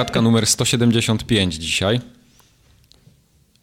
formogatka 0.00 0.22
numer 0.22 0.46
175 0.46 1.54
dzisiaj. 1.54 2.00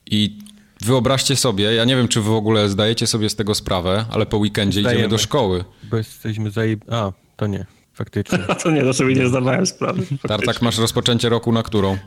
I 0.06 0.38
wyobraźcie 0.82 1.36
sobie, 1.36 1.74
ja 1.74 1.86
nie 1.86 1.96
wiem, 1.96 2.08
czy 2.08 2.22
wy 2.22 2.30
w 2.30 2.34
ogóle 2.34 2.70
zdajecie 2.70 3.08
sobie 3.08 3.30
z 3.30 3.36
tego 3.36 3.56
sprawę, 3.56 4.06
ale 4.12 4.26
po 4.26 4.38
weekendzie 4.38 4.80
Zdajemy. 4.80 5.00
idziemy 5.00 5.12
do 5.12 5.18
szkoły. 5.18 5.64
Bo 5.84 5.98
jesteśmy 5.98 6.52
zajeb... 6.52 6.80
A, 6.92 7.12
to 7.36 7.48
nie, 7.48 7.66
faktycznie. 7.94 8.40
A 8.48 8.56
to 8.64 8.72
nie, 8.72 8.82
to 8.82 8.94
sobie 8.94 9.16
nie 9.16 9.28
zdawałem 9.28 9.66
sprawy. 9.66 10.04
Tartak, 10.28 10.62
masz 10.62 10.78
rozpoczęcie 10.78 11.30
roku 11.30 11.52
na 11.52 11.64
którą? 11.64 11.98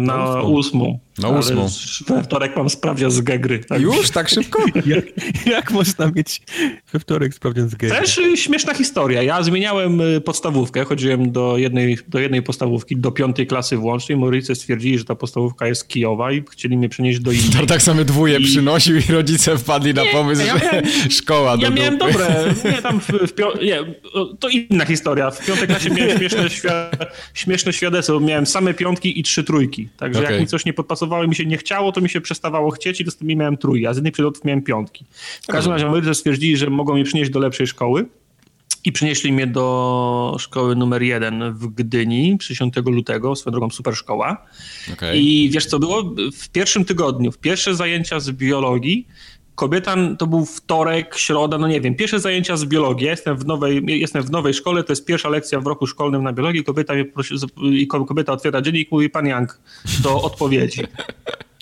Na 0.00 0.42
ósmą. 0.42 0.98
Na 1.18 1.28
ósmą. 1.28 1.68
We 2.08 2.22
wtorek 2.22 2.56
mam 2.56 2.70
sprawdzian 2.70 3.10
z 3.10 3.20
Gegry. 3.20 3.58
Tak. 3.58 3.80
Już 3.82 4.10
tak 4.10 4.28
szybko? 4.28 4.62
jak, 4.86 5.04
jak 5.46 5.70
można 5.70 6.10
mieć 6.16 6.40
we 6.92 6.98
wtorek 6.98 7.34
sprawdzian 7.34 7.68
z 7.68 7.74
gry? 7.74 7.88
Też 7.90 8.18
y, 8.18 8.36
śmieszna 8.36 8.74
historia. 8.74 9.22
Ja 9.22 9.42
zmieniałem 9.42 10.00
y, 10.00 10.20
podstawówkę, 10.20 10.84
chodziłem 10.84 11.32
do 11.32 11.58
jednej, 11.58 11.98
do 12.08 12.18
jednej 12.18 12.42
podstawówki, 12.42 12.96
do 12.96 13.10
piątej 13.12 13.46
klasy 13.46 13.76
włącznie. 13.76 14.16
Moi 14.16 14.30
rodzice 14.30 14.54
stwierdzili, 14.54 14.98
że 14.98 15.04
ta 15.04 15.14
podstawówka 15.14 15.66
jest 15.66 15.88
kijowa 15.88 16.32
i 16.32 16.42
chcieli 16.50 16.76
mnie 16.76 16.88
przenieść 16.88 17.20
do 17.20 17.32
innej. 17.32 17.50
Tartak 17.50 17.82
same 17.82 18.04
dwóje 18.04 18.38
I- 18.38 18.44
przynosił 18.44 18.96
i 18.96 19.02
rodzice 19.12 19.58
wpadli 19.58 19.94
na 19.94 20.02
pomysł, 20.12 20.42
ja 20.46 20.58
że 20.58 20.64
miałem- 20.64 20.84
szkoła 21.10 21.56
do 21.56 21.62
Ja 21.62 21.70
miałem 21.70 21.98
dupy. 21.98 22.12
dobre, 22.12 22.54
nie 22.76 22.82
tam 22.82 23.00
w, 23.00 23.06
w 23.28 23.32
pią... 23.32 23.46
nie, 23.62 23.78
to 24.40 24.48
inna 24.48 24.84
historia. 24.84 25.30
W 25.30 25.46
piątej 25.46 25.68
klasie 25.68 25.90
miałem 25.90 26.18
śmieszne, 26.18 26.50
świ... 26.50 26.68
śmieszne 27.34 27.72
świadectwo, 27.72 28.20
miałem 28.20 28.46
same 28.46 28.74
piątki 28.74 29.20
i 29.20 29.22
trzy 29.22 29.44
trójki. 29.44 29.75
Także 29.96 30.20
Okej. 30.20 30.32
jak 30.32 30.40
mi 30.40 30.46
coś 30.46 30.64
nie 30.64 30.72
podpasowało 30.72 31.24
i 31.24 31.28
mi 31.28 31.34
się 31.34 31.46
nie 31.46 31.56
chciało, 31.56 31.92
to 31.92 32.00
mi 32.00 32.08
się 32.08 32.20
przestawało 32.20 32.70
chcieć 32.70 33.00
i 33.00 33.04
dostępnie 33.04 33.36
miałem 33.36 33.56
trójki, 33.56 33.86
a 33.86 33.94
z 33.94 33.98
innych 33.98 34.12
przedmiotów 34.12 34.44
miałem 34.44 34.62
piątki. 34.62 35.04
W 35.42 35.46
każdym 35.46 35.72
razie 35.72 35.84
rodzice 35.84 36.14
stwierdzili, 36.14 36.56
że 36.56 36.70
mogą 36.70 36.94
mnie 36.94 37.04
przynieść 37.04 37.30
do 37.30 37.40
lepszej 37.40 37.66
szkoły. 37.66 38.06
I 38.84 38.92
przynieśli 38.92 39.32
mnie 39.32 39.46
do 39.46 40.36
szkoły 40.38 40.76
numer 40.76 41.02
jeden 41.02 41.52
w 41.52 41.66
Gdyni 41.66 42.38
10 42.48 42.74
lutego, 42.76 43.36
swoją 43.36 43.52
drogą 43.52 43.70
super 43.70 43.96
szkoła. 43.96 44.46
Okej. 44.92 45.26
I 45.26 45.50
wiesz 45.50 45.66
co 45.66 45.78
było? 45.78 46.14
W 46.32 46.48
pierwszym 46.48 46.84
tygodniu, 46.84 47.32
w 47.32 47.38
pierwsze 47.38 47.74
zajęcia 47.74 48.20
z 48.20 48.30
biologii, 48.30 49.06
kobieta, 49.56 49.96
to 50.18 50.26
był 50.26 50.46
wtorek, 50.46 51.18
środa, 51.18 51.58
no 51.58 51.68
nie 51.68 51.80
wiem, 51.80 51.94
pierwsze 51.94 52.20
zajęcia 52.20 52.56
z 52.56 52.64
biologii, 52.64 53.04
ja 53.06 53.10
jestem 53.10 53.36
w 53.36 53.46
nowej, 53.46 53.82
jestem 53.86 54.22
w 54.22 54.30
nowej 54.30 54.54
szkole, 54.54 54.84
to 54.84 54.92
jest 54.92 55.04
pierwsza 55.04 55.28
lekcja 55.28 55.60
w 55.60 55.66
roku 55.66 55.86
szkolnym 55.86 56.22
na 56.22 56.32
biologii, 56.32 56.64
kobieta 56.64 56.94
mnie 56.94 57.04
prosi, 57.04 57.34
kobieta 58.08 58.32
otwiera 58.32 58.62
dziennik 58.62 58.88
i 58.92 58.94
mówi, 58.94 59.10
pan 59.10 59.26
Jank, 59.26 59.60
do 60.02 60.22
odpowiedzi. 60.22 60.82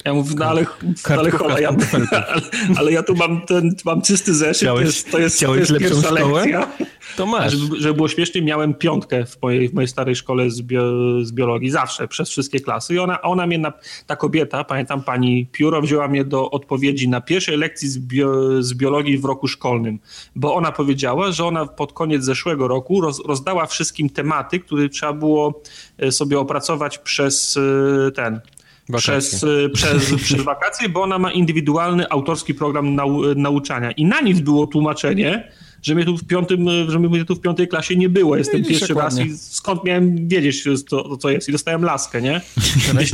Ja 0.04 0.14
mówię, 0.14 0.34
no 0.38 0.44
ale, 0.44 0.60
ale, 0.60 0.94
Kartkówka 1.02 1.38
chola, 1.38 1.56
z 1.56 1.60
ja, 1.60 1.68
ale, 2.12 2.42
ale 2.76 2.92
ja 2.92 3.02
tu 3.02 3.14
mam 3.14 3.40
ten, 3.46 3.74
mam 3.84 4.02
czysty 4.02 4.34
zeszyt, 4.34 4.68
to 4.68 4.74
Chciałeś- 4.74 4.84
jest, 4.86 5.10
to 5.10 5.18
jest, 5.18 5.36
to 5.36 5.38
chciałeś 5.38 5.58
jest 5.58 5.70
lepszą 5.72 5.88
pierwsza 5.88 6.16
szkołę? 6.16 6.40
lekcja. 6.40 6.68
To 7.16 7.26
masz. 7.26 7.52
żeby, 7.52 7.80
żeby 7.80 7.94
było 7.94 8.08
śmiesznie, 8.08 8.42
miałem 8.42 8.74
piątkę 8.74 9.26
w 9.26 9.42
mojej, 9.42 9.68
w 9.68 9.74
mojej 9.74 9.88
starej 9.88 10.16
szkole 10.16 10.50
z, 10.50 10.62
bio, 10.62 10.82
z 11.22 11.32
biologii, 11.32 11.70
zawsze, 11.70 12.08
przez 12.08 12.30
wszystkie 12.30 12.60
klasy. 12.60 12.94
I 12.94 12.98
ona, 12.98 13.22
ona 13.22 13.46
mnie, 13.46 13.58
na, 13.58 13.72
ta 14.06 14.16
kobieta, 14.16 14.64
pamiętam 14.64 15.02
pani 15.02 15.46
Pióro, 15.52 15.82
wzięła 15.82 16.08
mnie 16.08 16.24
do 16.24 16.50
odpowiedzi 16.50 17.08
na 17.08 17.20
pierwszej 17.20 17.56
lekcji 17.56 17.88
z, 17.88 17.98
bio, 17.98 18.62
z 18.62 18.74
biologii 18.74 19.18
w 19.18 19.24
roku 19.24 19.48
szkolnym, 19.48 19.98
bo 20.36 20.54
ona 20.54 20.72
powiedziała, 20.72 21.32
że 21.32 21.44
ona 21.44 21.66
pod 21.66 21.92
koniec 21.92 22.24
zeszłego 22.24 22.68
roku 22.68 23.00
roz, 23.00 23.22
rozdała 23.26 23.66
wszystkim 23.66 24.10
tematy, 24.10 24.60
które 24.60 24.88
trzeba 24.88 25.12
było 25.12 25.62
e, 25.98 26.12
sobie 26.12 26.38
opracować 26.38 26.98
przez 26.98 27.56
e, 27.56 28.10
ten. 28.10 28.40
Wakacje. 28.88 29.20
Przez, 29.20 29.44
e, 29.44 29.68
przez, 29.74 30.14
przez 30.22 30.42
wakacje, 30.42 30.88
bo 30.88 31.02
ona 31.02 31.18
ma 31.18 31.32
indywidualny 31.32 32.08
autorski 32.10 32.54
program 32.54 32.94
nau, 32.94 33.34
nauczania. 33.34 33.90
I 33.90 34.04
na 34.04 34.20
nic 34.20 34.40
było 34.40 34.66
tłumaczenie, 34.66 35.48
że 35.82 35.94
mnie 35.94 36.04
tu 36.04 36.18
w 36.18 36.24
piątym, 36.26 36.66
że 36.88 36.98
mnie 36.98 37.24
tu 37.24 37.34
w 37.34 37.40
piątej 37.40 37.68
klasie 37.68 37.96
nie 37.96 38.08
było. 38.08 38.36
Jestem 38.36 38.62
Widzisz, 38.62 38.78
pierwszy 38.78 38.94
raz 38.94 39.18
i 39.18 39.38
skąd 39.38 39.84
miałem 39.84 40.28
wiedzieć, 40.28 40.64
to, 40.64 41.02
to 41.08 41.16
co 41.16 41.30
jest. 41.30 41.48
I 41.48 41.52
dostałem 41.52 41.84
laskę, 41.84 42.22
nie? 42.22 42.40
Wiesz, 42.98 43.12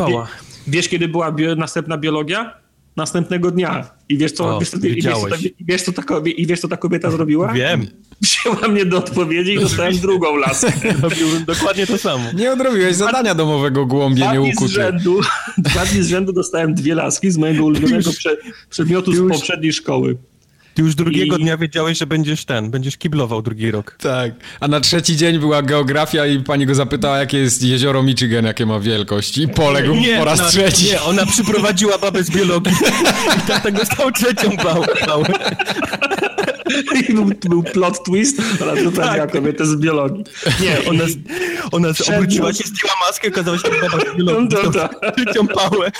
wiesz 0.66 0.88
kiedy 0.88 1.08
była 1.08 1.32
bio, 1.32 1.54
następna 1.54 1.98
biologia? 1.98 2.54
Następnego 2.96 3.50
dnia. 3.50 3.90
I 4.08 4.18
wiesz 4.18 4.32
co, 4.32 4.56
O, 4.56 4.60
wiesz, 4.60 4.70
co, 4.70 4.76
i 4.76 5.02
wiesz, 5.02 5.14
co, 5.14 5.28
ta, 5.28 5.36
i 5.58 5.64
wiesz, 5.64 5.82
co 5.82 5.92
ta, 5.92 6.02
kobie- 6.02 6.30
i 6.36 6.46
wiesz, 6.46 6.60
co 6.60 6.68
ta 6.68 6.76
kobieta 6.76 7.10
zrobiła? 7.10 7.52
Wiem. 7.52 7.86
Wzięła 8.20 8.68
mnie 8.68 8.84
do 8.84 8.98
odpowiedzi 8.98 9.52
i 9.54 9.60
dostałem 9.60 9.98
drugą 9.98 10.36
laskę. 10.36 10.72
Robiłbym 11.02 11.44
dokładnie 11.44 11.86
to 11.86 11.98
samo. 11.98 12.24
Nie 12.34 12.52
odrobiłeś 12.52 12.96
zadania 12.96 13.34
domowego 13.34 13.86
głąbie 13.86 14.16
Dwa 14.22 14.30
dni, 14.34 14.42
z 14.42 14.44
nieukuty. 14.46 14.72
rzędu, 14.72 15.20
dwa 15.58 15.86
dni 15.86 16.02
z 16.02 16.06
rzędu 16.08 16.32
dostałem 16.32 16.74
dwie 16.74 16.94
laski 16.94 17.30
z 17.30 17.36
mojego 17.36 17.64
ulubionego 17.64 18.10
prze, 18.12 18.36
przedmiotu 18.70 19.12
z 19.12 19.28
poprzedniej 19.28 19.72
szkoły. 19.72 20.16
Ty 20.80 20.84
już 20.84 20.94
drugiego 20.94 21.36
I- 21.36 21.42
dnia 21.42 21.56
wiedziałeś, 21.56 21.98
że 21.98 22.06
będziesz 22.06 22.44
ten, 22.44 22.70
będziesz 22.70 22.96
kiblował 22.96 23.42
drugi 23.42 23.70
rok. 23.70 23.96
Tak. 24.02 24.32
A 24.60 24.68
na 24.68 24.80
trzeci 24.80 25.16
dzień 25.16 25.38
była 25.38 25.62
geografia 25.62 26.26
i 26.26 26.40
pani 26.42 26.66
go 26.66 26.74
zapytała, 26.74 27.18
jakie 27.18 27.38
jest 27.38 27.62
jezioro 27.62 28.02
Michigan, 28.02 28.44
jakie 28.44 28.66
ma 28.66 28.80
wielkość. 28.80 29.38
I 29.38 29.48
poległ 29.48 29.94
po 30.18 30.24
raz 30.24 30.40
ona, 30.40 30.48
trzeci. 30.48 30.84
Nie, 30.84 31.02
ona 31.02 31.26
przyprowadziła 31.26 31.98
babę 31.98 32.24
z 32.24 32.30
biologii 32.30 32.72
i 33.38 33.48
tatek 33.48 33.74
dostał 33.74 34.10
trzecią 34.12 34.56
pałę. 34.56 34.86
pałę. 35.06 35.24
I 37.08 37.14
był, 37.14 37.24
był 37.48 37.62
plot 37.62 38.04
twist, 38.04 38.42
ona 38.62 38.74
wyprawiała 38.74 39.26
kobietę 39.26 39.66
z 39.66 39.76
biologii. 39.76 40.24
Nie, 40.60 40.88
Ona, 40.90 41.04
ona 41.72 41.88
obróciła 42.16 42.52
się, 42.52 42.64
zdjęła 42.64 42.94
maskę, 43.08 43.28
okazało 43.28 43.58
się, 43.58 43.68
że 43.74 43.80
baba 43.88 44.04
z 44.12 44.16
biologii 44.16 44.48
No, 44.52 44.60
no, 44.62 44.70
dostał 44.70 44.88
trzecią 45.16 45.46
pałę. 45.46 45.90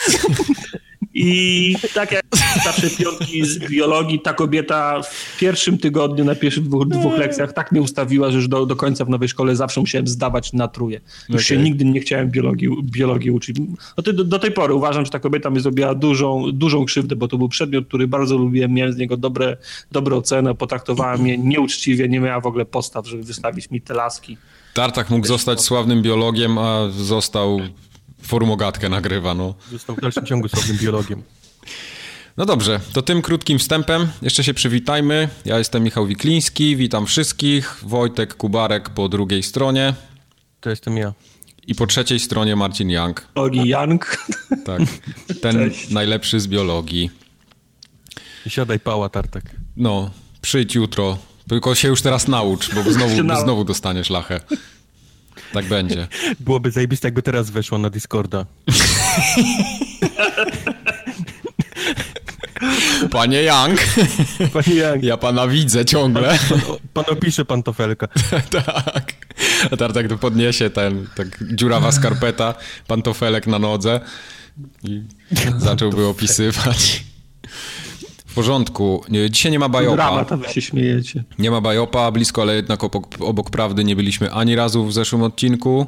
I 1.14 1.76
tak 1.94 2.12
jak 2.12 2.24
zawsze 2.64 2.90
piątki 2.90 3.44
z 3.44 3.58
biologii, 3.58 4.20
ta 4.20 4.34
kobieta 4.34 5.02
w 5.02 5.38
pierwszym 5.38 5.78
tygodniu, 5.78 6.24
na 6.24 6.34
pierwszych 6.34 6.64
dwóch, 6.64 6.88
dwóch 6.88 7.18
lekcjach 7.18 7.52
tak 7.52 7.72
mnie 7.72 7.82
ustawiła, 7.82 8.30
że 8.30 8.36
już 8.36 8.48
do, 8.48 8.66
do 8.66 8.76
końca 8.76 9.04
w 9.04 9.08
nowej 9.08 9.28
szkole 9.28 9.56
zawsze 9.56 9.80
musiałem 9.80 10.08
zdawać 10.08 10.52
na 10.52 10.68
truje. 10.68 11.00
Już 11.28 11.44
się 11.44 11.54
Okej. 11.54 11.64
nigdy 11.64 11.84
nie 11.84 12.00
chciałem 12.00 12.30
biologii, 12.30 12.68
biologii 12.82 13.30
uczyć. 13.30 13.56
No 13.96 14.02
to 14.02 14.12
do, 14.12 14.24
do 14.24 14.38
tej 14.38 14.52
pory 14.52 14.74
uważam, 14.74 15.04
że 15.04 15.10
ta 15.10 15.18
kobieta 15.18 15.50
mi 15.50 15.60
zrobiła 15.60 15.94
dużą, 15.94 16.52
dużą 16.52 16.84
krzywdę, 16.84 17.16
bo 17.16 17.28
to 17.28 17.38
był 17.38 17.48
przedmiot, 17.48 17.86
który 17.86 18.08
bardzo 18.08 18.36
lubiłem, 18.36 18.72
miałem 18.72 18.92
z 18.92 18.96
niego 18.96 19.16
dobre, 19.16 19.56
dobre 19.92 20.16
oceny, 20.16 20.54
potraktowała 20.54 21.16
mnie 21.16 21.38
nieuczciwie, 21.38 22.08
nie 22.08 22.20
miała 22.20 22.40
w 22.40 22.46
ogóle 22.46 22.64
postaw, 22.64 23.08
żeby 23.08 23.22
wystawić 23.22 23.70
mi 23.70 23.80
te 23.80 23.94
laski. 23.94 24.36
Tartak 24.74 25.10
mógł 25.10 25.26
zostać 25.26 25.60
sławnym 25.60 26.02
biologiem, 26.02 26.58
a 26.58 26.88
został 26.90 27.60
formogatkę 28.22 28.88
nagrywa, 28.88 29.34
no. 29.34 29.54
Został 29.72 29.96
w 29.96 30.00
dalszym 30.00 30.26
ciągu 30.26 30.48
słabym 30.48 30.76
biologiem. 30.78 31.22
No 32.36 32.46
dobrze, 32.46 32.80
to 32.92 33.02
tym 33.02 33.22
krótkim 33.22 33.58
wstępem 33.58 34.08
jeszcze 34.22 34.44
się 34.44 34.54
przywitajmy. 34.54 35.28
Ja 35.44 35.58
jestem 35.58 35.82
Michał 35.82 36.06
Wikliński, 36.06 36.76
witam 36.76 37.06
wszystkich. 37.06 37.76
Wojtek 37.82 38.34
Kubarek 38.34 38.88
po 38.90 39.08
drugiej 39.08 39.42
stronie 39.42 39.94
To 40.60 40.70
jestem 40.70 40.96
ja. 40.96 41.12
i 41.66 41.74
po 41.74 41.86
trzeciej 41.86 42.20
stronie 42.20 42.56
Marcin 42.56 42.90
Young. 42.90 43.26
Biologii 43.36 43.68
Young. 43.68 44.16
Tak, 44.66 44.80
ten 45.42 45.56
Cześć. 45.70 45.90
najlepszy 45.90 46.40
z 46.40 46.48
biologii. 46.48 47.10
Siadaj 48.48 48.80
pała, 48.80 49.08
tartak. 49.08 49.44
No, 49.76 50.10
przyjdź 50.42 50.74
jutro, 50.74 51.18
tylko 51.48 51.74
się 51.74 51.88
już 51.88 52.02
teraz 52.02 52.28
naucz, 52.28 52.74
bo 52.74 52.92
znowu, 52.92 53.14
znowu 53.42 53.64
dostaniesz 53.64 54.10
lachę. 54.10 54.40
Tak 55.52 55.64
będzie. 55.64 56.08
Byłoby 56.40 56.70
zajebiste, 56.70 57.08
jakby 57.08 57.22
teraz 57.22 57.50
weszło 57.50 57.78
na 57.78 57.90
Discorda. 57.90 58.46
Panie 63.10 63.42
Young, 63.42 63.80
Panie 64.54 64.74
Jank, 64.76 65.02
ja 65.02 65.16
pana 65.16 65.48
widzę 65.48 65.84
ciągle. 65.84 66.38
pan, 66.48 66.60
pan 66.94 67.04
opisze 67.08 67.44
pantofelka. 67.44 68.08
tak. 68.50 69.12
A 69.70 69.76
Tartak 69.76 70.08
to 70.08 70.18
podniesie 70.18 70.70
ten, 70.70 71.06
tak 71.14 71.26
dziurawa 71.54 71.92
skarpeta, 71.92 72.54
pantofelek 72.86 73.46
na 73.46 73.58
nodze 73.58 74.00
i 74.84 75.02
zacząłby 75.58 76.06
opisywać. 76.06 77.04
W 78.30 78.34
porządku. 78.34 79.04
Nie, 79.08 79.30
Dzisiaj 79.30 79.52
nie 79.52 79.58
ma 79.58 79.68
bajopa. 79.68 79.96
Dramat, 79.96 80.32
a 80.32 80.36
wy 80.36 80.48
się 80.48 80.60
śmiejecie. 80.62 81.24
Nie 81.38 81.50
ma 81.50 81.60
bajopa, 81.60 82.10
blisko, 82.10 82.42
ale 82.42 82.56
jednak 82.56 82.84
obok, 82.84 83.06
obok 83.20 83.50
prawdy 83.50 83.84
nie 83.84 83.96
byliśmy 83.96 84.32
ani 84.32 84.56
razu 84.56 84.86
w 84.86 84.92
zeszłym 84.92 85.22
odcinku, 85.22 85.86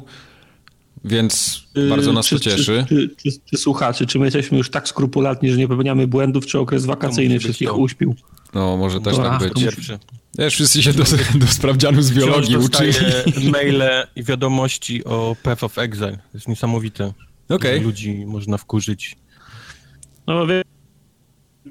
więc 1.05 1.63
bardzo 1.89 2.13
nas 2.13 2.25
czy, 2.25 2.35
to 2.35 2.41
cieszy. 2.41 2.85
Czy, 2.89 3.09
czy, 3.17 3.31
czy, 3.31 3.39
czy 3.45 3.57
słuchacze, 3.57 4.05
czy 4.05 4.19
my 4.19 4.25
jesteśmy 4.25 4.57
już 4.57 4.69
tak 4.69 4.87
skrupulatni, 4.87 5.49
że 5.49 5.57
nie 5.57 5.67
popełniamy 5.67 6.07
błędów, 6.07 6.45
czy 6.45 6.59
okres 6.59 6.85
wakacyjny 6.85 7.39
wszystkich 7.39 7.67
to. 7.67 7.75
uśpił? 7.75 8.15
No, 8.53 8.77
może 8.77 9.01
też 9.01 9.15
Dobra, 9.15 9.29
tak 9.29 9.39
to 9.39 9.53
być. 9.53 9.63
Pierwszy. 9.63 9.99
Wiesz, 10.37 10.53
wszyscy 10.53 10.83
się 10.83 10.93
do, 10.93 11.03
do 11.35 11.47
sprawdzianu 11.47 12.01
z 12.01 12.11
biologii 12.11 12.57
uczyli. 12.57 12.93
maile 13.51 14.07
i 14.15 14.23
wiadomości 14.23 15.03
o 15.03 15.35
Path 15.43 15.63
of 15.63 15.77
Exile. 15.77 16.11
To 16.11 16.29
jest 16.33 16.47
niesamowite. 16.47 17.13
Że 17.61 17.77
Ludzi 17.79 18.25
można 18.25 18.57
wkurzyć. 18.57 19.15
No 20.27 20.47
wie, 20.47 20.62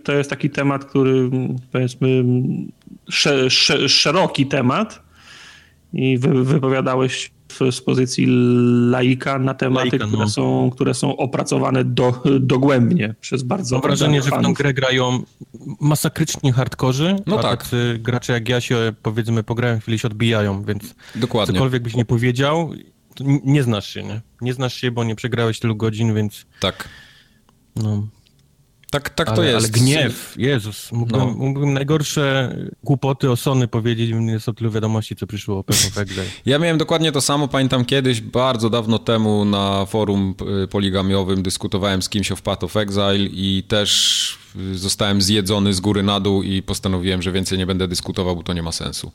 to 0.05 0.13
jest 0.13 0.31
taki 0.31 0.51
temat, 0.51 0.85
który 0.85 1.31
powiedzmy 1.73 2.25
sze, 3.11 3.51
sze, 3.51 3.89
szeroki 3.89 4.47
temat 4.47 5.03
i 5.93 6.19
wy, 6.19 6.45
wypowiadałeś 6.45 7.31
w, 7.49 7.75
z 7.75 7.81
pozycji 7.81 8.27
laika 8.91 9.39
na 9.39 9.55
tematy, 9.55 9.91
Laika, 9.91 10.07
które, 10.07 10.23
no. 10.23 10.29
są, 10.29 10.71
które 10.73 10.95
są 10.95 11.17
opracowane 11.17 11.85
do, 11.85 12.23
dogłębnie 12.41 13.15
przez 13.21 13.43
bardzo 13.43 13.77
Mam 13.77 13.83
wrażenie, 13.83 14.23
że 14.23 14.31
w 14.31 14.43
tą 14.43 14.55
grę 14.55 14.75
grają 14.75 15.23
masakrycznie 15.81 16.53
hardkorzy, 16.53 17.17
No 17.27 17.39
a 17.39 17.43
tak. 17.43 17.63
tacy 17.63 17.99
gracze 18.03 18.33
jak 18.33 18.49
ja 18.49 18.61
się 18.61 18.93
powiedzmy 19.03 19.43
pograją 19.43 19.81
chwilę 19.81 19.99
się 19.99 20.09
odbijają, 20.09 20.65
więc 20.65 20.95
Dokładnie. 21.15 21.55
cokolwiek 21.55 21.83
byś 21.83 21.97
nie 21.97 22.05
powiedział, 22.05 22.73
nie 23.45 23.63
znasz 23.63 23.89
się, 23.95 24.03
nie? 24.03 24.21
Nie 24.41 24.53
znasz 24.55 24.75
się, 24.75 24.91
bo 24.91 25.05
nie 25.05 25.15
przegrałeś 25.15 25.59
tylu 25.61 25.77
godzin, 25.77 26.15
więc 26.15 26.47
Tak. 26.61 26.89
no. 27.77 28.07
Tak, 28.93 29.11
tak 29.11 29.29
ale, 29.29 29.37
to 29.37 29.43
jest. 29.43 29.57
Ale 29.57 29.69
gniew, 29.69 30.35
Jezus, 30.39 30.93
mógłbym, 30.93 31.21
No. 31.21 31.27
mógłbym 31.27 31.73
najgorsze 31.73 32.57
głupoty 32.85 33.31
o 33.31 33.37
Sony 33.37 33.69
powiedzieć, 33.69 34.11
jest 34.27 34.49
o 34.49 34.53
tylu 34.53 34.71
wiadomości, 34.71 35.17
co 35.17 35.27
przyszło 35.27 35.59
o 35.59 35.65
Exile. 36.01 36.25
Ja 36.47 36.59
miałem 36.59 36.79
dokładnie 36.79 37.13
to 37.13 37.21
samo, 37.21 37.49
pamiętam 37.49 37.85
kiedyś, 37.85 38.21
bardzo 38.21 38.71
dawno 38.71 38.99
temu 38.99 39.45
na 39.45 39.87
forum 39.87 40.35
poligamiowym 40.71 41.43
dyskutowałem 41.43 42.03
z 42.03 42.09
kimś 42.09 42.33
o 42.33 42.37
Path 42.37 42.65
of 42.65 42.77
Exile 42.77 43.19
i 43.19 43.63
też 43.69 44.39
y, 44.57 44.79
zostałem 44.79 45.23
zjedzony 45.23 45.75
z 45.75 45.81
góry 45.81 46.03
na 46.03 46.21
dół 46.21 46.43
i 46.43 46.63
postanowiłem, 46.63 47.23
że 47.23 47.33
więcej 47.33 47.59
nie 47.59 47.67
będę 47.67 47.89
dyskutował, 47.89 48.37
bo 48.37 48.43
to 48.43 48.53
nie 48.53 48.63
ma 48.63 48.73
sensu. 48.73 49.13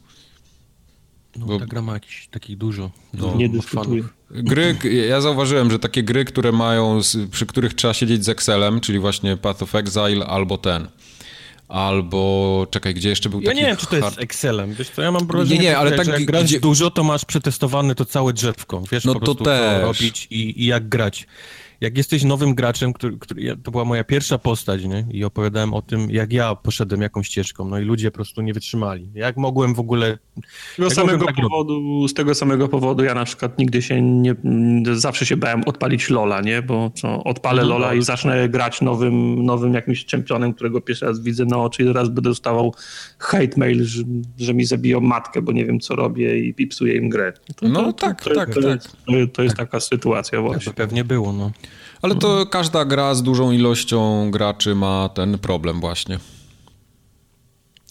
No, 1.37 1.45
Bo- 1.45 1.59
ta 1.59 1.65
gra 1.65 1.81
ma 1.81 1.93
jakiś 1.93 2.27
takich 2.31 2.57
dużo. 2.57 2.91
No. 3.13 3.19
dużo 3.19 3.35
Nie 3.37 3.47
fanów. 3.49 3.61
dyskutuję. 3.65 4.03
Gry, 4.31 4.75
ja 5.07 5.21
zauważyłem, 5.21 5.71
że 5.71 5.79
takie 5.79 6.03
gry, 6.03 6.25
które 6.25 6.51
mają, 6.51 6.99
przy 7.31 7.45
których 7.45 7.73
trzeba 7.73 7.93
siedzieć 7.93 8.25
z 8.25 8.29
Excelem, 8.29 8.79
czyli 8.81 8.99
właśnie 8.99 9.37
Path 9.37 9.63
of 9.63 9.75
Exile 9.75 10.25
albo 10.25 10.57
ten, 10.57 10.87
albo, 11.67 12.67
czekaj, 12.71 12.93
gdzie 12.93 13.09
jeszcze 13.09 13.29
był 13.29 13.41
Ja 13.41 13.45
taki 13.45 13.57
nie 13.59 13.65
wiem, 13.65 13.77
czy 13.77 13.87
to 13.87 13.95
jest 13.95 14.07
hard- 14.07 14.19
Excelem. 14.21 14.73
Wiesz 14.73 14.89
co, 14.89 15.01
ja 15.01 15.11
mam 15.11 15.27
wrażenie, 15.27 15.55
Nie, 15.55 15.61
nie, 15.63 15.77
ale 15.77 15.89
że 15.89 15.95
tak 15.95 16.07
jak 16.07 16.25
grasz 16.25 16.43
gdzie- 16.43 16.59
dużo, 16.59 16.91
to 16.91 17.03
masz 17.03 17.25
przetestowane 17.25 17.95
to 17.95 18.05
całe 18.05 18.33
drzewko. 18.33 18.83
Wiesz 18.91 19.05
No 19.05 19.13
po 19.13 19.19
to 19.19 19.25
prostu, 19.25 19.43
też. 19.43 19.81
co 19.81 19.87
robić 19.87 20.27
i, 20.31 20.63
i 20.63 20.65
jak 20.65 20.89
grać. 20.89 21.27
Jak 21.81 21.97
jesteś 21.97 22.24
nowym 22.24 22.56
graczem, 22.56 22.94
który, 22.94 23.18
który 23.18 23.57
to 23.63 23.71
była 23.71 23.85
moja 23.85 24.03
pierwsza 24.03 24.38
postać, 24.38 24.83
nie? 24.85 25.06
I 25.12 25.24
opowiadałem 25.24 25.74
o 25.74 25.81
tym, 25.81 26.12
jak 26.12 26.33
ja 26.33 26.56
poszedłem 26.56 27.01
jakąś 27.01 27.27
ścieżką, 27.27 27.69
no 27.69 27.79
i 27.79 27.83
ludzie 27.85 28.12
po 28.12 28.15
prostu 28.15 28.41
nie 28.41 28.53
wytrzymali. 28.53 29.09
Jak 29.13 29.38
mogłem 29.38 29.74
w 29.75 29.79
ogóle... 29.79 30.18
Z 30.38 30.75
tego 30.75 30.83
Jak 30.88 30.94
samego 30.94 31.25
tak 31.25 31.35
robić? 31.38 31.41
powodu, 31.51 32.07
z 32.07 32.13
tego 32.13 32.35
samego 32.35 32.68
powodu 32.68 33.03
ja 33.03 33.13
na 33.13 33.25
przykład 33.25 33.59
nigdy 33.59 33.81
się 33.81 34.01
nie, 34.01 34.35
zawsze 34.94 35.25
się 35.25 35.38
bałem 35.38 35.63
odpalić 35.65 36.09
Lola, 36.09 36.41
nie? 36.41 36.62
Bo 36.62 36.91
co, 36.95 37.24
odpalę 37.24 37.62
Mhm. 37.62 37.81
Lola 37.81 37.94
i 37.94 38.01
zacznę 38.01 38.50
grać 38.50 38.81
nowym, 38.81 39.45
nowym 39.45 39.73
jakimś 39.73 40.06
czempionem, 40.06 40.53
którego 40.53 40.81
pierwszy 40.81 41.06
raz 41.06 41.19
widzę 41.19 41.45
na 41.45 41.57
oczy 41.57 41.83
i 41.83 41.85
zaraz 41.85 42.07
będę 42.07 42.21
dostawał 42.21 42.73
hate 43.19 43.57
mail, 43.57 43.83
że, 43.85 44.03
że 44.39 44.53
mi 44.53 44.65
zabiją 44.65 45.00
matkę, 45.01 45.41
bo 45.41 45.51
nie 45.51 45.65
wiem 45.65 45.80
co 45.80 45.95
robię 45.95 46.39
i, 46.39 46.53
i 46.57 46.68
psuję 46.68 46.95
im 46.95 47.09
grę. 47.09 47.33
To, 47.56 47.68
No 47.69 47.94
tak, 47.94 48.21
to, 48.23 48.35
tak, 48.35 48.53
to, 48.53 48.62
tak. 48.62 48.71
Jest, 49.07 49.33
to 49.33 49.44
jest 49.44 49.56
taka 49.56 49.80
sytuacja 49.80 50.35
Jakby 50.38 50.53
właśnie. 50.53 50.73
pewnie 50.73 51.03
było, 51.03 51.33
no. 51.33 51.51
Ale 52.01 52.15
to 52.15 52.45
każda 52.45 52.85
gra 52.85 53.15
z 53.15 53.23
dużą 53.23 53.51
ilością 53.51 54.31
graczy 54.31 54.75
ma 54.75 55.09
ten 55.09 55.38
problem 55.39 55.79
właśnie. 55.79 56.19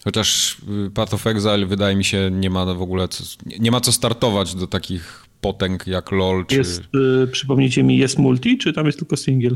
Chociaż 0.03 0.57
y, 0.87 0.91
Path 0.91 1.13
of 1.13 1.27
Exile 1.27 1.65
wydaje 1.65 1.95
mi 1.95 2.03
się 2.05 2.29
nie 2.31 2.49
ma 2.49 2.65
w 2.65 2.81
ogóle 2.81 3.07
co, 3.07 3.23
nie 3.59 3.71
ma 3.71 3.81
co 3.81 3.91
startować 3.91 4.55
do 4.55 4.67
takich 4.67 5.25
potęg 5.41 5.87
jak 5.87 6.11
LoL 6.11 6.45
czy 6.45 6.55
Jest, 6.55 6.81
y, 7.23 7.27
przypomnijcie 7.31 7.83
mi, 7.83 7.97
jest 7.97 8.17
multi, 8.17 8.57
czy 8.57 8.73
tam 8.73 8.85
jest 8.85 8.99
tylko 8.99 9.17
single? 9.17 9.55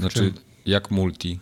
znaczy 0.00 0.32
jak 0.66 0.90
multi. 0.90 1.40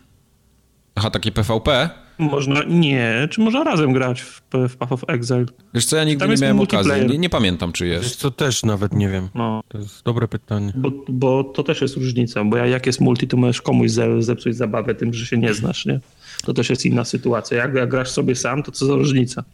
Aha, 0.95 1.11
takie 1.11 1.33
PvP? 1.33 1.91
Można, 2.19 2.63
nie, 2.69 3.29
czy 3.31 3.41
można 3.41 3.65
razem 3.65 3.93
grać 3.93 4.23
w, 4.23 4.43
w 4.69 4.77
Path 4.77 4.93
of 4.93 5.05
Exile? 5.09 5.45
Wiesz 5.75 5.85
co, 5.85 5.97
ja 5.97 6.05
nigdy 6.05 6.19
Tam 6.19 6.29
nie 6.29 6.33
jest 6.33 6.43
miałem 6.43 6.61
okazji. 6.61 6.93
Nie, 7.09 7.19
nie 7.19 7.31
pamiętam 7.31 7.73
czy 7.73 7.85
Wiesz 7.87 8.03
jest. 8.03 8.17
co, 8.17 8.31
też 8.31 8.63
nawet 8.63 8.93
nie 8.93 9.09
wiem. 9.09 9.29
No. 9.35 9.63
To 9.69 9.79
jest 9.79 10.05
dobre 10.05 10.29
pytanie. 10.29 10.73
Bo, 10.77 10.91
bo 11.09 11.45
to 11.45 11.63
też 11.63 11.81
jest 11.81 11.97
różnica, 11.97 12.45
bo 12.45 12.57
jak 12.57 12.87
jest 12.87 13.01
multi, 13.01 13.29
to 13.29 13.37
możesz 13.37 13.63
komuś 13.63 13.91
ze, 13.91 14.23
zepsuć 14.23 14.57
zabawę 14.57 14.95
tym, 14.95 15.15
że 15.15 15.27
się 15.27 15.39
nie 15.39 15.55
znasz, 15.55 15.87
nie? 15.87 16.01
To 16.45 16.55
też 16.55 16.71
jest 16.71 16.87
inna 16.87 17.05
sytuacja. 17.05 17.57
Jak, 17.59 17.75
jak 17.75 17.89
grasz 17.89 18.11
sobie 18.11 18.37
sam, 18.37 18.63
to 18.63 18.73
co 18.73 18.87
za 18.87 18.95
różnica? 18.95 19.45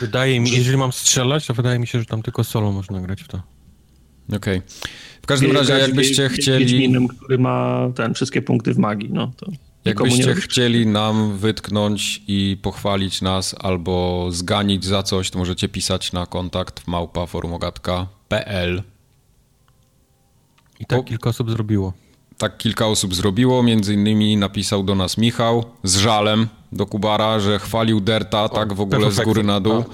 Wydaje 0.00 0.40
mi, 0.40 0.50
jeżeli 0.50 0.76
mam 0.76 0.92
strzelać, 0.92 1.46
to 1.46 1.54
wydaje 1.54 1.78
mi 1.78 1.86
się, 1.86 1.98
że 1.98 2.04
tam 2.04 2.22
tylko 2.22 2.44
solo 2.44 2.72
można 2.72 3.00
grać 3.00 3.22
w 3.22 3.28
to. 3.28 3.42
Okej. 4.36 4.62
W 5.22 5.26
każdym 5.26 5.52
razie 5.52 5.72
jakbyście 5.72 6.28
chcieli 6.28 6.64
Wiedźminem, 6.64 7.08
który 7.08 7.38
ma 7.38 7.88
ten, 7.94 8.14
wszystkie 8.14 8.42
punkty 8.42 8.74
w 8.74 8.78
magii, 8.78 9.10
no 9.12 9.32
to 9.36 9.46
Jakbyście 9.84 10.34
chcieli 10.34 10.86
nam 10.86 11.36
wytknąć 11.36 12.22
i 12.26 12.56
pochwalić 12.62 13.22
nas 13.22 13.54
albo 13.58 14.26
zganić 14.30 14.84
za 14.84 15.02
coś, 15.02 15.30
to 15.30 15.38
możecie 15.38 15.68
pisać 15.68 16.12
na 16.12 16.26
kontakt 16.26 16.86
małpa 16.86 17.26
forumogatka.pl. 17.26 18.82
I 20.80 20.86
tak 20.86 20.98
O. 20.98 21.02
kilka 21.02 21.30
osób 21.30 21.50
zrobiło. 21.50 21.92
Tak 22.38 22.58
kilka 22.58 22.86
osób 22.86 23.14
zrobiło, 23.14 23.62
między 23.62 23.94
innymi 23.94 24.36
napisał 24.36 24.82
do 24.82 24.94
nas 24.94 25.18
Michał 25.18 25.64
z 25.82 25.96
żalem 25.96 26.48
do 26.72 26.86
Kubara, 26.86 27.40
że 27.40 27.58
chwalił 27.58 28.00
Derta 28.00 28.48
tak 28.48 28.72
w 28.72 28.80
ogóle 28.80 29.10
z 29.10 29.20
góry 29.20 29.42
na 29.42 29.60
dół. 29.60 29.84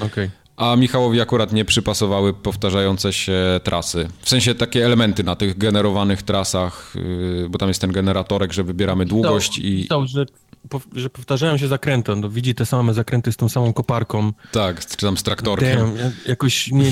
Okej. 0.00 0.30
A 0.56 0.76
Michałowi 0.76 1.20
akurat 1.20 1.52
nie 1.52 1.64
przypasowały 1.64 2.34
powtarzające 2.34 3.12
się 3.12 3.60
trasy. 3.64 4.08
W 4.20 4.28
sensie 4.28 4.54
takie 4.54 4.86
elementy 4.86 5.24
na 5.24 5.36
tych 5.36 5.58
generowanych 5.58 6.22
trasach, 6.22 6.92
yy, 6.94 7.48
bo 7.48 7.58
tam 7.58 7.68
jest 7.68 7.80
ten 7.80 7.92
generatorek, 7.92 8.52
że 8.52 8.64
wybieramy 8.64 9.06
długość 9.06 9.58
i... 9.58 9.82
Pisał, 9.82 10.06
że, 10.06 10.26
że 10.92 11.10
powtarzają 11.10 11.56
się 11.56 11.68
zakręty. 11.68 12.16
No, 12.16 12.30
widzi 12.30 12.54
te 12.54 12.66
same 12.66 12.94
zakręty 12.94 13.32
z 13.32 13.36
tą 13.36 13.48
samą 13.48 13.72
koparką. 13.72 14.32
Tak, 14.52 14.86
czy 14.86 14.96
tam 14.96 15.16
z 15.16 15.22
traktorkiem. 15.22 15.78
Damn, 15.78 15.96
ja, 15.96 16.10
jakoś 16.26 16.70
nie, 16.70 16.90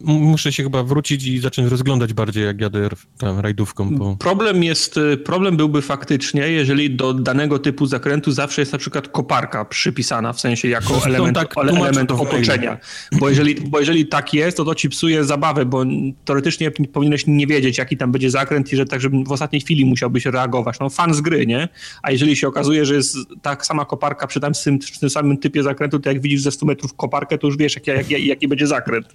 muszę 0.00 0.52
się 0.52 0.62
chyba 0.62 0.82
wrócić 0.82 1.26
i 1.26 1.38
zacząć 1.38 1.70
rozglądać 1.70 2.12
bardziej, 2.12 2.44
jak 2.44 2.60
jadę 2.60 2.88
tam 3.18 3.40
rajdówką. 3.40 3.98
Po... 3.98 4.16
Problem 4.16 4.64
jest, 4.64 4.96
y, 4.96 5.16
problem 5.16 5.56
byłby 5.56 5.82
faktycznie, 5.82 6.48
jeżeli 6.48 6.90
do 6.96 7.14
danego 7.14 7.58
typu 7.58 7.86
zakrętu 7.86 8.32
zawsze 8.32 8.62
jest 8.62 8.72
na 8.72 8.78
przykład 8.78 9.08
koparka 9.08 9.64
przypisana, 9.64 10.32
w 10.32 10.40
sensie 10.40 10.68
jako 10.68 10.88
Zresztą 10.88 11.08
element, 11.08 11.36
tak 11.36 11.54
element 11.58 12.10
otoczenia. 12.10 12.78
Bo 13.12 13.28
jeżeli, 13.28 13.54
bo 13.54 13.80
jeżeli 13.80 14.06
tak 14.06 14.34
jest, 14.34 14.56
to 14.56 14.64
to 14.64 14.74
ci 14.74 14.88
psuje 14.88 15.24
zabawę, 15.24 15.64
bo 15.64 15.84
teoretycznie 16.24 16.70
powinieneś 16.70 17.24
nie 17.26 17.46
wiedzieć, 17.46 17.78
jaki 17.78 17.96
tam 17.96 18.12
będzie 18.12 18.30
zakręt 18.30 18.72
i 18.72 18.76
że 18.76 18.86
tak, 18.86 19.00
żeby 19.00 19.24
w 19.24 19.32
ostatniej 19.32 19.60
chwili 19.60 19.84
musiałbyś 19.86 20.26
reagować. 20.26 20.80
No 20.80 20.90
fan 20.90 21.14
z 21.14 21.20
gry, 21.20 21.46
nie? 21.46 21.68
A 22.02 22.10
jeżeli 22.10 22.36
się 22.36 22.48
okazuje, 22.48 22.59
że 22.82 22.94
jest 22.94 23.16
tak 23.42 23.66
sama 23.66 23.84
koparka 23.84 24.26
przy 24.26 24.40
tym, 24.40 24.78
przy 24.78 25.00
tym 25.00 25.10
samym 25.10 25.38
typie 25.38 25.62
zakrętu, 25.62 26.00
to 26.00 26.08
jak 26.10 26.20
widzisz 26.20 26.42
ze 26.42 26.50
100 26.50 26.66
metrów 26.66 26.94
koparkę, 26.94 27.38
to 27.38 27.46
już 27.46 27.56
wiesz, 27.56 27.74
jaki, 27.74 27.90
jaki, 27.90 28.26
jaki 28.26 28.48
będzie 28.48 28.66
zakręt. 28.66 29.14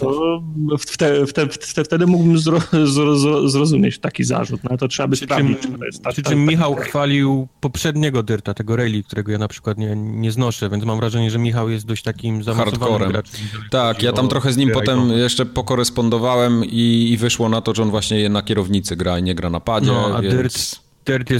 To 0.00 0.42
wte, 0.78 1.26
wte, 1.26 1.48
wte, 1.48 1.84
wtedy 1.84 2.06
mógłbym 2.06 2.38
zro, 2.38 2.58
zro, 2.84 3.16
zro, 3.18 3.48
zrozumieć 3.48 3.98
taki 3.98 4.24
zarzut. 4.24 4.60
No 4.70 4.76
to 4.76 4.88
trzeba 4.88 5.06
by 5.06 5.16
Przy 5.16 5.26
czym, 5.26 5.36
sprawdzić, 5.36 5.58
czy 5.62 5.78
to 5.78 5.84
jest 5.84 6.02
tak. 6.02 6.12
przy 6.12 6.22
tak- 6.22 6.32
czym 6.32 6.40
tak- 6.40 6.48
Michał 6.48 6.74
chwalił 6.74 7.48
poprzedniego 7.60 8.22
Dyrta, 8.22 8.54
tego 8.54 8.76
Rayleigh, 8.76 9.06
którego 9.06 9.32
ja 9.32 9.38
na 9.38 9.48
przykład 9.48 9.78
nie, 9.78 9.96
nie 9.96 10.32
znoszę, 10.32 10.70
więc 10.70 10.84
mam 10.84 10.98
wrażenie, 10.98 11.30
że 11.30 11.38
Michał 11.38 11.70
jest 11.70 11.86
dość 11.86 12.02
takim 12.02 12.42
zaawansowanym 12.42 13.08
graczem. 13.12 13.40
Tak, 13.70 14.02
ja 14.02 14.12
tam 14.12 14.28
trochę 14.28 14.52
z 14.52 14.56
nim 14.56 14.70
potem 14.70 15.10
jeszcze 15.10 15.46
pokorespondowałem 15.46 16.64
i, 16.64 17.10
i 17.12 17.16
wyszło 17.16 17.48
na 17.48 17.60
to, 17.60 17.74
że 17.74 17.82
on 17.82 17.90
właśnie 17.90 18.28
na 18.28 18.42
kierownicy 18.42 18.96
gra 18.96 19.18
i 19.18 19.22
nie 19.22 19.34
gra 19.34 19.50
na 19.50 19.60
padzie, 19.60 19.86
No, 19.86 20.16
a 20.16 20.22
więc... 20.22 20.34
Dirt, 20.34 20.80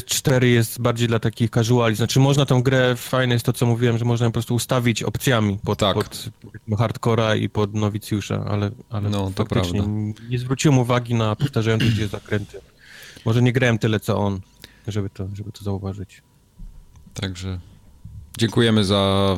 4 0.07 0.49
jest 0.49 0.81
bardziej 0.81 1.09
dla 1.09 1.19
takich 1.19 1.51
casuali. 1.51 1.97
Znaczy 1.97 2.21
można 2.21 2.47
tą 2.47 2.63
grę, 2.63 2.97
fajne 2.97 3.35
jest 3.35 3.47
to, 3.47 3.53
co 3.53 3.67
mówiłem, 3.67 3.99
że 3.99 4.05
można 4.05 4.25
ją 4.25 4.31
po 4.31 4.35
prostu 4.35 4.55
ustawić 4.55 5.03
opcjami 5.03 5.59
pod, 5.65 5.79
Tak. 5.79 5.95
pod 5.95 6.31
hardcora 6.79 7.35
i 7.35 7.49
pod 7.49 7.75
nowicjusza, 7.75 8.45
ale, 8.49 8.71
ale 8.91 9.11
No, 9.11 9.31
to 9.31 9.45
faktycznie 9.45 9.83
prawda. 9.83 10.23
nie 10.31 10.39
zwróciłem 10.39 10.79
uwagi 10.79 11.15
na 11.15 11.37
powtarzające 11.37 11.93
się 11.93 12.07
zakręty. 12.07 12.61
Może 13.25 13.43
nie 13.43 13.53
grałem 13.53 13.79
tyle, 13.79 14.01
co 14.01 14.17
on, 14.19 14.41
żeby 14.89 15.11
to, 15.11 15.29
żeby 15.35 15.53
to 15.53 15.65
zauważyć. 15.65 16.23
Także 17.15 17.61
dziękujemy 18.39 18.85
za 18.85 19.37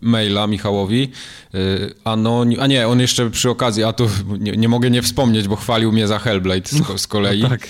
maila 0.00 0.46
Michałowi. 0.46 1.10
Y, 1.54 1.94
Anonim... 2.04 2.60
A 2.60 2.66
nie, 2.66 2.88
on 2.88 3.00
jeszcze 3.00 3.30
przy 3.30 3.50
okazji, 3.50 3.84
a 3.84 3.92
tu 3.92 4.08
nie, 4.38 4.52
nie 4.52 4.68
mogę 4.68 4.90
nie 4.90 5.02
wspomnieć, 5.02 5.48
bo 5.48 5.56
chwalił 5.56 5.92
mnie 5.92 6.06
za 6.06 6.18
Hellblade 6.18 6.68
z, 6.68 6.82
ko- 6.82 6.98
z 6.98 7.06
kolei. 7.06 7.42
No 7.42 7.48
tak, 7.48 7.68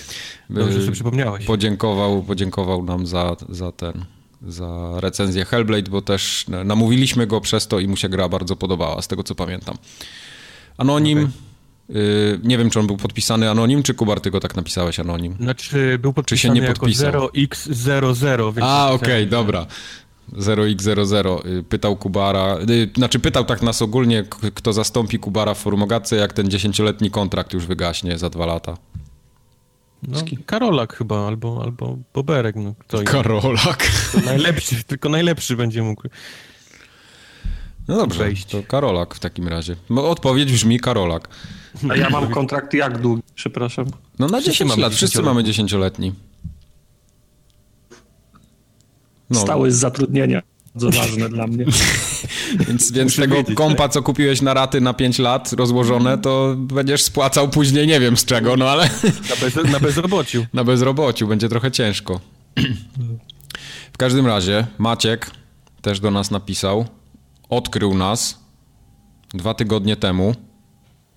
dobrze 0.50 0.78
Y, 0.78 0.80
sobie 0.80 0.92
przypomniałeś. 0.92 1.44
Podziękował, 1.44 2.22
podziękował 2.22 2.82
nam 2.84 3.06
za, 3.06 3.36
za 3.48 3.72
ten, 3.72 4.04
za 4.48 4.92
recenzję 5.00 5.44
Hellblade, 5.44 5.90
bo 5.90 6.02
też 6.02 6.44
namówiliśmy 6.64 7.26
go 7.26 7.40
przez 7.40 7.66
to 7.68 7.78
i 7.80 7.88
mu 7.88 7.96
się 7.96 8.08
gra 8.08 8.28
bardzo 8.28 8.56
podobała, 8.56 9.02
z 9.02 9.08
tego 9.08 9.22
co 9.22 9.34
pamiętam. 9.34 9.76
Anonim, 10.78 11.30
y, 11.90 12.40
nie 12.42 12.58
wiem 12.58 12.70
czy 12.70 12.80
on 12.80 12.86
był 12.86 12.96
podpisany 12.96 13.50
Anonim, 13.50 13.82
czy 13.82 13.94
Kubar, 13.94 14.20
ty 14.20 14.30
go 14.30 14.40
tak 14.40 14.56
napisałeś 14.56 15.00
Anonim? 15.00 15.36
Znaczy 15.40 15.98
był 15.98 16.10
się 16.10 16.14
podpisany 16.14 16.54
nie 16.54 16.60
jako 16.66 16.80
podpisał? 16.80 17.12
0x00, 17.12 18.54
więc... 18.54 18.66
A, 18.68 18.90
okej, 18.92 19.26
dobra. 19.26 19.66
0x00 20.32 21.46
y, 21.46 21.62
pytał 21.62 21.96
Kubara, 21.96 22.56
y, 22.70 22.90
znaczy 22.96 23.18
pytał 23.18 23.44
tak 23.44 23.62
nas 23.62 23.82
ogólnie, 23.82 24.24
kto 24.54 24.72
zastąpi 24.72 25.18
Kubara 25.18 25.54
w 25.54 25.58
Formogatce, 25.58 26.16
jak 26.16 26.32
ten 26.32 26.50
dziesięcioletni 26.50 27.10
kontrakt 27.10 27.52
już 27.52 27.66
wygaśnie 27.66 28.18
za 28.18 28.30
dwa 28.30 28.46
lata. 28.46 28.76
No, 30.02 30.20
Karolak 30.46 30.96
chyba, 30.96 31.26
albo, 31.26 31.62
albo 31.62 31.98
Boberek, 32.14 32.56
no 32.56 32.74
kto. 32.78 33.02
Karolak. 33.04 33.90
To 34.12 34.20
najlepszy, 34.20 34.84
tylko 34.84 35.08
najlepszy 35.08 35.56
będzie 35.56 35.82
mógł. 35.82 36.02
No 37.88 37.96
dobrze, 37.96 38.18
Wejść. 38.18 38.44
to 38.44 38.62
Karolak 38.62 39.14
w 39.14 39.20
takim 39.20 39.48
razie. 39.48 39.76
No, 39.90 40.08
odpowiedź 40.10 40.52
brzmi 40.52 40.80
Karolak. 40.80 41.28
A 41.90 41.96
ja 41.96 42.10
mam 42.10 42.30
kontrakt 42.30 42.74
jak 42.74 43.00
długi, 43.00 43.22
przepraszam. 43.34 43.86
No 44.18 44.26
na 44.26 44.40
Wszyscy 44.40 44.50
10 44.52 44.70
mamy 44.70 44.82
lat, 44.82 44.94
wszyscy 44.94 45.22
mamy 45.22 45.44
dziesięcioletni. 45.44 46.12
No, 49.30 49.40
Stały 49.40 49.72
z 49.72 49.76
zatrudnienia. 49.76 50.42
Bardzo 50.74 50.98
ważne 50.98 51.28
dla 51.28 51.46
mnie. 51.46 51.64
Więc, 52.68 52.92
więc 52.92 53.16
tego 53.16 53.34
wiedzieć, 53.36 53.56
kompa, 53.56 53.82
tak? 53.82 53.92
co 53.92 54.02
kupiłeś 54.02 54.42
na 54.42 54.54
raty 54.54 54.80
na 54.80 54.94
5 54.94 55.18
lat 55.18 55.52
rozłożone, 55.52 56.18
to 56.18 56.54
będziesz 56.58 57.02
spłacał 57.02 57.48
później 57.48 57.86
nie 57.86 58.00
wiem 58.00 58.16
z 58.16 58.24
czego, 58.24 58.56
no 58.56 58.70
ale... 58.70 58.90
Na, 59.30 59.36
bez, 59.40 59.72
na 59.72 59.80
bezrobociu. 59.80 60.46
Na 60.54 60.64
bezrobociu, 60.64 61.26
będzie 61.26 61.48
trochę 61.48 61.70
ciężko. 61.70 62.20
W 63.92 63.98
każdym 63.98 64.26
razie 64.26 64.66
Maciek 64.78 65.30
też 65.82 66.00
do 66.00 66.10
nas 66.10 66.30
napisał, 66.30 66.86
odkrył 67.48 67.94
nas 67.94 68.40
dwa 69.34 69.54
tygodnie 69.54 69.96
temu. 69.96 70.34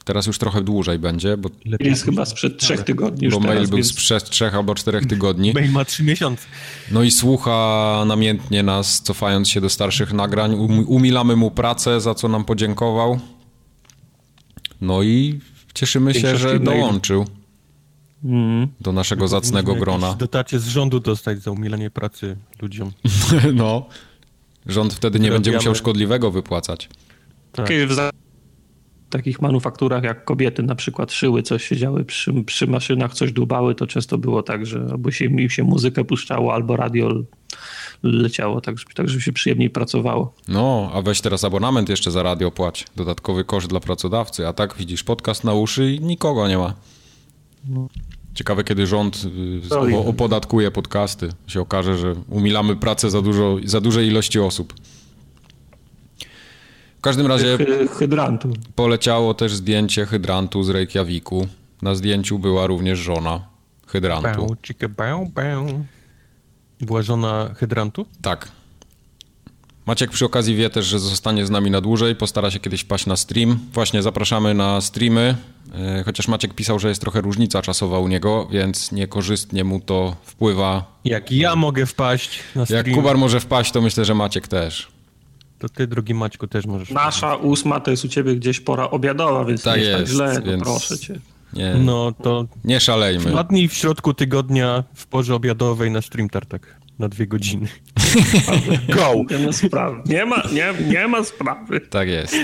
Teraz 0.05 0.27
już 0.27 0.37
trochę 0.37 0.61
dłużej 0.61 0.99
będzie, 0.99 1.37
bo... 1.37 1.49
Jest 1.79 2.05
chyba 2.05 2.25
sprzed 2.25 2.57
trzech 2.57 2.83
tygodni 2.83 3.25
już 3.25 3.33
Bo 3.33 3.41
teraz, 3.41 3.55
mail 3.55 3.67
był 3.67 3.77
więc... 3.77 3.87
sprzed 3.87 4.29
trzech 4.29 4.55
albo 4.55 4.75
czterech 4.75 5.05
tygodni. 5.05 5.53
Mail 5.53 5.71
ma 5.71 5.85
trzy 5.85 6.03
miesiące. 6.03 6.45
No 6.91 7.03
i 7.03 7.11
słucha 7.11 8.03
namiętnie 8.07 8.63
nas, 8.63 9.01
cofając 9.01 9.49
się 9.49 9.61
do 9.61 9.69
starszych 9.69 10.13
nagrań. 10.13 10.53
Um, 10.53 10.87
umilamy 10.87 11.35
mu 11.35 11.51
pracę, 11.51 12.01
za 12.01 12.15
co 12.15 12.27
nam 12.27 12.45
podziękował. 12.45 13.19
No 14.81 15.03
i 15.03 15.39
cieszymy 15.73 16.13
się, 16.13 16.37
że 16.37 16.59
dołączył 16.59 17.25
mm. 18.23 18.67
do 18.81 18.91
naszego 18.91 19.27
zacnego 19.27 19.75
grona. 19.75 20.13
Dotację 20.13 20.59
z 20.59 20.67
rządu 20.67 20.99
dostać 20.99 21.41
za 21.41 21.51
umilanie 21.51 21.89
pracy 21.89 22.37
ludziom. 22.61 22.91
no. 23.53 23.87
Rząd 24.65 24.93
wtedy 24.93 25.19
nie 25.19 25.31
będzie 25.31 25.51
musiał 25.51 25.75
szkodliwego 25.75 26.31
wypłacać. 26.31 26.89
Tak. 27.51 27.67
Takich 29.09 29.41
manufakturach 29.41 30.03
jak 30.03 30.25
kobiety 30.25 30.63
na 30.63 30.75
przykład 30.75 31.11
szyły, 31.11 31.43
coś 31.43 31.67
siedziały 31.67 32.05
przy, 32.05 32.43
przy 32.43 32.67
maszynach, 32.67 33.13
coś 33.13 33.31
dłubały, 33.31 33.75
to 33.75 33.87
często 33.87 34.17
było 34.17 34.43
tak, 34.43 34.65
że 34.65 34.87
albo 34.91 35.11
się, 35.11 35.25
im 35.25 35.49
się 35.49 35.63
muzykę 35.63 36.03
puszczało, 36.03 36.53
albo 36.53 36.75
radio 36.75 37.09
leciało, 38.03 38.61
tak, 38.61 38.75
tak 38.95 39.09
żeby 39.09 39.21
się 39.21 39.33
przyjemniej 39.33 39.69
pracowało. 39.69 40.33
No, 40.47 40.91
a 40.93 41.01
weź 41.01 41.21
teraz 41.21 41.43
abonament 41.43 41.89
jeszcze 41.89 42.11
za 42.11 42.23
radio 42.23 42.51
płać. 42.51 42.85
Dodatkowy 42.95 43.43
koszt 43.43 43.67
dla 43.67 43.79
pracodawcy, 43.79 44.47
a 44.47 44.53
tak 44.53 44.75
widzisz 44.77 45.03
podcast 45.03 45.43
na 45.43 45.53
uszy 45.53 45.93
i 45.93 45.99
nikogo 45.99 46.47
nie 46.47 46.57
ma. 46.57 46.73
No. 47.69 47.87
Ciekawe, 48.33 48.63
kiedy 48.63 48.87
rząd 48.87 49.25
y, 49.91 49.97
opodatkuje 49.97 50.71
podcasty. 50.71 51.29
Się 51.47 51.61
okaże, 51.61 51.97
że 51.97 52.15
umilamy 52.29 52.75
pracę 52.75 53.09
za, 53.09 53.21
dużo, 53.21 53.57
za 53.65 53.81
dużej 53.81 54.07
ilości 54.07 54.39
osób. 54.39 54.73
W 56.99 57.01
każdym 57.01 57.27
razie 57.27 57.57
hydrantu. 57.99 58.53
poleciało 58.75 59.33
też 59.33 59.55
zdjęcie 59.55 60.05
hydrantu 60.05 60.63
z 60.63 60.69
Reykjaviku. 60.69 61.47
Na 61.81 61.95
zdjęciu 61.95 62.39
była 62.39 62.67
również 62.67 62.99
żona 62.99 63.41
hydrantu. 63.87 64.55
Była 66.81 67.01
żona 67.01 67.49
hydrantu? 67.55 68.05
Tak. 68.21 68.51
Maciek 69.85 70.11
przy 70.11 70.25
okazji 70.25 70.55
wie 70.55 70.69
też, 70.69 70.85
że 70.85 70.99
zostanie 70.99 71.45
z 71.45 71.49
nami 71.49 71.71
na 71.71 71.81
dłużej, 71.81 72.15
postara 72.15 72.51
się 72.51 72.59
kiedyś 72.59 72.81
wpaść 72.81 73.05
na 73.05 73.15
stream. 73.15 73.59
Właśnie 73.73 74.01
zapraszamy 74.01 74.53
na 74.53 74.81
streamy, 74.81 75.35
e, 75.75 76.03
chociaż 76.03 76.27
Maciek 76.27 76.53
pisał, 76.53 76.79
że 76.79 76.89
jest 76.89 77.01
trochę 77.01 77.21
różnica 77.21 77.61
czasowa 77.61 77.99
u 77.99 78.07
niego, 78.07 78.47
więc 78.51 78.91
niekorzystnie 78.91 79.63
mu 79.63 79.79
to 79.79 80.15
wpływa. 80.23 80.99
Jak 81.05 81.31
ja 81.31 81.55
mogę 81.55 81.85
wpaść 81.85 82.39
na 82.55 82.65
stream. 82.65 82.85
Jak 82.87 82.95
Kubar 82.95 83.17
może 83.17 83.39
wpaść, 83.39 83.71
to 83.71 83.81
myślę, 83.81 84.05
że 84.05 84.15
Maciek 84.15 84.47
też. 84.47 84.98
To 85.59 85.69
ty, 85.69 85.87
drugi 85.87 86.13
Maćku, 86.13 86.47
też 86.47 86.65
możesz. 86.65 86.89
Nasza 86.89 87.35
ósma 87.35 87.79
to 87.79 87.91
jest 87.91 88.05
u 88.05 88.07
ciebie 88.07 88.35
gdzieś 88.35 88.59
pora 88.59 88.89
obiadowa, 88.89 89.45
więc 89.45 89.63
tak 89.63 89.77
nie 89.77 89.83
jest, 89.83 89.97
tak 89.97 90.07
źle, 90.07 90.41
więc... 90.45 90.63
proszę 90.63 90.99
cię. 90.99 91.19
Nie, 91.53 91.73
no 91.73 92.11
to... 92.23 92.45
Nie 92.63 92.79
szalejmy. 92.79 93.31
Wpadnij 93.31 93.67
w 93.67 93.73
środku 93.73 94.13
tygodnia 94.13 94.83
w 94.93 95.07
porze 95.07 95.35
obiadowej 95.35 95.91
na 95.91 96.01
stream 96.01 96.29
tartak 96.29 96.75
na 96.99 97.09
dwie 97.09 97.27
godziny. 97.27 97.67
Go! 98.95 99.37
Nie 99.37 99.45
ma 99.45 99.53
sprawy. 99.53 100.01
Nie 100.05 100.25
ma, 100.25 100.43
nie, 100.53 100.73
nie 100.87 101.07
ma 101.07 101.23
sprawy. 101.23 101.81
Tak 101.81 102.07
jest. 102.07 102.35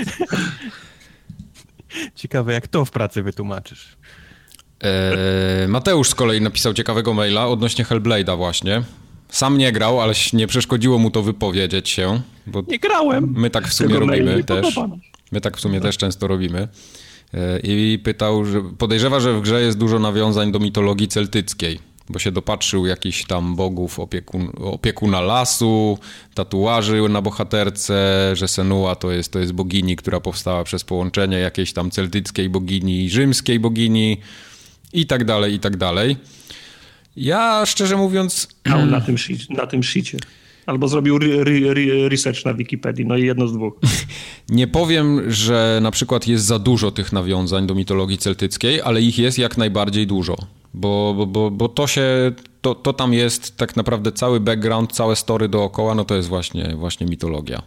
Ciekawe, 2.14 2.52
jak 2.52 2.68
to 2.68 2.84
w 2.84 2.90
pracy 2.90 3.22
wytłumaczysz. 3.22 3.96
Eee, 4.80 5.68
Mateusz 5.68 6.08
z 6.08 6.14
kolei 6.14 6.40
napisał 6.40 6.74
ciekawego 6.74 7.14
maila 7.14 7.46
odnośnie 7.46 7.84
Hellblade'a 7.84 8.36
właśnie. 8.36 8.82
Sam 9.28 9.58
nie 9.58 9.72
grał, 9.72 10.00
ale 10.00 10.14
nie 10.32 10.46
przeszkodziło 10.46 10.98
mu 10.98 11.10
to 11.10 11.22
wypowiedzieć 11.22 11.88
się. 11.88 12.20
Nie 12.68 12.78
grałem. 12.78 13.34
My 13.36 13.50
tak 13.50 13.68
w 13.68 13.74
sumie 13.74 13.98
robimy 13.98 14.44
też. 14.44 14.80
My 15.32 15.40
tak 15.40 15.56
w 15.56 15.60
sumie 15.60 15.80
też 15.80 15.96
często 15.96 16.26
robimy. 16.26 16.68
Eee, 17.34 17.60
I 17.64 17.98
pytał, 17.98 18.44
że 18.44 18.62
podejrzewa, 18.78 19.20
że 19.20 19.34
w 19.34 19.42
grze 19.42 19.62
jest 19.62 19.78
dużo 19.78 19.98
nawiązań 19.98 20.52
do 20.52 20.58
mitologii 20.58 21.08
celtyckiej 21.08 21.78
bo 22.08 22.18
się 22.18 22.32
dopatrzył 22.32 22.86
jakichś 22.86 23.24
tam 23.24 23.56
bogów 23.56 24.00
opiekun, 24.00 24.52
opiekuna 24.60 25.20
lasu, 25.20 25.98
tatuaży 26.34 27.08
na 27.08 27.22
bohaterce, 27.22 28.30
że 28.34 28.48
Senua 28.48 28.94
to 28.94 29.10
jest, 29.10 29.32
to 29.32 29.38
jest 29.38 29.52
bogini, 29.52 29.96
która 29.96 30.20
powstała 30.20 30.64
przez 30.64 30.84
połączenie 30.84 31.38
jakiejś 31.38 31.72
tam 31.72 31.90
celtyckiej 31.90 32.48
bogini 32.48 33.04
i 33.04 33.10
rzymskiej 33.10 33.60
bogini 33.60 34.20
i 34.92 35.06
tak 35.06 35.24
dalej, 35.24 35.54
i 35.54 35.60
tak 35.60 35.76
dalej. 35.76 36.16
Ja 37.16 37.66
szczerze 37.66 37.96
mówiąc... 37.96 38.48
Na 38.64 39.00
tym, 39.06 39.16
na 39.50 39.66
tym 39.66 39.82
shicie. 39.82 40.18
Albo 40.66 40.88
zrobił 40.88 41.16
re, 41.16 41.26
re, 41.42 42.08
research 42.08 42.44
na 42.44 42.54
Wikipedii, 42.54 43.06
no 43.06 43.16
i 43.16 43.26
jedno 43.26 43.48
z 43.48 43.52
dwóch. 43.52 43.74
Nie 44.48 44.66
powiem, 44.66 45.30
że 45.30 45.78
na 45.82 45.90
przykład 45.90 46.28
jest 46.28 46.44
za 46.44 46.58
dużo 46.58 46.90
tych 46.90 47.12
nawiązań 47.12 47.66
do 47.66 47.74
mitologii 47.74 48.18
celtyckiej, 48.18 48.80
ale 48.82 49.02
ich 49.02 49.18
jest 49.18 49.38
jak 49.38 49.58
najbardziej 49.58 50.06
dużo 50.06 50.36
bo, 50.76 51.14
bo, 51.16 51.26
bo, 51.26 51.50
bo 51.50 51.68
to 51.68 51.86
się, 51.86 52.32
to, 52.60 52.74
to 52.74 52.92
tam 52.92 53.12
jest 53.12 53.56
tak 53.56 53.76
naprawdę 53.76 54.12
cały 54.12 54.40
background, 54.40 54.92
całe 54.92 55.16
story 55.16 55.48
dookoła, 55.48 55.94
no 55.94 56.04
to 56.04 56.14
jest 56.14 56.28
właśnie, 56.28 56.74
właśnie 56.76 57.06
mitologia. 57.06 57.62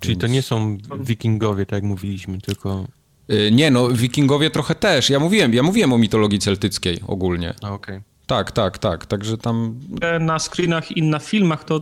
Czyli 0.00 0.14
Więc... 0.14 0.20
to 0.20 0.26
nie 0.26 0.42
są 0.42 0.78
wikingowie, 1.00 1.66
tak 1.66 1.72
jak 1.72 1.82
mówiliśmy, 1.82 2.40
tylko... 2.40 2.86
Y, 3.30 3.50
nie, 3.52 3.70
no 3.70 3.88
wikingowie 3.88 4.50
trochę 4.50 4.74
też. 4.74 5.10
Ja 5.10 5.20
mówiłem, 5.20 5.54
ja 5.54 5.62
mówiłem 5.62 5.92
o 5.92 5.98
mitologii 5.98 6.38
celtyckiej 6.38 7.00
ogólnie. 7.06 7.54
Okej. 7.56 7.72
Okay. 7.72 8.02
Tak, 8.26 8.52
tak, 8.52 8.78
tak, 8.78 9.06
także 9.06 9.38
tam... 9.38 9.80
Na 10.20 10.38
screenach 10.38 10.96
i 10.96 11.02
na 11.02 11.18
filmach 11.18 11.64
to, 11.64 11.80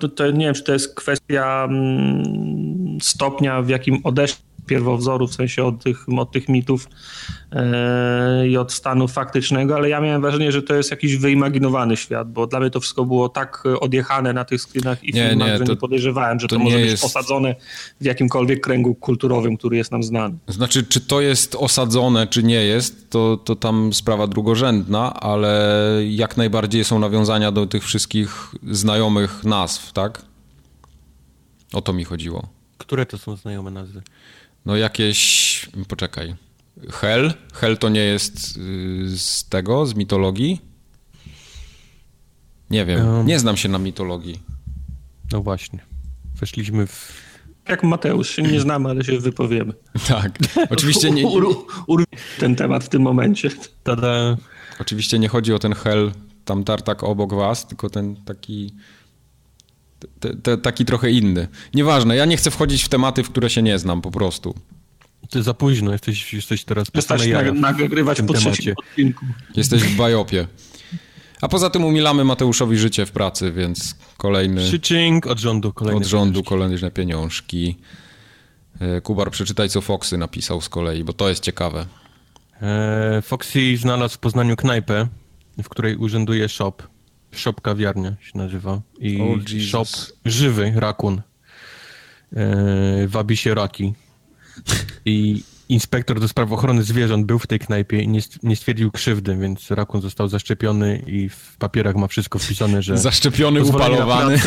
to, 0.00 0.08
to 0.08 0.30
nie 0.30 0.46
wiem, 0.46 0.54
czy 0.54 0.64
to 0.64 0.72
jest 0.72 0.94
kwestia 0.94 1.66
mm, 1.70 2.98
stopnia, 3.02 3.62
w 3.62 3.68
jakim 3.68 4.00
odeszli 4.04 4.47
pierwowzoru, 4.68 5.26
w 5.26 5.34
sensie 5.34 5.64
od 5.64 5.82
tych, 5.84 6.06
od 6.18 6.32
tych 6.32 6.48
mitów 6.48 6.88
e, 7.52 8.48
i 8.48 8.56
od 8.56 8.72
stanu 8.72 9.08
faktycznego, 9.08 9.76
ale 9.76 9.88
ja 9.88 10.00
miałem 10.00 10.22
wrażenie, 10.22 10.52
że 10.52 10.62
to 10.62 10.74
jest 10.74 10.90
jakiś 10.90 11.16
wyimaginowany 11.16 11.96
świat, 11.96 12.32
bo 12.32 12.46
dla 12.46 12.60
mnie 12.60 12.70
to 12.70 12.80
wszystko 12.80 13.04
było 13.04 13.28
tak 13.28 13.64
odjechane 13.80 14.32
na 14.32 14.44
tych 14.44 14.60
screenach 14.60 15.04
i 15.04 15.12
nie, 15.12 15.28
filmach, 15.28 15.48
nie, 15.48 15.58
że 15.58 15.64
to, 15.64 15.72
nie 15.72 15.76
podejrzewałem, 15.76 16.40
że 16.40 16.48
to, 16.48 16.56
to 16.56 16.62
może 16.62 16.78
być 16.78 16.90
jest... 16.90 17.04
osadzone 17.04 17.54
w 18.00 18.04
jakimkolwiek 18.04 18.60
kręgu 18.60 18.94
kulturowym, 18.94 19.56
który 19.56 19.76
jest 19.76 19.92
nam 19.92 20.02
znany. 20.02 20.38
Znaczy, 20.48 20.82
czy 20.82 21.00
to 21.00 21.20
jest 21.20 21.54
osadzone, 21.54 22.26
czy 22.26 22.42
nie 22.42 22.64
jest, 22.64 23.10
to, 23.10 23.36
to 23.36 23.56
tam 23.56 23.94
sprawa 23.94 24.26
drugorzędna, 24.26 25.14
ale 25.14 25.78
jak 26.08 26.36
najbardziej 26.36 26.84
są 26.84 26.98
nawiązania 26.98 27.52
do 27.52 27.66
tych 27.66 27.84
wszystkich 27.84 28.54
znajomych 28.70 29.44
nazw, 29.44 29.92
tak? 29.92 30.22
O 31.72 31.82
to 31.82 31.92
mi 31.92 32.04
chodziło. 32.04 32.48
Które 32.78 33.06
to 33.06 33.18
są 33.18 33.36
znajome 33.36 33.70
nazwy? 33.70 34.02
No 34.68 34.76
jakieś, 34.76 35.70
poczekaj, 35.88 36.34
Hel? 36.90 37.34
Hel 37.52 37.78
to 37.78 37.88
nie 37.88 38.00
jest 38.00 38.56
y, 38.56 39.18
z 39.18 39.48
tego, 39.48 39.86
z 39.86 39.94
mitologii? 39.94 40.60
Nie 42.70 42.84
wiem, 42.84 43.06
um, 43.06 43.26
nie 43.26 43.38
znam 43.38 43.56
się 43.56 43.68
na 43.68 43.78
mitologii. 43.78 44.40
No 45.32 45.42
właśnie, 45.42 45.78
weszliśmy 46.40 46.86
w... 46.86 47.12
Jak 47.68 47.82
Mateusz, 47.82 48.30
się 48.30 48.42
nie 48.42 48.60
znamy, 48.60 48.88
ale 48.88 49.04
się 49.04 49.18
wypowiemy. 49.18 49.72
Tak, 50.08 50.38
oczywiście 50.70 51.10
nie... 51.10 51.26
Ur, 51.26 51.66
ur, 51.86 52.04
ten 52.38 52.56
temat 52.56 52.84
w 52.84 52.88
tym 52.88 53.02
momencie. 53.02 53.50
Tada. 53.82 54.36
Oczywiście 54.80 55.18
nie 55.18 55.28
chodzi 55.28 55.52
o 55.52 55.58
ten 55.58 55.74
Hel, 55.74 56.12
tam 56.44 56.64
tartak 56.64 57.04
obok 57.04 57.34
was, 57.34 57.66
tylko 57.66 57.90
ten 57.90 58.16
taki 58.24 58.74
te, 60.20 60.36
te, 60.36 60.58
taki 60.58 60.84
trochę 60.84 61.10
inny. 61.10 61.48
Nieważne, 61.74 62.16
ja 62.16 62.24
nie 62.24 62.36
chcę 62.36 62.50
wchodzić 62.50 62.82
w 62.82 62.88
tematy, 62.88 63.22
w 63.22 63.30
które 63.30 63.50
się 63.50 63.62
nie 63.62 63.78
znam 63.78 64.00
po 64.00 64.10
prostu. 64.10 64.54
Ty 65.30 65.42
za 65.42 65.54
późno, 65.54 65.92
jesteś, 65.92 66.34
jesteś 66.34 66.64
teraz 66.64 66.90
po 66.90 66.92
Przestań 66.92 67.20
nagrywać 67.54 68.22
po 68.22 68.34
trzecim 68.34 68.74
odcinku. 68.78 69.26
Jesteś 69.56 69.82
w 69.82 69.96
bajopie. 69.96 70.46
A 71.40 71.48
poza 71.48 71.70
tym 71.70 71.84
umilamy 71.84 72.24
Mateuszowi 72.24 72.78
życie 72.78 73.06
w 73.06 73.10
pracy, 73.10 73.52
więc 73.52 73.96
kolejny... 74.16 74.68
Szycing 74.70 75.26
od 75.26 75.38
rządu 75.38 75.72
kolejne 75.72 76.00
Od 76.00 76.06
rządu 76.06 76.32
pieniążki. 76.32 76.48
kolejne 76.48 76.90
pieniążki. 76.90 77.76
E, 78.80 79.00
Kubar, 79.00 79.30
przeczytaj, 79.30 79.68
co 79.68 79.80
Foxy 79.80 80.18
napisał 80.18 80.60
z 80.60 80.68
kolei, 80.68 81.04
bo 81.04 81.12
to 81.12 81.28
jest 81.28 81.42
ciekawe. 81.42 81.86
E, 82.62 83.22
Foxy 83.22 83.76
znalazł 83.76 84.14
w 84.14 84.18
Poznaniu 84.18 84.56
knajpę, 84.56 85.08
w 85.62 85.68
której 85.68 85.96
urzęduje 85.96 86.48
shop. 86.48 86.74
Shop 87.32 87.54
kawiarnia 87.62 88.16
się 88.20 88.38
nazywa. 88.38 88.80
I 88.98 89.20
oh, 89.20 89.60
shop 89.70 89.86
żywy 90.24 90.72
rakun. 90.76 91.22
E, 92.36 93.08
wabi 93.08 93.36
się 93.36 93.54
raki. 93.54 93.94
I 95.04 95.42
inspektor 95.68 96.20
do 96.20 96.28
spraw 96.28 96.52
ochrony 96.52 96.82
zwierząt 96.82 97.26
był 97.26 97.38
w 97.38 97.46
tej 97.46 97.58
knajpie 97.58 98.02
i 98.02 98.08
nie, 98.08 98.20
nie 98.42 98.56
stwierdził 98.56 98.90
krzywdy, 98.90 99.36
więc 99.36 99.70
rakun 99.70 100.00
został 100.00 100.28
zaszczepiony 100.28 101.02
i 101.06 101.28
w 101.28 101.56
papierach 101.58 101.96
ma 101.96 102.06
wszystko 102.06 102.38
wpisane, 102.38 102.82
że... 102.82 102.98
Zaszczepiony, 102.98 103.64
upalowany. 103.64 104.38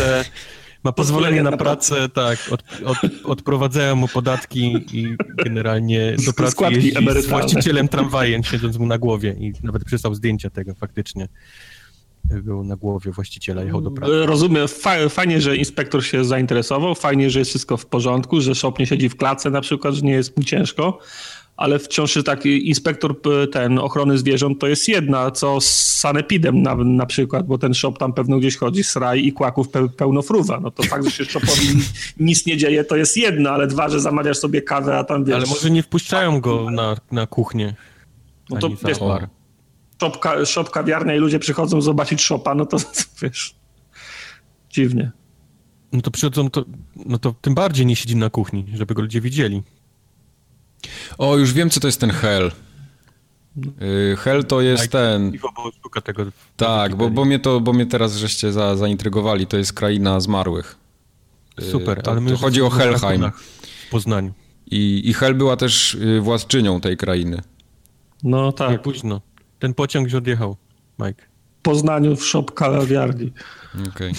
Ma 0.84 0.92
pozwolenie 0.92 1.44
na 1.44 1.58
pracę, 1.58 2.10
tak. 2.10 2.40
Od, 2.52 2.64
od, 2.86 2.98
odprowadzają 3.24 3.96
mu 3.96 4.08
podatki 4.08 4.86
i 4.94 5.16
generalnie 5.46 6.16
do 6.26 6.34
pracy 6.34 6.52
Składki 6.52 6.86
jeździ 6.86 7.22
z 7.22 7.28
właścicielem 7.28 7.88
tramwajem, 7.88 8.44
siedząc 8.44 8.78
mu 8.78 8.86
na 8.86 8.98
głowie 8.98 9.36
i 9.40 9.54
nawet 9.64 9.84
przysłał 9.84 10.16
zdjęcia 10.16 10.50
tego 10.50 10.76
faktycznie. 10.76 11.28
Był 12.44 12.64
na 12.64 12.76
głowie 12.76 13.12
właściciela, 13.12 13.64
jechał 13.64 13.82
do 13.82 13.92
pracy. 13.92 14.26
Rozumiem, 14.26 14.68
fa- 14.68 15.10
fajnie, 15.10 15.42
że 15.42 15.56
inspektor 15.58 16.06
się 16.06 16.26
zainteresował, 16.26 16.96
fajnie, 16.96 17.30
że 17.30 17.40
jest 17.40 17.50
wszystko 17.50 17.78
w 17.78 17.86
porządku, 17.86 18.42
że 18.42 18.56
szop 18.56 18.80
nie 18.80 18.88
siedzi 18.88 19.10
w 19.10 19.16
klatce 19.16 19.50
na 19.50 19.62
przykład, 19.62 19.94
że 19.96 20.02
nie 20.02 20.12
jest 20.12 20.38
mu 20.38 20.44
ciężko, 20.44 21.00
ale 21.58 21.80
wciąż 21.80 22.18
taki 22.26 22.70
inspektor 22.70 23.16
ten 23.52 23.80
ochrony 23.80 24.18
zwierząt 24.18 24.60
to 24.60 24.68
jest 24.68 24.88
jedna, 24.88 25.32
co 25.32 25.62
z 25.62 25.66
sanepidem 26.00 26.62
na, 26.62 26.76
na 26.76 27.06
przykład, 27.06 27.48
bo 27.48 27.58
ten 27.58 27.74
szop 27.74 27.98
tam 28.00 28.14
pewno 28.14 28.38
gdzieś 28.40 28.58
chodzi, 28.58 28.84
sraj 28.84 29.26
i 29.26 29.34
kłaków 29.34 29.70
pe- 29.70 29.90
pełno 29.90 30.22
fruwa. 30.22 30.60
No 30.60 30.72
to 30.72 30.84
fakt, 30.84 31.06
że 31.06 31.12
się 31.12 31.26
szopowi 31.26 31.68
nic 32.20 32.46
nie 32.46 32.58
dzieje, 32.58 32.84
to 32.84 32.96
jest 32.96 33.18
jedno, 33.18 33.50
ale 33.50 33.68
dwa, 33.68 33.90
że 33.90 34.00
zamawiasz 34.00 34.38
sobie 34.38 34.62
kawę, 34.62 34.98
a 34.98 35.04
tam 35.04 35.26
wiesz... 35.26 35.36
Ale 35.36 35.46
może 35.46 35.72
nie 35.72 35.84
wpuszczają 35.84 36.42
go 36.42 36.72
na, 36.72 36.96
na 37.12 37.28
kuchnię. 37.28 37.76
No 38.50 38.60
to 38.60 38.70
wiesz, 38.88 39.00
bar. 39.00 39.30
Shop, 40.02 40.46
shop 40.46 40.64
kawiarnia 40.70 41.16
i 41.16 41.20
ludzie 41.20 41.40
przychodzą 41.40 41.82
zobaczyć 41.82 42.22
szopa, 42.22 42.56
no 42.56 42.66
to 42.66 42.78
wiesz, 43.22 43.56
dziwnie. 44.70 45.12
No 45.92 46.02
to 46.02 46.12
przychodzą, 46.12 46.50
to, 46.50 46.66
no 47.06 47.18
to 47.20 47.36
tym 47.42 47.54
bardziej 47.56 47.86
nie 47.86 47.96
siedzi 47.96 48.16
na 48.16 48.30
kuchni, 48.30 48.66
żeby 48.74 48.94
go 48.94 49.02
ludzie 49.02 49.22
widzieli. 49.22 49.64
O, 51.18 51.38
już 51.38 51.54
wiem, 51.54 51.70
co 51.70 51.80
to 51.80 51.88
jest 51.88 52.00
ten 52.00 52.10
Hell. 52.12 52.52
Y, 53.82 54.16
Hell 54.16 54.46
to 54.46 54.62
jest 54.62 54.84
Tak. 54.84 54.92
ten... 54.92 55.32
Tego. 56.04 56.26
Tak, 56.58 56.96
bo, 56.96 57.10
bo, 57.10 57.26
mnie 57.26 57.40
to, 57.40 57.60
bo 57.60 57.74
mnie 57.74 57.86
teraz 57.86 58.16
żeście 58.16 58.52
za, 58.52 58.76
zaintrygowali. 58.76 59.48
To 59.48 59.58
jest 59.58 59.74
kraina 59.74 60.20
zmarłych. 60.20 60.78
Super, 61.72 62.02
to- 62.02 62.12
ale 62.12 62.22
my 62.22 62.32
to 62.32 62.38
chodzi 62.38 62.62
o 62.62 62.70
Helheim. 62.70 63.32
W 63.88 63.90
Poznaniu. 63.92 64.34
I, 64.72 65.02
I 65.10 65.14
Hel 65.14 65.36
była 65.36 65.58
też 65.58 65.96
y, 65.96 66.22
władczynią 66.22 66.82
tej 66.82 66.98
krainy. 66.98 67.42
No 68.24 68.46
Nie, 68.46 68.54
tak, 68.54 68.82
późno. 68.82 69.22
Ten 69.62 69.74
pociąg 69.74 70.06
już 70.06 70.14
odjechał, 70.14 70.58
Mike. 71.00 71.24
w 71.60 71.62
Poznaniu 71.62 72.16
w 72.16 72.26
shop 72.26 72.46
kawiarni. 72.56 73.32
Okej. 73.90 74.14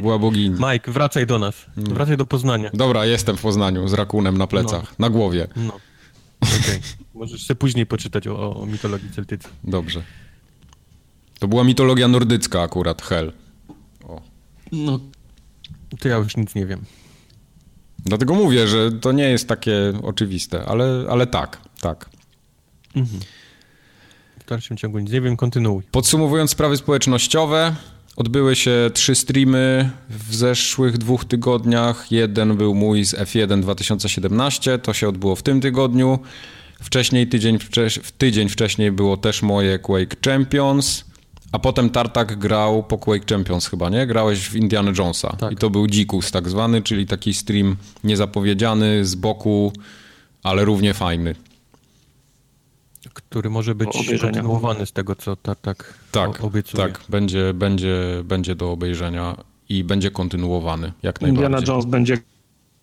Była 0.00 0.18
bogini. 0.18 0.56
Mike, 0.72 0.92
wracaj 0.92 1.26
do 1.26 1.38
nas. 1.38 1.66
Mm. 1.76 1.94
Wracaj 1.94 2.16
do 2.16 2.26
Poznania. 2.26 2.70
Dobra, 2.74 3.06
jestem 3.06 3.36
w 3.36 3.42
Poznaniu 3.42 3.88
z 3.88 3.92
rakunem 3.92 4.38
na 4.38 4.46
plecach, 4.46 4.98
na 4.98 5.10
głowie. 5.10 5.48
No. 5.56 5.72
Okej. 6.40 6.80
Możesz 7.14 7.46
sobie 7.46 7.58
później 7.58 7.86
poczytać 7.86 8.26
o, 8.26 8.62
o 8.62 8.66
mitologii 8.66 9.10
celtyckiej. 9.10 9.52
Dobrze. 9.64 10.02
To 11.38 11.48
była 11.48 11.64
mitologia 11.64 12.08
nordycka 12.08 12.62
akurat, 12.62 13.02
Hel. 13.02 13.32
O. 14.04 14.20
No, 14.72 15.00
To 15.98 16.08
ja 16.08 16.16
już 16.16 16.36
nic 16.36 16.54
nie 16.54 16.66
wiem. 16.66 16.80
Dlatego 17.98 18.34
mówię, 18.34 18.68
że 18.68 18.92
to 18.92 19.12
nie 19.12 19.30
jest 19.30 19.48
takie 19.48 19.92
oczywiste, 20.02 20.64
ale, 20.66 21.06
ale 21.10 21.26
tak, 21.26 21.60
tak. 21.80 22.10
W 22.94 23.08
dalszym 24.50 24.76
ciągu 24.76 24.98
nic 24.98 25.10
nie 25.12 25.20
wiem, 25.20 25.36
kontynuuj. 25.36 25.82
Podsumowując 25.90 26.50
sprawy 26.50 26.76
społecznościowe, 26.76 27.74
odbyły 28.16 28.56
się 28.56 28.90
trzy 28.94 29.14
streamy 29.14 29.90
w 30.10 30.34
zeszłych 30.34 30.98
dwóch 30.98 31.24
tygodniach. 31.24 32.12
Jeden 32.12 32.56
był 32.56 32.74
mój 32.74 33.04
z 33.04 33.14
F1 33.14 33.60
2017, 33.60 34.78
to 34.78 34.92
się 34.92 35.08
odbyło 35.08 35.36
w 35.36 35.42
tym 35.42 35.60
tygodniu. 35.60 36.18
Wcześniej, 36.82 37.28
tydzień, 37.28 37.58
w 38.02 38.12
tydzień 38.12 38.48
wcześniej 38.48 38.92
było 38.92 39.16
też 39.16 39.42
moje 39.42 39.78
Quake 39.78 40.16
Champions, 40.24 41.04
a 41.52 41.58
potem 41.58 41.90
Tartak 41.90 42.38
grał 42.38 42.82
po 42.82 42.98
Quake 42.98 43.26
Champions 43.30 43.66
chyba, 43.66 43.90
nie? 43.90 44.06
Grałeś 44.06 44.48
w 44.48 44.56
Indiana 44.56 44.92
Jonesa 44.98 45.36
Tak. 45.36 45.52
i 45.52 45.56
to 45.56 45.70
był 45.70 45.86
dzikus 45.86 46.30
tak 46.30 46.48
zwany, 46.48 46.82
czyli 46.82 47.06
taki 47.06 47.34
stream 47.34 47.76
niezapowiedziany, 48.04 49.04
z 49.04 49.14
boku, 49.14 49.72
ale 50.42 50.64
równie 50.64 50.94
fajny. 50.94 51.34
Który 53.12 53.50
może 53.50 53.74
być 53.74 53.88
obejrzenia. 53.88 54.20
kontynuowany 54.20 54.86
z 54.86 54.92
tego, 54.92 55.16
co 55.16 55.36
ta, 55.36 55.54
tak 55.54 55.94
Tak, 56.12 56.42
tak, 56.76 57.00
będzie, 57.08 57.54
będzie, 57.54 58.22
będzie 58.24 58.54
do 58.54 58.70
obejrzenia 58.72 59.36
i 59.68 59.84
będzie 59.84 60.10
kontynuowany, 60.10 60.92
jak 61.02 61.22
Indiana 61.22 61.40
najbardziej. 61.48 61.74
Jones 61.74 61.86
będzie, 61.86 62.18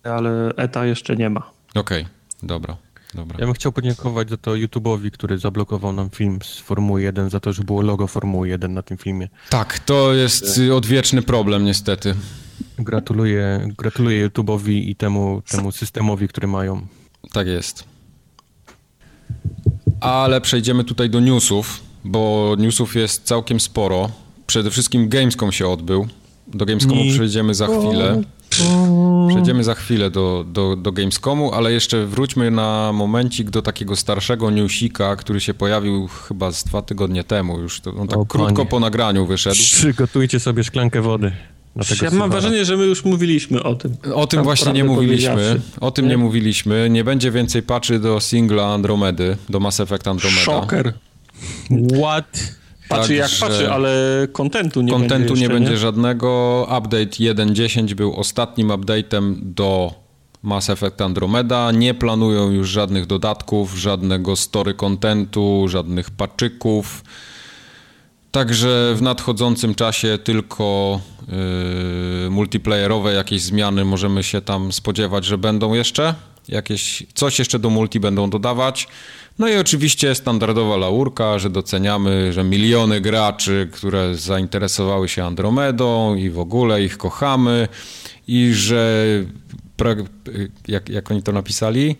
ale 0.04 0.52
ETA 0.56 0.86
jeszcze 0.86 1.16
nie 1.16 1.30
ma. 1.30 1.50
Okej, 1.74 2.06
dobra, 2.42 2.76
dobra. 3.14 3.36
Ja 3.40 3.46
bym 3.46 3.54
chciał 3.54 3.72
podziękować 3.72 4.30
za 4.30 4.36
to 4.36 4.50
YouTube'owi, 4.50 5.10
który 5.10 5.38
zablokował 5.38 5.92
nam 5.92 6.10
film 6.10 6.38
z 6.42 6.58
Formuły 6.58 7.02
1, 7.02 7.30
za 7.30 7.40
to, 7.40 7.52
że 7.52 7.62
było 7.64 7.82
logo 7.82 8.06
Formuły 8.06 8.48
1 8.48 8.74
na 8.74 8.82
tym 8.82 8.96
filmie. 8.96 9.28
Tak, 9.50 9.78
to 9.78 10.14
jest 10.14 10.60
odwieczny 10.74 11.22
problem 11.22 11.64
niestety. 11.64 12.14
Gratuluję, 12.78 13.68
gratuluję 13.78 14.28
YouTube'owi 14.28 14.72
i 14.72 14.96
temu, 14.96 15.42
temu 15.50 15.72
systemowi, 15.72 16.28
który 16.28 16.48
mają. 16.48 16.86
Tak 17.32 17.46
jest. 17.46 17.84
Ale 20.00 20.40
przejdziemy 20.40 20.84
tutaj 20.84 21.10
do 21.10 21.20
newsów, 21.20 21.80
bo 22.04 22.54
newsów 22.58 22.96
jest 22.96 23.24
całkiem 23.24 23.60
sporo. 23.60 24.10
Przede 24.46 24.70
wszystkim 24.70 25.08
Gamescom 25.08 25.52
się 25.52 25.68
odbył. 25.68 26.08
Do 26.46 26.66
Gamescomu 26.66 27.02
przejdziemy 27.14 27.54
za 27.54 27.66
chwilę. 27.66 28.22
Przejdziemy 29.28 29.64
za 29.64 29.74
chwilę 29.74 30.10
do, 30.10 30.44
do, 30.52 30.76
do 30.76 30.92
Gamescomu, 30.92 31.52
ale 31.52 31.72
jeszcze 31.72 32.06
wróćmy 32.06 32.50
na 32.50 32.92
momencik 32.92 33.50
do 33.50 33.62
takiego 33.62 33.96
starszego 33.96 34.50
newsika, 34.50 35.16
który 35.16 35.40
się 35.40 35.54
pojawił 35.54 36.06
chyba 36.28 36.52
z 36.52 36.64
dwa 36.64 36.82
tygodnie 36.82 37.24
temu 37.24 37.58
już. 37.60 37.80
On 38.00 38.08
tak 38.08 38.18
O, 38.18 38.26
krótko 38.26 38.54
panie. 38.56 38.68
po 38.68 38.80
nagraniu 38.80 39.26
wyszedł. 39.26 39.56
Przygotujcie 39.56 40.40
sobie 40.40 40.64
szklankę 40.64 41.02
wody. 41.02 41.32
Ja 42.02 42.10
mam 42.10 42.30
wrażenie, 42.30 42.64
że 42.64 42.76
my 42.76 42.84
już 42.84 43.04
mówiliśmy 43.04 43.62
o 43.62 43.74
tym. 43.74 43.96
O 44.14 44.26
tym 44.26 44.38
Tak 44.38 44.44
właśnie 44.44 44.72
nie 44.72 44.84
mówiliśmy. 44.84 45.60
O 45.80 45.90
tym 45.90 46.04
nie? 46.04 46.10
Nie? 46.10 46.18
mówiliśmy. 46.18 46.90
Nie 46.90 47.04
będzie 47.04 47.30
więcej 47.30 47.62
patchy 47.62 47.98
do 47.98 48.20
singla 48.20 48.66
Andromedy, 48.66 49.36
do 49.48 49.60
Mass 49.60 49.80
Effect 49.80 50.08
Andromeda. 50.08 50.42
Szoker. 50.42 50.92
What? 52.00 52.58
Patrzy 52.88 53.14
jak 53.14 53.28
Także- 53.30 53.46
patrzy, 53.46 53.70
ale 53.70 53.92
kontentu 54.32 54.82
nie 54.82 54.92
Kontentu 54.92 55.18
będzie 55.18 55.34
nie 55.34 55.40
jeszcze, 55.40 55.54
będzie 55.54 55.76
żadnego. 55.78 56.62
Update 56.78 57.06
1.10 57.20 57.94
był 57.94 58.16
ostatnim 58.16 58.68
update'em 58.68 59.34
do 59.42 59.94
Mass 60.42 60.70
Effect 60.70 61.00
Andromeda. 61.00 61.72
Nie 61.72 61.94
planują 61.94 62.50
już 62.50 62.68
żadnych 62.68 63.06
dodatków, 63.06 63.78
żadnego 63.78 64.36
story 64.36 64.74
kontentu, 64.74 65.66
żadnych 65.68 66.10
paczyków. 66.10 67.04
Także 68.30 68.94
w 68.96 69.02
nadchodzącym 69.02 69.74
czasie 69.74 70.18
tylko 70.24 71.00
multiplayerowe 72.30 73.12
jakieś 73.12 73.42
zmiany 73.42 73.84
możemy 73.84 74.22
się 74.22 74.40
tam 74.40 74.72
spodziewać, 74.72 75.24
że 75.24 75.38
będą 75.38 75.74
jeszcze. 75.74 76.14
Jakieś, 76.48 77.06
coś 77.14 77.38
jeszcze 77.38 77.58
do 77.58 77.70
multi 77.70 78.00
będą 78.00 78.30
dodawać. 78.30 78.88
No 79.38 79.48
i 79.48 79.56
oczywiście 79.56 80.14
standardowa 80.14 80.76
laurka, 80.76 81.38
że 81.38 81.50
doceniamy, 81.50 82.32
że 82.32 82.44
miliony 82.44 83.00
graczy, 83.00 83.68
które 83.72 84.14
zainteresowały 84.14 85.08
się 85.08 85.24
Andromedą 85.24 86.14
i 86.14 86.30
w 86.30 86.38
ogóle 86.38 86.82
ich 86.82 86.98
kochamy 86.98 87.68
i 88.28 88.52
że 88.52 89.04
jak, 90.68 90.88
jak 90.88 91.10
oni 91.10 91.22
to 91.22 91.32
napisali? 91.32 91.96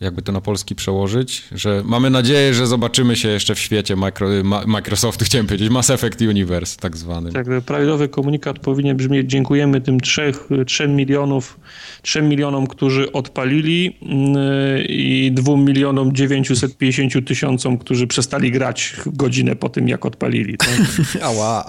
Jakby 0.00 0.22
to 0.22 0.32
na 0.32 0.40
polski 0.40 0.74
przełożyć, 0.74 1.44
że 1.52 1.82
mamy 1.84 2.10
nadzieję, 2.10 2.54
że 2.54 2.66
zobaczymy 2.66 3.16
się 3.16 3.28
jeszcze 3.28 3.54
w 3.54 3.58
świecie 3.58 3.96
Micro, 3.96 4.28
Ma, 4.44 4.66
Microsoftu, 4.66 5.24
chciałem 5.28 5.46
powiedzieć, 5.46 5.70
Mass 5.70 5.90
Effect 5.90 6.20
Universe 6.20 6.76
tak 6.76 6.96
zwanym. 6.96 7.32
Tak, 7.32 7.46
prawidłowy 7.66 8.08
komunikat 8.08 8.58
powinien 8.58 8.96
brzmieć 8.96 9.30
dziękujemy 9.30 9.80
tym 9.80 10.00
3, 10.00 10.32
3 10.66 10.88
milionów, 10.88 11.60
3 12.02 12.22
milionom, 12.22 12.66
którzy 12.66 13.12
odpalili 13.12 13.84
yy, 13.84 14.84
i 14.88 15.32
2 15.32 15.56
milionom 15.56 16.12
950 16.12 17.28
tysiącom, 17.28 17.78
którzy 17.78 18.06
przestali 18.06 18.52
grać 18.52 18.96
godzinę 19.06 19.56
po 19.56 19.68
tym, 19.68 19.88
jak 19.88 20.06
odpalili. 20.06 20.58
Tak? 20.58 20.80
Ała. 21.22 21.64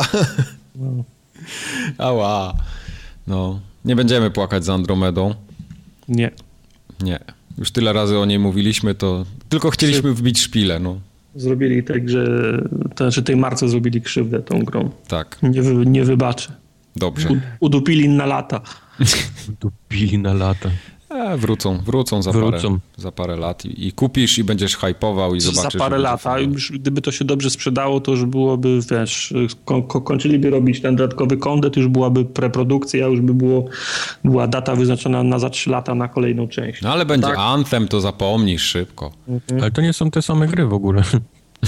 Ała. 1.97 2.53
No, 3.27 3.59
nie 3.85 3.95
będziemy 3.95 4.31
płakać 4.31 4.65
za 4.65 4.73
Andromedą. 4.73 5.35
Nie. 6.07 6.31
Nie. 7.01 7.38
Już 7.59 7.71
tyle 7.71 7.93
razy 7.93 8.17
o 8.19 8.25
niej 8.25 8.39
mówiliśmy, 8.39 8.95
to 8.95 9.25
tylko 9.49 9.69
chcieliśmy 9.69 10.13
wbić 10.13 10.39
szpilę, 10.41 10.79
no. 10.79 10.99
Zrobili 11.35 11.83
tak, 11.83 12.09
że 12.09 12.27
to 12.95 13.03
znaczy 13.03 13.23
tej 13.23 13.35
marce 13.35 13.69
zrobili 13.69 14.01
krzywdę 14.01 14.39
tą 14.41 14.63
grą. 14.63 14.89
Tak, 15.07 15.37
Nie, 15.43 15.61
wy, 15.61 15.85
nie 15.85 16.03
wybaczę. 16.03 16.51
dobrze. 16.95 17.29
U, 17.29 17.37
udupili 17.59 18.09
na 18.09 18.25
lata. 18.25 18.61
Dupili 19.61 20.17
na 20.17 20.33
lata. 20.33 20.69
E, 21.09 21.37
wrócą, 21.37 21.77
wrócą 21.77 22.21
za, 22.21 22.31
Wrócą. 22.31 22.57
Parę, 22.67 22.79
za 22.97 23.11
parę 23.11 23.35
lat 23.35 23.65
i, 23.65 23.87
i 23.87 23.91
kupisz 23.91 24.37
i 24.37 24.43
będziesz 24.43 24.77
hypował 24.77 25.35
i 25.35 25.41
zobaczysz. 25.41 25.73
Za 25.73 25.79
parę 25.79 25.97
lat, 25.97 26.27
a 26.27 26.39
już 26.39 26.71
gdyby 26.71 27.01
to 27.01 27.11
się 27.11 27.25
dobrze 27.25 27.49
sprzedało, 27.49 27.99
to 28.01 28.11
już 28.11 28.25
byłoby, 28.25 28.79
wiesz, 28.91 29.33
ko- 29.65 29.83
ko- 29.83 30.01
kończyliby 30.01 30.49
robić 30.49 30.81
ten 30.81 30.95
dodatkowy 30.95 31.37
content, 31.37 31.77
już 31.77 31.87
byłaby 31.87 32.25
preprodukcja, 32.25 33.07
już 33.07 33.21
by 33.21 33.33
było, 33.33 33.65
była 34.23 34.47
data 34.47 34.75
wyznaczona 34.75 35.23
na 35.23 35.39
za 35.39 35.49
3 35.49 35.69
lata 35.69 35.95
na 35.95 36.07
kolejną 36.07 36.47
część. 36.47 36.81
No 36.81 36.91
ale 36.91 37.05
będzie 37.05 37.27
Tak. 37.27 37.37
Anthem, 37.39 37.87
to 37.87 38.01
zapomnisz 38.01 38.61
szybko. 38.63 39.11
Ale 39.61 39.71
to 39.71 39.81
nie 39.81 39.93
są 39.93 40.11
te 40.11 40.21
same 40.21 40.47
gry 40.47 40.65
w 40.65 40.73
ogóle. 40.73 41.03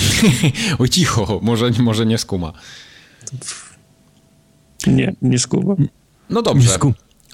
Oj 0.79 0.89
cicho, 0.89 1.39
może, 1.43 1.71
może 1.79 2.05
nie 2.05 2.17
skuma. 2.17 2.53
Nie, 4.87 5.15
nie 5.21 5.39
skuba. 5.39 5.75
No 6.29 6.41
dobrze. 6.41 6.69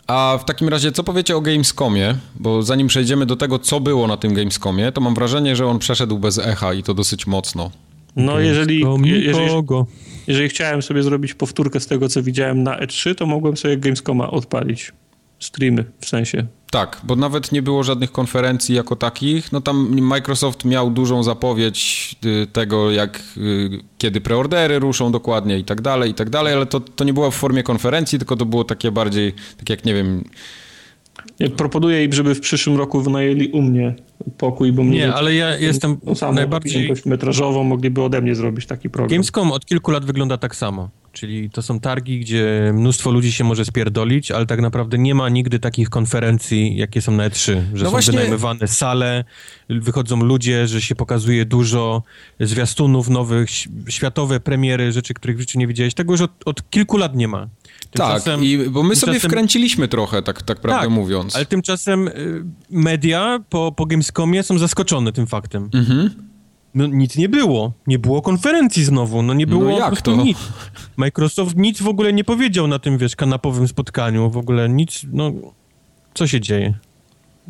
A 0.08 0.38
w 0.42 0.46
takim 0.46 0.70
razie, 0.70 0.92
co 0.92 1.04
powiecie 1.04 1.38
o 1.38 1.42
Gamescomie? 1.42 2.16
Bo 2.36 2.64
zanim 2.64 2.88
przejdziemy 2.88 3.26
do 3.26 3.36
tego, 3.36 3.60
co 3.60 3.80
było 3.80 4.08
na 4.08 4.18
tym 4.18 4.34
Gamescomie, 4.34 4.92
to 4.92 5.02
mam 5.02 5.16
wrażenie, 5.16 5.56
że 5.56 5.66
on 5.68 5.80
przeszedł 5.80 6.20
bez 6.20 6.38
echa 6.38 6.74
i 6.74 6.84
to 6.84 6.94
dosyć 6.94 7.28
mocno. 7.28 7.72
No 8.16 8.40
jeżeli, 8.40 8.86
jeżeli, 9.04 9.54
jeżeli 10.28 10.50
chciałem 10.50 10.82
sobie 10.82 11.04
zrobić 11.04 11.34
powtórkę 11.34 11.80
z 11.80 11.88
tego, 11.88 12.10
co 12.10 12.24
widziałem 12.24 12.64
na 12.64 12.80
E3, 12.80 13.16
to 13.16 13.26
mogłem 13.26 13.58
sobie 13.58 13.78
Gamescoma 13.78 14.32
odpalić. 14.32 14.92
Streamy 15.40 15.86
w 16.00 16.06
sensie. 16.10 16.48
Tak, 16.72 17.02
bo 17.04 17.16
nawet 17.16 17.52
nie 17.52 17.62
było 17.62 17.84
żadnych 17.84 18.12
konferencji 18.12 18.76
jako 18.76 18.96
takich. 18.96 19.52
No 19.52 19.62
tam 19.62 20.02
Microsoft 20.02 20.66
miał 20.66 20.92
dużą 20.92 21.24
zapowiedź 21.24 22.16
y, 22.26 22.48
tego, 22.54 22.92
jak 22.92 23.24
y, 23.38 23.70
kiedy 23.98 24.22
preordery 24.22 24.80
ruszą 24.80 25.12
dokładnie 25.12 25.60
i 25.60 25.64
tak 25.64 25.82
dalej, 25.82 26.12
i 26.12 26.14
tak 26.14 26.30
dalej, 26.30 26.54
ale 26.54 26.66
to, 26.66 26.80
to 26.80 27.04
nie 27.04 27.14
było 27.14 27.32
w 27.32 27.36
formie 27.36 27.64
konferencji, 27.64 28.20
tylko 28.20 28.36
to 28.36 28.46
było 28.46 28.64
takie 28.64 28.92
bardziej, 28.92 29.34
tak 29.58 29.70
jak 29.70 29.86
nie 29.86 29.94
wiem, 29.94 30.24
ja 31.40 31.50
proponuję 31.50 32.04
im, 32.04 32.14
żeby 32.14 32.36
w 32.36 32.40
przyszłym 32.40 32.78
roku 32.78 33.02
wynajęli 33.02 33.48
u 33.48 33.62
mnie 33.62 33.96
pokój, 34.38 34.72
bo 34.72 34.84
mnie... 34.84 34.98
Nie, 34.98 35.14
ale 35.14 35.36
ja 35.36 35.58
jestem 35.58 35.98
samą 36.16 36.34
najbardziej... 36.34 36.94
metrażową 37.06 37.64
mogliby 37.64 38.02
ode 38.02 38.22
mnie 38.22 38.36
zrobić 38.36 38.66
taki 38.66 38.90
program. 38.90 39.10
Gamescom 39.10 39.52
od 39.52 39.66
kilku 39.66 39.92
lat 39.92 40.06
wygląda 40.06 40.38
tak 40.38 40.56
samo. 40.56 40.90
Czyli 41.20 41.50
to 41.50 41.62
są 41.62 41.80
targi, 41.80 42.20
gdzie 42.20 42.72
mnóstwo 42.74 43.12
ludzi 43.12 43.32
się 43.32 43.44
może 43.44 43.66
spierdolić, 43.66 44.32
ale 44.32 44.46
tak 44.46 44.62
naprawdę 44.62 44.98
nie 44.98 45.16
ma 45.16 45.30
nigdy 45.30 45.60
takich 45.60 45.90
konferencji, 45.90 46.78
jakie 46.78 47.02
są 47.02 47.12
na 47.12 47.30
E3, 47.30 47.38
że 47.46 47.62
no 47.74 47.86
są 47.86 47.90
właśnie... 47.90 48.14
wynajmowane 48.14 48.68
sale, 48.68 49.24
wychodzą 49.70 50.24
ludzie, 50.24 50.68
że 50.68 50.82
się 50.82 50.96
pokazuje 50.96 51.46
dużo 51.46 52.04
zwiastunów 52.40 53.10
nowych, 53.10 53.50
światowe 53.90 54.40
premiery, 54.40 54.92
rzeczy, 54.92 55.14
których 55.14 55.38
w 55.38 55.40
życiu 55.40 55.60
nie 55.60 55.68
widziałeś. 55.68 55.94
Tego 55.94 56.14
już 56.14 56.22
od, 56.22 56.32
od 56.46 56.70
kilku 56.70 56.98
lat 56.98 57.16
nie 57.16 57.28
ma. 57.28 57.48
Tymczasem, 57.92 58.40
tak, 58.40 58.50
i, 58.50 58.58
bo 58.70 58.84
my 58.84 58.96
sobie 58.96 59.20
wkręciliśmy 59.20 59.88
trochę, 59.88 60.22
tak, 60.22 60.42
tak 60.42 60.60
prawdę 60.60 60.82
tak, 60.82 60.90
mówiąc. 60.90 61.36
ale 61.36 61.46
tymczasem 61.46 62.08
y, 62.08 62.44
media 62.70 63.40
po, 63.50 63.72
po 63.72 63.86
Gamescomie 63.86 64.44
są 64.44 64.58
zaskoczone 64.58 65.14
tym 65.14 65.28
faktem. 65.28 65.70
Mhm. 65.74 66.27
No 66.78 66.88
nic 66.88 67.18
nie 67.18 67.30
było. 67.30 67.72
Nie 67.88 68.00
było 68.00 68.22
konferencji 68.22 68.84
znowu. 68.84 69.22
No 69.22 69.34
nie 69.34 69.46
no 69.46 69.58
było 69.58 69.72
no 69.72 69.78
jak 69.78 70.02
to? 70.02 70.16
nic. 70.16 70.38
Microsoft 70.98 71.56
nic 71.56 71.82
w 71.82 71.88
ogóle 71.88 72.14
nie 72.14 72.24
powiedział 72.24 72.68
na 72.68 72.80
tym, 72.80 72.98
wiesz, 72.98 73.16
kanapowym 73.16 73.68
spotkaniu. 73.68 74.30
W 74.30 74.38
ogóle 74.38 74.70
nic, 74.70 75.02
no... 75.12 75.32
Co 76.14 76.28
się 76.28 76.42
dzieje? 76.42 76.74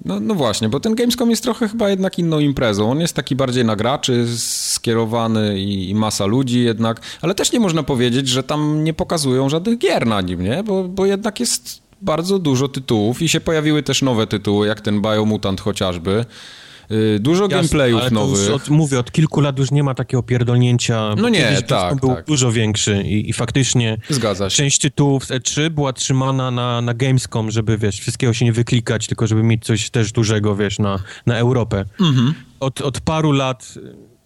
No, 0.05 0.19
no 0.19 0.35
właśnie, 0.35 0.69
bo 0.69 0.79
ten 0.79 0.95
Gamescom 0.95 1.29
jest 1.29 1.43
trochę 1.43 1.67
chyba 1.67 1.89
jednak 1.89 2.19
inną 2.19 2.39
imprezą. 2.39 2.91
On 2.91 2.99
jest 2.99 3.13
taki 3.13 3.35
bardziej 3.35 3.65
na 3.65 3.75
graczy 3.75 4.25
skierowany 4.37 5.59
i, 5.59 5.89
i, 5.89 5.95
masa 5.95 6.25
ludzi 6.25 6.63
jednak, 6.63 7.01
ale 7.21 7.35
też 7.35 7.51
nie 7.51 7.59
można 7.59 7.83
powiedzieć, 7.83 8.27
że 8.27 8.43
tam 8.43 8.83
nie 8.83 8.93
pokazują 8.93 9.49
żadnych 9.49 9.77
gier 9.77 10.07
na 10.07 10.21
nim, 10.21 10.43
nie? 10.43 10.63
Bo, 10.63 10.83
bo 10.83 11.05
jednak 11.05 11.39
jest 11.39 11.81
bardzo 12.01 12.39
dużo 12.39 12.67
tytułów 12.67 13.21
i 13.21 13.29
się 13.29 13.41
pojawiły 13.41 13.83
też 13.83 14.01
nowe 14.01 14.27
tytuły, 14.27 14.67
jak 14.67 14.81
ten 14.81 15.01
Biomutant 15.01 15.61
chociażby. 15.61 16.25
Y, 16.91 17.19
dużo 17.19 17.43
Jasne, 17.43 17.57
gameplayów 17.57 18.11
nowych. 18.11 18.53
Od, 18.53 18.69
mówię, 18.69 18.99
od 18.99 19.11
kilku 19.11 19.41
lat 19.41 19.59
już 19.59 19.71
nie 19.71 19.83
ma 19.83 19.93
takiego 19.93 20.23
pierdolnięcia. 20.23 21.15
No 21.17 21.29
nie, 21.29 21.39
Kiedyś 21.39 21.63
tak, 21.67 21.99
był 21.99 22.09
tak. 22.09 22.25
dużo 22.25 22.51
większy 22.51 23.03
i, 23.03 23.29
i, 23.29 23.33
faktycznie 23.33 23.97
Zgadza 24.09 24.49
się. 24.49 24.55
część 24.55 24.79
tytułów 24.79 25.25
z 25.25 25.29
E3 25.29 25.69
była 25.69 25.93
trzymana 25.93 26.51
na, 26.51 26.81
na 26.81 26.93
Gamescom, 26.93 27.51
żeby, 27.51 27.77
wiesz, 27.77 27.99
wszystkiego 27.99 28.33
się 28.33 28.45
nie 28.45 28.53
wyklikać, 28.53 29.07
tylko 29.07 29.27
żeby 29.27 29.43
mieć 29.43 29.65
coś 29.65 29.89
też 29.89 30.11
dużego, 30.11 30.55
wiesz, 30.55 30.79
na, 30.79 30.99
na 31.25 31.37
Europę. 31.37 31.85
Mhm. 31.99 32.33
Od, 32.59 32.81
od 32.81 32.99
paru 32.99 33.31
lat 33.31 33.73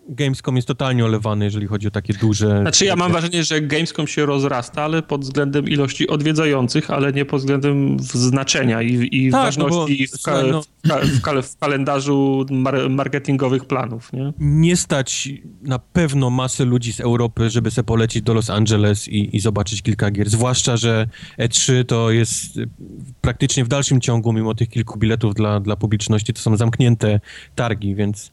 Gamescom 0.09 0.55
jest 0.55 0.67
totalnie 0.67 1.05
olewany, 1.05 1.45
jeżeli 1.45 1.67
chodzi 1.67 1.87
o 1.87 1.91
takie 1.91 2.13
duże... 2.13 2.61
Znaczy 2.61 2.85
ja 2.85 2.95
mam 2.95 3.11
wrażenie, 3.11 3.43
że 3.43 3.61
Gamescom 3.61 4.07
się 4.07 4.25
rozrasta, 4.25 4.83
ale 4.83 5.01
pod 5.01 5.21
względem 5.21 5.69
ilości 5.69 6.07
odwiedzających, 6.07 6.91
ale 6.91 7.13
nie 7.13 7.25
pod 7.25 7.39
względem 7.39 7.99
znaczenia 7.99 8.81
i, 8.81 9.09
i 9.11 9.31
tak, 9.31 9.41
ważności 9.41 10.07
no 10.11 10.11
bo, 10.11 10.17
w, 10.17 10.23
ka 10.23 10.43
no... 10.43 10.61
w, 11.01 11.21
ka 11.21 11.41
w, 11.41 11.57
kalendarzu 11.57 12.45
mar 12.51 12.89
marketingowych 12.89 13.65
planów, 13.65 14.13
nie? 14.13 14.33
Nie 14.39 14.75
stać 14.75 15.29
na 15.61 15.79
pewno 15.79 16.29
masę 16.29 16.65
ludzi 16.65 16.93
z 16.93 16.99
Europy, 16.99 17.49
żeby 17.49 17.71
sobie 17.71 17.85
polecić 17.85 18.21
do 18.21 18.33
Los 18.33 18.49
Angeles 18.49 19.07
i, 19.07 19.35
i 19.35 19.39
zobaczyć 19.39 19.81
kilka 19.81 20.11
gier. 20.11 20.29
Zwłaszcza, 20.29 20.77
że 20.77 21.07
E3 21.39 21.85
to 21.85 22.11
jest 22.11 22.59
praktycznie 23.21 23.65
w 23.65 23.67
dalszym 23.67 24.01
ciągu, 24.01 24.33
mimo 24.33 24.55
tych 24.55 24.69
kilku 24.69 24.99
biletów 24.99 25.33
dla, 25.33 25.59
dla 25.59 25.75
publiczności, 25.75 26.33
to 26.33 26.41
są 26.41 26.57
zamknięte 26.57 27.19
targi, 27.55 27.95
więc 27.95 28.31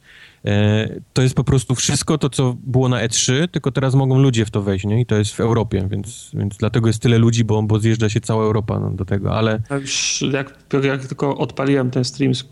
to 1.13 1.23
jest 1.23 1.35
po 1.35 1.45
prostu 1.45 1.75
wszystko 1.75 2.19
to, 2.19 2.31
co 2.31 2.57
było 2.63 2.89
na 2.89 3.07
E3, 3.07 3.49
tylko 3.49 3.73
teraz 3.73 3.95
mogą 3.95 4.19
ludzie 4.19 4.45
w 4.45 4.51
to 4.51 4.63
wejść, 4.63 4.85
nie? 4.85 5.01
I 5.01 5.07
to 5.07 5.17
jest 5.17 5.35
w 5.35 5.41
Europie, 5.41 5.89
więc, 5.91 6.31
więc 6.35 6.57
dlatego 6.57 6.87
jest 6.87 7.03
tyle 7.03 7.19
ludzi, 7.19 7.45
bo, 7.45 7.63
bo 7.63 7.79
zjeżdża 7.79 8.09
się 8.09 8.21
cała 8.21 8.45
Europa 8.45 8.81
no, 8.81 8.91
do 8.91 9.05
tego, 9.05 9.37
ale... 9.37 9.61
Jak, 10.33 10.55
jak 10.85 11.07
tylko 11.07 11.39
odpaliłem 11.39 11.91
ten 11.91 12.05
stream 12.05 12.35
z, 12.35 12.45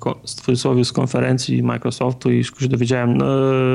z 0.83 0.93
konferencji 0.93 1.63
Microsoftu 1.63 2.33
i 2.33 2.45
się 2.45 2.69
dowiedziałem, 2.69 3.17
no, 3.17 3.27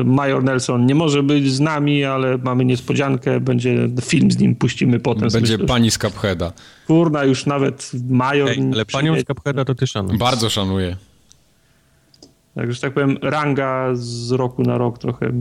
Major 0.06 0.44
Nelson 0.44 0.86
nie 0.86 0.96
może 0.96 1.24
być 1.24 1.52
z 1.52 1.60
nami, 1.60 2.04
ale 2.04 2.38
mamy 2.38 2.66
niespodziankę, 2.66 3.40
będzie 3.40 3.90
film 4.02 4.32
z 4.32 4.38
nim, 4.38 4.56
puścimy 4.56 5.00
potem. 5.00 5.30
Będzie 5.30 5.54
myślę, 5.54 5.68
pani 5.68 5.92
z 5.92 5.98
Cupheada. 5.98 6.52
Kurna, 6.88 7.24
już 7.24 7.46
nawet 7.46 7.92
Major... 8.10 8.50
Ej, 8.50 8.70
ale 8.74 8.86
panią 8.86 9.20
z 9.20 9.24
Cupheada 9.24 9.66
to 9.66 9.76
ty 9.76 9.88
szanujesz. 9.88 10.20
Bardzo 10.20 10.50
szanuję. 10.50 10.98
Tak, 12.56 12.74
że 12.74 12.82
tak 12.82 12.94
powiem, 12.94 13.18
ranga 13.22 13.90
z 13.94 14.32
roku 14.32 14.64
na 14.64 14.78
rok 14.78 15.00
trochę 15.00 15.32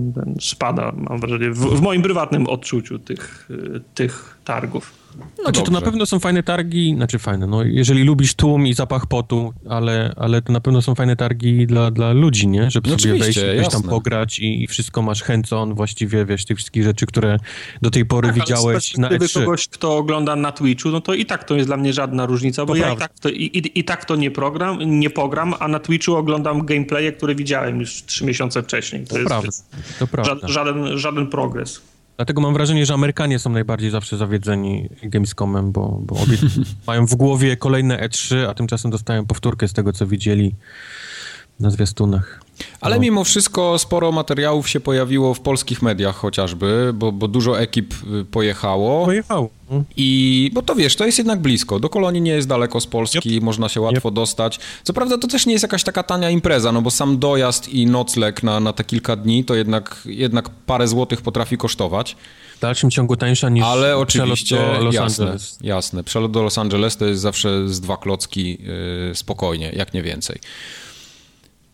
spada, 0.40 0.92
mam 0.96 1.20
wrażenie, 1.20 1.50
w, 1.50 1.58
w 1.58 1.80
moim 1.80 2.02
prywatnym 2.02 2.46
odczuciu 2.46 2.98
tych, 2.98 3.48
tych 3.94 4.38
targów. 4.44 4.99
Znaczy, 5.42 5.62
to 5.62 5.70
na 5.70 5.80
pewno 5.80 6.06
są 6.06 6.18
fajne 6.18 6.42
targi, 6.42 6.94
znaczy 6.96 7.18
fajne, 7.18 7.46
no 7.46 7.64
jeżeli 7.64 8.04
lubisz 8.04 8.34
tłum 8.34 8.66
i 8.66 8.74
zapach 8.74 9.06
potu, 9.06 9.52
ale, 9.68 10.14
ale 10.16 10.42
to 10.42 10.52
na 10.52 10.60
pewno 10.60 10.82
są 10.82 10.94
fajne 10.94 11.16
targi 11.16 11.66
dla, 11.66 11.90
dla 11.90 12.12
ludzi, 12.12 12.48
nie? 12.48 12.70
Żeby 12.70 12.90
no 12.90 12.98
sobie 12.98 13.18
wejść, 13.18 13.40
wejść 13.40 13.70
tam 13.70 13.82
pograć 13.82 14.38
i, 14.38 14.62
i, 14.62 14.66
wszystko 14.66 15.02
masz 15.02 15.22
chęcą 15.22 15.74
właściwie, 15.74 16.24
wiesz, 16.24 16.44
tych 16.44 16.56
wszystkich 16.56 16.82
rzeczy, 16.82 17.06
które 17.06 17.38
do 17.82 17.90
tej 17.90 18.06
pory 18.06 18.28
tak, 18.28 18.36
widziałeś 18.36 18.96
na 18.96 19.08
E3. 19.08 19.40
kogoś, 19.40 19.68
kto 19.68 19.96
ogląda 19.96 20.36
na 20.36 20.52
Twitchu, 20.52 20.88
no 20.88 21.00
to 21.00 21.14
i 21.14 21.26
tak 21.26 21.44
to 21.44 21.56
jest 21.56 21.68
dla 21.68 21.76
mnie 21.76 21.92
żadna 21.92 22.26
różnica, 22.26 22.66
bo 22.66 22.72
to 22.72 22.78
ja 22.78 22.92
i 22.92 22.96
tak, 22.96 23.18
to, 23.18 23.28
i, 23.28 23.42
i, 23.42 23.78
i, 23.78 23.84
tak 23.84 24.04
to 24.04 24.16
nie 24.16 24.30
program, 24.30 24.78
nie 25.00 25.10
pogram, 25.10 25.54
a 25.58 25.68
na 25.68 25.78
Twitchu 25.78 26.16
oglądam 26.16 26.66
gameplaye, 26.66 27.12
które 27.12 27.34
widziałem 27.34 27.80
już 27.80 28.02
trzy 28.02 28.24
miesiące 28.24 28.62
wcześniej. 28.62 29.04
To, 29.04 29.10
to 29.10 29.18
jest 29.18 29.28
prawda, 29.28 29.50
to 29.98 30.06
prawda. 30.06 30.48
Żaden, 30.48 30.98
żaden 30.98 31.26
progres. 31.26 31.89
Dlatego 32.20 32.40
mam 32.40 32.54
wrażenie, 32.54 32.86
że 32.86 32.94
Amerykanie 32.94 33.38
są 33.38 33.50
najbardziej 33.50 33.90
zawsze 33.90 34.16
zawiedzeni 34.16 34.88
Gamescomem, 35.02 35.72
bo, 35.72 35.98
bo 36.02 36.16
obie 36.16 36.36
mają 36.86 37.06
w 37.06 37.14
głowie 37.14 37.56
kolejne 37.56 38.08
E3, 38.08 38.36
a 38.48 38.54
tymczasem 38.54 38.90
dostają 38.90 39.26
powtórkę 39.26 39.68
z 39.68 39.72
tego, 39.72 39.92
co 39.92 40.06
widzieli 40.06 40.54
na 41.60 41.70
zwiastunach. 41.70 42.42
Ale 42.80 42.96
no. 42.96 43.02
mimo 43.02 43.24
wszystko 43.24 43.78
sporo 43.78 44.12
materiałów 44.12 44.68
się 44.68 44.80
pojawiło 44.80 45.34
w 45.34 45.40
polskich 45.40 45.82
mediach 45.82 46.16
chociażby, 46.16 46.92
bo, 46.94 47.12
bo 47.12 47.28
dużo 47.28 47.60
ekip 47.60 47.94
y, 48.20 48.24
pojechało. 48.24 49.04
Pojechało. 49.04 49.50
I 49.96 50.50
bo 50.54 50.62
to 50.62 50.74
wiesz, 50.74 50.96
to 50.96 51.06
jest 51.06 51.18
jednak 51.18 51.40
blisko. 51.40 51.80
Do 51.80 51.88
Kolonii 51.88 52.22
nie 52.22 52.32
jest 52.32 52.48
daleko 52.48 52.80
z 52.80 52.86
Polski, 52.86 53.34
yep. 53.36 53.42
można 53.42 53.68
się 53.68 53.80
łatwo 53.80 54.08
yep. 54.08 54.14
dostać. 54.14 54.60
Co 54.84 54.92
prawda 54.92 55.18
to 55.18 55.28
też 55.28 55.46
nie 55.46 55.52
jest 55.52 55.62
jakaś 55.62 55.84
taka 55.84 56.02
tania 56.02 56.30
impreza, 56.30 56.72
no 56.72 56.82
bo 56.82 56.90
sam 56.90 57.18
dojazd 57.18 57.68
i 57.68 57.86
nocleg 57.86 58.42
na, 58.42 58.60
na 58.60 58.72
te 58.72 58.84
kilka 58.84 59.16
dni 59.16 59.44
to 59.44 59.54
jednak, 59.54 60.02
jednak 60.06 60.48
parę 60.48 60.88
złotych 60.88 61.22
potrafi 61.22 61.56
kosztować. 61.56 62.16
W 62.56 62.60
dalszym 62.60 62.90
ciągu 62.90 63.16
tańsza 63.16 63.48
niż 63.48 63.64
Ale 63.64 63.96
oczywiście, 63.96 64.56
do 64.56 64.84
Los 64.84 64.94
jasne, 64.94 65.24
Angeles. 65.24 65.58
jasne. 65.60 66.04
Przelot 66.04 66.32
do 66.32 66.42
Los 66.42 66.58
Angeles 66.58 66.96
to 66.96 67.06
jest 67.06 67.20
zawsze 67.20 67.68
z 67.68 67.80
dwa 67.80 67.96
klocki 67.96 68.58
yy, 69.08 69.14
spokojnie, 69.14 69.72
jak 69.76 69.94
nie 69.94 70.02
więcej 70.02 70.40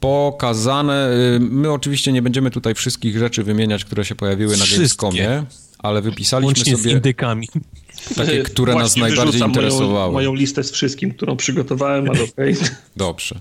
pokazane. 0.07 1.11
Y, 1.37 1.41
my 1.41 1.73
oczywiście 1.73 2.13
nie 2.13 2.23
będziemy 2.23 2.51
tutaj 2.51 2.75
wszystkich 2.75 3.19
rzeczy 3.19 3.45
wymieniać, 3.45 3.85
które 3.85 4.05
się 4.05 4.15
pojawiły 4.15 4.57
na 4.57 4.65
Gamescomie, 4.73 5.45
ale 5.79 6.03
wypisaliśmy 6.03 6.47
Łącznie 6.47 6.77
sobie... 6.77 6.91
z 6.91 6.93
indykami. 6.93 7.49
Takie, 8.17 8.43
które 8.43 8.75
nas 8.75 8.97
najbardziej 8.97 9.43
interesowały. 9.43 10.13
Moją, 10.13 10.13
moją 10.13 10.35
listę 10.35 10.65
z 10.65 10.71
wszystkim, 10.71 11.15
którą 11.15 11.37
przygotowałem, 11.37 12.11
ale 12.11 12.23
okej. 12.23 12.55
Okay. 12.55 12.69
Dobrze. 12.97 13.41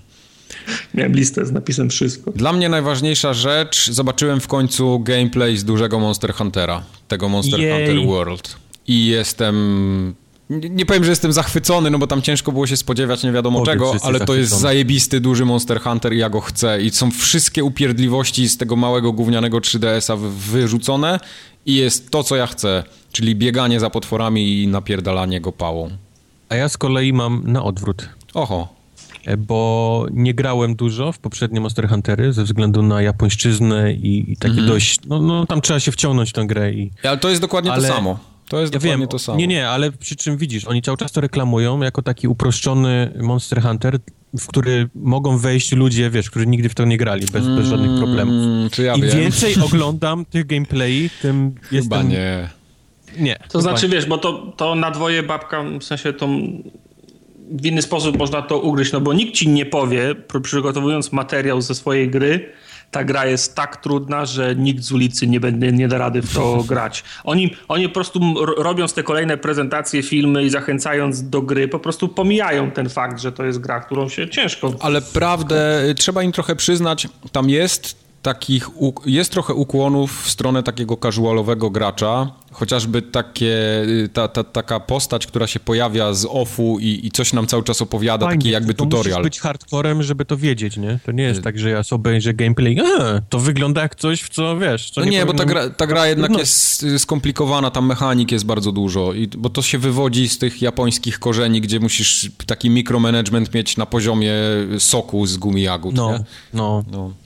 Miałem 0.94 1.12
listę 1.12 1.46
z 1.46 1.52
napisem 1.52 1.90
wszystko. 1.90 2.30
Dla 2.30 2.52
mnie 2.52 2.68
najważniejsza 2.68 3.34
rzecz, 3.34 3.90
zobaczyłem 3.90 4.40
w 4.40 4.48
końcu 4.48 5.00
gameplay 5.00 5.56
z 5.56 5.64
dużego 5.64 6.00
Monster 6.00 6.34
Huntera, 6.34 6.82
tego 7.08 7.28
Monster 7.28 7.60
Jej. 7.60 7.86
Hunter 7.86 8.06
World. 8.06 8.56
I 8.86 9.06
jestem 9.06 10.14
nie 10.50 10.86
powiem, 10.86 11.04
że 11.04 11.10
jestem 11.10 11.32
zachwycony, 11.32 11.90
no 11.90 11.98
bo 11.98 12.06
tam 12.06 12.22
ciężko 12.22 12.52
było 12.52 12.66
się 12.66 12.76
spodziewać 12.76 13.22
nie 13.22 13.32
wiadomo 13.32 13.64
czego, 13.64 13.94
ale 14.02 14.20
to 14.20 14.34
jest 14.34 14.52
zajebisty, 14.52 15.20
duży 15.20 15.44
Monster 15.44 15.80
Hunter 15.80 16.12
i 16.12 16.18
ja 16.18 16.30
go 16.30 16.40
chcę. 16.40 16.82
I 16.82 16.90
są 16.90 17.10
wszystkie 17.10 17.64
upierdliwości 17.64 18.48
z 18.48 18.56
tego 18.56 18.76
małego 18.76 19.12
gównianego 19.12 19.58
3DS-a 19.58 20.16
wyrzucone 20.50 21.20
i 21.66 21.74
jest 21.74 22.10
to, 22.10 22.24
co 22.24 22.36
ja 22.36 22.46
chcę, 22.46 22.84
czyli 23.12 23.36
bieganie 23.36 23.80
za 23.80 23.90
potworami 23.90 24.62
i 24.62 24.68
napierdalanie 24.68 25.40
go 25.40 25.52
pałą. 25.52 25.90
A 26.48 26.54
ja 26.54 26.68
z 26.68 26.76
kolei 26.76 27.12
mam 27.12 27.42
na 27.44 27.64
odwrót. 27.64 28.08
Oho. 28.34 28.76
E, 29.24 29.36
bo 29.36 30.06
nie 30.10 30.34
grałem 30.34 30.76
dużo 30.76 31.12
w 31.12 31.18
poprzednie 31.18 31.60
Monster 31.60 31.88
Huntery 31.88 32.32
ze 32.32 32.44
względu 32.44 32.82
na 32.82 33.02
japońszczyznę 33.02 33.92
i, 33.92 34.32
i 34.32 34.36
takie 34.36 34.54
-hmm. 34.54 34.66
dość... 34.66 35.00
No, 35.06 35.22
no, 35.22 35.46
tam 35.46 35.60
trzeba 35.60 35.80
się 35.80 35.92
wciągnąć 35.92 36.30
w 36.30 36.32
tę 36.32 36.46
grę 36.46 36.72
i... 36.72 36.90
Ale 37.02 37.18
to 37.18 37.28
jest 37.28 37.40
dokładnie 37.40 37.72
ale... 37.72 37.88
to 37.88 37.94
samo 37.94 38.35
To 38.48 38.60
jest 38.60 38.72
Ja 38.74 38.78
dokładnie 38.78 38.98
wiem, 39.00 39.08
to 39.08 39.18
samo. 39.18 39.38
nie, 39.38 39.46
nie, 39.46 39.68
ale 39.68 39.92
przy 39.92 40.16
czym 40.16 40.36
widzisz, 40.36 40.64
oni 40.64 40.82
cały 40.82 40.96
czas 40.96 41.12
to 41.12 41.20
reklamują 41.20 41.80
jako 41.80 42.02
taki 42.02 42.28
uproszczony 42.28 43.12
Monster 43.22 43.62
Hunter, 43.62 43.98
w 44.38 44.46
który 44.46 44.88
mogą 44.94 45.38
wejść 45.38 45.72
ludzie, 45.72 46.10
wiesz, 46.10 46.30
którzy 46.30 46.46
nigdy 46.46 46.68
w 46.68 46.74
to 46.74 46.84
nie 46.84 46.96
grali, 46.96 47.26
bez, 47.32 47.46
bez 47.46 47.66
żadnych 47.66 47.98
problemów. 47.98 48.34
Mm, 48.34 48.70
czy 48.70 48.82
ja 48.82 48.94
Im 48.94 49.02
wiem? 49.02 49.18
więcej 49.20 49.54
oglądam 49.66 50.24
tych 50.24 50.46
gameplay, 50.46 51.10
tym 51.22 51.54
Chyba 51.62 51.76
jestem... 51.76 52.08
nie. 52.08 52.48
Nie. 53.18 53.36
To 53.48 53.60
znaczy, 53.62 53.88
nie. 53.88 53.94
wiesz, 53.94 54.06
bo 54.06 54.18
to, 54.18 54.52
to 54.56 54.74
na 54.74 54.90
dwoje 54.90 55.22
babka, 55.22 55.64
w 55.80 55.84
sensie 55.84 56.12
to 56.12 56.28
w 57.50 57.66
inny 57.66 57.82
sposób 57.82 58.18
można 58.18 58.42
to 58.42 58.58
ugryźć, 58.60 58.92
no 58.92 59.00
bo 59.00 59.12
nikt 59.12 59.34
ci 59.34 59.48
nie 59.48 59.66
powie, 59.66 60.14
pr- 60.28 60.40
przygotowując 60.40 61.12
materiał 61.12 61.60
ze 61.60 61.74
swojej 61.74 62.10
gry, 62.10 62.52
ta 62.90 63.04
gra 63.04 63.26
jest 63.26 63.54
tak 63.54 63.76
trudna, 63.76 64.26
że 64.26 64.54
nikt 64.56 64.82
z 64.82 64.92
ulicy 64.92 65.26
nie, 65.26 65.40
będzie, 65.40 65.72
nie 65.72 65.88
da 65.88 65.98
rady 65.98 66.22
w 66.22 66.34
to 66.34 66.62
grać. 66.68 67.04
Oni, 67.24 67.56
oni 67.68 67.88
po 67.88 67.94
prostu 67.94 68.20
robiąc 68.56 68.94
te 68.94 69.02
kolejne 69.02 69.36
prezentacje, 69.38 70.02
filmy 70.02 70.44
i 70.44 70.50
zachęcając 70.50 71.28
do 71.28 71.42
gry, 71.42 71.68
po 71.68 71.78
prostu 71.78 72.08
pomijają 72.08 72.70
ten 72.70 72.88
fakt, 72.88 73.20
że 73.20 73.32
to 73.32 73.44
jest 73.44 73.58
gra, 73.58 73.80
którą 73.80 74.08
się 74.08 74.28
ciężko... 74.28 74.74
Ale 74.80 75.02
prawdę 75.02 75.84
y, 75.88 75.94
trzeba 75.94 76.22
im 76.22 76.32
trochę 76.32 76.56
przyznać, 76.56 77.08
tam 77.32 77.50
jest 77.50 78.05
takich, 78.26 78.68
jest 79.06 79.32
trochę 79.32 79.54
ukłonów 79.54 80.22
w 80.22 80.30
stronę 80.30 80.62
takiego 80.62 80.96
casualowego 80.96 81.70
gracza, 81.70 82.32
chociażby 82.52 83.02
takie, 83.02 83.82
y, 84.04 84.08
ta, 84.12 84.28
ta, 84.28 84.44
taka 84.44 84.80
postać, 84.80 85.26
która 85.26 85.46
się 85.46 85.60
pojawia 85.60 86.14
z 86.14 86.26
offu 86.30 86.78
i, 86.80 87.00
i 87.06 87.10
coś 87.10 87.32
nam 87.32 87.46
cały 87.46 87.62
czas 87.62 87.82
opowiada, 87.82 88.26
Fajnie, 88.26 88.38
taki 88.42 88.50
jakby 88.50 88.74
to 88.74 88.84
tutorial. 88.84 89.18
musisz 89.18 89.22
być 89.22 89.40
hardcorem, 89.40 90.02
żeby 90.02 90.24
to 90.24 90.36
wiedzieć, 90.36 90.76
nie? 90.76 90.98
To 91.06 91.12
nie 91.12 91.22
jest 91.22 91.42
tak, 91.42 91.58
że 91.58 91.70
ja 91.70 91.82
sobie 91.82 91.96
obejrzę 91.96 92.34
gameplay, 92.34 92.78
a, 92.80 93.20
to 93.28 93.38
wygląda 93.38 93.82
jak 93.82 93.94
coś, 93.94 94.22
w 94.22 94.28
co 94.28 94.58
wiesz. 94.58 94.90
Co 94.90 95.00
No 95.00 95.06
nie, 95.06 95.26
bo 95.26 95.34
ta 95.34 95.44
gra, 95.44 95.70
ta 95.70 95.86
gra 95.86 96.06
jednak 96.06 96.30
No. 96.30 96.38
jest 96.38 96.82
y, 96.82 96.98
skomplikowana, 96.98 97.70
tam 97.70 97.86
mechanik 97.86 98.32
jest 98.32 98.44
bardzo 98.46 98.72
dużo, 98.72 99.12
i, 99.12 99.28
bo 99.28 99.50
to 99.50 99.62
się 99.62 99.78
wywodzi 99.78 100.28
z 100.28 100.38
tych 100.38 100.62
japońskich 100.62 101.18
korzeni, 101.18 101.60
gdzie 101.60 101.80
musisz 101.80 102.30
taki 102.46 102.70
mikromanagement 102.70 103.54
mieć 103.54 103.76
na 103.76 103.86
poziomie 103.86 104.32
soku 104.78 105.26
z 105.26 105.36
gumi 105.36 105.62
jagód. 105.62 105.94
No, 105.94 106.12
nie? 106.12 106.24
no. 106.54 106.84
No. 106.90 107.25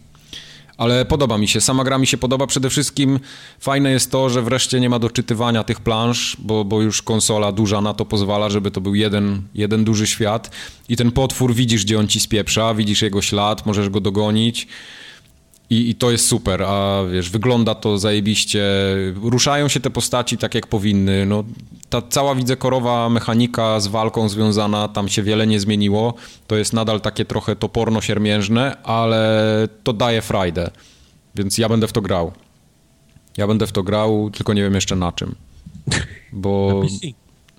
Ale 0.80 1.04
podoba 1.04 1.38
mi 1.38 1.48
się, 1.48 1.60
sama 1.60 1.84
gra 1.84 1.98
mi 1.98 2.06
się 2.06 2.18
podoba. 2.18 2.46
Przede 2.46 2.70
wszystkim 2.70 3.20
fajne 3.58 3.90
jest 3.90 4.10
to, 4.10 4.30
że 4.30 4.42
wreszcie 4.42 4.80
nie 4.80 4.90
ma 4.90 4.98
doczytywania 4.98 5.64
tych 5.64 5.80
plansz, 5.80 6.36
bo, 6.38 6.64
bo 6.64 6.82
już 6.82 7.02
konsola 7.02 7.52
duża 7.52 7.80
na 7.80 7.94
to 7.94 8.04
pozwala, 8.04 8.50
żeby 8.50 8.70
to 8.70 8.80
był 8.80 8.94
jeden, 8.94 9.42
jeden 9.54 9.84
duży 9.84 10.06
świat. 10.06 10.50
I 10.88 10.96
ten 10.96 11.12
potwór 11.12 11.54
widzisz, 11.54 11.84
gdzie 11.84 11.98
on 11.98 12.08
ci 12.08 12.20
spieprza, 12.20 12.74
widzisz 12.74 13.02
jego 13.02 13.22
ślad, 13.22 13.66
możesz 13.66 13.88
go 13.88 14.00
dogonić. 14.00 14.68
I, 15.70 15.90
I 15.90 15.94
to 15.94 16.10
jest 16.10 16.26
super, 16.26 16.62
a 16.62 17.04
wiesz, 17.12 17.30
wygląda 17.30 17.74
to 17.74 17.98
zajebiście. 17.98 18.64
Ruszają 19.22 19.68
się 19.68 19.80
te 19.80 19.90
postaci 19.90 20.38
tak, 20.38 20.54
jak 20.54 20.66
powinny. 20.66 21.26
No, 21.26 21.44
ta 21.90 22.02
cała 22.02 22.34
widzę 22.34 22.56
korowa 22.56 23.08
mechanika 23.08 23.80
z 23.80 23.86
walką 23.86 24.28
związana, 24.28 24.88
tam 24.88 25.08
się 25.08 25.22
wiele 25.22 25.46
nie 25.46 25.60
zmieniło. 25.60 26.14
To 26.46 26.56
jest 26.56 26.72
nadal 26.72 27.00
takie 27.00 27.24
trochę 27.24 27.56
toporno-siermiężne, 27.56 28.82
ale 28.82 29.68
to 29.82 29.92
daje 29.92 30.22
frajdę. 30.22 30.70
Więc 31.34 31.58
ja 31.58 31.68
będę 31.68 31.86
w 31.88 31.92
to 31.92 32.00
grał. 32.00 32.32
Ja 33.36 33.46
będę 33.46 33.66
w 33.66 33.72
to 33.72 33.82
grał, 33.82 34.30
tylko 34.30 34.52
nie 34.52 34.62
wiem 34.62 34.74
jeszcze 34.74 34.96
na 34.96 35.12
czym. 35.12 35.34
Bo... 36.32 36.82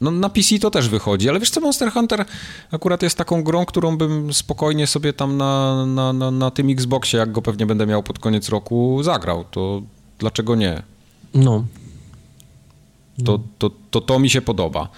Na 0.01 0.09
PC. 0.09 0.11
No 0.11 0.11
na 0.11 0.29
PC 0.29 0.59
to 0.59 0.71
też 0.71 0.89
wychodzi, 0.89 1.29
ale 1.29 1.39
wiesz 1.39 1.49
co, 1.49 1.61
Monster 1.61 1.91
Hunter 1.91 2.25
akurat 2.71 3.03
jest 3.03 3.17
taką 3.17 3.43
grą, 3.43 3.65
którą 3.65 3.97
bym 3.97 4.33
spokojnie 4.33 4.87
sobie 4.87 5.13
tam 5.13 5.37
na, 5.37 5.85
na, 5.85 6.13
na, 6.13 6.31
na 6.31 6.51
tym 6.51 6.69
Xboxie, 6.69 7.19
jak 7.19 7.31
go 7.31 7.41
pewnie 7.41 7.65
będę 7.65 7.85
miał 7.85 8.03
pod 8.03 8.19
koniec 8.19 8.49
roku, 8.49 9.03
zagrał. 9.03 9.45
To 9.51 9.81
dlaczego 10.19 10.55
nie? 10.55 10.83
No. 11.33 11.65
To 13.25 13.39
to, 13.57 13.71
to, 13.91 14.01
to 14.01 14.19
mi 14.19 14.29
się 14.29 14.41
podoba. 14.41 14.89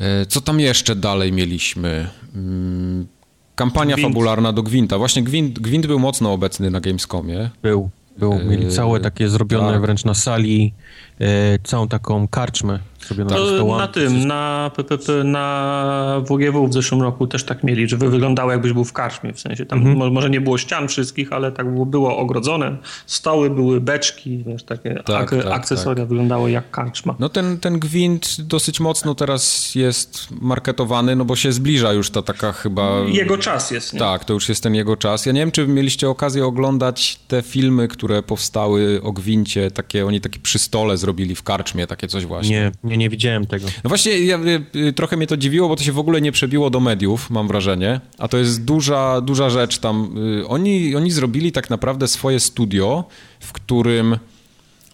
E, 0.00 0.26
Co 0.26 0.40
tam 0.40 0.60
jeszcze 0.60 0.96
dalej 0.96 1.32
mieliśmy? 1.32 2.08
Mm, 2.34 3.06
Kampania 3.54 3.96
Gwint. 3.96 4.08
fabularna 4.08 4.52
do 4.52 4.62
Gwinta. 4.62 4.98
Właśnie 4.98 5.22
Gwint, 5.22 5.58
Gwint 5.58 5.86
był 5.86 5.98
mocno 5.98 6.32
obecny 6.32 6.70
na 6.70 6.80
Gamescomie. 6.80 7.50
Był. 7.62 7.90
Był. 8.18 8.38
Mieli 8.44 8.70
całe 8.70 9.00
takie 9.00 9.28
zrobione 9.28 9.72
tak. 9.72 9.80
wręcz 9.80 10.04
na 10.04 10.14
sali, 10.14 10.72
e, 11.20 11.58
całą 11.64 11.88
taką 11.88 12.28
karczmę 12.28 12.78
sobie 13.08 13.24
na 13.24 13.30
To 13.30 13.46
stołami. 13.54 13.80
na 13.82 13.88
tym, 13.88 14.26
na, 14.26 14.70
PPP, 14.76 15.24
na 15.24 16.22
WGW 16.28 16.66
w 16.68 16.72
zeszłym 16.72 17.02
roku 17.02 17.26
też 17.26 17.44
tak 17.44 17.64
mieli, 17.64 17.88
że 17.88 17.96
wy- 17.96 18.10
wyglądało 18.10 18.52
jakbyś 18.52 18.72
był 18.72 18.84
w 18.84 18.92
karczmie, 18.92 19.32
w 19.32 19.40
sensie 19.40 19.66
tam 19.66 19.94
mo- 19.94 20.10
może 20.10 20.30
nie 20.30 20.40
było 20.40 20.58
ścian 20.58 20.88
wszystkich, 20.88 21.32
ale 21.32 21.52
tak 21.52 21.72
było, 21.72 21.86
było 21.86 22.16
ogrodzone, 22.18 22.76
stoły 23.06 23.50
były, 23.50 23.80
beczki, 23.80 24.44
wiesz, 24.46 24.62
takie 24.62 24.94
Tak, 25.04 25.32
ak- 25.32 25.42
tak, 25.44 25.52
akcesoria 25.52 26.06
wyglądały 26.06 26.50
jak 26.50 26.70
karczma. 26.70 27.14
No 27.18 27.28
ten, 27.28 27.58
ten 27.58 27.78
gwint 27.78 28.36
dosyć 28.40 28.80
mocno 28.80 29.14
teraz 29.14 29.74
jest 29.74 30.28
marketowany, 30.40 31.16
no 31.16 31.24
bo 31.24 31.36
się 31.36 31.52
zbliża 31.52 31.92
już 31.92 32.10
ta 32.10 32.22
taka 32.22 32.52
chyba... 32.52 32.90
Jego 33.06 33.38
czas 33.38 33.70
jest, 33.70 33.92
nie? 33.92 33.98
Tak, 33.98 34.24
to 34.24 34.32
już 34.32 34.48
jest 34.48 34.62
ten 34.62 34.74
jego 34.74 34.96
czas. 34.96 35.26
Ja 35.26 35.32
nie 35.32 35.40
wiem, 35.40 35.50
czy 35.50 35.66
mieliście 35.66 36.08
okazję 36.08 36.44
oglądać 36.46 37.20
te 37.28 37.42
filmy, 37.42 37.88
które 37.88 38.22
powstały 38.22 39.00
o 39.02 39.12
gwincie, 39.12 39.70
takie, 39.70 40.06
oni 40.06 40.20
takie 40.20 40.38
przy 40.40 40.58
stole 40.58 40.96
zrobili 40.96 41.34
w 41.34 41.42
karczmie, 41.42 41.86
takie 41.86 42.08
coś 42.08 42.26
właśnie. 42.26 42.72
Nie, 42.84 42.90
nie, 42.90 42.96
nie 42.98 43.08
widziałem 43.08 43.46
tego. 43.46 43.66
No 43.84 43.88
właśnie, 43.88 44.18
ja, 44.18 44.38
y, 44.38 44.78
y, 44.88 44.92
trochę 44.92 45.16
mnie 45.16 45.26
to 45.26 45.36
dziwiło, 45.36 45.68
bo 45.68 45.76
to 45.76 45.82
się 45.82 45.92
w 45.92 45.98
ogóle 45.98 46.20
nie 46.20 46.32
przebiło 46.32 46.70
do 46.70 46.80
mediów, 46.80 47.30
mam 47.30 47.48
wrażenie. 47.48 48.00
A 48.18 48.28
to 48.28 48.38
jest 48.38 48.64
duża, 48.64 49.20
duża 49.20 49.50
rzecz 49.50 49.78
tam. 49.78 50.14
Y, 50.42 50.48
Oni, 50.48 50.96
oni 50.96 51.10
zrobili 51.10 51.52
tak 51.52 51.70
naprawdę 51.70 52.08
swoje 52.08 52.40
studio, 52.40 53.04
w 53.40 53.52
którym 53.52 54.18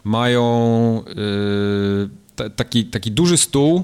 mają 0.04 1.02
y, 1.08 2.08
ta- 2.36 2.50
taki, 2.50 2.84
taki 2.84 3.10
duży 3.12 3.36
stół 3.36 3.82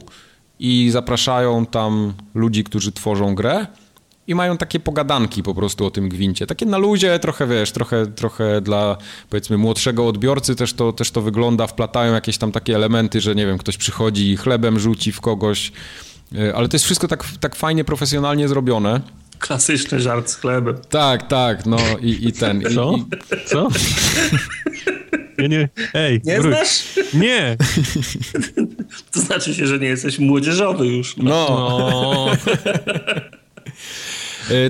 i 0.59 0.91
zapraszają 0.91 1.67
tam 1.67 2.13
ludzi, 2.35 2.65
którzy 2.65 2.93
tworzą 2.93 3.35
grę. 3.35 3.67
I 4.31 4.35
mają 4.35 4.57
takie 4.57 4.81
pogadanki 4.81 5.43
po 5.43 5.55
prostu 5.55 5.87
o 5.87 5.91
tym 5.91 6.09
gwincie. 6.09 6.47
Takie 6.47 6.67
na 6.67 6.79
luzie, 6.79 7.19
trochę 7.19 7.47
wiesz, 7.47 7.73
trochę, 7.73 8.07
trochę 8.07 8.61
dla 8.61 8.97
powiedzmy 9.31 9.59
młodszego 9.59 10.07
odbiorcy 10.09 10.57
też 10.57 10.73
to, 10.73 10.93
też 10.93 11.11
to 11.11 11.23
wygląda. 11.23 11.67
Wplatają 11.67 12.13
jakieś 12.15 12.39
tam 12.39 12.53
takie 12.53 12.75
elementy, 12.75 13.21
że 13.21 13.35
nie 13.35 13.47
wiem, 13.47 13.59
ktoś 13.59 13.77
przychodzi 13.77 14.31
i 14.31 14.37
chlebem 14.37 14.79
rzuci 14.79 15.13
w 15.13 15.21
kogoś. 15.21 15.73
Y, 16.35 16.55
Ale 16.57 16.69
to 16.69 16.75
jest 16.75 16.85
wszystko 16.85 17.09
tak, 17.09 17.25
tak 17.41 17.57
fajnie, 17.57 17.85
profesjonalnie 17.85 18.49
zrobione. 18.49 19.01
Klasyczny 19.39 20.01
żart 20.01 20.29
z 20.31 20.37
chlebem. 20.37 20.77
Tak, 20.91 21.29
tak, 21.29 21.67
no 21.67 21.79
i, 22.03 22.29
i 22.29 22.33
ten. 22.33 22.61
I, 22.63 22.75
Co? 22.75 22.95
i, 22.97 23.05
Co? 23.49 23.69
Nie, 25.39 25.49
nie. 25.49 25.69
Ej, 25.95 26.21
Nie 26.25 26.41
wróć. 26.41 26.55
znasz? 26.55 26.85
Nie! 27.15 27.57
To 29.13 29.21
znaczy 29.21 29.55
się, 29.55 29.67
że 29.67 29.79
nie 29.79 29.87
jesteś 29.89 30.19
młodzieżowy 30.19 30.87
już. 30.87 31.17
no, 31.17 31.47
O, 31.49 32.33
Y, 32.33 33.30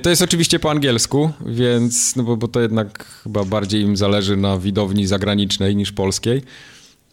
To 0.03 0.11
jest 0.11 0.23
oczywiście 0.23 0.59
po 0.59 0.71
angielsku, 0.71 1.31
więc, 1.47 2.17
no 2.17 2.23
bo, 2.23 2.37
bo 2.37 2.49
to 2.49 2.61
jednak 2.61 3.05
chyba 3.25 3.45
bardziej 3.45 3.83
im 3.83 3.97
zależy 3.97 4.37
na 4.37 4.59
widowni 4.59 5.07
zagranicznej 5.07 5.77
niż 5.77 5.93
polskiej, 5.93 6.43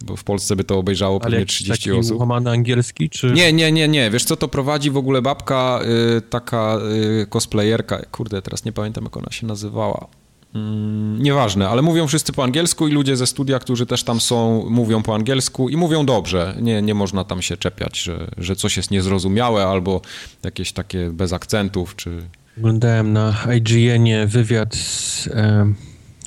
bo 0.01 0.15
w 0.15 0.23
Polsce 0.23 0.55
by 0.55 0.63
to 0.63 0.77
obejrzało 0.77 1.19
pewnie 1.19 1.39
jakiś 1.39 1.55
30 1.55 1.89
taki 1.89 1.99
osób. 1.99 2.19
łamany 2.19 2.49
angielski, 2.51 3.09
czy... 3.09 3.31
Nie, 3.31 3.53
nie, 3.53 3.71
nie, 3.71 3.87
nie. 3.87 4.11
Wiesz 4.11 4.25
co, 4.25 4.35
to 4.35 4.47
prowadzi 4.47 4.91
w 4.91 4.97
ogóle 4.97 5.21
babka, 5.21 5.79
y, 6.17 6.21
taka 6.21 6.77
y, 7.21 7.27
cosplayerka, 7.29 8.05
kurde, 8.11 8.41
teraz 8.41 8.65
nie 8.65 8.71
pamiętam 8.71 9.03
jak 9.03 9.17
ona 9.17 9.31
się 9.31 9.47
nazywała. 9.47 10.07
Mm, 10.55 11.23
nieważne, 11.23 11.69
ale 11.69 11.81
mówią 11.81 12.07
wszyscy 12.07 12.33
po 12.33 12.43
angielsku 12.43 12.87
i 12.87 12.91
ludzie 12.91 13.17
ze 13.17 13.27
studia, 13.27 13.59
którzy 13.59 13.85
też 13.85 14.03
tam 14.03 14.21
są, 14.21 14.69
mówią 14.69 15.03
po 15.03 15.15
angielsku 15.15 15.69
i 15.69 15.77
mówią 15.77 16.05
dobrze. 16.05 16.55
Nie, 16.61 16.81
nie 16.81 16.93
można 16.93 17.23
tam 17.23 17.41
się 17.41 17.57
czepiać, 17.57 17.99
że, 17.99 18.31
że 18.37 18.55
coś 18.55 18.77
jest 18.77 18.91
niezrozumiałe 18.91 19.65
albo 19.65 20.01
jakieś 20.43 20.71
takie 20.71 21.09
bez 21.09 21.33
akcentów, 21.33 21.95
czy... 21.95 22.21
Oglądałem 22.57 23.13
na 23.13 23.33
IGN-ie 23.57 24.27
wywiad 24.27 24.75
z... 24.75 25.27
em, 25.33 25.75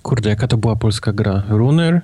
kurde, 0.02 0.28
jaka 0.30 0.46
to 0.46 0.56
była 0.56 0.76
polska 0.76 1.12
gra? 1.12 1.42
Runer? 1.48 2.00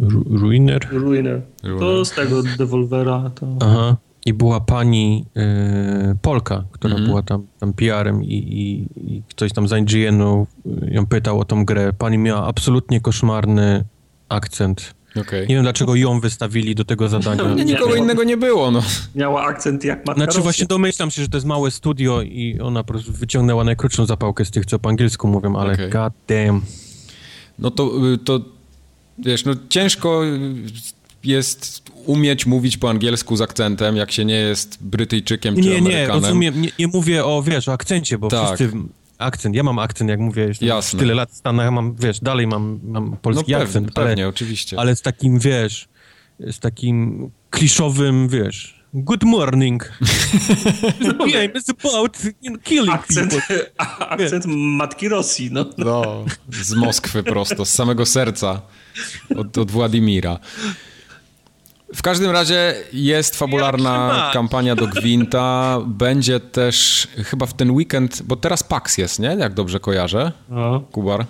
Ru 0.00 0.24
Ruiner? 0.38 0.88
Ruiner. 0.92 1.42
To 1.78 2.04
z 2.04 2.10
tego 2.10 2.42
Devolvera 2.58 3.30
to... 3.34 3.46
Aha. 3.60 3.96
I 4.26 4.34
była 4.34 4.60
pani 4.60 5.24
e, 5.36 6.14
Polka, 6.22 6.64
która 6.72 6.94
Mhm. 6.94 7.08
była 7.08 7.22
tam, 7.22 7.46
tam 7.60 7.72
PR-em 7.72 8.24
i, 8.24 8.34
i, 8.34 8.86
i 9.14 9.22
ktoś 9.28 9.52
tam 9.52 9.68
z 9.68 9.72
IGN-u 9.72 10.46
ją 10.88 11.06
pytał 11.06 11.40
o 11.40 11.44
tą 11.44 11.64
grę. 11.64 11.92
Pani 11.92 12.18
miała 12.18 12.46
absolutnie 12.46 13.00
koszmarny 13.00 13.84
akcent. 14.28 14.94
Okej. 15.16 15.48
Nie 15.48 15.54
wiem, 15.54 15.62
dlaczego 15.62 15.94
ją 15.94 16.20
wystawili 16.20 16.74
do 16.74 16.84
tego 16.84 17.08
zadania. 17.08 17.42
Nie, 17.44 17.54
Nie, 17.54 17.64
nikogo 17.64 17.94
nie. 17.94 18.00
innego 18.02 18.24
nie 18.24 18.36
było, 18.36 18.70
no. 18.70 18.82
Miała 19.14 19.42
akcent 19.42 19.84
jak 19.84 20.06
matka 20.06 20.24
Znaczy 20.24 20.40
właśnie 20.40 20.66
domyślam 20.66 21.10
się, 21.10 21.22
że 21.22 21.28
to 21.28 21.36
jest 21.36 21.46
małe 21.46 21.70
studio 21.70 22.22
i 22.22 22.58
ona 22.62 22.84
po 22.84 22.92
prostu 22.92 23.12
wyciągnęła 23.12 23.64
najkrótszą 23.64 24.06
zapałkę 24.06 24.44
z 24.44 24.50
tych, 24.50 24.66
co 24.66 24.78
po 24.78 24.88
angielsku 24.88 25.28
mówią, 25.28 25.56
ale 25.56 25.72
Okej. 25.74 25.90
god 25.90 26.12
damn. 26.28 26.60
No 27.58 27.70
to, 27.70 28.12
y, 28.14 28.18
to 28.18 28.40
wiesz, 29.18 29.44
no 29.44 29.52
ciężko 29.68 30.22
jest 31.24 31.82
umieć 32.06 32.46
mówić 32.46 32.76
po 32.76 32.90
angielsku 32.90 33.36
z 33.36 33.40
akcentem, 33.40 33.96
jak 33.96 34.12
się 34.12 34.24
nie 34.24 34.34
jest 34.34 34.78
Brytyjczykiem 34.80 35.54
czy 35.54 35.60
Nie, 35.60 35.68
nie, 35.68 35.78
Amerykanem. 35.78 36.22
rozumiem, 36.22 36.62
nie, 36.62 36.68
nie 36.78 36.86
mówię 36.86 37.24
o, 37.24 37.42
wiesz, 37.42 37.68
o 37.68 37.72
akcencie, 37.72 38.18
bo 38.18 38.28
Tak. 38.28 38.46
wszyscy 38.56 38.76
akcent, 39.20 39.54
ja 39.56 39.62
mam 39.62 39.78
akcent, 39.78 40.10
jak 40.10 40.20
mówię, 40.20 40.50
Jasne. 40.60 41.00
tyle 41.00 41.14
lat 41.14 41.30
w 41.30 41.36
Stanach, 41.36 41.70
mam, 41.70 41.96
wiesz, 41.96 42.20
dalej 42.20 42.46
mam, 42.46 42.80
mam 42.82 43.10
No 43.10 43.16
polski 43.16 43.44
pewnie, 43.44 43.64
akcent, 43.64 43.92
pewnie, 43.92 44.22
ale, 44.22 44.28
oczywiście. 44.28 44.78
ale 44.78 44.96
z 44.96 45.02
takim, 45.02 45.38
wiesz, 45.38 45.88
z 46.40 46.58
takim 46.58 47.30
kliszowym, 47.50 48.28
wiesz, 48.28 48.84
good 48.94 49.24
morning. 49.24 49.92
The 51.00 51.14
game 51.32 51.52
is 51.54 51.68
about 51.68 52.18
killing 52.62 52.94
Akcent, 52.94 53.30
people. 53.30 53.66
akcent 54.10 54.44
matki 54.46 55.08
Rosji, 55.08 55.50
no. 55.52 55.64
No, 55.78 56.24
z 56.50 56.74
Moskwy 56.74 57.22
prosto, 57.22 57.64
z 57.64 57.72
samego 57.72 58.06
serca, 58.06 58.62
od, 59.36 59.58
od 59.58 59.70
Władimira. 59.70 60.38
W 61.94 62.02
każdym 62.02 62.30
razie 62.30 62.74
jest 62.92 63.36
fabularna 63.36 64.30
kampania 64.32 64.76
do 64.76 64.86
Gwinta. 64.86 65.78
Będzie 65.86 66.40
też 66.40 67.08
chyba 67.16 67.46
w 67.46 67.54
ten 67.54 67.70
weekend, 67.70 68.22
bo 68.22 68.36
teraz 68.36 68.62
PAX 68.62 68.98
jest, 68.98 69.18
nie? 69.18 69.28
Jak 69.28 69.54
dobrze 69.54 69.80
kojarzę. 69.80 70.32
no. 70.48 70.80
Kubar. 70.92 71.26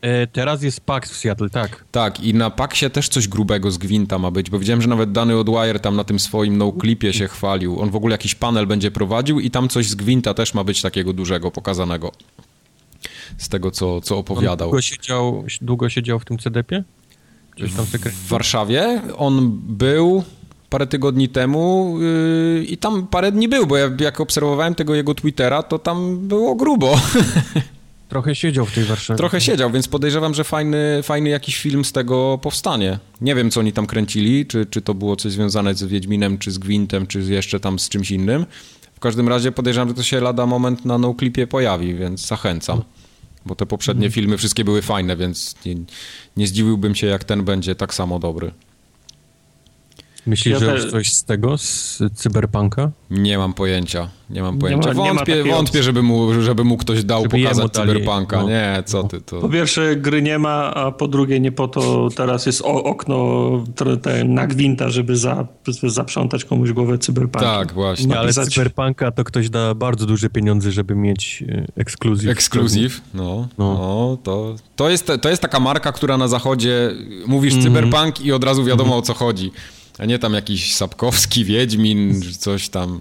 E, 0.00 0.26
teraz 0.26 0.62
jest 0.62 0.80
PAX 0.80 1.10
w 1.10 1.16
Seattle, 1.16 1.50
tak. 1.50 1.84
Tak, 1.92 2.20
i 2.20 2.34
na 2.34 2.50
PAXie 2.50 2.90
też 2.90 3.08
coś 3.08 3.28
grubego 3.28 3.70
z 3.70 3.78
Gwinta 3.78 4.18
ma 4.18 4.30
być, 4.30 4.50
bo 4.50 4.58
widziałem, 4.58 4.82
że 4.82 4.88
nawet 4.88 5.12
Dany 5.12 5.38
Odwire 5.38 5.80
tam 5.80 5.96
na 5.96 6.04
tym 6.04 6.18
swoim 6.18 6.58
no-clipie 6.58 7.12
się 7.12 7.28
chwalił. 7.28 7.80
On 7.80 7.90
w 7.90 7.96
ogóle 7.96 8.14
jakiś 8.14 8.34
panel 8.34 8.66
będzie 8.66 8.90
prowadził 8.90 9.40
i 9.40 9.50
tam 9.50 9.68
coś 9.68 9.88
z 9.88 9.94
Gwinta 9.94 10.34
też 10.34 10.54
ma 10.54 10.64
być 10.64 10.82
takiego 10.82 11.12
dużego, 11.12 11.50
pokazanego. 11.50 12.12
Z 13.38 13.48
tego, 13.48 13.70
co, 13.70 14.00
co 14.00 14.14
On 14.14 14.20
opowiadał. 14.20 14.68
długo 14.68 14.82
siedział, 14.82 15.44
długo 15.60 15.88
siedział 15.88 16.18
w 16.18 16.24
tym 16.24 16.38
CDP-ie? 16.38 16.84
Gdzieś 17.56 17.72
tam. 17.72 17.86
W 18.04 18.28
Warszawie 18.28 19.02
on 19.16 19.58
był 19.68 20.24
parę 20.70 20.86
tygodni 20.86 21.28
temu 21.28 21.96
yy, 22.00 22.64
i 22.64 22.76
tam 22.76 23.06
parę 23.06 23.32
dni 23.32 23.48
był, 23.48 23.66
bo 23.66 23.76
ja, 23.76 23.90
jak 24.00 24.20
obserwowałem 24.20 24.74
tego 24.74 24.94
jego 24.94 25.14
Twittera, 25.14 25.62
to 25.62 25.78
tam 25.78 26.28
było 26.28 26.54
grubo. 26.54 27.00
Trochę 28.08 28.34
siedział 28.34 28.66
w 28.66 28.72
tej 28.72 28.84
Warszawie. 28.84 29.18
Trochę 29.18 29.40
siedział, 29.40 29.70
więc 29.70 29.88
podejrzewam, 29.88 30.34
że 30.34 30.44
fajny, 30.44 31.00
fajny 31.02 31.30
jakiś 31.30 31.56
film 31.58 31.84
z 31.84 31.92
tego 31.92 32.38
powstanie. 32.42 32.98
Nie 33.20 33.34
wiem, 33.34 33.50
co 33.50 33.60
oni 33.60 33.72
tam 33.72 33.86
kręcili, 33.86 34.46
czy, 34.46 34.66
czy 34.66 34.82
to 34.82 34.94
było 34.94 35.16
coś 35.16 35.32
związane 35.32 35.74
z 35.74 35.84
Wiedźminem, 35.84 36.38
czy 36.38 36.50
z 36.50 36.58
Gwintem, 36.58 37.06
czy 37.06 37.20
jeszcze 37.20 37.60
tam 37.60 37.78
z 37.78 37.88
czymś 37.88 38.10
innym. 38.10 38.46
W 38.94 39.00
każdym 39.00 39.28
razie 39.28 39.52
podejrzewam, 39.52 39.88
że 39.88 39.94
to 39.94 40.02
się 40.02 40.20
lada 40.20 40.46
moment 40.46 40.84
na 40.84 40.98
no-clipie 40.98 41.46
pojawi, 41.46 41.94
więc 41.94 42.26
zachęcam. 42.26 42.82
Bo 43.46 43.54
te 43.54 43.66
poprzednie 43.66 44.10
filmy 44.10 44.38
wszystkie 44.38 44.64
były 44.64 44.82
fajne, 44.82 45.16
więc 45.16 45.54
nie, 45.66 45.74
nie 46.36 46.46
zdziwiłbym 46.46 46.94
się, 46.94 47.06
jak 47.06 47.24
ten 47.24 47.44
będzie 47.44 47.74
tak 47.74 47.94
samo 47.94 48.18
dobry. 48.18 48.52
Myślisz, 50.26 50.52
Ja 50.52 50.58
że 50.66 50.74
już 50.76 50.90
coś 50.90 51.12
z 51.12 51.24
tego, 51.24 51.58
z 51.58 51.98
Cyberpunka? 52.14 52.90
Nie 53.10 53.38
mam 53.38 53.54
pojęcia, 53.54 54.08
nie 54.30 54.42
mam 54.42 54.54
Nie 54.54 54.60
pojęcia. 54.60 54.88
ma- 54.88 54.94
nie 54.94 55.00
ma 55.00 55.06
wątpię, 55.14 55.36
takiej 55.36 55.52
wątpię 55.52 55.56
opcji. 55.78 55.82
żeby, 55.82 56.02
mu, 56.02 56.42
żeby 56.42 56.64
mu 56.64 56.76
ktoś 56.76 57.04
dał 57.04 57.22
Żeby 57.22 57.38
pokazać 57.42 57.70
dali, 57.70 57.88
cyberpunka. 57.92 58.42
no. 58.42 58.48
Nie, 58.48 58.82
co 58.86 59.02
ty, 59.04 59.20
to... 59.20 59.40
Po 59.40 59.48
pierwsze, 59.48 59.96
gry 59.96 60.22
nie 60.22 60.38
ma, 60.38 60.74
a 60.74 60.92
po 60.92 61.08
drugie, 61.08 61.40
nie 61.40 61.52
po 61.52 61.68
to 61.68 62.08
teraz 62.16 62.46
jest 62.46 62.60
o, 62.62 62.84
okno 62.84 63.50
te, 64.02 64.24
na 64.24 64.46
gwinta, 64.46 64.90
żeby 64.90 65.16
za, 65.16 65.46
zaprzątać 65.82 66.44
komuś 66.44 66.72
głowę 66.72 66.98
cyberpunkiem. 66.98 67.50
Tak, 67.50 67.72
właśnie. 67.72 68.06
Nie, 68.06 68.18
ale 68.18 68.26
Napisać- 68.28 68.54
Cyberpunka 68.54 69.10
to 69.10 69.24
ktoś 69.24 69.50
da 69.50 69.74
bardzo 69.74 70.06
duże 70.06 70.30
pieniądze, 70.30 70.72
żeby 70.72 70.94
mieć 70.94 71.44
e, 71.48 71.66
ekskluzyw. 71.76 72.30
Ekskluzyw, 72.30 73.00
no, 73.14 73.48
no. 73.58 73.74
No. 73.74 74.18
to, 74.22 74.54
to, 74.76 74.90
jest, 74.90 75.12
to 75.22 75.28
jest 75.28 75.42
taka 75.42 75.60
marka, 75.60 75.92
która 75.92 76.16
na 76.18 76.28
zachodzie 76.28 76.90
mówisz 77.26 77.54
Mhm. 77.54 77.74
cyberpunk 77.74 78.20
i 78.20 78.32
od 78.32 78.44
razu 78.44 78.64
wiadomo 78.64 78.96
o 78.96 79.02
co 79.02 79.14
chodzi. 79.14 79.50
A 79.98 80.04
nie 80.04 80.18
tam 80.18 80.34
jakiś 80.34 80.74
Sapkowski, 80.74 81.44
Wiedźmin, 81.44 82.22
czy 82.22 82.34
coś 82.34 82.68
tam. 82.68 83.00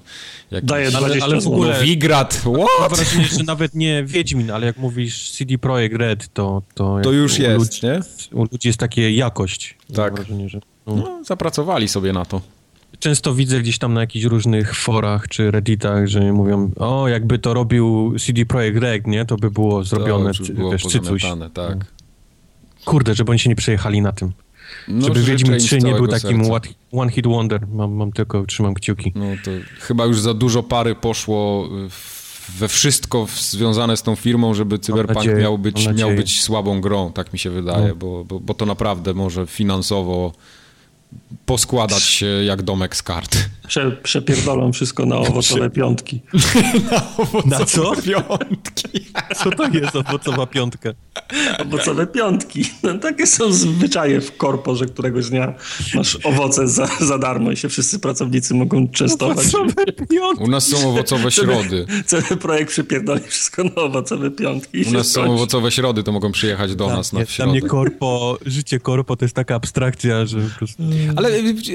Jakiś 0.51 0.69
Daje 0.69 0.87
Ale- 0.87 0.97
20 0.99 1.25
ale 1.25 1.41
w 1.41 1.47
ogóle- 1.47 1.85
Mam 2.45 2.55
what? 2.79 2.95
wrażenie, 2.95 3.25
że 3.25 3.43
nawet 3.43 3.75
nie 3.75 4.03
Wiedźmin, 4.03 4.51
ale 4.51 4.65
jak 4.67 4.77
mówisz 4.77 5.31
CD 5.31 5.57
Projekt 5.57 5.95
Red, 5.95 6.33
to... 6.33 6.61
To, 6.75 6.99
To 7.03 7.11
jak 7.11 7.21
już 7.21 7.39
u 7.39 7.41
jest, 7.41 7.57
ludzi, 7.59 7.79
nie? 7.85 7.99
U 8.39 8.43
ludzi 8.51 8.67
jest 8.67 8.79
takie 8.79 9.11
jakość. 9.11 9.77
Tak. 9.95 10.13
Mam 10.13 10.15
wrażenie, 10.23 10.49
że... 10.49 10.59
No. 10.87 10.95
No, 10.95 11.23
zapracowali 11.25 11.87
sobie 11.87 12.13
na 12.13 12.25
to. 12.25 12.41
Często 12.99 13.33
widzę 13.33 13.61
gdzieś 13.61 13.77
tam 13.77 13.93
na 13.93 14.01
jakichś 14.01 14.25
różnych 14.25 14.75
forach 14.75 15.27
czy 15.27 15.51
redditach, 15.51 16.07
że 16.07 16.33
mówią, 16.33 16.71
o 16.77 17.07
jakby 17.07 17.39
to 17.39 17.53
robił 17.53 18.15
CD 18.19 18.45
Projekt 18.45 18.77
Red, 18.79 19.07
nie? 19.07 19.25
To 19.25 19.37
by 19.37 19.51
było 19.51 19.83
zrobione, 19.83 20.33
to 20.33 20.43
cy- 20.43 20.53
było 20.53 20.71
wiesz, 20.71 20.83
cycuś. 20.83 21.21
tak. 21.53 21.77
Kurde, 22.85 23.15
żeby 23.15 23.31
oni 23.31 23.39
się 23.39 23.49
nie 23.49 23.55
przejechali 23.55 24.01
na 24.01 24.11
tym. 24.11 24.31
No, 24.87 25.07
żeby 25.07 25.21
Wiedźmin 25.23 25.53
im 25.53 25.59
z 25.59 25.63
3 25.63 25.77
nie 25.77 25.93
był 25.93 26.07
takim 26.07 26.45
serca. 26.45 26.69
one- 26.91 27.11
hit 27.11 27.27
wonder. 27.27 27.67
Mam, 27.67 27.93
mam 27.93 28.11
tylko, 28.11 28.45
trzymam 28.45 28.73
kciuki. 28.73 29.11
No 29.15 29.25
to 29.45 29.51
chyba 29.79 30.05
już 30.05 30.19
za 30.19 30.33
dużo 30.33 30.63
pary 30.63 30.95
poszło 30.95 31.69
w- 31.89 32.21
we 32.59 32.67
wszystko 32.67 33.27
związane 33.39 33.97
z 33.97 34.03
tą 34.03 34.15
firmą, 34.15 34.53
żeby 34.53 34.79
Cyberpunk 34.79 35.15
nadzieję, 35.17 35.37
miał, 35.37 35.57
być, 35.57 35.87
miał 35.95 36.11
być 36.15 36.41
słabą 36.41 36.81
grą, 36.81 37.11
tak 37.11 37.33
mi 37.33 37.39
się 37.39 37.49
wydaje, 37.49 37.87
No. 37.87 37.95
bo, 37.95 38.23
bo, 38.25 38.39
bo 38.39 38.53
to 38.53 38.65
naprawdę 38.65 39.13
może 39.13 39.47
finansowo 39.47 40.33
poskładać 41.45 42.03
się 42.03 42.25
jak 42.25 42.61
domek 42.61 42.95
z 42.95 43.03
kart. 43.03 43.37
Prze, 43.67 43.91
przepierdolą 43.91 44.73
wszystko 44.73 45.05
na 45.05 45.17
owocowe 45.17 45.69
piątki. 45.69 46.21
Na 47.45 47.65
co? 47.65 47.93
Piątki. 47.95 49.05
Co 49.35 49.51
to 49.51 49.67
jest 49.67 49.95
owocowa 49.95 50.47
piątka? 50.47 50.89
Owocowe 51.59 52.07
piątki. 52.07 52.65
No, 52.83 52.97
takie 52.97 53.27
są 53.27 53.51
zwyczaje 53.51 54.21
w 54.21 54.37
korpo, 54.37 54.75
że 54.75 54.85
któregoś 54.85 55.29
dnia 55.29 55.53
masz 55.95 56.17
owoce 56.23 56.67
za, 56.67 56.87
za 56.99 57.17
darmo 57.17 57.51
i 57.51 57.57
się 57.57 57.69
wszyscy 57.69 57.99
pracownicy 57.99 58.53
mogą 58.53 58.87
częstować. 58.87 59.37
Owocowe 59.55 59.85
piątki. 60.09 60.43
U 60.43 60.47
nas 60.47 60.67
są 60.67 60.89
owocowe 60.89 61.31
środy. 61.31 61.85
Cały 62.05 62.23
projekt 62.23 62.71
przypierdoli 62.71 63.21
wszystko 63.27 63.63
na 63.63 63.75
owocowe 63.75 64.31
piątki. 64.31 64.83
U 64.83 64.91
nas 64.91 65.07
są 65.07 65.33
owocowe 65.33 65.71
środy, 65.71 66.03
to 66.03 66.11
mogą 66.11 66.31
przyjechać 66.31 66.75
do 66.75 66.87
nas 66.87 67.13
na 67.13 67.19
Dla 67.19 67.25
środę. 67.25 67.51
mnie 67.51 67.61
korpo, 67.61 68.37
życie 68.45 68.79
korpo 68.79 69.15
to 69.15 69.25
jest 69.25 69.35
taka 69.35 69.55
abstrakcja, 69.55 70.25
że 70.25 70.37
po 70.41 70.57
prostu... 70.57 70.83
Ale 71.15 71.29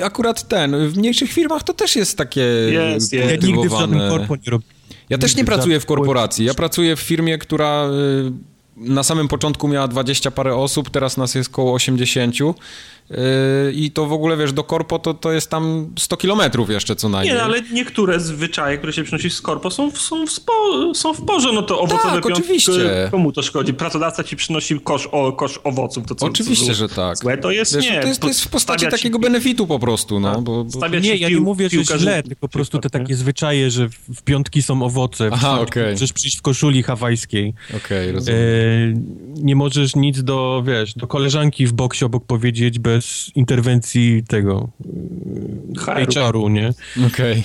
akurat 0.05 0.49
ten, 0.49 0.89
w 0.89 0.97
mniejszych 0.97 1.33
firmach 1.33 1.63
to 1.63 1.73
też 1.75 1.97
jest 1.97 2.19
takie 2.19 2.41
Jest, 2.41 3.13
jest. 3.13 3.43
Ja 3.43 3.49
nigdy 3.49 3.69
w 3.69 3.73
żadnym 3.73 4.11
korpo 4.11 4.37
nie 4.37 4.51
robiłem. 4.51 4.77
Ja 5.11 5.19
też 5.19 5.37
nie 5.37 5.45
pracuję 5.45 5.81
w 5.81 5.87
korporacji. 5.87 6.45
Ja 6.45 6.55
pracuję 6.55 6.97
w 6.97 7.01
firmie, 7.01 7.39
która 7.39 7.89
y, 7.89 8.33
na 8.77 9.03
samym 9.03 9.29
początku 9.29 9.69
miała 9.69 9.89
20 9.89 10.31
parę 10.31 10.55
osób, 10.55 10.91
teraz 10.91 11.17
nas 11.17 11.35
jest 11.35 11.51
około 11.51 11.75
80. 11.75 12.35
y, 13.11 13.73
I 13.73 13.91
to 13.91 14.07
w 14.07 14.13
ogóle, 14.13 14.37
wiesz, 14.37 14.53
do 14.53 14.65
korpo 14.65 14.99
to, 14.99 15.15
to 15.15 15.33
jest 15.33 15.51
tam 15.51 15.91
100 15.99 16.17
kilometrów 16.17 16.71
jeszcze 16.71 16.97
co 16.97 17.09
najmniej. 17.09 17.35
Nie, 17.35 17.39
no, 17.41 17.45
ale 17.45 17.63
niektóre 17.73 18.21
zwyczaje, 18.21 18.79
które 18.79 18.93
się 18.93 19.03
przynosi 19.05 19.31
z 19.31 19.41
korpo 19.41 19.71
są, 19.71 19.91
w- 19.91 19.99
są, 19.99 20.27
w, 20.27 20.31
spo, 20.31 20.53
są 20.95 21.15
w 21.15 21.23
porze. 21.25 21.53
No 21.53 21.63
to 21.63 21.81
owocowe 21.81 22.03
Tak, 22.15 22.25
piątki, 22.25 22.43
oczywiście. 22.43 23.09
Komu 23.11 23.33
to 23.33 23.43
szkodzi? 23.43 23.75
Pracodawca 23.75 24.25
ci 24.25 24.37
przynosi 24.37 24.81
kosz, 24.81 25.07
o, 25.13 25.33
kosz 25.33 25.61
owoców. 25.65 26.07
To 26.07 26.15
co, 26.15 26.27
Oczywiście, 26.27 26.67
co, 26.67 26.75
że 26.75 26.89
tak. 26.89 27.19
Złe 27.19 27.39
to 27.39 27.51
jest? 27.51 27.77
Wiesz, 27.77 27.85
nie. 27.85 28.01
to, 28.01 28.09
jest, 28.09 28.21
to 28.21 28.29
jest 28.29 28.45
w 28.45 28.49
postaci 28.49 28.87
takiego 28.89 29.19
benefitu 29.19 29.67
po 29.67 29.79
prostu, 29.79 30.21
no. 30.21 30.43
Bo, 30.43 30.65
bo... 30.65 30.71
Stawia 30.71 31.01
Nie, 31.01 31.15
ja 31.17 31.29
nie 31.29 31.35
pił- 31.35 31.45
mówię, 31.45 31.69
że 31.71 31.99
źle, 31.99 32.23
tylko 32.23 32.41
po 32.41 32.49
prostu 32.49 32.79
te 32.79 32.91
takie 32.91 33.15
zwyczaje, 33.15 33.71
że 33.71 33.89
w- 33.89 34.23
piątki 34.25 34.63
są 34.63 34.83
owoce. 34.83 35.29
Aha, 35.33 35.55
Wstać- 35.57 35.69
okej. 35.69 35.93
Możesz 35.93 36.13
przyjść 36.13 36.39
w 36.39 36.43
koszuli 36.43 36.83
hawajskiej. 36.83 37.55
Okej, 37.77 38.09
E, 38.09 38.13
rozumiem. 38.13 38.39
nie 39.37 39.57
możesz 39.57 39.97
nic 39.97 40.23
do, 40.23 40.63
wiesz, 40.67 40.95
do 40.95 41.07
koleżanki 41.07 41.67
w 41.67 41.73
boksie 41.73 42.05
obok 42.05 42.25
powiedzieć 42.27 42.79
bez 42.79 42.96
interwencji 43.35 44.25
tego 44.29 44.69
HR-u. 45.79 46.49
Nie? 46.49 46.71
Okej. 47.07 47.43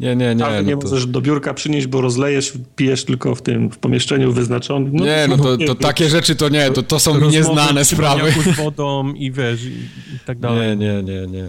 Nie, 0.00 0.16
nie, 0.16 0.34
nie. 0.34 0.44
Ale 0.44 0.64
nie 0.64 0.74
no 0.74 0.80
to... 0.80 0.88
możesz 0.88 1.06
do 1.06 1.20
biurka 1.20 1.54
przynieść, 1.54 1.86
bo 1.86 2.00
rozlejesz, 2.00 2.52
pijesz 2.76 3.04
tylko 3.04 3.34
w 3.34 3.42
tym, 3.42 3.70
w 3.70 3.78
pomieszczeniu 3.78 4.32
wyznaczonym. 4.32 4.96
Nie, 4.96 5.26
no 5.28 5.36
to, 5.36 5.56
to 5.56 5.74
takie 5.74 6.08
rzeczy 6.08 6.36
to 6.36 6.48
nie, 6.48 6.70
to, 6.70 6.82
to 6.82 7.00
są 7.00 7.20
mi 7.20 7.28
nieznane 7.28 7.84
sprawy. 7.84 8.32
z 8.32 8.56
wodą 8.56 9.12
i 9.12 9.32
wiesz, 9.32 9.64
i, 9.64 9.68
i 10.14 10.18
tak 10.26 10.38
dalej. 10.38 10.76
Nie, 10.76 10.76
nie, 10.76 11.02
nie, 11.02 11.26
nie. 11.26 11.48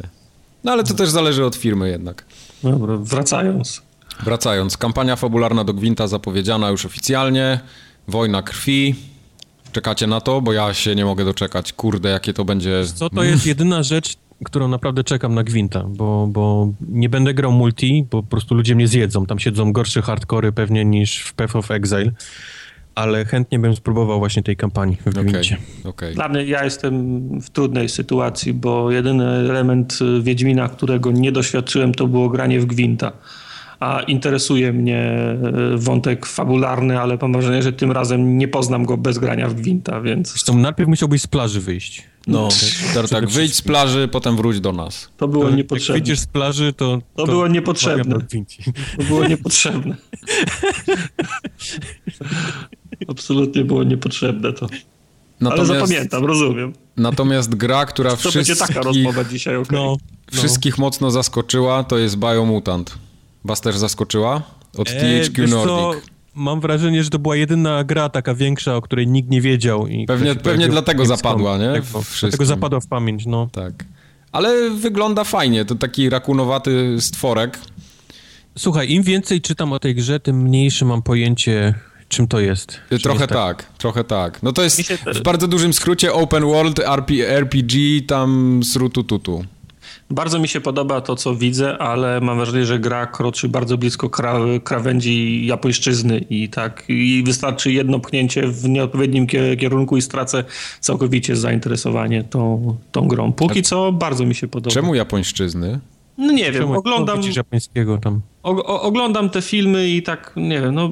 No 0.63 0.72
ale 0.72 0.84
to 0.84 0.93
też 0.93 1.09
zależy 1.09 1.45
od 1.45 1.55
firmy 1.55 1.89
jednak. 1.89 2.26
Dobra, 2.63 2.97
wracając. 2.97 3.82
Wracając, 4.24 4.78
kampania 4.78 5.15
fabularna 5.15 5.63
do 5.63 5.74
Gwinta 5.74 6.07
zapowiedziana 6.07 6.70
już 6.70 6.86
oficjalnie. 6.86 7.59
Wojna 8.07 8.41
krwi. 8.41 8.95
Czekacie 9.72 10.07
na 10.07 10.22
to? 10.22 10.41
Bo 10.41 10.53
ja 10.53 10.74
się 10.74 10.95
nie 10.95 11.05
mogę 11.05 11.26
doczekać. 11.26 11.74
Kurde, 11.74 12.09
jakie 12.09 12.34
to 12.34 12.45
będzie... 12.45 12.84
Co 12.95 13.09
to 13.09 13.24
jest 13.24 13.45
jedyna 13.45 13.84
rzecz, 13.84 14.15
którą 14.45 14.67
naprawdę 14.67 15.03
czekam 15.03 15.36
na 15.36 15.43
Gwinta, 15.43 15.84
bo, 15.88 16.28
bo 16.28 16.67
nie 16.89 17.09
będę 17.09 17.34
grał 17.34 17.51
multi, 17.51 18.05
bo 18.11 18.24
po 18.24 18.30
prostu 18.30 18.55
ludzie 18.55 18.76
mnie 18.76 18.88
zjedzą. 18.88 19.26
Tam 19.26 19.39
siedzą 19.39 19.74
gorsze 19.74 20.01
hardkory 20.01 20.51
pewnie 20.51 20.86
niż 20.86 21.17
w 21.19 21.34
Path 21.34 21.55
of 21.55 21.72
Exile, 21.72 22.11
ale 22.95 23.26
chętnie 23.26 23.59
bym 23.59 23.76
spróbował 23.76 24.19
właśnie 24.19 24.43
tej 24.43 24.55
kampanii 24.55 24.97
w 25.05 25.07
Okej, 25.07 25.24
Gwincie. 25.26 25.57
okej. 25.84 26.15
Dla 26.15 26.30
mnie 26.30 26.43
ja 26.45 26.63
jestem 26.63 27.22
w 27.41 27.49
trudnej 27.49 27.89
sytuacji, 27.89 28.53
bo 28.53 28.91
jedyny 28.91 29.26
element 29.26 29.99
Wiedźmina, 30.22 30.69
którego 30.69 31.11
nie 31.11 31.32
doświadczyłem, 31.32 31.93
to 31.93 32.07
było 32.07 32.30
granie 32.30 32.59
w 32.59 32.65
Gwinta. 32.65 33.11
A 33.82 34.01
interesuje 34.01 34.73
mnie 34.73 35.13
y, 35.73 35.77
wątek 35.77 36.25
fabularny, 36.25 36.99
ale 36.99 37.17
mam 37.21 37.34
wrażenie, 37.34 37.61
że 37.61 37.73
tym 37.73 37.91
razem 37.91 38.38
nie 38.38 38.47
poznam 38.47 38.86
go 38.86 38.97
bez 38.97 39.17
grania 39.17 39.47
w 39.47 39.53
Gwinta, 39.53 40.01
więc 40.01 40.29
Zresztą 40.29 40.57
najpierw 40.57 40.89
musiałbyś 40.89 41.21
z 41.21 41.27
plaży 41.27 41.61
wyjść. 41.61 42.03
No, 42.27 42.49
tak, 42.93 43.09
tak, 43.09 43.29
wyjdź 43.29 43.55
z 43.55 43.61
plaży, 43.61 44.07
potem 44.07 44.36
wróć 44.36 44.59
do 44.59 44.71
nas. 44.71 45.09
to 45.17 45.27
było 45.27 45.45
Jak 45.45 45.55
niepotrzebne. 45.55 45.93
wyjdziesz 45.93 46.19
z 46.19 46.25
plaży, 46.25 46.73
to... 46.73 47.01
To 47.15 47.25
było 47.25 47.47
niepotrzebne. 47.47 48.15
To 48.97 49.03
było 49.03 49.27
niepotrzebne. 49.27 49.95
Absolutnie 53.07 53.63
było 53.63 53.84
niepotrzebne 53.84 54.53
to. 54.53 54.67
Natomiast, 55.39 55.71
Ale 55.71 55.79
zapamiętam, 55.79 56.25
rozumiem. 56.25 56.73
Natomiast 56.97 57.55
gra, 57.55 57.86
która 57.86 58.09
to 58.11 58.17
wszystkich... 58.17 58.43
To 58.43 58.47
będzie 58.47 58.73
taka 58.73 58.82
rozmowa 58.82 59.23
dzisiaj, 59.23 59.55
okay. 59.55 59.77
no, 59.77 59.86
no. 59.86 60.38
Wszystkich 60.38 60.77
mocno 60.77 61.11
zaskoczyła, 61.11 61.84
to 61.84 61.97
jest 61.97 62.17
Biomutant. 62.17 62.97
Was 63.43 63.61
też 63.61 63.77
zaskoczyła? 63.77 64.41
Od 64.77 64.89
e, 64.89 64.93
THQ 64.93 65.47
Nordic. 65.47 65.65
Co? 65.65 65.91
Mam 66.35 66.61
wrażenie, 66.61 67.03
że 67.03 67.09
to 67.09 67.19
była 67.19 67.35
jedyna 67.35 67.83
gra 67.83 68.09
taka 68.09 68.35
większa, 68.35 68.75
o 68.75 68.81
której 68.81 69.07
nikt 69.07 69.29
nie 69.29 69.41
wiedział. 69.41 69.87
I 69.87 70.05
pewnie 70.05 70.35
pewnie 70.35 70.67
dlatego 70.67 71.05
zapadła, 71.05 71.57
nie? 71.57 71.73
Tak, 71.73 71.83
dlatego 72.21 72.45
zapadła 72.45 72.79
w 72.79 72.87
pamięć, 72.87 73.25
no. 73.25 73.49
Tak. 73.51 73.85
Ale 74.31 74.69
wygląda 74.69 75.23
fajnie, 75.23 75.65
to 75.65 75.75
taki 75.75 76.09
rakunowaty 76.09 76.95
stworek. 76.99 77.59
Słuchaj, 78.57 78.91
im 78.91 79.03
więcej 79.03 79.41
czytam 79.41 79.73
o 79.73 79.79
tej 79.79 79.95
grze, 79.95 80.19
tym 80.19 80.41
mniejsze 80.41 80.85
mam 80.85 81.01
pojęcie, 81.01 81.73
czym 82.07 82.27
to 82.27 82.39
jest. 82.39 82.79
Trochę 83.03 83.19
jest 83.19 83.33
tak? 83.33 83.63
tak? 83.63 83.77
trochę 83.77 84.03
tak. 84.03 84.43
No 84.43 84.51
to 84.51 84.63
jest 84.63 84.81
w 85.15 85.21
bardzo 85.21 85.47
dużym 85.47 85.73
skrócie 85.73 86.13
open 86.13 86.43
world 86.43 86.79
RPG, 86.79 88.01
tam 88.01 88.61
srutututu. 88.63 89.45
Bardzo 90.09 90.39
mi 90.39 90.47
się 90.47 90.61
podoba 90.61 91.01
to, 91.01 91.15
co 91.15 91.35
widzę, 91.35 91.77
ale 91.77 92.21
mam 92.21 92.37
wrażenie, 92.37 92.65
że 92.65 92.79
gra 92.79 93.05
kroczy 93.05 93.49
bardzo 93.49 93.77
blisko 93.77 94.09
kra 94.09 94.39
krawędzi 94.63 95.45
japońszczyzny 95.45 96.25
i 96.29 96.49
tak 96.49 96.83
i 96.87 97.23
wystarczy 97.25 97.71
jedno 97.71 97.99
pchnięcie 97.99 98.47
w 98.47 98.69
nieodpowiednim 98.69 99.27
kierunku 99.59 99.97
i 99.97 100.01
stracę 100.01 100.43
całkowicie 100.79 101.35
zainteresowanie 101.35 102.23
tą, 102.23 102.75
tą 102.91 103.07
grą. 103.07 103.33
Póki 103.33 103.61
tak. 103.61 103.65
co 103.65 103.91
bardzo 103.91 104.25
mi 104.25 104.35
się 104.35 104.47
podoba. 104.47 104.73
Czemu 104.73 104.95
japońszczyzny? 104.95 105.79
No 106.17 106.33
nie 106.33 106.51
wiem, 106.51 106.71
oglądam... 106.71 107.21
japońskiego 107.35 107.97
tam? 107.97 108.21
O, 108.43 108.81
oglądam 108.81 109.29
te 109.29 109.41
filmy 109.41 109.89
i 109.89 110.03
tak, 110.03 110.33
nie 110.35 110.61
wiem, 110.61 110.75
no... 110.75 110.89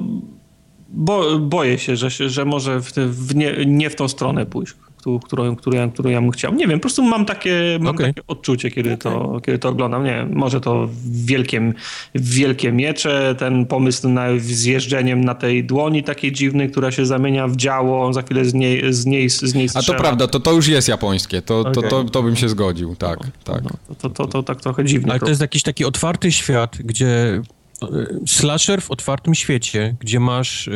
Bo, 0.92 1.38
boję 1.38 1.78
się, 1.78 1.96
że, 1.96 2.10
że 2.10 2.44
może 2.44 2.80
w, 2.80 2.92
w 2.92 3.34
nie, 3.34 3.56
nie 3.66 3.90
w 3.90 3.96
tą 3.96 4.08
stronę 4.08 4.46
pójść 4.46 4.74
którą, 5.00 5.56
którą, 5.56 5.90
którą 5.90 6.10
ja 6.10 6.20
bym 6.20 6.30
chciał. 6.30 6.54
Nie 6.54 6.66
wiem, 6.66 6.78
po 6.78 6.82
prostu 6.82 7.02
mam 7.02 7.24
takie, 7.24 7.78
mam 7.80 7.94
okay. 7.94 8.06
takie 8.06 8.26
odczucie, 8.26 8.70
kiedy, 8.70 8.92
okay. 8.92 9.12
to, 9.12 9.40
kiedy 9.40 9.58
to 9.58 9.68
oglądam. 9.68 10.04
Nie 10.04 10.10
wiem, 10.10 10.32
może 10.34 10.60
to 10.60 10.88
wielkie, 11.10 11.72
wielkie 12.14 12.72
miecze, 12.72 13.34
ten 13.38 13.66
pomysł 13.66 14.08
na 14.08 14.26
zjeżdżeniem 14.38 15.24
na 15.24 15.34
tej 15.34 15.64
dłoni 15.64 16.02
takiej 16.02 16.32
dziwnej, 16.32 16.70
która 16.70 16.90
się 16.90 17.06
zamienia 17.06 17.48
w 17.48 17.56
działo, 17.56 18.12
za 18.12 18.22
chwilę 18.22 18.44
z 18.44 18.54
niej, 18.54 18.92
z 18.92 19.06
niej, 19.06 19.30
z 19.30 19.54
niej 19.54 19.68
A 19.74 19.82
to 19.82 19.94
prawda, 19.94 20.26
to, 20.26 20.40
to 20.40 20.52
już 20.52 20.68
jest 20.68 20.88
japońskie, 20.88 21.42
to, 21.42 21.60
okay. 21.60 21.72
to, 21.72 21.82
to, 21.82 22.04
to 22.04 22.22
bym 22.22 22.36
się 22.36 22.48
zgodził, 22.48 22.96
tak, 22.96 23.18
no, 23.20 23.54
tak. 23.54 23.62
No, 23.64 23.94
to, 23.94 24.10
to, 24.10 24.26
to, 24.26 24.42
tak 24.42 24.60
trochę 24.60 24.84
dziwne. 24.84 25.12
Ale 25.12 25.20
to 25.20 25.28
jest 25.28 25.40
jakiś 25.40 25.62
taki 25.62 25.84
otwarty 25.84 26.32
świat, 26.32 26.78
gdzie 26.84 27.42
e, 27.82 27.86
slasher 28.26 28.82
w 28.82 28.90
otwartym 28.90 29.34
świecie, 29.34 29.96
gdzie 30.00 30.20
masz, 30.20 30.70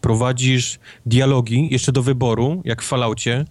prowadzisz 0.00 0.78
dialogi 1.06 1.68
jeszcze 1.70 1.92
do 1.92 2.02
wyboru, 2.02 2.62
jak 2.64 2.82
w 2.82 2.86
Falloutie, 2.86 3.44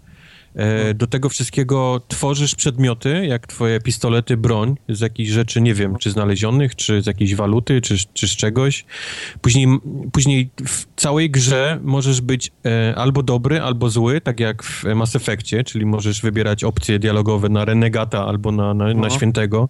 do 0.95 1.07
tego 1.07 1.29
wszystkiego 1.29 2.01
tworzysz 2.07 2.55
przedmioty, 2.55 3.25
jak 3.27 3.47
twoje 3.47 3.79
pistolety, 3.79 4.37
broń, 4.37 4.75
z 4.89 4.99
jakichś 4.99 5.29
rzeczy, 5.29 5.61
nie 5.61 5.73
wiem, 5.73 5.95
czy 5.95 6.11
znalezionych, 6.11 6.75
czy 6.75 7.01
z 7.01 7.05
jakiejś 7.05 7.35
waluty, 7.35 7.81
czy, 7.81 7.95
czy 8.13 8.27
z 8.27 8.31
czegoś. 8.31 8.85
Później, 9.41 9.67
później 10.11 10.49
w 10.65 10.85
całej 10.95 11.29
grze 11.29 11.79
możesz 11.83 12.21
być 12.21 12.51
e, 12.65 12.95
albo 12.95 13.23
dobry, 13.23 13.61
albo 13.61 13.89
zły, 13.89 14.21
tak 14.21 14.39
jak 14.39 14.63
w 14.63 14.83
Mass 14.83 15.15
Effectie, 15.15 15.63
czyli 15.63 15.85
możesz 15.85 16.21
wybierać 16.21 16.63
opcje 16.63 16.99
dialogowe 16.99 17.49
na 17.49 17.65
renegata 17.65 18.25
albo 18.25 18.51
na, 18.51 18.73
na, 18.73 18.85
na 18.85 18.93
no. 18.93 19.09
świętego. 19.09 19.69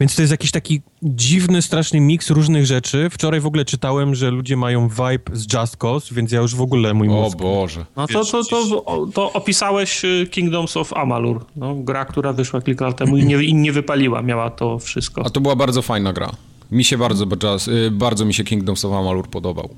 Więc 0.00 0.16
to 0.16 0.22
jest 0.22 0.30
jakiś 0.30 0.50
taki 0.50 0.82
dziwny, 1.02 1.62
straszny 1.62 2.00
miks 2.00 2.30
różnych 2.30 2.66
rzeczy. 2.66 3.10
Wczoraj 3.10 3.40
w 3.40 3.46
ogóle 3.46 3.64
czytałem, 3.64 4.14
że 4.14 4.30
ludzie 4.30 4.56
mają 4.56 4.88
vibe 4.88 5.32
z 5.32 5.52
Just 5.52 5.76
Cause, 5.76 6.14
więc 6.14 6.32
ja 6.32 6.40
już 6.40 6.54
w 6.54 6.60
ogóle 6.60 6.94
mój 6.94 7.08
mózg... 7.08 7.36
O 7.36 7.38
Boże. 7.38 7.86
No 7.96 8.06
to, 8.06 8.24
to, 8.24 8.44
to, 8.44 9.06
to 9.14 9.32
opisałeś 9.32 10.02
Kingdoms 10.30 10.76
of 10.76 10.92
Amalur. 10.92 11.44
No, 11.56 11.74
gra, 11.74 12.04
która 12.04 12.32
wyszła 12.32 12.60
kilka 12.60 12.86
lat 12.86 12.96
temu 12.96 13.16
i 13.16 13.24
nie, 13.24 13.42
i 13.42 13.54
nie 13.54 13.72
wypaliła. 13.72 14.22
Miała 14.22 14.50
to 14.50 14.78
wszystko. 14.78 15.26
A 15.26 15.30
to 15.30 15.40
była 15.40 15.56
bardzo 15.56 15.82
fajna 15.82 16.12
gra. 16.12 16.30
Mi 16.70 16.84
się 16.84 16.98
bardzo, 16.98 17.26
y, 17.68 17.90
bardzo 17.90 18.24
mi 18.24 18.34
się 18.34 18.44
Kingdoms 18.44 18.84
of 18.84 18.92
Amalur 18.92 19.28
podobał. 19.28 19.68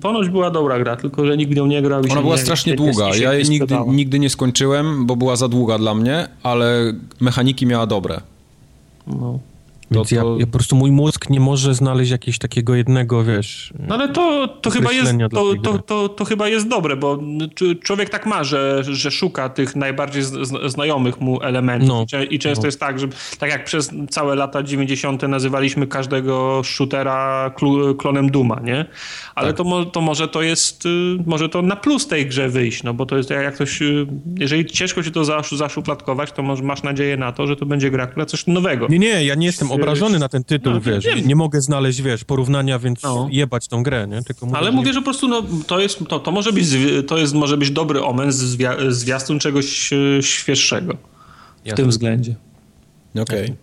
Ponoć 0.00 0.28
była 0.28 0.50
dobra 0.50 0.78
gra, 0.78 0.96
tylko 0.96 1.26
że 1.26 1.36
nikt 1.36 1.56
nią 1.56 1.66
nie 1.66 1.82
grał. 1.82 2.02
Ona 2.10 2.22
była 2.22 2.36
nie, 2.36 2.42
strasznie 2.42 2.72
nie, 2.72 2.76
długa. 2.76 3.10
Nie, 3.10 3.18
ja 3.18 3.34
jej 3.34 3.48
nigdy, 3.48 3.76
nigdy 3.86 4.18
nie 4.18 4.30
skończyłem, 4.30 5.06
bo 5.06 5.16
była 5.16 5.36
za 5.36 5.48
długa 5.48 5.78
dla 5.78 5.94
mnie, 5.94 6.28
ale 6.42 6.92
mechaniki 7.20 7.66
miała 7.66 7.86
dobre. 7.86 8.20
No. 9.06 9.38
Więc 9.94 10.08
to, 10.08 10.16
to... 10.16 10.32
Ja, 10.32 10.40
ja, 10.40 10.46
po 10.46 10.52
prostu 10.52 10.76
mój 10.76 10.90
mózg 10.90 11.30
nie 11.30 11.40
może 11.40 11.74
znaleźć 11.74 12.10
jakiegoś 12.10 12.38
takiego 12.38 12.74
jednego, 12.74 13.24
wiesz. 13.24 13.72
No 13.78 13.94
ale 13.94 14.08
to, 14.08 14.48
to 14.48 14.70
chyba 14.70 14.92
jest 14.92 15.12
to, 15.30 15.54
to, 15.62 15.78
to, 15.78 16.08
to, 16.08 16.24
chyba 16.24 16.48
jest 16.48 16.68
dobre, 16.68 16.96
bo 16.96 17.18
człowiek 17.82 18.10
tak 18.10 18.26
ma, 18.26 18.44
że, 18.44 18.82
że 18.84 19.10
szuka 19.10 19.48
tych 19.48 19.76
najbardziej 19.76 20.22
znajomych 20.66 21.20
mu 21.20 21.42
elementów. 21.42 21.88
No, 21.88 22.22
I 22.30 22.38
często 22.38 22.62
no. 22.62 22.66
jest 22.66 22.80
tak, 22.80 22.98
że 22.98 23.08
tak 23.38 23.50
jak 23.50 23.64
przez 23.64 23.90
całe 24.10 24.34
lata 24.34 24.62
90. 24.62 25.22
nazywaliśmy 25.22 25.86
każdego 25.86 26.62
shootera 26.64 27.50
klonem 27.98 28.30
Duma, 28.30 28.60
nie? 28.60 28.84
Ale 29.34 29.52
tak. 29.52 29.56
to, 29.56 29.84
to 29.84 30.00
może 30.00 30.28
to 30.28 30.42
jest, 30.42 30.86
y, 30.86 30.88
może 31.26 31.48
to 31.48 31.62
na 31.62 31.76
plus 31.76 32.06
tej 32.06 32.26
grze 32.26 32.48
wyjść, 32.48 32.82
no 32.82 32.94
bo 32.94 33.06
to 33.06 33.16
jest 33.16 33.30
jak 33.30 33.54
ktoś, 33.54 33.82
y, 33.82 34.06
jeżeli 34.38 34.66
ciężko 34.66 35.02
się 35.02 35.10
to 35.10 35.24
zaszufladkować, 35.56 36.32
to 36.32 36.42
może 36.42 36.62
masz 36.62 36.82
nadzieję 36.82 37.16
na 37.16 37.32
to, 37.32 37.46
że 37.46 37.56
to 37.56 37.66
będzie 37.66 37.90
gra, 37.90 38.06
która 38.06 38.26
coś 38.26 38.46
nowego. 38.46 38.86
Nie, 38.88 38.98
nie, 38.98 39.24
ja 39.24 39.34
nie 39.34 39.46
jestem 39.46 39.72
obrażony 39.84 40.18
na 40.18 40.28
ten 40.28 40.44
tytuł, 40.44 40.72
no, 40.72 40.80
wiesz, 40.80 41.04
wiem. 41.04 41.28
nie 41.28 41.36
mogę 41.36 41.60
znaleźć, 41.60 42.02
wiesz, 42.02 42.24
porównania, 42.24 42.78
więc 42.78 43.02
no. 43.02 43.28
jebać 43.30 43.68
tą 43.68 43.82
grę, 43.82 44.06
nie? 44.06 44.22
Tylko 44.22 44.46
mówię, 44.46 44.58
Ale 44.58 44.72
mówię, 44.72 44.92
że 44.92 45.00
po 45.00 45.04
prostu 45.04 45.28
no, 45.28 45.42
to, 45.66 45.80
jest, 45.80 45.98
to, 46.08 46.20
to, 46.20 46.30
może 46.30 46.52
być, 46.52 46.66
to 47.06 47.18
jest, 47.18 47.34
może 47.34 47.56
być 47.56 47.70
dobry 47.70 48.02
omen 48.02 48.32
z 48.32 48.36
zwiastun 48.88 49.38
czegoś 49.38 49.92
e, 49.92 50.22
świeższego 50.22 50.94
w 50.94 51.66
Jasne. 51.66 51.76
tym 51.76 51.90
względzie. 51.90 52.34
Okej. 53.14 53.44
Okay. 53.44 53.56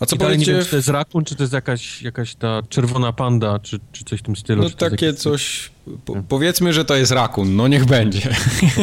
A 0.00 0.06
co 0.06 0.16
powiecie... 0.16 0.38
nie 0.38 0.44
wiem, 0.44 0.64
czy 0.64 0.70
to 0.70 0.76
jest 0.76 0.88
rakun, 0.88 1.24
czy 1.24 1.36
to 1.36 1.42
jest 1.42 1.52
jakaś, 1.52 2.02
jakaś 2.02 2.34
ta 2.34 2.62
czerwona 2.68 3.12
panda, 3.12 3.58
czy, 3.58 3.78
czy 3.92 4.04
coś 4.04 4.20
w 4.20 4.22
tym 4.22 4.36
stylu. 4.36 4.62
No 4.62 4.70
takie 4.70 5.06
jakieś... 5.06 5.20
coś... 5.20 5.70
Po, 6.04 6.22
powiedzmy, 6.28 6.72
że 6.72 6.84
to 6.84 6.96
jest 6.96 7.12
rakun, 7.12 7.56
no 7.56 7.68
niech 7.68 7.84
będzie. 7.84 8.30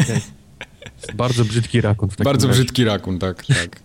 Okay. 0.03 0.22
Bardzo 1.14 1.45
brzydki 1.45 1.82
rakun. 1.82 2.09
Bardzo 2.24 2.47
razie. 2.47 2.59
brzydki 2.59 2.84
rakun, 2.84 3.20
tak, 3.20 3.45
tak. 3.45 3.82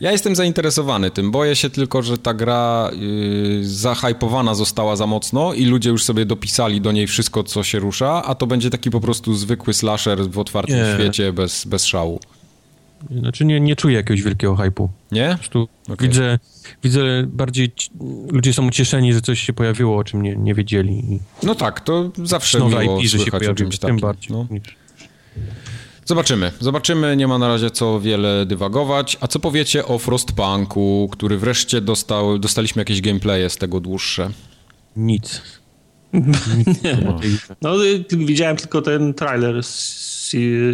Ja 0.00 0.12
jestem 0.12 0.36
zainteresowany 0.36 1.10
tym. 1.10 1.30
Boję 1.30 1.56
się 1.56 1.70
tylko, 1.70 2.02
że 2.02 2.18
ta 2.18 2.34
gra 2.34 2.90
yy, 2.92 3.64
zahajpowana 3.64 4.54
została 4.54 4.96
za 4.96 5.06
mocno 5.06 5.54
i 5.54 5.64
ludzie 5.64 5.90
już 5.90 6.04
sobie 6.04 6.26
dopisali 6.26 6.80
do 6.80 6.92
niej 6.92 7.06
wszystko, 7.06 7.44
co 7.44 7.62
się 7.62 7.78
rusza, 7.78 8.22
a 8.24 8.34
to 8.34 8.46
będzie 8.46 8.70
taki 8.70 8.90
po 8.90 9.00
prostu 9.00 9.34
zwykły 9.34 9.74
slasher 9.74 10.30
w 10.30 10.38
otwartym 10.38 10.76
nie. 10.76 10.94
świecie 10.94 11.32
bez, 11.32 11.64
bez 11.64 11.84
szału. 11.84 12.20
Znaczy 13.10 13.44
nie, 13.44 13.60
nie 13.60 13.76
czuję 13.76 13.96
jakiegoś 13.96 14.22
wielkiego 14.22 14.56
hypu. 14.56 14.90
Nie? 15.12 15.38
Okay. 15.88 16.08
Widzę, 16.08 16.38
widzę 16.82 17.00
bardziej, 17.26 17.72
ludzie 18.30 18.52
są 18.52 18.66
ucieszeni, 18.66 19.12
że 19.12 19.20
coś 19.20 19.40
się 19.40 19.52
pojawiło, 19.52 19.96
o 19.96 20.04
czym 20.04 20.22
nie, 20.22 20.36
nie 20.36 20.54
wiedzieli. 20.54 21.20
No 21.42 21.54
tak, 21.54 21.80
to 21.80 22.10
zawsze 22.24 22.58
Nowe 22.58 22.82
miło 22.82 23.00
IP, 23.00 23.08
że 23.08 23.18
się 23.18 23.30
pojawiło, 23.30 23.70
tym 23.80 23.98
bardziej. 23.98 24.32
No. 24.32 24.46
Zobaczymy. 26.10 26.52
Zobaczymy. 26.60 27.16
Nie 27.16 27.28
ma 27.28 27.38
na 27.38 27.48
razie 27.48 27.70
co 27.70 28.00
wiele 28.00 28.46
dywagować. 28.46 29.16
A 29.20 29.28
co 29.28 29.38
powiecie 29.38 29.86
o 29.86 29.98
Frostpunku, 29.98 31.08
który 31.12 31.38
wreszcie 31.38 31.80
dostał, 31.80 32.38
dostaliśmy 32.38 32.80
jakieś 32.80 33.00
gameplaye 33.00 33.50
z 33.50 33.56
tego 33.56 33.80
dłuższe? 33.80 34.30
Nic. 34.96 35.42
no. 37.04 37.20
no, 37.62 37.74
widziałem 38.10 38.56
tylko 38.56 38.82
ten 38.82 39.14
trailer 39.14 39.64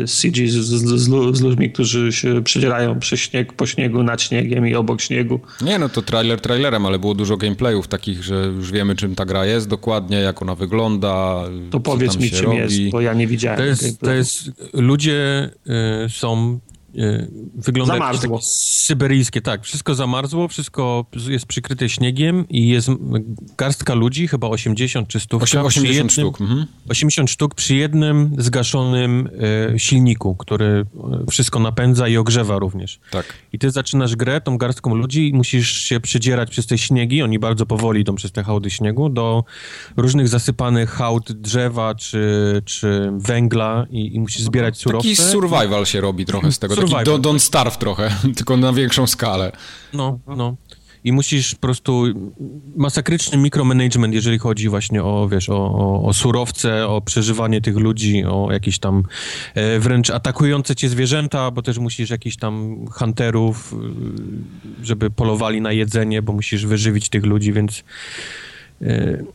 CG 0.06 0.48
z, 0.48 0.54
z, 0.54 1.00
z, 1.00 1.40
ludźmi, 1.40 1.70
którzy 1.70 2.12
się 2.12 2.42
przedzierają 2.42 2.98
przez 3.00 3.20
śnieg, 3.20 3.52
po 3.52 3.66
śniegu, 3.66 4.02
nad 4.02 4.22
śniegiem 4.22 4.68
i 4.68 4.74
obok 4.74 5.00
śniegu. 5.00 5.40
Nie, 5.60 5.78
no 5.78 5.88
to 5.88 6.02
trailer 6.02 6.40
trailerem, 6.40 6.86
ale 6.86 6.98
było 6.98 7.14
dużo 7.14 7.36
gameplayów 7.36 7.88
takich, 7.88 8.22
że 8.22 8.52
już 8.56 8.72
wiemy 8.72 8.96
czym 8.96 9.14
ta 9.14 9.24
gra 9.24 9.46
jest 9.46 9.68
dokładnie, 9.68 10.16
jak 10.16 10.42
ona 10.42 10.54
wygląda. 10.54 11.42
To 11.70 11.80
powiedz 11.80 12.16
mi 12.18 12.30
czym 12.30 12.46
robi. 12.46 12.58
jest, 12.58 12.90
bo 12.90 13.00
ja 13.00 13.14
nie 13.14 13.26
widziałem. 13.26 13.58
To 13.58 13.64
jest, 13.64 14.00
to 14.00 14.12
jest 14.12 14.50
ludzie 14.72 15.50
y, 16.06 16.10
są 16.10 16.58
wygląda 17.54 17.94
Zamarzło. 17.94 18.34
jak 18.36 18.44
syberyjskie, 18.44 19.40
tak. 19.40 19.64
Wszystko 19.64 19.94
zamarzło, 19.94 20.48
wszystko 20.48 21.06
jest 21.28 21.46
przykryte 21.46 21.88
śniegiem 21.88 22.48
i 22.48 22.68
jest 22.68 22.88
garstka 23.58 23.94
ludzi, 23.94 24.28
chyba 24.28 24.48
80 24.48 25.08
czy 25.08 25.20
100. 25.20 25.36
80 25.36 25.86
jednym, 25.86 26.10
sztuk. 26.10 26.40
Mhm. 26.40 26.66
80 26.88 27.30
sztuk 27.30 27.54
przy 27.54 27.74
jednym 27.74 28.30
zgaszonym 28.38 29.28
e, 29.72 29.78
silniku, 29.78 30.36
który 30.36 30.66
e, 30.66 31.30
wszystko 31.30 31.58
napędza 31.58 32.08
i 32.08 32.16
ogrzewa 32.16 32.58
również. 32.58 33.00
Tak. 33.10 33.26
I 33.52 33.58
ty 33.58 33.70
zaczynasz 33.70 34.16
grę 34.16 34.40
tą 34.40 34.58
garstką 34.58 34.94
ludzi 34.94 35.28
i 35.28 35.32
musisz 35.32 35.72
się 35.72 36.00
przedzierać 36.00 36.50
przez 36.50 36.66
te 36.66 36.78
śniegi, 36.78 37.22
oni 37.22 37.38
bardzo 37.38 37.66
powoli 37.66 38.00
idą 38.00 38.14
przez 38.14 38.32
te 38.32 38.44
hałdy 38.44 38.70
śniegu, 38.70 39.08
do 39.08 39.44
różnych 39.96 40.28
zasypanych 40.28 40.90
hałd 40.90 41.32
drzewa 41.32 41.94
czy, 41.94 42.22
czy 42.64 43.12
węgla 43.16 43.86
i, 43.90 44.14
i 44.14 44.20
musisz 44.20 44.42
zbierać 44.42 44.78
surowce. 44.78 45.08
Taki 45.08 45.16
survival 45.16 45.86
się 45.86 46.00
robi 46.00 46.26
trochę 46.26 46.52
z 46.52 46.58
tego. 46.58 46.85
Taki 46.90 47.10
Don't 47.10 47.38
Starve 47.38 47.78
trochę, 47.78 48.10
tylko 48.36 48.56
na 48.56 48.72
większą 48.72 49.06
skalę. 49.06 49.52
No, 49.92 50.18
no. 50.26 50.56
i 51.04 51.12
musisz 51.12 51.54
po 51.54 51.60
prostu 51.60 52.04
masakryczny 52.76 53.38
mikromanagement, 53.38 54.14
jeżeli 54.14 54.38
chodzi 54.38 54.68
właśnie 54.68 55.02
o, 55.02 55.28
wiesz, 55.28 55.48
o, 55.48 55.56
o, 55.56 56.02
o 56.02 56.12
surowce, 56.12 56.88
o 56.88 57.00
przeżywanie 57.00 57.60
tych 57.60 57.76
ludzi, 57.76 58.24
o 58.24 58.48
jakieś 58.52 58.78
tam 58.78 59.02
e, 59.54 59.78
wręcz 59.78 60.10
atakujące 60.10 60.76
cię 60.76 60.88
zwierzęta, 60.88 61.50
bo 61.50 61.62
też 61.62 61.78
musisz 61.78 62.10
jakichś 62.10 62.36
tam 62.36 62.84
hunterów, 62.92 63.74
e, 63.74 64.86
żeby 64.86 65.10
polowali 65.10 65.60
na 65.60 65.72
jedzenie, 65.72 66.22
bo 66.22 66.32
musisz 66.32 66.66
wyżywić 66.66 67.08
tych 67.08 67.24
ludzi, 67.24 67.52
więc 67.52 67.84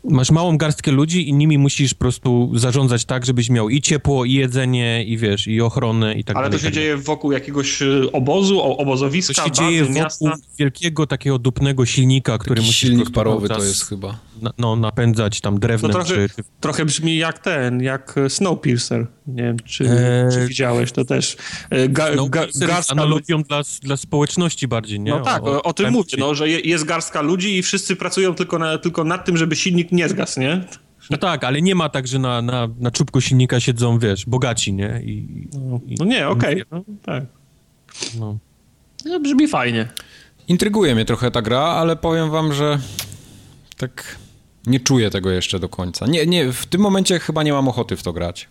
masz 0.03 0.31
małą 0.31 0.57
garstkę 0.57 0.91
ludzi 0.91 1.29
i 1.29 1.33
nimi 1.33 1.57
musisz 1.57 1.93
po 1.93 1.99
prostu 1.99 2.51
zarządzać 2.55 3.05
tak, 3.05 3.25
żebyś 3.25 3.49
miał 3.49 3.69
i 3.69 3.81
ciepło, 3.81 4.25
i 4.25 4.33
jedzenie, 4.33 5.03
i 5.05 5.17
wiesz, 5.17 5.47
i 5.47 5.61
ochronę 5.61 6.15
i 6.15 6.23
tak 6.23 6.37
Ale 6.37 6.45
dalej. 6.45 6.59
to 6.59 6.61
się 6.61 6.67
tak 6.67 6.73
dzieje 6.73 6.97
wokół 6.97 7.31
jakiegoś 7.31 7.81
e, 7.81 7.87
obozu, 8.11 8.61
obozowiska, 8.61 9.33
To 9.33 9.43
się 9.43 9.49
bazy, 9.49 9.61
dzieje 9.61 9.89
miasta. 9.89 10.25
wokół 10.29 10.43
wielkiego 10.59 11.07
takiego 11.07 11.39
dupnego 11.39 11.85
silnika, 11.85 12.37
który 12.37 12.55
Taki 12.55 12.67
musisz 12.67 12.89
silnik 12.89 13.11
parowy 13.11 13.49
to 13.49 13.63
jest 13.63 13.85
chyba. 13.89 14.19
Na, 14.41 14.51
no, 14.57 14.75
napędzać 14.75 15.41
tam 15.41 15.53
To 15.53 15.59
drewnem. 15.59 15.91
trochę, 15.91 16.07
czy, 16.09 16.29
czy... 16.35 16.43
trochę 16.59 16.85
brzmi 16.85 17.17
jak 17.17 17.39
ten, 17.39 17.81
jak 17.81 18.15
Snowpiercer. 18.27 19.07
Nie 19.27 19.43
wiem, 19.43 19.57
czy, 19.65 19.83
Eee, 19.83 20.31
czy 20.33 20.47
widziałeś 20.47 20.91
to 20.91 21.05
też. 21.05 21.37
E, 21.69 21.89
Ga, 21.89 22.15
No, 22.15 22.25
ga, 22.29 22.45
jest 22.45 22.59
garstka 22.59 22.93
ludzi- 22.93 23.01
analogią 23.01 23.43
dla, 23.43 23.61
dla 23.81 23.97
społeczności 23.97 24.67
bardziej, 24.67 24.99
nie? 24.99 25.11
No 25.11 25.19
tak, 25.19 25.43
o, 25.43 25.63
o 25.63 25.73
tym 25.73 25.91
mówię, 25.93 26.09
no, 26.17 26.35
że 26.35 26.49
je, 26.49 26.59
jest 26.59 26.83
garstka 26.83 27.21
ludzi 27.21 27.57
i 27.57 27.61
wszyscy 27.63 27.95
pracują 27.95 28.35
tylko, 28.35 28.59
na, 28.59 28.77
tylko 28.77 29.03
nad 29.03 29.25
tym, 29.25 29.30
żeby 29.37 29.55
silnik 29.55 29.91
nie 29.91 30.09
zgasł, 30.09 30.39
nie? 30.39 30.61
No 31.09 31.17
tak, 31.17 31.43
ale 31.43 31.61
nie 31.61 31.75
ma 31.75 31.89
tak, 31.89 32.07
że 32.07 32.19
na, 32.19 32.41
na, 32.41 32.67
na 32.79 32.91
czubku 32.91 33.21
silnika 33.21 33.59
siedzą, 33.59 33.99
wiesz, 33.99 34.25
bogaci, 34.25 34.73
nie? 34.73 35.01
I, 35.03 35.11
i, 35.87 35.95
No 35.99 36.05
nie, 36.05 36.27
okej, 36.27 36.63
no, 36.71 36.83
tak. 37.05 37.23
no. 38.19 38.37
No, 39.05 39.19
brzmi 39.19 39.47
fajnie. 39.47 39.87
Intryguje 40.47 40.95
mnie 40.95 41.05
trochę 41.05 41.31
ta 41.31 41.41
gra, 41.41 41.59
ale 41.61 41.95
powiem 41.95 42.29
wam, 42.31 42.53
że 42.53 42.79
tak 43.77 44.15
nie 44.67 44.79
czuję 44.79 45.09
tego 45.09 45.31
jeszcze 45.31 45.59
do 45.59 45.69
końca. 45.69 46.07
Nie, 46.07 46.25
nie, 46.25 46.51
w 46.53 46.65
tym 46.65 46.81
momencie 46.81 47.19
chyba 47.19 47.43
nie 47.43 47.53
mam 47.53 47.67
ochoty 47.67 47.97
w 47.97 48.03
to 48.03 48.13
grać. 48.13 48.47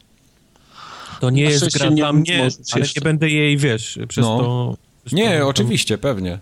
To 1.21 1.31
nie 1.31 1.45
Na 1.45 1.51
jest 1.51 1.79
gra 1.79 1.89
nie 1.89 1.97
dla 1.97 2.13
mnie, 2.13 2.35
ale 2.37 2.45
jeszcze. 2.81 3.01
nie 3.01 3.05
będę 3.05 3.31
jej, 3.31 3.57
wiesz, 3.57 3.99
przez 4.09 4.25
No. 4.25 4.39
to... 4.39 4.77
Przez 5.05 5.13
Nie, 5.19 5.39
to, 5.39 5.49
oczywiście, 5.49 5.99
pewnie. 5.99 6.39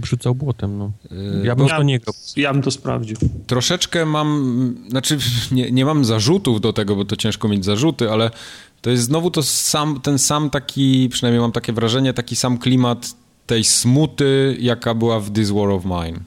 Obrzucał 0.00 0.34
błotem, 0.34 0.78
no. 0.78 0.92
Yy, 1.10 1.46
Ja 1.46 1.56
bym 1.56 1.66
Ja, 1.66 1.76
to 1.76 1.82
nie 1.82 1.98
grał. 1.98 2.14
ja 2.36 2.52
bym 2.52 2.62
to 2.62 2.70
sprawdził. 2.70 3.16
Troszeczkę 3.46 4.06
mam, 4.06 4.74
znaczy 4.88 5.18
nie, 5.52 5.70
nie 5.70 5.84
mam 5.84 6.04
zarzutów 6.04 6.60
do 6.60 6.72
tego, 6.72 6.96
bo 6.96 7.04
to 7.04 7.16
ciężko 7.16 7.48
mieć 7.48 7.64
zarzuty, 7.64 8.10
ale 8.10 8.30
to 8.80 8.90
jest 8.90 9.02
znowu 9.02 9.30
to 9.30 9.42
sam, 9.42 10.00
ten 10.00 10.18
sam 10.18 10.50
taki, 10.50 11.08
przynajmniej 11.08 11.40
mam 11.40 11.52
takie 11.52 11.72
wrażenie, 11.72 12.12
taki 12.14 12.36
sam 12.36 12.58
klimat 12.58 13.06
tej 13.46 13.64
smuty, 13.64 14.56
jaka 14.60 14.94
była 14.94 15.20
w 15.20 15.30
This 15.30 15.50
War 15.50 15.68
of 15.70 15.84
Mine. 15.84 16.20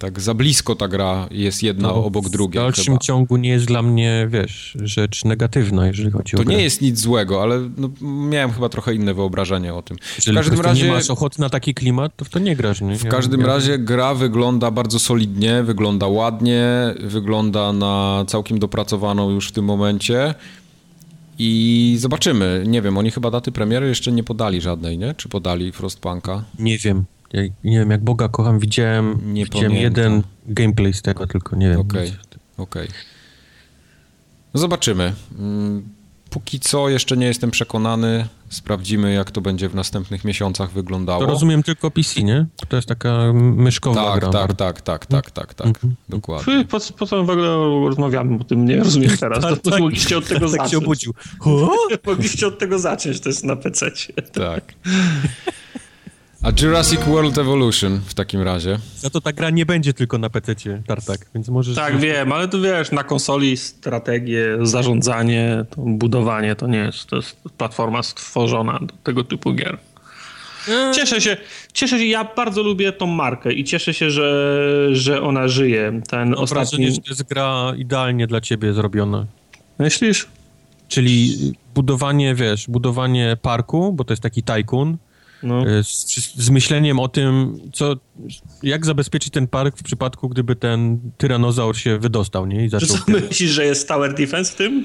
Tak 0.00 0.20
za 0.20 0.34
blisko 0.34 0.74
ta 0.76 0.88
gra 0.88 1.28
jest 1.30 1.62
jedna 1.62 1.88
To 1.88 2.04
obok 2.04 2.26
W 2.26 2.30
drugiej 2.30 2.62
dalszym 2.62 2.84
chyba. 2.84 2.98
ciągu 2.98 3.36
nie 3.36 3.48
jest 3.50 3.66
dla 3.66 3.82
mnie, 3.82 4.28
wiesz, 4.30 4.76
rzecz 4.82 5.24
negatywna, 5.24 5.86
jeżeli 5.86 6.10
chodzi 6.10 6.36
To 6.36 6.42
o 6.42 6.44
grę. 6.44 6.56
nie 6.56 6.62
jest 6.62 6.82
nic 6.82 7.00
złego, 7.00 7.42
ale 7.42 7.70
no, 7.76 7.90
miałem 8.30 8.52
chyba 8.52 8.68
trochę 8.68 8.94
inne 8.94 9.14
wyobrażenie 9.14 9.74
o 9.74 9.82
tym. 9.82 9.96
Jeżeli 10.16 10.36
w 10.36 10.40
każdym 10.40 10.60
razie, 10.60 10.86
nie 10.86 10.92
masz 10.92 11.10
ochoty 11.10 11.40
na 11.40 11.50
taki 11.50 11.74
klimat, 11.74 12.16
to 12.16 12.24
w 12.24 12.28
to 12.28 12.38
nie 12.38 12.56
grasz, 12.56 12.80
nie? 12.80 12.96
w 12.98 13.06
każdym 13.08 13.40
razie 13.46 13.78
gra 13.78 14.14
wygląda 14.14 14.70
bardzo 14.70 14.98
solidnie, 14.98 15.62
wygląda 15.62 16.06
ładnie, 16.08 16.64
wygląda 17.00 17.72
na 17.72 18.24
całkiem 18.26 18.58
dopracowaną 18.58 19.30
już 19.30 19.48
w 19.48 19.52
tym 19.52 19.64
momencie. 19.64 20.34
I 21.38 21.96
zobaczymy. 21.98 22.64
Nie 22.66 22.82
wiem, 22.82 22.98
oni 22.98 23.10
chyba 23.10 23.30
daty 23.30 23.52
premiery 23.52 23.88
jeszcze 23.88 24.12
nie 24.12 24.24
podali 24.24 24.60
żadnej, 24.60 24.98
nie? 24.98 25.14
Czy 25.14 25.28
podali 25.28 25.72
Frostpunka? 25.72 26.44
Nie 26.58 26.78
wiem. 26.78 27.04
Ja, 27.32 27.42
nie 27.64 27.78
wiem, 27.78 27.90
jak 27.90 28.04
Boga 28.04 28.28
kocham, 28.28 28.58
widziałem, 28.58 29.34
Nie 29.34 29.44
widziałem 29.44 29.68
pamiętam. 29.72 29.82
jeden 30.04 30.22
gameplay 30.46 30.92
z 30.92 31.02
tego, 31.02 31.26
tylko 31.26 31.56
nie 31.56 31.68
wiem. 31.70 31.80
Okej, 31.80 32.12
okej. 32.56 32.88
No 34.54 34.60
zobaczymy. 34.60 35.12
Mm, 35.38 35.88
Póki 36.30 36.60
co 36.60 36.88
jeszcze 36.88 37.16
nie 37.16 37.26
jestem 37.26 37.50
przekonany. 37.50 38.26
Sprawdzimy, 38.48 39.12
jak 39.12 39.30
to 39.30 39.40
będzie 39.40 39.68
w 39.68 39.74
następnych 39.74 40.24
miesiącach 40.24 40.72
wyglądało. 40.72 41.20
To 41.20 41.26
rozumiem 41.26 41.62
tylko 41.62 41.90
PC, 41.90 42.22
nie? 42.22 42.46
To 42.68 42.76
jest 42.76 42.88
taka 42.88 43.32
myszkowa 43.34 44.04
Tak, 44.12 44.20
gra. 44.20 44.30
tak, 44.30 44.52
tak, 44.54 44.80
tak, 44.82 45.06
tak, 45.06 45.30
tak, 45.30 45.54
tak. 45.54 45.78
Dokładnie. 46.08 46.52
Py, 46.54 46.64
Po, 46.64 46.78
po 46.98 47.06
co 47.06 47.24
w 47.24 47.30
ogóle 47.30 47.48
rozmawiamy 47.88 48.38
o 48.40 48.44
tym? 48.44 48.64
Nie 48.64 48.76
rozumiem 48.76 49.16
teraz. 49.20 49.42
Tak, 49.42 49.58
to, 49.60 49.70
tak. 49.70 49.80
mogliście 49.80 50.18
od 50.18 50.26
tego 50.28 50.40
Tak 50.40 50.50
zacząć. 50.50 50.70
się 50.70 50.78
obudził. 50.78 51.14
Mogliście 52.06 52.46
od 52.46 52.58
tego 52.58 52.78
zacząć, 52.78 53.20
to 53.20 53.28
jest 53.28 53.44
na 53.44 53.56
PC. 53.56 53.90
Tak. 54.32 54.74
A 56.42 56.50
Jurassic 56.62 57.00
World 57.00 57.38
Evolution 57.38 58.00
w 58.06 58.14
takim 58.14 58.42
razie. 58.42 58.78
Za 58.96 59.10
to 59.10 59.20
ta 59.20 59.32
gra 59.32 59.50
nie 59.50 59.66
będzie 59.66 59.94
tylko 59.94 60.18
na 60.18 60.30
PC-cie, 60.30 60.82
Tartak, 60.86 61.26
więc 61.34 61.48
możesz... 61.48 61.76
Tak, 61.76 61.98
wiem, 61.98 62.32
ale 62.32 62.48
tu 62.48 62.62
wiesz, 62.62 62.90
na 62.92 63.04
konsoli 63.04 63.56
strategię, 63.56 64.58
zarządzanie, 64.62 65.64
to 65.70 65.82
budowanie 65.82 66.56
to 66.56 66.66
nie 66.66 66.78
jest, 66.78 67.06
to 67.06 67.16
jest 67.16 67.36
platforma 67.58 68.02
stworzona 68.02 68.78
do 68.82 68.94
tego 69.02 69.24
typu 69.24 69.54
gier. 69.54 69.78
Cieszę 70.94 71.20
się, 71.20 71.36
cieszę 71.72 71.98
się, 71.98 72.04
ja 72.04 72.24
bardzo 72.24 72.62
lubię 72.62 72.92
tą 72.92 73.06
markę 73.06 73.52
i 73.52 73.64
cieszę 73.64 73.94
się, 73.94 74.10
że, 74.10 74.88
że 74.92 75.22
ona 75.22 75.48
żyje. 75.48 76.00
Ten 76.08 76.30
Mam 76.30 76.46
wrażenie, 76.46 76.86
ostatni... 76.88 76.90
że 76.90 76.96
to 76.96 77.08
jest 77.08 77.22
gra 77.22 77.72
idealnie 77.76 78.26
dla 78.26 78.40
ciebie 78.40 78.72
zrobiona. 78.72 79.26
Myślisz? 79.78 80.28
Czyli 80.88 81.36
budowanie, 81.74 82.34
wiesz, 82.34 82.66
budowanie 82.68 83.36
parku, 83.42 83.92
bo 83.92 84.04
to 84.04 84.12
jest 84.12 84.22
taki 84.22 84.42
tajkun, 84.42 84.96
No. 85.42 85.68
y, 85.68 85.84
z, 85.84 86.34
z 86.36 86.50
myśleniem 86.50 86.98
o 86.98 87.08
tym, 87.08 87.58
co, 87.72 87.96
jak 88.62 88.86
zabezpieczyć 88.86 89.32
ten 89.32 89.46
park 89.46 89.76
w 89.78 89.82
przypadku, 89.82 90.28
gdyby 90.28 90.56
ten 90.56 91.00
tyranozaur 91.18 91.76
się 91.76 91.98
wydostał, 91.98 92.46
nie? 92.46 92.64
I 92.64 92.70
Czy 92.70 92.86
zaczął... 92.86 92.96
co 92.96 93.12
myślisz, 93.12 93.50
że 93.50 93.64
jest 93.64 93.88
tower 93.88 94.14
defense 94.14 94.52
w 94.52 94.54
tym? 94.54 94.84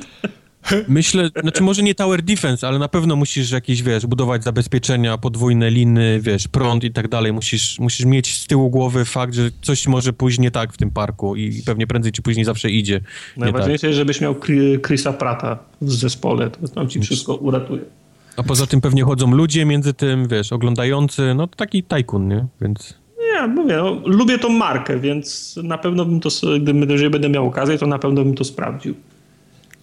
Myślę, 0.87 1.29
znaczy 1.41 1.63
może 1.63 1.83
nie 1.83 1.95
tower 1.95 2.21
defense, 2.21 2.67
ale 2.67 2.79
na 2.79 2.87
pewno 2.87 3.15
musisz 3.15 3.51
jakieś, 3.51 3.83
wiesz, 3.83 4.05
budować 4.05 4.43
zabezpieczenia, 4.43 5.17
podwójne 5.17 5.71
liny, 5.71 6.19
wiesz, 6.21 6.47
prąd 6.47 6.83
i 6.83 6.91
tak 6.91 7.07
dalej. 7.07 7.33
Musisz, 7.33 7.79
musisz 7.79 8.05
mieć 8.05 8.35
z 8.37 8.47
tyłu 8.47 8.69
głowy 8.69 9.05
fakt, 9.05 9.33
że 9.33 9.49
coś 9.61 9.87
może 9.87 10.13
pójść 10.13 10.39
nie 10.39 10.51
tak 10.51 10.73
w 10.73 10.77
tym 10.77 10.91
parku 10.91 11.35
i 11.35 11.61
pewnie 11.65 11.87
prędzej 11.87 12.11
czy 12.11 12.21
później 12.21 12.45
zawsze 12.45 12.69
idzie. 12.69 12.99
Tak. 12.99 13.37
Najważniejsze 13.37 13.87
jest, 13.87 13.97
żebyś 13.97 14.21
miał 14.21 14.33
Chri- 14.33 14.81
Chrisa 14.87 15.13
Prata 15.13 15.59
w 15.81 15.91
zespole, 15.91 16.49
to 16.49 16.67
tam 16.67 16.89
ci 16.89 16.99
wszystko 16.99 17.35
uratuje. 17.35 17.81
A 18.37 18.43
poza 18.43 18.67
tym 18.67 18.81
pewnie 18.81 19.03
chodzą 19.03 19.31
ludzie 19.31 19.65
między 19.65 19.93
tym, 19.93 20.27
wiesz, 20.27 20.53
oglądający, 20.53 21.33
no 21.35 21.47
to 21.47 21.55
taki 21.55 21.83
tajkun, 21.83 22.27
nie? 22.27 22.45
Więc 22.61 22.93
Nie, 23.19 23.47
mówię, 23.47 23.77
no, 23.77 24.01
lubię 24.05 24.39
tą 24.39 24.49
markę, 24.49 24.99
więc 24.99 25.55
na 25.63 25.77
pewno 25.77 26.05
bym 26.05 26.19
to, 26.19 26.29
gdybym, 26.61 26.89
jeżeli 26.89 27.09
będę 27.09 27.29
miał 27.29 27.47
okazję, 27.47 27.77
to 27.77 27.87
na 27.87 27.99
pewno 27.99 28.23
bym 28.23 28.35
to 28.35 28.43
sprawdził. 28.43 28.95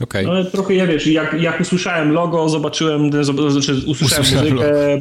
Okej. 0.03 0.27
No, 0.27 0.33
ale 0.33 0.45
trochę, 0.45 0.75
ja 0.75 0.87
wiesz, 0.87 1.07
jak, 1.07 1.41
jak 1.41 1.61
usłyszałem 1.61 2.13
logo, 2.13 2.49
zobaczyłem, 2.49 3.11
zob- 3.11 3.51
znaczy 3.51 3.73
usłyszałem 3.87 4.23
Usłyszałem 4.23 4.55
muzykę, 4.55 4.97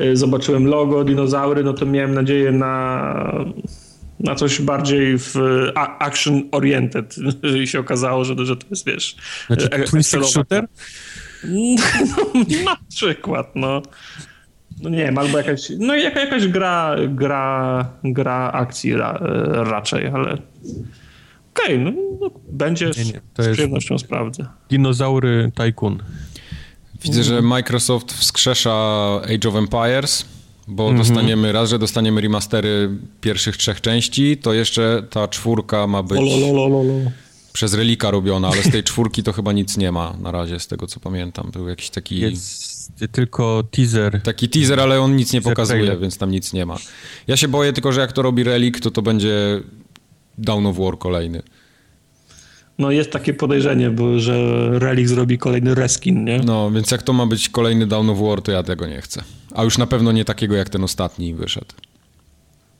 y, 0.00 0.16
zobaczyłem 0.16 0.66
logo, 0.66 1.04
dinozaury, 1.04 1.64
no 1.64 1.72
to 1.72 1.86
miałem 1.86 2.14
nadzieję 2.14 2.52
na, 2.52 3.44
na 4.20 4.34
coś 4.34 4.60
bardziej 4.60 5.18
w 5.18 5.34
action 5.74 6.42
oriented, 6.52 7.16
jeżeli 7.42 7.66
się 7.66 7.80
okazało, 7.80 8.24
że, 8.24 8.34
że 8.44 8.56
to 8.56 8.66
jest, 8.70 8.86
wiesz... 8.86 9.16
Znaczy, 9.46 9.68
e- 9.70 9.84
twin 9.84 10.02
shooter? 10.02 10.66
No, 12.34 12.64
na 12.64 12.76
przykład, 12.88 13.52
no. 13.54 13.82
No 14.82 14.90
nie 14.90 14.96
wiem, 14.98 15.18
albo 15.18 15.38
jakaś, 15.38 15.60
no 15.78 15.94
jaka, 15.96 16.20
jakaś 16.20 16.48
gra, 16.48 16.96
gra, 17.08 17.88
gra 18.04 18.50
akcji 18.52 18.94
ra, 18.94 19.18
raczej, 19.50 20.06
ale 20.06 20.38
okej, 21.54 21.78
no, 21.78 21.92
no 22.20 22.30
będzie, 22.48 22.90
Nie, 22.96 23.04
nie, 23.04 23.20
to 23.34 23.42
z 23.42 23.46
jest- 23.46 23.52
przyjemnością 23.52 23.98
sprawdzę. 23.98 24.46
Dinozaury 24.70 25.52
tajkun. 25.54 26.02
Widzę, 27.04 27.22
że 27.24 27.42
Microsoft 27.42 28.12
wskrzesza 28.12 28.74
Age 29.34 29.48
of 29.48 29.54
Empires, 29.56 30.24
bo 30.68 30.82
Mhm. 30.90 30.98
dostaniemy 31.08 31.52
raz, 31.52 31.68
że 31.70 31.78
dostaniemy 31.78 32.20
remastery 32.20 32.90
pierwszych 33.20 33.56
trzech 33.56 33.80
części, 33.80 34.36
to 34.36 34.52
jeszcze 34.52 35.02
ta 35.10 35.28
czwórka 35.28 35.86
ma 35.86 36.02
być 36.02 36.20
przez 37.54 37.74
Relika 37.74 38.10
robiona, 38.10 38.48
ale 38.48 38.62
z 38.62 38.70
tej 38.70 38.82
czwórki 38.82 39.22
to 39.22 39.32
chyba 39.32 39.52
nic 39.52 39.76
nie 39.76 39.92
ma 39.92 40.16
na 40.20 40.30
razie, 40.32 40.60
z 40.60 40.66
tego 40.66 40.86
co 40.86 41.00
pamiętam. 41.00 41.50
Był 41.52 41.68
jakiś 41.68 41.90
taki, 41.90 42.20
Jest 42.20 42.92
tylko 43.12 43.64
teaser. 43.70 44.20
taki 44.22 44.48
teaser, 44.48 44.80
ale 44.80 45.00
on 45.00 45.16
nic 45.16 45.32
nie 45.32 45.40
Teaser 45.40 45.52
pokazuje, 45.52 45.78
trailer. 45.80 46.00
więc 46.00 46.18
tam 46.18 46.30
nic 46.30 46.52
nie 46.52 46.66
ma. 46.66 46.76
Ja 47.26 47.36
się 47.36 47.48
boję 47.48 47.72
tylko, 47.72 47.92
że 47.92 48.00
jak 48.00 48.12
to 48.12 48.22
robi 48.22 48.44
Relik, 48.44 48.80
to 48.80 48.90
to 48.90 49.02
będzie 49.02 49.60
Down 50.38 50.66
of 50.66 50.76
War 50.78 50.98
kolejny. 50.98 51.42
No 52.78 52.90
jest 52.90 53.10
takie 53.10 53.34
podejrzenie, 53.34 53.90
bo, 53.90 54.18
że 54.18 54.68
Relic 54.78 55.08
zrobi 55.08 55.38
kolejny 55.38 55.74
reskin, 55.74 56.24
nie? 56.24 56.38
No, 56.44 56.70
więc 56.70 56.90
jak 56.90 57.02
to 57.02 57.12
ma 57.12 57.26
być 57.26 57.48
kolejny 57.48 57.86
Down 57.86 58.10
of 58.10 58.18
War, 58.20 58.42
to 58.42 58.52
ja 58.52 58.62
tego 58.62 58.86
nie 58.86 59.00
chcę. 59.00 59.22
A 59.54 59.64
już 59.64 59.78
na 59.78 59.86
pewno 59.86 60.12
nie 60.12 60.24
takiego, 60.24 60.54
jak 60.54 60.68
ten 60.68 60.84
ostatni 60.84 61.34
wyszedł. 61.34 61.74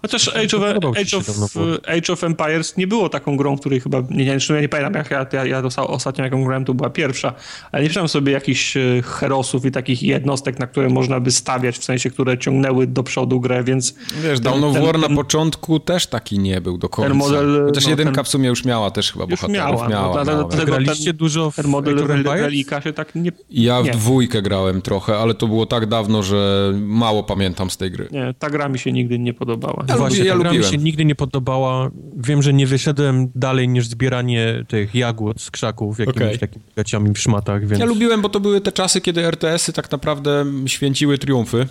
Chociaż 0.05 0.29
Age 0.29 0.57
of, 0.57 0.63
Age, 0.63 1.17
of, 1.17 1.57
Age 1.87 2.13
of 2.13 2.25
Empires 2.25 2.77
nie 2.77 2.87
było 2.87 3.09
taką 3.09 3.37
grą, 3.37 3.59
której 3.59 3.81
chyba, 3.81 4.03
nie, 4.11 4.25
nie, 4.25 4.61
nie 4.61 4.69
pamiętam, 4.69 4.95
jak 4.95 5.11
ja, 5.11 5.27
ja, 5.33 5.45
ja 5.45 5.63
ostatnio 5.77 6.25
jaką 6.25 6.45
grałem, 6.45 6.65
to 6.65 6.75
była 6.75 6.91
pierwsza, 6.91 7.35
ale 7.73 7.83
nie 7.83 7.89
przypomniałem 7.89 8.09
sobie 8.09 8.33
jakichś 8.33 8.77
e, 8.77 9.03
herosów 9.05 9.65
i 9.65 9.71
takich 9.71 10.03
jednostek, 10.03 10.59
na 10.59 10.67
które 10.67 10.89
można 10.89 11.21
by 11.21 11.31
stawiać, 11.31 11.79
w 11.79 11.85
sensie, 11.85 12.11
które 12.11 12.39
ciągnęły 12.39 12.87
do 12.87 13.03
przodu 13.03 13.41
grę, 13.41 13.65
więc... 13.65 13.95
Wiesz, 14.23 14.41
Dawn 14.41 14.65
of 14.65 14.79
War 14.79 14.99
na 14.99 15.09
początku 15.09 15.81
też 15.81 16.07
taki 16.07 16.39
nie 16.39 16.61
był 16.61 16.79
do 16.79 16.89
końca. 16.89 17.09
Ten 17.09 17.19
model... 17.19 17.65
Chociaż 17.67 17.85
no, 17.85 17.91
jedynka 17.91 18.15
ten... 18.15 18.25
w 18.25 18.29
sumie 18.29 18.49
już 18.49 18.65
miała 18.65 18.91
też 18.91 19.13
chyba 19.13 19.25
już 19.25 19.31
bohaterów. 19.31 19.57
Miała, 19.57 19.89
miała, 19.89 20.25
no, 20.25 20.33
miała. 20.33 20.49
Dlatego 20.49 20.65
Graliście 20.65 21.11
ten, 21.11 21.17
dużo 21.17 21.51
w 21.51 21.57
ten 21.57 21.67
model 21.67 22.07
relika 22.25 22.81
się 22.81 22.93
tak 22.93 23.15
nie... 23.15 23.33
Ja 23.51 23.83
w 23.83 23.85
nie. 23.85 23.93
dwójkę 23.93 24.43
grałem 24.43 24.83
trochę, 24.83 25.19
ale 25.19 25.35
to 25.35 25.47
było 25.47 25.67
tak 25.67 25.87
dawno, 25.87 26.23
że 26.23 26.73
mało 26.77 27.23
pamiętam 27.23 27.71
z 27.71 27.77
tej 27.77 27.91
gry. 27.91 28.09
Nie, 28.13 28.35
ta 28.39 28.51
gra 28.51 28.69
mi 28.69 28.79
się 28.79 28.93
nigdy 28.93 29.19
nie 29.19 29.35
podobała. 29.35 29.85
Ja, 29.95 29.99
Właśnie, 29.99 30.25
ja 30.25 30.33
ta 30.33 30.39
gra 30.39 30.53
mi 30.53 30.65
się 30.65 30.79
nigdy 30.79 31.05
nie 31.05 31.15
podobała. 31.15 31.91
Wiem, 32.17 32.43
że 32.43 32.53
nie 32.53 32.67
wyszedłem 32.67 33.31
dalej 33.35 33.69
niż 33.69 33.87
zbieranie 33.87 34.65
tych 34.69 34.95
jagód 34.95 35.41
z 35.41 35.51
krzaków, 35.51 35.99
jakimiś 35.99 36.23
okay. 36.23 36.39
takimi 36.39 36.65
gaciami 36.77 37.15
w 37.15 37.19
szmatach, 37.19 37.67
więc... 37.67 37.81
Ja 37.81 37.87
lubiłem, 37.87 38.23
bo 38.23 38.29
to 38.29 38.41
były 38.41 38.61
te 38.61 38.73
czasy, 38.73 39.01
kiedy 39.01 39.25
RTS-y 39.25 39.73
tak 39.73 39.91
naprawdę 39.91 40.45
święciły 40.67 41.19
triumfy. 41.19 41.67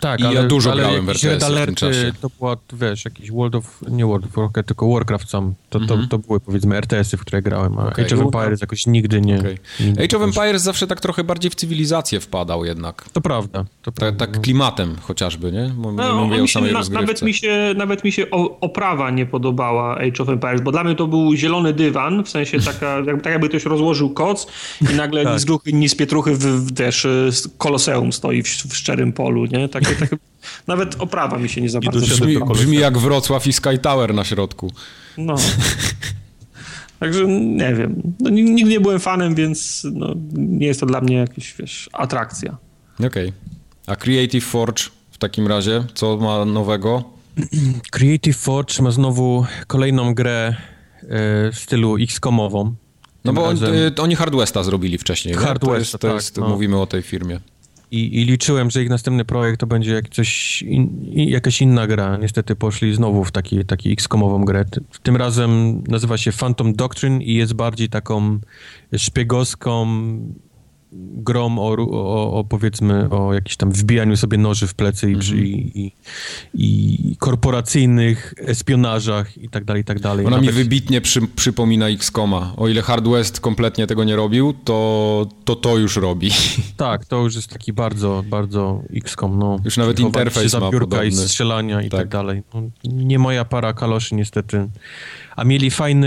Tak, 0.00 0.20
I 0.20 0.24
ale, 0.24 0.34
ja 0.34 0.42
dużo 0.42 0.72
ale 0.72 0.82
grałem 0.82 1.06
w 1.06 1.08
RTS 1.08 1.24
Red 1.24 1.42
Alert, 1.42 1.62
w 1.62 1.66
tym 1.66 1.74
czasie. 1.74 2.12
To 2.20 2.30
była, 2.38 2.56
wiesz, 2.72 3.04
jakiś 3.04 3.30
World 3.30 3.54
of, 3.54 3.80
nie 3.88 4.06
World 4.06 4.26
of 4.26 4.32
Warcraft, 4.36 4.68
tylko 4.68 4.92
Warcraft 4.92 5.30
sam. 5.30 5.54
To, 5.70 5.80
to, 5.80 5.96
-hmm. 5.96 6.08
to 6.08 6.18
były 6.18 6.40
powiedzmy 6.40 6.76
RTS-y, 6.76 7.16
w 7.16 7.20
które 7.20 7.42
grałem, 7.42 7.78
a 7.78 7.88
okay. 7.88 8.04
Age 8.04 8.14
of 8.16 8.20
Empires 8.22 8.60
jakoś 8.60 8.86
nigdy 8.86 9.20
nie... 9.20 9.38
Okay. 9.38 9.58
Nigdy 9.80 10.04
Age 10.04 10.16
of 10.16 10.22
Empires 10.22 10.62
zawsze 10.62 10.86
tak 10.86 11.00
trochę 11.00 11.24
bardziej 11.24 11.50
w 11.50 11.54
cywilizację 11.54 12.20
wpadał 12.20 12.64
jednak. 12.64 13.04
To 13.12 13.20
prawda. 13.20 13.64
To 13.82 13.92
tak, 13.92 14.16
tak 14.16 14.40
klimatem 14.40 14.96
chociażby, 15.02 15.52
nie? 15.52 15.72
Bo 15.76 15.92
no, 15.92 16.26
mówię 16.26 16.42
o 16.42 16.48
samej 16.48 16.72
na, 16.72 16.80
nawet 16.90 17.22
mi 17.22 17.34
się 17.34 17.74
Nawet 17.76 18.04
mi 18.04 18.12
się 18.12 18.30
oprawa 18.60 19.10
nie 19.10 19.26
podobała 19.26 19.98
Age 19.98 20.22
of 20.22 20.28
Empires, 20.28 20.60
bo 20.60 20.72
dla 20.72 20.84
mnie 20.84 20.94
to 20.94 21.06
był 21.06 21.34
zielony 21.34 21.72
dywan, 21.72 22.24
w 22.24 22.28
sensie 22.28 22.60
taka, 22.60 22.96
jakby, 23.06 23.22
tak 23.22 23.32
jakby 23.32 23.48
ktoś 23.48 23.64
rozłożył 23.64 24.10
koc 24.10 24.46
i 24.92 24.94
nagle 24.94 25.24
tak. 25.24 25.32
ni 25.32 25.40
z 25.40 25.44
gruchy, 25.44 25.72
ni 25.72 25.88
z 25.88 25.94
pietruchy 25.94 26.34
w, 26.34 26.38
w, 26.38 26.74
też 26.74 27.06
koloseum 27.58 28.12
stoi 28.12 28.42
w, 28.42 28.46
w 28.46 28.76
szczerym 28.76 29.12
polu, 29.12 29.46
nie? 29.46 29.68
Takie, 29.68 29.85
takie 29.94 30.16
nawet 30.66 30.96
oprawa 30.98 31.38
mi 31.38 31.48
się 31.48 31.60
nie 31.60 31.70
za 31.70 31.80
bardzo 31.80 32.00
brzmi, 32.00 32.38
brzmi 32.52 32.76
jak 32.76 32.98
Wrocław 32.98 33.46
i 33.46 33.52
Sky 33.52 33.78
Tower 33.78 34.14
na 34.14 34.24
środku. 34.24 34.72
No. 35.18 35.34
Także 37.00 37.26
nie 37.26 37.74
wiem. 37.74 38.02
No, 38.20 38.30
nigdy 38.30 38.70
nie 38.70 38.80
byłem 38.80 39.00
fanem, 39.00 39.34
więc 39.34 39.86
no, 39.92 40.14
nie 40.32 40.66
jest 40.66 40.80
to 40.80 40.86
dla 40.86 41.00
mnie 41.00 41.16
jakaś 41.16 41.54
wiesz, 41.58 41.90
atrakcja. 41.92 42.56
Okej. 42.94 43.08
Okay. 43.08 43.32
A 43.86 43.96
Creative 43.96 44.44
Forge 44.44 44.82
w 45.10 45.18
takim 45.18 45.46
razie, 45.46 45.84
co 45.94 46.16
ma 46.16 46.44
nowego? 46.44 47.04
Creative 47.92 48.36
Forge 48.36 48.82
ma 48.82 48.90
znowu 48.90 49.46
kolejną 49.66 50.14
grę 50.14 50.56
e, 51.02 51.52
w 51.52 51.58
stylu 51.58 51.96
X-komową. 51.96 52.74
No 53.24 53.32
bo 53.32 53.44
on, 53.44 53.64
y, 53.64 53.92
oni 53.98 54.14
Hard 54.14 54.34
Westa 54.34 54.62
zrobili 54.62 54.98
wcześniej. 54.98 55.34
Hard 55.34 55.64
West, 55.64 55.70
to 55.70 55.78
jest, 55.78 55.92
to 55.92 55.98
tak, 55.98 56.14
jest, 56.14 56.36
no. 56.36 56.48
Mówimy 56.48 56.80
o 56.80 56.86
tej 56.86 57.02
firmie. 57.02 57.40
I, 57.90 58.20
I, 58.20 58.24
liczyłem, 58.24 58.70
że 58.70 58.82
ich 58.82 58.88
następny 58.88 59.24
projekt 59.24 59.60
to 59.60 59.66
będzie 59.66 59.94
jak 59.94 60.08
coś 60.08 60.62
in, 60.62 60.88
jakaś 61.12 61.62
inna 61.62 61.86
gra. 61.86 62.16
Niestety 62.16 62.56
poszli 62.56 62.94
znowu 62.94 63.24
w 63.24 63.32
taki, 63.32 63.64
taki 63.64 63.92
X-komową 63.92 64.44
grę. 64.44 64.64
Tym 65.02 65.16
razem 65.16 65.82
nazywa 65.88 66.18
się 66.18 66.32
Phantom 66.32 66.74
Doctrine 66.74 67.22
i 67.22 67.34
jest 67.34 67.54
bardziej 67.54 67.88
taką 67.88 68.38
szpiegowską 68.96 69.86
grom 71.16 71.58
o, 71.58 71.76
o, 71.78 72.32
o, 72.32 72.44
powiedzmy 72.44 73.10
o 73.10 73.34
jakimś 73.34 73.56
tam 73.56 73.70
wbijaniu 73.72 74.16
sobie 74.16 74.38
noży 74.38 74.66
w 74.66 74.74
plecy 74.74 75.06
mm 75.06 75.20
-hmm. 75.20 75.36
i, 75.36 75.92
i, 76.54 77.10
i, 77.10 77.16
korporacyjnych 77.16 78.34
espionażach 78.38 79.38
i 79.38 79.48
tak 79.48 79.64
dalej, 79.64 79.82
i 79.82 79.84
tak 79.84 80.00
dalej. 80.00 80.26
Ona 80.26 80.36
Nawet... 80.36 80.50
mi 80.50 80.62
wybitnie 80.62 81.00
przy, 81.00 81.20
przypomina 81.28 81.88
X-Koma. 81.88 82.52
O 82.56 82.68
ile 82.68 82.82
Hard 82.82 83.08
West 83.08 83.40
kompletnie 83.40 83.86
tego 83.86 84.04
nie 84.04 84.16
robił, 84.16 84.54
to 84.64 85.26
to, 85.44 85.56
to 85.56 85.78
już 85.78 85.96
robi. 85.96 86.30
Tak, 86.76 87.04
to 87.04 87.16
już 87.16 87.34
jest 87.34 87.50
taki 87.50 87.72
bardzo, 87.72 88.24
bardzo 88.30 88.82
X-Kom. 88.94 89.38
No. 89.38 89.56
Już 89.64 89.76
nawet 89.76 90.00
interfejs 90.00 90.54
ma 90.54 90.70
podobny. 90.70 91.06
i 91.06 91.12
strzelania 91.12 91.82
i 91.82 91.90
tak, 91.90 92.00
tak 92.00 92.08
dalej. 92.08 92.42
No, 92.54 92.62
nie 92.84 93.18
moja 93.18 93.44
para 93.44 93.72
kaloszy 93.72 94.14
niestety. 94.14 94.68
A 95.36 95.44
mieli 95.44 95.70
fajny 95.70 96.06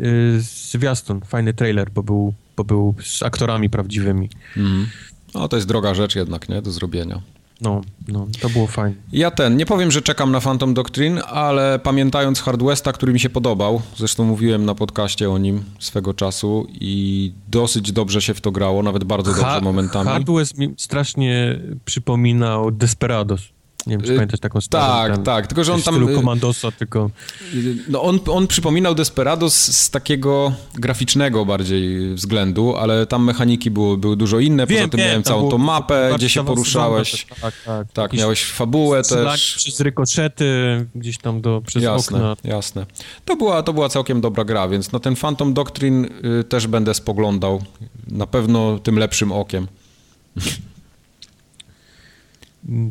y, 0.00 0.40
zwiastun, 0.40 1.20
fajny 1.20 1.54
trailer, 1.54 1.90
bo 1.90 2.02
był 2.02 2.34
bo 2.56 2.64
był 2.64 2.94
z 3.04 3.22
aktorami 3.22 3.70
prawdziwymi. 3.70 4.30
Mm. 4.56 4.86
No 5.34 5.48
to 5.48 5.56
jest 5.56 5.68
droga 5.68 5.94
rzecz 5.94 6.16
jednak, 6.16 6.48
nie? 6.48 6.62
Do 6.62 6.70
zrobienia. 6.70 7.20
No, 7.60 7.80
no, 8.08 8.26
to 8.40 8.48
było 8.48 8.66
fajne. 8.66 8.96
Ja 9.12 9.30
ten, 9.30 9.56
nie 9.56 9.66
powiem, 9.66 9.90
że 9.90 10.02
czekam 10.02 10.32
na 10.32 10.40
Phantom 10.40 10.74
Doctrine, 10.74 11.24
ale 11.24 11.78
pamiętając 11.78 12.40
Hard 12.40 12.62
Westa, 12.62 12.92
który 12.92 13.12
mi 13.12 13.20
się 13.20 13.30
podobał, 13.30 13.82
zresztą 13.96 14.24
mówiłem 14.24 14.64
na 14.64 14.74
podcaście 14.74 15.30
o 15.30 15.38
nim 15.38 15.64
swego 15.78 16.14
czasu 16.14 16.66
i 16.80 17.32
dosyć 17.48 17.92
dobrze 17.92 18.22
się 18.22 18.34
w 18.34 18.40
to 18.40 18.50
grało, 18.50 18.82
nawet 18.82 19.04
bardzo 19.04 19.32
ha 19.32 19.40
dobrze 19.40 19.60
momentami. 19.60 20.10
Hard 20.10 20.30
West 20.30 20.58
mi 20.58 20.74
strasznie 20.76 21.60
przypominał 21.84 22.70
Desperados. 22.70 23.55
Nie 23.86 23.92
wiem, 23.92 24.00
czy 24.00 24.12
y, 24.12 24.14
pamiętasz 24.14 24.40
taką 24.40 24.60
starą. 24.60 24.86
Tak, 24.86 25.14
ten, 25.14 25.24
tak, 25.24 25.46
tylko 25.46 25.64
że 25.64 25.74
on 25.74 25.82
tam... 25.82 25.94
W 25.94 25.96
stylu 25.96 26.16
Commandosa, 26.16 26.70
tylko... 26.72 27.10
No 27.88 28.02
on, 28.02 28.20
on 28.28 28.46
przypominał 28.46 28.94
Desperados 28.94 29.54
z 29.54 29.90
takiego 29.90 30.52
graficznego 30.74 31.44
bardziej 31.44 32.14
względu, 32.14 32.76
ale 32.76 33.06
tam 33.06 33.24
mechaniki 33.24 33.70
były, 33.70 33.98
były 33.98 34.16
dużo 34.16 34.38
inne, 34.38 34.66
wiem, 34.66 34.78
poza 34.78 34.90
tym 34.90 34.98
wiem, 34.98 35.08
miałem 35.08 35.22
całą 35.22 35.50
tą 35.50 35.58
mapę, 35.58 36.12
gdzie 36.16 36.28
się 36.28 36.44
poruszałeś. 36.44 37.26
Tak, 37.40 37.54
tak. 37.66 37.92
Tak, 37.92 38.12
miałeś 38.12 38.44
fabułę 38.44 39.02
też. 39.02 39.54
Przez 39.56 39.80
rykoszety, 39.80 40.46
gdzieś 40.94 41.18
tam 41.18 41.40
do, 41.40 41.62
przez 41.66 41.82
jasne, 41.82 42.16
okna. 42.16 42.50
Jasne, 42.50 42.86
To 43.24 43.36
była, 43.36 43.62
to 43.62 43.72
była 43.72 43.88
całkiem 43.88 44.20
dobra 44.20 44.44
gra, 44.44 44.68
więc 44.68 44.92
no 44.92 45.00
ten 45.00 45.16
Phantom 45.16 45.54
Doctrine 45.54 46.04
y, 46.40 46.44
też 46.44 46.66
będę 46.66 46.94
spoglądał. 46.94 47.62
Na 48.08 48.26
pewno 48.26 48.78
tym 48.78 48.98
lepszym 48.98 49.32
okiem. 49.32 49.66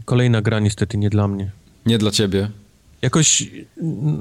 Kolejna 0.05 0.41
gra 0.41 0.59
niestety 0.59 0.97
nie 0.97 1.09
dla 1.09 1.27
mnie. 1.27 1.51
Nie 1.85 1.97
dla 1.97 2.11
ciebie. 2.11 2.49
Jakoś 3.01 3.51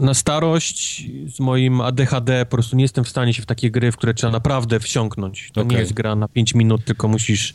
na 0.00 0.14
starość 0.14 1.07
z 1.34 1.40
moim 1.40 1.80
ADHD 1.80 2.46
po 2.46 2.57
prostu 2.57 2.76
nie 2.76 2.84
jestem 2.84 3.05
w 3.05 3.09
stanie 3.09 3.34
się 3.34 3.42
w 3.42 3.46
takie 3.46 3.70
gry, 3.70 3.92
w 3.92 3.96
które 3.96 4.14
trzeba 4.14 4.32
naprawdę 4.32 4.80
wsiąknąć. 4.80 5.50
To 5.52 5.61
okay. 5.61 5.72
nie 5.72 5.80
jest 5.80 5.92
gra 5.92 6.16
na 6.16 6.28
5 6.28 6.55
minut, 6.55 6.84
tylko 6.84 7.09
musisz, 7.09 7.55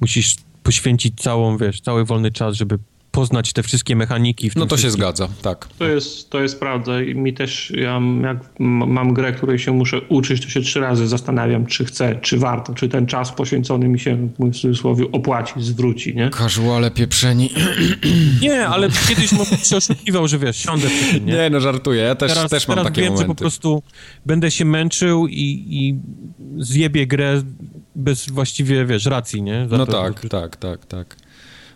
musisz 0.00 0.36
poświęcić 0.62 1.20
całą, 1.20 1.56
wiesz, 1.56 1.80
cały 1.80 2.04
wolny 2.04 2.30
czas, 2.30 2.56
żeby 2.56 2.78
poznać 3.10 3.52
te 3.52 3.62
wszystkie 3.62 3.96
mechaniki. 3.96 4.50
no 4.56 4.66
to 4.66 4.76
wszystkim. 4.76 4.90
się 4.90 4.90
zgadza, 4.90 5.28
tak. 5.42 5.68
To 5.78 5.88
jest, 5.88 6.30
to 6.30 6.42
jest 6.42 6.60
prawda 6.60 7.02
i 7.02 7.14
mi 7.14 7.34
też, 7.34 7.72
ja 7.76 8.00
jak 8.22 8.36
mam 8.58 9.14
grę, 9.14 9.32
której 9.32 9.58
się 9.58 9.72
muszę 9.72 10.00
uczyć, 10.00 10.42
to 10.42 10.48
się 10.48 10.60
trzy 10.60 10.80
razy 10.80 11.08
zastanawiam, 11.08 11.66
czy 11.66 11.84
chcę, 11.84 12.18
czy 12.22 12.38
warto, 12.38 12.74
czy 12.74 12.88
ten 12.88 13.06
czas 13.06 13.32
poświęcony 13.32 13.88
mi 13.88 14.00
się, 14.00 14.28
w 14.38 14.52
cudzysłowie, 14.52 15.04
opłaci, 15.12 15.54
zwróci, 15.56 16.14
nie? 16.14 16.30
Casuale 16.30 16.90
pieprzeni. 16.90 17.50
Nie, 18.42 18.66
ale 18.66 18.88
kiedyś 19.08 19.34
bym 19.34 19.46
się 19.46 19.76
oszukiwał, 19.76 20.28
że 20.28 20.38
wiesz, 20.38 20.56
siądę 20.56 20.88
przy 20.88 21.12
tym, 21.12 21.26
nie? 21.26 21.32
Nie, 21.32 21.50
no 21.50 21.60
żartuję, 21.60 22.02
ja 22.02 22.14
też, 22.14 22.34
teraz, 22.34 22.50
też 22.50 22.68
mam 22.68 22.76
teraz 22.76 22.92
takie 22.92 23.00
wiem, 23.00 23.12
momenty. 23.12 23.28
że 23.28 23.34
po 23.34 23.34
prostu 23.34 23.82
będę 24.26 24.50
się 24.50 24.64
męczył 24.64 25.26
i, 25.26 25.66
i 25.70 25.98
zjebię 26.58 27.06
grę 27.06 27.42
bez 27.94 28.30
właściwie, 28.30 28.86
wiesz, 28.86 29.06
racji, 29.06 29.42
nie? 29.42 29.68
Za 29.68 29.78
no 29.78 29.86
to, 29.86 29.92
tak, 29.92 30.28
tak, 30.28 30.56
tak, 30.56 30.86
tak. 30.86 31.16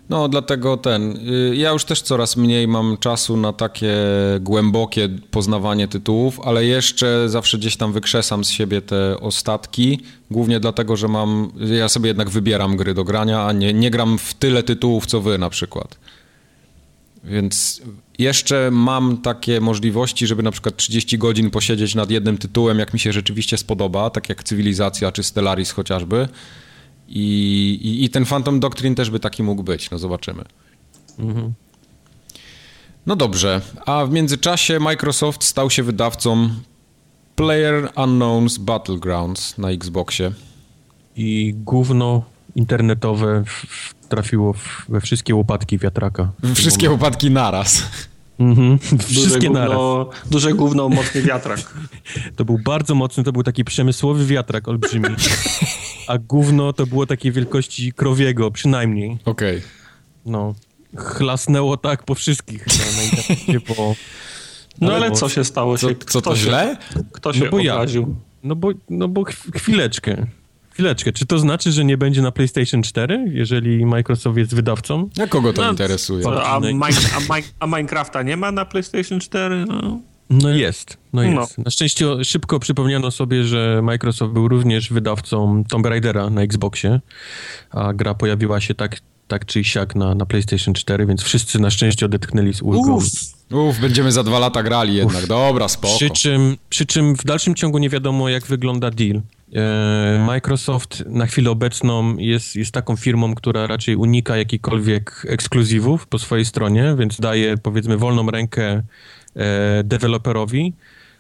No, 0.09 0.29
dlatego 0.29 0.77
ten. 0.77 1.29
Y, 1.51 1.57
ja 1.57 1.71
już 1.71 1.85
też 1.85 2.03
coraz 2.03 2.37
mniej 2.37 2.69
mam 2.69 2.97
czasu 2.97 3.37
na 3.37 3.53
takie 3.53 3.97
głębokie 4.41 5.09
poznawanie 5.31 5.89
tytułów, 5.89 6.41
ale 6.41 6.65
jeszcze 6.65 7.29
zawsze 7.29 7.59
gdzieś 7.59 7.77
tam 7.77 7.93
wykrzesam 7.93 8.45
z 8.45 8.51
siebie 8.51 8.83
te 8.83 9.21
ostatki. 9.21 10.01
Głównie 10.31 10.61
dlatego, 10.61 10.97
że 10.97 11.09
mam. 11.09 11.51
Ja 11.79 11.89
sobie 11.89 12.09
jednak 12.09 12.31
wybieram 12.31 12.77
gry 12.77 12.95
do 12.95 13.05
grania, 13.05 13.47
a 13.47 13.53
nie, 13.53 13.73
nie 13.73 13.91
gram 13.91 14.19
w 14.19 14.35
tyle 14.35 14.63
tytułów, 14.63 15.07
co 15.07 15.21
wy 15.21 15.39
na 15.39 15.51
przykład. 15.51 15.99
Więc 17.25 17.83
jeszcze 18.19 18.71
mam 18.71 19.17
takie 19.17 19.61
możliwości, 19.61 20.27
żeby 20.27 20.43
na 20.43 20.51
przykład 20.51 20.77
30 20.77 21.19
godzin 21.19 21.51
posiedzieć 21.51 21.95
nad 21.95 22.11
jednym 22.11 22.39
tytułem, 22.39 22.79
jak 22.79 22.95
mi 22.95 23.01
się 23.01 23.13
rzeczywiście 23.13 23.59
spodoba, 23.59 24.11
tak 24.11 24.29
jak 24.29 24.45
Cywilizacja 24.45 25.13
czy 25.13 25.23
Stellaris 25.23 25.71
chociażby 25.71 26.29
i, 27.09 27.21
i, 27.83 28.05
I, 28.05 28.11
ten 28.11 28.25
Phantom 28.25 28.61
Doctrine 28.61 28.95
też 28.95 29.11
by 29.11 29.21
taki 29.21 29.43
mógł 29.43 29.63
być, 29.63 29.91
no 29.91 29.99
zobaczymy. 29.99 30.45
Mhm. 31.19 31.53
No 33.07 33.17
dobrze, 33.17 33.61
a 33.87 34.07
w 34.07 34.11
międzyczasie 34.11 34.81
Microsoft 34.81 35.45
stał 35.45 35.71
się 35.71 35.83
wydawcą 35.83 36.49
Player 37.37 37.91
Unknowns 37.97 38.59
Battlegrounds 38.59 39.59
na 39.59 39.71
Xboxie. 39.71 40.33
I 41.17 41.55
gówno 41.57 42.25
internetowe 42.55 43.45
trafiło 44.09 44.55
we 44.89 45.01
wszystkie 45.01 45.35
łopatki 45.35 45.79
wiatraka. 45.79 46.33
Wszystkie 46.55 46.91
łopatki 46.91 47.31
naraz. 47.31 47.83
Mhm. 48.39 48.79
Wszystkie 48.99 49.49
duże 49.49 49.65
gówno, 49.65 50.11
duże 50.31 50.53
gówno, 50.53 50.89
mocny 50.89 51.23
wiatrak. 51.23 51.61
To 52.37 52.45
był 52.45 52.59
bardzo 52.59 52.95
mocny, 52.95 53.25
to 53.25 53.33
był 53.33 53.43
taki 53.43 53.65
przemysłowy 53.65 54.27
wiatrak 54.27 54.69
olbrzymi. 54.69 55.09
A 56.09 56.19
gówno 56.19 56.73
to 56.73 56.87
było 56.87 57.07
takiej 57.07 57.33
wielkości 57.33 57.93
krowiego, 57.93 58.51
przynajmniej. 58.51 59.19
Okej. 59.25 59.59
Okay. 59.59 59.69
No. 60.27 60.55
chlasnęło 60.97 61.77
tak 61.77 62.03
po 62.03 62.15
wszystkich 62.15 62.67
na, 62.67 62.97
na 62.97 63.03
internecie, 63.03 63.75
bo... 63.77 63.95
No 64.81 64.95
ale, 64.95 65.11
co 65.11 65.29
się 65.29 65.45
stało? 65.45 65.79
Co, 65.79 65.89
co 66.07 66.21
to 66.23 66.37
źle? 66.37 66.77
Kto 67.13 67.33
się 67.33 67.45
no 67.45 67.51
bo 67.51 67.57
obraził? 67.57 68.03
Ja, 68.03 68.15
no 68.43 68.57
bo, 68.57 68.71
no 68.91 69.09
bo 69.09 69.25
chwileczkę. 69.55 70.27
Chwileczkę, 70.75 71.13
czy 71.13 71.27
to 71.27 71.39
znaczy, 71.39 71.73
że 71.73 71.85
nie 71.85 71.99
będzie 71.99 72.23
na 72.23 72.33
PlayStation 72.33 72.83
4, 72.83 73.25
jeżeli 73.33 73.87
Microsoft 73.87 74.39
jest 74.39 74.55
wydawcą? 74.55 75.09
Jak 75.17 75.31
kogo 75.31 75.53
to 75.53 75.63
no, 75.63 75.71
interesuje? 75.71 76.27
A, 76.29 76.43
a, 76.43 76.61
a, 77.61 77.67
Minecrafta 77.67 78.23
nie 78.23 78.37
ma 78.37 78.53
na 78.53 78.65
PlayStation 78.65 79.21
4? 79.21 79.65
No. 79.69 80.01
No 80.31 80.51
jest, 80.51 80.97
no 81.13 81.23
jest. 81.23 81.59
No. 81.59 81.65
Na 81.65 81.71
szczęście 81.71 82.25
szybko 82.25 82.61
przypomniano 82.61 83.11
sobie, 83.11 83.45
że 83.45 83.81
Microsoft 83.83 84.33
był 84.33 84.49
również 84.49 84.93
wydawcą 84.93 85.65
Tomb 85.69 85.87
Raidera 85.87 86.31
na 86.31 86.43
Xboxie, 86.43 87.01
a 87.71 87.93
gra 87.93 88.15
pojawiła 88.15 88.61
się 88.61 88.75
tak, 88.75 89.01
tak 89.29 89.47
czy 89.47 89.65
siak 89.65 89.95
na, 89.95 90.15
na 90.15 90.27
PlayStation 90.27 90.75
4, 90.75 91.07
więc 91.07 91.23
wszyscy 91.23 91.59
na 91.59 91.71
szczęście 91.71 92.07
odetchnęli 92.07 92.55
z 92.55 92.63
ulgą. 92.63 92.97
Uf, 92.97 93.05
Uf 93.51 93.81
będziemy 93.81 94.13
za 94.13 94.23
dwa 94.23 94.39
lata 94.39 94.63
grali 94.63 94.95
jednak, 94.95 95.23
Uf. 95.23 95.29
dobra, 95.29 95.69
spoko. 95.69 95.95
Przy 95.97 96.11
czym, 96.11 96.57
przy 96.69 96.87
czym 96.87 97.17
w 97.17 97.25
dalszym 97.25 97.55
ciągu 97.55 97.79
nie 97.79 97.91
wiadomo, 97.91 98.29
jak 98.29 98.47
wygląda 98.47 98.91
deal. 98.91 99.23
E, 99.55 100.25
Microsoft 100.27 101.05
na 101.07 101.27
chwilę 101.27 101.51
obecną 101.51 102.17
jest, 102.17 102.57
jest 102.57 102.73
taką 102.73 102.97
firmą, 102.97 103.35
która 103.35 103.67
raczej 103.67 103.97
unika 103.97 104.37
jakichkolwiek 104.37 105.27
ekskluzywów 105.29 106.07
po 106.07 106.19
swojej 106.19 106.45
stronie, 106.45 106.97
więc 106.99 107.21
daje 107.21 107.59
powiedzmy 107.59 107.97
wolną 107.97 108.31
rękę 108.31 108.83
e, 109.37 109.85
deweloperowi, 109.85 110.73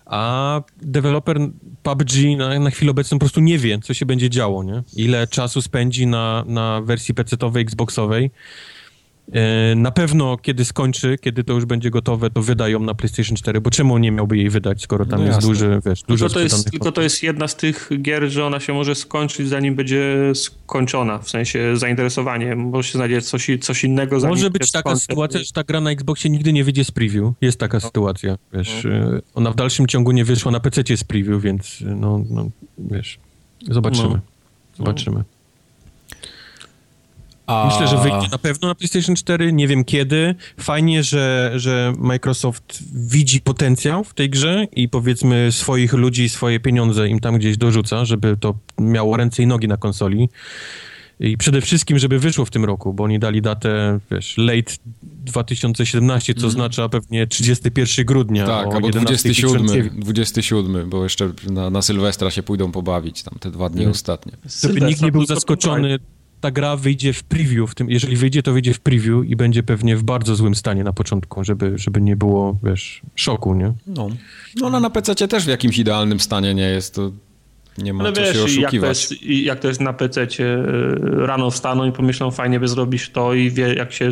a 0.07 0.61
deweloper 0.83 1.39
PUBG 1.83 2.13
na, 2.37 2.61
na 2.61 2.71
chwilę 2.71 2.91
obecną 2.91 3.19
po 3.19 3.21
prostu 3.21 3.41
nie 3.41 3.59
wie, 3.59 3.79
co 3.79 3.95
się 3.95 4.07
będzie 4.07 4.31
działo, 4.31 4.63
nie? 4.63 4.83
Ile 4.97 5.27
czasu 5.27 5.63
spędzi 5.63 6.07
na, 6.07 6.45
na 6.47 6.81
wersji 6.81 7.15
PC-owej, 7.15 7.63
Xboxowej 7.63 8.31
na 9.77 9.91
pewno, 9.91 10.37
kiedy 10.37 10.65
skończy, 10.65 11.19
kiedy 11.21 11.45
to 11.45 11.53
już 11.53 11.65
będzie 11.65 11.91
gotowe, 11.91 12.31
to 12.31 12.43
wydają 12.43 12.81
na 12.81 12.95
PlayStation 12.95 13.37
4, 13.37 13.61
bo 13.61 13.71
czemu 13.71 13.99
nie 13.99 14.11
miałby 14.11 14.37
jej 14.37 14.51
wydać, 14.51 14.83
skoro 14.83 15.07
tam 15.07 15.21
no 15.21 15.27
jest 15.27 15.41
duży, 15.41 15.81
wiesz, 15.87 16.03
dużo 16.03 16.29
tylko 16.29 16.35
to, 16.35 16.41
jest, 16.41 16.71
tylko 16.71 16.93
to 16.93 17.03
jest 17.03 17.23
jedna 17.23 17.49
z 17.49 17.57
tych 17.57 17.91
gier, 18.03 18.31
że 18.31 18.47
ona 18.47 18.61
się 18.61 18.73
może 18.73 18.95
skończyć, 18.95 19.49
zanim 19.49 19.75
będzie 19.75 20.33
skończona, 20.35 21.19
w 21.19 21.31
sensie 21.31 21.77
zainteresowanie, 21.77 22.57
może 22.57 22.89
się 22.89 22.99
znajdzie 22.99 23.23
coś, 23.23 23.51
coś 23.61 23.85
innego. 23.85 24.19
Może 24.19 24.51
być 24.51 24.73
taka 24.73 24.97
sytuacja, 24.97 25.41
że 25.41 25.53
ta 25.53 25.65
gra 25.65 25.81
na 25.81 25.91
Xboxie 25.91 26.31
nigdy 26.31 26.53
nie 26.53 26.65
wyjdzie 26.65 26.85
z 26.85 26.91
preview. 26.91 27.33
Jest 27.41 27.59
taka 27.59 27.77
no. 27.77 27.81
sytuacja, 27.81 28.37
wiesz. 28.53 28.85
No. 28.85 29.21
Ona 29.35 29.51
w 29.51 29.55
dalszym 29.57 29.87
ciągu 29.87 30.13
nie 30.13 30.25
wyszła 30.25 30.53
na 30.53 30.61
PC 30.61 30.97
z 30.97 31.05
preview, 31.05 31.43
więc 31.43 31.79
no, 31.81 32.25
no 32.31 32.49
wiesz, 32.79 33.19
zobaczymy. 33.71 34.09
No. 34.09 34.21
Zobaczymy. 34.77 35.25
A... 37.47 37.67
Myślę, 37.71 37.89
że 37.89 37.97
wyjdzie 37.97 38.29
na 38.31 38.39
pewno 38.39 38.69
na 38.69 38.75
PlayStation 38.75 39.17
4, 39.17 39.53
nie 39.53 39.69
wiem 39.69 39.85
kiedy. 39.85 40.35
Fajnie, 40.61 41.03
że, 41.03 41.53
że 41.57 41.93
Microsoft 41.99 42.79
widzi 42.95 43.41
potencjał 43.41 44.05
w 44.05 44.15
tej 44.15 44.31
grze 44.31 44.67
i 44.73 44.89
powiedzmy 44.89 45.53
swoich 45.53 45.93
ludzi, 45.93 46.29
swoje 46.29 46.61
pieniądze 46.61 47.09
im 47.09 47.21
tam 47.21 47.39
gdzieś 47.39 47.57
dorzuca, 47.57 48.05
żeby 48.05 48.37
to 48.37 48.55
miało 48.79 49.17
ręce 49.17 49.43
i 49.43 49.47
nogi 49.47 49.69
na 49.69 49.77
konsoli. 49.77 50.29
I 51.21 51.37
przede 51.37 51.61
wszystkim, 51.61 51.99
żeby 51.99 52.19
wyszło 52.19 52.45
w 52.45 52.51
tym 52.51 52.65
roku, 52.65 52.95
bo 52.95 53.05
oni 53.05 53.19
dali 53.19 53.43
datę, 53.43 53.99
wiesz, 54.11 54.35
late 54.39 54.73
2017, 55.03 56.35
co 56.35 56.41
mm. 56.41 56.49
oznacza 56.49 56.89
pewnie 56.89 57.27
31 57.27 58.07
grudnia. 58.07 58.47
Tak, 58.47 58.75
albo 58.75 58.91
27, 58.91 59.67
27, 59.97 60.91
bo 60.91 61.03
jeszcze 61.03 61.33
na, 61.51 61.71
na 61.71 61.83
Sylwestra 61.83 62.31
się 62.31 62.43
pójdą 62.43 62.73
pobawić, 62.73 63.23
tam 63.23 63.39
te 63.41 63.51
dwa 63.51 63.69
dni 63.69 63.81
mm. 63.81 63.91
ostatnie. 63.91 64.33
Żeby 64.63 64.81
nikt 64.81 65.03
nie 65.03 65.13
był 65.13 65.27
zaskoczony 65.27 65.99
ta 66.45 66.51
gra 66.51 66.77
wyjdzie 66.77 67.13
w 67.13 67.23
preview, 67.23 67.71
w 67.71 67.75
tym, 67.75 67.91
jeżeli 67.91 68.17
wyjdzie, 68.17 68.43
to 68.43 68.53
wyjdzie 68.53 68.75
w 68.75 68.81
preview 68.81 69.25
i 69.27 69.37
będzie 69.37 69.63
pewnie 69.63 69.97
w 69.97 70.03
bardzo 70.03 70.37
złym 70.37 70.55
stanie 70.55 70.85
na 70.85 70.93
początku, 70.93 71.45
żeby, 71.45 71.79
żeby 71.79 72.01
nie 72.01 72.17
było, 72.17 72.59
wiesz, 72.63 73.03
szoku, 73.15 73.55
nie? 73.55 73.73
No, 73.87 74.09
no 74.61 74.67
ona 74.67 74.81
na 74.81 74.91
PC 74.91 75.29
też 75.29 75.45
w 75.45 75.49
jakimś 75.49 75.79
idealnym 75.79 76.21
stanie 76.21 76.55
nie 76.55 76.63
jest, 76.63 76.95
to 76.95 77.13
nie 77.79 77.93
ma 77.93 78.05
Ale 78.05 78.13
co 78.13 78.21
wiesz, 78.21 78.37
się 78.37 78.43
oszukiwać. 78.45 78.71
Jak 78.71 78.81
to 78.81 78.87
jest, 78.89 79.23
jak 79.23 79.61
to 79.61 79.69
jest 79.69 79.81
na 79.81 79.93
PC, 79.93 80.23
e, 80.23 80.27
rano 81.27 81.51
wstaną 81.51 81.85
i 81.85 81.93
pomyślą, 81.93 82.31
fajnie 82.31 82.61
by 82.61 82.69
zrobić 82.69 83.11
to 83.11 83.35
i 83.35 83.51
wie, 83.51 83.75
jak 83.75 83.93
się, 83.93 84.11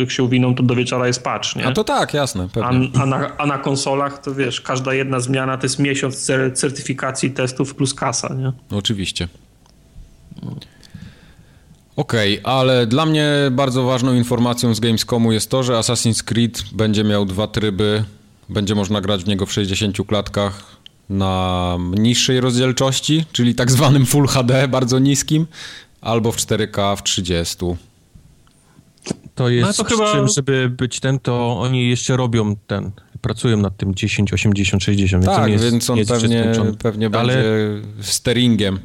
jak 0.00 0.10
się 0.10 0.22
uwiną, 0.22 0.54
to 0.54 0.62
do 0.62 0.74
wieczora 0.74 1.06
jest 1.06 1.22
patch, 1.22 1.56
nie? 1.56 1.66
A 1.66 1.72
to 1.72 1.84
tak, 1.84 2.14
jasne, 2.14 2.48
pewnie. 2.52 2.88
A, 2.94 3.02
a, 3.02 3.06
na, 3.06 3.36
a 3.36 3.46
na 3.46 3.58
konsolach 3.58 4.22
to 4.22 4.34
wiesz, 4.34 4.60
każda 4.60 4.94
jedna 4.94 5.20
zmiana 5.20 5.56
to 5.56 5.66
jest 5.66 5.78
miesiąc 5.78 6.30
certyfikacji 6.54 7.30
testów 7.30 7.74
plus 7.74 7.94
kasa, 7.94 8.34
nie? 8.34 8.52
Oczywiście. 8.70 9.28
Okej, 11.96 12.40
okay, 12.40 12.52
ale 12.52 12.86
dla 12.86 13.06
mnie 13.06 13.30
bardzo 13.50 13.82
ważną 13.82 14.14
informacją 14.14 14.74
z 14.74 14.80
Gamescomu 14.80 15.32
jest 15.32 15.50
to, 15.50 15.62
że 15.62 15.72
Assassin's 15.72 16.22
Creed 16.22 16.62
będzie 16.72 17.04
miał 17.04 17.24
dwa 17.24 17.46
tryby. 17.46 18.04
Będzie 18.48 18.74
można 18.74 19.00
grać 19.00 19.24
w 19.24 19.26
niego 19.26 19.46
w 19.46 19.52
60 19.52 19.96
klatkach 20.06 20.76
na 21.08 21.76
niższej 21.98 22.40
rozdzielczości, 22.40 23.24
czyli 23.32 23.54
tak 23.54 23.70
zwanym 23.70 24.06
Full 24.06 24.26
HD, 24.26 24.68
bardzo 24.68 24.98
niskim, 24.98 25.46
albo 26.00 26.32
w 26.32 26.36
4K 26.36 26.96
w 26.96 27.02
30. 27.02 27.56
To 29.34 29.48
jest, 29.48 29.78
no 29.78 29.84
to 29.84 29.90
chyba... 29.90 30.12
czym, 30.12 30.28
żeby 30.28 30.70
być 30.70 31.00
ten, 31.00 31.18
to 31.18 31.60
oni 31.60 31.88
jeszcze 31.88 32.16
robią 32.16 32.56
ten, 32.66 32.90
pracują 33.20 33.56
nad 33.56 33.76
tym 33.76 33.94
10, 33.94 34.32
80, 34.32 34.82
60. 34.82 35.24
Tak, 35.24 35.48
więc, 35.48 35.62
jest, 35.62 35.72
więc 35.72 35.90
on 35.90 36.04
pewnie, 36.06 36.52
pewnie 36.78 37.10
ale... 37.12 37.34
będzie 37.34 37.88
steringiem. 38.00 38.78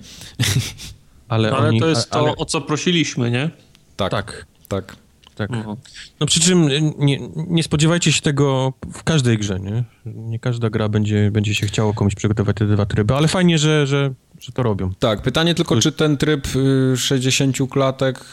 Ale, 1.32 1.52
no, 1.52 1.58
ale 1.58 1.70
oni, 1.70 1.80
to 1.80 1.88
jest 1.88 2.10
to, 2.10 2.20
ale... 2.20 2.36
o 2.36 2.46
co 2.46 2.62
prosiliśmy, 2.62 3.32
nie? 3.32 3.50
Tak, 3.96 4.12
tak. 4.12 4.46
tak. 4.68 4.96
tak. 5.36 5.52
Mhm. 5.52 5.78
No 6.20 6.26
przy 6.26 6.40
czym 6.40 6.70
nie, 6.98 7.20
nie, 7.36 7.64
spodziewajcie 7.64 8.12
się 8.12 8.22
tego 8.22 8.74
w 8.94 9.04
każdej 9.04 9.38
grze, 9.38 9.60
nie? 9.60 9.84
Nie 10.06 10.40
każda 10.40 10.70
gra 10.70 10.90
będzie, 10.90 11.32
będzie 11.32 11.56
się 11.56 11.68
chciało 11.68 11.94
komuś 11.94 12.16
przygotować 12.16 12.56
te 12.56 12.66
dwa 12.66 12.86
tryby, 12.86 13.16
ale 13.16 13.28
fajnie, 13.28 13.58
że, 13.58 13.88
że, 13.88 14.14
że 14.40 14.52
to 14.52 14.64
robią. 14.64 14.92
Tak, 15.00 15.22
pytanie 15.22 15.56
tylko, 15.56 15.82
czy 15.82 15.92
ten 15.92 16.18
tryb 16.18 16.48
60 16.96 17.62
y, 17.62 17.68
klatek 17.68 18.26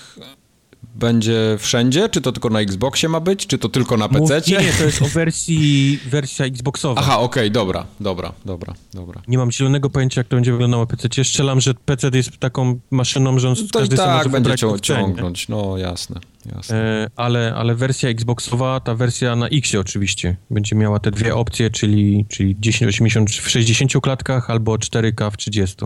będzie 0.99 1.57
wszędzie? 1.59 2.09
Czy 2.09 2.21
to 2.21 2.33
tylko 2.33 2.51
na 2.51 2.61
Xboxie 2.61 3.09
ma 3.09 3.21
być? 3.21 3.47
Czy 3.47 3.59
to 3.59 3.69
tylko 3.69 3.97
na 3.97 4.09
PC? 4.09 4.41
Nie, 4.47 4.57
nie, 4.57 4.73
to 4.73 4.85
jest 4.85 5.03
o 5.03 5.05
wersji, 5.19 5.99
wersja 6.07 6.47
Xboxowa. 6.47 7.01
Aha, 7.01 7.19
okej, 7.19 7.43
okay, 7.43 7.51
dobra, 7.51 7.87
dobra, 8.01 8.33
dobra, 8.45 8.75
dobra. 8.95 9.23
Nie 9.29 9.39
mam 9.39 9.53
zielonego 9.53 9.91
pojęcia, 9.91 10.21
jak 10.21 10.29
to 10.29 10.37
będzie 10.37 10.53
wyglądało 10.53 10.83
na 10.83 10.87
PC. 10.87 11.25
Strzelam, 11.25 11.61
że 11.61 11.75
PC 11.75 12.11
jest 12.15 12.39
taką 12.39 12.81
maszyną, 12.91 13.39
że 13.39 13.49
on 13.49 13.57
to 13.57 13.79
każdy 13.79 13.97
tak 13.97 14.17
może 14.17 14.29
będzie 14.29 14.57
cią 14.57 14.79
ciągnąć, 14.79 15.49
no 15.49 15.79
jasne, 15.79 16.21
jasne. 16.55 16.77
E, 16.77 17.11
ale, 17.17 17.55
ale 17.55 17.75
wersja 17.75 18.09
Xboxowa, 18.09 18.81
ta 18.81 18.95
wersja 18.95 19.37
na 19.37 19.49
X 19.49 19.75
oczywiście, 19.75 20.37
będzie 20.51 20.77
miała 20.77 20.99
te 20.99 21.11
dwie 21.11 21.35
opcje, 21.35 21.71
czyli, 21.71 22.27
czyli 22.29 22.57
1080 22.57 23.31
w 23.31 23.51
60 23.51 23.93
klatkach 24.03 24.51
albo 24.51 24.77
4K 24.77 25.31
w 25.31 25.37
30. 25.37 25.77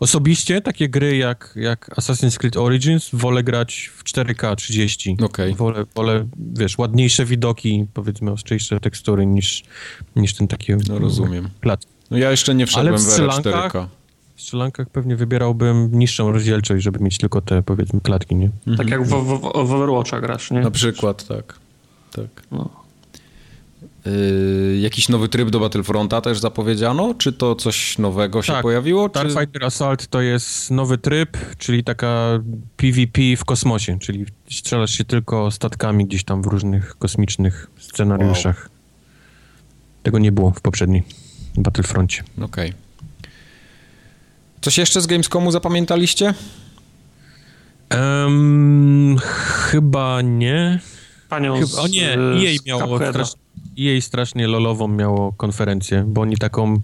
Osobiście 0.00 0.60
takie 0.60 0.88
gry 0.88 1.16
jak, 1.16 1.52
jak 1.56 1.88
Assassin's 1.96 2.38
Creed 2.38 2.56
Origins 2.56 3.08
wolę 3.12 3.42
grać 3.42 3.90
w 3.96 4.04
4K 4.04 4.56
30. 4.56 5.16
Okay. 5.22 5.54
Wolę, 5.54 5.84
wolę, 5.94 6.28
wiesz, 6.52 6.78
ładniejsze 6.78 7.24
widoki, 7.24 7.86
powiedzmy 7.94 8.30
ostrzejsze 8.30 8.80
tekstury 8.80 9.26
niż, 9.26 9.64
niż 10.16 10.34
ten 10.34 10.48
taki 10.48 10.72
No 10.88 10.98
rozumiem. 10.98 11.48
Plat. 11.60 11.86
No 12.10 12.18
ja 12.18 12.30
jeszcze 12.30 12.54
nie 12.54 12.66
wszedłem 12.66 12.94
Ale 12.94 12.98
w, 12.98 13.02
w 13.02 13.44
4K. 13.44 13.86
W 14.36 14.42
strzelankach 14.42 14.90
pewnie 14.90 15.16
wybierałbym 15.16 15.90
niższą 15.92 16.32
rozdzielczość, 16.32 16.84
żeby 16.84 16.98
mieć 16.98 17.18
tylko 17.18 17.40
te, 17.40 17.62
powiedzmy, 17.62 18.00
klatki, 18.00 18.34
nie? 18.34 18.50
Mhm. 18.66 18.76
Tak 18.76 18.88
jak 18.88 19.02
w, 19.02 19.08
w, 19.08 19.40
w 19.40 19.44
Overwatcha 19.44 20.20
grasz, 20.20 20.50
nie? 20.50 20.60
Na 20.60 20.70
przykład, 20.70 21.26
tak. 21.26 21.58
Tak. 22.12 22.42
No. 22.50 22.87
Yy, 24.08 24.78
jakiś 24.78 25.08
nowy 25.08 25.28
tryb 25.28 25.50
do 25.50 25.60
Battlefronta 25.60 26.20
też 26.20 26.38
zapowiedziano? 26.38 27.14
Czy 27.18 27.32
to 27.32 27.54
coś 27.54 27.98
nowego 27.98 28.42
się 28.42 28.52
tak, 28.52 28.62
pojawiło? 28.62 29.08
Starfighter 29.08 29.60
czy... 29.60 29.66
Assault 29.66 30.06
to 30.06 30.20
jest 30.20 30.70
nowy 30.70 30.98
tryb, 30.98 31.36
czyli 31.58 31.84
taka 31.84 32.40
PvP 32.76 33.20
w 33.36 33.44
kosmosie, 33.44 33.98
czyli 33.98 34.26
strzelasz 34.50 34.90
się 34.90 35.04
tylko 35.04 35.50
statkami 35.50 36.06
gdzieś 36.06 36.24
tam 36.24 36.42
w 36.42 36.46
różnych 36.46 36.98
kosmicznych 36.98 37.70
scenariuszach. 37.78 38.60
Wow. 38.60 38.78
Tego 40.02 40.18
nie 40.18 40.32
było 40.32 40.50
w 40.50 40.60
poprzednim 40.60 41.02
Battlefroncie. 41.56 42.22
Okej. 42.42 42.68
Okay. 42.68 42.88
Coś 44.60 44.78
jeszcze 44.78 45.00
z 45.00 45.06
Gamescomu 45.06 45.50
zapamiętaliście? 45.50 46.34
Um, 47.94 49.18
chyba 49.18 50.22
nie. 50.22 50.80
Panią 51.28 51.60
chyba, 51.60 51.82
o 51.82 51.88
nie, 51.88 52.18
jej 52.36 52.58
miało 52.66 52.98
jej 53.84 54.02
strasznie 54.02 54.46
lolową 54.46 54.88
miało 54.88 55.32
konferencję, 55.32 56.04
bo 56.08 56.20
oni 56.20 56.36
taką 56.36 56.80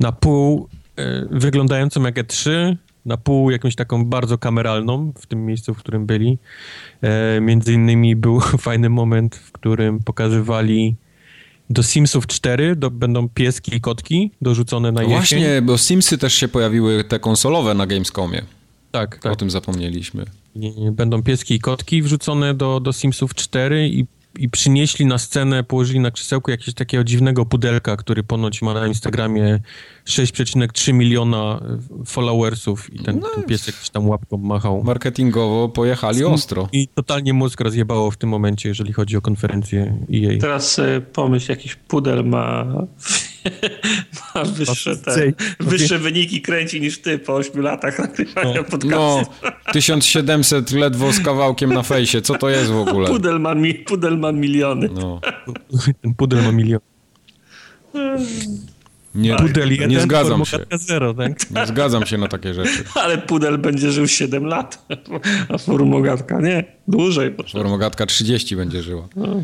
na 0.00 0.12
pół 0.12 0.68
y, 0.98 1.02
wyglądającą 1.30 2.02
jak 2.02 2.14
E3, 2.14 2.76
na 3.06 3.16
pół 3.16 3.50
jakąś 3.50 3.74
taką 3.74 4.04
bardzo 4.04 4.38
kameralną 4.38 5.12
w 5.18 5.26
tym 5.26 5.46
miejscu, 5.46 5.74
w 5.74 5.78
którym 5.78 6.06
byli. 6.06 6.38
E, 7.02 7.40
między 7.40 7.72
innymi 7.72 8.16
był 8.16 8.40
fajny 8.66 8.90
moment, 8.90 9.36
w 9.36 9.52
którym 9.52 10.00
pokazywali 10.00 10.96
do 11.70 11.82
Simsów 11.82 12.26
4 12.26 12.76
do, 12.76 12.90
będą 12.90 13.28
pieski 13.28 13.76
i 13.76 13.80
kotki 13.80 14.30
dorzucone 14.42 14.92
na 14.92 15.02
no 15.02 15.08
jesień. 15.08 15.38
Właśnie, 15.38 15.62
bo 15.62 15.78
Simsy 15.78 16.18
też 16.18 16.34
się 16.34 16.48
pojawiły 16.48 17.04
te 17.04 17.18
konsolowe 17.18 17.74
na 17.74 17.86
Gamescomie. 17.86 18.42
Tak, 18.90 19.18
tak. 19.18 19.32
O 19.32 19.36
tym 19.36 19.50
zapomnieliśmy. 19.50 20.24
Będą 20.92 21.22
pieski 21.22 21.54
i 21.54 21.58
kotki 21.58 22.02
wrzucone 22.02 22.54
do, 22.54 22.80
do 22.80 22.92
Simsów 22.92 23.34
4 23.34 23.88
i 23.88 24.06
i 24.38 24.48
przynieśli 24.48 25.06
na 25.06 25.18
scenę, 25.18 25.64
położyli 25.64 26.00
na 26.00 26.10
krzesełku 26.10 26.50
jakiegoś 26.50 26.74
takiego 26.74 27.04
dziwnego 27.04 27.46
pudelka, 27.46 27.96
który 27.96 28.22
ponoć 28.22 28.62
ma 28.62 28.74
na 28.74 28.86
Instagramie 28.86 29.60
6,3 30.06 30.94
miliona 30.94 31.60
e, 32.02 32.04
followersów 32.04 32.94
i 32.94 32.98
ten, 32.98 33.18
no, 33.18 33.28
ten 33.34 33.44
piesek 33.44 33.74
tam 33.92 34.08
łapką 34.08 34.36
machał. 34.36 34.82
Marketingowo 34.84 35.68
pojechali 35.68 36.24
ostro. 36.24 36.68
I 36.72 36.88
totalnie 36.88 37.32
mózg 37.32 37.60
rozjebało 37.60 38.10
w 38.10 38.16
tym 38.16 38.28
momencie, 38.28 38.68
jeżeli 38.68 38.92
chodzi 38.92 39.16
o 39.16 39.20
konferencję 39.20 39.98
EA. 40.14 40.38
Teraz 40.40 40.80
pomyśl, 41.12 41.52
jakiś 41.52 41.74
pudel 41.74 42.24
ma, 42.24 42.66
ma 44.34 44.44
wyższe, 44.44 44.96
te, 44.96 45.32
wyższe 45.60 45.98
wyniki 45.98 46.42
kręci 46.42 46.80
niż 46.80 46.98
ty 46.98 47.18
po 47.18 47.34
8 47.34 47.62
latach 47.62 47.98
nagrywania 47.98 48.54
no, 48.54 48.64
podcastu. 48.64 49.32
No, 49.42 49.72
1700 49.72 50.72
ledwo 50.72 51.12
z 51.12 51.20
kawałkiem 51.20 51.72
na 51.72 51.82
fejsie. 51.82 52.22
Co 52.22 52.34
to 52.34 52.48
jest 52.48 52.70
w 52.70 52.76
ogóle? 52.76 53.08
Pudel 53.08 53.40
ma, 53.40 53.54
pudel 53.86 54.18
ma 54.18 54.32
miliony. 54.32 54.88
No. 54.94 55.20
Ten 56.02 56.14
pudel 56.14 56.44
ma 56.44 56.52
miliony. 56.52 56.80
Nie, 59.14 59.36
pudel 59.36 59.70
jeden, 59.70 59.90
nie 59.90 60.00
zgadzam 60.00 60.44
się. 60.44 60.58
Zero, 60.72 61.14
tak? 61.14 61.50
Nie 61.50 61.66
zgadzam 61.66 62.06
się 62.06 62.18
na 62.18 62.28
takie 62.28 62.54
rzeczy. 62.54 62.84
Ale 62.94 63.18
pudel 63.18 63.58
będzie 63.58 63.92
żył 63.92 64.08
7 64.08 64.46
lat, 64.46 64.86
a 65.48 65.58
formogatka 65.58 66.40
nie, 66.40 66.64
dłużej. 66.88 67.34
Formogatka 67.52 68.06
30 68.06 68.56
będzie 68.56 68.82
żyła. 68.82 69.08
No. 69.16 69.42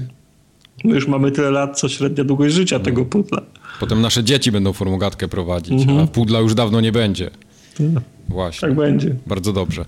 My 0.84 0.94
już 0.94 1.09
mamy 1.09 1.30
tyle 1.30 1.50
lat, 1.50 1.78
co 1.78 1.88
średnia 1.88 2.24
długość 2.24 2.55
życia 2.55 2.78
no. 2.78 2.84
tego 2.84 3.05
pudla. 3.05 3.42
Potem 3.82 4.00
nasze 4.00 4.24
dzieci 4.24 4.52
będą 4.52 4.72
formogatkę 4.72 5.28
prowadzić, 5.28 5.82
mhm. 5.82 5.98
a 5.98 6.06
pudla 6.06 6.40
już 6.40 6.54
dawno 6.54 6.80
nie 6.80 6.92
będzie. 6.92 7.30
Tak. 7.74 8.04
Właśnie. 8.28 8.68
Tak 8.68 8.76
będzie. 8.76 9.16
Bardzo 9.26 9.52
dobrze. 9.52 9.84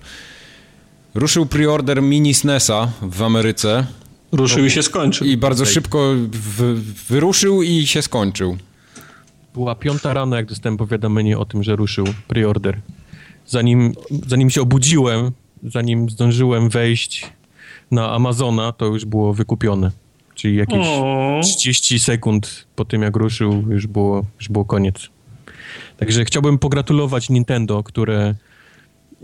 Ruszył 1.13 1.45
preorder 1.45 2.01
mini 2.01 2.33
SNESa 2.33 2.91
w 3.01 3.21
Ameryce. 3.23 3.85
Ruszył 4.31 4.65
i 4.65 4.71
się 4.71 4.83
skończył. 4.83 5.27
I 5.27 5.37
bardzo 5.37 5.65
szybko 5.65 6.13
w, 6.31 6.81
wyruszył 7.09 7.63
i 7.63 7.87
się 7.87 8.01
skończył. 8.01 8.57
Była 9.53 9.75
piąta 9.75 10.13
rano, 10.13 10.35
jak 10.35 10.45
dostałem 10.45 10.77
powiadomienie 10.77 11.37
o 11.37 11.45
tym, 11.45 11.63
że 11.63 11.75
ruszył 11.75 12.05
preorder. 12.27 12.81
Zanim, 13.47 13.93
zanim 14.27 14.49
się 14.49 14.61
obudziłem, 14.61 15.31
zanim 15.63 16.09
zdążyłem 16.09 16.69
wejść 16.69 17.31
na 17.91 18.11
Amazona, 18.11 18.71
to 18.71 18.85
już 18.85 19.05
było 19.05 19.33
wykupione. 19.33 19.91
Czyli 20.35 20.55
jakieś 20.55 20.87
o. 20.87 21.41
30 21.43 21.99
sekund 21.99 22.67
po 22.75 22.85
tym, 22.85 23.01
jak 23.01 23.15
ruszył, 23.15 23.63
już 23.69 23.87
było, 23.87 24.25
już 24.39 24.49
było 24.49 24.65
koniec. 24.65 25.09
Także 25.97 26.25
chciałbym 26.25 26.57
pogratulować 26.59 27.29
Nintendo, 27.29 27.83
które 27.83 28.35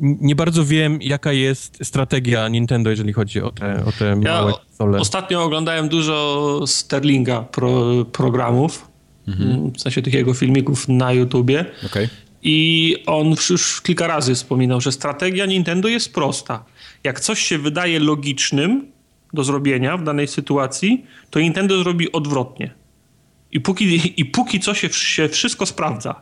nie 0.01 0.35
bardzo 0.35 0.65
wiem, 0.65 0.99
jaka 1.01 1.33
jest 1.33 1.77
strategia 1.83 2.47
Nintendo, 2.47 2.89
jeżeli 2.89 3.13
chodzi 3.13 3.41
o 3.41 3.51
te, 3.51 3.85
o 3.85 3.91
te 3.91 4.05
ja 4.05 4.15
małe 4.15 4.53
konsole. 4.53 4.99
Ostatnio 4.99 5.43
oglądałem 5.43 5.89
dużo 5.89 6.59
Sterlinga 6.67 7.41
pro, 7.41 8.05
programów, 8.05 8.87
mhm. 9.27 9.71
w 9.71 9.81
sensie 9.81 10.01
tych 10.01 10.13
jego 10.13 10.33
filmików 10.33 10.87
na 10.87 11.13
YouTubie. 11.13 11.65
Okay. 11.85 12.09
I 12.43 12.95
on 13.05 13.35
już 13.49 13.81
kilka 13.81 14.07
razy 14.07 14.35
wspominał, 14.35 14.81
że 14.81 14.91
strategia 14.91 15.45
Nintendo 15.45 15.87
jest 15.87 16.13
prosta. 16.13 16.65
Jak 17.03 17.19
coś 17.19 17.39
się 17.39 17.57
wydaje 17.57 17.99
logicznym 17.99 18.91
do 19.33 19.43
zrobienia 19.43 19.97
w 19.97 20.03
danej 20.03 20.27
sytuacji, 20.27 21.05
to 21.29 21.39
Nintendo 21.39 21.83
zrobi 21.83 22.11
odwrotnie. 22.11 22.73
I 23.51 23.59
póki, 23.59 24.13
i 24.21 24.25
póki 24.25 24.59
co 24.59 24.73
się, 24.73 24.89
się 24.89 25.29
wszystko 25.29 25.65
sprawdza. 25.65 26.21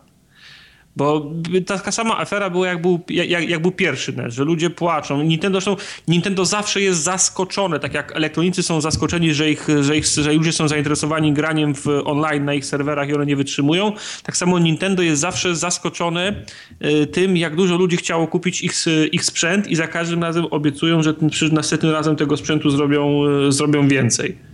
Bo 1.00 1.32
taka 1.66 1.92
sama 1.92 2.18
afera 2.18 2.50
była, 2.50 2.68
jak 2.68 2.82
był, 2.82 3.00
jak, 3.10 3.50
jak 3.50 3.62
był 3.62 3.72
pierwszy 3.72 4.14
NES, 4.14 4.34
że 4.34 4.44
ludzie 4.44 4.70
płaczą. 4.70 5.24
Nintendo, 5.24 5.62
zresztą, 5.62 5.76
Nintendo 6.08 6.46
zawsze 6.46 6.82
jest 6.82 7.04
zaskoczone, 7.04 7.80
tak 7.80 7.94
jak 7.94 8.16
elektronicy 8.16 8.64
są 8.64 8.82
zaskoczeni, 8.82 9.34
że, 9.34 9.52
ich, 9.52 9.68
że, 9.82 9.98
ich, 9.98 10.06
że 10.06 10.34
ludzie 10.34 10.52
są 10.52 10.68
zainteresowani 10.68 11.34
graniem 11.34 11.76
w 11.76 11.88
online 12.06 12.46
na 12.46 12.54
ich 12.54 12.66
serwerach 12.66 13.10
i 13.10 13.14
one 13.14 13.26
nie 13.26 13.36
wytrzymują. 13.36 13.92
Tak 14.24 14.38
samo 14.38 14.60
Nintendo 14.60 15.04
jest 15.04 15.22
zawsze 15.22 15.56
zaskoczone 15.56 16.44
y, 16.86 17.08
tym, 17.08 17.38
jak 17.38 17.56
dużo 17.56 17.78
ludzi 17.78 17.98
chciało 17.98 18.28
kupić 18.28 18.64
ich, 18.64 18.74
ich 19.12 19.26
sprzęt 19.26 19.68
i 19.68 19.76
za 19.76 19.88
każdym 19.88 20.24
razem 20.24 20.46
obiecują, 20.46 21.04
że 21.04 21.14
ten, 21.14 21.30
następnym 21.52 21.92
razem 21.92 22.16
tego 22.16 22.38
sprzętu 22.38 22.70
zrobią, 22.70 23.26
y, 23.48 23.52
zrobią 23.52 23.88
więcej. 23.88 24.49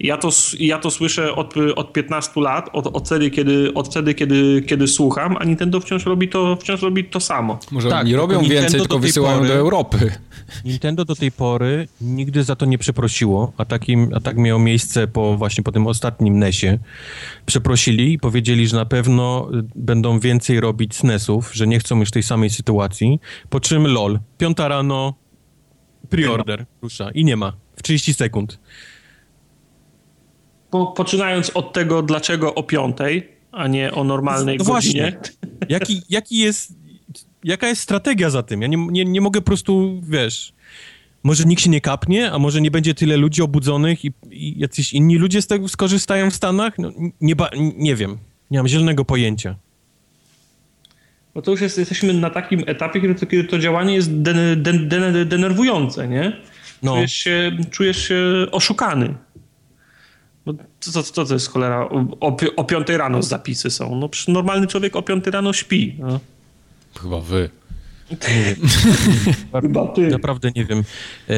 Ja 0.00 0.16
to, 0.16 0.28
ja 0.58 0.78
to 0.78 0.90
słyszę 0.90 1.34
od, 1.34 1.54
od 1.76 1.92
15 1.92 2.40
lat, 2.40 2.70
od, 2.72 2.86
od, 2.86 3.06
wtedy, 3.06 3.30
kiedy, 3.30 3.74
od 3.74 3.88
wtedy 3.88 4.14
kiedy, 4.14 4.62
kiedy 4.66 4.88
słucham, 4.88 5.36
a 5.36 5.44
Nintendo 5.44 5.80
wciąż 5.80 6.06
robi 6.06 6.28
to, 6.28 6.56
wciąż 6.56 6.82
robi 6.82 7.04
to 7.04 7.20
samo. 7.20 7.58
Może 7.70 7.88
tak, 7.88 8.06
nie 8.06 8.16
robią 8.16 8.42
więcej, 8.42 8.80
tylko 8.80 8.98
wysyłają 8.98 9.38
pory, 9.38 9.48
do 9.48 9.54
Europy. 9.54 10.12
Nintendo 10.64 11.04
do 11.04 11.14
tej 11.14 11.32
pory 11.32 11.88
nigdy 12.00 12.44
za 12.44 12.56
to 12.56 12.66
nie 12.66 12.78
przeprosiło, 12.78 13.52
a, 13.56 13.64
takim, 13.64 14.10
a 14.14 14.20
tak 14.20 14.36
miało 14.36 14.60
miejsce 14.60 15.08
po, 15.08 15.36
właśnie 15.36 15.64
po 15.64 15.72
tym 15.72 15.86
ostatnim 15.86 16.38
NESie. 16.38 16.78
Przeprosili 17.46 18.12
i 18.12 18.18
powiedzieli, 18.18 18.68
że 18.68 18.76
na 18.76 18.86
pewno 18.86 19.48
będą 19.74 20.20
więcej 20.20 20.60
robić 20.60 20.94
SNESów, 20.94 21.50
że 21.54 21.66
nie 21.66 21.78
chcą 21.78 22.00
już 22.00 22.10
tej 22.10 22.22
samej 22.22 22.50
sytuacji, 22.50 23.20
po 23.50 23.60
czym 23.60 23.86
LOL, 23.86 24.18
piąta 24.38 24.68
rano, 24.68 25.14
preorder 26.08 26.66
rusza 26.82 27.10
i 27.10 27.24
nie 27.24 27.36
ma, 27.36 27.52
w 27.76 27.82
30 27.82 28.14
sekund 28.14 28.58
po, 30.76 30.92
poczynając 30.96 31.50
od 31.50 31.72
tego, 31.72 32.02
dlaczego 32.02 32.54
o 32.54 32.62
piątej, 32.62 33.28
a 33.52 33.68
nie 33.68 33.92
o 33.92 34.04
normalnej 34.04 34.58
no 34.58 34.64
godzinie. 34.64 35.02
Właśnie. 35.02 35.68
Jaki, 35.68 36.02
jaki 36.08 36.38
jest, 36.38 36.72
jaka 37.44 37.68
jest 37.68 37.82
strategia 37.82 38.30
za 38.30 38.42
tym? 38.42 38.62
Ja 38.62 38.68
nie, 38.68 38.76
nie, 38.76 39.04
nie 39.04 39.20
mogę 39.20 39.40
po 39.40 39.46
prostu, 39.46 40.00
wiesz, 40.02 40.52
może 41.22 41.44
nikt 41.44 41.62
się 41.62 41.70
nie 41.70 41.80
kapnie, 41.80 42.32
a 42.32 42.38
może 42.38 42.60
nie 42.60 42.70
będzie 42.70 42.94
tyle 42.94 43.16
ludzi 43.16 43.42
obudzonych 43.42 44.04
i, 44.04 44.12
i 44.30 44.58
jacyś 44.58 44.92
inni 44.92 45.16
ludzie 45.16 45.42
z 45.42 45.46
tego 45.46 45.68
skorzystają 45.68 46.30
w 46.30 46.34
Stanach? 46.34 46.78
No, 46.78 46.90
nie, 47.20 47.36
ba, 47.36 47.50
nie 47.76 47.96
wiem. 47.96 48.18
Nie 48.50 48.58
mam 48.58 48.68
zielonego 48.68 49.04
pojęcia. 49.04 49.56
Bo 51.34 51.42
to 51.42 51.50
już 51.50 51.60
jest, 51.60 51.78
jesteśmy 51.78 52.12
na 52.12 52.30
takim 52.30 52.62
etapie, 52.66 53.00
kiedy 53.00 53.14
to, 53.14 53.26
kiedy 53.26 53.44
to 53.44 53.58
działanie 53.58 53.94
jest 53.94 54.22
den, 54.22 54.62
den, 54.62 54.88
den, 54.88 55.28
denerwujące, 55.28 56.08
nie? 56.08 56.32
No. 56.82 56.94
Czujesz, 56.94 57.12
się, 57.12 57.52
czujesz 57.70 58.08
się 58.08 58.46
oszukany. 58.52 59.14
No, 60.46 60.54
co, 60.80 61.02
co, 61.02 61.24
to 61.24 61.34
jest 61.34 61.48
cholera? 61.48 61.88
O, 62.20 62.36
o 62.56 62.64
piątej 62.64 62.96
rano 62.96 63.22
zapisy 63.22 63.70
są. 63.70 63.96
No, 63.96 64.08
normalny 64.28 64.66
człowiek 64.66 64.96
o 64.96 65.02
piątej 65.02 65.32
rano 65.32 65.52
śpi. 65.52 65.96
No. 65.98 66.20
Chyba 67.02 67.20
wy. 67.20 67.50
Chyba 69.62 69.86
ty. 69.86 70.08
Naprawdę 70.08 70.50
nie 70.56 70.64
wiem. 70.64 70.84
E, 71.28 71.34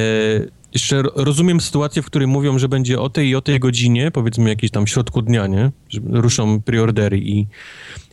jeszcze 0.73 1.03
rozumiem 1.15 1.61
sytuację, 1.61 2.03
w 2.03 2.07
której 2.07 2.29
mówią, 2.29 2.59
że 2.59 2.69
będzie 2.69 3.01
o 3.01 3.11
tej 3.11 3.29
i 3.29 3.35
o 3.35 3.41
tej 3.41 3.61
godzinie, 3.61 4.11
powiedzmy 4.11 4.49
jakieś 4.49 4.71
tam 4.71 4.87
środku 4.87 5.23
dnia, 5.23 5.47
nie? 5.47 5.71
Że 5.89 6.01
ruszą 6.11 6.63
preordery 6.63 7.19
i 7.19 7.47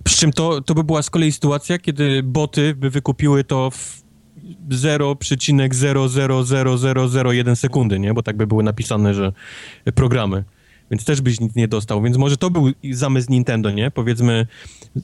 przy 0.03 0.17
czym 0.17 0.33
to, 0.33 0.61
to 0.61 0.75
by 0.75 0.83
była 0.83 1.01
z 1.01 1.09
kolei 1.09 1.31
sytuacja, 1.31 1.77
kiedy 1.77 2.23
boty 2.23 2.75
by 2.75 2.89
wykupiły 2.89 3.43
to 3.43 3.71
w 3.71 4.05
0,00001 4.69 7.55
sekundy, 7.55 7.99
nie? 7.99 8.13
Bo 8.13 8.23
tak 8.23 8.37
by 8.37 8.47
były 8.47 8.63
napisane, 8.63 9.13
że 9.13 9.31
programy 9.95 10.43
więc 10.91 11.05
też 11.05 11.21
byś 11.21 11.39
nic 11.39 11.55
nie 11.55 11.67
dostał, 11.67 12.01
więc 12.01 12.17
może 12.17 12.37
to 12.37 12.49
był 12.49 12.71
zamysł 12.91 13.31
Nintendo, 13.31 13.71
nie? 13.71 13.91
Powiedzmy 13.91 14.47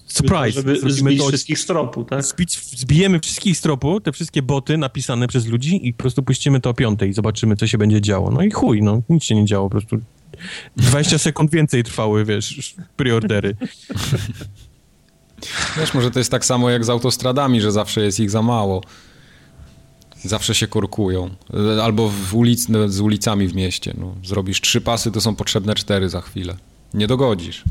surprise. 0.07 0.51
Żeby 0.51 0.91
zbić 0.91 1.19
to, 1.19 1.27
wszystkich 1.27 1.59
z 1.59 1.65
tropu, 1.65 2.03
tak? 2.03 2.23
Zbić, 2.23 2.59
zbijemy 2.79 3.19
wszystkich 3.19 3.57
z 3.57 3.61
tropu, 3.61 4.01
te 4.01 4.11
wszystkie 4.11 4.41
boty 4.41 4.77
napisane 4.77 5.27
przez 5.27 5.47
ludzi 5.47 5.88
i 5.88 5.93
po 5.93 6.01
prostu 6.01 6.23
puścimy 6.23 6.59
to 6.59 6.69
o 6.69 6.73
piątej 6.73 7.09
i 7.09 7.13
zobaczymy, 7.13 7.55
co 7.55 7.67
się 7.67 7.77
będzie 7.77 8.01
działo. 8.01 8.32
No 8.32 8.41
i 8.41 8.51
chuj, 8.51 8.82
no, 8.82 9.01
nic 9.09 9.23
się 9.23 9.36
nie 9.36 9.45
działo, 9.45 9.69
po 9.69 9.71
prostu 9.71 9.97
20 10.77 11.17
sekund 11.27 11.51
więcej 11.51 11.84
trwały, 11.84 12.25
wiesz, 12.25 12.75
preordery. 12.95 13.55
Wiesz, 15.77 15.93
może 15.93 16.11
to 16.11 16.19
jest 16.19 16.32
tak 16.32 16.45
samo 16.45 16.69
jak 16.69 16.86
z 16.86 16.89
autostradami, 16.89 17.61
że 17.61 17.71
zawsze 17.71 18.01
jest 18.01 18.19
ich 18.19 18.29
za 18.29 18.41
mało. 18.41 18.82
Zawsze 20.24 20.55
się 20.55 20.67
korkują. 20.67 21.30
Albo 21.84 22.09
w 22.09 22.36
ulic, 22.36 22.67
z 22.88 22.99
ulicami 22.99 23.47
w 23.47 23.55
mieście. 23.55 23.93
No, 23.97 24.15
zrobisz 24.24 24.61
trzy 24.61 24.82
pasy, 24.82 25.11
to 25.11 25.22
są 25.22 25.36
potrzebne 25.36 25.76
cztery 25.76 26.09
za 26.09 26.22
chwilę. 26.22 26.55
Nie 26.93 27.07
dogodzisz. 27.07 27.63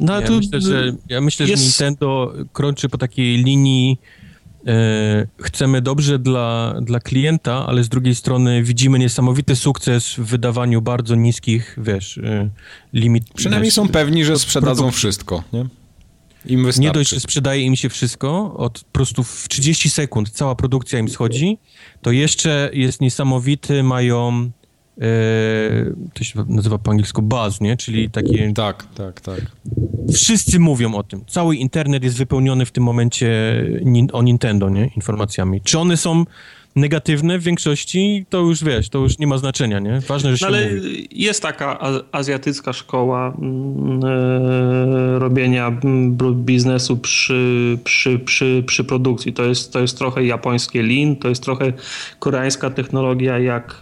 No, 0.00 0.20
ja, 0.20 0.30
myślę, 0.30 0.60
że, 0.60 0.92
ja 1.08 1.20
myślę, 1.20 1.46
jest... 1.46 1.62
że 1.62 1.66
Nintendo 1.66 2.32
krączy 2.52 2.88
po 2.88 2.98
takiej 2.98 3.36
linii 3.44 3.98
e, 4.66 5.26
chcemy 5.40 5.82
dobrze 5.82 6.18
dla, 6.18 6.74
dla 6.80 7.00
klienta, 7.00 7.66
ale 7.66 7.84
z 7.84 7.88
drugiej 7.88 8.14
strony 8.14 8.62
widzimy 8.62 8.98
niesamowity 8.98 9.56
sukces 9.56 10.14
w 10.14 10.24
wydawaniu 10.24 10.82
bardzo 10.82 11.14
niskich, 11.14 11.78
wiesz, 11.78 12.18
e, 12.18 12.48
limit... 12.92 13.24
Przynajmniej 13.34 13.70
są 13.70 13.88
pewni, 13.88 14.24
że 14.24 14.38
sprzedadzą 14.38 14.90
wszystko, 14.90 15.42
nie? 15.52 15.66
Im 16.46 16.64
wystarczy. 16.64 16.80
Nie 16.80 16.92
dość, 16.92 17.10
że 17.10 17.20
sprzedaje 17.20 17.62
im 17.62 17.76
się 17.76 17.88
wszystko, 17.88 18.54
od 18.56 18.80
po 18.80 18.92
prostu 18.92 19.22
w 19.22 19.48
30 19.48 19.90
sekund 19.90 20.30
cała 20.30 20.54
produkcja 20.54 20.98
im 20.98 21.08
schodzi, 21.08 21.58
to 22.02 22.10
jeszcze 22.10 22.70
jest 22.72 23.00
niesamowity, 23.00 23.82
mają 23.82 24.50
to 26.14 26.24
się 26.24 26.44
nazywa 26.48 26.78
po 26.78 26.90
angielsku 26.90 27.22
buzz, 27.22 27.60
nie? 27.60 27.76
Czyli 27.76 28.10
takie... 28.10 28.52
Tak, 28.52 28.86
tak, 28.94 29.20
tak. 29.20 29.40
Wszyscy 30.14 30.58
mówią 30.58 30.94
o 30.94 31.02
tym. 31.02 31.24
Cały 31.26 31.56
internet 31.56 32.04
jest 32.04 32.16
wypełniony 32.16 32.66
w 32.66 32.70
tym 32.70 32.84
momencie 32.84 33.28
o 34.12 34.22
Nintendo, 34.22 34.68
nie? 34.68 34.90
Informacjami. 34.96 35.60
Czy 35.60 35.78
one 35.78 35.96
są 35.96 36.24
negatywne 36.76 37.38
w 37.38 37.42
większości, 37.42 38.26
to 38.28 38.38
już 38.38 38.64
wiesz, 38.64 38.88
to 38.88 38.98
już 38.98 39.18
nie 39.18 39.26
ma 39.26 39.38
znaczenia, 39.38 39.78
nie? 39.78 40.00
Ważne, 40.00 40.30
że 40.30 40.38
się 40.38 40.46
no, 40.50 40.56
Ale 40.56 40.74
mówi. 40.74 41.08
jest 41.10 41.42
taka 41.42 41.78
azjatycka 42.12 42.72
szkoła 42.72 43.34
mm, 43.38 44.00
e, 44.04 45.18
robienia 45.18 45.66
mm, 45.66 46.16
biznesu 46.34 46.96
przy, 46.96 47.78
przy, 47.84 48.18
przy, 48.18 48.64
przy 48.66 48.84
produkcji. 48.84 49.32
To 49.32 49.44
jest, 49.44 49.72
to 49.72 49.80
jest 49.80 49.98
trochę 49.98 50.24
japońskie 50.24 50.82
Lean, 50.82 51.16
to 51.16 51.28
jest 51.28 51.42
trochę 51.42 51.72
koreańska 52.18 52.70
technologia, 52.70 53.38
jak 53.38 53.80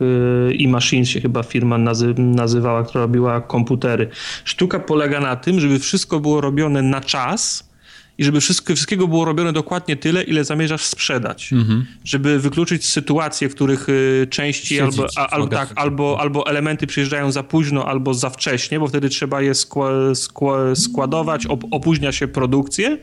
e, 0.48 0.54
i 0.54 0.68
Machines 0.68 1.08
się 1.08 1.20
chyba 1.20 1.42
firma 1.42 1.78
nazy, 1.78 2.14
nazywała, 2.18 2.84
która 2.84 3.04
robiła 3.04 3.40
komputery. 3.40 4.08
Sztuka 4.44 4.78
polega 4.78 5.20
na 5.20 5.36
tym, 5.36 5.60
żeby 5.60 5.78
wszystko 5.78 6.20
było 6.20 6.40
robione 6.40 6.82
na 6.82 7.00
czas, 7.00 7.73
i 8.18 8.24
żeby 8.24 8.40
wszystko, 8.40 8.74
wszystkiego 8.74 9.08
było 9.08 9.24
robione 9.24 9.52
dokładnie 9.52 9.96
tyle, 9.96 10.22
ile 10.22 10.44
zamierzasz 10.44 10.84
sprzedać. 10.84 11.52
Mhm. 11.52 11.86
Żeby 12.04 12.38
wykluczyć 12.38 12.86
sytuacje, 12.86 13.48
w 13.48 13.54
których 13.54 13.88
y, 13.88 14.26
części 14.30 14.80
albo, 14.80 15.06
a, 15.16 15.26
albo, 15.26 15.48
tak, 15.48 15.72
albo, 15.76 16.20
albo 16.20 16.46
elementy 16.46 16.86
przyjeżdżają 16.86 17.32
za 17.32 17.42
późno, 17.42 17.86
albo 17.86 18.14
za 18.14 18.30
wcześnie, 18.30 18.80
bo 18.80 18.88
wtedy 18.88 19.08
trzeba 19.08 19.42
je 19.42 19.54
skła, 19.54 20.14
skła, 20.14 20.74
składować, 20.74 21.46
op, 21.46 21.64
opóźnia 21.70 22.12
się 22.12 22.28
produkcję. 22.28 22.98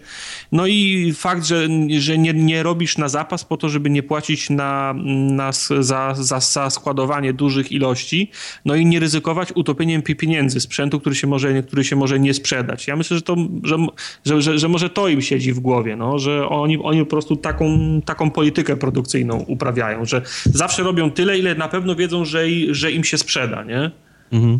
No 0.52 0.68
i 0.68 1.14
fakt, 1.16 1.46
że, 1.46 1.68
że 2.00 2.18
nie, 2.18 2.34
nie 2.34 2.64
robisz 2.64 2.98
na 2.98 3.10
zapas 3.10 3.46
po 3.46 3.58
to, 3.58 3.70
żeby 3.70 3.90
nie 3.90 4.04
płacić 4.04 4.50
na, 4.50 4.94
na, 5.32 5.52
za, 5.80 6.14
za, 6.16 6.40
za 6.40 6.70
składowanie 6.70 7.34
dużych 7.34 7.72
ilości, 7.72 8.32
no 8.66 8.76
i 8.76 8.86
nie 8.86 9.00
ryzykować 9.00 9.50
utopieniem 9.56 10.02
pieniędzy 10.02 10.60
sprzętu, 10.60 11.00
który 11.00 11.16
się 11.16 11.28
może, 11.28 11.64
który 11.64 11.84
się 11.84 11.96
może 11.96 12.20
nie 12.20 12.34
sprzedać. 12.34 12.88
Ja 12.88 12.96
myślę, 12.96 13.18
że 13.18 13.22
to, 13.22 13.36
że, 13.64 13.78
że, 14.26 14.42
że, 14.42 14.60
że 14.60 14.68
może 14.68 14.90
to 14.90 15.01
to 15.02 15.08
im 15.08 15.22
siedzi 15.22 15.54
w 15.54 15.60
głowie, 15.60 15.96
no, 15.96 16.20
że 16.20 16.50
oni, 16.50 16.78
oni 16.78 17.00
po 17.00 17.06
prostu 17.06 17.36
taką, 17.36 17.66
taką 18.06 18.32
politykę 18.32 18.78
produkcyjną 18.78 19.38
uprawiają, 19.38 20.06
że 20.06 20.22
zawsze 20.46 20.84
robią 20.84 21.12
tyle, 21.12 21.40
ile 21.40 21.56
na 21.56 21.68
pewno 21.68 21.96
wiedzą, 21.96 22.26
że, 22.26 22.46
że 22.70 22.92
im 22.92 23.04
się 23.04 23.18
sprzeda, 23.18 23.64
nie? 23.64 23.92
Mhm. 24.32 24.60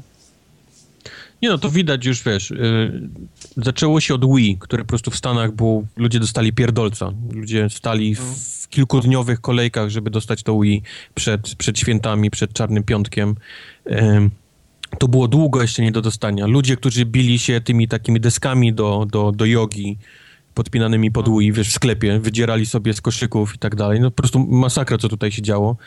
Nie 1.42 1.50
no, 1.50 1.58
to 1.58 1.70
widać 1.70 2.06
już, 2.06 2.24
wiesz, 2.24 2.50
yy, 2.50 3.10
zaczęło 3.58 4.00
się 4.00 4.14
od 4.14 4.36
Wii, 4.36 4.58
które 4.60 4.84
po 4.84 4.90
prostu 4.90 5.12
w 5.12 5.16
Stanach 5.16 5.52
było, 5.52 5.84
ludzie 5.98 6.20
dostali 6.20 6.54
pierdolca. 6.54 7.12
Ludzie 7.34 7.70
stali 7.70 8.16
w, 8.16 8.22
w 8.64 8.70
kilkudniowych 8.70 9.42
kolejkach, 9.42 9.90
żeby 9.90 10.10
dostać 10.10 10.44
to 10.44 10.60
Wii 10.60 10.82
przed, 11.16 11.56
przed 11.56 11.80
świętami, 11.80 12.32
przed 12.32 12.54
Czarnym 12.54 12.84
Piątkiem. 12.84 13.36
Yy, 13.86 14.30
to 15.00 15.08
było 15.08 15.28
długo 15.28 15.62
jeszcze 15.62 15.82
nie 15.82 15.92
do 15.92 16.02
dostania. 16.02 16.48
Ludzie, 16.48 16.78
którzy 16.78 17.06
bili 17.06 17.40
się 17.40 17.62
tymi 17.62 17.88
takimi 17.88 18.20
deskami 18.20 18.74
do, 18.74 19.08
do, 19.12 19.32
do 19.32 19.46
jogi, 19.46 19.98
podpinanymi 20.54 21.12
pod 21.12 21.30
Wii, 21.30 21.52
wiesz, 21.52 21.70
w 21.70 21.72
sklepie, 21.72 22.20
wydzierali 22.20 22.66
sobie 22.66 22.94
z 22.94 23.02
koszyków 23.02 23.56
i 23.56 23.58
tak 23.58 23.76
dalej. 23.76 24.00
No 24.00 24.12
po 24.12 24.18
prostu 24.18 24.40
masakra, 24.40 24.98
co 24.98 25.10
tutaj 25.10 25.32
się 25.32 25.42
działo. 25.42 25.78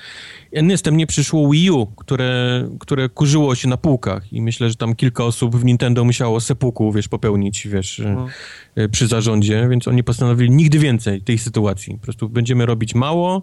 Natomiast 0.53 0.93
nie 0.93 1.07
przyszło 1.07 1.51
Wii 1.51 1.71
U, 1.71 1.87
które, 1.87 2.69
które 2.81 3.09
kurzyło 3.09 3.55
się 3.55 3.69
na 3.69 3.77
półkach 3.77 4.33
i 4.33 4.43
myślę, 4.43 4.71
że 4.71 4.77
tam 4.77 4.95
kilka 4.95 5.25
osób 5.25 5.57
w 5.57 5.65
Nintendo 5.65 6.05
musiało 6.05 6.41
sepuku, 6.41 6.93
wiesz, 6.93 7.09
popełnić, 7.09 7.69
wiesz, 7.69 8.03
no. 8.05 8.29
E, 8.77 8.89
przy 8.89 9.07
zarządzie, 9.07 9.69
więc 9.71 9.89
oni 9.89 10.05
postanowili 10.05 10.51
nigdy 10.51 10.79
więcej 10.79 11.21
tej 11.21 11.39
sytuacji. 11.39 11.95
Po 11.95 12.03
prostu 12.03 12.29
będziemy 12.29 12.67
robić 12.67 12.95
mało, 12.95 13.43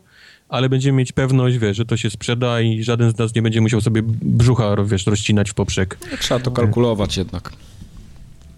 ale 0.49 0.69
będziemy 0.69 0.97
mieć 0.97 1.11
pewność, 1.11 1.57
wiesz, 1.57 1.77
że 1.77 1.85
to 1.85 1.97
się 1.97 2.09
sprzeda 2.09 2.61
i 2.61 2.83
żaden 2.83 3.11
z 3.11 3.17
nas 3.17 3.35
nie 3.35 3.41
będzie 3.41 3.61
musiał 3.61 3.81
sobie 3.81 4.01
brzucha, 4.21 4.75
wiesz, 4.85 5.05
rozcinać 5.07 5.49
w 5.49 5.53
poprzek. 5.53 5.97
Trzeba 6.19 6.39
to 6.39 6.51
kalkulować 6.51 7.17
jednak. 7.17 7.53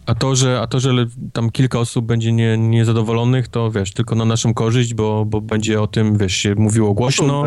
A 0.05 0.15
to, 0.15 0.35
że, 0.35 0.61
a 0.61 0.67
to, 0.67 0.79
że 0.79 0.91
tam 1.33 1.49
kilka 1.49 1.79
osób 1.79 2.05
będzie 2.05 2.31
nie, 2.31 2.57
niezadowolonych, 2.57 3.47
to 3.47 3.71
wiesz, 3.71 3.93
tylko 3.93 4.15
na 4.15 4.25
naszą 4.25 4.53
korzyść, 4.53 4.93
bo, 4.93 5.25
bo 5.25 5.41
będzie 5.41 5.81
o 5.81 5.87
tym, 5.87 6.17
wiesz, 6.17 6.35
się 6.35 6.55
mówiło 6.55 6.93
głośno 6.93 7.43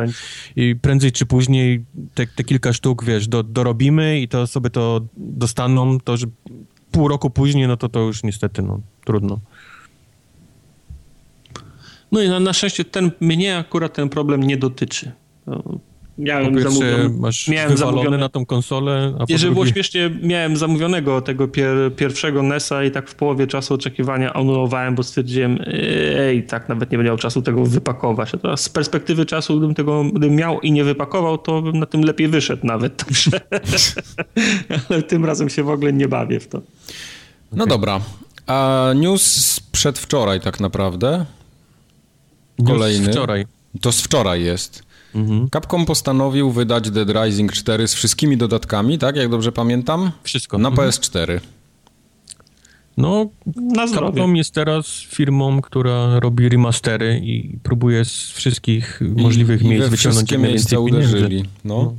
i 0.57 0.77
prędzej 0.77 1.13
czy 1.13 1.27
później 1.27 1.85
te, 2.15 2.27
te 2.27 2.45
kilka 2.45 2.73
sztuk, 2.73 3.05
wiesz, 3.05 3.29
do, 3.29 3.43
dorobimy 3.43 4.21
i 4.21 4.29
to 4.29 4.43
osoby 4.43 4.71
to 4.71 5.01
dostaną, 5.17 6.01
to, 6.01 6.17
że 6.17 6.27
pół 6.91 7.09
roku 7.09 7.31
później, 7.31 7.69
no 7.69 7.77
to 7.77 7.89
to 7.89 8.01
już 8.01 8.23
niestety, 8.23 8.63
no, 8.63 8.81
trudno. 9.05 9.41
No 12.13 12.23
i 12.23 12.29
na, 12.29 12.41
na 12.41 12.53
szczęście 12.53 12.85
ten, 12.85 13.11
mnie 13.21 13.59
akurat 13.59 13.95
ten 13.95 14.09
problem 14.09 14.43
nie 14.43 14.57
dotyczy. 14.57 15.13
Miałem 16.19 16.63
zamówione, 16.63 17.09
masz 17.09 17.49
miałem 17.49 17.77
zamówione 17.77 18.19
na 18.19 18.29
tą 18.29 18.47
konsolę, 18.47 19.15
a 19.19 19.25
Jeżeli 19.29 19.39
drugie... 19.39 19.55
było 19.55 19.67
śmiesznie, 19.67 20.11
miałem 20.23 20.57
zamówionego 20.57 21.21
tego 21.21 21.49
pier, 21.49 21.97
pierwszego 21.97 22.43
NESa 22.43 22.85
i 22.85 22.91
tak 22.91 23.11
w 23.11 23.15
połowie 23.15 23.47
czasu 23.47 23.75
oczekiwania 23.75 24.33
anulowałem, 24.33 24.95
bo 24.95 25.03
stwierdziłem, 25.03 25.59
ej, 26.17 26.43
tak 26.43 26.69
nawet 26.69 26.91
nie 26.91 26.99
będę 26.99 27.11
miał 27.11 27.19
czasu 27.19 27.43
tego 27.43 27.65
wypakować. 27.65 28.35
A 28.35 28.39
teraz 28.39 28.61
z 28.61 28.69
perspektywy 28.69 29.27
czasu, 29.27 29.57
gdybym 29.57 29.75
tego 29.75 30.05
gdybym 30.05 30.37
miał 30.37 30.61
i 30.61 30.73
nie 30.73 30.85
wypakował, 30.85 31.39
to 31.39 31.63
bym 31.63 31.79
na 31.79 31.87
tym 31.87 32.03
lepiej 32.03 32.29
wyszedł 32.29 32.67
nawet. 32.67 32.97
Także... 33.05 33.31
Ale 34.91 35.03
tym 35.03 35.25
razem 35.25 35.49
się 35.49 35.63
w 35.63 35.71
ogóle 35.71 35.93
nie 35.93 36.09
bawię 36.09 36.41
w 36.41 36.49
to. 36.49 36.63
No 37.53 37.65
okay. 37.65 37.67
dobra. 37.67 38.01
A 38.47 38.87
news 38.95 39.61
przedwczoraj 39.73 40.41
tak 40.41 40.61
naprawdę. 40.61 41.27
Kolejny. 42.67 43.07
News 43.07 43.17
wczoraj. 43.17 43.47
To 43.81 43.93
z 43.93 44.01
wczoraj 44.01 44.45
jest. 44.45 44.86
Mhm. 45.17 45.49
Capcom 45.51 45.87
postanowił 45.87 46.51
wydać 46.51 46.91
Dead 46.91 47.09
Rising 47.11 47.53
4 47.53 47.89
z 47.89 47.95
wszystkimi 47.95 48.37
dodatkami, 48.37 48.99
tak? 48.99 49.17
Jak 49.17 49.29
dobrze 49.29 49.53
pamiętam? 49.53 50.11
Wszystko. 50.23 50.59
Na 50.59 50.69
mhm. 50.69 50.89
PS4. 50.89 51.41
No, 52.97 53.31
na 53.57 53.87
Capcom 53.89 54.37
jest 54.37 54.55
teraz 54.55 54.87
firmą, 55.01 55.63
która 55.63 56.21
robi 56.21 56.49
remastery 56.49 57.21
i 57.25 57.59
próbuje 57.63 58.05
z 58.05 58.31
wszystkich 58.31 59.01
możliwych 59.17 59.63
I, 59.63 59.69
miejsc 59.69 59.87
i 59.87 59.91
wyciągnąć 59.91 60.33
jak 60.33 60.41
miejsca 60.41 60.79
uderzyli. 60.79 61.45
No. 61.65 61.75
no. 61.83 61.95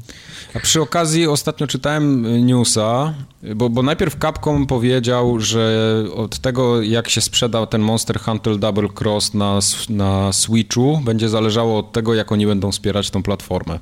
A 0.54 0.60
przy 0.60 0.82
okazji 0.82 1.28
ostatnio 1.28 1.68
czytałem 1.68 2.26
newsa, 2.46 3.14
bo, 3.56 3.70
bo 3.70 3.84
najpierw 3.84 4.18
Capcom 4.20 4.68
powiedział, 4.68 5.40
że 5.40 6.04
od 6.16 6.40
tego 6.40 6.82
jak 6.82 7.10
się 7.10 7.22
sprzeda 7.22 7.66
ten 7.66 7.82
Monster 7.82 8.20
Hunter 8.20 8.58
Double 8.58 8.90
Cross 9.00 9.34
na, 9.34 9.60
na 9.90 10.34
Switchu 10.34 11.02
będzie 11.04 11.30
zależało 11.30 11.80
od 11.80 11.92
tego 11.92 12.14
jak 12.14 12.32
oni 12.32 12.46
będą 12.46 12.72
wspierać 12.72 13.10
tą 13.10 13.24
platformę. 13.24 13.80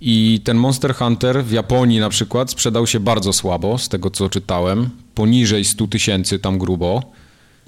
I 0.00 0.40
ten 0.44 0.56
Monster 0.56 0.94
Hunter 0.94 1.44
w 1.44 1.52
Japonii 1.52 2.00
na 2.00 2.08
przykład 2.08 2.50
sprzedał 2.50 2.86
się 2.86 3.00
bardzo 3.00 3.32
słabo, 3.32 3.78
z 3.78 3.88
tego 3.88 4.10
co 4.10 4.28
czytałem, 4.28 4.90
poniżej 5.14 5.64
100 5.64 5.86
tysięcy 5.86 6.38
tam 6.38 6.58
grubo. 6.58 7.02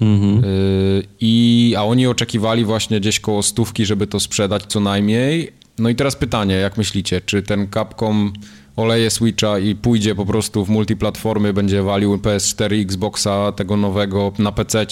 Mhm. 0.01 0.43
Y, 0.43 1.03
I, 1.21 1.73
a 1.77 1.83
oni 1.83 2.07
oczekiwali 2.07 2.65
właśnie 2.65 2.99
gdzieś 2.99 3.19
koło 3.19 3.43
stówki, 3.43 3.85
żeby 3.85 4.07
to 4.07 4.19
sprzedać 4.19 4.63
co 4.67 4.79
najmniej. 4.79 5.51
No 5.79 5.89
i 5.89 5.95
teraz 5.95 6.15
pytanie, 6.15 6.55
jak 6.55 6.77
myślicie, 6.77 7.21
czy 7.21 7.43
ten 7.43 7.67
Capcom 7.73 8.33
oleje 8.75 9.09
Switcha 9.09 9.59
i 9.59 9.75
pójdzie 9.75 10.15
po 10.15 10.25
prostu 10.25 10.65
w 10.65 10.69
multiplatformy, 10.69 11.53
będzie 11.53 11.83
walił 11.83 12.17
PS4, 12.17 12.81
Xboxa 12.81 13.51
tego 13.51 13.77
nowego 13.77 14.31
na 14.39 14.51
PC, 14.51 14.85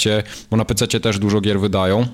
bo 0.52 0.58
na 0.58 0.66
PC 0.66 0.88
też 0.88 1.20
dużo 1.20 1.42
gier 1.42 1.60
wydają? 1.60 2.08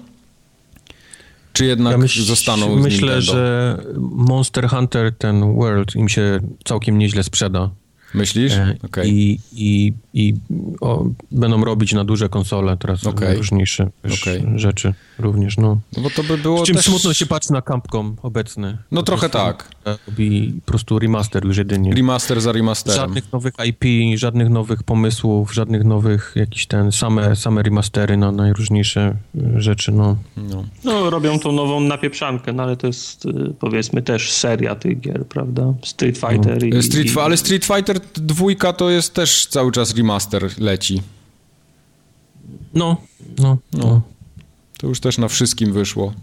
Czy 1.55 1.65
jednak 1.65 1.91
ja 1.91 1.97
myśl, 1.97 2.23
zostaną 2.23 2.81
z 2.81 2.83
Myślę, 2.83 3.21
że 3.21 3.77
Monster 3.99 4.69
Hunter, 4.69 5.15
ten 5.17 5.55
World 5.55 5.95
im 5.95 6.09
się 6.09 6.39
całkiem 6.65 6.97
nieźle 6.97 7.23
sprzeda. 7.23 7.69
Myślisz? 8.13 8.53
E, 8.53 8.77
okay. 8.83 9.07
I, 9.07 9.39
i, 9.53 9.93
i 10.13 10.33
o, 10.81 11.05
będą 11.31 11.65
robić 11.65 11.93
na 11.93 12.03
duże 12.03 12.29
konsole 12.29 12.77
teraz 12.77 13.05
okay. 13.05 13.27
najróżniejsze 13.27 13.89
okay. 14.21 14.59
rzeczy 14.59 14.93
również. 15.19 15.57
No. 15.57 15.79
no. 15.97 16.03
bo 16.03 16.09
to 16.09 16.23
by 16.23 16.37
było 16.37 16.63
czym 16.63 16.75
też... 16.75 16.85
smutno 16.85 17.13
się 17.13 17.25
patrzy 17.25 17.53
na 17.53 17.61
Capcom 17.61 18.15
obecny. 18.21 18.77
No 18.91 19.03
trochę 19.03 19.29
tak. 19.29 19.74
Robi 19.85 20.53
po 20.65 20.71
prostu 20.71 20.99
remaster 20.99 21.45
już 21.45 21.57
jedynie. 21.57 21.93
Remaster 21.93 22.41
za 22.41 22.51
remasterem. 22.51 22.99
Żadnych 22.99 23.33
nowych 23.33 23.53
IP, 23.65 23.83
żadnych 24.15 24.49
nowych 24.49 24.83
pomysłów, 24.83 25.53
żadnych 25.53 25.83
nowych 25.83 26.33
jakiś 26.35 26.67
ten, 26.67 26.91
same, 26.91 27.35
same 27.35 27.63
remastery 27.63 28.17
na 28.17 28.31
najróżniejsze 28.31 29.15
e, 29.55 29.61
rzeczy. 29.61 29.91
No. 29.91 30.17
No. 30.37 30.65
no 30.83 31.09
robią 31.09 31.39
tą 31.39 31.51
nową 31.51 31.79
napieprzankę, 31.79 32.53
no 32.53 32.63
ale 32.63 32.77
to 32.77 32.87
jest 32.87 33.25
e, 33.25 33.53
powiedzmy 33.59 34.01
też 34.01 34.31
seria 34.31 34.75
tych 34.75 34.99
gier, 34.99 35.25
prawda? 35.25 35.73
Street 35.83 36.17
Fighter 36.17 36.57
no. 36.61 36.77
i, 36.79 36.83
Street, 36.83 37.15
i... 37.15 37.19
Ale 37.19 37.37
Street 37.37 37.65
Fighter 37.65 37.99
dwójka 38.13 38.73
to 38.73 38.89
jest 38.89 39.13
też 39.13 39.47
cały 39.47 39.71
czas 39.71 39.95
remaster 39.95 40.49
leci. 40.57 41.01
No, 42.73 42.97
no, 43.37 43.57
no. 43.73 43.79
no. 43.79 44.01
To 44.77 44.87
już 44.87 44.99
też 44.99 45.17
na 45.17 45.27
wszystkim 45.27 45.73
wyszło 45.73 46.13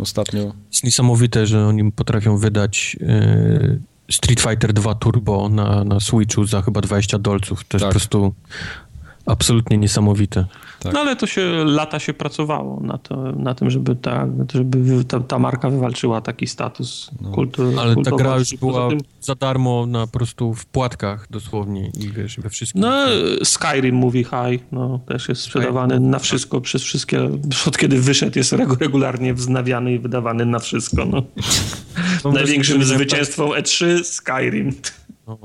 ostatnio. 0.00 0.52
Jest 0.72 0.84
niesamowite, 0.84 1.46
że 1.46 1.66
oni 1.66 1.92
potrafią 1.92 2.36
wydać 2.36 2.96
yy, 3.00 3.80
Street 4.10 4.40
Fighter 4.40 4.72
2 4.72 4.94
Turbo 4.94 5.48
na, 5.48 5.84
na 5.84 6.00
Switchu 6.00 6.44
za 6.44 6.62
chyba 6.62 6.80
20 6.80 7.18
dolców. 7.18 7.64
To 7.64 7.76
jest 7.76 7.82
tak. 7.82 7.88
po 7.88 7.90
prostu 7.90 8.34
absolutnie 9.26 9.78
niesamowite. 9.78 10.44
Tak. 10.80 10.92
No 10.92 11.00
ale 11.00 11.16
to 11.16 11.26
się, 11.26 11.64
lata 11.64 11.98
się 11.98 12.14
pracowało 12.14 12.80
na, 12.80 12.98
to, 12.98 13.32
na 13.32 13.54
tym, 13.54 13.70
żeby, 13.70 13.96
ta, 13.96 14.26
żeby 14.54 15.04
ta, 15.04 15.20
ta 15.20 15.38
marka 15.38 15.70
wywalczyła 15.70 16.20
taki 16.20 16.46
status 16.46 17.10
no. 17.20 17.30
kultury. 17.30 17.78
Ale 17.78 17.96
ta 17.96 18.10
gra 18.10 18.38
już 18.38 18.54
była 18.54 18.88
tym... 18.88 19.00
za 19.20 19.34
darmo 19.34 19.86
na 19.86 20.06
po 20.06 20.12
prostu 20.12 20.54
w 20.54 20.66
płatkach 20.66 21.26
dosłownie 21.30 21.90
i 22.00 22.08
wiesz, 22.08 22.40
we 22.40 22.50
wszystkim. 22.50 22.80
No 22.82 23.06
Skyrim 23.44 23.94
mówi 23.94 24.24
High, 24.24 24.62
no 24.72 25.00
też 25.08 25.28
jest 25.28 25.42
sprzedawany 25.42 25.94
Skyrim. 25.94 26.10
na 26.10 26.18
wszystko, 26.18 26.60
przez 26.60 26.82
wszystkie, 26.82 27.30
od 27.66 27.78
kiedy 27.78 28.00
wyszedł 28.00 28.38
jest 28.38 28.52
regularnie 28.80 29.34
wznawiany 29.34 29.92
i 29.92 29.98
wydawany 29.98 30.46
na 30.46 30.58
wszystko, 30.58 31.04
no. 31.04 31.22
Największym 32.32 32.84
zwycięstwem 32.84 33.46
E3 33.46 34.04
Skyrim. 34.04 34.72
No. 35.26 35.38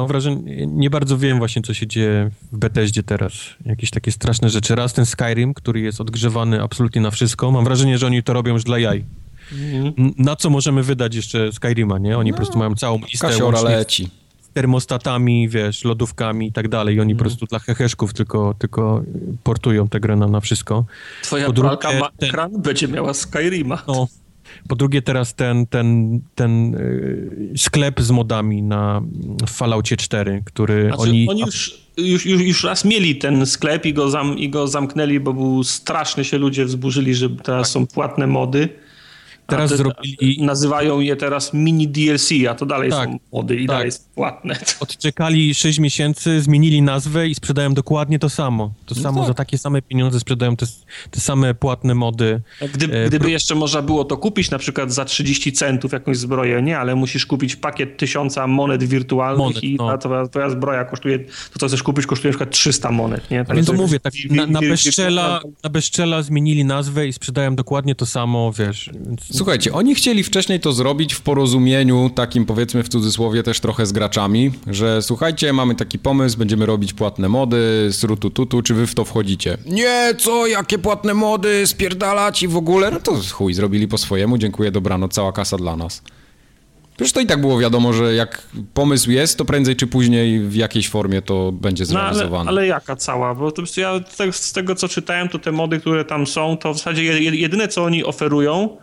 Mam 0.00 0.08
wrażenie, 0.08 0.66
nie 0.66 0.90
bardzo 0.90 1.18
wiem 1.18 1.38
właśnie, 1.38 1.62
co 1.62 1.74
się 1.74 1.86
dzieje 1.86 2.30
w 2.52 2.58
Bethesdzie 2.58 3.02
teraz. 3.02 3.32
Jakieś 3.66 3.90
takie 3.90 4.12
straszne 4.12 4.50
rzeczy. 4.50 4.74
Raz 4.74 4.92
ten 4.92 5.06
Skyrim, 5.06 5.54
który 5.54 5.80
jest 5.80 6.00
odgrzewany 6.00 6.62
absolutnie 6.62 7.00
na 7.00 7.10
wszystko. 7.10 7.50
Mam 7.50 7.64
wrażenie, 7.64 7.98
że 7.98 8.06
oni 8.06 8.22
to 8.22 8.32
robią 8.32 8.52
już 8.52 8.64
dla 8.64 8.78
jaj. 8.78 9.04
Mhm. 9.52 10.14
Na 10.18 10.36
co 10.36 10.50
możemy 10.50 10.82
wydać 10.82 11.14
jeszcze 11.14 11.52
Skyrima, 11.52 11.98
nie? 11.98 12.18
Oni 12.18 12.30
no, 12.30 12.34
po 12.34 12.36
prostu 12.36 12.58
mają 12.58 12.74
całą 12.74 12.98
listę 13.12 13.62
leci. 13.64 14.10
z 14.40 14.48
termostatami, 14.48 15.48
wiesz, 15.48 15.84
lodówkami 15.84 16.46
i 16.46 16.52
tak 16.52 16.68
dalej. 16.68 16.96
I 16.96 17.00
oni 17.00 17.12
mm. 17.12 17.18
po 17.18 17.24
prostu 17.24 17.46
dla 17.46 17.58
heheszków 17.58 18.14
tylko, 18.14 18.54
tylko 18.58 19.02
portują 19.44 19.88
tę 19.88 20.00
grę 20.00 20.16
na, 20.16 20.26
na 20.26 20.40
wszystko. 20.40 20.84
Twoja 21.22 21.46
po 21.46 21.52
pralka 21.52 21.92
ma 21.92 22.08
ekran, 22.18 22.62
będzie 22.62 22.88
miała 22.88 23.14
Skyrima. 23.14 23.82
No, 23.88 24.06
po 24.68 24.76
drugie 24.76 25.02
teraz 25.02 25.34
ten, 25.34 25.66
ten, 25.66 26.20
ten 26.34 26.74
y, 26.74 27.52
sklep 27.56 28.00
z 28.00 28.10
modami 28.10 28.62
na 28.62 29.02
Falloutie 29.48 29.96
4, 29.96 30.42
który 30.44 30.86
znaczy, 30.86 31.02
oni... 31.02 31.28
Oni 31.28 31.40
już, 31.40 31.80
już, 31.96 32.26
już, 32.26 32.42
już 32.42 32.64
raz 32.64 32.84
mieli 32.84 33.16
ten 33.16 33.46
sklep 33.46 33.86
i 33.86 33.94
go, 33.94 34.10
zam, 34.10 34.38
i 34.38 34.48
go 34.48 34.68
zamknęli, 34.68 35.20
bo 35.20 35.32
był 35.32 35.64
strasznie 35.64 36.24
się 36.24 36.38
ludzie 36.38 36.64
wzburzyli, 36.64 37.14
że 37.14 37.30
teraz 37.30 37.66
tak. 37.66 37.72
są 37.72 37.86
płatne 37.86 38.26
mody. 38.26 38.68
Teraz 39.50 39.70
te, 39.70 39.76
zrobili... 39.76 40.42
Nazywają 40.42 41.00
je 41.00 41.16
teraz 41.16 41.54
mini 41.54 41.88
DLC, 41.88 42.30
a 42.50 42.54
to 42.54 42.66
dalej 42.66 42.90
tak, 42.90 43.08
są 43.08 43.18
mody 43.32 43.56
i 43.56 43.66
tak. 43.66 43.66
dalej 43.66 43.86
jest 43.86 44.10
płatne. 44.14 44.56
Odczekali 44.80 45.54
6 45.54 45.78
miesięcy, 45.78 46.40
zmienili 46.40 46.82
nazwę 46.82 47.28
i 47.28 47.34
sprzedają 47.34 47.74
dokładnie 47.74 48.18
to 48.18 48.30
samo. 48.30 48.72
To 48.86 48.94
no 48.94 49.02
samo, 49.02 49.20
tak. 49.20 49.28
za 49.28 49.34
takie 49.34 49.58
same 49.58 49.82
pieniądze 49.82 50.20
sprzedają 50.20 50.56
te, 50.56 50.66
te 51.10 51.20
same 51.20 51.54
płatne 51.54 51.94
mody. 51.94 52.40
Gdy, 52.74 53.04
e, 53.04 53.08
gdyby 53.08 53.30
jeszcze 53.30 53.54
można 53.54 53.82
było 53.82 54.04
to 54.04 54.16
kupić, 54.16 54.50
na 54.50 54.58
przykład 54.58 54.92
za 54.92 55.04
30 55.04 55.52
centów 55.52 55.92
jakąś 55.92 56.18
zbroję, 56.18 56.62
nie, 56.62 56.78
ale 56.78 56.94
musisz 56.94 57.26
kupić 57.26 57.56
pakiet 57.56 57.96
tysiąca 57.96 58.46
monet 58.46 58.84
wirtualnych 58.84 59.46
monet, 59.46 59.64
i 59.64 59.76
no. 59.76 59.98
ta 59.98 60.28
twoja 60.28 60.50
zbroja 60.50 60.84
kosztuje, 60.84 61.18
to 61.52 61.58
co 61.58 61.68
chcesz 61.68 61.82
kupić 61.82 62.06
kosztuje 62.06 62.32
na 62.32 62.32
przykład 62.32 62.50
300 62.50 62.90
monet, 62.90 63.30
nie? 63.30 63.44
Tak 63.44 63.56
Więc 63.56 63.68
to 63.68 63.72
mówię, 63.72 64.00
tak 64.00 64.12
na, 64.30 64.46
na, 64.46 64.60
bezczela, 64.60 65.40
na 65.64 65.70
bezczela 65.70 66.22
zmienili 66.22 66.64
nazwę 66.64 67.08
i 67.08 67.12
sprzedają 67.12 67.56
dokładnie 67.56 67.94
to 67.94 68.06
samo, 68.06 68.52
wiesz. 68.52 68.90
Więc... 69.06 69.26
Słuchajcie, 69.40 69.72
oni 69.72 69.94
chcieli 69.94 70.22
wcześniej 70.24 70.60
to 70.60 70.72
zrobić 70.72 71.14
w 71.14 71.20
porozumieniu 71.20 72.10
takim 72.14 72.46
powiedzmy 72.46 72.82
w 72.82 72.88
cudzysłowie 72.88 73.42
też 73.42 73.60
trochę 73.60 73.86
z 73.86 73.92
graczami, 73.92 74.50
że 74.66 75.02
słuchajcie, 75.02 75.52
mamy 75.52 75.74
taki 75.74 75.98
pomysł, 75.98 76.38
będziemy 76.38 76.66
robić 76.66 76.92
płatne 76.92 77.28
mody, 77.28 77.88
srutu 77.92 78.30
tutu, 78.30 78.62
czy 78.62 78.74
wy 78.74 78.86
w 78.86 78.94
to 78.94 79.04
wchodzicie? 79.04 79.58
Nie, 79.66 80.14
co, 80.18 80.46
jakie 80.46 80.78
płatne 80.78 81.14
mody, 81.14 81.66
spierdalać 81.66 82.42
i 82.42 82.48
w 82.48 82.56
ogóle? 82.56 82.90
No 82.90 83.00
to 83.00 83.16
chuj, 83.32 83.54
zrobili 83.54 83.88
po 83.88 83.98
swojemu, 83.98 84.38
dziękuję, 84.38 84.70
dobranoc, 84.70 85.12
cała 85.12 85.32
kasa 85.32 85.56
dla 85.56 85.76
nas. 85.76 86.02
Przecież 86.96 87.12
to 87.12 87.20
i 87.20 87.26
tak 87.26 87.40
było 87.40 87.58
wiadomo, 87.58 87.92
że 87.92 88.14
jak 88.14 88.42
pomysł 88.74 89.10
jest, 89.10 89.38
to 89.38 89.44
prędzej 89.44 89.76
czy 89.76 89.86
później 89.86 90.40
w 90.40 90.54
jakiejś 90.54 90.88
formie 90.88 91.22
to 91.22 91.52
będzie 91.52 91.86
zrealizowane. 91.86 92.44
No, 92.44 92.50
ale, 92.50 92.60
ale, 92.60 92.66
jaka 92.66 92.96
cała? 92.96 93.34
Bo 93.34 93.52
to, 93.52 93.62
ja 93.76 94.00
z 94.32 94.52
tego, 94.52 94.74
co 94.74 94.88
czytałem, 94.88 95.28
to 95.28 95.38
te 95.38 95.52
mody, 95.52 95.80
które 95.80 96.04
tam 96.04 96.26
są, 96.26 96.56
to 96.56 96.74
w 96.74 96.76
zasadzie 96.76 97.04
jedyne, 97.22 97.68
co 97.68 97.84
oni 97.84 98.04
oferują, 98.04 98.76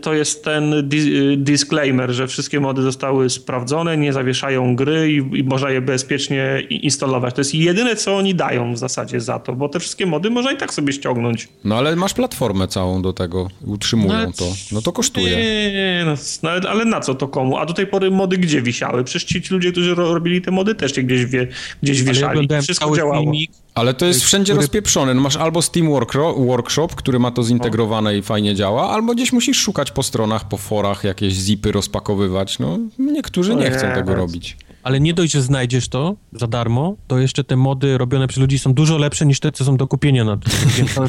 to 0.00 0.14
jest 0.14 0.44
ten 0.44 0.72
y, 0.72 1.36
disclaimer, 1.36 2.10
że 2.10 2.26
wszystkie 2.26 2.60
mody 2.60 2.82
zostały 2.82 3.30
sprawdzone, 3.30 3.96
nie 3.96 4.12
zawieszają 4.12 4.76
gry 4.76 5.12
i, 5.12 5.38
i, 5.38 5.44
można 5.44 5.70
je 5.70 5.80
bezpiecznie 5.80 6.62
instalować. 6.70 7.34
To 7.34 7.40
jest 7.40 7.54
jedyne, 7.54 7.96
co 7.96 8.16
oni 8.16 8.34
dają 8.34 8.74
w 8.74 8.78
zasadzie 8.78 9.20
za 9.20 9.38
to, 9.38 9.52
bo 9.52 9.68
te 9.68 9.80
wszystkie 9.80 10.06
mody 10.06 10.30
można 10.30 10.52
i 10.52 10.56
tak 10.56 10.74
sobie 10.74 10.92
ściągnąć. 10.92 11.48
No 11.64 11.76
ale 11.76 11.96
masz 11.96 12.14
platformę 12.14 12.68
całą 12.68 13.02
do 13.02 13.12
tego, 13.12 13.48
utrzymują 13.66 14.26
no, 14.26 14.32
to. 14.32 14.52
No 14.72 14.82
to 14.82 14.92
kosztuje. 14.92 15.36
Nie, 15.36 16.04
no, 16.06 16.14
no, 16.42 16.68
ale 16.68 16.84
na 16.84 17.00
co 17.00 17.14
to 17.14 17.28
komu? 17.28 17.58
A 17.58 17.66
do 17.66 17.72
tej 17.72 17.86
pory 17.86 18.10
mody 18.10 18.38
gdzie 18.38 18.62
wisiały? 18.62 19.04
Przecież 19.04 19.42
ci 19.42 19.54
ludzie, 19.54 19.72
którzy 19.72 19.94
robili 19.94 20.42
te 20.42 20.50
mody 20.50 20.74
też 20.74 20.94
się 20.94 21.02
gdzieś, 21.02 21.26
wie, 21.26 21.48
gdzieś 21.82 22.02
wieszali. 22.02 22.48
Wszystko 22.62 22.96
działało. 22.96 23.22
Filmik, 23.22 23.50
ale 23.74 23.94
to 23.94 24.06
jest 24.06 24.22
wszędzie 24.22 24.52
który... 24.52 24.62
rozpieprzone. 24.62 25.14
No 25.14 25.20
masz 25.20 25.36
albo 25.36 25.62
Steam 25.62 25.88
Workshop, 26.36 26.88
który 26.88 27.18
ma 27.18 27.30
to 27.30 27.42
zintegrowane 27.42 28.10
o. 28.10 28.12
i 28.12 28.22
fajnie 28.22 28.54
działa, 28.54 28.90
albo 28.90 29.14
gdzieś 29.14 29.32
musisz 29.32 29.58
szukać 29.58 29.90
po 29.90 30.02
stronach, 30.02 30.48
po 30.48 30.56
forach, 30.56 31.04
jakieś 31.04 31.34
zipy 31.34 31.72
rozpakowywać. 31.72 32.58
No, 32.58 32.78
niektórzy 32.98 33.54
nie 33.54 33.70
chcą 33.70 33.86
tego 33.94 34.14
robić. 34.14 34.56
Ale 34.82 35.00
nie 35.00 35.14
dość, 35.14 35.32
że 35.32 35.42
znajdziesz 35.42 35.88
to 35.88 36.16
za 36.32 36.46
darmo, 36.46 36.96
to 37.06 37.18
jeszcze 37.18 37.44
te 37.44 37.56
mody 37.56 37.98
robione 37.98 38.28
przez 38.28 38.40
ludzi 38.40 38.58
są 38.58 38.74
dużo 38.74 38.98
lepsze 38.98 39.26
niż 39.26 39.40
te, 39.40 39.52
co 39.52 39.64
są 39.64 39.76
do 39.76 39.86
kupienia. 39.86 40.24
Na 40.24 40.38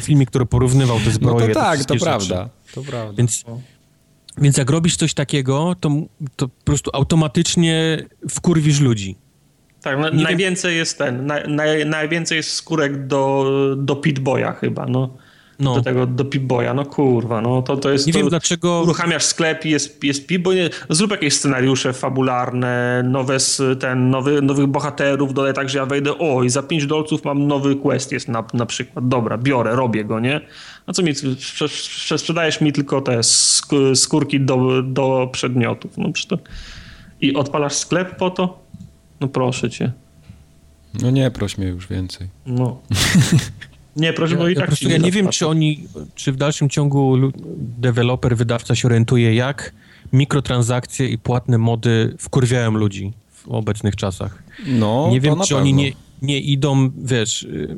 filmik, 0.00 0.30
który 0.30 0.46
porównywał 0.46 1.00
te 1.00 1.10
zbroje. 1.10 1.48
No 1.48 1.54
to 1.54 1.60
tak, 1.60 1.84
to 1.84 1.94
prawda. 1.96 2.48
to 2.74 2.82
prawda. 2.82 3.12
Więc, 3.18 3.44
więc 4.38 4.56
jak 4.56 4.70
robisz 4.70 4.96
coś 4.96 5.14
takiego, 5.14 5.76
to, 5.80 5.90
to 6.36 6.48
po 6.48 6.64
prostu 6.64 6.90
automatycznie 6.94 8.04
wkurwisz 8.30 8.80
ludzi. 8.80 9.16
Tak, 9.86 9.98
na, 9.98 10.10
najwięcej 10.10 10.70
wiem. 10.70 10.78
jest 10.78 10.98
ten, 10.98 11.26
na, 11.26 11.40
na, 11.40 11.64
najwięcej 11.86 12.36
jest 12.36 12.50
skórek 12.50 13.06
do, 13.06 13.44
do 13.76 13.96
Pitboya 13.96 14.52
chyba, 14.52 14.86
no. 14.86 15.10
No. 15.58 15.74
Do 15.74 15.82
tego, 15.82 16.06
do 16.06 16.24
Pip-Boya, 16.24 16.74
no 16.74 16.84
kurwa, 16.84 17.40
no 17.40 17.62
to, 17.62 17.76
to 17.76 17.90
jest... 17.90 18.06
Nie 18.06 18.12
to, 18.12 18.18
wiem 18.18 18.28
dlaczego... 18.28 18.80
Uruchamiasz 18.82 19.24
sklep 19.24 19.64
i 19.64 19.70
jest, 19.70 20.04
jest 20.04 20.28
Pip-Boy, 20.28 20.70
no, 20.88 20.94
zrób 20.94 21.10
jakieś 21.10 21.34
scenariusze 21.34 21.92
fabularne, 21.92 23.02
nowe, 23.02 23.36
ten, 23.80 24.10
nowy, 24.10 24.42
nowych 24.42 24.66
bohaterów, 24.66 25.34
dodaj 25.34 25.54
tak, 25.54 25.68
że 25.68 25.78
ja 25.78 25.86
wejdę, 25.86 26.18
o 26.18 26.42
i 26.42 26.50
za 26.50 26.62
5 26.62 26.86
dolców 26.86 27.24
mam 27.24 27.46
nowy 27.46 27.76
quest 27.76 28.12
jest 28.12 28.28
na, 28.28 28.44
na 28.54 28.66
przykład, 28.66 29.08
dobra, 29.08 29.38
biorę, 29.38 29.76
robię 29.76 30.04
go, 30.04 30.20
nie? 30.20 30.40
A 30.86 30.92
co 30.92 31.02
mi, 31.02 31.12
sprzedajesz 32.16 32.60
mi 32.60 32.72
tylko 32.72 33.00
te 33.00 33.20
skórki 33.94 34.40
do, 34.40 34.82
do 34.82 35.28
przedmiotów, 35.32 35.98
no 35.98 36.08
to... 36.28 36.38
I 37.20 37.34
odpalasz 37.34 37.74
sklep 37.74 38.16
po 38.16 38.30
to? 38.30 38.65
No 39.20 39.28
proszę 39.28 39.70
cię. 39.70 39.92
No 41.02 41.10
nie, 41.10 41.30
proś 41.30 41.58
mnie 41.58 41.66
już 41.66 41.88
więcej. 41.88 42.28
No. 42.46 42.80
Nie, 43.96 44.12
proszę, 44.12 44.36
bo 44.36 44.48
i 44.48 44.54
tak 44.54 44.82
ja, 44.82 44.90
ja 44.90 44.96
nie 44.96 45.10
wiem, 45.10 45.28
czy 45.28 45.46
oni, 45.46 45.88
czy 46.14 46.32
w 46.32 46.36
dalszym 46.36 46.68
ciągu 46.68 47.16
deweloper, 47.78 48.36
wydawca 48.36 48.74
się 48.74 48.88
orientuje, 48.88 49.34
jak 49.34 49.72
mikrotransakcje 50.12 51.08
i 51.08 51.18
płatne 51.18 51.58
mody 51.58 52.14
wkurwiają 52.18 52.70
ludzi 52.70 53.12
w 53.30 53.48
obecnych 53.48 53.96
czasach. 53.96 54.42
No, 54.66 55.08
nie 55.10 55.20
wiem, 55.20 55.34
czy 55.34 55.40
pewno. 55.40 55.58
oni 55.58 55.74
nie, 55.74 55.92
nie 56.22 56.40
idą, 56.40 56.90
wiesz, 56.96 57.42
y, 57.42 57.76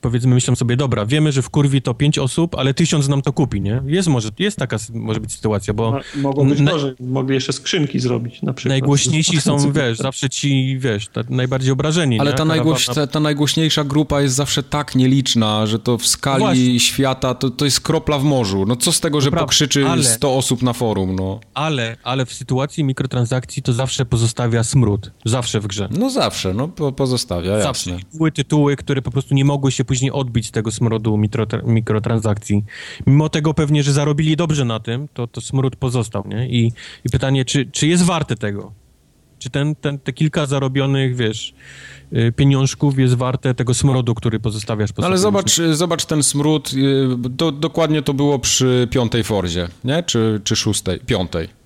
powiedzmy, 0.00 0.34
myślą 0.34 0.56
sobie, 0.56 0.76
dobra, 0.76 1.06
wiemy, 1.06 1.32
że 1.32 1.42
w 1.42 1.50
kurwi 1.50 1.82
to 1.82 1.94
pięć 1.94 2.18
osób, 2.18 2.54
ale 2.54 2.74
tysiąc 2.74 3.08
nam 3.08 3.22
to 3.22 3.32
kupi, 3.32 3.60
nie? 3.60 3.82
Jest 3.86 4.08
może, 4.08 4.28
jest 4.38 4.56
taka 4.56 4.76
może 4.94 5.20
być 5.20 5.32
sytuacja, 5.32 5.74
bo... 5.74 5.90
No, 5.90 6.00
mogą 6.22 6.48
być 6.48 6.60
na, 6.60 6.72
może, 6.72 6.94
mogli 7.00 7.34
jeszcze 7.34 7.52
skrzynki 7.52 8.00
zrobić 8.00 8.42
na 8.42 8.52
przykład. 8.52 8.70
Najgłośniejsi 8.70 9.40
są, 9.46 9.72
wiesz, 9.72 9.98
zawsze 9.98 10.30
ci, 10.30 10.78
wiesz, 10.78 11.06
najbardziej 11.30 11.72
obrażeni, 11.72 12.20
Ale 12.20 12.32
ta, 12.32 12.44
najgłoś, 12.44 12.86
ta, 12.86 13.06
ta, 13.06 13.20
najgłośniejsza 13.20 13.84
grupa 13.84 14.20
jest 14.20 14.34
zawsze 14.34 14.62
tak 14.62 14.94
nieliczna, 14.94 15.66
że 15.66 15.78
to 15.78 15.98
w 15.98 16.06
skali 16.06 16.40
Właśnie. 16.40 16.80
świata 16.80 17.34
to, 17.34 17.50
to 17.50 17.64
jest 17.64 17.80
kropla 17.80 18.18
w 18.18 18.24
morzu. 18.24 18.64
No 18.66 18.76
co 18.76 18.92
z 18.92 19.00
tego, 19.00 19.20
że 19.20 19.30
pokrzyczy 19.30 19.86
ale, 19.86 20.04
100 20.04 20.36
osób 20.36 20.62
na 20.62 20.72
forum, 20.72 21.16
no. 21.16 21.40
Ale, 21.54 21.96
ale 22.02 22.26
w 22.26 22.32
sytuacji 22.32 22.84
mikrotransakcji 22.84 23.62
to 23.62 23.72
zawsze 23.72 24.04
pozostawia 24.04 24.64
smród. 24.64 25.10
Zawsze 25.24 25.60
w 25.60 25.66
grze. 25.66 25.88
No 25.90 26.10
zawsze, 26.10 26.54
no 26.54 26.68
po, 26.68 26.92
pozostawia, 26.92 27.62
zawsze. 27.62 27.90
jasne. 27.90 28.08
Były 28.14 28.32
tytuły, 28.32 28.76
które 28.76 29.02
po 29.02 29.10
prostu 29.10 29.34
nie 29.34 29.44
mogły 29.44 29.72
się 29.72 29.84
później 29.88 30.10
odbić 30.12 30.50
tego 30.50 30.70
smrodu 30.70 31.18
mikrotransakcji. 31.64 32.64
Mimo 33.06 33.28
tego 33.28 33.54
pewnie, 33.54 33.82
że 33.82 33.92
zarobili 33.92 34.36
dobrze 34.36 34.64
na 34.64 34.80
tym, 34.80 35.08
to, 35.14 35.26
to 35.26 35.40
smród 35.40 35.76
pozostał, 35.76 36.24
nie? 36.28 36.48
I, 36.48 36.72
i 37.04 37.10
pytanie, 37.12 37.44
czy, 37.44 37.66
czy 37.66 37.86
jest 37.86 38.04
warte 38.04 38.36
tego? 38.36 38.72
Czy 39.38 39.50
ten, 39.50 39.74
ten, 39.74 39.98
te 39.98 40.12
kilka 40.12 40.46
zarobionych, 40.46 41.16
wiesz, 41.16 41.54
y, 42.12 42.32
pieniążków 42.32 42.98
jest 42.98 43.14
warte 43.14 43.54
tego 43.54 43.74
smrodu, 43.74 44.14
który 44.14 44.40
pozostawiasz 44.40 44.92
po 44.92 45.02
no, 45.02 45.08
Ale 45.08 45.18
zobacz, 45.18 45.60
zobacz 45.72 46.04
ten 46.04 46.22
smród, 46.22 46.72
y, 46.72 47.08
do, 47.16 47.52
dokładnie 47.52 48.02
to 48.02 48.14
było 48.14 48.38
przy 48.38 48.88
piątej 48.90 49.24
Forzie, 49.24 49.68
nie? 49.84 50.02
Czy, 50.02 50.40
czy 50.44 50.56
szóstej? 50.56 51.00
Piątej. 51.00 51.57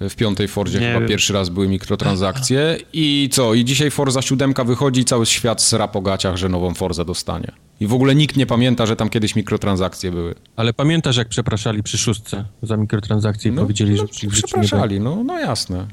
W 0.00 0.16
piątej 0.16 0.48
Fordzie 0.48 0.80
nie 0.80 0.86
chyba 0.86 1.00
wiem. 1.00 1.08
pierwszy 1.08 1.32
raz 1.32 1.48
były 1.48 1.68
mikrotransakcje 1.68 2.76
i 2.92 3.28
co? 3.32 3.54
I 3.54 3.64
dzisiaj 3.64 3.90
Forza 3.90 4.22
7 4.22 4.54
wychodzi 4.64 5.00
i 5.00 5.04
cały 5.04 5.26
świat 5.26 5.62
sra 5.62 5.88
po 5.88 6.00
gaciach, 6.00 6.36
że 6.36 6.48
nową 6.48 6.74
Forzę 6.74 7.04
dostanie. 7.04 7.52
I 7.80 7.86
w 7.86 7.92
ogóle 7.92 8.14
nikt 8.14 8.36
nie 8.36 8.46
pamięta, 8.46 8.86
że 8.86 8.96
tam 8.96 9.08
kiedyś 9.08 9.36
mikrotransakcje 9.36 10.10
były. 10.10 10.34
Ale 10.56 10.72
pamiętasz, 10.72 11.16
jak 11.16 11.28
przepraszali 11.28 11.82
przy 11.82 11.98
szóstce 11.98 12.44
za 12.62 12.76
mikrotransakcje 12.76 13.50
i 13.50 13.54
no, 13.54 13.62
powiedzieli, 13.62 13.90
no, 13.90 14.06
że... 14.12 14.28
Przepraszali, 14.28 15.00
no, 15.00 15.24
no 15.24 15.38
jasne. 15.38 15.86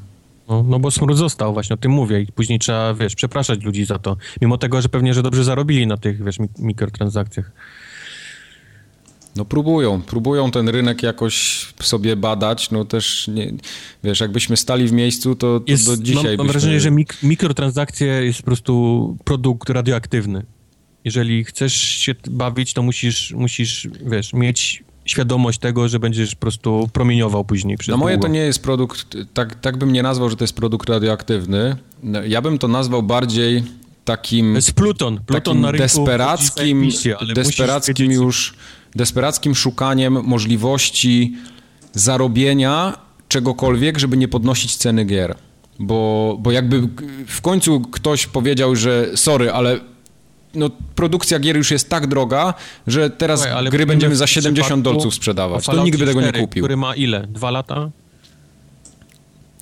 No, 0.49 0.63
no 0.67 0.79
bo 0.79 0.91
smród 0.91 1.17
został, 1.17 1.53
właśnie 1.53 1.73
o 1.73 1.77
tym 1.77 1.91
mówię 1.91 2.21
i 2.21 2.27
później 2.27 2.59
trzeba, 2.59 2.93
wiesz, 2.93 3.15
przepraszać 3.15 3.63
ludzi 3.63 3.85
za 3.85 3.99
to. 3.99 4.17
Mimo 4.41 4.57
tego, 4.57 4.81
że 4.81 4.89
pewnie, 4.89 5.13
że 5.13 5.23
dobrze 5.23 5.43
zarobili 5.43 5.87
na 5.87 5.97
tych, 5.97 6.23
wiesz, 6.23 6.37
mikrotransakcjach. 6.59 7.51
No 9.35 9.45
próbują, 9.45 10.01
próbują 10.01 10.51
ten 10.51 10.69
rynek 10.69 11.03
jakoś 11.03 11.65
sobie 11.81 12.15
badać, 12.15 12.71
no 12.71 12.85
też, 12.85 13.27
nie, 13.27 13.53
wiesz, 14.03 14.19
jakbyśmy 14.19 14.57
stali 14.57 14.87
w 14.87 14.91
miejscu, 14.91 15.35
to, 15.35 15.59
to 15.59 15.71
jest, 15.71 15.85
do 15.85 15.97
dzisiaj 15.97 16.37
Mam, 16.37 16.37
mam 16.37 16.47
wrażenie, 16.47 16.79
że 16.79 16.91
mik 16.91 17.23
mikrotransakcje 17.23 18.07
jest 18.07 18.39
po 18.39 18.45
prostu 18.45 19.17
produkt 19.23 19.69
radioaktywny. 19.69 20.45
Jeżeli 21.03 21.43
chcesz 21.43 21.73
się 21.73 22.15
bawić, 22.29 22.73
to 22.73 22.83
musisz, 22.83 23.31
musisz 23.31 23.87
wiesz, 24.05 24.33
mieć 24.33 24.83
świadomość 25.05 25.59
tego, 25.59 25.87
że 25.87 25.99
będziesz 25.99 26.35
po 26.35 26.41
prostu 26.41 26.89
promieniował 26.93 27.45
później. 27.45 27.77
Przez 27.77 27.91
no 27.91 27.97
moje 27.97 28.15
długo. 28.15 28.27
to 28.27 28.33
nie 28.33 28.39
jest 28.39 28.63
produkt, 28.63 29.17
tak, 29.33 29.55
tak 29.55 29.77
bym 29.77 29.93
nie 29.93 30.03
nazwał, 30.03 30.29
że 30.29 30.35
to 30.35 30.43
jest 30.43 30.55
produkt 30.55 30.89
radioaktywny. 30.89 31.75
No, 32.03 32.23
ja 32.23 32.41
bym 32.41 32.57
to 32.57 32.67
nazwał 32.67 33.03
bardziej 33.03 33.63
takim... 34.05 34.51
To 34.51 34.57
jest 34.57 34.73
Pluton. 34.73 35.19
Pluton 35.25 35.61
na 35.61 35.71
rynku 35.71 35.83
desperackim, 35.83 36.81
misję, 36.81 37.15
desperackim 37.35 38.11
już, 38.11 38.53
desperackim 38.95 39.55
szukaniem 39.55 40.23
możliwości 40.23 41.33
zarobienia 41.93 42.97
czegokolwiek, 43.27 43.99
żeby 43.99 44.17
nie 44.17 44.27
podnosić 44.27 44.75
ceny 44.75 45.05
gier. 45.05 45.35
Bo, 45.79 46.37
bo 46.39 46.51
jakby 46.51 46.87
w 47.27 47.41
końcu 47.41 47.81
ktoś 47.81 48.27
powiedział, 48.27 48.75
że 48.75 49.09
sorry, 49.15 49.51
ale 49.51 49.79
no, 50.53 50.69
produkcja 50.95 51.39
gier 51.39 51.57
już 51.57 51.71
jest 51.71 51.89
tak 51.89 52.07
droga, 52.07 52.53
że 52.87 53.09
teraz 53.09 53.41
Słuchaj, 53.41 53.69
gry 53.69 53.85
będziemy 53.85 54.15
za 54.15 54.27
70 54.27 54.83
dolców 54.83 55.15
sprzedawać. 55.15 55.65
To 55.65 55.83
nikt 55.83 55.99
by 55.99 56.05
tego 56.05 56.21
nie 56.21 56.31
kupił. 56.31 56.63
Który 56.63 56.77
ma 56.77 56.95
ile? 56.95 57.27
Dwa 57.27 57.51
lata? 57.51 57.89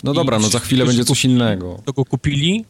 No 0.04 0.14
dobra, 0.14 0.38
no 0.38 0.48
za 0.48 0.58
chwilę 0.58 0.86
będzie 0.86 1.04
coś 1.04 1.24
innego. 1.24 1.80
To 1.84 1.92
go 1.92 2.04
kupili 2.04 2.64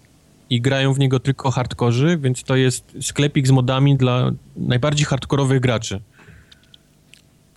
i 0.50 0.60
grają 0.60 0.94
w 0.94 0.98
niego 0.98 1.20
tylko 1.20 1.50
hardkorzy, 1.50 2.18
więc 2.22 2.42
to 2.42 2.56
jest 2.56 2.84
sklepik 3.00 3.46
z 3.46 3.50
modami 3.50 3.96
dla 3.96 4.30
najbardziej 4.56 5.06
hardkorowych 5.06 5.60
graczy. 5.60 6.00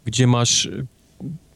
Gdzie 0.08 0.28
masz 0.28 0.70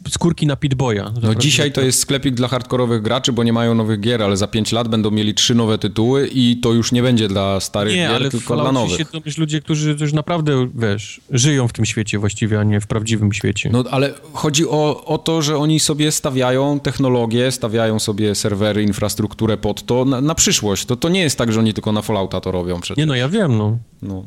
skórki 0.09 0.47
na 0.47 0.55
Pitboya. 0.55 1.13
No 1.21 1.35
dzisiaj 1.35 1.71
to 1.71 1.81
jest 1.81 1.99
sklepik 1.99 2.35
dla 2.35 2.47
hardkorowych 2.47 3.01
graczy, 3.01 3.33
bo 3.33 3.43
nie 3.43 3.53
mają 3.53 3.75
nowych 3.75 3.99
gier, 3.99 4.23
ale 4.23 4.37
za 4.37 4.47
5 4.47 4.71
lat 4.71 4.87
będą 4.87 5.11
mieli 5.11 5.33
trzy 5.33 5.55
nowe 5.55 5.77
tytuły 5.77 6.29
i 6.33 6.57
to 6.57 6.73
już 6.73 6.91
nie 6.91 7.01
będzie 7.01 7.27
dla 7.27 7.59
starych 7.59 7.93
nie, 7.95 7.99
gier, 7.99 8.15
ale 8.15 8.29
tylko 8.29 8.55
dla 8.55 8.71
nowych. 8.71 8.99
Nie, 8.99 9.05
ale 9.13 9.21
to 9.21 9.41
ludzie, 9.41 9.61
którzy 9.61 9.97
już 9.99 10.13
naprawdę, 10.13 10.67
wiesz, 10.75 11.21
żyją 11.29 11.67
w 11.67 11.73
tym 11.73 11.85
świecie 11.85 12.19
właściwie, 12.19 12.59
a 12.59 12.63
nie 12.63 12.81
w 12.81 12.87
prawdziwym 12.87 13.33
świecie. 13.33 13.69
No 13.73 13.83
ale 13.91 14.13
chodzi 14.33 14.67
o, 14.67 15.05
o 15.05 15.17
to, 15.17 15.41
że 15.41 15.57
oni 15.57 15.79
sobie 15.79 16.11
stawiają 16.11 16.79
technologię, 16.79 17.51
stawiają 17.51 17.99
sobie 17.99 18.35
serwery, 18.35 18.83
infrastrukturę 18.83 19.57
pod 19.57 19.85
to 19.85 20.05
na, 20.05 20.21
na 20.21 20.35
przyszłość. 20.35 20.85
To, 20.85 20.95
to 20.95 21.09
nie 21.09 21.21
jest 21.21 21.37
tak, 21.37 21.53
że 21.53 21.59
oni 21.59 21.73
tylko 21.73 21.91
na 21.91 22.01
Fallouta 22.01 22.41
to 22.41 22.51
robią 22.51 22.81
przecież. 22.81 22.97
Nie 22.97 23.05
no, 23.05 23.15
ja 23.15 23.29
wiem, 23.29 23.57
no. 23.57 23.77
No, 24.01 24.23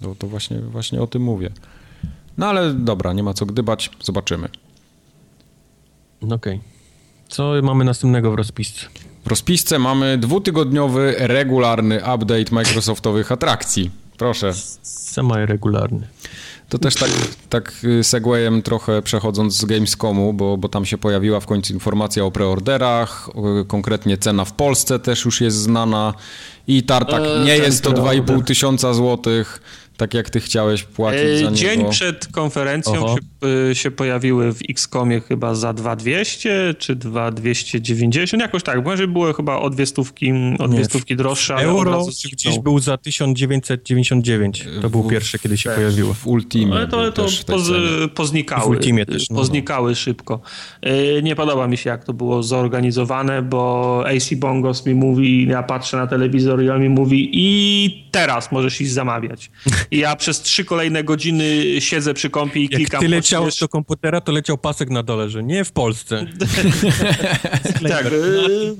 no 0.00 0.14
to 0.18 0.26
właśnie, 0.26 0.58
właśnie 0.58 1.02
o 1.02 1.06
tym 1.06 1.22
mówię. 1.22 1.50
No 2.40 2.46
ale 2.46 2.74
dobra, 2.74 3.12
nie 3.12 3.22
ma 3.22 3.34
co 3.34 3.46
gdybać, 3.46 3.90
zobaczymy. 4.02 4.48
Okej. 6.22 6.36
Okay. 6.36 6.60
Co 7.28 7.52
mamy 7.62 7.84
następnego 7.84 8.30
w 8.30 8.34
rozpisce? 8.34 8.86
W 9.24 9.26
rozpisce 9.26 9.78
mamy 9.78 10.18
dwutygodniowy, 10.18 11.14
regularny 11.18 11.96
update 11.96 12.44
Microsoftowych 12.52 13.32
atrakcji. 13.32 13.90
Proszę. 14.16 14.52
Semi-regularny. 14.82 16.08
To 16.68 16.78
też 16.78 16.94
tak, 16.94 17.10
tak 17.48 17.72
y, 17.84 18.04
segwayem 18.04 18.62
trochę 18.62 19.02
przechodząc 19.02 19.56
z 19.56 19.64
Gamescomu, 19.64 20.32
bo, 20.32 20.56
bo 20.56 20.68
tam 20.68 20.86
się 20.86 20.98
pojawiła 20.98 21.40
w 21.40 21.46
końcu 21.46 21.72
informacja 21.72 22.24
o 22.24 22.30
preorderach, 22.30 23.30
konkretnie 23.66 24.18
cena 24.18 24.44
w 24.44 24.52
Polsce 24.52 24.98
też 24.98 25.24
już 25.24 25.40
jest 25.40 25.56
znana 25.56 26.14
i 26.66 26.82
tartak 26.82 27.22
e, 27.22 27.44
nie 27.44 27.56
jest 27.56 27.84
to 27.84 27.90
2,5 27.90 28.44
tysiąca 28.44 28.94
złotych, 28.94 29.62
tak 30.00 30.14
jak 30.14 30.30
ty 30.30 30.40
chciałeś 30.40 30.82
płacić 30.82 31.20
za 31.20 31.44
niego. 31.44 31.54
Dzień 31.54 31.90
przed 31.90 32.26
konferencją 32.26 33.08
się, 33.08 33.48
y, 33.70 33.74
się, 33.74 33.90
pojawiły 33.90 34.52
w 34.52 34.58
XCOMie 34.70 35.20
chyba 35.20 35.54
za 35.54 35.72
2200 35.72 36.74
czy 36.78 36.96
2290, 36.96 38.42
jakoś 38.42 38.62
tak, 38.62 38.84
może 38.84 39.08
było 39.08 39.32
chyba 39.32 39.56
o 39.56 39.70
dwie 39.70 39.86
stówki, 39.86 40.32
o 40.58 40.68
dwie 40.68 40.84
stówki 40.84 41.16
droższe. 41.16 41.54
Euro 41.54 42.06
gdzieś 42.32 42.58
był 42.58 42.78
za 42.78 42.96
1999, 42.96 44.64
to 44.82 44.90
był 44.90 45.02
pierwszy, 45.02 45.38
kiedy 45.38 45.58
się 45.58 45.70
pojawiło. 45.70 46.14
W 46.14 46.26
Ultimie 46.26 46.74
Ale 46.74 46.88
to, 46.88 47.12
to 47.12 47.26
poz, 47.46 47.70
poznikały, 48.14 48.62
w 48.64 48.68
Ultimie 48.68 49.06
też, 49.06 49.30
no. 49.30 49.36
poznikały 49.36 49.94
szybko. 49.94 50.40
Y, 50.86 51.20
nie 51.22 51.36
podoba 51.36 51.66
mi 51.66 51.76
się, 51.76 51.90
jak 51.90 52.04
to 52.04 52.12
było 52.12 52.42
zorganizowane, 52.42 53.42
bo 53.42 54.04
AC 54.06 54.34
Bongos 54.34 54.86
mi 54.86 54.94
mówi, 54.94 55.46
ja 55.46 55.62
patrzę 55.62 55.96
na 55.96 56.06
telewizor 56.06 56.62
i 56.62 56.70
on 56.70 56.82
mi 56.82 56.88
mówi 56.88 57.30
i 57.32 58.10
teraz 58.10 58.52
możesz 58.52 58.80
iść 58.80 58.92
zamawiać. 58.92 59.50
I 59.90 59.98
ja 59.98 60.16
przez 60.16 60.40
trzy 60.40 60.64
kolejne 60.64 61.04
godziny 61.04 61.64
siedzę 61.80 62.14
przy 62.14 62.30
kąpie 62.30 62.60
i 62.60 62.62
Jak 62.62 62.72
klikam. 62.72 63.02
Jak 63.02 63.10
ty 63.10 63.16
leciałeś 63.16 63.58
do 63.58 63.68
komputera, 63.68 64.20
to 64.20 64.32
leciał 64.32 64.58
pasek 64.58 64.90
na 64.90 65.02
dole, 65.02 65.28
że 65.28 65.42
nie 65.42 65.64
w 65.64 65.72
Polsce. 65.72 66.26
tak. 67.88 68.06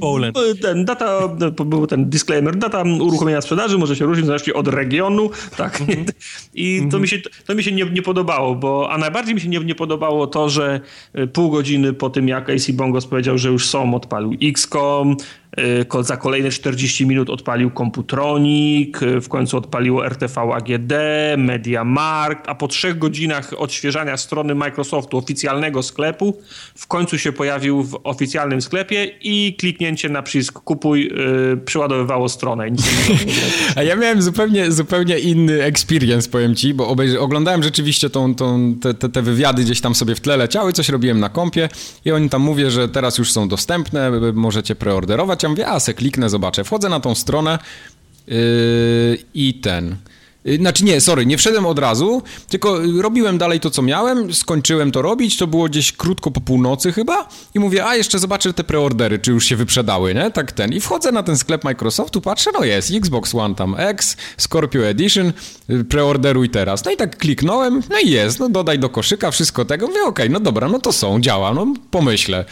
Poland. 0.00 0.38
Ten 0.62 0.84
data, 0.84 1.28
był 1.66 1.86
ten 1.86 2.10
disclaimer, 2.10 2.56
data 2.56 2.82
uruchomienia 3.00 3.40
sprzedaży 3.40 3.78
może 3.78 3.96
się 3.96 4.04
różnić 4.04 4.26
zależnie 4.26 4.54
od 4.54 4.68
regionu, 4.68 5.30
tak. 5.56 5.80
Mm 5.80 6.04
-hmm. 6.04 6.12
I 6.54 6.80
to 6.90 6.96
-hmm. 6.96 7.00
mi 7.00 7.08
się, 7.08 7.18
to 7.46 7.54
mi 7.54 7.62
się 7.62 7.72
nie, 7.72 7.84
nie 7.84 8.02
podobało, 8.02 8.54
bo, 8.54 8.92
a 8.92 8.98
najbardziej 8.98 9.34
mi 9.34 9.40
się 9.40 9.48
nie, 9.48 9.58
nie 9.58 9.74
podobało 9.74 10.26
to, 10.26 10.48
że 10.48 10.80
pół 11.32 11.50
godziny 11.50 11.92
po 11.92 12.10
tym, 12.10 12.28
jak 12.28 12.50
AC 12.50 12.70
Bongos 12.70 13.06
powiedział, 13.06 13.38
że 13.38 13.48
już 13.48 13.68
są, 13.68 13.94
odpalił 13.94 14.36
XCOM, 14.42 15.16
Y, 15.16 15.39
za 16.00 16.16
kolejne 16.16 16.50
40 16.50 17.06
minut 17.06 17.30
odpalił 17.30 17.70
Komputronik, 17.70 19.02
y, 19.02 19.20
w 19.20 19.28
końcu 19.28 19.56
odpaliło 19.56 20.06
RTV 20.06 20.40
AGD, 20.40 20.92
MediaMarkt, 21.38 22.48
a 22.48 22.54
po 22.54 22.68
trzech 22.68 22.98
godzinach 22.98 23.50
odświeżania 23.56 24.16
strony 24.16 24.54
Microsoftu, 24.54 25.18
oficjalnego 25.18 25.82
sklepu, 25.82 26.38
w 26.74 26.86
końcu 26.86 27.18
się 27.18 27.32
pojawił 27.32 27.82
w 27.82 28.00
oficjalnym 28.04 28.62
sklepie 28.62 29.04
i 29.04 29.56
kliknięcie 29.58 30.08
na 30.08 30.22
przycisk 30.22 30.60
kupuj 30.60 31.04
yy, 31.04 31.56
przyładowywało 31.64 32.28
stronę. 32.28 32.66
a 33.76 33.82
ja 33.82 33.96
miałem 33.96 34.22
zupełnie, 34.22 34.72
zupełnie 34.72 35.18
inny 35.18 35.62
experience, 35.62 36.30
powiem 36.30 36.54
ci, 36.54 36.74
bo 36.74 36.96
oglądałem 37.18 37.62
rzeczywiście 37.62 38.10
tą, 38.10 38.34
tą, 38.34 38.74
te, 38.80 38.94
te, 38.94 39.08
te 39.08 39.22
wywiady 39.22 39.62
gdzieś 39.62 39.80
tam 39.80 39.94
sobie 39.94 40.14
w 40.14 40.20
tle 40.20 40.36
leciały, 40.36 40.72
coś 40.72 40.88
robiłem 40.88 41.20
na 41.20 41.28
kompie 41.28 41.68
i 42.04 42.12
oni 42.12 42.28
tam 42.28 42.42
mówią, 42.42 42.70
że 42.70 42.88
teraz 42.88 43.18
już 43.18 43.32
są 43.32 43.48
dostępne, 43.48 44.10
możecie 44.34 44.74
preorderować 44.74 45.39
ja 45.42 45.48
mówię, 45.48 45.68
a 45.68 45.80
se 45.80 45.94
kliknę, 45.94 46.30
zobaczę. 46.30 46.64
Wchodzę 46.64 46.88
na 46.88 47.00
tą 47.00 47.14
stronę 47.14 47.58
yy, 48.26 49.18
i 49.34 49.54
ten... 49.54 49.96
Yy, 50.44 50.56
znaczy 50.56 50.84
nie, 50.84 51.00
sorry, 51.00 51.26
nie 51.26 51.38
wszedłem 51.38 51.66
od 51.66 51.78
razu, 51.78 52.22
tylko 52.48 52.78
robiłem 53.00 53.38
dalej 53.38 53.60
to, 53.60 53.70
co 53.70 53.82
miałem, 53.82 54.34
skończyłem 54.34 54.92
to 54.92 55.02
robić, 55.02 55.36
to 55.36 55.46
było 55.46 55.68
gdzieś 55.68 55.92
krótko 55.92 56.30
po 56.30 56.40
północy 56.40 56.92
chyba 56.92 57.28
i 57.54 57.60
mówię, 57.60 57.86
a 57.86 57.96
jeszcze 57.96 58.18
zobaczę 58.18 58.52
te 58.52 58.64
preordery, 58.64 59.18
czy 59.18 59.30
już 59.30 59.44
się 59.44 59.56
wyprzedały, 59.56 60.14
nie? 60.14 60.30
Tak 60.30 60.52
ten. 60.52 60.72
I 60.72 60.80
wchodzę 60.80 61.12
na 61.12 61.22
ten 61.22 61.38
sklep 61.38 61.64
Microsoftu, 61.64 62.20
patrzę, 62.20 62.50
no 62.58 62.64
jest, 62.64 62.90
Xbox 62.94 63.34
One 63.34 63.54
tam 63.54 63.74
X, 63.78 64.16
Scorpio 64.36 64.86
Edition, 64.86 65.32
yy, 65.68 65.84
preorderuj 65.84 66.50
teraz. 66.50 66.84
No 66.84 66.90
i 66.90 66.96
tak 66.96 67.18
kliknąłem, 67.18 67.82
no 67.90 67.98
i 67.98 68.10
jest, 68.10 68.38
no 68.40 68.48
dodaj 68.48 68.78
do 68.78 68.88
koszyka 68.88 69.30
wszystko 69.30 69.64
tego, 69.64 69.86
mówię, 69.86 70.00
okej, 70.00 70.10
okay, 70.10 70.28
no 70.28 70.40
dobra, 70.40 70.68
no 70.68 70.78
to 70.78 70.92
są, 70.92 71.20
działa, 71.20 71.54
no 71.54 71.74
pomyślę. 71.90 72.44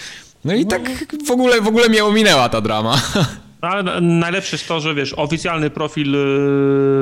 No 0.48 0.54
i 0.54 0.66
tak 0.66 1.06
w 1.26 1.30
ogóle, 1.30 1.60
w 1.60 1.68
ogóle 1.68 1.88
mnie 1.88 2.04
ominęła 2.04 2.48
ta 2.48 2.60
drama. 2.60 3.02
No, 3.62 3.68
ale 3.68 4.00
najlepsze 4.00 4.56
jest 4.56 4.68
to, 4.68 4.80
że 4.80 4.94
wiesz, 4.94 5.14
oficjalny 5.16 5.70
profil 5.70 6.14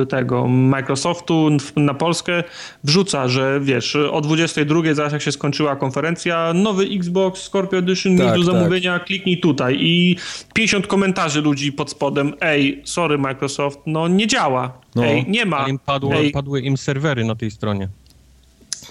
y, 0.02 0.06
tego 0.06 0.48
Microsoftu 0.48 1.51
na 1.77 1.94
Polskę 1.94 2.44
wrzuca, 2.85 3.28
że 3.28 3.60
wiesz, 3.62 3.97
o 3.97 4.20
22 4.20 4.94
zaraz 4.94 5.12
jak 5.12 5.23
się 5.23 5.32
skończyła 5.32 5.77
konferencja, 5.77 6.52
nowy 6.55 6.85
Xbox 6.85 7.43
Scorpio 7.43 7.78
Edition 7.78 8.18
tak, 8.18 8.27
do 8.27 8.44
tak. 8.44 8.55
zamówienia, 8.55 8.98
tak. 8.98 9.06
kliknij 9.06 9.40
tutaj 9.40 9.77
i 9.81 10.16
50 10.55 10.86
komentarzy 10.86 11.43
ludzi 11.43 11.73
pod 11.73 11.90
spodem, 11.90 12.32
ej, 12.40 12.82
sorry 12.85 13.18
Microsoft, 13.18 13.81
no 13.86 14.09
nie 14.09 14.27
działa, 14.27 14.78
no. 14.94 15.05
ej, 15.05 15.24
nie 15.28 15.47
ma. 15.47 15.68
Im 15.68 15.78
padło, 15.78 16.14
ej. 16.14 16.31
padły 16.31 16.60
im 16.60 16.77
serwery 16.77 17.24
na 17.24 17.35
tej 17.35 17.51
stronie 17.51 17.89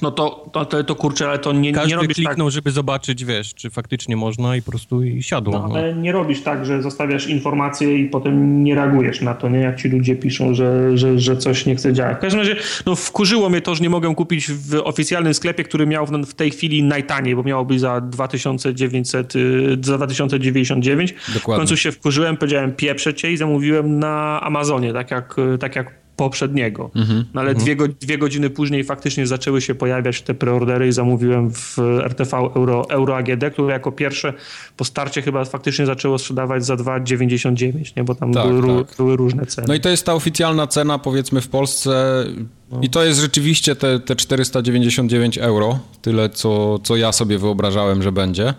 no 0.01 0.11
to, 0.11 0.49
to, 0.51 0.65
to, 0.65 0.83
to 0.83 0.95
kurczę, 0.95 1.27
ale 1.27 1.39
to 1.39 1.53
nie, 1.53 1.71
Każdy 1.73 1.89
nie 1.89 1.95
robisz 1.95 2.15
kliknął, 2.15 2.47
tak... 2.47 2.53
żeby 2.53 2.71
zobaczyć, 2.71 3.25
wiesz, 3.25 3.53
czy 3.53 3.69
faktycznie 3.69 4.15
można 4.15 4.55
i 4.55 4.61
po 4.61 4.71
prostu 4.71 5.03
i 5.03 5.23
siadło. 5.23 5.53
No, 5.53 5.67
no. 5.67 5.75
ale 5.75 5.93
nie 5.93 6.11
robisz 6.11 6.41
tak, 6.41 6.65
że 6.65 6.81
zostawiasz 6.81 7.27
informacje 7.27 7.97
i 7.97 8.05
potem 8.09 8.63
nie 8.63 8.75
reagujesz 8.75 9.21
na 9.21 9.33
to, 9.33 9.49
nie? 9.49 9.59
Jak 9.59 9.81
ci 9.81 9.89
ludzie 9.89 10.15
piszą, 10.15 10.53
że, 10.53 10.97
że, 10.97 11.19
że 11.19 11.37
coś 11.37 11.65
nie 11.65 11.75
chce 11.75 11.93
działać. 11.93 12.17
W 12.17 12.19
każdym 12.19 12.39
razie, 12.39 12.55
no 12.85 12.95
wkurzyło 12.95 13.49
mnie 13.49 13.61
to, 13.61 13.75
że 13.75 13.83
nie 13.83 13.89
mogę 13.89 14.15
kupić 14.15 14.51
w 14.51 14.81
oficjalnym 14.83 15.33
sklepie, 15.33 15.63
który 15.63 15.87
miał 15.87 16.05
w 16.05 16.33
tej 16.33 16.51
chwili 16.51 16.83
najtaniej, 16.83 17.35
bo 17.35 17.43
miało 17.43 17.65
być 17.65 17.79
za 17.79 18.01
2900, 18.01 19.33
za 19.81 19.97
2099. 19.97 21.13
Dokładnie. 21.33 21.39
W 21.39 21.43
końcu 21.43 21.77
się 21.77 21.91
wkurzyłem, 21.91 22.37
powiedziałem 22.37 22.71
pieprzę 22.71 23.13
cię 23.13 23.31
i 23.31 23.37
zamówiłem 23.37 23.99
na 23.99 24.41
Amazonie, 24.41 24.93
tak 24.93 25.11
jak, 25.11 25.35
tak 25.59 25.75
jak 25.75 26.04
poprzedniego. 26.15 26.91
Mhm. 26.95 27.25
No 27.33 27.41
ale 27.41 27.49
mhm. 27.49 27.65
dwie, 27.65 27.75
go, 27.75 27.87
dwie 27.87 28.17
godziny 28.17 28.49
później 28.49 28.83
faktycznie 28.83 29.27
zaczęły 29.27 29.61
się 29.61 29.75
pojawiać 29.75 30.21
te 30.21 30.33
preordery 30.33 30.87
i 30.87 30.91
zamówiłem 30.91 31.51
w 31.51 31.79
RTV 32.03 32.37
Euro, 32.37 32.89
Euro 32.89 33.17
AGD, 33.17 33.43
które 33.53 33.73
jako 33.73 33.91
pierwsze 33.91 34.33
po 34.77 34.85
starcie 34.85 35.21
chyba 35.21 35.45
faktycznie 35.45 35.85
zaczęło 35.85 36.17
sprzedawać 36.17 36.65
za 36.65 36.75
2,99, 36.75 37.97
nie? 37.97 38.03
bo 38.03 38.15
tam 38.15 38.33
tak, 38.33 38.47
były, 38.47 38.83
tak. 38.85 38.97
były, 38.97 39.15
różne 39.15 39.45
ceny. 39.45 39.67
No 39.67 39.73
i 39.73 39.79
to 39.79 39.89
jest 39.89 40.05
ta 40.05 40.13
oficjalna 40.13 40.67
cena 40.67 40.99
powiedzmy 40.99 41.41
w 41.41 41.47
Polsce 41.47 42.23
no. 42.71 42.79
i 42.81 42.89
to 42.89 43.03
jest 43.03 43.19
rzeczywiście 43.19 43.75
te, 43.75 43.99
te 43.99 44.15
499 44.15 45.37
euro, 45.37 45.79
tyle 46.01 46.29
co, 46.29 46.79
co 46.79 46.95
ja 46.95 47.11
sobie 47.11 47.37
wyobrażałem, 47.37 48.03
że 48.03 48.11
będzie. 48.11 48.53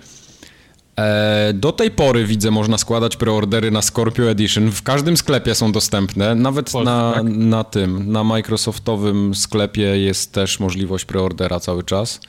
E, 0.96 1.52
do 1.54 1.72
tej 1.72 1.90
pory 1.90 2.24
widzę, 2.24 2.50
można 2.50 2.78
składać 2.78 3.16
preordery 3.16 3.70
na 3.70 3.82
Scorpio 3.82 4.30
Edition. 4.30 4.70
W 4.70 4.82
każdym 4.82 5.16
sklepie 5.16 5.54
są 5.54 5.72
dostępne, 5.72 6.34
nawet 6.34 6.70
Polsce, 6.70 6.90
na, 6.90 7.12
tak? 7.14 7.24
na 7.24 7.64
tym, 7.64 8.12
na 8.12 8.24
Microsoftowym 8.24 9.34
sklepie 9.34 9.82
jest 9.82 10.32
też 10.32 10.60
możliwość 10.60 11.04
preordera 11.04 11.60
cały 11.60 11.82
czas. 11.82 12.20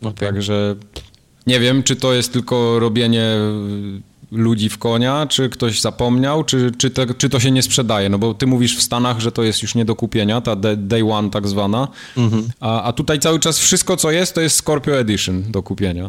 Okay. 0.00 0.12
Także 0.12 0.76
nie 1.46 1.60
wiem, 1.60 1.82
czy 1.82 1.96
to 1.96 2.12
jest 2.12 2.32
tylko 2.32 2.78
robienie 2.78 3.36
ludzi 4.32 4.68
w 4.68 4.78
konia, 4.78 5.26
czy 5.26 5.48
ktoś 5.48 5.80
zapomniał, 5.80 6.44
czy, 6.44 6.72
czy, 6.78 6.90
te, 6.90 7.14
czy 7.14 7.28
to 7.28 7.40
się 7.40 7.50
nie 7.50 7.62
sprzedaje. 7.62 8.08
No 8.08 8.18
bo 8.18 8.34
ty 8.34 8.46
mówisz 8.46 8.76
w 8.76 8.82
Stanach, 8.82 9.20
że 9.20 9.32
to 9.32 9.42
jest 9.42 9.62
już 9.62 9.74
nie 9.74 9.84
do 9.84 9.96
kupienia, 9.96 10.40
ta 10.40 10.56
day 10.76 11.12
one 11.12 11.30
tak 11.30 11.48
zwana, 11.48 11.88
mhm. 12.16 12.48
a, 12.60 12.82
a 12.82 12.92
tutaj 12.92 13.18
cały 13.18 13.40
czas 13.40 13.58
wszystko, 13.58 13.96
co 13.96 14.10
jest, 14.10 14.34
to 14.34 14.40
jest 14.40 14.56
Scorpio 14.56 14.98
Edition 14.98 15.42
do 15.48 15.62
kupienia. 15.62 16.08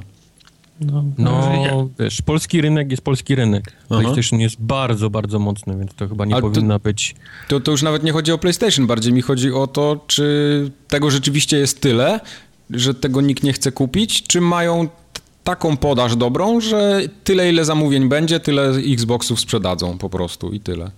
No, 0.82 1.04
no 1.18 1.90
wiesz, 2.00 2.22
polski 2.22 2.62
rynek 2.62 2.91
jest 2.91 3.04
polski 3.04 3.36
rynek. 3.36 3.64
Aha. 3.90 4.02
PlayStation 4.02 4.40
jest 4.40 4.62
bardzo, 4.62 5.10
bardzo 5.10 5.40
mocny, 5.40 5.78
więc 5.78 5.94
to 5.95 6.08
chyba 6.08 6.26
nie 6.26 6.34
Ale 6.34 6.41
powinna 6.41 6.80
to, 6.80 6.84
być... 6.84 7.16
To, 7.48 7.60
to 7.60 7.72
już 7.72 7.82
nawet 7.82 8.04
nie 8.04 8.12
chodzi 8.12 8.32
o 8.32 8.38
PlayStation, 8.38 8.88
bardziej 8.88 9.14
mi 9.14 9.22
chodzi 9.22 9.52
o 9.52 9.68
to, 9.68 10.00
czy 10.08 10.72
tego 10.88 11.12
rzeczywiście 11.12 11.58
jest 11.58 11.82
tyle, 11.82 12.20
że 12.70 12.94
tego 12.94 13.22
nikt 13.22 13.44
nie 13.44 13.54
chce 13.54 13.72
kupić, 13.72 14.24
czy 14.24 14.41
mają 14.41 14.88
taką 15.44 15.78
podaż 15.78 16.16
dobrą, 16.16 16.62
że 16.62 17.02
tyle 17.24 17.50
ile 17.50 17.66
zamówień 17.66 18.10
będzie, 18.10 18.40
tyle 18.40 18.70
Xboxów 18.70 19.40
sprzedadzą 19.40 19.98
po 19.98 20.10
prostu 20.10 20.52
i 20.52 20.60
tyle. 20.60 20.91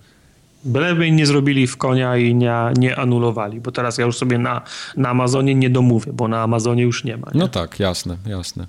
Byleby 0.63 1.11
nie 1.11 1.25
zrobili 1.25 1.67
w 1.67 1.77
konia 1.77 2.17
i 2.17 2.35
nie, 2.35 2.53
nie 2.77 2.95
anulowali, 2.95 3.61
bo 3.61 3.71
teraz 3.71 3.97
ja 3.97 4.05
już 4.05 4.17
sobie 4.17 4.37
na, 4.37 4.61
na 4.97 5.09
Amazonie 5.09 5.55
nie 5.55 5.69
domówię, 5.69 6.13
bo 6.13 6.27
na 6.27 6.43
Amazonie 6.43 6.83
już 6.83 7.03
nie 7.03 7.17
ma. 7.17 7.27
Nie? 7.33 7.39
No 7.39 7.47
tak, 7.47 7.79
jasne, 7.79 8.17
jasne. 8.25 8.67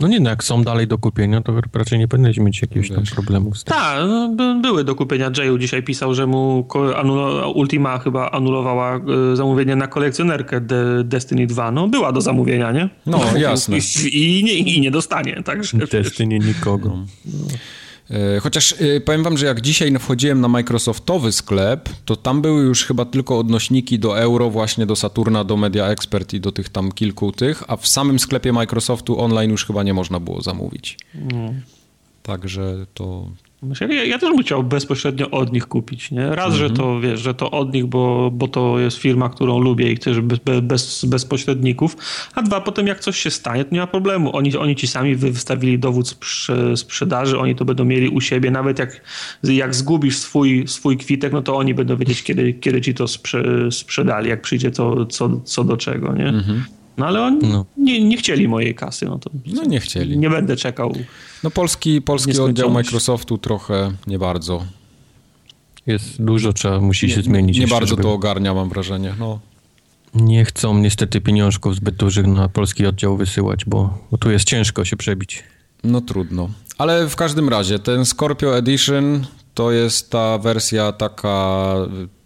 No 0.00 0.08
nie, 0.08 0.20
no 0.20 0.30
jak 0.30 0.44
są 0.44 0.62
dalej 0.62 0.86
do 0.86 0.98
kupienia, 0.98 1.40
to 1.40 1.52
raczej 1.74 1.98
nie 1.98 2.08
powinieneś 2.08 2.38
mieć 2.38 2.62
jakiegoś 2.62 2.90
tam 2.90 3.04
problemu 3.14 3.54
z 3.54 3.64
tym. 3.64 3.74
Tak, 3.74 3.98
no, 4.08 4.54
były 4.60 4.84
do 4.84 4.94
kupienia. 4.94 5.30
Jayu 5.38 5.58
dzisiaj 5.58 5.82
pisał, 5.82 6.14
że 6.14 6.26
mu 6.26 6.68
Ultima 7.54 7.98
chyba 7.98 8.30
anulowała 8.30 9.00
e, 9.32 9.36
zamówienie 9.36 9.76
na 9.76 9.86
kolekcjonerkę 9.86 10.60
De 10.60 11.04
Destiny 11.04 11.46
2. 11.46 11.70
No 11.70 11.88
była 11.88 12.12
do 12.12 12.20
zamówienia, 12.20 12.72
nie? 12.72 12.88
No, 13.06 13.20
jasne. 13.36 13.78
I, 14.12 14.38
i, 14.38 14.44
nie, 14.44 14.54
i 14.54 14.80
nie 14.80 14.90
dostanie, 14.90 15.42
także... 15.44 15.78
Destiny 15.78 16.38
nikogo. 16.38 16.88
No. 16.88 17.46
E, 18.10 18.40
chociaż 18.40 18.72
e, 18.72 19.00
powiem 19.00 19.22
wam, 19.22 19.38
że 19.38 19.46
jak 19.46 19.60
dzisiaj 19.60 19.98
wchodziłem 19.98 20.40
na 20.40 20.48
Microsoftowy 20.48 21.32
sklep, 21.32 21.88
to 22.04 22.16
tam 22.16 22.42
były 22.42 22.62
już 22.62 22.84
chyba 22.84 23.04
tylko 23.04 23.38
odnośniki 23.38 23.98
do 23.98 24.18
euro, 24.18 24.50
właśnie 24.50 24.86
do 24.86 24.96
Saturna, 24.96 25.44
do 25.44 25.56
Media 25.56 25.86
Expert 25.86 26.34
i 26.34 26.40
do 26.40 26.52
tych 26.52 26.68
tam 26.68 26.92
kilku 26.92 27.32
tych, 27.32 27.62
a 27.68 27.76
w 27.76 27.86
samym 27.86 28.18
sklepie 28.18 28.52
Microsoftu 28.52 29.20
online 29.20 29.50
już 29.50 29.66
chyba 29.66 29.82
nie 29.82 29.94
można 29.94 30.20
było 30.20 30.42
zamówić. 30.42 30.98
No. 31.14 31.54
Także 32.22 32.86
to, 32.94 33.30
ja, 33.80 34.04
ja, 34.04 34.18
też 34.18 34.30
bym 34.30 34.42
chciał 34.42 34.62
bezpośrednio 34.62 35.30
od 35.30 35.52
nich 35.52 35.66
kupić, 35.66 36.10
nie? 36.10 36.34
Raz, 36.34 36.54
że 36.54 36.70
to 36.70 36.82
mhm. 36.82 37.00
wiesz, 37.00 37.20
że 37.20 37.34
to 37.34 37.50
od 37.50 37.74
nich, 37.74 37.86
bo, 37.86 38.30
bo 38.32 38.48
to 38.48 38.78
jest 38.78 38.96
firma, 38.96 39.28
którą 39.28 39.58
lubię 39.58 39.92
i 39.92 39.96
chcę, 39.96 40.22
bez, 40.22 40.38
bez, 40.62 41.04
bez 41.04 41.24
pośredników, 41.24 41.96
a 42.34 42.42
dwa, 42.42 42.60
potem 42.60 42.86
jak 42.86 43.00
coś 43.00 43.16
się 43.16 43.30
stanie, 43.30 43.64
to 43.64 43.74
nie 43.74 43.80
ma 43.80 43.86
problemu. 43.86 44.36
Oni, 44.36 44.56
oni 44.56 44.76
ci 44.76 44.86
sami 44.86 45.16
wystawili 45.16 45.78
dowód 45.78 46.16
sprzedaży, 46.76 47.38
oni 47.38 47.54
to 47.54 47.64
będą 47.64 47.84
mieli 47.84 48.08
u 48.08 48.20
siebie, 48.20 48.50
nawet 48.50 48.78
jak, 48.78 49.00
jak 49.42 49.74
zgubisz 49.74 50.16
swój, 50.16 50.68
swój 50.68 50.96
kwitek, 50.96 51.32
no 51.32 51.42
to 51.42 51.56
oni 51.56 51.74
będą 51.74 51.96
wiedzieć, 51.96 52.22
kiedy, 52.22 52.54
kiedy 52.54 52.80
ci 52.80 52.94
to 52.94 53.08
sprze, 53.08 53.72
sprzedali, 53.72 54.28
jak 54.28 54.42
przyjdzie 54.42 54.70
to 54.70 55.06
co, 55.06 55.40
co 55.40 55.64
do 55.64 55.76
czego, 55.76 56.12
nie? 56.12 56.28
Mhm. 56.28 56.64
No 57.00 57.06
ale 57.06 57.22
oni 57.22 57.48
no. 57.48 57.66
Nie, 57.76 58.04
nie 58.04 58.16
chcieli 58.16 58.48
mojej 58.48 58.74
kasy. 58.74 59.06
No, 59.06 59.18
to 59.18 59.30
no 59.46 59.64
nie 59.64 59.80
chcieli. 59.80 60.18
Nie 60.18 60.30
będę 60.30 60.56
czekał. 60.56 60.94
No 61.44 61.50
polski, 61.50 62.02
polski 62.02 62.40
oddział 62.40 62.70
Microsoftu 62.70 63.38
trochę 63.38 63.92
nie 64.06 64.18
bardzo. 64.18 64.64
Jest 65.86 66.22
dużo, 66.22 66.52
trzeba, 66.52 66.80
musi 66.80 67.10
się 67.10 67.22
zmienić. 67.22 67.58
Nie 67.58 67.66
bardzo 67.66 67.86
żeby... 67.86 68.02
to 68.02 68.12
ogarnia, 68.12 68.54
mam 68.54 68.68
wrażenie. 68.68 69.14
No. 69.18 69.40
Nie 70.14 70.44
chcą 70.44 70.78
niestety 70.78 71.20
pieniążków 71.20 71.76
zbyt 71.76 71.94
dużych 71.96 72.26
na 72.26 72.48
polski 72.48 72.86
oddział 72.86 73.16
wysyłać, 73.16 73.64
bo, 73.64 73.98
bo 74.10 74.18
tu 74.18 74.30
jest 74.30 74.44
ciężko 74.44 74.84
się 74.84 74.96
przebić. 74.96 75.44
No 75.84 76.00
trudno. 76.00 76.48
Ale 76.78 77.08
w 77.08 77.16
każdym 77.16 77.48
razie 77.48 77.78
ten 77.78 78.04
Scorpio 78.04 78.58
Edition 78.58 79.26
to 79.54 79.72
jest 79.72 80.10
ta 80.10 80.38
wersja 80.38 80.92
taka 80.92 81.74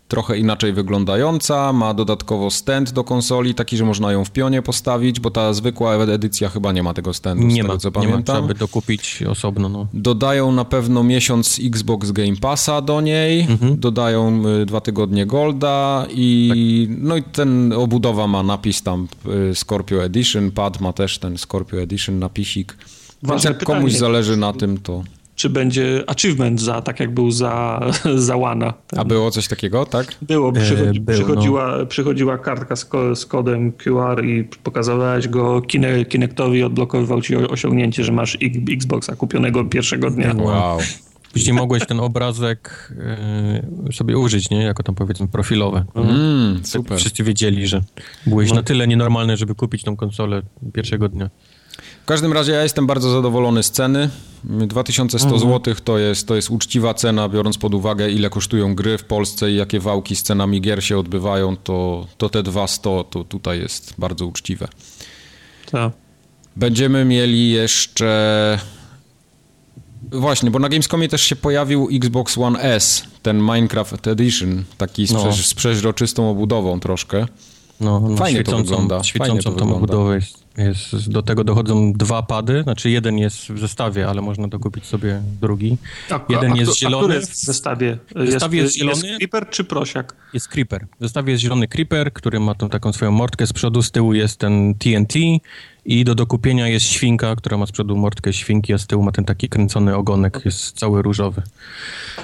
trochę 0.09 0.39
inaczej 0.39 0.73
wyglądająca, 0.73 1.73
ma 1.73 1.95
dodatkowo 1.95 2.51
stand 2.51 2.93
do 2.93 3.05
konsoli, 3.05 3.55
taki, 3.55 3.77
że 3.77 3.85
można 3.85 4.13
ją 4.13 4.25
w 4.25 4.31
pionie 4.31 4.63
postawić, 4.63 5.21
bo 5.21 5.31
ta 5.31 5.53
zwykła 5.53 5.95
edycja 5.95 6.49
chyba 6.49 6.73
nie 6.73 6.83
ma 6.83 6.95
tego 6.95 7.15
standu, 7.15 7.47
nie 7.47 7.63
ma, 7.63 7.69
tego, 7.69 7.79
co 7.81 7.89
nie 7.89 7.93
pamiętam. 7.93 8.19
Ma, 8.19 8.23
trzeba 8.23 8.49
by 8.49 8.55
dokupić 8.55 9.23
osobno. 9.23 9.69
No. 9.69 9.87
Dodają 9.95 10.53
na 10.53 10.65
pewno 10.65 11.05
miesiąc 11.05 11.61
Xbox 11.65 12.11
Game 12.11 12.37
Passa 12.41 12.81
do 12.81 13.01
niej, 13.01 13.41
mhm. 13.41 13.79
dodają 13.79 14.43
y, 14.63 14.67
dwa 14.67 14.81
tygodnie 14.81 15.27
Golda 15.27 16.07
i 16.11 16.87
tak. 16.89 16.99
no 17.01 17.17
i 17.17 17.23
ten 17.23 17.73
obudowa 17.73 18.27
ma 18.27 18.43
napis 18.43 18.83
tam 18.83 19.09
y, 19.51 19.55
Scorpio 19.55 20.05
Edition, 20.05 20.51
pad 20.51 20.81
ma 20.81 20.93
też 20.93 21.19
ten 21.19 21.39
Scorpio 21.39 21.81
Edition 21.81 22.19
napisik. 22.19 22.77
Więc 23.23 23.45
jak 23.45 23.59
pytanie. 23.59 23.77
komuś 23.77 23.93
zależy 23.93 24.37
na 24.37 24.53
tym, 24.53 24.79
to 24.79 25.03
czy 25.35 25.51
będzie 25.51 26.05
achievement 26.07 26.61
za, 26.61 26.83
tak 26.83 27.01
jak 27.01 27.15
był 27.15 27.31
za, 27.31 27.81
za 28.17 28.37
Łana. 28.37 28.75
A 28.97 29.05
było 29.05 29.31
coś 29.31 29.49
takiego, 29.49 29.87
tak? 29.87 30.07
Było, 30.23 30.53
przychodzi, 30.53 30.99
e, 30.99 31.03
był, 31.03 31.15
przychodziła, 31.15 31.77
no. 31.79 31.87
przychodziła 31.87 32.39
kartka 32.39 32.77
z, 32.77 32.91
z, 33.15 33.27
kodem 33.27 33.73
QR 33.73 34.25
i 34.25 34.45
pokazałeś 34.45 35.29
go 35.29 35.63
Kine, 35.63 36.05
Kinectowi, 36.05 36.63
odblokowywał 36.63 37.23
ci 37.23 37.37
osiągnięcie, 37.37 38.05
że 38.05 38.13
masz 38.13 38.39
Xboxa 38.71 39.17
kupionego 39.17 39.65
pierwszego 39.65 40.11
dnia. 40.11 40.35
Wow. 40.39 40.79
Później 41.33 41.55
mogłeś 41.55 41.87
ten 41.87 42.01
obrazek 42.01 42.93
y, 43.89 43.93
sobie 43.93 44.19
użyć, 44.19 44.51
nie? 44.51 44.63
Jako 44.63 44.83
tam 44.83 44.95
powiedzmy 44.95 45.29
profilowe. 45.29 45.85
Mm, 45.95 46.65
super. 46.65 46.99
Wszyscy 46.99 47.25
wiedzieli, 47.25 47.67
że 47.67 47.81
byłeś 48.27 48.49
no. 48.51 48.55
na 48.57 48.63
tyle 48.63 48.89
nienormalny, 48.89 49.37
żeby 49.37 49.55
kupić 49.55 49.83
tą 49.83 49.97
konsolę 49.97 50.43
pierwszego 50.73 51.09
dnia. 51.09 51.31
W 52.03 52.07
każdym 52.07 52.33
razie 52.33 52.53
ja 52.53 52.63
jestem 52.63 52.87
bardzo 52.87 53.11
zadowolony 53.11 53.63
z 53.63 53.71
ceny. 53.71 54.11
2100 54.45 55.35
mhm. 55.35 55.53
zł 55.53 55.75
to 55.85 55.99
jest, 55.99 56.27
to 56.27 56.37
jest 56.37 56.51
uczciwa 56.51 56.95
cena, 56.95 57.29
biorąc 57.29 57.59
pod 57.59 57.75
uwagę, 57.75 58.11
ile 58.11 58.31
kosztują 58.31 58.75
gry 58.75 58.99
w 58.99 59.05
Polsce 59.05 59.51
i 59.51 59.57
jakie 59.57 59.81
wałki 59.81 60.17
z 60.17 60.23
cenami 60.23 60.61
gier 60.61 60.85
się 60.85 60.99
odbywają, 60.99 61.57
to, 61.57 62.07
to 62.19 62.29
te 62.29 62.43
200 62.43 62.83
to 62.83 63.25
tutaj 63.29 63.59
jest 63.59 63.95
bardzo 63.99 64.27
uczciwe. 64.27 64.69
Tak. 65.71 65.93
Będziemy 66.57 67.05
mieli 67.05 67.51
jeszcze... 67.51 68.59
Właśnie, 70.13 70.51
bo 70.51 70.59
na 70.59 70.69
Gamescomie 70.69 71.09
też 71.09 71.23
się 71.23 71.37
pojawił 71.37 71.89
Xbox 71.93 72.39
One 72.39 72.61
S, 72.61 73.05
ten 73.23 73.41
Minecraft 73.41 74.07
Edition, 74.07 74.65
taki 74.79 75.07
z, 75.07 75.13
no. 75.13 75.33
z 75.33 75.55
przeźroczystą 75.55 76.31
obudową 76.31 76.81
troszkę. 76.81 77.27
No, 77.81 78.01
no 78.01 78.17
Fajnie 78.17 78.45
to 78.45 78.57
wygląda. 78.57 79.05
Świecącą 79.05 79.43
Fajnie 79.43 79.59
to 79.59 79.65
tą 79.65 79.77
obudowę 79.77 80.15
jest 80.15 80.44
jest, 80.57 81.11
do 81.11 81.23
tego 81.23 81.45
dochodzą 81.45 81.93
dwa 81.93 82.23
pady, 82.23 82.63
znaczy 82.63 82.91
jeden 82.91 83.19
jest 83.19 83.37
w 83.37 83.59
zestawie, 83.59 84.09
ale 84.09 84.23
można 84.23 84.49
dokupić 84.49 84.87
sobie 84.87 85.23
drugi. 85.41 85.77
A, 86.11 86.21
jeden 86.29 86.53
a, 86.53 86.57
jest 86.57 86.73
a, 86.73 86.75
zielony. 86.75 87.15
A 87.15 87.17
jest 87.17 87.31
w 87.31 87.37
zestawie? 87.37 87.99
W 88.15 88.31
zestawie 88.31 88.59
jest, 88.59 88.67
jest 88.67 88.79
zielony. 88.79 89.07
Jest 89.07 89.19
Creeper 89.19 89.51
czy 89.51 89.65
Prosiak? 89.65 90.17
Jest 90.33 90.49
Creeper. 90.49 90.87
W 91.01 91.03
zestawie 91.03 91.33
jest 91.33 91.43
zielony 91.43 91.69
Creeper, 91.69 92.13
który 92.13 92.41
ma 92.41 92.55
tą 92.55 92.69
taką 92.69 92.93
swoją 92.93 93.11
mordkę 93.11 93.47
z 93.47 93.53
przodu, 93.53 93.83
z 93.83 93.91
tyłu 93.91 94.15
jest 94.15 94.39
ten 94.39 94.75
TNT 94.75 95.15
i 95.85 96.05
do 96.05 96.15
dokupienia 96.15 96.69
jest 96.69 96.87
świnka, 96.87 97.37
która 97.37 97.57
ma 97.57 97.67
z 97.67 97.73
przodu 97.73 97.97
mordkę 97.97 98.33
świnki, 98.33 98.73
a 98.73 98.79
z 98.79 98.87
tyłu 98.87 99.03
ma 99.03 99.13
ten 99.13 99.25
taki 99.25 99.49
kręcony 99.49 99.97
ogonek, 99.97 100.41
jest 100.45 100.79
cały 100.79 101.03
różowy. 101.03 101.43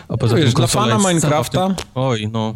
A 0.08 0.16
poza 0.16 0.36
no, 0.36 0.42
tym 0.42 0.52
dla 0.52 0.66
fana 0.66 0.98
Minecrafta? 0.98 1.74
Oj, 1.94 2.28
no, 2.32 2.54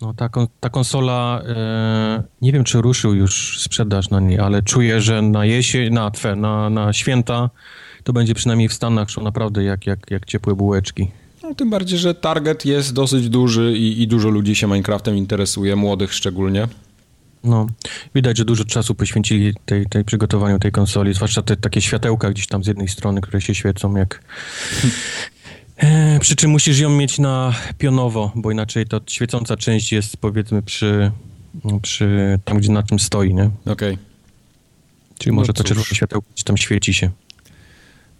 no 0.00 0.14
ta, 0.14 0.28
ta 0.60 0.70
konsola, 0.70 1.42
e, 1.48 2.22
nie 2.42 2.52
wiem 2.52 2.64
czy 2.64 2.80
ruszył 2.80 3.14
już 3.14 3.60
sprzedaż 3.60 4.10
na 4.10 4.20
niej, 4.20 4.38
ale 4.38 4.62
czuję, 4.62 5.00
że 5.00 5.22
na 5.22 5.44
jesień, 5.44 5.92
na 5.92 6.10
twe, 6.10 6.36
na, 6.36 6.70
na 6.70 6.92
święta 6.92 7.50
to 8.04 8.12
będzie 8.12 8.34
przynajmniej 8.34 8.68
w 8.68 8.72
Stanach 8.72 9.10
szło 9.10 9.22
naprawdę 9.22 9.64
jak, 9.64 9.86
jak, 9.86 10.10
jak 10.10 10.26
ciepłe 10.26 10.54
bułeczki. 10.54 11.10
No, 11.42 11.54
tym 11.54 11.70
bardziej, 11.70 11.98
że 11.98 12.14
target 12.14 12.64
jest 12.64 12.92
dosyć 12.92 13.28
duży 13.28 13.72
i, 13.76 14.02
i 14.02 14.08
dużo 14.08 14.28
ludzi 14.28 14.54
się 14.54 14.66
Minecraftem 14.66 15.16
interesuje, 15.16 15.76
młodych 15.76 16.14
szczególnie. 16.14 16.68
No, 17.44 17.66
widać, 18.14 18.38
że 18.38 18.44
dużo 18.44 18.64
czasu 18.64 18.94
poświęcili 18.94 19.54
tej, 19.66 19.86
tej 19.86 20.04
przygotowaniu 20.04 20.58
tej 20.58 20.72
konsoli, 20.72 21.14
zwłaszcza 21.14 21.42
te 21.42 21.56
takie 21.56 21.80
światełka 21.80 22.30
gdzieś 22.30 22.46
tam 22.46 22.64
z 22.64 22.66
jednej 22.66 22.88
strony, 22.88 23.20
które 23.20 23.40
się 23.40 23.54
świecą 23.54 23.96
jak, 23.96 24.22
E, 25.76 26.18
przy 26.20 26.36
czym 26.36 26.50
musisz 26.50 26.78
ją 26.78 26.90
mieć 26.90 27.18
na 27.18 27.54
pionowo, 27.78 28.32
bo 28.34 28.50
inaczej 28.50 28.86
ta 28.86 29.00
świecąca 29.06 29.56
część 29.56 29.92
jest 29.92 30.16
powiedzmy 30.16 30.62
przy, 30.62 31.10
przy 31.82 32.38
tam, 32.44 32.58
gdzie 32.58 32.72
na 32.72 32.82
tym 32.82 32.98
stoi, 32.98 33.34
nie? 33.34 33.50
Okej. 33.66 33.72
Okay. 33.72 33.98
Czyli 35.18 35.32
może 35.32 35.48
no 35.48 35.52
to 35.52 35.64
czerwone 35.64 35.86
światełko 35.86 36.28
tam 36.44 36.56
świeci 36.56 36.94
się. 36.94 37.10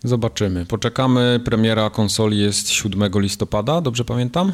Zobaczymy. 0.05 0.67
Poczekamy. 0.67 1.41
Premiera 1.45 1.91
konsoli 1.91 2.39
jest 2.39 2.71
7 2.71 3.11
listopada, 3.15 3.81
dobrze 3.81 4.05
pamiętam? 4.05 4.53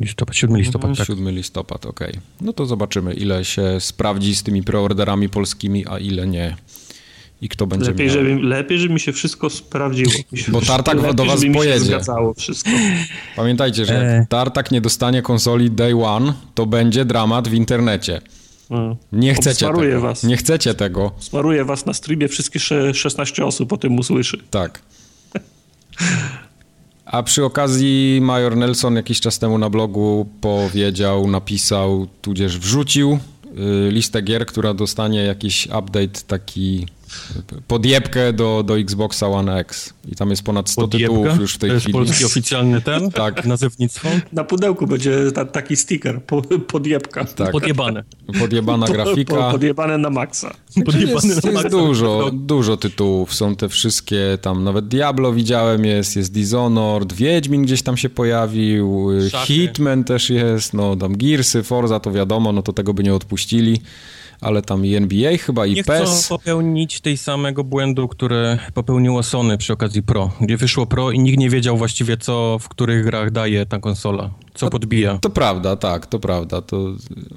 Listopad, 0.00 0.36
7 0.36 0.56
listopad, 0.56 0.96
tak. 0.96 1.06
7 1.06 1.30
listopad, 1.30 1.86
okej. 1.86 2.10
Okay. 2.10 2.20
No 2.40 2.52
to 2.52 2.66
zobaczymy, 2.66 3.14
ile 3.14 3.44
się 3.44 3.80
sprawdzi 3.80 4.36
z 4.36 4.42
tymi 4.42 4.62
preorderami 4.62 5.28
polskimi, 5.28 5.86
a 5.86 5.98
ile 5.98 6.26
nie. 6.26 6.56
I 7.40 7.48
kto 7.48 7.66
będzie 7.66 7.90
lepiej, 7.90 8.06
miał. 8.06 8.14
Żeby, 8.14 8.34
lepiej, 8.42 8.78
żeby 8.78 8.94
mi 8.94 9.00
się 9.00 9.12
wszystko 9.12 9.50
sprawdziło. 9.50 10.12
Się 10.34 10.52
Bo 10.52 10.60
Tartak 10.60 10.96
lepiej, 10.96 11.14
do 11.14 11.24
was 11.24 11.40
pojedzie. 11.54 11.84
zgadzało 11.84 12.34
wszystko. 12.34 12.70
Pamiętajcie, 13.36 13.84
że 13.84 13.94
jak 13.94 14.02
e. 14.02 14.26
Tartak 14.28 14.70
nie 14.70 14.80
dostanie 14.80 15.22
konsoli 15.22 15.70
day 15.70 16.04
one, 16.04 16.32
to 16.54 16.66
będzie 16.66 17.04
dramat 17.04 17.48
w 17.48 17.54
internecie. 17.54 18.20
No. 18.70 18.96
Nie 19.12 19.34
chcecie 19.34 19.66
tego. 19.66 20.00
was. 20.00 20.24
Nie 20.24 20.36
chcecie 20.36 20.74
tego. 20.74 21.12
Smaruję 21.18 21.64
was 21.64 21.86
na 21.86 21.94
streamie, 21.94 22.28
wszystkie 22.28 22.60
16 22.94 23.44
osób 23.46 23.72
o 23.72 23.76
tym 23.76 23.98
usłyszy. 23.98 24.38
Tak. 24.50 24.82
A 27.04 27.22
przy 27.22 27.44
okazji 27.44 28.18
Major 28.22 28.56
Nelson 28.56 28.96
jakiś 28.96 29.20
czas 29.20 29.38
temu 29.38 29.58
na 29.58 29.70
blogu 29.70 30.28
powiedział, 30.40 31.26
napisał, 31.28 32.06
tudzież 32.22 32.58
wrzucił 32.58 33.18
y, 33.88 33.90
listę 33.90 34.22
gier, 34.22 34.46
która 34.46 34.74
dostanie 34.74 35.22
jakiś 35.22 35.66
update 35.66 36.20
taki 36.26 36.86
podjebkę 37.68 38.32
do, 38.32 38.62
do 38.62 38.78
Xboxa 38.78 39.28
One 39.28 39.58
X. 39.58 39.94
I 40.12 40.16
tam 40.16 40.30
jest 40.30 40.42
ponad 40.42 40.70
100 40.70 40.80
Podjebka? 40.80 41.16
tytułów 41.16 41.40
już 41.40 41.54
w 41.54 41.58
tej 41.58 41.70
to 41.70 41.78
chwili. 41.78 41.92
To 41.92 42.00
jest 42.00 42.10
polski 42.10 42.24
oficjalny 42.24 42.80
ten? 42.80 43.10
tak. 43.24 43.46
Nazewnictwo? 43.46 44.08
Na 44.32 44.44
pudełku 44.44 44.86
będzie 44.86 45.32
ta, 45.32 45.44
taki 45.44 45.76
sticker, 45.76 46.22
po, 46.22 46.42
podjebka. 46.42 47.24
Tak. 47.24 47.50
Podjebane. 47.50 48.04
Podjebana 48.40 48.86
grafika. 48.86 49.36
Po, 49.36 49.50
podjebane 49.50 49.98
na 49.98 50.10
maksa. 50.10 50.54
Podjebane 50.84 51.28
jest, 51.28 51.44
na 51.44 51.52
maksa. 51.52 51.68
Jest 51.68 51.76
dużo, 51.76 52.30
dużo 52.32 52.76
tytułów. 52.76 53.34
Są 53.34 53.56
te 53.56 53.68
wszystkie, 53.68 54.38
tam 54.42 54.64
nawet 54.64 54.88
Diablo 54.88 55.32
widziałem 55.32 55.84
jest, 55.84 56.16
jest 56.16 56.32
Dishonored, 56.32 57.12
Wiedźmin 57.12 57.62
gdzieś 57.62 57.82
tam 57.82 57.96
się 57.96 58.08
pojawił, 58.08 59.08
Szachy. 59.30 59.46
Hitman 59.46 60.04
też 60.04 60.30
jest, 60.30 60.74
no 60.74 60.96
tam 60.96 61.16
Gearsy, 61.16 61.62
Forza 61.62 62.00
to 62.00 62.12
wiadomo, 62.12 62.52
no 62.52 62.62
to 62.62 62.72
tego 62.72 62.94
by 62.94 63.02
nie 63.02 63.14
odpuścili 63.14 63.80
ale 64.40 64.62
tam 64.62 64.86
i 64.86 64.94
NBA 64.94 65.36
chyba 65.38 65.66
i 65.66 65.74
nie 65.74 65.84
PES. 65.84 66.00
Nie 66.00 66.16
chcą 66.16 66.36
popełnić 66.36 67.00
tej 67.00 67.16
samego 67.16 67.64
błędu, 67.64 68.08
który 68.08 68.58
popełniło 68.74 69.22
Sony 69.22 69.58
przy 69.58 69.72
okazji 69.72 70.02
Pro, 70.02 70.30
gdzie 70.40 70.56
wyszło 70.56 70.86
Pro 70.86 71.10
i 71.10 71.18
nikt 71.18 71.38
nie 71.38 71.50
wiedział 71.50 71.76
właściwie 71.76 72.16
co, 72.16 72.58
w 72.60 72.68
których 72.68 73.04
grach 73.04 73.30
daje 73.30 73.66
ta 73.66 73.78
konsola, 73.78 74.30
co 74.54 74.66
to, 74.66 74.70
podbija. 74.70 75.18
To 75.18 75.30
prawda, 75.30 75.76
tak, 75.76 76.06
to 76.06 76.18
prawda. 76.18 76.62
To 76.62 76.86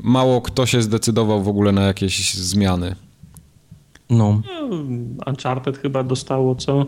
mało 0.01 0.41
kto 0.41 0.65
się 0.65 0.81
zdecydował 0.81 1.43
w 1.43 1.47
ogóle 1.47 1.71
na 1.71 1.81
jakieś 1.81 2.33
zmiany. 2.33 2.95
No. 4.09 4.41
no 4.45 4.77
Uncharted 5.27 5.77
chyba 5.77 6.03
dostało 6.03 6.55
co? 6.55 6.85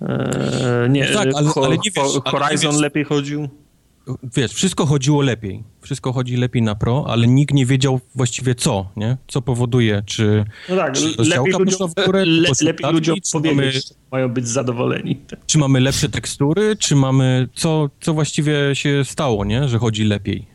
Eee, 0.00 0.90
nie, 0.90 1.08
no 1.12 1.18
tak, 1.18 1.28
ale, 1.34 1.50
ale 1.56 1.76
nie 1.76 1.90
wiesz, 1.96 2.04
Horizon 2.24 2.42
ale 2.42 2.56
nie 2.56 2.58
wiesz, 2.58 2.80
lepiej 2.80 3.04
chodził 3.04 3.48
wiesz, 4.36 4.52
wszystko 4.52 4.86
chodziło 4.86 5.22
lepiej. 5.22 5.64
Wszystko 5.80 6.12
chodzi 6.12 6.36
lepiej 6.36 6.62
na 6.62 6.74
pro, 6.74 7.04
ale 7.08 7.26
nikt 7.26 7.54
nie 7.54 7.66
wiedział 7.66 8.00
właściwie 8.14 8.54
co, 8.54 8.90
nie? 8.96 9.16
Co 9.28 9.42
powoduje, 9.42 10.02
czy... 10.06 10.44
No 10.68 10.76
tak, 10.76 10.92
czy 10.92 11.14
lepiej 11.18 11.52
ludziom, 11.58 11.90
górę, 12.06 12.24
le, 12.26 12.48
lepiej 12.62 12.92
ludziom 12.92 13.16
powiedzieć, 13.32 13.54
mamy, 13.56 13.72
mają 14.12 14.28
być 14.28 14.48
zadowoleni. 14.48 15.20
Czy 15.46 15.58
mamy 15.58 15.80
lepsze 15.80 16.08
tekstury, 16.08 16.76
czy 16.76 16.96
mamy... 16.96 17.48
Co, 17.54 17.90
co 18.00 18.14
właściwie 18.14 18.54
się 18.72 19.04
stało, 19.04 19.44
nie? 19.44 19.68
Że 19.68 19.78
chodzi 19.78 20.04
lepiej. 20.04 20.46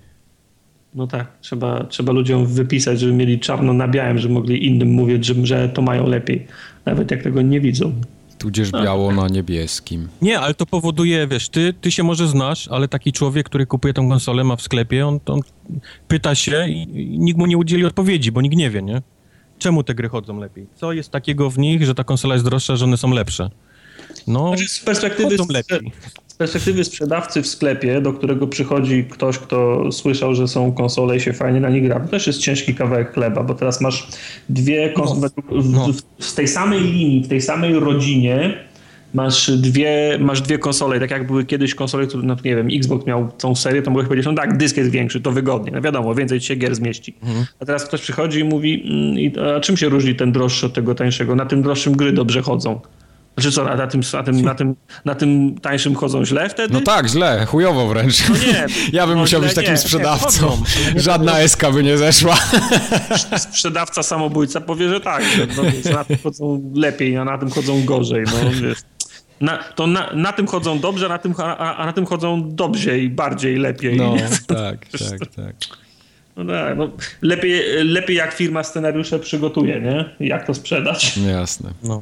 No 0.96 1.08
tak, 1.08 1.38
trzeba, 1.42 1.84
trzeba 1.84 2.14
ludziom 2.14 2.46
wypisać, 2.46 3.00
żeby 3.00 3.14
mieli 3.14 3.40
czarno 3.40 3.74
na 3.74 3.88
białym, 3.88 4.20
żeby 4.20 4.34
mogli 4.34 4.66
innym 4.66 4.90
mówić, 4.90 5.26
że, 5.26 5.46
że 5.46 5.70
to 5.70 5.82
mają 5.82 6.08
lepiej. 6.08 6.48
Nawet 6.86 7.12
jak 7.12 7.24
tego 7.24 7.42
nie 7.42 7.62
widzą. 7.62 7.94
Tudzież 8.40 8.72
biało 8.72 9.12
na 9.12 9.28
niebieskim. 9.28 10.08
Nie, 10.22 10.40
ale 10.40 10.54
to 10.54 10.66
powoduje, 10.66 11.28
wiesz, 11.28 11.50
ty, 11.50 11.74
ty 11.82 11.92
się 11.92 12.04
może 12.04 12.28
znasz, 12.28 12.68
ale 12.68 12.88
taki 12.88 13.14
człowiek, 13.14 13.46
który 13.46 13.66
kupuje 13.66 13.94
tą 13.94 14.10
konsolę, 14.10 14.44
ma 14.44 14.56
w 14.56 14.62
sklepie, 14.62 15.08
on, 15.08 15.20
on 15.26 15.40
pyta 16.08 16.36
się 16.36 16.68
i, 16.70 16.82
i 16.82 17.20
nikt 17.20 17.40
mu 17.40 17.46
nie 17.46 17.58
udzieli 17.58 17.86
odpowiedzi, 17.86 18.32
bo 18.32 18.42
nikt 18.42 18.56
nie 18.56 18.70
wie, 18.70 18.82
nie? 18.82 19.02
Czemu 19.58 19.84
te 19.84 19.96
gry 19.96 20.10
chodzą 20.10 20.40
lepiej? 20.40 20.68
Co 20.76 20.94
jest 20.94 21.10
takiego 21.10 21.50
w 21.50 21.58
nich, 21.58 21.86
że 21.86 21.96
ta 21.96 22.04
konsola 22.04 22.36
jest 22.36 22.46
droższa, 22.46 22.76
że 22.76 22.86
one 22.86 22.98
są 22.98 23.14
lepsze? 23.14 23.50
No, 24.28 24.48
znaczy 24.48 24.68
z 24.68 24.80
perspektywy, 24.80 25.36
lepiej 25.50 25.92
perspektywy 26.40 26.84
sprzedawcy 26.84 27.42
w 27.42 27.48
sklepie, 27.48 28.02
do 28.02 28.14
którego 28.14 28.48
przychodzi 28.48 29.06
ktoś, 29.10 29.38
kto 29.38 29.92
słyszał, 29.92 30.36
że 30.36 30.48
są 30.48 30.72
konsole 30.72 31.18
i 31.18 31.20
się 31.20 31.34
fajnie 31.34 31.60
na 31.60 31.70
nich 31.70 31.84
gra, 31.84 32.00
to 32.00 32.08
też 32.08 32.28
jest 32.28 32.40
ciężki 32.40 32.76
kawałek 32.76 33.14
chleba, 33.14 33.44
bo 33.44 33.54
teraz 33.54 33.82
masz 33.82 34.08
dwie 34.50 34.90
konsole 34.90 35.30
no, 35.52 35.62
no. 35.64 35.88
w, 36.20 36.36
tej 36.36 36.48
samej 36.48 36.82
linii, 36.82 37.24
w 37.24 37.28
tej 37.28 37.42
samej 37.42 37.80
rodzinie 37.80 38.58
masz 39.14 39.52
dwie, 39.52 40.18
masz 40.20 40.42
dwie 40.42 40.58
konsole. 40.58 41.00
Tak 41.00 41.12
jak 41.12 41.28
były 41.28 41.46
kiedyś 41.46 41.76
konsole, 41.76 42.08
które, 42.08 42.24
no, 42.24 42.36
nie 42.46 42.56
wiem, 42.56 42.68
Xbox 42.74 43.06
miał 43.06 43.32
tą 43.38 43.56
serię, 43.56 43.82
to 43.82 43.92
mogłeś 43.92 44.08
powiedzieć, 44.08 44.26
no 44.26 44.34
tak, 44.34 44.58
dysk 44.58 44.78
jest 44.78 44.92
większy, 44.92 45.22
to 45.22 45.32
wygodnie. 45.32 45.72
No 45.72 45.82
wiadomo, 45.82 46.16
więcej 46.16 46.40
ci 46.40 46.48
się 46.48 46.56
gier 46.56 46.76
zmieści. 46.76 47.16
Mhm. 47.24 47.46
A 47.60 47.66
teraz 47.66 47.86
ktoś 47.86 48.02
przychodzi 48.02 48.40
i 48.40 48.44
mówi, 48.44 48.84
mm, 49.36 49.56
a 49.58 49.60
czym 49.60 49.78
się 49.78 49.90
różni 49.90 50.16
ten 50.16 50.32
droższy 50.32 50.66
od 50.66 50.74
tego 50.74 50.96
tańszego? 50.96 51.36
Na 51.36 51.46
tym 51.46 51.62
droższym 51.62 51.96
gry 51.96 52.12
dobrze 52.12 52.42
chodzą. 52.42 52.80
Znaczy 53.42 53.56
co, 53.56 53.64
na 53.64 53.88
tym, 53.88 54.02
na 54.14 54.24
tym, 54.24 54.42
na 54.42 54.56
tym, 54.56 54.76
na 55.06 55.16
tym 55.16 55.60
tańszym 55.60 55.96
chodzą 55.96 56.26
źle 56.26 56.50
wtedy? 56.50 56.74
No 56.74 56.82
tak, 56.82 57.08
źle, 57.08 57.46
chujowo 57.46 57.88
wręcz. 57.88 58.30
No 58.30 58.36
nie. 58.36 58.66
Ja 59.00 59.08
bym 59.08 59.16
no 59.16 59.22
musiał 59.22 59.42
być 59.42 59.54
takim 59.54 59.72
nie, 59.72 59.78
sprzedawcą. 59.78 60.62
Nie, 60.96 61.02
Żadna 61.10 61.40
eska 61.40 61.72
by 61.72 61.84
nie 61.84 61.98
zeszła. 61.98 62.38
Sprzedawca 63.38 64.04
samobójca 64.04 64.62
powie, 64.62 64.90
że 64.90 65.00
tak, 65.00 65.24
no, 65.58 65.92
na 65.94 66.04
tym 66.04 66.18
chodzą 66.24 66.72
lepiej, 66.76 67.18
a 67.18 67.26
na 67.26 67.38
tym 67.38 67.50
chodzą 67.50 67.86
gorzej. 67.86 68.24
No, 68.26 68.52
wiesz. 68.62 68.78
Na, 69.42 69.58
to 69.58 69.88
na, 69.88 70.10
na 70.14 70.34
tym 70.34 70.48
chodzą 70.48 70.80
dobrze, 70.80 71.06
a 71.06 71.10
na 71.10 71.18
tym, 71.18 71.34
a, 71.38 71.76
a 71.76 71.86
na 71.86 71.94
tym 71.94 72.06
chodzą 72.06 72.56
dobrze 72.56 73.00
i 73.00 73.10
bardziej, 73.10 73.56
lepiej. 73.56 73.98
No, 73.98 74.16
tak, 74.48 74.88
tak, 74.88 75.36
tak. 75.36 75.56
No 76.38 76.46
tak, 76.54 76.78
no, 76.78 76.90
lepiej, 77.22 77.84
lepiej 77.84 78.18
jak 78.18 78.34
firma 78.34 78.64
scenariusze 78.64 79.20
przygotuje, 79.20 79.82
nie? 79.82 80.28
Jak 80.28 80.48
to 80.48 80.54
sprzedać. 80.54 81.18
Jasne. 81.18 81.72
No. 81.84 82.02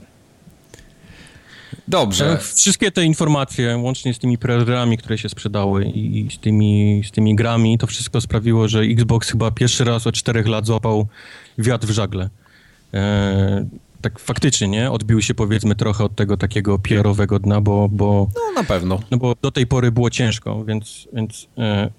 Dobrze. 1.87 2.37
Wszystkie 2.55 2.91
te 2.91 3.05
informacje, 3.05 3.77
łącznie 3.77 4.13
z 4.13 4.19
tymi 4.19 4.37
preorderami, 4.37 4.97
które 4.97 5.17
się 5.17 5.29
sprzedały 5.29 5.85
i 5.85 6.27
z 6.35 6.39
tymi, 6.39 7.01
z 7.07 7.11
tymi 7.11 7.35
grami, 7.35 7.77
to 7.77 7.87
wszystko 7.87 8.21
sprawiło, 8.21 8.67
że 8.67 8.81
Xbox 8.81 9.29
chyba 9.29 9.51
pierwszy 9.51 9.83
raz 9.83 10.07
od 10.07 10.15
czterech 10.15 10.47
lat 10.47 10.65
złapał 10.65 11.07
wiatr 11.57 11.87
w 11.87 11.91
żagle. 11.91 12.29
E, 12.93 13.65
tak 14.01 14.19
faktycznie, 14.19 14.67
nie? 14.67 14.91
Odbił 14.91 15.21
się 15.21 15.33
powiedzmy 15.33 15.75
trochę 15.75 16.03
od 16.03 16.15
tego 16.15 16.37
takiego 16.37 16.79
PR-owego 16.79 17.39
dna, 17.39 17.61
bo, 17.61 17.89
bo... 17.91 18.27
No 18.35 18.61
na 18.61 18.63
pewno. 18.63 18.99
No 19.11 19.17
bo 19.17 19.35
do 19.41 19.51
tej 19.51 19.67
pory 19.67 19.91
było 19.91 20.09
ciężko, 20.09 20.65
więc, 20.65 21.07
więc 21.13 21.47
e, 21.57 21.89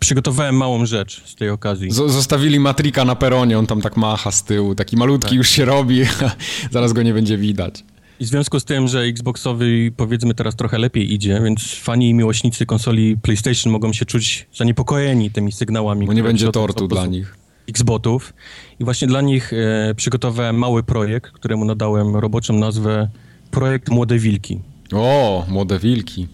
przygotowałem 0.00 0.56
małą 0.56 0.86
rzecz 0.86 1.22
z 1.26 1.34
tej 1.34 1.50
okazji. 1.50 1.90
Z 1.90 1.94
zostawili 1.94 2.60
Matrika 2.60 3.04
na 3.04 3.16
peronie, 3.16 3.58
on 3.58 3.66
tam 3.66 3.80
tak 3.80 3.96
macha 3.96 4.30
z 4.30 4.44
tyłu, 4.44 4.74
taki 4.74 4.96
malutki 4.96 5.28
tak. 5.28 5.36
już 5.36 5.48
się 5.48 5.64
robi, 5.64 6.02
zaraz 6.70 6.92
go 6.92 7.02
nie 7.02 7.14
będzie 7.14 7.38
widać. 7.38 7.84
I 8.20 8.24
w 8.24 8.28
związku 8.28 8.60
z 8.60 8.64
tym, 8.64 8.88
że 8.88 9.00
Xboxowy 9.00 9.92
powiedzmy 9.96 10.34
teraz 10.34 10.56
trochę 10.56 10.78
lepiej 10.78 11.14
idzie, 11.14 11.40
więc 11.44 11.74
fani 11.74 12.08
i 12.08 12.14
miłośnicy 12.14 12.66
konsoli 12.66 13.16
PlayStation 13.16 13.72
mogą 13.72 13.92
się 13.92 14.04
czuć 14.04 14.46
zaniepokojeni 14.54 15.30
tymi 15.30 15.52
sygnałami. 15.52 16.06
Bo 16.06 16.12
nie 16.12 16.22
będzie 16.22 16.52
tortu 16.52 16.88
dla 16.88 17.06
nich. 17.06 17.36
Xbotów. 17.68 18.32
I 18.80 18.84
właśnie 18.84 19.08
dla 19.08 19.20
nich 19.20 19.52
e, 19.52 19.94
przygotowałem 19.94 20.56
mały 20.56 20.82
projekt, 20.82 21.32
któremu 21.32 21.64
nadałem 21.64 22.16
roboczą 22.16 22.54
nazwę 22.54 23.08
Projekt 23.50 23.90
Młode 23.90 24.18
Wilki. 24.18 24.60
O, 24.92 25.44
Młode 25.48 25.78
Wilki. 25.78 26.26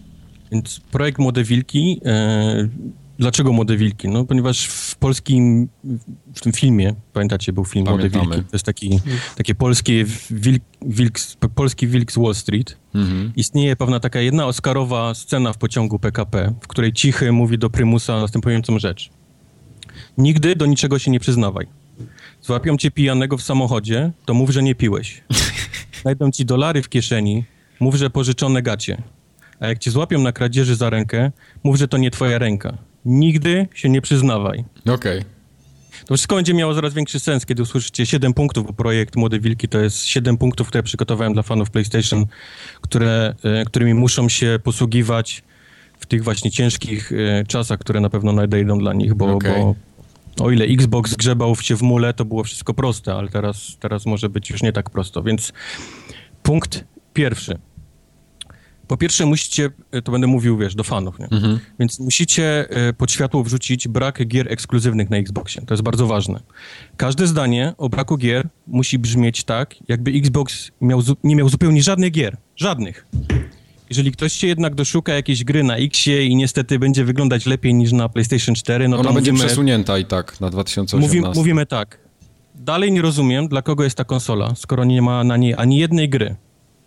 Więc 0.51 0.79
projekt 0.79 1.19
Młode 1.19 1.43
Wilki 1.43 2.01
e, 2.05 2.69
Dlaczego 3.19 3.53
Młode 3.53 3.77
Wilki? 3.77 4.07
No, 4.07 4.25
ponieważ 4.25 4.65
w 4.65 4.95
polskim, 4.95 5.69
w 6.35 6.41
tym 6.41 6.53
filmie, 6.53 6.95
pamiętacie, 7.13 7.53
był 7.53 7.65
film 7.65 7.85
Młode 7.85 8.09
Wilki. 8.09 8.27
To 8.27 8.53
jest 8.53 8.65
taki, 8.65 8.99
takie 9.35 9.55
polskie 9.55 10.05
wilk, 10.29 10.63
wilk, 10.81 11.19
polski 11.55 11.87
wilk 11.87 12.11
z 12.11 12.17
Wall 12.17 12.35
Street. 12.35 12.77
Mhm. 12.95 13.33
Istnieje 13.35 13.75
pewna 13.75 13.99
taka 13.99 14.19
jedna 14.19 14.45
oscarowa 14.45 15.13
scena 15.13 15.53
w 15.53 15.57
pociągu 15.57 15.99
PKP, 15.99 16.53
w 16.61 16.67
której 16.67 16.93
Cichy 16.93 17.31
mówi 17.31 17.57
do 17.57 17.69
Prymusa 17.69 18.21
następującą 18.21 18.79
rzecz. 18.79 19.09
Nigdy 20.17 20.55
do 20.55 20.65
niczego 20.65 20.99
się 20.99 21.11
nie 21.11 21.19
przyznawaj. 21.19 21.67
Złapią 22.41 22.77
cię 22.77 22.91
pijanego 22.91 23.37
w 23.37 23.41
samochodzie, 23.41 24.11
to 24.25 24.33
mów, 24.33 24.49
że 24.49 24.63
nie 24.63 24.75
piłeś. 24.75 25.23
Znajdą 26.01 26.31
ci 26.31 26.45
dolary 26.45 26.81
w 26.81 26.89
kieszeni, 26.89 27.43
mów, 27.79 27.95
że 27.95 28.09
pożyczone 28.09 28.61
gacie. 28.61 29.01
A 29.59 29.67
jak 29.67 29.79
cię 29.79 29.91
złapią 29.91 30.19
na 30.19 30.31
kradzieży 30.31 30.75
za 30.75 30.89
rękę, 30.89 31.31
mów, 31.63 31.77
że 31.77 31.87
to 31.87 31.97
nie 31.97 32.11
twoja 32.11 32.39
ręka. 32.39 32.77
Nigdy 33.05 33.67
się 33.73 33.89
nie 33.89 34.01
przyznawaj. 34.01 34.63
Okej. 34.85 35.19
Okay. 35.19 35.33
To 36.05 36.13
wszystko 36.13 36.35
będzie 36.35 36.53
miało 36.53 36.75
coraz 36.75 36.93
większy 36.93 37.19
sens, 37.19 37.45
kiedy 37.45 37.61
usłyszycie 37.61 38.05
7 38.05 38.33
punktów, 38.33 38.67
bo 38.67 38.73
projekt 38.73 39.15
Młode 39.15 39.39
Wilki 39.39 39.67
to 39.67 39.79
jest 39.79 40.05
7 40.05 40.37
punktów, 40.37 40.67
które 40.67 40.83
przygotowałem 40.83 41.33
dla 41.33 41.43
fanów 41.43 41.71
PlayStation, 41.71 42.25
które, 42.81 43.35
e, 43.43 43.65
którymi 43.65 43.93
muszą 43.93 44.29
się 44.29 44.59
posługiwać 44.63 45.43
w 45.99 46.05
tych 46.05 46.23
właśnie 46.23 46.51
ciężkich 46.51 47.11
e, 47.11 47.43
czasach, 47.45 47.79
które 47.79 47.99
na 47.99 48.09
pewno 48.09 48.31
nadejdą 48.31 48.77
dla 48.77 48.93
nich, 48.93 49.13
bo, 49.13 49.33
Okej. 49.33 49.51
bo 49.61 49.75
o 50.39 50.51
ile 50.51 50.65
Xbox 50.65 51.15
grzebał 51.15 51.55
się 51.55 51.75
w 51.75 51.81
mule, 51.81 52.13
to 52.13 52.25
było 52.25 52.43
wszystko 52.43 52.73
proste, 52.73 53.13
ale 53.13 53.29
teraz, 53.29 53.77
teraz 53.79 54.05
może 54.05 54.29
być 54.29 54.49
już 54.49 54.63
nie 54.63 54.73
tak 54.73 54.89
prosto, 54.89 55.23
więc 55.23 55.53
punkt 56.43 56.83
pierwszy. 57.13 57.57
Po 58.93 58.97
pierwsze 58.97 59.25
musicie, 59.25 59.69
e, 59.91 60.01
to 60.01 60.11
będę 60.11 60.27
mówił, 60.27 60.57
wiesz, 60.57 60.75
do 60.75 60.83
fanów, 60.83 61.19
nie? 61.19 61.27
Więc 61.79 61.99
musicie 61.99 62.69
e, 62.69 62.93
pod 62.93 63.11
światło 63.11 63.43
wrzucić 63.43 63.87
brak 63.87 64.27
gier 64.27 64.51
ekskluzywnych 64.53 65.09
na 65.09 65.17
Xboxie. 65.17 65.61
To 65.61 65.73
jest 65.73 65.83
bardzo 65.83 66.07
ważne. 66.07 66.39
Każde 66.97 67.27
zdanie 67.27 67.73
o 67.77 67.89
braku 67.89 68.17
gier 68.17 68.47
musi 68.67 68.99
brzmieć 68.99 69.43
tak, 69.43 69.75
jakby 69.87 70.11
Xbox 70.11 70.71
miał, 70.81 71.01
nie 71.23 71.35
miał 71.35 71.49
zupełnie 71.49 71.83
żadnych 71.83 72.11
gier. 72.11 72.37
Żadnych. 72.55 73.07
Jeżeli 73.89 74.11
ktoś 74.11 74.33
się 74.33 74.47
jednak 74.47 74.75
doszuka 74.75 75.13
jakiejś 75.13 75.43
gry 75.43 75.63
na 75.63 75.75
Xie 75.77 76.25
i 76.25 76.35
niestety 76.35 76.79
będzie 76.79 77.05
wyglądać 77.05 77.45
lepiej 77.45 77.73
niż 77.73 77.91
na 77.91 78.09
PlayStation 78.09 78.55
4, 78.55 78.87
no 78.87 78.97
Ona 78.97 79.09
to 79.09 79.13
będzie 79.15 79.31
mówimy, 79.31 79.47
przesunięta 79.47 79.97
i 79.97 80.05
tak 80.05 80.41
na 80.41 80.49
2018. 80.49 81.21
mówi, 81.21 81.37
mówimy 81.39 81.65
tak. 81.65 81.99
Dalej 82.55 82.91
nie 82.91 83.01
rozumiem, 83.01 83.47
dla 83.47 83.61
kogo 83.61 83.83
jest 83.83 83.97
ta 83.97 84.03
konsola, 84.03 84.55
skoro 84.55 84.83
nie 84.83 85.01
ma 85.01 85.23
na 85.23 85.37
niej 85.37 85.53
ani 85.57 85.77
jednej 85.77 86.09
gry. 86.09 86.35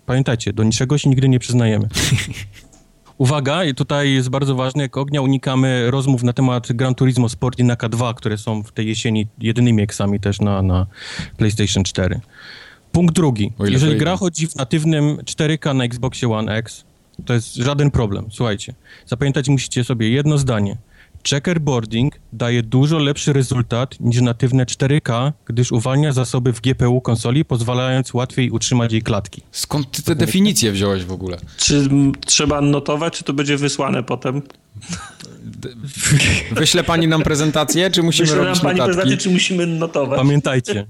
Pamiętajcie, 0.06 0.52
do 0.52 0.62
niczego 0.62 0.98
się 0.98 1.10
nigdy 1.10 1.28
nie 1.28 1.38
przyznajemy. 1.38 1.88
Uwaga, 3.18 3.64
i 3.64 3.74
tutaj 3.74 4.12
jest 4.12 4.28
bardzo 4.28 4.54
ważne, 4.54 4.82
jak 4.82 4.96
ognia 4.96 5.22
unikamy 5.22 5.90
rozmów 5.90 6.22
na 6.22 6.32
temat 6.32 6.72
Gran 6.72 6.94
Turismo 6.94 7.28
Sport 7.28 7.58
i 7.58 7.64
Naka 7.64 7.88
2, 7.88 8.14
które 8.14 8.38
są 8.38 8.62
w 8.62 8.72
tej 8.72 8.88
jesieni 8.88 9.26
jedynymi 9.38 9.82
eksami 9.82 10.20
też 10.20 10.40
na, 10.40 10.62
na 10.62 10.86
PlayStation 11.36 11.84
4. 11.84 12.20
Punkt 12.92 13.14
drugi. 13.14 13.52
Jeżeli 13.58 13.96
gra 13.96 14.16
chodzi 14.16 14.48
w 14.48 14.56
natywnym 14.56 15.16
4K 15.16 15.76
na 15.76 15.84
Xboxie 15.84 16.32
One 16.32 16.56
X, 16.56 16.84
to 17.24 17.34
jest 17.34 17.54
żaden 17.54 17.90
problem. 17.90 18.26
Słuchajcie, 18.30 18.74
zapamiętać 19.06 19.48
musicie 19.48 19.84
sobie 19.84 20.10
jedno 20.10 20.38
zdanie. 20.38 20.76
Checkerboarding 21.30 22.14
daje 22.32 22.62
dużo 22.62 22.98
lepszy 22.98 23.32
rezultat 23.32 24.00
niż 24.00 24.20
natywne 24.20 24.64
4K, 24.64 25.32
gdyż 25.46 25.72
uwalnia 25.72 26.12
zasoby 26.12 26.52
w 26.52 26.60
GPU 26.60 27.00
konsoli, 27.00 27.44
pozwalając 27.44 28.14
łatwiej 28.14 28.50
utrzymać 28.50 28.92
jej 28.92 29.02
klatki. 29.02 29.42
Skąd 29.50 29.90
ty 29.90 30.02
te 30.02 30.14
definicje 30.14 30.72
wziąłeś 30.72 31.04
w 31.04 31.12
ogóle? 31.12 31.38
Czy 31.56 31.76
m, 31.76 32.12
trzeba 32.26 32.60
notować, 32.60 33.18
czy 33.18 33.24
to 33.24 33.32
będzie 33.32 33.56
wysłane 33.56 34.02
potem? 34.02 34.42
Wyśle 36.52 36.84
pani 36.84 37.08
nam 37.08 37.22
prezentację, 37.22 37.90
czy 37.90 38.02
musimy 38.02 38.28
Myślę, 38.28 38.44
robić 38.44 38.60
pani 38.60 38.78
notatki? 38.78 38.94
prezentację, 38.96 39.16
czy 39.16 39.30
musimy 39.30 39.66
notować? 39.66 40.18
Pamiętajcie, 40.18 40.86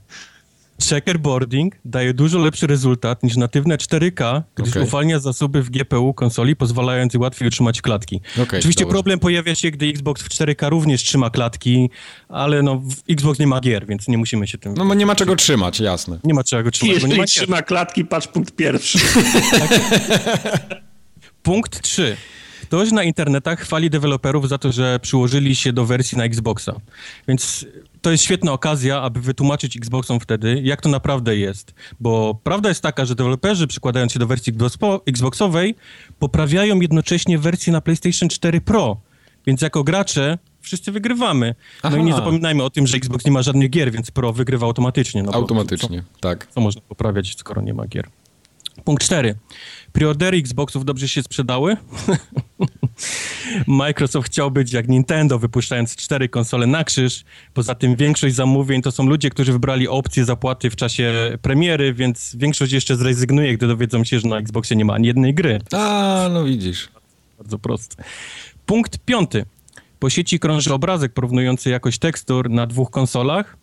checkerboarding 0.85 1.75
daje 1.85 2.15
dużo 2.15 2.39
lepszy 2.39 2.67
rezultat 2.67 3.23
niż 3.23 3.37
natywne 3.37 3.77
4K, 3.77 4.43
gdyż 4.55 4.71
Okej. 4.71 4.83
uwalnia 4.83 5.19
zasoby 5.19 5.63
w 5.63 5.71
GPU 5.71 6.15
konsoli, 6.15 6.57
pozwalając 6.57 7.15
łatwiej 7.15 7.49
utrzymać 7.49 7.83
klatki. 7.83 8.21
Okej, 8.43 8.59
Oczywiście 8.59 8.85
dobra. 8.85 8.95
problem 8.95 9.19
pojawia 9.19 9.55
się, 9.55 9.71
gdy 9.71 9.87
Xbox 9.87 10.23
w 10.23 10.29
4K 10.29 10.69
również 10.71 11.03
trzyma 11.03 11.31
klatki, 11.31 11.91
ale 12.29 12.63
no, 12.63 12.83
Xbox 13.11 13.39
nie 13.39 13.47
ma 13.47 13.61
gier, 13.61 13.87
więc 13.87 14.09
nie 14.09 14.19
musimy 14.19 14.47
się 14.47 14.59
tym... 14.59 14.75
No 14.75 14.87
bo 14.87 14.95
nie 14.95 15.07
ma 15.07 15.15
czego 15.15 15.37
trzymać, 15.37 15.81
jasne. 15.81 16.19
Nie 16.25 16.35
ma 16.35 16.45
czego 16.45 16.71
trzymać, 16.71 17.01
bo 17.03 17.09
nie 17.09 17.17
ma 17.17 17.25
trzyma 17.25 17.63
klatki, 17.63 18.05
patrz 18.05 18.29
punkt 18.29 18.57
pierwszy. 18.57 18.99
Punkt 21.43 21.81
3. 21.81 22.17
Ktoś 22.63 22.93
na 22.93 23.03
internetach 23.03 23.61
chwali 23.61 23.91
deweloperów 23.91 24.49
za 24.49 24.59
to, 24.59 24.73
że 24.73 24.99
przyłożyli 25.01 25.57
się 25.57 25.73
do 25.73 25.87
wersji 25.87 26.19
na 26.19 26.25
Xboxa. 26.25 26.73
Więc 27.29 27.67
to 28.03 28.11
jest 28.11 28.25
świetna 28.25 28.53
okazja, 28.53 29.03
aby 29.03 29.21
wytłumaczyć 29.21 29.77
Xboxom 29.77 30.21
wtedy, 30.21 30.61
jak 30.65 30.81
to 30.81 30.89
naprawdę 30.89 31.37
jest. 31.37 31.75
Bo 32.01 32.41
prawda 32.45 32.69
jest 32.69 32.83
taka, 32.83 33.05
że 33.05 33.15
deweloperzy 33.15 33.67
przykładając 33.67 34.13
się 34.13 34.19
do 34.19 34.27
wersji 34.27 34.53
Xboxo- 34.53 35.01
Xboxowej 35.07 35.75
poprawiają 36.19 36.81
jednocześnie 36.81 37.39
wersję 37.39 37.73
na 37.73 37.81
PlayStation 37.81 38.29
4 38.29 38.61
Pro. 38.61 38.97
Więc 39.47 39.61
jako 39.63 39.85
gracze 39.85 40.39
wszyscy 40.61 40.93
wygrywamy. 40.93 41.55
No 41.85 41.89
Aha. 41.89 41.97
i 41.99 42.05
nie 42.05 42.13
zapominajmy 42.15 42.63
o 42.63 42.71
tym, 42.71 42.87
że 42.87 42.97
Xbox 42.97 43.25
nie 43.25 43.33
ma 43.33 43.43
żadnych 43.43 43.71
gier, 43.71 43.93
więc 43.93 44.11
Pro 44.11 44.33
wygrywa 44.33 44.67
automatycznie. 44.67 45.23
No 45.23 45.33
Automatycznie, 45.33 46.03
tak. 46.21 46.47
co, 46.47 46.53
co 46.53 46.61
można 46.61 46.81
poprawiać, 46.89 47.35
skoro 47.39 47.63
nie 47.63 47.75
ma 47.75 47.87
gier? 47.87 48.09
Punkt 48.85 49.05
4. 49.05 49.35
Preordery 49.97 50.39
Xboxów 50.39 50.85
dobrze 50.85 51.09
się 51.09 51.23
sprzedały? 51.23 51.77
Microsoft 53.67 54.29
chciał 54.29 54.51
być 54.51 54.73
jak 54.73 54.89
Nintendo, 54.89 55.39
wypuszczając 55.39 55.97
cztery 55.97 56.29
konsole 56.29 56.67
na 56.67 56.85
krzyż. 56.85 57.25
Poza 57.55 57.75
tym 57.75 57.97
większość 57.97 58.35
zamówień 58.35 58.83
to 58.83 58.93
są 58.93 59.07
ludzie, 59.07 59.31
którzy 59.31 59.53
wybrali 59.53 59.89
opcję 59.89 60.25
zapłaty 60.25 60.71
w 60.71 60.77
czasie 60.77 61.39
premiery, 61.43 61.95
więc 61.95 62.37
większość 62.37 62.73
jeszcze 62.73 62.97
zrezygnuje, 62.97 63.57
gdy 63.57 63.67
dowiedzą 63.67 64.05
się, 64.05 64.21
że 64.21 64.29
na 64.29 64.39
Xboxie 64.39 64.77
nie 64.77 64.85
ma 64.85 64.95
ani 64.95 65.07
jednej 65.07 65.35
gry. 65.35 65.59
A, 65.73 66.29
no 66.33 66.45
widzisz. 66.45 66.89
Bardzo 67.39 67.59
proste. 67.59 68.05
Punkt 68.67 68.99
piąty. 68.99 69.45
Po 69.99 70.11
sieci 70.11 70.39
krąży 70.39 70.75
obrazek 70.75 71.13
porównujący 71.13 71.71
jakość 71.71 71.99
tekstur 71.99 72.51
na 72.51 72.67
dwóch 72.67 72.91
konsolach. 72.91 73.57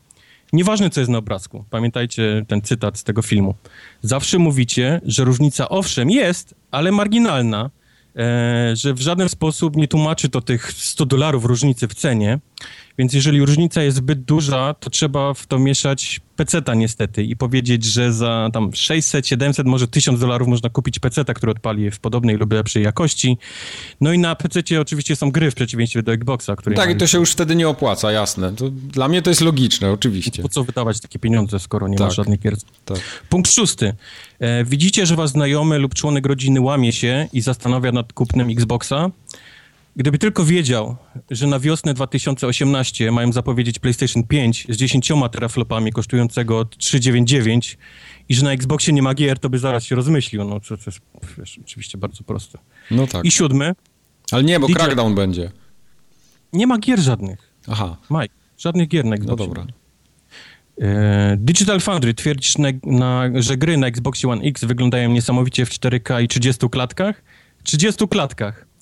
Nieważne, 0.54 0.90
co 0.90 1.00
jest 1.02 1.12
na 1.12 1.18
obrazku. 1.18 1.66
Pamiętajcie 1.70 2.46
ten 2.48 2.62
cytat 2.62 2.98
z 2.98 3.04
tego 3.04 3.22
filmu. 3.22 3.56
Zawsze 4.02 4.40
mówicie, 4.40 5.02
że 5.06 5.24
różnica 5.24 5.70
owszem 5.70 6.10
jest, 6.10 6.56
ale 6.72 6.92
marginalna, 6.92 7.70
e, 8.16 8.76
że 8.76 8.94
w 8.94 9.02
żaden 9.02 9.30
sposób 9.30 9.76
nie 9.76 9.88
tłumaczy 9.88 10.30
to 10.30 10.42
tych 10.42 10.72
100 10.72 11.06
dolarów 11.06 11.46
różnicy 11.46 11.88
w 11.88 11.94
cenie. 11.94 12.40
Więc 12.98 13.14
jeżeli 13.14 13.46
różnica 13.46 13.84
jest 13.84 13.98
zbyt 13.98 14.24
duża, 14.24 14.74
to 14.74 14.90
trzeba 14.90 15.34
w 15.34 15.48
to 15.48 15.60
mieszać 15.60 16.22
peceta 16.36 16.74
niestety 16.74 17.24
i 17.24 17.36
powiedzieć, 17.36 17.84
że 17.84 18.14
za 18.14 18.50
tam 18.54 18.74
600, 18.74 19.28
700, 19.28 19.68
może 19.68 19.88
1000 19.88 20.20
dolarów 20.20 20.48
można 20.48 20.70
kupić 20.70 21.00
peceta, 21.00 21.34
który 21.34 21.52
odpali 21.52 21.92
w 21.92 22.00
podobnej 22.00 22.38
lub 22.38 22.54
lepszej 22.54 22.84
jakości. 22.84 23.38
No 24.02 24.14
i 24.14 24.20
na 24.20 24.36
pececie 24.36 24.82
oczywiście 24.82 25.16
są 25.16 25.32
gry 25.32 25.52
w 25.52 25.56
przeciwieństwie 25.56 26.04
do 26.04 26.14
Xboxa, 26.14 26.56
który 26.56 26.76
Tak, 26.76 26.90
ma 26.90 26.92
i 26.96 26.98
to 26.98 27.08
się 27.08 27.18
już 27.18 27.32
wtedy 27.32 27.56
nie 27.56 27.70
opłaca, 27.70 28.12
jasne. 28.12 28.56
To 28.56 28.70
dla 28.70 29.08
mnie 29.08 29.22
to 29.22 29.30
jest 29.30 29.42
logiczne, 29.42 29.92
oczywiście. 29.92 30.42
po 30.42 30.50
co 30.50 30.64
wydawać 30.64 31.00
takie 31.00 31.20
pieniądze, 31.20 31.60
skoro 31.60 31.88
nie 31.88 31.98
ma 31.98 32.06
Tak. 32.06 32.14
żadnych 32.14 32.40
gier? 32.40 32.56
Tak. 32.86 33.00
Punkt 33.30 33.52
szósty. 33.52 33.94
E, 34.40 34.66
widzicie, 34.66 35.06
że 35.06 35.16
wasz 35.16 35.30
znajomy 35.30 35.78
lub 35.80 35.94
członek 35.94 36.26
rodziny 36.26 36.62
łamie 36.62 36.92
się 36.92 37.28
i 37.34 37.42
zastanawia 37.42 37.92
nad 37.92 38.14
kupnem 38.14 38.50
Xboxa? 38.50 39.10
Gdyby 39.96 40.18
tylko 40.18 40.46
wiedział, 40.46 40.96
że 41.32 41.48
na 41.48 41.60
wiosnę 41.60 41.94
2018 41.94 43.12
mają 43.12 43.32
zapowiedzieć 43.32 43.80
PlayStation 43.80 44.24
5 44.24 44.68
z 44.70 44.78
10 44.78 45.12
teraflopami 45.32 45.92
kosztującego 45.92 46.66
399 46.66 47.78
i 48.30 48.36
że 48.36 48.44
na 48.44 48.52
Xboxie 48.52 48.94
nie 48.94 49.02
ma 49.02 49.14
gier, 49.14 49.40
to 49.40 49.50
by 49.50 49.60
zaraz 49.60 49.84
się 49.84 49.96
rozmyślił. 49.96 50.44
No 50.44 50.60
to, 50.60 50.78
to 50.78 50.84
jest 50.86 51.00
wiesz, 51.38 51.60
oczywiście 51.64 51.98
bardzo 51.98 52.24
proste. 52.24 52.60
No 52.92 53.08
tak. 53.08 53.26
I 53.26 53.32
siódmy. 53.32 53.74
Ale 54.32 54.44
nie, 54.44 54.60
bo 54.60 54.68
DJ 54.68 54.74
Crackdown 54.74 55.16
będzie. 55.16 55.52
Nie 56.54 56.68
ma 56.68 56.78
gier 56.78 57.00
żadnych. 57.00 57.54
Aha, 57.68 57.98
Mike, 58.10 58.34
żadnych 58.58 58.88
gier 58.88 59.06
na 59.06 59.10
no 59.10 59.16
Xboxie. 59.16 59.48
dobra. 59.48 59.66
E, 60.82 61.38
Digital 61.38 61.80
Foundry 61.80 62.14
twierdzi, 62.14 62.54
że 63.36 63.58
gry 63.58 63.78
na 63.78 63.88
Xboxie 63.88 64.30
One 64.30 64.44
X 64.44 64.66
wyglądają 64.66 65.12
niesamowicie 65.12 65.66
w 65.66 65.70
4K 65.70 66.24
i 66.24 66.28
30 66.28 66.70
klatkach. 66.70 67.24
30 67.64 68.08
klatkach. 68.08 68.73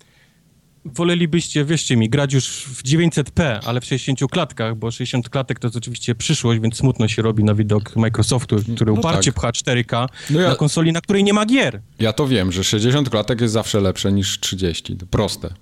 Wolelibyście, 0.85 1.65
wierzcie 1.65 1.97
mi, 1.97 2.09
grać 2.09 2.33
już 2.33 2.47
w 2.49 2.83
900p, 2.83 3.59
ale 3.65 3.81
w 3.81 3.85
60 3.85 4.31
klatkach, 4.31 4.75
bo 4.75 4.91
60 4.91 5.29
klatek 5.29 5.59
to 5.59 5.67
jest 5.67 5.77
oczywiście 5.77 6.15
przyszłość, 6.15 6.61
więc 6.61 6.77
smutno 6.77 7.07
się 7.07 7.21
robi 7.21 7.43
na 7.43 7.55
widok 7.55 7.95
Microsoftu, 7.95 8.55
który 8.75 8.91
No 8.93 8.99
uparcie 8.99 9.31
tak. 9.31 9.41
pcha 9.41 9.51
4K 9.51 10.07
No 10.29 10.41
ja- 10.41 10.49
na 10.49 10.55
konsoli, 10.55 10.91
na 10.91 11.01
której 11.01 11.23
nie 11.23 11.33
ma 11.33 11.45
gier. 11.45 11.81
Ja 11.99 12.13
to 12.13 12.27
wiem, 12.27 12.51
że 12.51 12.63
60 12.63 13.09
klatek 13.09 13.41
jest 13.41 13.53
zawsze 13.53 13.81
lepsze 13.81 14.11
niż 14.11 14.39
30. 14.39 14.97
To 14.97 15.05
proste. 15.05 15.53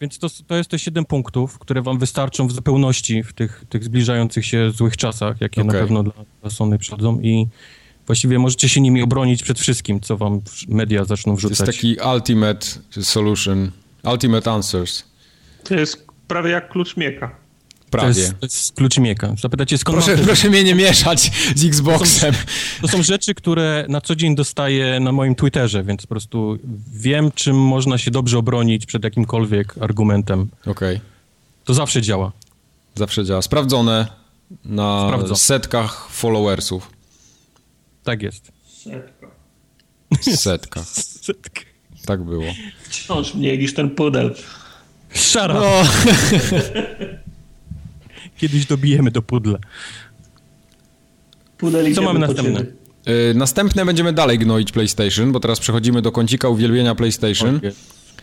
Więc 0.00 0.18
to, 0.18 0.28
to 0.46 0.56
jest 0.56 0.70
te 0.70 0.78
7 0.78 1.04
punktów, 1.04 1.58
które 1.58 1.82
wam 1.82 1.98
wystarczą 1.98 2.46
w 2.48 2.52
zupełności 2.52 3.22
w 3.22 3.32
tych, 3.32 3.64
tych 3.68 3.84
zbliżających 3.84 4.46
się 4.46 4.70
złych 4.70 4.96
czasach, 4.96 5.40
jakie 5.40 5.64
na 5.64 5.68
Okej. 5.68 5.80
pewno 5.80 6.02
dla, 6.02 6.12
dla 6.40 6.50
Sony 6.50 6.78
przychodzą 6.78 7.20
i 7.20 7.46
właściwie 8.06 8.38
możecie 8.38 8.68
się 8.68 8.80
nimi 8.80 9.02
obronić 9.02 9.42
przed 9.42 9.60
wszystkim, 9.60 10.00
co 10.00 10.16
wam 10.16 10.40
media 10.68 11.04
zaczną 11.04 11.36
To 11.36 11.48
jest 11.48 11.54
wrzucać. 11.62 11.76
taki 11.76 11.96
ultimate 12.14 12.66
solution, 13.02 13.70
ultimate 14.12 14.50
answers. 14.50 15.04
To 15.64 15.74
jest 15.74 16.06
prawie 16.28 16.50
jak 16.50 16.68
klucz 16.68 16.96
mieka. 16.96 17.28
to, 17.28 17.90
Prawie. 17.90 18.08
jest, 18.08 18.30
to 18.40 18.46
jest 18.46 18.72
klucz 18.76 18.98
mieka. 18.98 19.34
Zapytacie, 19.40 19.78
skąd 19.78 19.96
Proszę, 19.98 20.10
mam 20.10 20.20
te... 20.20 20.26
proszę 20.26 20.48
mnie 20.50 20.64
nie 20.64 20.74
mieszać 20.74 21.30
z 21.56 21.64
Xboxem. 21.64 22.34
To 22.82 22.88
są 22.88 23.02
rzeczy, 23.02 23.34
które 23.34 23.86
na 23.88 24.00
co 24.00 24.16
dzień 24.16 24.34
dostaję 24.34 25.00
na 25.00 25.12
moim 25.12 25.34
Twitterze, 25.34 25.84
więc 25.84 26.02
po 26.02 26.08
prostu 26.08 26.58
wiem, 26.92 27.32
czym 27.32 27.56
można 27.56 27.98
się 27.98 28.10
dobrze 28.10 28.38
obronić 28.38 28.86
przed 28.86 29.04
jakimkolwiek 29.04 29.74
argumentem. 29.80 30.48
Okej, 30.66 31.00
To 31.64 31.74
zawsze 31.74 32.02
działa. 32.02 32.32
zawsze 32.94 33.24
działa. 33.24 33.42
Sprawdzone 33.42 34.06
na 34.64 35.06
Sprawdzone. 35.08 35.36
setkach 35.38 36.08
followersów. 36.10 36.90
Tak 38.04 38.22
jest. 38.22 38.52
Setka. 40.36 40.84
Tak 42.08 42.22
było. 42.22 42.44
Wciąż 42.82 43.34
mniej 43.34 43.58
niż 43.58 43.74
ten 43.74 43.90
pudel. 43.90 44.34
Szara! 45.14 45.54
No, 45.54 45.70
Kiedyś 48.38 48.66
dobijemy 48.66 49.10
do 49.10 49.22
pudle. 49.22 49.58
Pudel 51.58 51.94
Co 51.94 52.02
mamy 52.02 52.18
następne? 52.18 52.64
Yy, 53.06 53.34
następne 53.34 53.84
będziemy 53.84 54.12
dalej 54.12 54.38
gnoić 54.38 54.72
PlayStation, 54.72 55.32
bo 55.32 55.40
teraz 55.40 55.60
przechodzimy 55.60 56.02
do 56.02 56.12
kącika 56.12 56.48
uwielbienia 56.48 56.94
PlayStation, 56.94 57.60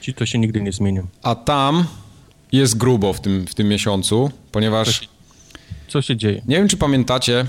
Ci 0.01 0.13
to 0.13 0.25
się 0.25 0.39
nigdy 0.39 0.61
nie 0.61 0.71
zmienią. 0.71 1.07
a 1.23 1.35
tam 1.35 1.85
jest 2.51 2.77
grubo 2.77 3.13
w 3.13 3.21
tym, 3.21 3.47
w 3.47 3.55
tym 3.55 3.67
miesiącu, 3.67 4.31
ponieważ 4.51 5.09
Co 5.87 6.01
się 6.01 6.17
dzieje? 6.17 6.41
nie 6.47 6.55
wiem, 6.57 6.67
czy 6.67 6.77
pamiętacie, 6.77 7.45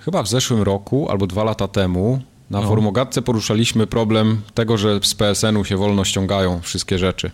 chyba 0.00 0.22
w 0.22 0.28
zeszłym 0.28 0.62
roku 0.62 1.10
albo 1.10 1.26
dwa 1.26 1.44
lata 1.44 1.68
temu 1.68 2.22
na 2.50 2.60
No. 2.60 2.68
Forumogatce 2.68 3.22
poruszaliśmy 3.22 3.86
problem 3.86 4.40
tego, 4.54 4.76
że 4.78 5.00
z 5.02 5.14
PSN-u 5.14 5.64
się 5.64 5.76
wolno 5.76 6.04
ściągają 6.04 6.60
wszystkie 6.62 6.98
rzeczy. 6.98 7.30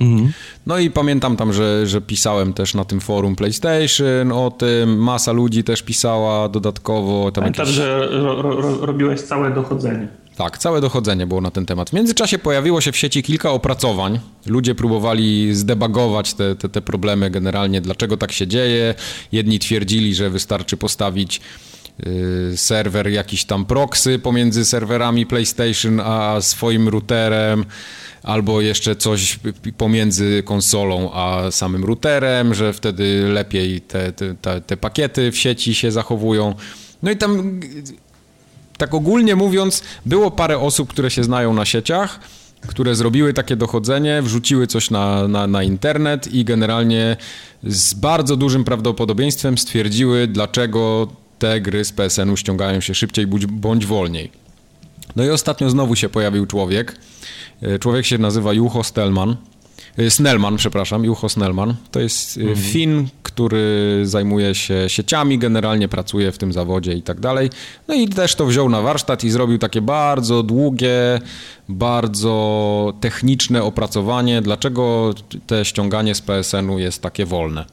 Mhm. 0.00 0.32
No 0.66 0.78
i 0.78 0.90
pamiętam 0.90 1.36
tam, 1.36 1.52
że, 1.52 1.86
że 1.86 2.00
pisałem 2.00 2.52
też 2.52 2.74
na 2.74 2.84
tym 2.84 3.00
forum 3.00 3.36
PlayStation 3.36 4.32
o 4.32 4.50
tym, 4.50 4.98
masa 4.98 5.32
ludzi 5.32 5.64
też 5.64 5.82
pisała 5.82 6.48
dodatkowo. 6.48 7.32
Tam 7.32 7.42
Pamiętam, 7.42 7.66
jakieś... 7.66 7.76
że 7.76 8.08
ro, 8.10 8.42
ro, 8.42 8.60
ro, 8.60 8.86
robiłeś 8.86 9.20
całe 9.20 9.50
dochodzenie. 9.50 10.08
Tak, 10.36 10.58
całe 10.58 10.80
dochodzenie 10.80 11.26
było 11.26 11.40
na 11.40 11.50
ten 11.50 11.66
temat. 11.66 11.90
W 11.90 11.92
międzyczasie 11.92 12.38
pojawiło 12.38 12.80
się 12.80 12.92
w 12.92 12.96
sieci 12.96 13.22
kilka 13.22 13.50
opracowań. 13.50 14.20
Ludzie 14.46 14.74
próbowali 14.74 15.54
zdebagować 15.54 16.34
te, 16.34 16.56
te, 16.56 16.68
te 16.68 16.82
problemy 16.82 17.30
generalnie, 17.30 17.80
dlaczego 17.80 18.16
tak 18.16 18.32
się 18.32 18.46
dzieje. 18.46 18.94
Jedni 19.32 19.58
twierdzili, 19.58 20.14
że 20.14 20.30
wystarczy 20.30 20.76
postawić 20.76 21.40
serwer 22.56 23.08
jakiś 23.08 23.44
tam 23.44 23.64
proxy 23.64 24.18
pomiędzy 24.18 24.64
serwerami 24.64 25.26
PlayStation 25.26 26.00
a 26.00 26.40
swoim 26.40 26.88
routerem, 26.88 27.64
albo 28.22 28.60
jeszcze 28.60 28.96
coś 28.96 29.38
pomiędzy 29.76 30.42
konsolą 30.42 31.10
a 31.12 31.50
samym 31.50 31.84
routerem, 31.84 32.54
że 32.54 32.72
wtedy 32.72 33.28
lepiej 33.28 33.80
te, 33.80 34.12
te, 34.12 34.34
te, 34.34 34.60
te 34.60 34.76
pakiety 34.76 35.32
w 35.32 35.38
sieci 35.38 35.74
się 35.74 35.92
zachowują. 35.92 36.54
No 37.02 37.10
i 37.10 37.16
tam 37.16 37.60
tak 38.76 38.94
ogólnie 38.94 39.36
mówiąc, 39.36 39.82
było 40.06 40.30
parę 40.30 40.58
osób, 40.58 40.88
które 40.88 41.10
się 41.10 41.24
znają 41.24 41.54
na 41.54 41.64
sieciach, 41.64 42.20
które 42.66 42.94
zrobiły 42.94 43.32
takie 43.32 43.56
dochodzenie, 43.56 44.22
wrzuciły 44.22 44.66
coś 44.66 44.90
na, 44.90 45.28
na, 45.28 45.46
na 45.46 45.62
internet 45.62 46.34
i 46.34 46.44
generalnie 46.44 47.16
z 47.64 47.94
bardzo 47.94 48.36
dużym 48.36 48.64
prawdopodobieństwem 48.64 49.58
stwierdziły, 49.58 50.26
dlaczego 50.26 51.08
te 51.42 51.60
gry 51.60 51.84
z 51.84 51.92
PSN-u 51.92 52.36
ściągają 52.36 52.80
się 52.80 52.94
szybciej 52.94 53.26
bądź, 53.48 53.86
wolniej. 53.86 54.30
No 55.16 55.24
i 55.24 55.30
ostatnio 55.30 55.70
znowu 55.70 55.96
się 55.96 56.08
pojawił 56.08 56.46
człowiek. 56.46 56.96
E, 57.62 57.78
Człowiek 57.78 58.06
się 58.06 58.18
nazywa 58.18 58.52
Juho 58.52 58.84
Stelman. 58.84 59.36
E, 59.98 60.10
Snellman, 60.10 60.56
przepraszam, 60.56 61.04
Juho 61.04 61.28
Snellman. 61.28 61.74
To 61.90 62.00
jest 62.00 62.38
e, 62.52 62.56
Fin, 62.56 63.08
który 63.22 64.00
zajmuje 64.04 64.54
się 64.54 64.84
sieciami, 64.88 65.38
generalnie 65.38 65.88
pracuje 65.88 66.32
w 66.32 66.38
tym 66.38 66.52
zawodzie 66.52 66.92
i 66.92 67.02
tak 67.02 67.20
dalej. 67.20 67.50
No 67.88 67.94
i 67.94 68.08
też 68.08 68.34
to 68.34 68.46
wziął 68.46 68.68
na 68.68 68.82
warsztat 68.82 69.24
i 69.24 69.30
zrobił 69.30 69.58
takie 69.58 69.80
bardzo 69.80 70.42
długie, 70.42 71.20
bardzo 71.68 72.94
techniczne 73.00 73.62
opracowanie, 73.62 74.42
dlaczego 74.42 75.14
te 75.46 75.64
ściąganie 75.64 76.14
z 76.14 76.20
PSN-u 76.20 76.78
jest 76.78 77.02
takie 77.02 77.26
wolne. 77.26 77.64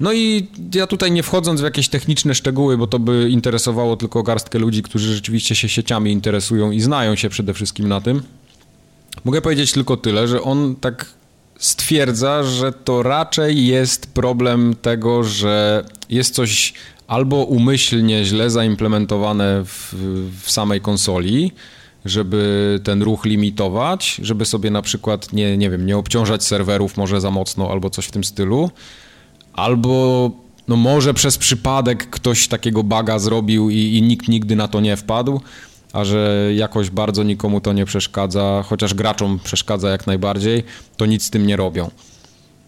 No 0.00 0.12
i 0.12 0.48
ja 0.74 0.86
tutaj 0.86 1.12
nie 1.12 1.22
wchodząc 1.22 1.60
w 1.60 1.64
jakieś 1.64 1.88
techniczne 1.88 2.34
szczegóły, 2.34 2.78
bo 2.78 2.86
to 2.86 2.98
by 2.98 3.28
interesowało 3.30 3.96
tylko 3.96 4.22
garstkę 4.22 4.58
ludzi, 4.58 4.82
którzy 4.82 5.14
rzeczywiście 5.14 5.54
się 5.54 5.68
sieciami 5.68 6.12
interesują 6.12 6.70
i 6.70 6.80
znają 6.80 7.14
się 7.16 7.28
przede 7.28 7.54
wszystkim 7.54 7.88
na 7.88 8.00
tym. 8.00 8.22
Mogę 9.24 9.42
powiedzieć 9.42 9.72
tylko 9.72 9.96
tyle, 9.96 10.28
że 10.28 10.42
on 10.42 10.76
tak 10.76 11.06
stwierdza, 11.58 12.42
że 12.42 12.72
to 12.72 13.02
raczej 13.02 13.66
jest 13.66 14.06
problem 14.06 14.76
tego, 14.82 15.24
że 15.24 15.84
jest 16.10 16.34
coś 16.34 16.74
albo 17.06 17.36
umyślnie 17.36 18.24
źle 18.24 18.50
zaimplementowane 18.50 19.64
w, 19.64 19.94
w 20.42 20.50
samej 20.50 20.80
konsoli, 20.80 21.52
żeby 22.04 22.80
ten 22.84 23.02
ruch 23.02 23.24
limitować, 23.24 24.20
żeby 24.22 24.44
sobie 24.44 24.70
na 24.70 24.82
przykład 24.82 25.32
nie, 25.32 25.56
nie 25.56 25.70
wiem, 25.70 25.86
nie 25.86 25.96
obciążać 25.96 26.44
serwerów 26.44 26.96
może 26.96 27.20
za 27.20 27.30
mocno 27.30 27.70
albo 27.70 27.90
coś 27.90 28.06
w 28.06 28.10
tym 28.10 28.24
stylu, 28.24 28.70
albo 29.54 30.30
no 30.68 30.76
może 30.76 31.14
przez 31.14 31.38
przypadek 31.38 32.10
ktoś 32.10 32.48
takiego 32.48 32.82
baga 32.82 33.18
zrobił 33.18 33.70
i, 33.70 33.76
i 33.76 34.02
nikt 34.02 34.28
nigdy 34.28 34.56
na 34.56 34.68
to 34.68 34.80
nie 34.80 34.96
wpadł, 34.96 35.40
a 35.92 36.04
że 36.04 36.50
jakoś 36.54 36.90
bardzo 36.90 37.22
nikomu 37.22 37.60
to 37.60 37.72
nie 37.72 37.84
przeszkadza, 37.84 38.64
chociaż 38.66 38.94
graczom 38.94 39.38
przeszkadza 39.44 39.90
jak 39.90 40.06
najbardziej, 40.06 40.62
to 40.96 41.06
nic 41.06 41.24
z 41.24 41.30
tym 41.30 41.46
nie 41.46 41.56
robią. 41.56 41.90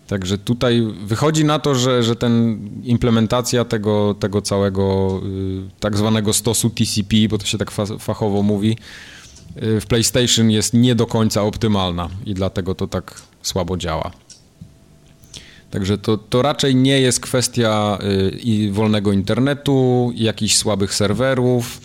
Także 0.06 0.38
tutaj 0.38 0.82
wychodzi 1.04 1.44
na 1.44 1.58
to, 1.58 1.74
że, 1.74 2.02
że 2.02 2.16
ten 2.16 2.58
implementacja 2.84 3.64
tego, 3.64 4.14
tego 4.20 4.42
całego 4.42 5.20
y, 5.26 5.80
tak 5.80 5.96
zwanego 5.96 6.32
stosu 6.32 6.70
TCP, 6.70 7.16
bo 7.30 7.38
to 7.38 7.46
się 7.46 7.58
tak 7.58 7.70
fa- 7.70 7.98
fachowo 7.98 8.42
mówi, 8.42 8.78
y, 9.62 9.80
w 9.80 9.86
PlayStation 9.86 10.50
jest 10.50 10.74
nie 10.74 10.94
do 10.94 11.06
końca 11.06 11.42
optymalna 11.42 12.08
i 12.26 12.34
dlatego 12.34 12.74
to 12.74 12.86
tak 12.86 13.22
słabo 13.42 13.76
działa. 13.76 14.10
Także 15.70 15.98
to, 15.98 16.16
to 16.18 16.42
raczej 16.42 16.76
nie 16.76 17.00
jest 17.00 17.20
kwestia 17.20 17.98
y, 18.68 18.72
wolnego 18.72 19.12
internetu, 19.12 20.12
jakichś 20.14 20.54
słabych 20.56 20.94
serwerów, 20.94 21.80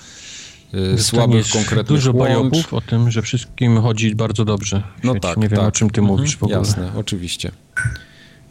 y, 0.96 1.04
słabych 1.04 1.48
konkretnych 1.54 1.88
Dużo 2.00 2.12
łącz. 2.12 2.30
bajopów 2.30 2.74
o 2.74 2.82
tym, 2.82 3.12
że 3.12 3.22
wszystkim 3.22 3.78
chodzi 3.82 4.16
bardzo 4.16 4.46
dobrze. 4.46 4.84
No 5.04 5.16
tak, 5.20 5.38
Nie 5.38 5.50
wiem, 5.50 5.60
tak. 5.60 5.68
o 5.68 5.72
czym 5.72 5.90
ty 5.90 6.02
Mhm, 6.02 6.18
mówisz 6.18 6.38
w 6.38 6.44
ogóle. 6.44 6.60
Jasne, 6.60 6.92
oczywiście. 6.98 7.52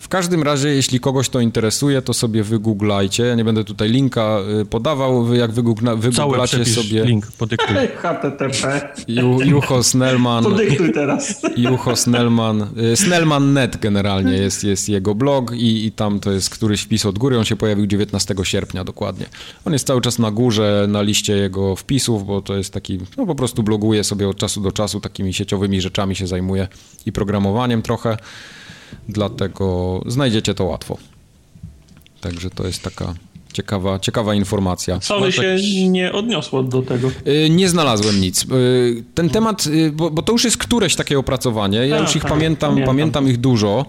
W 0.01 0.09
każdym 0.09 0.43
razie, 0.43 0.69
jeśli 0.69 1.01
kogoś 1.01 1.29
to 1.29 1.41
interesuje, 1.41 2.03
to 2.03 2.15
sobie 2.15 2.43
wygooglajcie. 2.43 3.25
Ja 3.25 3.35
nie 3.35 3.45
będę 3.45 3.65
tutaj 3.65 3.89
linka 3.89 4.39
y, 4.61 4.65
podawał. 4.65 5.25
Wy 5.25 5.37
jak 5.37 5.53
wygoogla, 5.53 5.91
Cały 5.91 6.01
wygooglacie 6.01 6.65
sobie 6.65 7.05
link, 7.05 7.27
podyktuj. 7.39 7.77
HTTP. 8.03 8.93
Ju, 9.09 9.41
Juho 9.43 9.83
Snellman, 9.83 10.45
Podyktuj 10.45 10.93
teraz. 10.93 11.43
Juho 11.57 11.97
Snellman, 11.97 12.67
y, 12.93 12.97
Snellman.net 12.97 13.77
generalnie 13.77 14.33
jest, 14.33 14.65
jest 14.65 14.89
jego 14.89 15.15
blog 15.15 15.53
i, 15.53 15.87
i 15.87 15.93
tam 15.93 16.21
to 16.21 16.33
jest 16.33 16.51
któryś 16.51 16.83
wpis 16.83 17.07
od 17.07 17.19
góry. 17.19 17.39
On 17.39 17.45
się 17.45 17.57
pojawił 17.57 17.87
19 17.87 18.35
sierpnia 18.43 18.85
dokładnie. 18.85 19.27
On 19.65 19.73
jest 19.73 19.87
cały 19.87 20.01
czas 20.01 20.19
na 20.19 20.31
górze 20.31 20.87
na 20.89 21.03
liście 21.03 21.37
jego 21.37 21.77
wpisów, 21.77 22.27
bo 22.27 22.43
to 22.43 22.57
jest 22.57 22.73
taki, 22.73 22.99
no 23.17 23.27
po 23.27 23.35
prostu 23.35 23.63
bloguje 23.63 24.05
sobie 24.05 24.29
od 24.29 24.37
czasu 24.37 24.61
do 24.61 24.73
czasu, 24.73 25.01
takimi 25.01 25.33
sieciowymi 25.33 25.81
rzeczami 25.81 26.17
się 26.17 26.27
zajmuje 26.27 26.69
i 27.07 27.13
programowaniem 27.13 27.83
trochę. 27.83 28.17
Dlatego 29.09 30.01
znajdziecie 30.07 30.55
to 30.55 30.65
łatwo. 30.65 30.97
Także 32.21 32.51
to 32.51 32.67
jest 32.67 32.83
taka 32.83 33.15
ciekawa, 33.53 33.99
ciekawa 33.99 34.35
informacja. 34.35 35.01
Sony 35.01 35.33
się 35.33 35.57
nie 35.89 36.13
odniosło 36.13 36.63
do 36.63 36.83
tego. 36.83 37.09
Y, 37.27 37.51
Nie 37.51 37.69
znalazłem 37.69 38.21
nic. 38.21 38.45
Y, 38.45 39.05
Ten 39.15 39.31
temat, 39.31 39.67
y, 39.67 39.93
bo, 39.93 40.11
bo 40.11 40.23
to 40.23 40.33
już 40.33 40.45
jest 40.45 40.57
któreś 40.57 40.95
takie 40.97 41.19
opracowanie. 41.19 41.87
Ja 41.87 41.97
Tak, 41.97 42.07
już 42.07 42.17
ich 42.17 42.23
tak, 42.23 42.31
pamiętam, 42.33 42.71
pamiętam. 42.71 42.95
pamiętam 42.97 43.29
ich 43.29 43.37
dużo, 43.37 43.87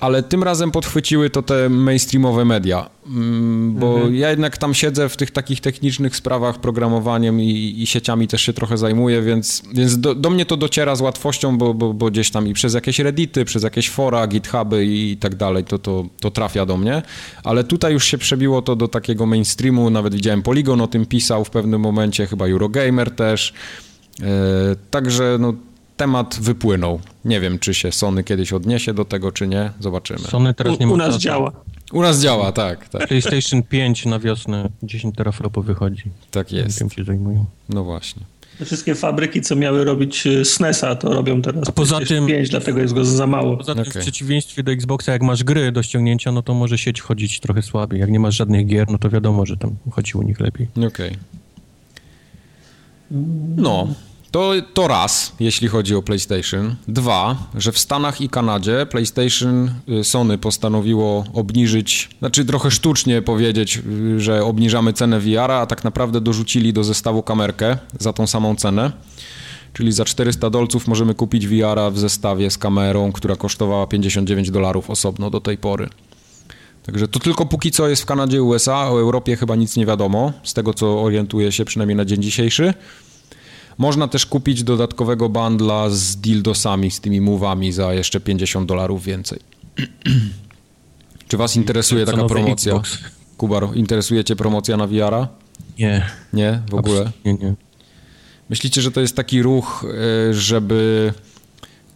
ale 0.00 0.22
tym 0.22 0.42
razem 0.42 0.70
podchwyciły 0.70 1.30
to 1.30 1.42
te 1.42 1.68
mainstreamowe 1.68 2.44
media. 2.44 2.90
Mm, 3.06 3.74
Bo 3.74 3.94
Mhm. 3.94 4.14
ja 4.14 4.30
jednak 4.30 4.58
tam 4.58 4.74
siedzę 4.74 5.08
w 5.08 5.16
tych 5.16 5.30
takich 5.30 5.60
technicznych 5.60 6.16
sprawach, 6.16 6.58
programowaniem 6.60 7.40
i, 7.40 7.74
i 7.78 7.86
sieciami 7.86 8.28
też 8.28 8.42
się 8.42 8.52
trochę 8.52 8.78
zajmuję, 8.78 9.22
więc, 9.22 9.62
więc 9.74 10.00
do, 10.00 10.14
do 10.14 10.30
mnie 10.30 10.46
to 10.46 10.56
dociera 10.56 10.96
z 10.96 11.00
łatwością, 11.00 11.58
bo, 11.58 11.74
bo, 11.74 11.94
bo 11.94 12.10
gdzieś 12.10 12.30
tam 12.30 12.48
i 12.48 12.52
przez 12.54 12.74
jakieś 12.74 12.98
reddity, 12.98 13.44
przez 13.44 13.62
jakieś 13.62 13.90
fora, 13.90 14.26
githuby 14.26 14.86
i 14.86 15.16
tak 15.16 15.34
dalej, 15.34 15.64
to, 15.64 15.78
to, 15.78 16.04
to 16.20 16.30
trafia 16.30 16.66
do 16.66 16.76
mnie. 16.76 17.02
Ale 17.44 17.64
tutaj 17.64 17.92
już 17.92 18.04
się 18.04 18.18
przebiło 18.18 18.62
to 18.62 18.76
do 18.76 18.88
takiego 18.88 19.26
mainstreamu, 19.26 19.90
nawet 19.90 20.14
widziałem 20.14 20.42
Polygon 20.42 20.80
o 20.80 20.86
tym 20.86 21.06
pisał 21.06 21.44
w 21.44 21.50
pewnym 21.50 21.80
momencie, 21.80 22.26
chyba 22.26 22.46
Eurogamer 22.48 23.10
też. 23.10 23.52
E, 24.22 24.26
także 24.90 25.36
no, 25.40 25.52
temat 25.96 26.38
wypłynął. 26.40 27.00
Nie 27.24 27.40
wiem, 27.40 27.58
czy 27.58 27.74
się 27.74 27.92
Sony 27.92 28.24
kiedyś 28.24 28.52
odniesie 28.52 28.94
do 28.94 29.04
tego, 29.04 29.32
czy 29.32 29.46
nie. 29.48 29.70
Zobaczymy. 29.80 30.18
Sony 30.18 30.54
teraz 30.54 30.80
nie 30.80 30.86
U, 30.86 30.88
ma 30.88 30.94
u 30.94 30.96
nas 30.96 31.16
działa. 31.18 31.52
U 31.94 32.02
nas 32.02 32.20
działa, 32.20 32.52
tak, 32.52 32.88
tak. 32.88 33.08
PlayStation 33.08 33.62
5 33.62 34.06
na 34.06 34.18
wiosnę 34.18 34.68
10 34.82 35.16
teraflopów 35.16 35.66
wychodzi. 35.66 36.02
Tak 36.30 36.52
jest. 36.52 36.78
Tym 36.78 36.90
się 36.90 37.04
zajmują. 37.04 37.44
No 37.68 37.84
właśnie. 37.84 38.22
Te 38.58 38.64
wszystkie 38.64 38.94
fabryki, 38.94 39.40
co 39.40 39.56
miały 39.56 39.84
robić 39.84 40.26
y, 40.26 40.44
SNESa, 40.44 40.94
to 40.96 41.14
robią 41.14 41.42
teraz 41.42 41.68
A 41.68 41.72
poza 41.72 41.96
PlayStation 41.96 42.26
tym- 42.26 42.36
5, 42.36 42.48
dlatego 42.50 42.80
jest 42.80 42.94
go 42.94 43.04
za 43.04 43.26
mało. 43.26 43.56
Poza 43.56 43.74
tym 43.74 43.82
Okej. 43.82 43.92
w 43.92 44.04
przeciwieństwie 44.04 44.62
do 44.62 44.72
Xboxa, 44.72 45.12
jak 45.12 45.22
masz 45.22 45.44
gry 45.44 45.72
do 45.72 45.82
ściągnięcia, 45.82 46.32
no 46.32 46.42
to 46.42 46.54
może 46.54 46.78
sieć 46.78 47.00
chodzić 47.00 47.40
trochę 47.40 47.62
słabiej. 47.62 48.00
Jak 48.00 48.10
nie 48.10 48.20
masz 48.20 48.36
żadnych 48.36 48.66
gier, 48.66 48.90
no 48.90 48.98
to 48.98 49.10
wiadomo, 49.10 49.46
że 49.46 49.56
tam 49.56 49.76
chodzi 49.90 50.12
u 50.18 50.22
nich 50.22 50.40
lepiej. 50.40 50.68
Okej. 50.86 51.16
No, 53.56 53.88
to, 54.34 54.52
to 54.74 54.88
raz, 54.88 55.32
jeśli 55.40 55.68
chodzi 55.68 55.94
o 55.94 56.02
PlayStation. 56.02 56.74
Dwa, 56.88 57.36
że 57.54 57.72
w 57.72 57.78
Stanach 57.78 58.20
i 58.20 58.28
Kanadzie 58.28 58.86
PlayStation, 58.86 59.70
y, 60.00 60.04
Sony 60.04 60.38
postanowiło 60.38 61.24
obniżyć, 61.34 62.10
znaczy 62.18 62.44
trochę 62.44 62.70
sztucznie 62.70 63.22
powiedzieć, 63.22 63.82
y, 64.16 64.20
że 64.20 64.44
obniżamy 64.44 64.92
cenę 64.92 65.20
VR-a, 65.20 65.60
a 65.60 65.66
tak 65.66 65.84
naprawdę 65.84 66.20
dorzucili 66.20 66.72
do 66.72 66.84
zestawu 66.84 67.22
kamerkę 67.22 67.78
za 68.00 68.12
tą 68.12 68.26
samą 68.26 68.56
cenę. 68.56 68.92
Czyli 69.72 69.92
za 69.92 70.04
400 70.04 70.50
dolców 70.50 70.88
możemy 70.88 71.14
kupić 71.14 71.46
VR-a 71.46 71.90
w 71.90 71.98
zestawie 71.98 72.50
z 72.50 72.58
kamerą, 72.58 73.12
która 73.12 73.36
kosztowała 73.36 73.86
59 73.86 74.50
dolarów 74.50 74.90
osobno 74.90 75.30
do 75.30 75.40
tej 75.40 75.58
pory. 75.58 75.88
Także 76.86 77.08
to 77.08 77.18
tylko 77.18 77.46
póki 77.46 77.70
co 77.70 77.88
jest 77.88 78.02
w 78.02 78.06
Kanadzie 78.06 78.36
i 78.36 78.40
USA, 78.40 78.90
o 78.90 79.00
Europie 79.00 79.36
chyba 79.36 79.56
nic 79.56 79.76
nie 79.76 79.86
wiadomo, 79.86 80.32
z 80.42 80.54
tego 80.54 80.74
co 80.74 81.02
orientuję 81.02 81.52
się 81.52 81.64
przynajmniej 81.64 81.96
na 81.96 82.04
dzień 82.04 82.22
dzisiejszy. 82.22 82.74
Można 83.78 84.08
też 84.08 84.26
kupić 84.26 84.62
dodatkowego 84.62 85.28
bundla 85.28 85.90
z 85.90 86.16
dildosami, 86.16 86.90
z 86.90 87.00
tymi 87.00 87.20
mówami 87.20 87.72
za 87.72 87.94
jeszcze 87.94 88.20
50 88.20 88.68
dolarów 88.68 89.04
więcej. 89.04 89.38
Czy 91.28 91.36
was 91.36 91.56
interesuje 91.56 92.06
taka 92.06 92.24
promocja? 92.24 92.72
Xbox. 92.72 92.98
Kubar, 93.36 93.68
interesuje 93.74 94.24
cię 94.24 94.36
promocja 94.36 94.76
na 94.76 94.86
VR-a? 94.86 95.28
Nie. 95.78 96.06
Nie? 96.32 96.62
W 96.70 96.74
ogóle? 96.74 97.10
Nie, 97.24 97.34
nie. 97.34 97.54
Myślicie, 98.50 98.82
że 98.82 98.90
to 98.90 99.00
jest 99.00 99.16
taki 99.16 99.42
ruch, 99.42 99.84
e, 100.30 100.34
żeby 100.34 101.12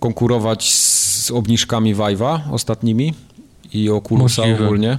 konkurować 0.01 0.73
z 0.75 1.31
obniżkami 1.31 1.95
Vive'a 1.95 2.41
ostatnimi 2.53 3.15
i 3.73 3.91
Oculusa 3.91 4.43
Możliwe. 4.43 4.65
ogólnie? 4.65 4.99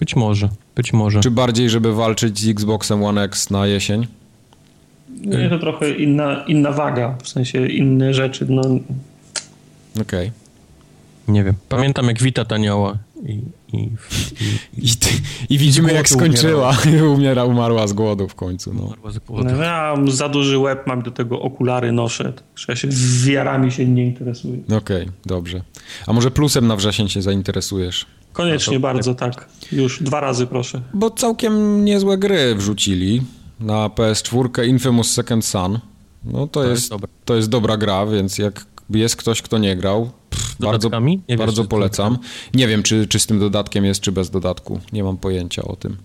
Być 0.00 0.16
może, 0.16 0.48
być 0.74 0.92
może. 0.92 1.20
Czy 1.20 1.30
bardziej, 1.30 1.70
żeby 1.70 1.94
walczyć 1.94 2.38
z 2.38 2.48
Xboxem 2.48 3.04
One 3.04 3.22
X 3.22 3.50
na 3.50 3.66
jesień? 3.66 4.06
Nie, 5.20 5.50
to 5.50 5.58
trochę 5.58 5.90
inna, 5.90 6.44
inna 6.46 6.72
waga, 6.72 7.16
w 7.22 7.28
sensie 7.28 7.66
inne 7.66 8.14
rzeczy. 8.14 8.46
No. 8.48 8.62
Okej. 8.62 10.02
Okay. 10.02 10.30
Nie 11.28 11.44
wiem. 11.44 11.54
Pamiętam 11.68 12.06
jak 12.06 12.22
Wita 12.22 12.44
taniała 12.44 12.98
i... 13.26 13.40
I, 13.72 13.78
i, 13.78 13.90
i, 14.82 14.88
i 15.50 15.58
widzimy 15.58 15.92
jak 15.92 16.08
skończyła. 16.08 16.76
Umiera, 17.14 17.44
umarła 17.44 17.86
z 17.86 17.92
głodu 17.92 18.28
w 18.28 18.34
końcu. 18.34 18.74
No. 18.74 18.82
Umarła 18.82 19.10
z 19.10 19.18
głodu. 19.18 19.44
No, 19.44 19.62
ja 19.62 19.92
mam 19.96 20.10
za 20.10 20.28
duży 20.28 20.58
łeb, 20.58 20.86
mam 20.86 21.02
do 21.02 21.10
tego 21.10 21.40
okulary 21.40 21.92
noszę, 21.92 22.32
że 22.56 22.66
ja 22.68 22.76
się 22.76 22.88
wiarami 23.24 23.72
się 23.72 23.86
nie 23.86 24.06
interesuję. 24.06 24.58
Okej, 24.64 24.76
okay, 24.76 25.06
dobrze. 25.26 25.62
A 26.06 26.12
może 26.12 26.30
plusem 26.30 26.66
na 26.66 26.76
wrzesień 26.76 27.08
się 27.08 27.22
zainteresujesz? 27.22 28.06
Koniecznie 28.32 28.80
bardzo, 28.80 29.14
tak. 29.14 29.48
Już 29.72 30.02
dwa 30.02 30.20
razy 30.20 30.46
proszę. 30.46 30.80
Bo 30.94 31.10
całkiem 31.10 31.84
niezłe 31.84 32.18
gry 32.18 32.54
wrzucili 32.54 33.22
na 33.62 33.88
PS4 33.88 34.66
Infamous 34.66 35.10
Second 35.10 35.44
Son. 35.44 35.78
No 36.24 36.46
to, 36.46 36.46
to 36.46 36.64
jest, 36.64 36.90
jest 36.90 37.04
to 37.24 37.36
jest 37.36 37.48
dobra 37.48 37.76
gra, 37.76 38.06
więc 38.06 38.38
jak 38.38 38.66
jest 38.90 39.16
ktoś, 39.16 39.42
kto 39.42 39.58
nie 39.58 39.76
grał, 39.76 40.10
pff, 40.30 40.56
bardzo, 40.60 40.90
nie 41.28 41.36
bardzo 41.36 41.62
wiesz, 41.62 41.68
polecam. 41.68 42.18
Nie 42.54 42.68
wiem, 42.68 42.82
czy, 42.82 43.06
czy 43.06 43.18
z 43.18 43.26
tym 43.26 43.38
dodatkiem 43.38 43.84
jest, 43.84 44.00
czy 44.00 44.12
bez 44.12 44.30
dodatku. 44.30 44.80
Nie 44.92 45.04
mam 45.04 45.16
pojęcia 45.16 45.62
o 45.62 45.76
tym. 45.76 45.96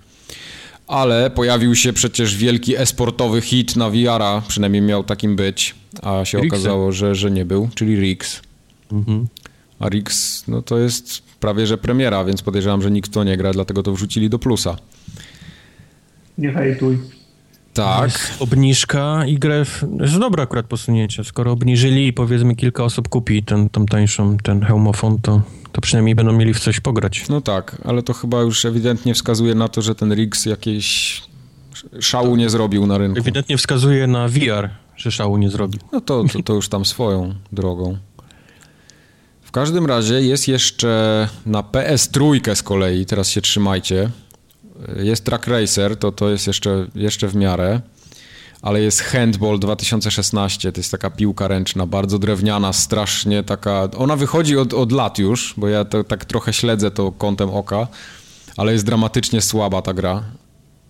Ale 0.88 1.30
pojawił 1.30 1.76
się 1.76 1.94
przecież 1.94 2.38
wielki 2.38 2.78
esportowy 2.78 3.42
hit 3.42 3.76
na 3.76 3.90
VR-a, 3.90 4.42
przynajmniej 4.48 4.82
miał 4.82 5.04
takim 5.04 5.36
być, 5.36 5.76
a 6.02 6.26
się 6.26 6.40
okazało, 6.40 6.92
że, 6.92 7.16
że 7.16 7.32
nie 7.32 7.46
był, 7.46 7.70
czyli 7.76 7.96
Rix. 7.96 8.42
Mhm. 8.92 9.28
A 9.80 9.90
Rix, 9.90 10.44
no 10.48 10.62
to 10.62 10.78
jest 10.78 11.22
prawie 11.40 11.68
że 11.68 11.78
premiera, 11.78 12.26
więc 12.26 12.42
podejrzewam, 12.42 12.82
że 12.82 12.92
nikt 12.92 13.12
to 13.12 13.24
nie 13.24 13.38
gra, 13.38 13.54
dlatego 13.54 13.84
to 13.84 13.94
wrzucili 13.94 14.30
do 14.30 14.40
plusa. 14.40 14.78
Nie 16.38 16.52
hejtuj. 16.52 16.98
Tak. 17.84 18.12
Jest 18.12 18.42
obniżka 18.42 19.26
i 19.26 19.36
grę, 19.40 19.66
jest 20.00 20.20
dobre 20.20 20.44
akurat 20.44 20.66
posunięcie. 20.66 21.24
Skoro 21.24 21.52
obniżyli 21.52 22.08
i 22.08 22.14
powiedzmy 22.14 22.56
kilka 22.56 22.84
osób 22.84 23.10
kupi 23.10 23.44
ten, 23.44 23.70
tą 23.70 23.86
tańszą, 23.86 24.38
ten 24.38 24.62
hełmofon, 24.62 25.20
to, 25.22 25.42
to 25.72 25.82
przynajmniej 25.82 26.16
będą 26.16 26.34
mieli 26.34 26.54
w 26.54 26.60
coś 26.60 26.80
pograć. 26.80 27.30
No 27.30 27.42
tak, 27.42 27.78
ale 27.86 28.04
to 28.04 28.14
chyba 28.14 28.42
już 28.42 28.66
ewidentnie 28.66 29.14
wskazuje 29.14 29.56
na 29.56 29.68
to, 29.68 29.82
że 29.82 29.96
ten 29.96 30.14
Riggs 30.14 30.46
jakiejś 30.46 31.22
szału 32.00 32.36
nie 32.36 32.50
zrobił 32.50 32.88
na 32.88 32.98
rynku. 32.98 33.20
Ewidentnie 33.20 33.58
wskazuje 33.58 34.08
na 34.08 34.28
VR, 34.28 34.70
że 34.98 35.12
szału 35.12 35.38
nie 35.38 35.50
zrobił. 35.50 35.80
No 35.92 36.02
to, 36.02 36.24
to, 36.34 36.44
to 36.44 36.54
już 36.54 36.70
tam 36.70 36.86
swoją 36.86 37.34
drogą. 37.52 37.98
W 39.42 39.52
każdym 39.52 39.86
razie 39.86 40.22
jest 40.22 40.48
jeszcze 40.48 41.28
na 41.46 41.64
PS 41.64 42.10
trójkę 42.10 42.56
z 42.56 42.64
kolei, 42.64 43.06
teraz 43.06 43.30
się 43.30 43.42
trzymajcie. 43.42 44.10
Jest 45.04 45.26
Track 45.26 45.48
Racer, 45.48 45.98
to, 45.98 46.12
to 46.12 46.30
jest 46.30 46.48
jeszcze, 46.48 46.88
jeszcze 46.96 47.28
w 47.28 47.36
miarę, 47.36 47.82
ale 48.62 48.82
jest 48.82 49.02
Handball 49.02 49.60
2016, 49.60 50.72
to 50.72 50.80
jest 50.80 50.92
taka 50.92 51.10
piłka 51.10 51.48
ręczna, 51.48 51.86
bardzo 51.86 52.20
drewniana, 52.20 52.74
strasznie 52.74 53.44
taka... 53.44 53.88
Ona 53.98 54.16
wychodzi 54.16 54.58
od, 54.58 54.74
od 54.74 54.92
lat 54.92 55.20
już, 55.20 55.54
bo 55.58 55.68
ja 55.68 55.86
to, 55.86 56.04
tak 56.04 56.26
trochę 56.26 56.54
śledzę 56.54 56.92
to 56.92 57.12
kątem 57.12 57.50
oka, 57.50 57.88
ale 58.58 58.74
jest 58.74 58.86
dramatycznie 58.86 59.42
słaba 59.42 59.82
ta 59.82 59.94
gra. 59.94 60.24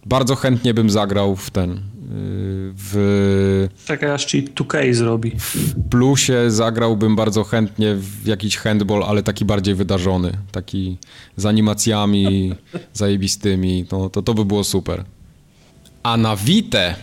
Bardzo 0.05 0.35
chętnie 0.35 0.73
bym 0.73 0.89
zagrał 0.89 1.35
w 1.35 1.49
ten, 1.49 1.81
w... 2.09 3.67
Czekaj, 3.85 4.11
aż 4.11 4.25
ci 4.25 4.43
2K 4.43 4.93
zrobi. 4.93 5.31
W 5.39 5.89
plusie 5.89 6.51
zagrałbym 6.51 7.15
bardzo 7.15 7.43
chętnie 7.43 7.95
w 7.95 8.27
jakiś 8.27 8.57
handball, 8.57 9.03
ale 9.03 9.23
taki 9.23 9.45
bardziej 9.45 9.75
wydarzony. 9.75 10.31
Taki 10.51 10.97
z 11.37 11.45
animacjami 11.45 12.55
zajebistymi. 12.93 13.85
No, 13.91 14.09
to, 14.09 14.21
to 14.21 14.33
by 14.33 14.45
było 14.45 14.63
super. 14.63 15.03
A 16.03 16.17
na 16.17 16.35
Vite 16.35 16.95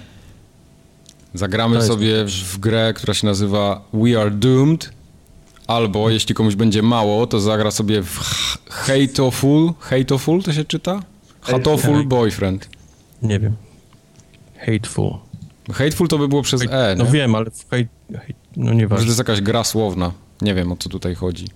zagramy 1.35 1.83
sobie 1.83 2.25
w, 2.25 2.31
w 2.31 2.59
grę, 2.59 2.93
która 2.97 3.15
się 3.15 3.27
nazywa 3.27 3.89
We 3.93 4.21
Are 4.21 4.31
Doomed. 4.31 4.91
Albo, 5.67 6.11
jeśli 6.11 6.35
komuś 6.35 6.55
będzie 6.55 6.83
mało, 6.83 7.27
to 7.27 7.41
zagra 7.41 7.71
sobie 7.71 8.03
w 8.03 8.19
Hateful. 8.71 9.73
Hateful 9.79 10.43
to 10.43 10.53
się 10.53 10.65
czyta? 10.65 11.03
Hateful 11.41 12.07
Boyfriend. 12.07 12.69
Nie 13.23 13.41
wiem. 13.41 13.57
Hateful. 14.67 15.19
Hateful 15.73 16.09
to 16.09 16.19
by 16.19 16.29
było 16.29 16.43
przez 16.43 16.63
E, 16.71 16.95
No 16.99 17.07
wiem, 17.07 17.35
ale 17.35 17.51
w 17.51 17.71
hate, 17.71 17.87
hate, 18.13 18.33
no 18.57 18.73
nieważne. 18.73 18.95
Może 18.95 19.05
to 19.05 19.11
jest 19.11 19.19
jakaś 19.19 19.41
gra 19.41 19.65
słowna. 19.65 20.13
Nie 20.43 20.55
wiem, 20.55 20.73
o 20.73 20.77
co 20.77 20.89
tutaj 20.89 21.15
chodzi. 21.15 21.47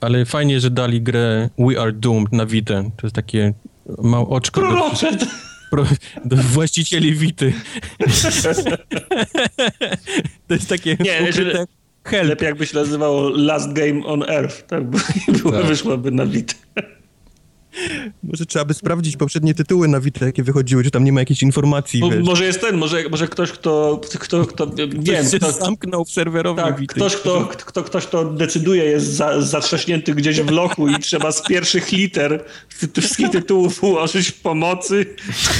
Ale 0.00 0.24
fajnie, 0.24 0.60
że 0.60 0.70
dali 0.70 1.02
grę 1.02 1.50
We 1.58 1.80
Are 1.80 1.92
Doomed 1.92 2.32
na 2.32 2.46
Vita. 2.46 2.82
To 2.82 3.06
jest 3.06 3.16
takie 3.16 3.52
małe 4.02 4.28
oczko 4.28 4.60
do, 4.60 4.90
pro, 5.70 5.84
do 6.24 6.36
właścicieli 6.36 7.14
Wity. 7.14 7.52
to 10.48 10.54
jest 10.54 10.68
takie 10.68 10.96
Nie, 11.00 11.28
ukryte... 11.30 11.66
Help. 12.04 12.28
Lepiej 12.28 12.46
jakby 12.46 12.66
się 12.66 12.76
nazywało 12.76 13.28
Last 13.28 13.72
Game 13.72 14.06
on 14.06 14.22
Earth, 14.22 14.66
tak? 14.66 14.90
Bo 14.90 14.98
tak. 15.52 15.66
wyszłaby 15.66 16.10
na 16.10 16.26
Vita. 16.26 16.54
Może 18.22 18.46
trzeba 18.46 18.64
by 18.64 18.74
sprawdzić 18.74 19.16
poprzednie 19.16 19.54
tytuły 19.54 19.88
na 19.88 20.00
Vita, 20.00 20.26
jakie 20.26 20.42
wychodziły, 20.42 20.84
czy 20.84 20.90
tam 20.90 21.04
nie 21.04 21.12
ma 21.12 21.20
jakiejś 21.20 21.42
informacji. 21.42 22.00
Bo, 22.00 22.10
może 22.24 22.44
jest 22.44 22.60
ten, 22.60 22.76
może, 22.76 23.04
może 23.10 23.28
ktoś, 23.28 23.52
kto, 23.52 24.00
kto, 24.18 24.46
kto 24.46 24.66
wiem, 24.66 25.26
ktoś 25.26 25.40
kto, 25.40 25.52
zamknął 25.52 26.04
w 26.04 26.10
serwerowni 26.10 26.64
tak, 26.64 26.80
Vita. 26.80 26.94
Ktoś, 26.94 27.16
kto, 27.16 27.44
kto, 27.44 27.82
ktoś, 27.82 28.06
kto 28.06 28.24
decyduje, 28.24 28.84
jest 28.84 29.06
za, 29.06 29.40
zatrzaśnięty 29.40 30.14
gdzieś 30.14 30.40
w 30.40 30.50
lochu 30.50 30.88
i 30.88 30.98
trzeba 30.98 31.32
z 31.32 31.42
pierwszych 31.42 31.92
liter 31.92 32.44
wszystkich 32.68 33.30
tytułów 33.30 33.84
ułożyć 33.84 34.32
pomocy. 34.32 35.06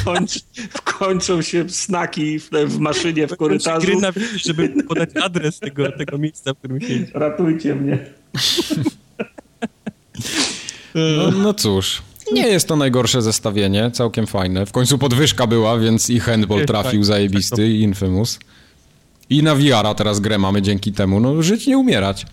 Kończ, 0.05 0.39
kończą 0.85 1.43
się 1.43 1.71
snaki 1.71 2.39
w, 2.39 2.51
w 2.51 2.79
maszynie, 2.79 3.27
w 3.27 3.37
korytarzu. 3.37 3.87
Gry 3.87 3.97
na 3.97 4.13
żeby 4.37 4.69
podać 4.89 5.11
adres 5.23 5.61
tego, 5.61 5.93
tego 5.93 6.19
miejsca, 6.19 6.55
w 6.55 6.59
którym 6.59 6.81
siedzi. 6.81 7.07
Ratujcie 7.15 7.75
mnie. 7.75 7.99
No, 10.95 11.31
no 11.31 11.55
cóż. 11.65 12.03
Nie 12.33 12.49
jest 12.49 12.69
to 12.69 12.77
najgorsze 12.77 13.23
zestawienie, 13.23 13.91
całkiem 13.91 14.27
fajne. 14.27 14.67
W 14.67 14.73
końcu 14.73 14.99
podwyżka 14.99 15.47
była, 15.47 15.79
więc 15.79 16.11
i 16.11 16.21
handball 16.21 16.67
trafił 16.67 17.05
zajebisty, 17.05 17.69
i 17.71 17.81
Infamous. 17.83 18.39
I 19.31 19.43
na 19.43 19.55
VR-a 19.55 19.95
teraz 19.95 20.21
grę 20.21 20.39
mamy 20.39 20.63
dzięki 20.63 20.93
temu. 20.93 21.21
No, 21.21 21.43
żyć 21.43 21.67
nie 21.67 21.79
umierać. 21.79 22.27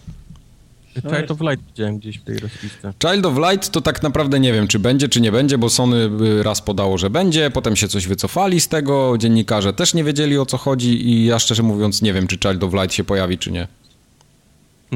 Child 0.94 1.32
of 1.32 1.42
Light 1.42 1.66
widziałem 1.68 1.98
gdzieś 2.00 2.18
w 2.18 2.24
tej 2.24 2.40
rozpisce. 2.40 2.94
Child 3.08 3.26
of 3.26 3.38
Light 3.38 3.70
to 3.70 3.82
tak 3.82 4.04
naprawdę 4.04 4.40
nie 4.40 4.54
wiem, 4.54 4.68
czy 4.68 4.80
będzie, 4.80 5.10
czy 5.10 5.22
nie 5.22 5.32
będzie, 5.32 5.58
bo 5.58 5.70
Sony 5.70 6.10
raz 6.44 6.62
podało, 6.62 6.98
że 6.98 7.10
będzie, 7.10 7.52
potem 7.52 7.76
się 7.76 7.88
coś 7.88 8.08
wycofali 8.08 8.62
z 8.62 8.68
tego, 8.68 9.16
dziennikarze 9.18 9.74
też 9.74 9.94
nie 9.94 10.04
wiedzieli 10.04 10.38
o 10.38 10.46
co 10.46 10.58
chodzi 10.58 11.10
i 11.10 11.26
ja 11.26 11.40
szczerze 11.40 11.64
mówiąc 11.64 12.02
nie 12.02 12.14
wiem, 12.14 12.28
czy 12.28 12.38
Child 12.38 12.64
of 12.64 12.74
Light 12.74 12.94
się 12.94 13.04
pojawi, 13.04 13.38
czy 13.38 13.52
nie. 13.52 13.68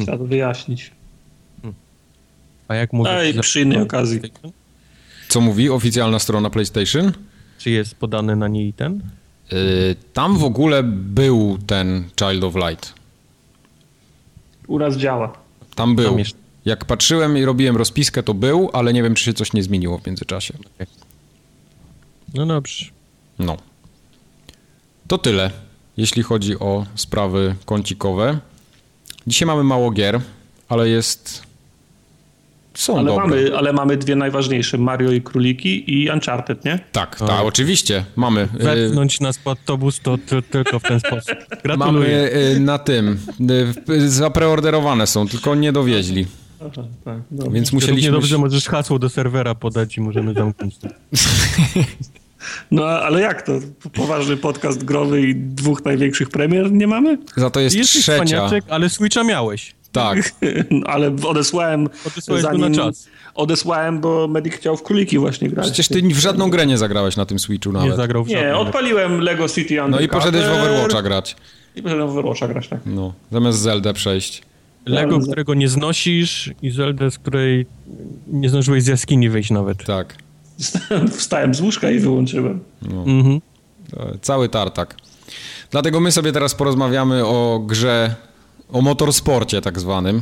Trzeba 0.02 0.18
to 0.18 0.26
wyjaśnić. 0.26 0.92
A 2.68 2.76
jak 2.76 2.94
mówi... 2.94 3.10
Ej, 3.14 3.34
przy 3.40 3.62
innej 3.62 3.82
okazji. 3.82 4.20
Co 5.30 5.42
mówi 5.42 5.70
oficjalna 5.70 6.20
strona 6.20 6.50
PlayStation? 6.50 7.12
Czy 7.58 7.70
jest 7.70 7.96
podany 7.96 8.36
na 8.36 8.48
niej 8.48 8.74
ten? 8.74 9.02
Yy, 9.52 9.96
tam 10.14 10.38
w 10.38 10.44
ogóle 10.44 10.84
był 10.84 11.58
ten 11.68 12.04
Child 12.20 12.44
of 12.44 12.56
Light. 12.56 12.94
U 14.68 14.80
nas 14.80 14.98
działa. 14.98 15.34
Tam 15.76 15.96
był. 15.96 16.16
Tam 16.18 16.24
Jak 16.66 16.86
patrzyłem 16.86 17.38
i 17.38 17.46
robiłem 17.46 17.78
rozpiskę, 17.78 18.24
to 18.24 18.34
był, 18.34 18.70
ale 18.74 18.94
nie 18.94 19.04
wiem, 19.04 19.16
czy 19.16 19.24
się 19.24 19.34
coś 19.34 19.54
nie 19.54 19.64
zmieniło 19.64 19.98
w 19.98 20.08
międzyczasie. 20.08 20.54
No 22.34 22.46
dobrze. 22.46 22.86
No. 23.40 23.58
To 25.08 25.18
tyle, 25.18 25.52
jeśli 25.98 26.24
chodzi 26.24 26.60
o 26.60 26.86
sprawy 26.96 27.56
kącikowe. 27.66 28.38
Dzisiaj 29.28 29.46
mamy 29.46 29.64
mało 29.64 29.92
gier, 29.92 30.22
ale 30.70 30.90
jest 30.90 31.44
są 32.74 32.98
ale 32.98 33.06
dobre. 33.08 33.28
Mamy, 33.28 33.58
ale 33.58 33.74
mamy 33.74 33.98
dwie 33.98 34.16
najważniejsze, 34.16 34.78
Mario 34.78 35.12
i 35.12 35.22
Króliki 35.22 36.04
i 36.04 36.10
Uncharted, 36.10 36.66
nie? 36.66 36.80
Tak, 36.92 37.16
tak, 37.16 37.42
oczywiście, 37.44 38.06
mamy. 38.16 38.48
Wepchnąć 38.54 39.20
nas 39.20 39.38
pod 39.38 39.60
autobus 39.60 40.00
to 40.00 40.18
tylko 40.52 40.80
w 40.80 40.84
ten 40.84 41.00
sposób. 41.00 41.36
Gratuluję. 41.64 41.78
Mamy 41.78 42.32
y, 42.56 42.60
na 42.60 42.78
tym, 42.78 43.20
y, 43.90 44.10
zapreorderowane 44.10 45.08
są, 45.08 45.28
tylko 45.28 45.56
nie 45.56 45.72
dowieźli. 45.72 46.26
Aha, 46.62 46.84
tak, 47.06 47.18
Więc 47.52 47.74
musieliśmy... 47.74 48.12
dobrze 48.12 48.38
możesz 48.38 48.66
hasło 48.68 49.00
do 49.00 49.10
serwera 49.10 49.56
podać 49.56 49.98
i 49.98 50.02
możemy 50.02 50.34
zamknąć 50.34 50.78
to. 50.78 50.88
No 52.72 52.86
ale 52.86 53.22
jak 53.22 53.42
to? 53.42 53.52
Poważny 53.94 54.38
podcast 54.38 54.84
growy 54.84 55.22
i 55.22 55.36
dwóch 55.36 55.86
największych 55.86 56.30
premier 56.30 56.72
nie 56.72 56.88
mamy? 56.88 57.18
Za 57.38 57.50
to 57.50 57.60
jest 57.60 57.76
Jesteś 57.76 58.02
trzecia. 58.02 58.26
Cwaniaczek, 58.26 58.64
ale 58.70 58.90
Switcha 58.90 59.24
miałeś. 59.24 59.76
Tak. 59.94 60.32
ale 60.86 61.16
odesłałem... 61.26 61.90
Odesłałeś 62.08 62.44
zanim... 62.44 62.62
na 62.62 62.76
czas. 62.76 63.08
Odesłałem, 63.36 64.00
bo 64.00 64.28
Medic 64.28 64.54
chciał 64.54 64.78
w 64.78 64.84
króliki 64.84 65.20
właśnie 65.20 65.50
grać. 65.50 65.66
Przecież 65.66 65.88
ty 65.88 66.02
w 66.02 66.20
żadną 66.20 66.50
grę 66.50 66.66
nie 66.66 66.78
zagrałeś 66.78 67.16
na 67.16 67.26
tym 67.26 67.40
Switchu 67.40 67.72
nawet. 67.72 67.90
Nie 67.90 67.96
zagrał 67.96 68.24
w 68.24 68.28
Nie, 68.28 68.58
odpaliłem 68.58 69.20
Lego 69.20 69.50
City 69.50 69.74
Undercover. 69.74 69.92
No 69.92 70.00
i 70.00 70.08
poszedłeś 70.08 70.46
w 70.46 70.52
Overwatcha 70.52 71.02
grać. 71.02 71.36
I 71.76 71.82
poszedłem 71.82 72.08
w 72.08 72.12
Overwatcha 72.12 72.48
grać, 72.48 72.68
tak. 72.68 72.80
No, 72.86 73.14
zamiast 73.32 73.60
Zelda 73.60 73.94
przejść. 73.94 74.42
Lego, 74.86 75.20
którego 75.20 75.54
nie 75.54 75.70
znosisz 75.70 76.52
i 76.62 76.72
Zelda, 76.72 77.10
z 77.10 77.18
której 77.18 77.66
nie 78.28 78.50
zdążyłeś 78.50 78.84
z 78.84 78.88
jaskini 78.88 79.30
wyjść 79.30 79.52
nawet. 79.52 79.86
Tak. 79.86 80.16
Wstałem 81.18 81.54
z 81.54 81.62
łóżka 81.62 81.92
i 81.92 82.00
wyłączyłem. 82.00 82.60
No. 82.82 83.04
Mhm. 83.04 83.42
Cały 84.22 84.50
tartak. 84.50 84.96
Dlatego 85.72 86.00
my 86.00 86.12
sobie 86.12 86.32
teraz 86.32 86.56
porozmawiamy 86.56 87.26
o 87.26 87.64
grze, 87.68 88.16
o 88.72 88.82
motorsporcie 88.82 89.62
tak 89.62 89.80
zwanym. 89.80 90.22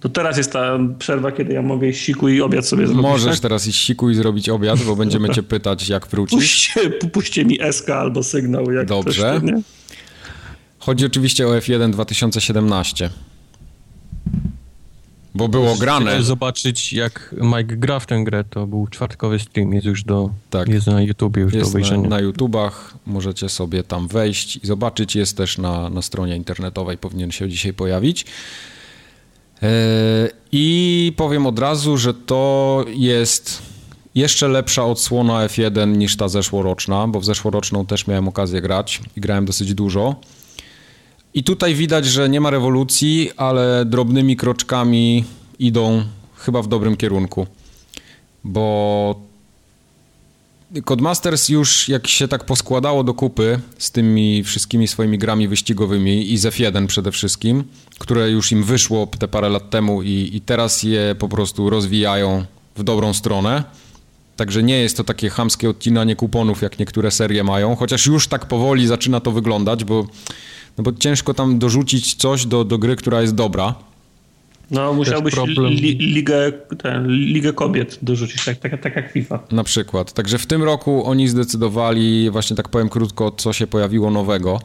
To 0.00 0.08
teraz 0.08 0.36
jest 0.36 0.52
ta 0.52 0.78
przerwa, 0.98 1.32
kiedy 1.32 1.52
ja 1.52 1.62
mogę 1.62 1.88
iść 1.88 2.04
siku 2.04 2.28
i 2.28 2.40
obiad 2.40 2.66
sobie 2.66 2.86
zrobić. 2.86 3.02
Możesz 3.02 3.32
tak? 3.34 3.40
teraz 3.40 3.66
iść 3.66 3.86
siku 3.86 4.10
i 4.10 4.14
zrobić 4.14 4.48
obiad, 4.48 4.82
bo 4.82 4.96
będziemy 4.96 5.30
cię 5.30 5.42
pytać, 5.42 5.88
jak 5.88 6.06
wrócić. 6.06 6.38
Puśćcie, 6.38 6.90
puśćcie 6.90 7.44
mi 7.44 7.58
SK 7.72 7.90
albo 7.90 8.22
sygnał, 8.22 8.72
jak 8.72 8.86
Dobrze. 8.86 9.40
Ktoś, 9.42 9.62
Chodzi 10.78 11.06
oczywiście 11.06 11.46
o 11.48 11.50
F1 11.50 11.90
2017. 11.90 13.10
Bo 15.36 15.48
było 15.48 15.76
grane. 15.76 16.22
Zobaczyć, 16.22 16.92
jak 16.92 17.34
Mike 17.40 17.76
gra 17.76 18.00
w 18.00 18.06
tę 18.06 18.24
grę, 18.24 18.44
to 18.44 18.66
był 18.66 18.86
czwartkowy 18.86 19.38
stream, 19.38 19.72
jest 19.72 19.86
już 19.86 20.04
do, 20.04 20.30
tak. 20.50 20.68
jest 20.68 20.86
na 20.86 21.02
YouTubie 21.02 21.42
już 21.42 21.54
jest 21.54 21.66
do 21.66 21.70
obejrzenia. 21.70 22.02
Na, 22.02 22.08
na 22.08 22.20
YouTubach, 22.20 22.94
możecie 23.06 23.48
sobie 23.48 23.82
tam 23.82 24.08
wejść 24.08 24.56
i 24.56 24.66
zobaczyć, 24.66 25.16
jest 25.16 25.36
też 25.36 25.58
na, 25.58 25.90
na 25.90 26.02
stronie 26.02 26.36
internetowej, 26.36 26.98
powinien 26.98 27.30
się 27.30 27.48
dzisiaj 27.48 27.72
pojawić. 27.72 28.26
Yy, 29.62 29.68
I 30.52 31.12
powiem 31.16 31.46
od 31.46 31.58
razu, 31.58 31.98
że 31.98 32.14
to 32.14 32.84
jest 32.88 33.62
jeszcze 34.14 34.48
lepsza 34.48 34.84
odsłona 34.84 35.46
F1 35.46 35.96
niż 35.96 36.16
ta 36.16 36.28
zeszłoroczna, 36.28 37.08
bo 37.08 37.20
w 37.20 37.24
zeszłoroczną 37.24 37.86
też 37.86 38.06
miałem 38.06 38.28
okazję 38.28 38.60
grać 38.60 39.00
i 39.16 39.20
grałem 39.20 39.44
dosyć 39.44 39.74
dużo. 39.74 40.14
I 41.36 41.44
tutaj 41.44 41.74
widać, 41.74 42.06
że 42.06 42.28
nie 42.28 42.40
ma 42.40 42.50
rewolucji, 42.50 43.30
ale 43.36 43.84
drobnymi 43.84 44.36
kroczkami 44.36 45.24
idą 45.58 46.04
chyba 46.36 46.62
w 46.62 46.68
dobrym 46.68 46.96
kierunku. 46.96 47.46
Bo 48.44 49.20
Codemasters 50.84 51.48
już 51.48 51.88
jak 51.88 52.06
się 52.06 52.28
tak 52.28 52.44
poskładało 52.44 53.04
do 53.04 53.14
kupy 53.14 53.60
z 53.78 53.90
tymi 53.90 54.44
wszystkimi 54.44 54.88
swoimi 54.88 55.18
grami 55.18 55.48
wyścigowymi 55.48 56.32
i 56.32 56.38
z 56.38 56.44
F1 56.44 56.86
przede 56.86 57.12
wszystkim, 57.12 57.64
które 57.98 58.30
już 58.30 58.52
im 58.52 58.64
wyszło 58.64 59.06
te 59.18 59.28
parę 59.28 59.48
lat 59.48 59.70
temu 59.70 60.02
i, 60.02 60.30
i 60.32 60.40
teraz 60.40 60.82
je 60.82 61.14
po 61.18 61.28
prostu 61.28 61.70
rozwijają 61.70 62.44
w 62.76 62.82
dobrą 62.82 63.12
stronę. 63.14 63.64
Także 64.36 64.62
nie 64.62 64.78
jest 64.78 64.96
to 64.96 65.04
takie 65.04 65.30
chamskie 65.30 65.70
odcinanie 65.70 66.16
kuponów, 66.16 66.62
jak 66.62 66.78
niektóre 66.78 67.10
serie 67.10 67.44
mają, 67.44 67.76
chociaż 67.76 68.06
już 68.06 68.28
tak 68.28 68.46
powoli 68.46 68.86
zaczyna 68.86 69.20
to 69.20 69.32
wyglądać, 69.32 69.84
bo 69.84 70.06
no 70.78 70.84
bo 70.84 70.92
ciężko 70.92 71.34
tam 71.34 71.58
dorzucić 71.58 72.14
coś 72.14 72.46
do, 72.46 72.64
do 72.64 72.78
gry, 72.78 72.96
która 72.96 73.20
jest 73.20 73.34
dobra. 73.34 73.74
No, 74.70 74.92
musiałbyś 74.92 75.34
li, 75.58 75.98
ligę, 75.98 76.52
ten, 76.78 77.08
ligę 77.08 77.52
kobiet 77.52 77.98
dorzucić, 78.02 78.44
tak, 78.44 78.58
tak, 78.58 78.80
tak 78.80 78.96
jak 78.96 79.12
FIFA. 79.12 79.38
Na 79.52 79.64
przykład. 79.64 80.12
Także 80.12 80.38
w 80.38 80.46
tym 80.46 80.62
roku 80.62 81.04
oni 81.06 81.28
zdecydowali, 81.28 82.30
właśnie 82.30 82.56
tak 82.56 82.68
powiem 82.68 82.88
krótko, 82.88 83.30
co 83.30 83.52
się 83.52 83.66
pojawiło 83.66 84.10
nowego. 84.10 84.60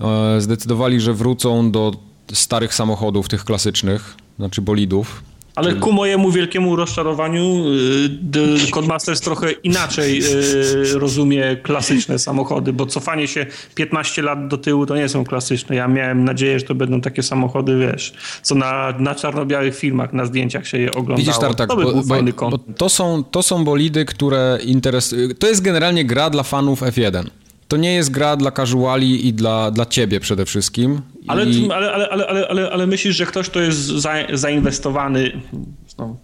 E, 0.00 0.40
zdecydowali, 0.40 1.00
że 1.00 1.14
wrócą 1.14 1.70
do 1.70 1.92
starych 2.32 2.74
samochodów, 2.74 3.28
tych 3.28 3.44
klasycznych, 3.44 4.14
znaczy 4.38 4.62
bolidów, 4.62 5.22
ale 5.54 5.74
ku 5.74 5.92
mojemu 5.92 6.30
wielkiemu 6.30 6.76
rozczarowaniu 6.76 7.64
y, 8.66 8.70
Codemasters 8.70 9.20
trochę 9.20 9.52
inaczej 9.52 10.22
y, 10.24 10.98
rozumie 10.98 11.56
klasyczne 11.56 12.18
samochody, 12.18 12.72
bo 12.72 12.86
cofanie 12.86 13.28
się 13.28 13.46
15 13.74 14.22
lat 14.22 14.48
do 14.48 14.58
tyłu 14.58 14.86
to 14.86 14.96
nie 14.96 15.08
są 15.08 15.24
klasyczne. 15.24 15.76
Ja 15.76 15.88
miałem 15.88 16.24
nadzieję, 16.24 16.58
że 16.58 16.64
to 16.64 16.74
będą 16.74 17.00
takie 17.00 17.22
samochody, 17.22 17.78
wiesz, 17.78 18.14
co 18.42 18.54
na, 18.54 18.94
na 18.98 19.14
czarno-białych 19.14 19.76
filmach, 19.76 20.12
na 20.12 20.26
zdjęciach 20.26 20.66
się 20.66 20.78
je 20.78 20.90
oglądało. 20.90 21.18
Widzisz, 21.18 21.38
Tartak, 21.38 21.68
to, 21.68 21.76
by 21.76 21.84
bo, 21.84 21.92
bo, 21.92 22.50
bo 22.50 22.58
to, 22.58 22.88
są, 22.88 23.24
to 23.24 23.42
są 23.42 23.64
bolidy, 23.64 24.04
które 24.04 24.58
interesują... 24.64 25.28
To 25.38 25.46
jest 25.46 25.62
generalnie 25.62 26.04
gra 26.04 26.30
dla 26.30 26.42
fanów 26.42 26.82
F1 26.82 27.41
to 27.72 27.76
nie 27.76 27.94
jest 27.94 28.10
gra 28.10 28.36
dla 28.36 28.50
casuali 28.50 29.26
i 29.26 29.32
dla, 29.32 29.70
dla 29.70 29.86
ciebie 29.86 30.20
przede 30.20 30.44
wszystkim. 30.44 31.00
Ale, 31.28 31.44
I... 31.44 31.70
ale, 31.72 31.92
ale, 31.92 32.08
ale, 32.08 32.48
ale, 32.48 32.70
ale, 32.70 32.86
myślisz, 32.86 33.16
że 33.16 33.26
ktoś, 33.26 33.48
kto 33.50 33.60
jest 33.60 33.78
za, 33.78 34.14
zainwestowany, 34.32 35.40
no, 35.98 36.16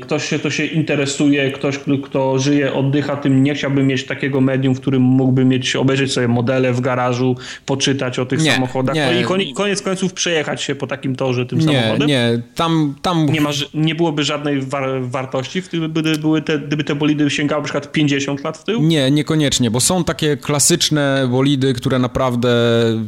ktoś 0.00 0.28
się 0.28 0.38
to 0.38 0.50
się 0.50 0.64
interesuje, 0.64 1.52
ktoś, 1.52 1.78
kto 2.04 2.38
żyje, 2.38 2.72
oddycha 2.72 3.16
tym, 3.16 3.42
nie 3.42 3.54
chciałby 3.54 3.82
mieć 3.82 4.04
takiego 4.04 4.40
medium, 4.40 4.74
w 4.74 4.80
którym 4.80 5.02
mógłby 5.02 5.44
mieć, 5.44 5.76
obejrzeć 5.76 6.12
sobie 6.12 6.28
modele 6.28 6.72
w 6.72 6.80
garażu, 6.80 7.36
poczytać 7.66 8.18
o 8.18 8.26
tych 8.26 8.42
nie, 8.42 8.52
samochodach 8.52 8.94
nie. 8.94 9.06
No 9.06 9.20
i 9.20 9.24
koniec, 9.24 9.56
koniec 9.56 9.82
końców 9.82 10.12
przejechać 10.12 10.62
się 10.62 10.74
po 10.74 10.86
takim 10.86 11.16
torze 11.16 11.46
tym 11.46 11.58
nie, 11.58 11.64
samochodem. 11.64 12.08
Nie, 12.08 12.42
tam... 12.54 12.94
tam... 13.02 13.26
Nie, 13.26 13.40
ma, 13.40 13.50
nie 13.74 13.94
byłoby 13.94 14.24
żadnej 14.24 14.60
war, 14.60 15.02
wartości, 15.02 15.62
gdyby, 15.62 16.18
były 16.18 16.42
te, 16.42 16.58
gdyby 16.58 16.84
te 16.84 16.94
bolidy 16.94 17.30
sięgały 17.30 17.60
na 17.60 17.64
przykład 17.64 17.92
50 17.92 18.44
lat 18.44 18.58
w 18.58 18.64
tył? 18.64 18.82
Nie, 18.82 19.10
niekoniecznie, 19.10 19.70
bo 19.70 19.80
są 19.80 20.04
takie 20.04 20.36
klasyczne 20.36 21.28
bolidy, 21.30 21.74
które 21.74 21.98
naprawdę 21.98 22.50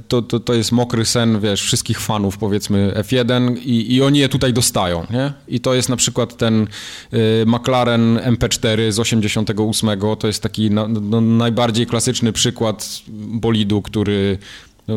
to, 0.09 0.23
to, 0.23 0.41
to 0.41 0.55
jest 0.55 0.73
mokry 0.73 1.05
sen, 1.05 1.41
wiesz, 1.41 1.63
wszystkich 1.63 2.01
fanów 2.01 2.39
powiedzmy 2.39 2.93
F1 2.97 3.57
i, 3.59 3.95
i 3.95 4.03
oni 4.03 4.19
je 4.19 4.29
tutaj 4.29 4.53
dostają, 4.53 5.07
nie? 5.11 5.33
I 5.49 5.61
to 5.61 5.75
jest 5.75 5.89
na 5.89 5.97
przykład 5.97 6.42
ten 6.43 6.69
y, 7.13 7.45
McLaren 7.47 8.19
MP4 8.19 8.91
z 8.91 8.99
88, 8.99 9.91
to 10.19 10.27
jest 10.27 10.43
taki 10.43 10.71
no, 10.71 10.89
no, 10.89 11.21
najbardziej 11.21 11.87
klasyczny 11.87 12.33
przykład 12.33 13.03
bolidu, 13.09 13.83
który 13.83 14.39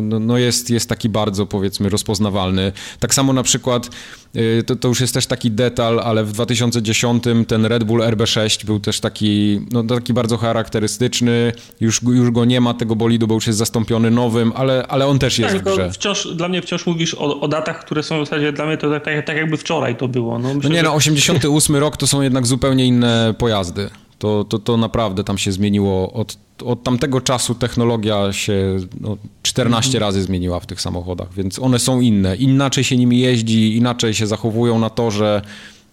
no, 0.00 0.18
no, 0.18 0.26
no, 0.26 0.38
jest, 0.38 0.70
jest 0.70 0.88
taki 0.88 1.08
bardzo, 1.08 1.46
powiedzmy, 1.46 1.88
rozpoznawalny. 1.88 2.72
Tak 3.00 3.14
samo 3.14 3.32
na 3.32 3.42
przykład, 3.42 3.90
y, 4.36 4.62
to, 4.66 4.76
to 4.76 4.88
już 4.88 5.00
jest 5.00 5.14
też 5.14 5.26
taki 5.26 5.50
detal, 5.50 6.00
ale 6.00 6.24
w 6.24 6.32
2010 6.32 7.24
ten 7.48 7.66
Red 7.66 7.84
Bull 7.84 8.00
RB6 8.00 8.64
był 8.64 8.80
też 8.80 9.00
taki, 9.00 9.60
no, 9.70 9.84
taki 9.84 10.12
bardzo 10.12 10.36
charakterystyczny. 10.36 11.52
Już, 11.80 12.02
już 12.02 12.30
go 12.30 12.44
nie 12.44 12.60
ma, 12.60 12.74
tego 12.74 12.96
bolidu, 12.96 13.26
bo 13.26 13.34
już 13.34 13.46
jest 13.46 13.58
zastąpiony 13.58 14.10
nowym, 14.10 14.52
ale, 14.54 14.86
ale 14.88 15.06
on 15.06 15.18
też 15.18 15.38
jest 15.38 15.54
tak, 15.54 15.62
w 15.62 15.74
grze. 15.74 15.92
Wciąż, 15.92 16.28
dla 16.34 16.48
mnie 16.48 16.62
wciąż 16.62 16.86
mówisz 16.86 17.14
o, 17.14 17.40
o, 17.40 17.48
datach, 17.48 17.84
które 17.84 18.02
są 18.02 18.22
w 18.22 18.26
zasadzie 18.26 18.52
dla 18.52 18.66
mnie 18.66 18.76
to 18.76 18.90
tak, 18.90 19.04
tak, 19.04 19.26
tak 19.26 19.36
jakby 19.36 19.56
wczoraj 19.56 19.96
to 19.96 20.08
było. 20.08 20.38
No, 20.38 20.54
myślę, 20.54 20.70
no 20.70 20.76
nie, 20.76 20.82
no 20.82 20.94
88 20.94 21.76
rok 21.76 21.96
to 21.96 22.06
są 22.06 22.22
jednak 22.22 22.46
zupełnie 22.46 22.86
inne 22.86 23.34
pojazdy. 23.38 23.90
To, 24.18 24.44
to, 24.44 24.58
to 24.58 24.76
naprawdę 24.76 25.24
tam 25.24 25.38
się 25.38 25.52
zmieniło. 25.52 26.12
Od, 26.12 26.38
od 26.64 26.82
tamtego 26.82 27.20
czasu 27.20 27.54
technologia 27.54 28.32
się 28.32 28.76
no, 29.00 29.16
14 29.42 29.88
mhm. 29.88 30.00
razy 30.00 30.22
zmieniła 30.22 30.60
w 30.60 30.66
tych 30.66 30.80
samochodach, 30.80 31.34
więc 31.34 31.58
one 31.58 31.78
są 31.78 32.00
inne. 32.00 32.36
Inaczej 32.36 32.84
się 32.84 32.96
nimi 32.96 33.18
jeździ, 33.18 33.76
inaczej 33.76 34.14
się 34.14 34.26
zachowują 34.26 34.78
na 34.78 34.90
torze, 34.90 35.42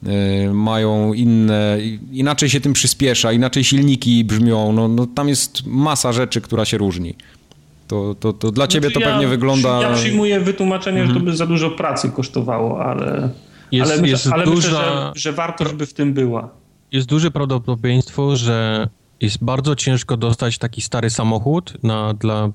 yy, 0.03 0.09
mają 0.53 1.13
inne, 1.13 1.77
inaczej 2.11 2.49
się 2.49 2.61
tym 2.61 2.73
przyspiesza, 2.73 3.31
inaczej 3.31 3.63
silniki 3.63 4.23
brzmią. 4.23 4.73
No, 4.73 4.87
no, 4.87 5.07
tam 5.15 5.29
jest 5.29 5.65
masa 5.65 6.13
rzeczy, 6.13 6.41
która 6.41 6.65
się 6.65 6.77
różni. 6.77 7.15
To, 7.87 8.15
to, 8.19 8.33
to 8.33 8.51
dla 8.51 8.67
ciebie 8.67 8.89
znaczy, 8.89 9.05
to 9.05 9.11
pewnie 9.11 9.27
wygląda... 9.27 9.81
Ja 9.81 9.93
przyjmuję 9.93 10.39
wytłumaczenie, 10.39 11.01
mhm. 11.01 11.07
że 11.07 11.13
to 11.13 11.19
mhm. 11.19 11.31
by 11.31 11.37
za 11.37 11.47
dużo 11.47 11.69
pracy 11.69 12.09
kosztowało, 12.09 12.85
ale, 12.85 13.29
jest, 13.71 13.91
ale, 13.91 14.07
jest 14.07 14.27
ale 14.27 14.45
duża... 14.45 14.67
myślę, 14.67 14.83
że, 14.83 15.11
że 15.15 15.31
wartość 15.31 15.73
by 15.73 15.85
w 15.85 15.93
tym 15.93 16.13
była 16.13 16.62
jest 16.93 17.07
duże 17.07 17.31
prawdopodobieństwo, 17.31 18.35
że 18.35 18.87
jest 19.21 19.43
bardzo 19.43 19.75
ciężko 19.75 20.17
dostać 20.17 20.57
taki 20.57 20.81
stary 20.81 21.09
samochód 21.09 21.73
na, 21.83 22.13
dla 22.13 22.49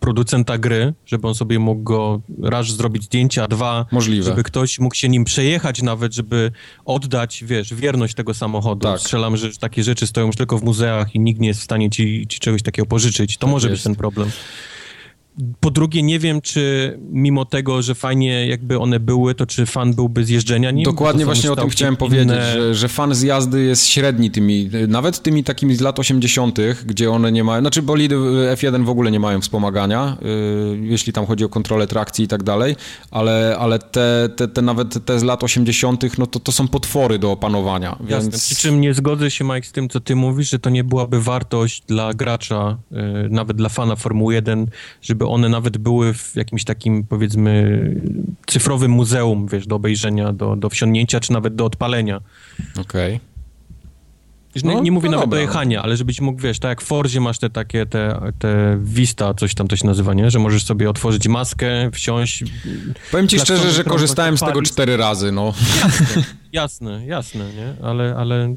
producenta 0.00 0.58
gry, 0.58 0.94
żeby 1.06 1.28
on 1.28 1.34
sobie 1.34 1.58
mógł 1.58 1.82
go 1.82 2.20
raz 2.42 2.66
zrobić 2.66 3.04
zdjęcia, 3.04 3.48
dwa, 3.48 3.86
Możliwe. 3.92 4.22
żeby 4.24 4.42
ktoś 4.42 4.78
mógł 4.78 4.94
się 4.94 5.08
nim 5.08 5.24
przejechać 5.24 5.82
nawet, 5.82 6.14
żeby 6.14 6.52
oddać, 6.84 7.44
wiesz, 7.46 7.74
wierność 7.74 8.14
tego 8.14 8.34
samochodu. 8.34 8.88
Tak. 8.88 9.00
Strzelam, 9.00 9.36
że 9.36 9.50
takie 9.60 9.82
rzeczy 9.84 10.06
stoją 10.06 10.26
już 10.26 10.36
tylko 10.36 10.58
w 10.58 10.64
muzeach 10.64 11.14
i 11.14 11.20
nikt 11.20 11.40
nie 11.40 11.48
jest 11.48 11.60
w 11.60 11.64
stanie 11.64 11.90
ci, 11.90 12.26
ci 12.28 12.38
czegoś 12.40 12.62
takiego 12.62 12.86
pożyczyć. 12.86 13.36
To 13.36 13.46
tak 13.46 13.50
może 13.50 13.68
jest. 13.68 13.78
być 13.78 13.84
ten 13.84 13.94
problem. 13.94 14.30
Po 15.60 15.70
drugie, 15.70 16.02
nie 16.02 16.18
wiem, 16.18 16.40
czy 16.40 16.94
mimo 17.10 17.44
tego, 17.44 17.82
że 17.82 17.94
fajnie 17.94 18.46
jakby 18.46 18.78
one 18.78 19.00
były, 19.00 19.34
to 19.34 19.46
czy 19.46 19.66
fan 19.66 19.94
byłby 19.94 20.24
z 20.24 20.28
jeżdżenia 20.28 20.70
nim? 20.70 20.84
Dokładnie 20.84 21.24
właśnie 21.24 21.52
o 21.52 21.56
tym 21.56 21.68
chciałem 21.68 21.94
inne... 21.94 21.98
powiedzieć, 21.98 22.28
że, 22.52 22.74
że 22.74 22.88
fan 22.88 23.14
z 23.14 23.22
jazdy 23.22 23.62
jest 23.62 23.86
średni 23.86 24.30
tymi, 24.30 24.70
nawet 24.88 25.22
tymi 25.22 25.44
takimi 25.44 25.74
z 25.74 25.80
lat 25.80 25.98
80., 25.98 26.58
gdzie 26.86 27.10
one 27.10 27.32
nie 27.32 27.44
mają, 27.44 27.60
znaczy 27.60 27.82
bolidy 27.82 28.16
F1 28.54 28.84
w 28.84 28.88
ogóle 28.88 29.10
nie 29.10 29.20
mają 29.20 29.40
wspomagania, 29.40 30.16
yy, 30.22 30.78
jeśli 30.82 31.12
tam 31.12 31.26
chodzi 31.26 31.44
o 31.44 31.48
kontrolę 31.48 31.86
trakcji 31.86 32.24
i 32.24 32.28
tak 32.28 32.42
dalej, 32.42 32.76
ale, 33.10 33.56
ale 33.58 33.78
te, 33.78 34.28
te, 34.36 34.48
te 34.48 34.62
nawet 34.62 35.04
te 35.04 35.18
z 35.18 35.22
lat 35.22 35.44
80., 35.44 36.18
no 36.18 36.26
to, 36.26 36.40
to 36.40 36.52
są 36.52 36.68
potwory 36.68 37.18
do 37.18 37.32
opanowania. 37.32 37.96
Jasne. 38.08 38.30
Więc... 38.30 38.44
Przy 38.44 38.56
czym 38.56 38.80
nie 38.80 38.94
zgodzę 38.94 39.30
się, 39.30 39.44
Mike, 39.44 39.66
z 39.68 39.72
tym, 39.72 39.88
co 39.88 40.00
ty 40.00 40.16
mówisz, 40.16 40.50
że 40.50 40.58
to 40.58 40.70
nie 40.70 40.84
byłaby 40.84 41.20
wartość 41.20 41.82
dla 41.86 42.14
gracza, 42.14 42.78
yy, 42.90 43.28
nawet 43.30 43.56
dla 43.56 43.68
fana 43.68 43.96
Formuły 43.96 44.34
1, 44.34 44.66
żeby 45.02 45.27
one 45.28 45.48
nawet 45.48 45.78
były 45.78 46.14
w 46.14 46.36
jakimś 46.36 46.64
takim, 46.64 47.04
powiedzmy, 47.04 47.80
cyfrowym 48.46 48.90
muzeum, 48.90 49.46
wiesz, 49.46 49.66
do 49.66 49.76
obejrzenia, 49.76 50.32
do, 50.32 50.56
do 50.56 50.68
wsiądnięcia, 50.68 51.20
czy 51.20 51.32
nawet 51.32 51.54
do 51.54 51.64
odpalenia. 51.64 52.20
Okej. 52.80 53.14
Okay. 53.14 53.28
No, 54.64 54.74
nie, 54.74 54.80
nie 54.80 54.92
mówię 54.92 55.08
no 55.08 55.16
nawet 55.16 55.30
dobra. 55.30 55.38
do 55.38 55.42
jechania, 55.42 55.82
ale 55.82 55.96
żebyś 55.96 56.20
mógł, 56.20 56.42
wiesz, 56.42 56.58
tak 56.58 56.68
jak 56.68 56.82
w 56.82 56.84
Forzie 56.84 57.20
masz 57.20 57.38
te 57.38 57.50
takie, 57.50 57.86
te, 57.86 58.32
te 58.38 58.78
Vista, 58.82 59.34
coś 59.34 59.54
tam 59.54 59.68
to 59.68 59.76
się 59.76 59.86
nazywa, 59.86 60.14
nie? 60.14 60.30
Że 60.30 60.38
możesz 60.38 60.64
sobie 60.64 60.90
otworzyć 60.90 61.28
maskę, 61.28 61.90
wsiąść. 61.92 62.44
Powiem 63.10 63.28
ci 63.28 63.38
szczerze, 63.38 63.70
że 63.70 63.84
korzystałem 63.84 64.38
z 64.38 64.40
tego 64.40 64.62
cztery 64.62 64.96
razy, 64.96 65.32
no. 65.32 65.54
Jasne, 66.52 67.06
jasne, 67.06 67.06
jasne, 67.06 67.44
nie? 67.54 67.86
Ale, 67.86 68.14
ale 68.18 68.54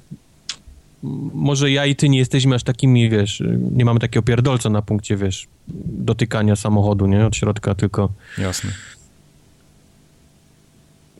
może 1.33 1.71
ja 1.71 1.85
i 1.85 1.95
ty 1.95 2.09
nie 2.09 2.17
jesteśmy 2.17 2.55
aż 2.55 2.63
takimi, 2.63 3.09
wiesz, 3.09 3.43
nie 3.71 3.85
mamy 3.85 3.99
takiego 3.99 4.23
pierdolca 4.23 4.69
na 4.69 4.81
punkcie, 4.81 5.17
wiesz, 5.17 5.47
dotykania 5.85 6.55
samochodu, 6.55 7.07
nie, 7.07 7.25
od 7.25 7.35
środka, 7.35 7.75
tylko... 7.75 8.09
Jasne. 8.37 8.71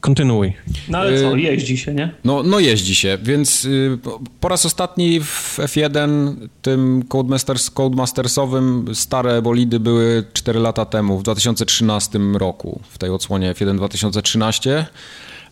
Kontynuuj. 0.02 0.54
No 0.90 0.98
ale 0.98 1.22
co, 1.22 1.38
y, 1.38 1.42
jeździ 1.42 1.78
się, 1.78 1.94
nie? 1.94 2.12
No, 2.24 2.44
no 2.44 2.60
jeździ 2.60 2.96
się, 2.96 3.18
więc 3.24 3.66
y, 3.66 3.98
po 4.40 4.50
raz 4.50 4.66
ostatni 4.66 5.20
w 5.20 5.60
F1 5.62 6.36
tym 6.62 7.04
Codemasters, 7.08 7.70
Codemastersowym 7.70 8.86
stare 8.94 9.42
bolidy 9.42 9.80
były 9.80 10.24
4 10.34 10.60
lata 10.60 10.86
temu, 10.86 11.20
w 11.20 11.24
2013 11.24 12.20
roku, 12.34 12.82
w 12.90 12.98
tej 12.98 13.10
odsłonie 13.10 13.54
F1 13.54 13.78
2013. 13.78 14.86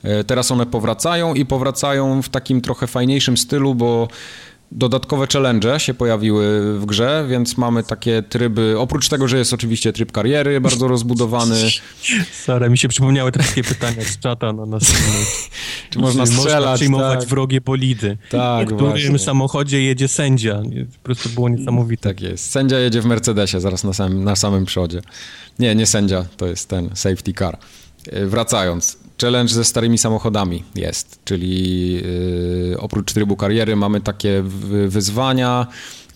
E, 0.04 0.24
teraz 0.24 0.52
one 0.52 0.66
powracają 0.66 1.34
i 1.34 1.46
powracają 1.46 2.22
w 2.22 2.30
takim 2.30 2.62
trochę 2.62 2.88
fajniejszym 2.88 3.38
stylu, 3.38 3.76
bo 3.76 4.08
dodatkowe 4.72 5.28
challenge 5.34 5.80
się 5.80 5.94
pojawiły 5.94 6.80
w 6.80 6.86
grze, 6.86 7.26
więc 7.30 7.58
mamy 7.58 7.84
takie 7.84 8.24
tryby, 8.24 8.76
oprócz 8.80 9.10
tego, 9.10 9.28
że 9.28 9.38
jest 9.38 9.54
oczywiście 9.54 9.94
tryb 9.94 10.12
kariery 10.12 10.62
bardzo 10.62 10.88
rozbudowany. 10.88 11.56
Sorry, 12.46 12.70
mi 12.70 12.78
się 12.78 12.88
przypomniały 12.88 13.32
te 13.32 13.40
wszystkie 13.40 13.64
pytania 13.64 14.04
z 14.04 14.20
czata 14.20 14.54
na 14.54 14.66
nas. 14.66 14.84
Czy 15.90 16.00
można 16.00 16.26
strzelać, 16.26 16.52
można 16.52 16.76
przyjmować 16.76 17.20
tak. 17.20 17.30
wrogie 17.30 17.62
bolidy. 17.62 18.18
Tak, 18.30 18.70
W 18.70 18.76
którym 18.76 18.92
właśnie. 18.92 19.20
samochodzie 19.20 19.84
jedzie 19.84 20.08
sędzia. 20.08 20.62
Po 20.98 21.04
prostu 21.04 21.30
było 21.30 21.50
niesamowite. 21.50 22.10
Tak 22.10 22.22
jest. 22.22 22.52
Sędzia 22.52 22.80
jedzie 22.80 23.02
w 23.02 23.06
Mercedesie 23.06 23.60
zaraz 23.60 23.84
na 23.84 23.94
samym, 23.94 24.24
na 24.24 24.36
samym 24.36 24.66
przodzie. 24.66 25.02
Nie, 25.60 25.76
nie 25.76 25.86
sędzia, 25.86 26.26
to 26.38 26.48
jest 26.48 26.70
ten 26.70 26.90
safety 26.96 27.34
car. 27.34 27.58
E, 28.12 28.26
wracając, 28.26 28.98
challenge 29.22 29.54
ze 29.54 29.66
starymi 29.66 29.98
samochodami 29.98 30.64
jest, 30.76 31.20
czyli 31.26 31.94
yy, 31.94 32.76
oprócz 32.80 33.14
trybu 33.14 33.36
kariery 33.36 33.76
mamy 33.76 34.02
takie 34.02 34.44
wyzwania, 34.88 35.68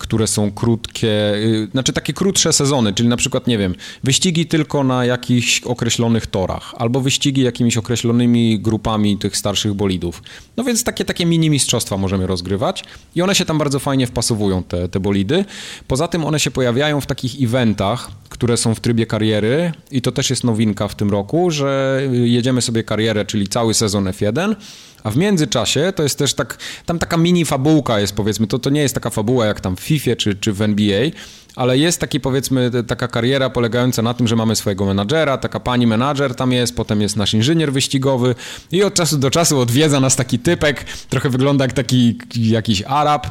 które 0.04 0.28
są 0.28 0.52
krótkie, 0.52 1.34
yy, 1.36 1.68
znaczy 1.72 1.94
takie 1.94 2.14
krótsze 2.14 2.54
sezony, 2.54 2.94
czyli 2.94 3.10
na 3.10 3.18
przykład, 3.18 3.48
nie 3.48 3.58
wiem, 3.58 3.76
wyścigi 4.04 4.46
tylko 4.46 4.84
na 4.84 5.06
jakichś 5.06 5.62
określonych 5.62 6.28
torach, 6.28 6.74
albo 6.78 7.02
wyścigi 7.02 7.42
jakimiś 7.42 7.78
określonymi 7.78 8.60
grupami 8.60 9.18
tych 9.18 9.38
starszych 9.38 9.74
bolidów. 9.74 10.24
No 10.58 10.64
więc 10.64 10.84
takie, 10.84 11.06
takie 11.06 11.26
mini 11.26 11.50
mistrzostwa 11.50 11.98
możemy 11.98 12.28
rozgrywać 12.28 12.84
i 13.16 13.22
one 13.22 13.36
się 13.36 13.46
tam 13.46 13.58
bardzo 13.58 13.80
fajnie 13.80 14.08
wpasowują, 14.08 14.64
te, 14.64 14.90
te 14.90 15.00
bolidy. 15.00 15.46
Poza 15.88 16.08
tym 16.08 16.26
one 16.26 16.40
się 16.40 16.52
pojawiają 16.52 17.02
w 17.02 17.06
takich 17.06 17.44
eventach, 17.44 18.12
które 18.30 18.58
są 18.58 18.76
w 18.76 18.80
trybie 18.80 19.06
kariery 19.06 19.72
i 19.92 20.02
to 20.02 20.12
też 20.12 20.30
jest 20.30 20.44
nowinka 20.44 20.88
w 20.88 20.96
tym 20.96 21.10
roku, 21.10 21.52
że 21.52 22.02
jedziemy 22.12 22.62
sobie 22.62 22.84
karierę, 22.84 23.26
czyli 23.26 23.48
cały 23.48 23.74
sezon 23.74 24.06
F1, 24.06 24.56
a 25.04 25.12
w 25.12 25.18
międzyczasie 25.18 25.94
to 25.96 26.04
jest 26.04 26.18
też 26.20 26.34
tak, 26.34 26.58
tam 26.86 27.00
taka 27.00 27.18
mini 27.18 27.46
fabułka 27.46 28.00
jest 28.00 28.16
powiedzmy, 28.16 28.48
to, 28.48 28.60
to 28.60 28.70
nie 28.70 28.82
jest 28.82 28.94
taka 28.94 29.10
fabuła 29.10 29.46
jak 29.46 29.62
tam 29.62 29.76
w 29.76 29.80
FIFA 29.80 30.16
czy, 30.16 30.36
czy 30.36 30.54
w 30.54 30.62
NBA, 30.62 31.10
ale 31.56 31.78
jest 31.78 32.00
taki 32.00 32.20
powiedzmy 32.20 32.72
taka 32.88 33.08
kariera 33.08 33.50
polegająca 33.50 34.02
na 34.02 34.14
tym, 34.14 34.28
że 34.28 34.36
mamy 34.36 34.56
swojego 34.56 34.86
menadżera, 34.86 35.38
taka 35.38 35.60
pani 35.60 35.88
menadżer 35.88 36.36
tam 36.36 36.52
jest, 36.52 36.76
potem 36.76 37.02
jest 37.02 37.16
nasz 37.16 37.34
inżynier 37.34 37.74
wyścigowy 37.74 38.36
i 38.72 38.84
od 38.84 38.94
czasu 38.94 39.18
do 39.18 39.32
czasu 39.32 39.60
odwiedza 39.60 40.00
nas 40.00 40.16
taki 40.16 40.40
typek, 40.40 40.84
trochę 41.10 41.30
wygląda 41.30 41.66
jak 41.66 41.74
taki 41.74 42.18
jakiś 42.36 42.84
Arab, 42.88 43.28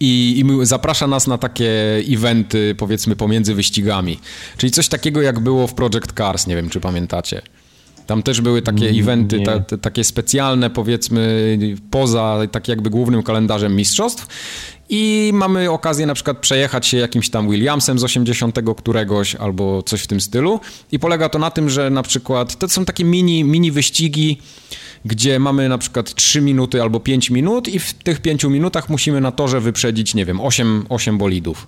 i, 0.00 0.44
i 0.62 0.66
zaprasza 0.66 1.06
nas 1.06 1.26
na 1.26 1.38
takie 1.38 1.70
eventy, 2.08 2.74
powiedzmy, 2.78 3.16
pomiędzy 3.16 3.54
wyścigami. 3.54 4.20
Czyli 4.56 4.70
coś 4.70 4.88
takiego, 4.88 5.22
jak 5.22 5.40
było 5.40 5.66
w 5.66 5.74
Project 5.74 6.12
Cars, 6.18 6.46
nie 6.46 6.56
wiem, 6.56 6.70
czy 6.70 6.80
pamiętacie. 6.80 7.42
Tam 8.10 8.22
też 8.22 8.40
były 8.40 8.62
takie 8.62 8.88
mm, 8.88 9.00
eventy, 9.00 9.40
ta, 9.40 9.60
ta, 9.60 9.78
takie 9.78 10.04
specjalne, 10.04 10.70
powiedzmy, 10.70 11.58
poza 11.90 12.38
tak 12.52 12.68
jakby 12.68 12.90
głównym 12.90 13.22
kalendarzem 13.22 13.76
mistrzostw. 13.76 14.26
I 14.88 15.30
mamy 15.34 15.70
okazję 15.70 16.06
na 16.06 16.14
przykład 16.14 16.38
przejechać 16.38 16.86
się 16.86 16.96
jakimś 16.96 17.30
tam 17.30 17.50
Williamsem 17.50 17.98
z 17.98 18.04
80 18.04 18.58
któregoś 18.76 19.34
albo 19.34 19.82
coś 19.82 20.02
w 20.02 20.06
tym 20.06 20.20
stylu. 20.20 20.60
I 20.92 20.98
polega 20.98 21.28
to 21.28 21.38
na 21.38 21.50
tym, 21.50 21.70
że 21.70 21.90
na 21.90 22.02
przykład 22.02 22.58
to 22.58 22.68
są 22.68 22.84
takie 22.84 23.04
mini, 23.04 23.44
mini 23.44 23.72
wyścigi, 23.72 24.38
gdzie 25.04 25.38
mamy 25.38 25.68
na 25.68 25.78
przykład 25.78 26.14
3 26.14 26.40
minuty 26.40 26.82
albo 26.82 27.00
5 27.00 27.30
minut 27.30 27.68
i 27.68 27.78
w 27.78 27.94
tych 27.94 28.20
5 28.20 28.44
minutach 28.44 28.88
musimy 28.88 29.20
na 29.20 29.32
torze 29.32 29.60
wyprzedzić, 29.60 30.14
nie 30.14 30.24
wiem, 30.24 30.40
8, 30.40 30.86
8 30.88 31.18
bolidów. 31.18 31.66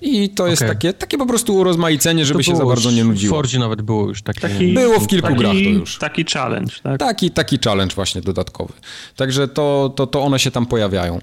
I 0.00 0.28
to 0.28 0.46
jest 0.46 0.62
okay. 0.62 0.74
takie, 0.74 0.92
takie 0.92 1.18
po 1.18 1.26
prostu 1.26 1.54
urozmaicenie, 1.56 2.24
żeby 2.24 2.44
się 2.44 2.56
za 2.56 2.64
bardzo 2.64 2.90
nie 2.90 3.04
nudziło. 3.04 3.34
W 3.34 3.36
Fordzie 3.36 3.58
nawet 3.58 3.82
było 3.82 4.08
już 4.08 4.22
takie... 4.22 4.40
Taki, 4.40 4.74
było 4.74 5.00
w 5.00 5.06
kilku 5.06 5.28
taki, 5.28 5.38
grach 5.38 5.52
to 5.52 5.58
już. 5.58 5.98
Taki 5.98 6.24
challenge, 6.24 6.72
tak? 6.82 6.98
Taki, 6.98 7.30
taki 7.30 7.58
challenge 7.64 7.94
właśnie 7.94 8.20
dodatkowy. 8.20 8.72
Także 9.16 9.48
to, 9.48 9.92
to, 9.96 10.06
to 10.06 10.22
one 10.22 10.38
się 10.38 10.50
tam 10.50 10.66
pojawiają. 10.66 11.18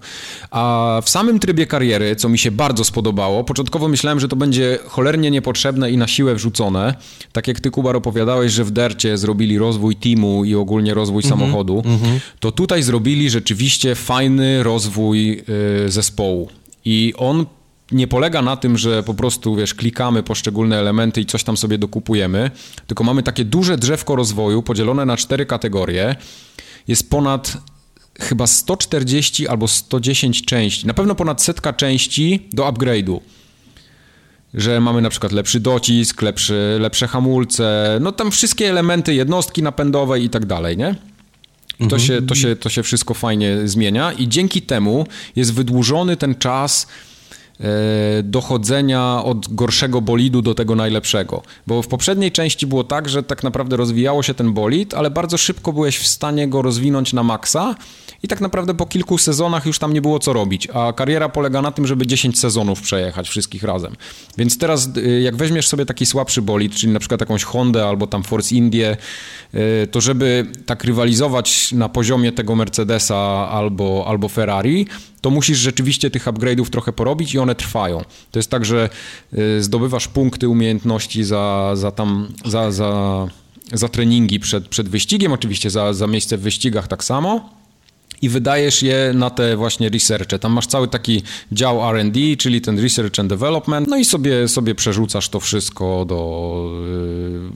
A 0.52 1.02
w 1.04 1.10
samym 1.10 1.40
trybie 1.40 1.68
kariery, 1.68 2.16
co 2.16 2.30
mi 2.30 2.38
się 2.38 2.52
bardzo 2.52 2.84
spodobało, 2.84 3.44
początkowo 3.44 3.88
myślałem, 3.88 4.20
że 4.20 4.28
to 4.28 4.36
będzie 4.36 4.80
cholernie 4.88 5.32
niepotrzebne 5.32 5.92
i 5.92 5.98
na 5.98 6.08
siłę 6.08 6.36
wrzucone. 6.36 6.96
Tak 7.32 7.48
jak 7.48 7.60
ty, 7.60 7.72
Kubar, 7.72 7.96
opowiadałeś, 7.96 8.52
że 8.52 8.64
w 8.64 8.72
Dercie 8.72 9.18
zrobili 9.18 9.58
rozwój 9.58 9.96
teamu 9.96 10.46
i 10.46 10.56
ogólnie 10.56 10.94
rozwój 10.94 11.24
mm 11.24 11.38
-hmm, 11.38 11.42
samochodu, 11.42 11.84
mm 11.86 11.98
-hmm. 11.98 12.20
to 12.40 12.52
tutaj 12.52 12.84
zrobili 12.84 13.30
rzeczywiście 13.30 13.96
fajny 13.96 14.64
rozwój 14.64 15.44
y, 15.86 15.92
zespołu. 15.92 16.50
I 16.86 17.14
on 17.18 17.46
nie 17.96 18.08
polega 18.08 18.42
na 18.42 18.58
tym, 18.58 18.78
że 18.78 19.04
po 19.04 19.14
prostu, 19.14 19.56
wiesz, 19.56 19.74
klikamy 19.74 20.24
poszczególne 20.24 20.80
elementy 20.80 21.22
i 21.22 21.26
coś 21.26 21.44
tam 21.44 21.58
sobie 21.58 21.78
dokupujemy, 21.78 22.52
tylko 22.88 23.04
mamy 23.04 23.24
takie 23.24 23.46
duże 23.46 23.78
drzewko 23.78 24.16
rozwoju 24.16 24.64
podzielone 24.64 25.06
na 25.06 25.18
cztery 25.18 25.46
kategorie. 25.46 26.16
Jest 26.88 27.10
ponad 27.10 27.58
chyba 28.20 28.48
140 28.48 29.48
albo 29.48 29.68
110 29.68 30.46
części, 30.46 30.88
na 30.88 30.94
pewno 30.94 31.16
ponad 31.16 31.42
setka 31.42 31.74
części 31.74 32.48
do 32.54 32.64
upgrade'u. 32.64 33.20
Że 34.54 34.82
mamy 34.82 35.02
na 35.02 35.10
przykład 35.10 35.32
lepszy 35.32 35.60
docisk, 35.60 36.22
lepszy, 36.22 36.78
lepsze 36.80 37.08
hamulce, 37.08 37.98
no 38.02 38.12
tam 38.12 38.32
wszystkie 38.32 38.70
elementy, 38.70 39.14
jednostki 39.14 39.64
napędowe 39.64 40.20
i 40.20 40.30
tak 40.30 40.46
dalej, 40.46 40.78
nie? 40.78 40.96
To, 41.78 41.84
mhm. 41.84 42.02
się, 42.02 42.22
to, 42.22 42.36
się, 42.36 42.56
to 42.56 42.70
się 42.70 42.84
wszystko 42.84 43.14
fajnie 43.14 43.68
zmienia 43.68 44.12
i 44.12 44.28
dzięki 44.28 44.62
temu 44.62 45.08
jest 45.36 45.54
wydłużony 45.54 46.18
ten 46.18 46.36
czas 46.36 46.88
dochodzenia 48.24 49.24
od 49.24 49.56
gorszego 49.56 50.02
bolidu 50.02 50.42
do 50.42 50.56
tego 50.56 50.76
najlepszego. 50.76 51.42
Bo 51.68 51.82
w 51.82 51.88
poprzedniej 51.88 52.32
części 52.32 52.68
było 52.68 52.84
tak, 52.84 53.10
że 53.10 53.24
tak 53.24 53.44
naprawdę 53.44 53.78
rozwijało 53.78 54.24
się 54.24 54.34
ten 54.34 54.54
bolid, 54.54 54.94
ale 54.94 55.12
bardzo 55.12 55.38
szybko 55.38 55.74
byłeś 55.74 55.98
w 55.98 56.08
stanie 56.08 56.48
go 56.48 56.62
rozwinąć 56.62 57.14
na 57.14 57.24
maksa 57.24 57.76
i 58.26 58.28
tak 58.28 58.42
naprawdę 58.42 58.74
po 58.74 58.86
kilku 58.86 59.18
sezonach 59.18 59.66
już 59.66 59.80
tam 59.80 59.94
nie 59.94 60.02
było 60.02 60.20
co 60.20 60.34
robić, 60.34 60.68
a 60.74 60.94
kariera 60.94 61.30
polega 61.30 61.62
na 61.62 61.72
tym, 61.72 61.88
żeby 61.88 62.08
10 62.08 62.40
sezonów 62.40 62.82
przejechać 62.82 63.30
wszystkich 63.30 63.64
razem. 63.64 63.96
Więc 64.38 64.58
teraz 64.58 64.90
y, 64.98 65.22
jak 65.22 65.36
weźmiesz 65.36 65.68
sobie 65.68 65.86
taki 65.86 66.06
słabszy 66.06 66.42
bolid, 66.42 66.76
czyli 66.76 66.94
na 66.94 67.00
przykład 67.00 67.22
jakąś 67.22 67.44
Hondę 67.44 67.88
albo 67.88 68.08
tam 68.08 68.24
Force 68.24 68.56
Indie, 68.56 68.98
y, 69.54 69.88
to 69.88 70.02
żeby 70.02 70.48
tak 70.66 70.84
rywalizować 70.84 71.72
na 71.72 71.90
poziomie 71.90 72.32
tego 72.32 72.56
Mercedesa 72.56 73.50
albo, 73.50 74.06
albo 74.08 74.30
Ferrari, 74.30 74.88
to 75.22 75.30
musisz 75.30 75.58
rzeczywiście 75.58 76.12
tych 76.12 76.26
upgrade'ów 76.26 76.70
trochę 76.70 76.94
porobić 76.94 77.34
i 77.34 77.40
one 77.40 77.56
trwają. 77.56 78.02
To 78.32 78.40
jest 78.40 78.50
tak, 78.50 78.66
że 78.66 78.90
y, 79.34 79.64
zdobywasz 79.64 80.08
punkty 80.08 80.50
umiejętności 80.50 81.24
za, 81.24 81.72
za 81.76 81.92
tam, 81.92 82.28
za, 82.46 82.72
za, 82.72 83.28
za 83.74 83.90
treningi 83.90 84.40
przed, 84.40 84.68
przed 84.68 84.90
wyścigiem, 84.90 85.34
oczywiście 85.34 85.70
za, 85.70 85.94
za 85.94 86.08
miejsce 86.08 86.38
w 86.38 86.42
wyścigach 86.42 86.88
tak 86.88 87.04
samo 87.04 87.55
i 88.26 88.30
wydajesz 88.30 88.84
je 88.84 89.12
na 89.14 89.30
te 89.30 89.58
właśnie 89.58 89.90
researche. 89.90 90.40
Tam 90.40 90.54
masz 90.54 90.68
cały 90.68 90.88
taki 90.88 91.22
dział 91.52 91.90
R&D, 91.90 92.20
czyli 92.38 92.62
ten 92.62 92.80
Research 92.80 93.20
and 93.20 93.30
Development, 93.30 93.88
no 93.88 93.98
i 93.98 94.06
sobie, 94.06 94.48
sobie 94.48 94.76
przerzucasz 94.76 95.30
to 95.30 95.40
wszystko 95.40 96.06
do 96.06 96.20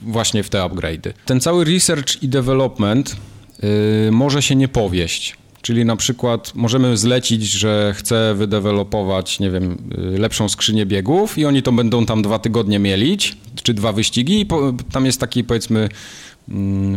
yy, 0.06 0.12
właśnie 0.12 0.44
w 0.44 0.50
te 0.50 0.58
upgrade'y. 0.58 1.14
Ten 1.26 1.42
cały 1.42 1.66
Research 1.66 2.24
i 2.24 2.28
Development 2.28 3.16
yy, 3.64 4.12
może 4.12 4.42
się 4.42 4.56
nie 4.56 4.68
powieść. 4.68 5.38
Czyli 5.62 5.86
na 5.86 5.96
przykład 5.96 6.56
możemy 6.56 6.98
zlecić, 6.98 7.44
że 7.44 7.94
chcę 7.98 8.36
wydevelopować, 8.36 9.40
nie 9.40 9.52
wiem, 9.52 9.78
yy, 10.12 10.20
lepszą 10.20 10.50
skrzynię 10.50 10.86
biegów 10.86 11.38
i 11.38 11.46
oni 11.46 11.64
to 11.64 11.72
będą 11.72 12.06
tam 12.06 12.22
dwa 12.22 12.40
tygodnie 12.40 12.80
mielić, 12.80 13.38
czy 13.64 13.74
dwa 13.74 13.92
wyścigi 13.92 14.40
i 14.40 14.46
po, 14.46 14.74
tam 14.92 15.06
jest 15.06 15.20
taki 15.20 15.44
powiedzmy 15.44 15.90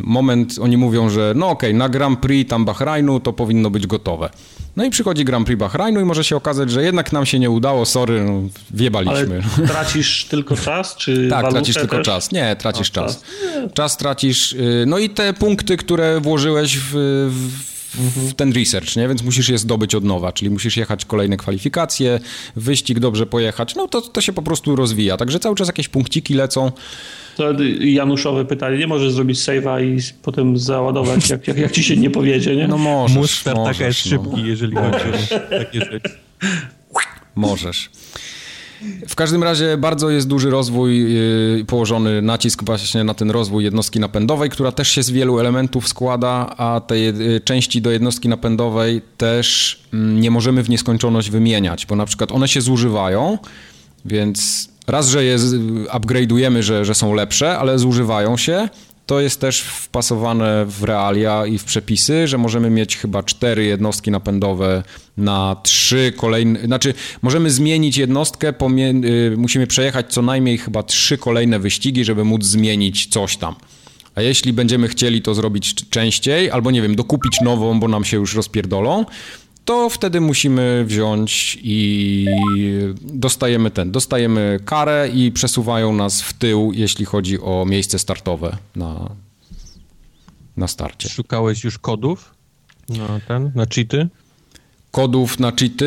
moment, 0.05 0.59
oni 0.61 0.77
mówią, 0.77 1.09
że 1.09 1.33
no 1.37 1.49
okej, 1.49 1.71
okay, 1.71 1.79
na 1.79 1.89
Grand 1.89 2.21
Prix 2.21 2.51
tam 2.51 2.65
Bahrajnu 2.65 3.21
to 3.21 3.33
powinno 3.33 3.71
być 3.71 3.87
gotowe. 3.87 4.31
No 4.77 4.85
i 4.85 4.91
przychodzi 4.91 5.25
Grand 5.25 5.47
Prix 5.47 5.61
Bahrajnu 5.61 6.01
i 6.01 6.05
może 6.05 6.25
się 6.25 6.37
okazać, 6.37 6.71
że 6.71 6.83
jednak 6.83 7.13
nam 7.13 7.27
się 7.27 7.39
nie 7.39 7.51
udało, 7.51 7.87
sorry, 7.87 8.25
no, 8.25 8.43
wiebaliśmy. 8.71 9.43
Ale 9.59 9.69
tracisz 9.75 10.25
tylko 10.25 10.57
czas, 10.57 10.97
czy 10.97 11.29
Tak, 11.31 11.51
tracisz 11.51 11.77
tylko 11.77 11.97
też? 11.97 12.07
czas. 12.07 12.33
Nie, 12.33 12.57
tracisz 12.57 12.91
A, 12.91 12.93
czas. 12.93 13.21
czas. 13.21 13.73
Czas 13.75 13.97
tracisz, 13.97 14.53
y, 14.53 14.85
no 14.87 14.99
i 14.99 15.11
te 15.11 15.33
punkty, 15.33 15.77
które 15.77 16.21
włożyłeś 16.21 16.79
w, 16.79 16.93
w 17.31 17.72
w 17.95 18.35
ten 18.35 18.53
research, 18.53 18.97
nie? 18.97 19.09
więc 19.09 19.23
musisz 19.23 19.49
je 19.49 19.59
zdobyć 19.59 19.95
od 19.95 20.05
nowa, 20.05 20.33
czyli 20.33 20.51
musisz 20.51 20.77
jechać 20.77 21.05
kolejne 21.05 21.37
kwalifikacje, 21.37 22.21
wyścig 22.57 22.99
dobrze 22.99 23.27
pojechać, 23.27 23.75
no 23.75 23.89
to, 23.89 24.01
to 24.01 24.21
się 24.21 24.33
po 24.33 24.43
prostu 24.43 24.77
rozwija. 24.77 25.17
Także 25.17 25.39
cały 25.39 25.57
czas 25.57 25.67
jakieś 25.67 25.89
punkciki 25.89 26.35
lecą. 26.35 26.73
To 27.37 27.53
Januszowe 27.81 28.45
pytanie, 28.45 28.79
nie 28.79 28.87
możesz 28.87 29.13
zrobić 29.13 29.39
save'a 29.39 29.85
i 29.85 30.13
potem 30.23 30.59
załadować, 30.59 31.31
jak, 31.31 31.49
jak, 31.49 31.59
jak 31.59 31.73
ci 31.73 31.85
się 31.85 31.97
nie 31.97 32.11
powiedzie, 32.11 32.57
nie? 32.57 32.69
No 32.69 32.79
możesz. 32.79 33.17
Muster 33.17 33.57
taka 33.65 33.87
jest 33.87 34.07
no. 34.07 34.11
szybki, 34.11 34.47
jeżeli 34.47 34.77
chodzi 34.77 35.35
o 35.35 35.59
takie 35.59 35.81
rzeczy. 35.81 36.11
Możesz. 37.35 37.91
W 39.09 39.15
każdym 39.15 39.43
razie 39.43 39.77
bardzo 39.77 40.11
jest 40.11 40.29
duży 40.29 40.51
rozwój, 40.51 41.15
yy, 41.59 41.65
położony 41.67 42.23
nacisk 42.23 42.65
właśnie 42.65 43.05
na 43.05 43.15
ten 43.15 43.31
rozwój 43.31 43.65
jednostki 43.65 44.01
napędowej, 44.01 44.51
która 44.51 44.73
też 44.73 44.89
się 44.89 45.03
z 45.03 45.11
wielu 45.11 45.39
elementów 45.39 45.89
składa, 45.89 46.55
a 46.57 46.81
te 46.81 46.99
yy, 46.99 47.41
części 47.45 47.83
do 47.83 47.91
jednostki 47.91 48.29
napędowej 48.29 49.03
też 49.17 49.81
mm, 49.93 50.21
nie 50.21 50.31
możemy 50.31 50.63
w 50.63 50.71
nieskończoność 50.71 51.31
wymieniać, 51.31 51.87
bo 51.87 51.97
na 51.97 52.07
przykład 52.07 52.33
one 52.33 52.49
się 52.49 52.61
zużywają, 52.61 53.39
więc 54.05 54.69
raz, 54.87 55.09
że 55.09 55.25
je 55.25 55.39
upgrade'ujemy, 55.93 56.63
że, 56.63 56.85
że 56.85 56.95
są 56.95 57.15
lepsze, 57.15 57.59
ale 57.59 57.79
zużywają 57.79 58.37
się, 58.37 58.69
to 59.13 59.21
jest 59.21 59.41
też 59.41 59.61
wpasowane 59.61 60.67
w 60.67 60.85
realia 60.85 61.47
i 61.47 61.59
w 61.59 61.65
przepisy, 61.65 62.29
że 62.29 62.39
możemy 62.39 62.71
mieć 62.71 62.97
chyba 62.97 63.23
cztery 63.23 63.65
jednostki 63.65 64.11
napędowe 64.11 64.83
na 65.17 65.57
trzy 65.63 66.13
kolejne, 66.17 66.61
znaczy 66.61 66.95
możemy 67.23 67.51
zmienić 67.51 67.97
jednostkę, 67.97 68.53
y, 69.05 69.35
musimy 69.37 69.67
przejechać 69.67 70.13
co 70.13 70.23
najmniej 70.23 70.59
chyba 70.59 70.83
trzy 70.83 71.19
kolejne 71.19 71.59
wyścigi, 71.59 72.05
żeby 72.05 72.25
móc 72.25 72.45
zmienić 72.45 73.07
coś 73.07 73.37
tam. 73.37 73.55
A 74.15 74.23
jeśli 74.23 74.53
będziemy 74.53 74.89
chcieli 74.89 75.23
to 75.23 75.35
zrobić 75.35 75.75
częściej, 75.91 76.51
albo 76.51 76.71
nie 76.71 76.83
wiem, 76.83 76.97
dokupić 76.97 77.41
nową, 77.41 77.81
bo 77.81 77.89
nam 77.89 78.05
się 78.05 78.17
już 78.17 78.35
rozpierdolą, 78.35 79.05
to 79.65 79.89
wtedy 79.89 80.21
musimy 80.21 80.85
wziąć 80.87 81.59
i 81.63 82.27
dostajemy 83.03 83.71
ten, 83.71 83.93
dostajemy 83.93 84.61
karę 84.65 85.09
i 85.15 85.33
przesuwają 85.33 85.93
nas 85.93 86.23
w 86.23 86.33
tył, 86.33 86.73
jeśli 86.75 87.05
chodzi 87.05 87.41
o 87.41 87.65
miejsce 87.69 87.99
startowe 87.99 88.57
na, 88.77 89.11
na 90.57 90.69
starcie. 90.69 91.09
Szukałeś 91.09 91.65
już 91.65 91.79
kodów 91.79 92.35
na 92.89 93.21
ten, 93.29 93.53
na 93.55 93.67
cheaty? 93.67 94.09
Kodów 94.91 95.39
na 95.39 95.53
cheaty, 95.53 95.85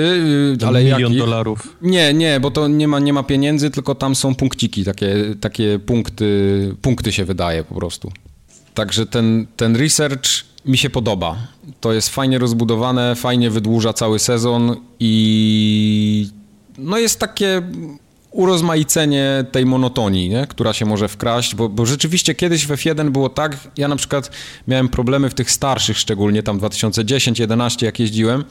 y, 0.62 0.66
ale 0.68 0.84
milion 0.84 1.02
jakich? 1.02 1.18
dolarów. 1.18 1.78
Nie, 1.82 2.14
nie, 2.14 2.40
bo 2.40 2.52
to 2.52 2.68
nie 2.68 2.88
ma, 2.88 3.00
nie 3.00 3.14
ma 3.14 3.24
pieniędzy, 3.24 3.72
tylko 3.72 3.96
tam 3.96 4.16
są 4.16 4.36
punkciki, 4.36 4.84
takie, 4.84 5.16
takie 5.42 5.80
punkty, 5.80 6.76
punkty 6.82 7.12
się 7.12 7.26
wydaje 7.26 7.64
po 7.64 7.76
prostu. 7.76 8.12
Także 8.74 9.06
ten, 9.06 9.48
ten 9.58 9.76
research 9.76 10.55
mi 10.66 10.78
się 10.78 10.90
podoba. 10.90 11.36
To 11.82 11.94
jest 11.94 12.10
fajnie 12.10 12.40
rozbudowane, 12.40 13.16
fajnie 13.16 13.50
wydłuża 13.50 13.94
cały 13.94 14.20
sezon 14.20 14.76
i 15.00 16.30
no 16.78 16.98
jest 16.98 17.20
takie 17.20 17.62
urozmaicenie 18.32 19.46
tej 19.52 19.66
monotonii, 19.66 20.30
nie? 20.30 20.48
która 20.48 20.74
się 20.74 20.86
może 20.86 21.08
wkraść, 21.08 21.56
bo, 21.56 21.70
bo 21.70 21.86
rzeczywiście 21.86 22.36
kiedyś 22.36 22.66
w 22.66 22.70
F1 22.70 23.10
było 23.10 23.30
tak, 23.30 23.58
ja 23.78 23.88
na 23.88 23.96
przykład 23.96 24.32
miałem 24.68 24.90
problemy 24.90 25.30
w 25.30 25.34
tych 25.34 25.52
starszych, 25.52 25.98
szczególnie 25.98 26.44
tam 26.44 26.60
2010-11 26.60 27.86
jak 27.86 28.00
jeździłem, 28.00 28.44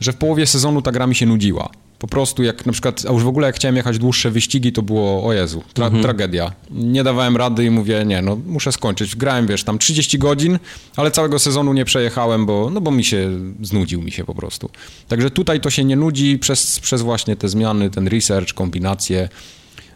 że 0.00 0.12
w 0.12 0.16
połowie 0.16 0.46
sezonu 0.46 0.82
ta 0.82 0.92
gra 0.92 1.06
mi 1.06 1.14
się 1.14 1.26
nudziła. 1.26 1.70
Po 2.02 2.08
prostu 2.08 2.42
jak 2.42 2.66
na 2.66 2.72
przykład, 2.72 3.02
a 3.08 3.12
już 3.12 3.22
w 3.22 3.28
ogóle 3.28 3.46
jak 3.46 3.56
chciałem 3.56 3.76
jechać 3.76 3.98
dłuższe 3.98 4.30
wyścigi, 4.30 4.72
to 4.72 4.82
było, 4.82 5.24
o 5.24 5.32
Jezu, 5.32 5.62
tra 5.74 5.86
mhm. 5.86 6.02
tragedia. 6.02 6.52
Nie 6.70 7.04
dawałem 7.04 7.36
rady 7.36 7.64
i 7.64 7.70
mówię, 7.70 8.04
nie, 8.06 8.22
no 8.22 8.38
muszę 8.46 8.72
skończyć. 8.72 9.16
Grałem, 9.16 9.46
wiesz, 9.46 9.64
tam 9.64 9.78
30 9.78 10.18
godzin, 10.18 10.58
ale 10.96 11.10
całego 11.10 11.38
sezonu 11.38 11.72
nie 11.72 11.84
przejechałem, 11.84 12.46
bo, 12.46 12.70
no 12.70 12.80
bo 12.80 12.90
mi 12.90 13.04
się, 13.04 13.30
znudził 13.62 14.02
mi 14.02 14.12
się 14.12 14.24
po 14.24 14.34
prostu. 14.34 14.70
Także 15.08 15.30
tutaj 15.30 15.60
to 15.60 15.70
się 15.70 15.84
nie 15.84 15.96
nudzi 15.96 16.38
przez, 16.38 16.80
przez 16.80 17.02
właśnie 17.02 17.36
te 17.36 17.48
zmiany, 17.48 17.90
ten 17.90 18.08
research, 18.08 18.54
kombinacje. 18.54 19.28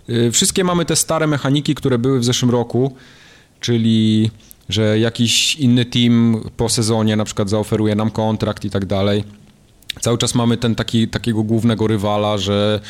Yy, 0.08 0.32
wszystkie 0.32 0.64
mamy 0.64 0.84
te 0.84 0.96
stare 0.96 1.26
mechaniki, 1.26 1.74
które 1.74 1.98
były 1.98 2.20
w 2.20 2.24
zeszłym 2.24 2.50
roku, 2.50 2.96
czyli 3.60 4.30
że 4.68 4.98
jakiś 4.98 5.56
inny 5.56 5.84
team 5.84 6.44
po 6.56 6.68
sezonie 6.68 7.16
na 7.16 7.24
przykład 7.24 7.50
zaoferuje 7.50 7.94
nam 7.94 8.10
kontrakt 8.10 8.64
i 8.64 8.70
tak 8.70 8.84
dalej 8.84 9.24
Cały 10.00 10.18
czas 10.18 10.34
mamy 10.34 10.56
ten 10.56 10.74
taki, 10.74 11.08
takiego 11.08 11.42
głównego 11.42 11.86
rywala, 11.86 12.38
że 12.38 12.80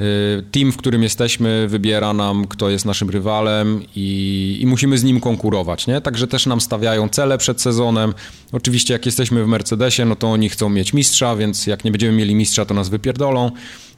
y, 0.00 0.04
team, 0.52 0.72
w 0.72 0.76
którym 0.76 1.02
jesteśmy, 1.02 1.68
wybiera 1.68 2.12
nam, 2.12 2.46
kto 2.46 2.70
jest 2.70 2.84
naszym 2.84 3.10
rywalem 3.10 3.82
i, 3.96 4.58
i, 4.60 4.66
musimy 4.66 4.98
z 4.98 5.04
nim 5.04 5.20
konkurować, 5.20 5.86
nie? 5.86 6.00
Także 6.00 6.26
też 6.26 6.46
nam 6.46 6.60
stawiają 6.60 7.08
cele 7.08 7.38
przed 7.38 7.60
sezonem. 7.60 8.14
Oczywiście 8.52 8.92
jak 8.92 9.06
jesteśmy 9.06 9.44
w 9.44 9.46
Mercedesie, 9.46 10.04
no 10.04 10.16
to 10.16 10.30
oni 10.30 10.48
chcą 10.48 10.68
mieć 10.68 10.92
mistrza, 10.92 11.36
więc 11.36 11.66
jak 11.66 11.84
nie 11.84 11.90
będziemy 11.90 12.16
mieli 12.16 12.34
mistrza, 12.34 12.64
to 12.64 12.74
nas 12.74 12.88
wypierdolą. 12.88 13.50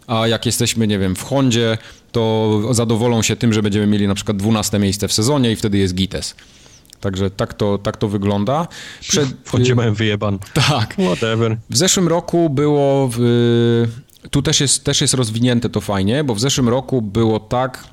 A 0.07 0.29
jak 0.29 0.47
jesteśmy, 0.47 0.87
nie 0.87 0.99
wiem, 0.99 1.17
w 1.17 1.23
Hondzie, 1.23 1.79
to 2.13 2.61
zadowolą 2.71 3.23
się 3.23 3.37
tym, 3.37 3.53
że 3.53 3.63
będziemy 3.63 3.87
mieli 3.87 4.09
na 4.09 4.15
przykład 4.15 4.37
12 4.37 4.79
miejsce 4.79 5.09
w 5.09 5.13
sezonie 5.13 5.53
i 5.53 5.57
wtedy 5.57 5.79
jest 5.79 5.95
Gites. 5.95 6.35
Także 7.03 7.31
tak 7.31 7.55
to, 7.55 7.79
tak 7.79 7.97
to 7.97 8.09
wygląda. 8.09 8.69
Przed... 9.01 9.29
Mają 9.75 9.95
wyjeban. 9.95 10.39
Tak. 10.55 10.97
Whatever. 11.07 11.57
W 11.71 11.77
zeszłym 11.77 12.09
roku 12.09 12.51
było... 12.51 13.09
W... 13.13 13.19
Tu 14.31 14.43
też 14.43 14.61
jest, 14.61 14.85
też 14.85 15.01
jest 15.01 15.15
rozwinięte 15.15 15.69
to 15.69 15.81
fajnie, 15.81 16.25
bo 16.25 16.35
w 16.35 16.41
zeszłym 16.41 16.69
roku 16.69 17.03
było 17.03 17.41
tak, 17.41 17.85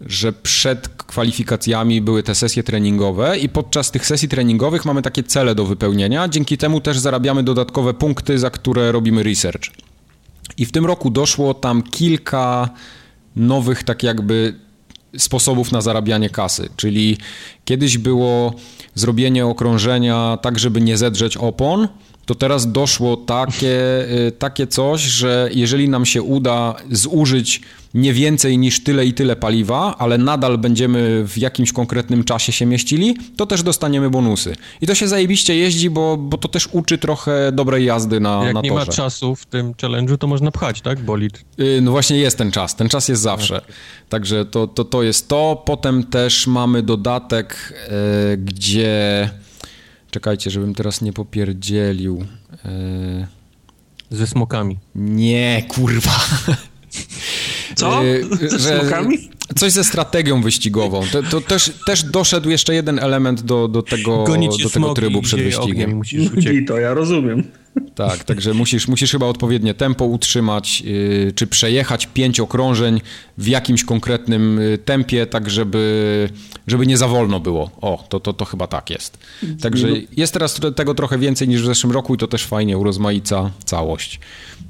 że 0.00 0.32
przed 0.32 0.88
kwalifikacjami 0.88 2.00
były 2.00 2.22
te 2.22 2.34
sesje 2.34 2.62
treningowe 2.62 3.38
i 3.38 3.48
podczas 3.48 3.90
tych 3.90 4.06
sesji 4.06 4.28
treningowych 4.28 4.84
mamy 4.84 5.02
takie 5.02 5.22
cele 5.22 5.54
do 5.54 5.64
wypełnienia. 5.64 6.28
Dzięki 6.28 6.58
temu 6.58 6.80
też 6.80 6.98
zarabiamy 6.98 7.42
dodatkowe 7.42 7.94
punkty, 7.94 8.38
za 8.38 8.50
które 8.50 8.92
robimy 8.92 9.22
research. 9.22 9.70
I 10.56 10.66
w 10.66 10.72
tym 10.72 10.86
roku 10.86 11.10
doszło 11.10 11.54
tam 11.54 11.82
kilka 11.82 12.70
nowych, 13.36 13.82
tak 13.82 14.02
jakby 14.02 14.54
sposobów 15.18 15.72
na 15.72 15.80
zarabianie 15.80 16.30
kasy, 16.30 16.68
czyli 16.76 17.16
kiedyś 17.64 17.98
było 17.98 18.54
zrobienie 18.94 19.46
okrążenia 19.46 20.38
tak, 20.42 20.58
żeby 20.58 20.80
nie 20.80 20.96
zedrzeć 20.96 21.36
opon, 21.36 21.88
to 22.26 22.34
teraz 22.34 22.72
doszło 22.72 23.16
takie, 23.16 24.04
y, 24.28 24.32
takie 24.38 24.66
coś, 24.66 25.00
że 25.00 25.50
jeżeli 25.52 25.88
nam 25.88 26.06
się 26.06 26.22
uda 26.22 26.74
zużyć 26.90 27.60
nie 27.94 28.12
więcej 28.12 28.58
niż 28.58 28.84
tyle 28.84 29.06
i 29.06 29.12
tyle 29.12 29.36
paliwa, 29.36 29.96
ale 29.98 30.18
nadal 30.18 30.58
będziemy 30.58 31.24
w 31.28 31.38
jakimś 31.38 31.72
konkretnym 31.72 32.24
czasie 32.24 32.52
się 32.52 32.66
mieścili, 32.66 33.16
to 33.36 33.46
też 33.46 33.62
dostaniemy 33.62 34.10
bonusy. 34.10 34.56
I 34.80 34.86
to 34.86 34.94
się 34.94 35.08
zajebiście 35.08 35.56
jeździ, 35.56 35.90
bo, 35.90 36.16
bo 36.16 36.38
to 36.38 36.48
też 36.48 36.68
uczy 36.72 36.98
trochę 36.98 37.52
dobrej 37.52 37.84
jazdy 37.84 38.20
na, 38.20 38.44
Jak 38.44 38.54
na 38.54 38.62
torze. 38.62 38.74
Jak 38.74 38.84
nie 38.84 38.86
ma 38.86 38.92
czasu 38.92 39.36
w 39.36 39.46
tym 39.46 39.72
challenge'u, 39.72 40.18
to 40.18 40.26
można 40.26 40.50
pchać, 40.50 40.80
tak, 40.80 41.00
bolid? 41.00 41.44
Yy, 41.58 41.80
no 41.82 41.90
właśnie 41.90 42.16
jest 42.16 42.38
ten 42.38 42.50
czas, 42.50 42.76
ten 42.76 42.88
czas 42.88 43.08
jest 43.08 43.22
zawsze. 43.22 43.56
Okay. 43.56 43.74
Także 44.08 44.44
to, 44.44 44.66
to, 44.66 44.84
to 44.84 45.02
jest 45.02 45.28
to. 45.28 45.62
Potem 45.66 46.04
też 46.04 46.46
mamy 46.46 46.82
dodatek, 46.82 47.74
yy, 48.30 48.36
gdzie... 48.36 49.30
Czekajcie, 50.12 50.50
żebym 50.50 50.74
teraz 50.74 51.00
nie 51.00 51.12
popierdzielił. 51.12 52.24
Yy... 52.64 53.26
Ze 54.10 54.26
smokami. 54.26 54.78
Nie, 54.94 55.64
kurwa. 55.68 56.20
Co? 57.74 58.00
Ze 58.48 58.78
smokami? 58.78 59.18
Coś 59.56 59.72
ze 59.72 59.84
strategią 59.84 60.42
wyścigową. 60.42 61.00
To, 61.12 61.22
to 61.22 61.40
też, 61.40 61.72
też 61.86 62.02
doszedł 62.02 62.50
jeszcze 62.50 62.74
jeden 62.74 62.98
element 62.98 63.42
do, 63.42 63.68
do 63.68 63.82
tego, 63.82 64.24
do 64.62 64.70
tego 64.70 64.94
trybu 64.94 65.22
przed 65.22 65.40
wyścigiem. 65.40 65.96
Musisz 65.96 66.30
I 66.52 66.64
to 66.64 66.78
ja 66.78 66.94
rozumiem. 66.94 67.44
Tak, 67.94 68.24
także 68.24 68.54
musisz, 68.54 68.88
musisz 68.88 69.12
chyba 69.12 69.26
odpowiednie 69.26 69.74
tempo 69.74 70.04
utrzymać, 70.04 70.80
yy, 70.80 71.32
czy 71.34 71.46
przejechać 71.46 72.06
pięć 72.06 72.40
okrążeń 72.40 73.00
w 73.38 73.46
jakimś 73.46 73.84
konkretnym 73.84 74.58
y, 74.58 74.78
tempie, 74.78 75.26
tak 75.26 75.50
żeby, 75.50 76.28
żeby 76.66 76.86
nie 76.86 76.96
za 76.96 77.08
wolno 77.08 77.40
było. 77.40 77.70
O, 77.80 78.04
to, 78.08 78.20
to, 78.20 78.32
to 78.32 78.44
chyba 78.44 78.66
tak 78.66 78.90
jest. 78.90 79.18
Także 79.60 79.88
jest 80.16 80.32
teraz 80.32 80.60
tego 80.76 80.94
trochę 80.94 81.18
więcej 81.18 81.48
niż 81.48 81.62
w 81.62 81.66
zeszłym 81.66 81.92
roku 81.92 82.14
i 82.14 82.18
to 82.18 82.28
też 82.28 82.44
fajnie 82.44 82.78
urozmaica 82.78 83.50
całość. 83.64 84.20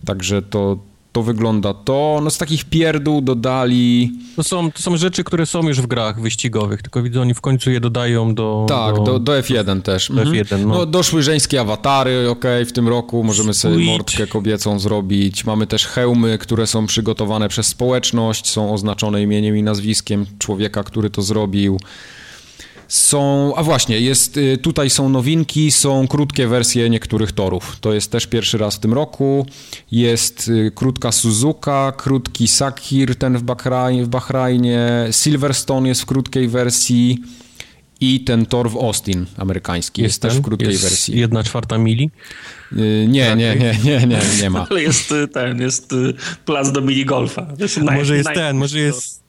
Także 0.04 0.42
to, 0.42 0.78
to 1.12 1.22
wygląda 1.22 1.74
to. 1.74 2.20
No 2.24 2.30
z 2.30 2.38
takich 2.38 2.64
pierdół 2.64 3.20
dodali... 3.20 4.12
To 4.36 4.42
są, 4.44 4.72
to 4.72 4.82
są 4.82 4.96
rzeczy, 4.96 5.24
które 5.24 5.46
są 5.46 5.68
już 5.68 5.80
w 5.80 5.86
grach 5.86 6.20
wyścigowych, 6.20 6.82
tylko 6.82 7.02
widzę, 7.02 7.20
oni 7.20 7.34
w 7.34 7.40
końcu 7.40 7.70
je 7.70 7.80
dodają 7.80 8.34
do... 8.34 8.66
Tak, 8.68 8.96
do, 8.96 9.02
do, 9.02 9.18
do 9.18 9.32
F1 9.32 9.82
też. 9.82 10.08
Do 10.08 10.22
mhm. 10.22 10.44
F1, 10.44 10.66
no. 10.66 10.74
no. 10.74 10.86
Doszły 10.86 11.22
żeńskie 11.22 11.60
awatary, 11.60 12.30
ok, 12.30 12.44
w 12.66 12.72
tym 12.72 12.88
roku 12.88 13.24
możemy 13.24 13.54
sobie 13.54 13.74
Sweet. 13.74 13.88
mordkę 13.88 14.26
kobiecą 14.26 14.78
zrobić. 14.78 15.44
Mamy 15.44 15.66
też 15.66 15.86
hełmy, 15.86 16.38
które 16.38 16.66
są 16.66 16.86
przygotowane 16.86 17.48
przez 17.48 17.66
społeczność, 17.66 18.50
są 18.50 18.74
oznaczone 18.74 19.22
imieniem 19.22 19.56
i 19.56 19.62
nazwiskiem 19.62 20.26
człowieka, 20.38 20.84
który 20.84 21.10
to 21.10 21.22
zrobił. 21.22 21.78
Są, 22.92 23.52
a 23.56 23.62
właśnie, 23.62 24.00
jest, 24.00 24.36
y, 24.36 24.58
tutaj 24.58 24.90
są 24.90 25.08
nowinki, 25.08 25.70
są 25.70 26.08
krótkie 26.08 26.46
wersje 26.46 26.90
niektórych 26.90 27.32
torów. 27.32 27.76
To 27.80 27.92
jest 27.92 28.12
też 28.12 28.26
pierwszy 28.26 28.58
raz 28.58 28.76
w 28.76 28.78
tym 28.78 28.92
roku. 28.92 29.46
Jest 29.92 30.48
y, 30.48 30.72
krótka 30.74 31.12
Suzuka, 31.12 31.92
krótki 31.96 32.48
Sakir, 32.48 33.16
ten 33.16 33.38
w, 33.38 33.42
Bahrajnie, 33.42 34.04
w 34.04 34.08
Bahrajnie. 34.08 35.08
Silverstone 35.10 35.88
jest 35.88 36.02
w 36.02 36.06
krótkiej 36.06 36.48
wersji 36.48 37.22
i 38.00 38.20
ten 38.20 38.46
tor 38.46 38.70
w 38.70 38.76
Austin 38.76 39.26
amerykański 39.36 40.02
jest, 40.02 40.12
jest 40.12 40.22
też 40.22 40.40
w 40.40 40.42
krótkiej 40.42 40.70
jest 40.70 40.82
wersji. 40.82 41.18
Jedna 41.18 41.44
czwarta 41.44 41.78
mili? 41.78 42.10
Yy, 42.72 43.06
nie, 43.08 43.36
nie, 43.36 43.56
nie, 43.56 43.78
nie, 43.84 44.06
nie, 44.06 44.20
nie 44.42 44.50
ma. 44.50 44.66
Ale 44.70 44.82
jest 44.82 45.14
ten, 45.32 45.60
jest 45.60 45.94
plac 46.44 46.72
do 46.72 46.80
minigolfa. 46.80 47.46
Może 47.82 48.16
jest 48.16 48.30
ten, 48.34 48.56
może 48.56 48.78
jest 48.78 49.21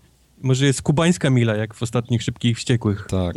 może 0.43 0.65
jest 0.65 0.81
kubańska 0.81 1.29
mila, 1.29 1.55
jak 1.55 1.73
w 1.73 1.83
ostatnich 1.83 2.23
Szybkich 2.23 2.57
Wściekłych. 2.57 3.07
Tak. 3.09 3.35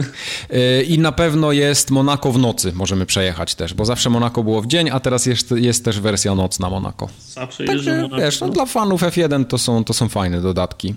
E, 0.51 0.83
I 0.83 0.99
na 0.99 1.13
pewno 1.13 1.53
jest 1.53 1.91
Monako 1.91 2.33
w 2.33 2.39
nocy, 2.39 2.73
możemy 2.73 3.07
przejechać 3.07 3.55
też, 3.55 3.75
bo 3.75 3.85
zawsze 3.85 4.11
Monako 4.11 4.45
było 4.45 4.63
w 4.63 4.67
dzień, 4.67 4.91
a 4.91 5.01
teraz 5.01 5.27
jest, 5.27 5.51
jest 5.51 5.85
też 5.85 6.01
wersja 6.01 6.35
nocna 6.35 6.71
Monako. 6.71 7.09
Zawsze 7.29 7.65
Także, 7.65 7.97
Monako. 7.97 8.17
wiesz, 8.17 8.41
no, 8.41 8.49
dla 8.49 8.67
fanów 8.67 9.03
F1 9.03 9.45
to 9.45 9.59
są, 9.59 9.85
to 9.85 9.93
są 9.93 10.09
fajne 10.09 10.41
dodatki. 10.41 10.95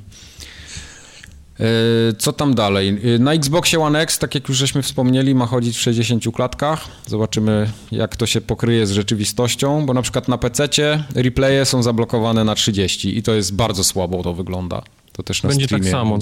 E, 1.59 2.13
co 2.17 2.33
tam 2.33 2.55
dalej? 2.55 2.99
E, 3.15 3.19
na 3.19 3.33
Xboxie 3.33 3.79
One 3.79 4.01
X, 4.01 4.19
tak 4.19 4.35
jak 4.35 4.49
już 4.49 4.57
żeśmy 4.57 4.81
wspomnieli, 4.81 5.35
ma 5.35 5.45
chodzić 5.45 5.77
w 5.77 5.81
60 5.81 6.23
klatkach. 6.35 6.87
Zobaczymy, 7.05 7.71
jak 7.91 8.15
to 8.15 8.25
się 8.25 8.41
pokryje 8.41 8.87
z 8.87 8.91
rzeczywistością, 8.91 9.85
bo 9.85 9.93
na 9.93 10.01
przykład 10.01 10.27
na 10.27 10.37
PC 10.37 10.67
replaye 11.15 11.65
są 11.65 11.83
zablokowane 11.83 12.43
na 12.43 12.55
30 12.55 13.17
i 13.17 13.23
to 13.23 13.33
jest 13.33 13.55
bardzo 13.55 13.83
słabo 13.83 14.23
to 14.23 14.33
wygląda. 14.33 14.81
To 15.19 15.23
też 15.23 15.43
na 15.43 15.49
będzie 15.49 15.67
tak 15.67 15.85
samo 15.85 16.17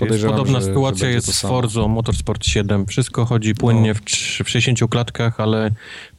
Jest 0.00 0.24
podobna 0.24 0.60
że, 0.60 0.66
sytuacja 0.66 1.06
że 1.08 1.12
jest 1.12 1.34
z 1.34 1.40
Forza 1.40 1.88
Motorsport 1.88 2.44
7. 2.46 2.86
Wszystko 2.86 3.24
chodzi 3.24 3.54
płynnie 3.54 3.94
no. 3.94 4.44
w 4.44 4.50
60 4.50 4.90
klatkach, 4.90 5.40
ale 5.40 5.70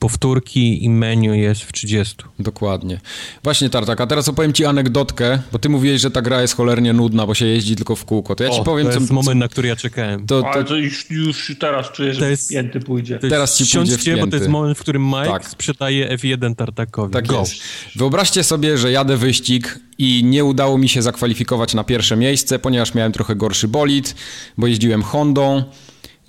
powtórki 0.04 0.86
i 0.86 0.90
menu 0.90 1.40
jest 1.40 1.62
w 1.62 1.72
30. 1.74 2.16
Dokładnie. 2.40 3.00
Właśnie 3.44 3.70
Tartak, 3.70 4.02
a 4.02 4.08
teraz 4.08 4.28
opowiem 4.28 4.54
ci 4.54 4.66
anegdotkę, 4.66 5.40
bo 5.52 5.60
ty 5.60 5.70
mówiłeś, 5.70 6.02
że 6.02 6.12
ta 6.12 6.22
gra 6.22 6.42
jest 6.42 6.56
cholernie 6.56 6.94
nudna, 6.94 7.28
bo 7.28 7.34
się 7.34 7.46
jeździ 7.46 7.76
tylko 7.76 7.96
w 7.96 8.06
kółko. 8.06 8.36
To 8.36 8.44
ja 8.44 8.50
o, 8.50 8.56
ci 8.56 8.64
powiem, 8.64 8.88
to 8.88 8.94
jest 8.94 9.08
co... 9.08 9.14
moment, 9.14 9.40
na 9.40 9.48
który 9.48 9.68
ja 9.68 9.76
czekałem. 9.76 10.26
To, 10.26 10.42
to... 10.42 10.50
Ale 10.50 10.64
to 10.64 10.76
już, 10.76 11.10
już 11.10 11.56
teraz 11.60 11.92
czuję, 11.92 12.14
że 12.14 12.20
to 12.20 12.26
jest, 12.26 12.50
pięty 12.50 12.80
pójdzie. 12.80 13.20
To 13.20 13.30
teraz 13.30 13.58
ci 13.58 13.78
pójdzie 13.78 13.98
w 13.98 14.20
bo 14.20 14.28
to 14.28 14.36
jest 14.36 14.50
moment, 14.50 14.78
w 14.78 14.82
którym 14.82 15.06
Mike 15.06 15.26
tak. 15.26 15.48
sprzedaje 15.48 16.18
F1 16.18 16.56
Tartakowi. 16.56 17.14
Tak 17.14 17.28
Go. 17.28 17.40
jest. 17.40 17.54
Wyobraźcie 17.96 18.44
sobie, 18.44 18.78
że 18.78 18.92
jadę 18.92 19.18
wyścig 19.18 19.80
i 19.98 20.24
nie 20.24 20.46
udało 20.46 20.78
mi 20.78 20.90
się 20.90 21.02
zakwalifikować 21.02 21.74
na 21.74 21.84
pierwsze 21.84 22.16
miejsce, 22.16 22.60
ponieważ 22.60 22.94
miałem 22.94 23.12
trochę 23.12 23.36
gorszy 23.36 23.68
bolid, 23.68 24.16
bo 24.58 24.68
jeździłem 24.68 25.04
Hondą. 25.04 25.64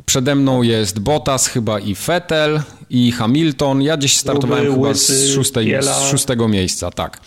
Przede 0.07 0.35
mną 0.35 0.63
jest 0.63 0.99
Bottas 0.99 1.47
chyba 1.47 1.81
i 1.81 1.95
Vettel 1.95 2.63
i 2.91 3.13
Hamilton. 3.13 3.83
Ja 3.83 3.97
gdzieś 3.97 4.17
startowałem 4.17 4.67
Ruby, 4.67 4.77
chyba 4.77 4.89
łysy, 4.89 5.17
z, 5.17 5.35
szóstej, 5.35 5.77
z 5.81 6.11
szóstego 6.11 6.49
miejsca, 6.49 6.91
tak. 6.91 7.21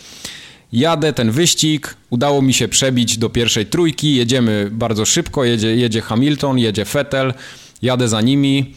Jadę 0.73 1.13
ten 1.13 1.31
wyścig, 1.31 1.95
udało 2.09 2.41
mi 2.41 2.53
się 2.53 2.67
przebić 2.67 3.17
do 3.17 3.29
pierwszej 3.29 3.65
trójki, 3.65 4.15
jedziemy 4.15 4.69
bardzo 4.71 5.05
szybko, 5.05 5.43
jedzie, 5.43 5.75
jedzie 5.75 6.01
Hamilton, 6.01 6.57
jedzie 6.57 6.85
Vettel, 6.85 7.33
jadę 7.81 8.07
za 8.07 8.21
nimi. 8.21 8.73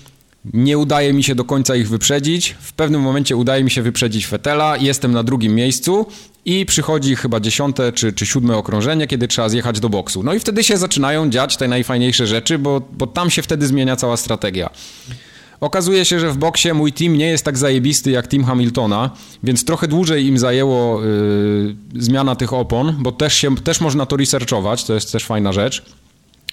Nie 0.55 0.79
udaje 0.79 1.13
mi 1.13 1.25
się 1.25 1.35
do 1.35 1.45
końca 1.45 1.77
ich 1.77 1.89
wyprzedzić. 1.89 2.57
W 2.61 2.73
pewnym 2.73 3.01
momencie 3.01 3.37
udaje 3.37 3.65
mi 3.65 3.71
się 3.71 3.83
wyprzedzić 3.83 4.27
Fetela. 4.27 4.77
Jestem 4.77 5.13
na 5.13 5.23
drugim 5.23 5.55
miejscu 5.55 6.07
i 6.45 6.67
przychodzi 6.67 7.17
chyba 7.17 7.41
dziesiąte 7.41 7.93
czy, 7.93 8.13
czy 8.13 8.27
siódme 8.27 8.57
okrążenie, 8.57 9.07
kiedy 9.07 9.29
trzeba 9.29 9.49
zjechać 9.49 9.81
do 9.81 9.89
boksu. 9.89 10.23
No 10.23 10.35
i 10.35 10.41
wtedy 10.41 10.65
się 10.65 10.77
zaczynają 10.77 11.31
dziać 11.31 11.57
te 11.57 11.69
najfajniejsze 11.69 12.27
rzeczy, 12.27 12.59
bo, 12.59 12.83
bo 12.93 13.07
tam 13.07 13.31
się 13.31 13.43
wtedy 13.43 13.67
zmienia 13.67 13.97
cała 13.97 14.17
strategia. 14.17 14.71
Okazuje 15.61 16.05
się, 16.05 16.21
że 16.21 16.31
w 16.31 16.37
boksie 16.37 16.73
mój 16.73 16.93
team 16.93 17.17
nie 17.17 17.27
jest 17.27 17.45
tak 17.45 17.59
zajebisty 17.59 18.11
jak 18.11 18.27
team 18.27 18.45
Hamiltona, 18.45 19.11
więc 19.43 19.65
trochę 19.65 19.89
dłużej 19.89 20.27
im 20.27 20.39
zajęło 20.39 21.03
yy, 21.03 21.77
zmiana 21.95 22.37
tych 22.37 22.53
opon, 22.53 22.97
bo 22.99 23.13
też, 23.13 23.35
się, 23.35 23.57
też 23.57 23.81
można 23.81 24.07
to 24.07 24.17
researchować, 24.17 24.85
to 24.85 24.95
jest 24.95 25.13
też 25.13 25.25
fajna 25.25 25.53
rzecz. 25.53 25.83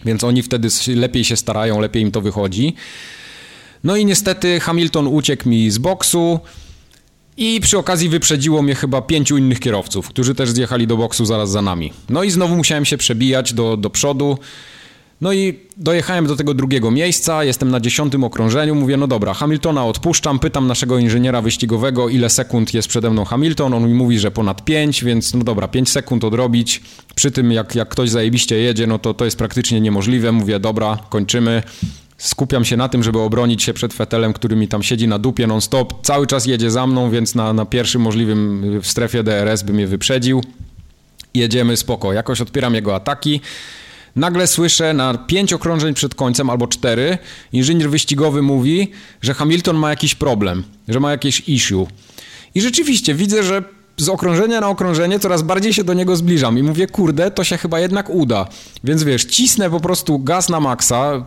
Więc 0.06 0.24
oni 0.24 0.44
wtedy 0.44 0.68
lepiej 0.96 1.24
się 1.24 1.38
starają, 1.38 1.80
lepiej 1.80 2.04
im 2.04 2.12
to 2.12 2.22
wychodzi. 2.22 2.76
No 3.84 3.96
i 3.96 4.06
niestety 4.06 4.60
Hamilton 4.60 5.08
uciekł 5.08 5.50
mi 5.50 5.72
z 5.72 5.78
boksu. 5.78 6.40
I 7.38 7.60
przy 7.62 7.78
okazji 7.78 8.10
wyprzedziło 8.10 8.62
mnie 8.62 8.76
chyba 8.76 9.02
pięciu 9.02 9.38
innych 9.38 9.60
kierowców, 9.60 10.10
którzy 10.10 10.36
też 10.36 10.50
zjechali 10.50 10.88
do 10.88 10.98
boksu 10.98 11.26
zaraz 11.26 11.52
za 11.52 11.62
nami. 11.62 11.94
No 12.10 12.24
i 12.24 12.32
znowu 12.32 12.56
musiałem 12.56 12.86
się 12.86 12.98
przebijać 12.98 13.54
do, 13.54 13.78
do 13.78 13.90
przodu. 13.90 14.38
No 15.22 15.34
i 15.34 15.60
dojechałem 15.78 16.28
do 16.28 16.36
tego 16.36 16.54
drugiego 16.54 16.92
miejsca, 16.92 17.44
jestem 17.44 17.72
na 17.72 17.80
dziesiątym 17.80 18.24
okrążeniu, 18.24 18.76
mówię, 18.76 18.98
no 18.98 19.08
dobra, 19.08 19.34
Hamiltona 19.34 19.86
odpuszczam, 19.86 20.40
pytam 20.40 20.68
naszego 20.68 20.98
inżyniera 20.98 21.42
wyścigowego, 21.42 22.10
ile 22.10 22.30
sekund 22.30 22.74
jest 22.74 22.88
przede 22.88 23.10
mną 23.10 23.26
Hamilton, 23.26 23.74
on 23.74 23.88
mi 23.88 23.94
mówi, 23.94 24.20
że 24.20 24.32
ponad 24.32 24.66
5, 24.66 25.04
więc 25.04 25.34
no 25.34 25.44
dobra, 25.44 25.68
5 25.68 25.90
sekund 25.90 26.24
odrobić, 26.24 26.82
przy 27.16 27.32
tym 27.32 27.52
jak, 27.52 27.76
jak 27.76 27.90
ktoś 27.90 28.10
zajebiście 28.10 28.56
jedzie, 28.56 28.88
no 28.88 29.00
to 29.00 29.14
to 29.14 29.26
jest 29.26 29.38
praktycznie 29.38 29.82
niemożliwe, 29.82 30.32
mówię, 30.32 30.60
dobra, 30.60 30.98
kończymy, 31.10 31.64
skupiam 32.18 32.66
się 32.66 32.78
na 32.78 32.90
tym, 32.90 33.04
żeby 33.04 33.20
obronić 33.20 33.64
się 33.64 33.74
przed 33.74 33.94
Fetelem, 33.94 34.34
który 34.34 34.56
mi 34.56 34.68
tam 34.68 34.84
siedzi 34.84 35.08
na 35.08 35.20
dupie 35.20 35.48
non-stop, 35.48 35.94
cały 36.06 36.28
czas 36.28 36.46
jedzie 36.46 36.72
za 36.72 36.88
mną, 36.88 37.12
więc 37.12 37.36
na, 37.36 37.54
na 37.54 37.66
pierwszym 37.66 38.02
możliwym 38.02 38.64
w 38.82 38.88
strefie 38.88 39.24
DRS 39.24 39.64
by 39.64 39.74
mnie 39.74 39.88
wyprzedził. 39.88 40.44
Jedziemy 41.34 41.78
spoko, 41.78 42.14
jakoś 42.14 42.42
odpieram 42.42 42.76
jego 42.76 42.96
ataki. 42.96 43.42
Nagle 44.16 44.48
słyszę 44.48 44.94
na 44.94 45.18
pięć 45.18 45.54
okrążeń 45.54 45.94
przed 45.94 46.16
końcem 46.16 46.50
albo 46.50 46.68
cztery, 46.68 47.18
inżynier 47.54 47.90
wyścigowy 47.90 48.42
mówi, 48.42 48.92
że 49.22 49.34
Hamilton 49.34 49.76
ma 49.76 49.90
jakiś 49.90 50.16
problem, 50.16 50.64
że 50.88 51.00
ma 51.00 51.12
jakieś 51.12 51.50
issue. 51.50 51.88
I 52.56 52.62
rzeczywiście 52.62 53.14
widzę, 53.14 53.44
że 53.44 53.64
z 53.98 54.10
okrążenia 54.10 54.62
na 54.62 54.70
okrążenie 54.70 55.20
coraz 55.20 55.42
bardziej 55.42 55.74
się 55.74 55.84
do 55.84 55.94
niego 55.94 56.16
zbliżam 56.16 56.58
i 56.58 56.64
mówię, 56.64 56.88
kurde, 56.88 57.32
to 57.32 57.44
się 57.44 57.58
chyba 57.58 57.80
jednak 57.80 58.10
uda. 58.10 58.48
Więc 58.84 59.04
wiesz, 59.04 59.26
cisnę 59.26 59.70
po 59.70 59.80
prostu 59.80 60.20
gaz 60.20 60.50
na 60.50 60.60
maksa, 60.60 61.26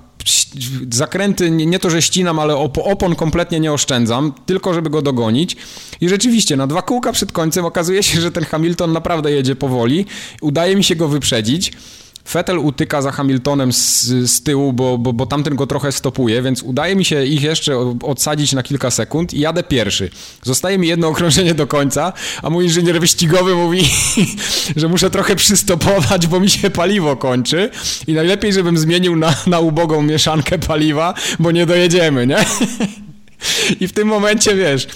zakręty, 0.91 1.51
nie, 1.51 1.67
nie 1.67 1.79
to, 1.79 1.91
że 1.91 2.03
ścinam, 2.03 2.39
ale 2.39 2.57
op 2.57 2.79
opon 2.79 3.15
kompletnie 3.15 3.61
nie 3.61 3.73
oszczędzam, 3.73 4.33
tylko 4.47 4.75
żeby 4.75 4.91
go 4.91 5.03
dogonić. 5.03 5.57
I 6.01 6.09
rzeczywiście, 6.09 6.57
na 6.57 6.67
dwa 6.67 6.83
kółka 6.83 7.13
przed 7.13 7.33
końcem 7.33 7.65
okazuje 7.65 8.03
się, 8.03 8.21
że 8.21 8.33
ten 8.33 8.45
Hamilton 8.45 8.93
naprawdę 8.93 9.33
jedzie 9.33 9.57
powoli. 9.57 10.07
Udaje 10.41 10.77
mi 10.77 10.85
się 10.85 10.97
go 10.97 11.09
wyprzedzić. 11.09 11.73
Vettel 12.33 12.59
utyka 12.59 13.03
za 13.03 13.13
Hamiltonem 13.13 13.73
z, 13.73 14.03
z 14.31 14.43
tyłu, 14.43 14.73
bo, 14.73 14.99
bo, 14.99 15.13
bo 15.13 15.27
tamten 15.27 15.57
go 15.57 15.67
trochę 15.67 15.93
stopuje, 15.93 16.43
więc 16.43 16.63
udaje 16.63 16.97
mi 16.97 17.05
się 17.05 17.25
ich 17.25 17.43
jeszcze 17.43 17.97
odsadzić 18.03 18.53
na 18.53 18.63
kilka 18.63 18.91
sekund 18.91 19.35
i 19.35 19.41
jadę 19.41 19.63
pierwszy. 19.63 20.11
Zostaje 20.43 20.79
mi 20.79 20.89
jedno 20.89 21.09
okrążenie 21.09 21.55
do 21.55 21.67
końca, 21.67 22.13
a 22.43 22.51
mój 22.51 22.65
inżynier 22.65 23.01
wyścigowy 23.01 23.55
mówi, 23.55 23.89
że 24.77 24.89
muszę 24.89 25.11
trochę 25.11 25.37
przystopować, 25.37 26.27
bo 26.27 26.41
mi 26.41 26.51
się 26.51 26.71
paliwo 26.71 27.17
kończy 27.17 27.71
i 28.07 28.13
najlepiej, 28.13 28.53
żebym 28.53 28.79
zmienił 28.79 29.17
na, 29.17 29.35
na 29.47 29.61
ubogą 29.61 30.03
mieszankę 30.03 30.59
paliwa, 30.59 31.15
bo 31.39 31.51
nie 31.51 31.67
dojedziemy, 31.67 32.27
nie? 32.27 32.45
I 33.81 33.89
w 33.89 33.93
tym 33.93 34.09
momencie, 34.09 34.57
wiesz, 34.57 34.87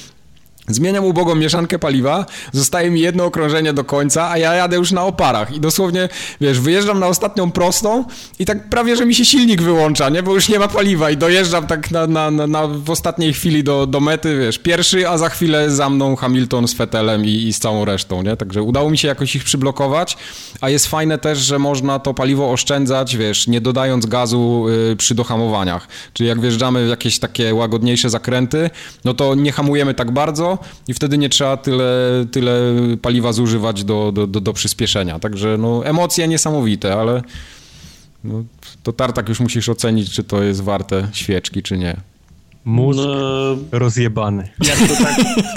Zmieniam 0.68 1.04
ubogą 1.04 1.34
mieszankę 1.34 1.78
paliwa, 1.78 2.26
zostaje 2.52 2.90
mi 2.90 3.00
jedno 3.00 3.24
okrążenie 3.24 3.72
do 3.72 3.84
końca, 3.84 4.30
a 4.30 4.38
ja 4.38 4.54
jadę 4.54 4.76
już 4.76 4.92
na 4.92 5.04
oparach. 5.04 5.54
I 5.54 5.60
dosłownie, 5.60 6.08
wiesz, 6.40 6.60
wyjeżdżam 6.60 7.00
na 7.00 7.06
ostatnią 7.06 7.50
prostą 7.50 8.04
i 8.38 8.44
tak 8.44 8.70
prawie, 8.70 8.96
że 8.96 9.06
mi 9.06 9.14
się 9.14 9.24
silnik 9.24 9.62
wyłącza, 9.62 10.08
nie, 10.08 10.22
bo 10.22 10.34
już 10.34 10.48
nie 10.48 10.58
ma 10.58 10.68
paliwa 10.68 11.10
i 11.10 11.16
dojeżdżam 11.16 11.66
tak 11.66 11.90
na, 11.90 12.06
na, 12.06 12.30
na, 12.30 12.66
w 12.66 12.90
ostatniej 12.90 13.32
chwili 13.32 13.64
do, 13.64 13.86
do 13.86 14.00
mety, 14.00 14.38
wiesz, 14.38 14.58
pierwszy, 14.58 15.08
a 15.08 15.18
za 15.18 15.28
chwilę 15.28 15.70
za 15.70 15.90
mną 15.90 16.16
Hamilton 16.16 16.68
z 16.68 16.74
Fetelem 16.74 17.24
i, 17.24 17.28
i 17.28 17.52
z 17.52 17.58
całą 17.58 17.84
resztą, 17.84 18.22
nie, 18.22 18.36
także 18.36 18.62
udało 18.62 18.90
mi 18.90 18.98
się 18.98 19.08
jakoś 19.08 19.36
ich 19.36 19.44
przyblokować, 19.44 20.16
a 20.60 20.70
jest 20.70 20.86
fajne 20.86 21.18
też, 21.18 21.38
że 21.38 21.58
można 21.58 21.98
to 21.98 22.14
paliwo 22.14 22.52
oszczędzać, 22.52 23.16
wiesz, 23.16 23.46
nie 23.46 23.60
dodając 23.60 24.06
gazu 24.06 24.66
y, 24.92 24.96
przy 24.96 25.14
dohamowaniach, 25.14 25.88
czyli 26.12 26.28
jak 26.28 26.40
wjeżdżamy 26.40 26.86
w 26.86 26.88
jakieś 26.88 27.18
takie 27.18 27.54
łagodniejsze 27.54 28.10
zakręty, 28.10 28.70
no 29.04 29.14
to 29.14 29.34
nie 29.34 29.52
hamujemy 29.52 29.94
tak 29.94 30.10
bardzo, 30.10 30.53
i 30.88 30.94
wtedy 30.94 31.18
nie 31.18 31.28
trzeba 31.28 31.56
tyle, 31.56 32.26
tyle 32.32 32.72
paliwa 33.02 33.32
zużywać 33.32 33.84
do, 33.84 34.12
do, 34.12 34.26
do, 34.26 34.40
do 34.40 34.52
przyspieszenia. 34.52 35.18
Także 35.18 35.56
no, 35.58 35.86
emocje 35.86 36.28
niesamowite, 36.28 36.94
ale 36.94 37.22
no, 38.24 38.44
to 38.82 38.92
tartak 38.92 39.28
już 39.28 39.40
musisz 39.40 39.68
ocenić, 39.68 40.10
czy 40.10 40.24
to 40.24 40.42
jest 40.42 40.62
warte 40.62 41.08
świeczki, 41.12 41.62
czy 41.62 41.78
nie. 41.78 41.96
Mózg 42.64 42.98
no, 42.98 43.56
rozjebany. 43.72 44.48
Jak 44.64 44.78
to, 44.78 45.04
tak, 45.04 45.16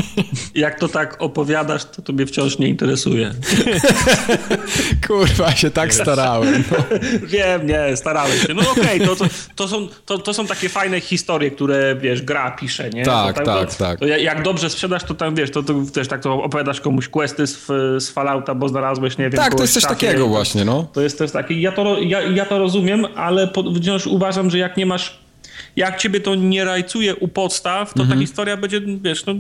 jak 0.56 0.80
to 0.80 0.88
tak 0.88 1.16
opowiadasz, 1.20 1.86
to 1.86 2.02
tobie 2.02 2.26
wciąż 2.26 2.60
nie 2.60 2.68
interesuje. 2.68 3.34
Kurwa, 5.08 5.52
się 5.52 5.72
tak 5.72 5.94
starałem. 5.94 6.64
No. 6.72 6.78
Wiem, 7.28 7.68
nie, 7.68 7.98
starałem 7.98 8.38
się. 8.38 8.54
No 8.54 8.72
okej, 8.72 8.84
okay, 8.84 9.00
to, 9.00 9.16
to, 9.16 9.26
to, 9.56 9.68
są, 9.68 9.88
to, 10.06 10.18
to 10.18 10.34
są 10.34 10.48
takie 10.48 10.70
fajne 10.70 11.02
historie, 11.02 11.52
które, 11.52 11.96
wiesz, 11.96 12.22
gra 12.22 12.52
pisze, 12.52 12.90
nie? 12.90 13.06
Tak, 13.06 13.36
tak, 13.36 13.46
tak, 13.46 13.76
tak. 13.76 14.00
To 14.00 14.08
jak 14.08 14.44
dobrze 14.44 14.70
sprzedasz, 14.70 15.04
to 15.04 15.14
tam, 15.14 15.36
wiesz, 15.36 15.52
to, 15.52 15.64
to 15.64 15.74
też 15.94 16.08
tak 16.08 16.22
to 16.22 16.44
opowiadasz 16.44 16.82
komuś 16.82 17.08
questy 17.08 17.48
z, 17.48 17.66
z 18.04 18.10
Fallouta, 18.10 18.56
bo 18.56 18.70
znalazłeś, 18.70 19.18
nie 19.18 19.30
wiem, 19.30 19.40
Tak, 19.40 19.56
to 19.56 19.62
jest 19.62 19.74
coś 19.74 19.84
takiego 19.84 20.28
właśnie, 20.28 20.66
no. 20.66 20.88
To 20.94 21.02
jest 21.02 21.18
też 21.18 21.32
takie, 21.32 21.62
ja 21.62 21.72
to, 21.72 22.00
ja, 22.00 22.22
ja 22.22 22.46
to 22.46 22.60
rozumiem, 22.60 23.06
ale 23.16 23.50
wciąż 23.82 24.08
uważam, 24.08 24.50
że 24.50 24.58
jak 24.58 24.78
nie 24.78 24.86
masz 24.86 25.27
jak 25.78 25.98
ciebie 25.98 26.20
to 26.20 26.36
nie 26.36 26.66
rajcuje 26.66 27.16
u 27.16 27.28
podstaw, 27.28 27.94
to 27.94 28.04
mhm. 28.04 28.18
ta 28.18 28.22
historia 28.22 28.58
będzie, 28.58 28.82
wiesz, 28.82 29.26
no 29.26 29.34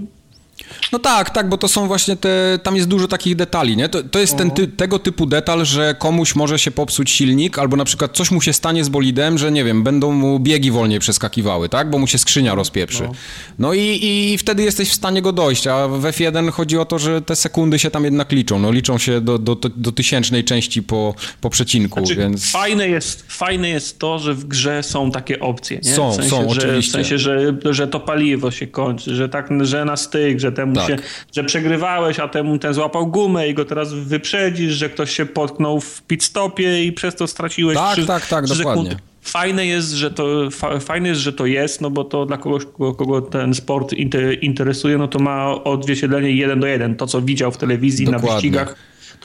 no 0.91 0.99
tak, 0.99 1.29
tak, 1.29 1.49
bo 1.49 1.57
to 1.57 1.67
są 1.67 1.87
właśnie 1.87 2.15
te, 2.15 2.59
tam 2.63 2.75
jest 2.75 2.87
dużo 2.87 3.07
takich 3.07 3.35
detali, 3.35 3.77
nie? 3.77 3.89
To, 3.89 4.03
to 4.03 4.19
jest 4.19 4.37
ten 4.37 4.51
ty, 4.51 4.67
tego 4.67 4.99
typu 4.99 5.25
detal, 5.25 5.65
że 5.65 5.95
komuś 5.99 6.35
może 6.35 6.59
się 6.59 6.71
popsuć 6.71 7.11
silnik, 7.11 7.59
albo 7.59 7.77
na 7.77 7.85
przykład 7.85 8.11
coś 8.17 8.31
mu 8.31 8.41
się 8.41 8.53
stanie 8.53 8.83
z 8.83 8.89
bolidem, 8.89 9.37
że 9.37 9.51
nie 9.51 9.63
wiem, 9.63 9.83
będą 9.83 10.11
mu 10.11 10.39
biegi 10.39 10.71
wolniej 10.71 10.99
przeskakiwały, 10.99 11.69
tak? 11.69 11.89
Bo 11.89 11.97
mu 11.97 12.07
się 12.07 12.17
skrzynia 12.17 12.55
rozpieprzy. 12.55 13.03
No, 13.03 13.11
no 13.59 13.73
i, 13.73 13.99
i 14.01 14.37
wtedy 14.37 14.63
jesteś 14.63 14.89
w 14.89 14.93
stanie 14.93 15.21
go 15.21 15.31
dojść, 15.31 15.67
a 15.67 15.87
w 15.87 16.03
F1 16.03 16.51
chodzi 16.51 16.77
o 16.77 16.85
to, 16.85 16.99
że 16.99 17.21
te 17.21 17.35
sekundy 17.35 17.79
się 17.79 17.91
tam 17.91 18.03
jednak 18.03 18.31
liczą, 18.31 18.59
no 18.59 18.71
liczą 18.71 18.97
się 18.97 19.21
do, 19.21 19.39
do, 19.39 19.55
do 19.55 19.91
tysięcznej 19.91 20.43
części 20.43 20.83
po, 20.83 21.15
po 21.41 21.49
przecinku, 21.49 21.99
znaczy, 21.99 22.15
więc... 22.15 22.51
Fajne 22.51 22.89
jest, 22.89 23.25
fajne 23.27 23.69
jest 23.69 23.99
to, 23.99 24.19
że 24.19 24.33
w 24.33 24.45
grze 24.45 24.83
są 24.83 25.11
takie 25.11 25.39
opcje, 25.39 25.79
nie? 25.83 25.93
Są, 25.93 26.11
w 26.11 26.15
sensie, 26.15 26.29
są, 26.29 26.53
że, 26.53 26.61
oczywiście. 26.61 26.91
W 26.91 26.93
sensie, 26.93 27.17
że, 27.17 27.57
że 27.65 27.87
to 27.87 27.99
paliwo 27.99 28.51
się 28.51 28.67
kończy, 28.67 29.15
że 29.15 29.29
tak, 29.29 29.49
że 29.61 29.85
na 29.85 29.97
styk, 29.97 30.39
że 30.39 30.51
temu 30.57 30.75
tak. 30.75 30.87
się, 30.87 30.97
że 31.35 31.43
przegrywałeś, 31.43 32.19
a 32.19 32.27
temu 32.27 32.57
ten 32.57 32.73
złapał 32.73 33.07
gumę 33.07 33.49
i 33.49 33.53
go 33.53 33.65
teraz 33.65 33.93
wyprzedzisz, 33.93 34.73
że 34.73 34.89
ktoś 34.89 35.11
się 35.11 35.25
potknął 35.25 35.79
w 35.79 36.01
pit 36.01 36.23
stopie 36.23 36.85
i 36.85 36.91
przez 36.91 37.15
to 37.15 37.27
straciłeś 37.27 37.77
Tak, 37.77 37.97
3, 37.97 38.05
tak, 38.05 38.27
tak, 38.27 38.47
dokładnie. 38.47 38.95
Fajne 39.21 39.65
jest, 39.65 39.91
że 39.91 40.11
to, 40.11 40.51
fa, 40.51 40.79
fajne 40.79 41.09
jest, 41.09 41.21
że 41.21 41.33
to 41.33 41.45
jest, 41.45 41.81
no 41.81 41.89
bo 41.89 42.03
to 42.03 42.25
dla 42.25 42.37
kogoś, 42.37 42.65
kogo, 42.65 42.93
kogo 42.93 43.21
ten 43.21 43.53
sport 43.53 43.93
inter, 43.93 44.43
interesuje, 44.43 44.97
no 44.97 45.07
to 45.07 45.19
ma 45.19 45.63
odzwierciedlenie 45.63 46.31
jeden 46.31 46.59
do 46.59 46.67
jeden. 46.67 46.95
To, 46.95 47.07
co 47.07 47.21
widział 47.21 47.51
w 47.51 47.57
telewizji 47.57 48.05
dokładnie. 48.05 48.27
na 48.27 48.33
wyścigach 48.33 48.75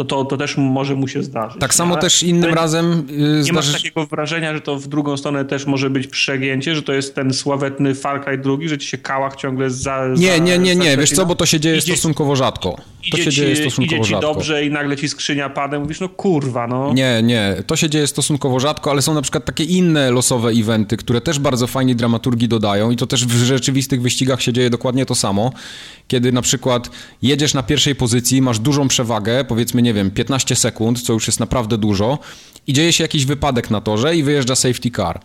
to, 0.05 0.25
to, 0.25 0.25
to 0.25 0.37
też 0.37 0.57
może 0.57 0.95
mu 0.95 1.09
się 1.09 1.23
zdarzyć. 1.23 1.61
Tak 1.61 1.75
samo 1.75 1.97
też 1.97 2.23
innym 2.23 2.55
razem 2.55 3.07
yy, 3.11 3.43
Nie 3.45 3.53
masz 3.53 3.73
takiego 3.73 4.07
wrażenia, 4.07 4.55
że 4.55 4.61
to 4.61 4.77
w 4.77 4.89
drugą 4.89 5.17
stronę 5.17 5.45
też 5.45 5.67
może 5.67 5.91
być 5.91 6.07
przegięcie, 6.07 6.75
że 6.75 6.83
to 6.83 6.93
jest 6.93 7.15
ten 7.15 7.35
sławetny 7.35 7.95
Far 7.95 8.25
Cry 8.25 8.39
drugi, 8.39 8.69
że 8.69 8.79
ci 8.79 8.89
się 8.89 8.99
kałach 8.99 9.37
ciągle 9.37 9.71
za... 9.71 10.09
Nie, 10.17 10.41
nie, 10.41 10.59
nie, 10.59 10.77
nie, 10.77 10.97
wiesz 10.97 11.11
co, 11.11 11.27
bo 11.27 11.35
to 11.35 11.47
się 11.47 11.61
dzieje 11.61 11.77
idzie, 11.77 11.93
stosunkowo 11.93 12.37
rzadko. 12.37 12.77
To 13.11 13.17
się 13.17 13.25
ci, 13.25 13.31
dzieje 13.31 13.57
stosunkowo 13.57 13.97
idzie 13.97 14.05
ci 14.05 14.11
rzadko. 14.11 14.35
dobrze 14.35 14.65
i 14.65 14.71
nagle 14.71 14.97
ci 14.97 15.09
skrzynia 15.09 15.51
pada, 15.51 15.79
mówisz, 15.79 16.01
no 16.01 16.09
kurwa, 16.09 16.67
no. 16.67 16.93
Nie, 16.93 17.21
nie, 17.23 17.57
to 17.67 17.77
się 17.77 17.91
dzieje 17.91 18.07
stosunkowo 18.07 18.61
rzadko, 18.61 18.91
ale 18.91 19.03
są 19.03 19.15
na 19.15 19.23
przykład 19.23 19.45
takie 19.45 19.65
inne 19.65 20.11
losowe 20.11 20.51
eventy, 20.51 20.97
które 20.97 21.21
też 21.21 21.39
bardzo 21.39 21.67
fajnie 21.67 21.95
dramaturgii 21.95 22.49
dodają 22.49 22.91
i 22.91 22.97
to 22.97 23.07
też 23.07 23.27
w 23.27 23.45
rzeczywistych 23.45 24.03
wyścigach 24.03 24.43
się 24.43 24.53
dzieje 24.53 24.71
dokładnie 24.71 25.07
to 25.07 25.15
samo, 25.15 25.53
kiedy 26.09 26.33
na 26.33 26.43
przykład 26.43 26.91
jedziesz 27.23 27.55
na 27.55 27.63
pierwszej 27.63 27.95
pozycji, 27.95 28.43
masz 28.43 28.59
dużą 28.59 28.89
przewagę, 28.89 29.45
powiedzmy, 29.45 29.83
nie 29.83 29.92
wiem, 29.95 30.11
15 30.11 30.57
sekund, 30.57 31.03
co 31.03 31.13
już 31.13 31.27
jest 31.27 31.41
naprawdę 31.41 31.79
dużo, 31.79 32.19
i 32.67 32.73
dzieje 32.73 32.93
się 32.93 33.05
jakiś 33.05 33.27
wypadek 33.27 33.71
na 33.71 33.81
torze 33.81 34.17
i 34.17 34.23
wyjeżdża 34.23 34.57
safety 34.57 34.91
car. 34.91 35.21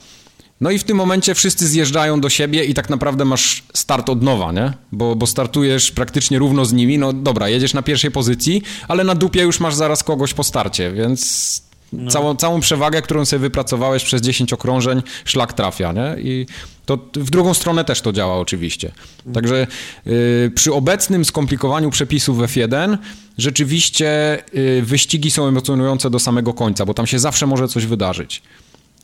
No 0.62 0.72
i 0.72 0.80
w 0.80 0.84
tym 0.84 0.98
momencie 0.98 1.36
wszyscy 1.36 1.68
zjeżdżają 1.68 2.22
do 2.22 2.30
siebie 2.30 2.66
i 2.66 2.74
tak 2.74 2.90
naprawdę 2.90 3.26
masz 3.26 3.64
start 3.74 4.10
od 4.10 4.24
nowa, 4.24 4.52
nie? 4.52 4.74
Bo, 4.92 5.16
bo 5.16 5.28
startujesz 5.28 5.92
praktycznie 5.92 6.40
równo 6.40 6.66
z 6.66 6.74
nimi. 6.74 6.98
No 6.98 7.14
dobra, 7.14 7.50
jedziesz 7.50 7.74
na 7.74 7.82
pierwszej 7.82 8.12
pozycji, 8.12 8.62
ale 8.88 9.04
na 9.04 9.16
dupie 9.16 9.42
już 9.42 9.60
masz 9.60 9.76
zaraz 9.76 10.04
kogoś 10.04 10.34
po 10.34 10.44
starcie, 10.44 10.92
więc 10.92 11.67
no. 11.98 12.12
całą, 12.12 12.36
całą 12.36 12.60
przewagę, 12.60 13.02
którą 13.02 13.26
sobie 13.26 13.40
wypracowałeś 13.40 14.04
przez 14.04 14.22
10 14.22 14.54
okrążeń, 14.54 15.02
szlak 15.26 15.54
trafia, 15.54 15.92
nie? 15.92 16.16
I 16.20 16.46
to 16.86 16.98
w 17.14 17.30
drugą 17.30 17.54
stronę 17.54 17.86
też 17.86 18.02
to 18.02 18.14
działa 18.14 18.40
oczywiście. 18.40 18.92
Także 19.34 19.68
yy, 20.06 20.52
przy 20.56 20.74
obecnym 20.74 21.26
skomplikowaniu 21.26 21.90
przepisów 21.90 22.38
F1 22.38 22.98
rzeczywiście 23.38 24.38
yy, 24.54 24.82
wyścigi 24.82 25.32
są 25.32 25.48
emocjonujące 25.48 26.10
do 26.10 26.20
samego 26.20 26.54
końca, 26.54 26.86
bo 26.86 26.94
tam 26.94 27.08
się 27.08 27.20
zawsze 27.20 27.48
może 27.48 27.68
coś 27.68 27.86
wydarzyć. 27.86 28.42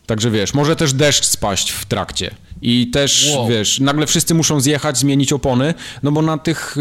Także 0.05 0.31
wiesz, 0.31 0.53
może 0.53 0.75
też 0.75 0.93
deszcz 0.93 1.25
spaść 1.25 1.71
w 1.71 1.85
trakcie. 1.85 2.31
I 2.61 2.87
też, 2.87 3.31
wow. 3.35 3.47
wiesz, 3.47 3.79
nagle 3.79 4.07
wszyscy 4.07 4.33
muszą 4.33 4.59
zjechać, 4.59 4.97
zmienić 4.97 5.33
opony, 5.33 5.73
no 6.03 6.11
bo 6.11 6.21
na 6.21 6.37
tych 6.37 6.75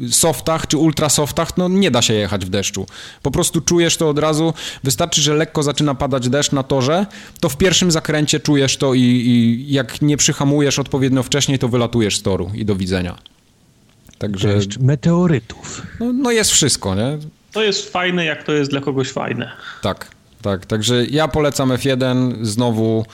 yy, 0.00 0.12
softach 0.12 0.66
czy 0.66 0.78
ultrasoftach, 0.78 1.56
no 1.56 1.68
nie 1.68 1.90
da 1.90 2.02
się 2.02 2.14
jechać 2.14 2.44
w 2.44 2.48
deszczu. 2.48 2.86
Po 3.22 3.30
prostu 3.30 3.60
czujesz 3.60 3.96
to 3.96 4.08
od 4.08 4.18
razu. 4.18 4.54
Wystarczy, 4.84 5.22
że 5.22 5.34
lekko 5.34 5.62
zaczyna 5.62 5.94
padać 5.94 6.28
deszcz 6.28 6.52
na 6.52 6.62
torze, 6.62 7.06
to 7.40 7.48
w 7.48 7.56
pierwszym 7.56 7.90
zakręcie 7.90 8.40
czujesz 8.40 8.76
to 8.76 8.94
i, 8.94 9.00
i 9.00 9.64
jak 9.72 10.02
nie 10.02 10.16
przyhamujesz 10.16 10.78
odpowiednio 10.78 11.22
wcześniej, 11.22 11.58
to 11.58 11.68
wylatujesz 11.68 12.16
z 12.16 12.22
toru 12.22 12.50
i 12.54 12.64
do 12.64 12.76
widzenia. 12.76 13.18
Także... 14.18 14.48
Deszcz 14.48 14.78
meteorytów. 14.78 15.82
No, 16.00 16.12
no 16.12 16.30
jest 16.30 16.50
wszystko, 16.50 16.94
nie? 16.94 17.18
To 17.52 17.62
jest 17.62 17.92
fajne, 17.92 18.24
jak 18.24 18.44
to 18.44 18.52
jest 18.52 18.70
dla 18.70 18.80
kogoś 18.80 19.10
fajne. 19.10 19.52
Tak. 19.82 20.17
Tak, 20.42 20.66
także 20.66 21.06
ja 21.06 21.28
polecam 21.28 21.68
F1 21.70 22.34
znowu 22.42 23.04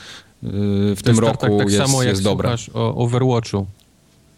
yy, 0.42 0.50
w 0.96 1.02
tym 1.02 1.18
roku 1.18 1.36
tak, 1.36 1.50
tak 1.58 1.70
jest, 1.70 1.86
samo 1.86 2.02
jest 2.02 2.20
jak 2.20 2.24
dobra. 2.24 2.56
o 2.74 2.94
Overwatchu 2.94 3.66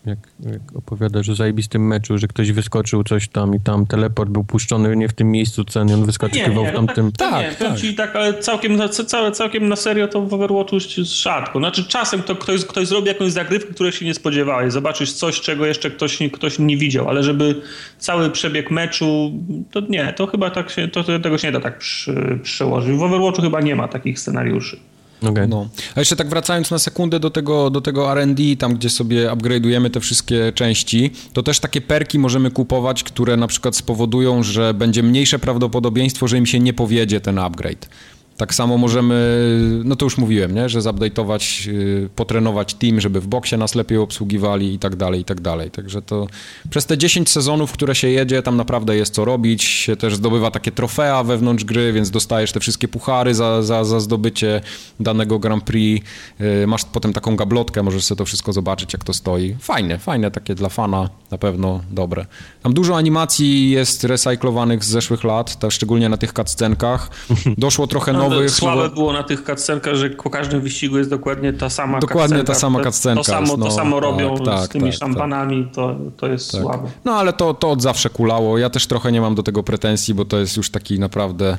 jak, 0.07 0.19
jak 0.53 0.77
opowiadasz 0.77 1.29
o 1.29 1.35
zajebistym 1.35 1.87
meczu, 1.87 2.19
że 2.19 2.29
ktoś 2.29 2.53
wyskoczył 2.53 3.05
coś 3.05 3.29
tam 3.29 3.55
i 3.55 3.61
tam 3.61 3.87
teleport 3.87 4.31
był 4.31 4.45
puszczony 4.45 4.97
nie 4.97 5.09
w 5.09 5.13
tym 5.13 5.31
miejscu 5.31 5.65
ceny, 5.65 5.95
on 5.95 6.05
wyskakiwał 6.05 6.67
w 6.67 6.73
tamtym. 6.73 7.13
Tak, 7.13 7.31
tak, 7.31 7.61
nie, 7.61 7.67
tak. 7.67 7.79
Ci 7.79 7.95
tak, 7.95 8.17
ale 8.17 8.35
całkiem, 8.35 8.79
całe, 8.89 9.33
całkiem 9.33 9.69
na 9.69 9.77
serio 9.77 10.09
to 10.09 10.23
w 10.23 10.35
Overwatchu 10.35 10.77
jest 10.77 11.23
rzadko. 11.23 11.59
Znaczy 11.59 11.85
czasem 11.85 12.23
to 12.23 12.37
ktoś, 12.37 12.65
ktoś 12.65 12.89
zrobi 12.89 13.09
jakąś 13.09 13.33
zagrywkę, 13.33 13.75
której 13.75 13.93
się 13.93 14.05
nie 14.05 14.15
spodziewałeś, 14.15 14.73
zobaczysz 14.73 15.13
coś, 15.13 15.41
czego 15.41 15.67
jeszcze 15.67 15.91
ktoś, 15.91 16.19
ktoś 16.33 16.59
nie 16.59 16.77
widział, 16.77 17.09
ale 17.09 17.23
żeby 17.23 17.63
cały 17.99 18.31
przebieg 18.31 18.71
meczu, 18.71 19.33
to 19.71 19.81
nie, 19.81 20.13
to 20.13 20.27
chyba 20.27 20.51
tak 20.51 20.71
się, 20.71 20.89
to, 20.89 21.05
tego 21.05 21.39
się 21.39 21.49
nie 21.49 21.53
da 21.53 21.61
tak 21.61 21.79
przy, 21.79 22.39
przełożyć. 22.43 22.97
W 22.97 23.03
Overwatchu 23.03 23.43
chyba 23.43 23.61
nie 23.61 23.77
ma 23.77 23.89
takich 23.89 24.21
scenariuszy. 24.21 24.81
Okay. 25.23 25.49
No. 25.49 25.69
A 25.95 26.01
jeszcze 26.01 26.17
tak 26.17 26.29
wracając 26.29 26.71
na 26.71 26.79
sekundę 26.79 27.21
do 27.21 27.31
tego, 27.31 27.71
do 27.71 27.81
tego 27.81 28.13
R&D, 28.13 28.43
tam 28.59 28.75
gdzie 28.75 28.91
sobie 28.91 29.29
upgrade'ujemy 29.29 29.91
te 29.91 30.01
wszystkie 30.01 30.53
części, 30.53 31.11
to 31.33 31.43
też 31.43 31.61
takie 31.61 31.81
perki 31.81 32.19
możemy 32.19 32.51
kupować, 32.51 33.03
które 33.03 33.37
na 33.37 33.47
przykład 33.47 33.77
spowodują, 33.77 34.43
że 34.43 34.75
będzie 34.75 35.03
mniejsze 35.03 35.39
prawdopodobieństwo, 35.39 36.29
że 36.29 36.39
im 36.39 36.47
się 36.47 36.61
nie 36.61 36.73
powiedzie 36.73 37.21
ten 37.21 37.39
upgrade. 37.39 37.89
Tak 38.37 38.55
samo 38.55 38.79
możemy, 38.79 39.49
no 39.85 39.97
to 39.97 40.07
już 40.07 40.19
mówiłem, 40.19 40.55
nie? 40.55 40.69
że 40.69 40.81
zupdate'ować, 40.81 41.73
yy, 41.73 42.09
potrenować 42.17 42.75
team, 42.75 43.01
żeby 43.01 43.21
w 43.21 43.27
boksie 43.27 43.57
nas 43.57 43.75
lepiej 43.75 43.99
obsługiwali 43.99 44.75
i 44.75 44.79
tak 44.79 44.97
dalej, 44.97 45.21
i 45.21 45.25
tak 45.25 45.41
dalej. 45.41 45.71
Także 45.71 46.03
to 46.03 46.27
przez 46.71 46.87
te 46.87 46.99
10 46.99 47.31
sezonów, 47.31 47.73
które 47.73 47.95
się 47.95 48.09
jedzie, 48.09 48.43
tam 48.43 48.57
naprawdę 48.57 48.97
jest 48.97 49.15
co 49.15 49.25
robić. 49.25 49.65
Się 49.65 49.97
też 49.97 50.17
zdobywa 50.17 50.51
takie 50.51 50.73
trofea 50.73 51.25
wewnątrz 51.25 51.65
gry, 51.65 51.93
więc 51.93 52.11
dostajesz 52.11 52.53
te 52.53 52.61
wszystkie 52.61 52.89
puchary 52.89 53.35
za, 53.35 53.63
za, 53.63 53.85
za 53.85 54.01
zdobycie 54.01 54.61
danego 55.01 55.39
Grand 55.39 55.65
Prix. 55.65 56.07
Yy, 56.41 56.67
masz 56.67 56.85
potem 56.85 57.13
taką 57.13 57.37
gablotkę, 57.37 57.83
możesz 57.83 58.05
sobie 58.05 58.19
to 58.19 58.25
wszystko 58.25 58.53
zobaczyć, 58.53 58.93
jak 58.93 59.05
to 59.05 59.15
stoi. 59.15 59.57
Fajne, 59.61 59.99
fajne 59.99 60.31
takie 60.31 60.55
dla 60.55 60.69
fana, 60.69 61.11
na 61.31 61.39
pewno 61.39 61.81
dobre. 61.91 62.27
Tam 62.63 62.75
dużo 62.75 62.97
animacji 62.97 63.71
jest 63.71 64.05
recyklowanych 64.05 64.85
z 64.85 64.89
zeszłych 64.89 65.25
lat, 65.25 65.59
szczególnie 65.71 66.09
na 66.09 66.17
tych 66.17 66.33
cutscenkach. 66.33 67.11
Doszło 67.59 67.87
trochę 67.87 68.13
no 68.13 68.26
nowych. 68.31 68.51
Słabe 68.51 68.89
było 68.89 69.13
na 69.13 69.23
tych 69.23 69.45
cutscenkach, 69.45 69.95
że 69.95 70.11
po 70.11 70.31
każdym 70.31 70.61
wyścigu 70.61 70.99
jest 70.99 71.11
dokładnie 71.11 71.53
ta 71.53 71.71
sama 71.71 72.01
Dokładnie 72.01 72.45
ta 72.45 72.55
sama 72.55 72.85
cutscenka. 72.85 73.21
To 73.21 73.25
samo, 73.25 73.57
no, 73.57 73.65
to 73.65 73.71
samo 73.71 74.01
robią 74.01 74.37
tak, 74.37 74.47
tak, 74.47 74.65
z 74.65 74.69
tymi 74.69 74.91
tak, 74.91 74.99
szampanami, 74.99 75.69
to, 75.75 75.97
to 76.17 76.27
jest 76.27 76.53
tak. 76.53 76.61
słabe. 76.61 76.89
No 77.05 77.13
ale 77.13 77.33
to, 77.33 77.55
to 77.55 77.71
od 77.71 77.83
zawsze 77.83 78.11
kulało. 78.11 78.59
Ja 78.59 78.71
też 78.71 78.87
trochę 78.87 79.13
nie 79.13 79.21
mam 79.21 79.35
do 79.35 79.43
tego 79.43 79.63
pretensji, 79.63 80.15
bo 80.15 80.25
to 80.25 80.39
jest 80.39 80.57
już 80.57 80.71
taki 80.71 80.99
naprawdę 80.99 81.59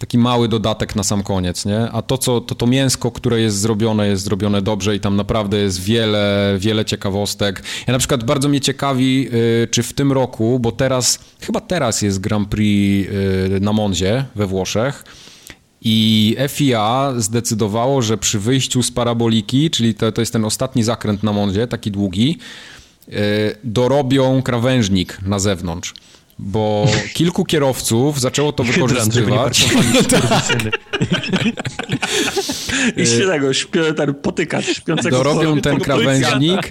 taki 0.00 0.18
mały 0.18 0.48
dodatek 0.48 0.96
na 0.96 1.02
sam 1.02 1.22
koniec, 1.22 1.64
nie? 1.66 1.90
A 1.90 2.02
to, 2.02 2.18
co, 2.18 2.40
to, 2.40 2.54
to 2.54 2.66
mięsko, 2.66 3.10
które 3.10 3.40
jest 3.40 3.56
zrobione, 3.58 4.08
jest 4.08 4.24
zrobione 4.24 4.62
dobrze 4.62 4.96
i 4.96 5.00
tam 5.00 5.16
naprawdę 5.16 5.58
jest 5.58 5.82
wiele, 5.82 6.56
wiele 6.58 6.84
ciekawostek. 6.84 7.62
Ja 7.86 7.92
na 7.92 7.98
przykład 7.98 8.24
bardzo 8.24 8.48
mnie 8.48 8.60
ciekawi, 8.60 9.28
y, 9.34 9.68
czy 9.70 9.82
w 9.82 9.92
tym 9.92 10.12
roku, 10.12 10.58
bo 10.58 10.72
teraz, 10.72 11.18
chyba 11.40 11.60
teraz 11.60 12.02
jest 12.02 12.20
Grand 12.20 12.48
Prix 12.48 13.08
y, 13.10 13.60
na 13.60 13.72
Monzie 13.72 14.24
we 14.34 14.46
Włoszech, 14.46 15.04
i 15.82 16.36
FIA 16.48 17.14
zdecydowało, 17.16 18.02
że 18.02 18.18
przy 18.18 18.38
wyjściu 18.38 18.82
z 18.82 18.90
paraboliki, 18.90 19.70
czyli 19.70 19.94
to, 19.94 20.12
to 20.12 20.22
jest 20.22 20.32
ten 20.32 20.44
ostatni 20.44 20.82
zakręt 20.82 21.22
na 21.22 21.32
Monzie, 21.32 21.66
taki 21.66 21.90
długi, 21.90 22.38
y, 23.08 23.12
dorobią 23.64 24.42
krawężnik 24.42 25.18
na 25.22 25.38
zewnątrz 25.38 25.94
bo 26.40 26.86
kilku 27.14 27.44
kierowców 27.44 28.20
zaczęło 28.20 28.52
to 28.52 28.64
wykorzystywać. 28.72 29.64
I 32.96 33.06
się 33.06 33.26
tego 33.26 33.52
śpię, 33.52 33.94
ten 33.94 34.14
potykacz 34.14 34.64
śpiącego 34.64 35.16
Dorobią 35.16 35.60
ten 35.60 35.80
krawężnik, 35.80 36.70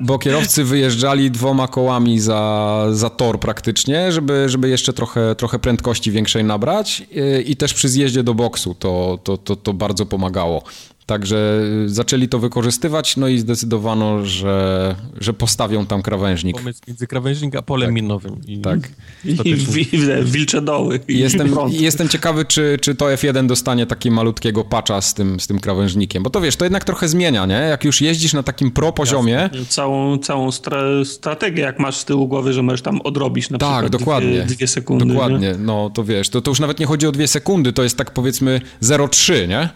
bo 0.00 0.18
kierowcy 0.18 0.64
wyjeżdżali 0.64 1.30
dwoma 1.30 1.68
kołami 1.68 2.20
za, 2.20 2.84
za 2.92 3.10
tor 3.10 3.40
praktycznie, 3.40 4.12
żeby, 4.12 4.48
żeby 4.48 4.68
jeszcze 4.68 4.92
trochę, 4.92 5.34
trochę 5.34 5.58
prędkości 5.58 6.10
większej 6.10 6.44
nabrać 6.44 7.02
i 7.46 7.56
też 7.56 7.74
przy 7.74 7.88
zjeździe 7.88 8.22
do 8.22 8.34
boksu 8.34 8.74
to, 8.74 9.18
to, 9.24 9.36
to, 9.36 9.56
to 9.56 9.72
bardzo 9.72 10.06
pomagało. 10.06 10.62
Także 11.06 11.60
zaczęli 11.86 12.28
to 12.28 12.38
wykorzystywać, 12.38 13.16
no 13.16 13.28
i 13.28 13.38
zdecydowano, 13.38 14.24
że, 14.24 14.94
że 15.20 15.32
postawią 15.32 15.86
tam 15.86 16.02
krawężnik. 16.02 16.56
Pomysł 16.56 16.80
między 16.88 17.06
krawężnik 17.06 17.56
a 17.56 17.62
polem 17.62 17.88
tak. 17.88 17.94
minowym. 17.94 18.40
I, 18.46 18.58
tak. 18.58 18.90
I, 19.24 19.50
i 19.92 19.98
wilcze 20.24 20.62
doły. 20.62 21.00
I 21.08 21.18
jestem, 21.18 21.54
jestem 21.70 22.08
ciekawy, 22.08 22.44
czy, 22.44 22.78
czy 22.80 22.94
to 22.94 23.06
F1 23.06 23.46
dostanie 23.46 23.86
takiego 23.86 24.16
malutkiego 24.16 24.64
patcha 24.64 25.00
z 25.00 25.14
tym, 25.14 25.40
z 25.40 25.46
tym 25.46 25.60
krawężnikiem, 25.60 26.22
bo 26.22 26.30
to 26.30 26.40
wiesz, 26.40 26.56
to 26.56 26.64
jednak 26.64 26.84
trochę 26.84 27.08
zmienia, 27.08 27.46
nie? 27.46 27.54
Jak 27.54 27.84
już 27.84 28.00
jeździsz 28.00 28.32
na 28.32 28.42
takim 28.42 28.70
pro 28.70 28.92
poziomie... 28.92 29.50
Całą, 29.68 30.18
całą 30.18 30.52
stra 30.52 30.82
strategię, 31.04 31.62
jak 31.62 31.78
masz 31.78 31.96
z 31.96 32.04
tyłu 32.04 32.28
głowy, 32.28 32.52
że 32.52 32.62
możesz 32.62 32.82
tam 32.82 33.00
odrobić 33.00 33.50
na 33.50 33.58
tak, 33.58 33.70
przykład 33.70 34.00
dokładnie. 34.02 34.30
Dwie, 34.30 34.54
dwie 34.56 34.66
sekundy. 34.66 35.06
Dokładnie, 35.06 35.38
nie? 35.38 35.58
no 35.58 35.90
to 35.90 36.04
wiesz, 36.04 36.28
to, 36.28 36.42
to 36.42 36.50
już 36.50 36.60
nawet 36.60 36.80
nie 36.80 36.86
chodzi 36.86 37.06
o 37.06 37.12
dwie 37.12 37.28
sekundy, 37.28 37.72
to 37.72 37.82
jest 37.82 37.96
tak 37.96 38.10
powiedzmy 38.10 38.60
0,3, 38.82 39.48
nie? 39.48 39.68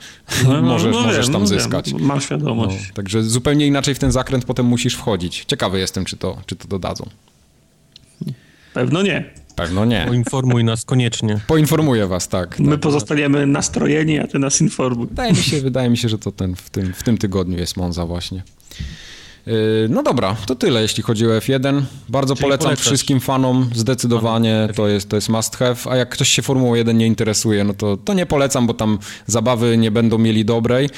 No, 0.44 0.62
możesz, 0.62 0.92
no, 0.92 1.02
możesz 1.02 1.26
wiem, 1.26 1.32
tam 1.32 1.42
no, 1.42 1.46
zyskać. 1.46 1.92
Wiem, 1.92 2.02
mam 2.02 2.20
świadomość. 2.20 2.76
No, 2.88 2.94
także 2.94 3.22
zupełnie 3.22 3.66
inaczej 3.66 3.94
w 3.94 3.98
ten 3.98 4.12
zakręt 4.12 4.44
potem 4.44 4.66
musisz 4.66 4.94
wchodzić. 4.94 5.44
Ciekawy 5.44 5.78
jestem, 5.78 6.04
czy 6.04 6.16
to, 6.16 6.36
czy 6.46 6.56
to 6.56 6.68
dodadzą. 6.68 7.08
Pewno 8.74 9.02
nie. 9.02 9.30
Pewno 9.56 9.84
nie. 9.84 10.04
Poinformuj 10.08 10.64
nas 10.64 10.84
koniecznie. 10.84 11.40
Poinformuję 11.46 12.06
was, 12.06 12.28
tak. 12.28 12.58
My 12.58 12.70
tak. 12.70 12.80
pozostaniemy 12.80 13.46
nastrojeni, 13.46 14.18
a 14.18 14.26
ty 14.26 14.38
nas 14.38 14.60
informuj. 14.60 15.06
Wydaje 15.06 15.32
mi 15.32 15.38
się, 15.38 15.60
wydaje 15.60 15.90
mi 15.90 15.96
się 15.96 16.08
że 16.08 16.18
to 16.18 16.32
ten, 16.32 16.56
w, 16.56 16.70
tym, 16.70 16.92
w 16.92 17.02
tym 17.02 17.18
tygodniu 17.18 17.58
jest 17.58 17.76
Monza 17.76 18.06
właśnie. 18.06 18.42
No 19.88 20.02
dobra, 20.02 20.36
to 20.46 20.54
tyle 20.54 20.82
jeśli 20.82 21.02
chodzi 21.02 21.26
o 21.26 21.30
F1. 21.30 21.82
Bardzo 22.08 22.34
Czyli 22.34 22.42
polecam 22.42 22.64
polecasz. 22.64 22.86
wszystkim 22.86 23.20
fanom, 23.20 23.70
zdecydowanie 23.74 24.68
to 24.74 24.88
jest, 24.88 25.08
to 25.08 25.16
jest 25.16 25.28
must 25.28 25.56
have, 25.56 25.76
a 25.90 25.96
jak 25.96 26.08
ktoś 26.08 26.28
się 26.28 26.42
Formułą 26.42 26.74
1 26.74 26.98
nie 26.98 27.06
interesuje, 27.06 27.64
no 27.64 27.74
to, 27.74 27.96
to 27.96 28.14
nie 28.14 28.26
polecam, 28.26 28.66
bo 28.66 28.74
tam 28.74 28.98
zabawy 29.26 29.78
nie 29.78 29.90
będą 29.90 30.18
mieli 30.18 30.44
dobrej. 30.44 30.88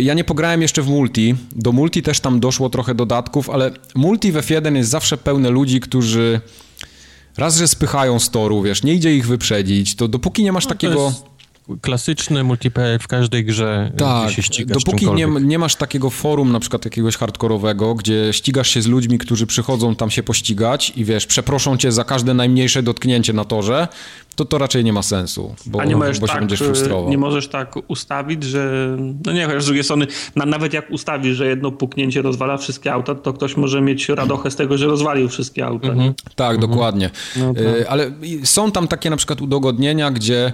Ja 0.00 0.14
nie 0.14 0.24
pograłem 0.24 0.62
jeszcze 0.62 0.82
w 0.82 0.88
multi, 0.88 1.34
do 1.56 1.72
multi 1.72 2.02
też 2.02 2.20
tam 2.20 2.40
doszło 2.40 2.70
trochę 2.70 2.94
dodatków, 2.94 3.50
ale 3.50 3.70
multi 3.94 4.32
w 4.32 4.36
F1 4.36 4.76
jest 4.76 4.90
zawsze 4.90 5.16
pełne 5.16 5.50
ludzi, 5.50 5.80
którzy 5.80 6.40
raz, 7.36 7.56
że 7.56 7.68
spychają 7.68 8.18
z 8.18 8.30
toru, 8.30 8.62
wiesz, 8.62 8.82
nie 8.82 8.94
idzie 8.94 9.16
ich 9.16 9.26
wyprzedzić, 9.26 9.96
to 9.96 10.08
dopóki 10.08 10.44
nie 10.44 10.52
masz 10.52 10.64
no, 10.64 10.70
takiego... 10.70 11.12
Klasyczny 11.80 12.44
multiplayer 12.44 13.00
w 13.00 13.08
każdej 13.08 13.44
grze, 13.44 13.92
tak, 13.96 14.26
gdzie 14.26 14.34
się 14.34 14.42
ścigasz 14.42 14.84
dopóki 14.84 15.10
nie, 15.10 15.26
nie, 15.26 15.58
masz 15.58 15.76
takiego 15.76 16.10
forum 16.10 16.52
na 16.52 16.60
przykład 16.60 16.84
jakiegoś 16.84 17.16
hardkorowego, 17.16 17.94
gdzie 17.94 18.32
ścigasz 18.32 18.68
się 18.68 18.82
z 18.82 18.86
ludźmi, 18.86 19.18
którzy 19.18 19.46
przychodzą 19.46 19.96
tam 19.96 20.10
się 20.10 20.22
pościgać 20.22 20.92
i 20.96 21.04
wiesz, 21.04 21.26
przeproszą 21.26 21.76
cię 21.76 21.92
za 21.92 22.04
każde 22.04 22.34
najmniejsze 22.34 22.82
dotknięcie 22.82 23.32
na 23.32 23.44
torze, 23.44 23.88
to 24.36 24.44
to 24.44 24.58
raczej 24.58 24.84
nie 24.84 24.92
ma 24.92 25.02
sensu, 25.02 25.54
bo, 25.66 25.80
A 25.80 25.84
nie 25.84 25.96
możesz 25.96 26.20
bo 26.20 26.26
się 26.26 26.32
tak, 26.32 26.40
będziesz 26.40 26.58
frustrował. 26.58 27.10
Nie 27.10 27.18
możesz 27.18 27.48
tak 27.48 27.74
ustawić, 27.88 28.44
że 28.44 28.96
no 29.26 29.32
nie, 29.32 29.46
chociaż 29.46 29.62
z 29.62 29.66
drugiej 29.66 29.84
strony 29.84 30.06
na, 30.36 30.46
nawet 30.46 30.72
jak 30.72 30.90
ustawisz, 30.90 31.36
że 31.36 31.46
jedno 31.46 31.72
puknięcie 31.72 32.22
rozwala 32.22 32.56
wszystkie 32.56 32.92
auta, 32.92 33.14
to 33.14 33.32
ktoś 33.32 33.56
może 33.56 33.80
mieć 33.80 34.08
radochę 34.08 34.50
z 34.50 34.56
tego, 34.56 34.78
że 34.78 34.86
rozwalił 34.86 35.28
wszystkie 35.28 35.66
auta. 35.66 35.88
Mhm. 35.88 36.14
Tak, 36.34 36.54
mhm. 36.54 36.70
dokładnie. 36.70 37.10
No, 37.36 37.54
tak. 37.54 37.64
Ale 37.88 38.10
są 38.44 38.72
tam 38.72 38.88
takie 38.88 39.10
na 39.10 39.16
przykład 39.16 39.40
udogodnienia, 39.40 40.10
gdzie 40.10 40.52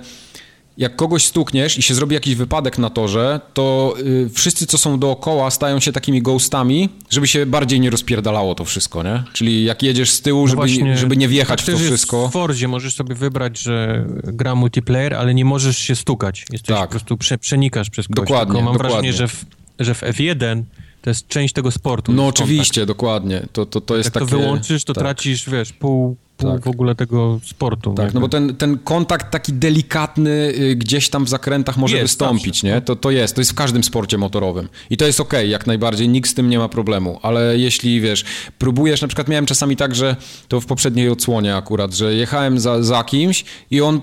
jak 0.79 0.97
kogoś 0.97 1.25
stukniesz 1.25 1.79
i 1.79 1.83
się 1.83 1.95
zrobi 1.95 2.15
jakiś 2.15 2.35
wypadek 2.35 2.79
na 2.79 2.91
torze, 2.91 3.41
to 3.55 3.95
y, 4.01 4.31
wszyscy, 4.35 4.67
co 4.67 4.79
są 4.79 4.99
dookoła, 4.99 5.51
stają 5.51 5.81
się 5.81 5.93
takimi 5.93 6.23
ghostami, 6.23 6.89
żeby 7.11 7.29
się 7.29 7.47
bardziej 7.47 7.81
nie 7.81 7.91
rozpierdalało 7.91 8.55
to 8.55 8.65
wszystko, 8.65 9.03
nie? 9.03 9.23
Czyli 9.33 9.65
jak 9.65 9.83
jedziesz 9.83 10.11
z 10.11 10.23
tyłu, 10.23 10.41
no 10.41 10.47
żeby, 10.47 10.57
właśnie, 10.57 10.99
żeby 10.99 11.17
nie 11.17 11.29
wjechać 11.29 11.63
w 11.63 11.67
to 11.67 11.79
wszystko. 11.79 12.29
w 12.29 12.33
Fordzie 12.33 12.69
możesz 12.69 12.95
sobie 12.95 13.15
wybrać, 13.15 13.59
że 13.59 14.07
gra 14.25 14.55
multiplayer, 14.55 15.15
ale 15.15 15.35
nie 15.35 15.45
możesz 15.45 15.79
się 15.79 15.97
stukać. 15.97 16.45
Jesteś 16.53 16.77
tak. 16.77 16.85
po 16.85 16.91
prostu 16.91 17.17
prze, 17.17 17.39
przenikasz 17.39 17.91
przez 17.91 18.09
kogoś. 18.09 18.29
Dokładnie, 18.29 18.55
Tylko 18.55 18.65
mam 18.65 18.73
dokładnie. 18.73 19.13
wrażenie, 19.13 19.13
że 19.13 19.29
w, 19.29 19.45
że 19.79 19.95
w 19.95 20.03
F1 20.03 20.63
to 21.03 21.11
jest 21.11 21.29
część 21.29 21.55
tego 21.55 21.71
sportu. 21.71 22.13
No 22.13 22.27
oczywiście, 22.27 22.81
kontakt. 22.81 22.99
dokładnie. 22.99 23.47
To, 23.53 23.67
to, 23.67 23.81
to 23.81 23.97
jest 23.97 24.07
Jak 24.07 24.15
takie... 24.15 24.27
to 24.27 24.39
wyłączysz, 24.39 24.85
to 24.85 24.95
tak. 24.95 25.05
tracisz, 25.05 25.51
wiesz, 25.51 25.73
pół, 25.73 26.17
pół 26.37 26.53
tak. 26.53 26.65
w 26.65 26.69
ogóle 26.69 26.95
tego 26.95 27.41
sportu. 27.45 27.95
Tak, 27.95 28.15
no 28.15 28.21
bo 28.21 28.29
ten, 28.29 28.57
ten 28.57 28.79
kontakt 28.79 29.31
taki 29.31 29.53
delikatny 29.53 30.31
y, 30.31 30.77
gdzieś 30.77 31.09
tam 31.09 31.25
w 31.25 31.29
zakrętach 31.29 31.77
może 31.77 31.97
jest, 31.97 32.05
wystąpić, 32.05 32.55
zawsze. 32.55 32.67
nie? 32.67 32.81
To, 32.81 32.97
to 32.97 33.11
jest, 33.11 33.35
to 33.35 33.41
jest 33.41 33.51
w 33.51 33.55
każdym 33.55 33.85
sporcie 33.85 34.19
motorowym. 34.19 34.69
I 34.91 34.97
to 34.97 35.07
jest 35.07 35.21
okej, 35.21 35.41
okay, 35.41 35.49
jak 35.49 35.67
najbardziej, 35.67 36.09
nikt 36.09 36.31
z 36.31 36.35
tym 36.35 36.51
nie 36.51 36.59
ma 36.59 36.69
problemu, 36.69 37.19
ale 37.23 37.59
jeśli, 37.59 38.01
wiesz, 38.01 38.25
próbujesz, 38.59 39.03
na 39.03 39.09
przykład 39.09 39.29
miałem 39.29 39.47
czasami 39.47 39.77
tak, 39.77 39.95
że 39.95 40.17
to 40.49 40.61
w 40.61 40.67
poprzedniej 40.67 41.09
odsłonie 41.09 41.57
akurat, 41.57 41.95
że 41.95 42.15
jechałem 42.15 42.61
za, 42.61 42.83
za 42.83 43.05
kimś 43.05 43.45
i 43.71 43.81
on 43.81 44.01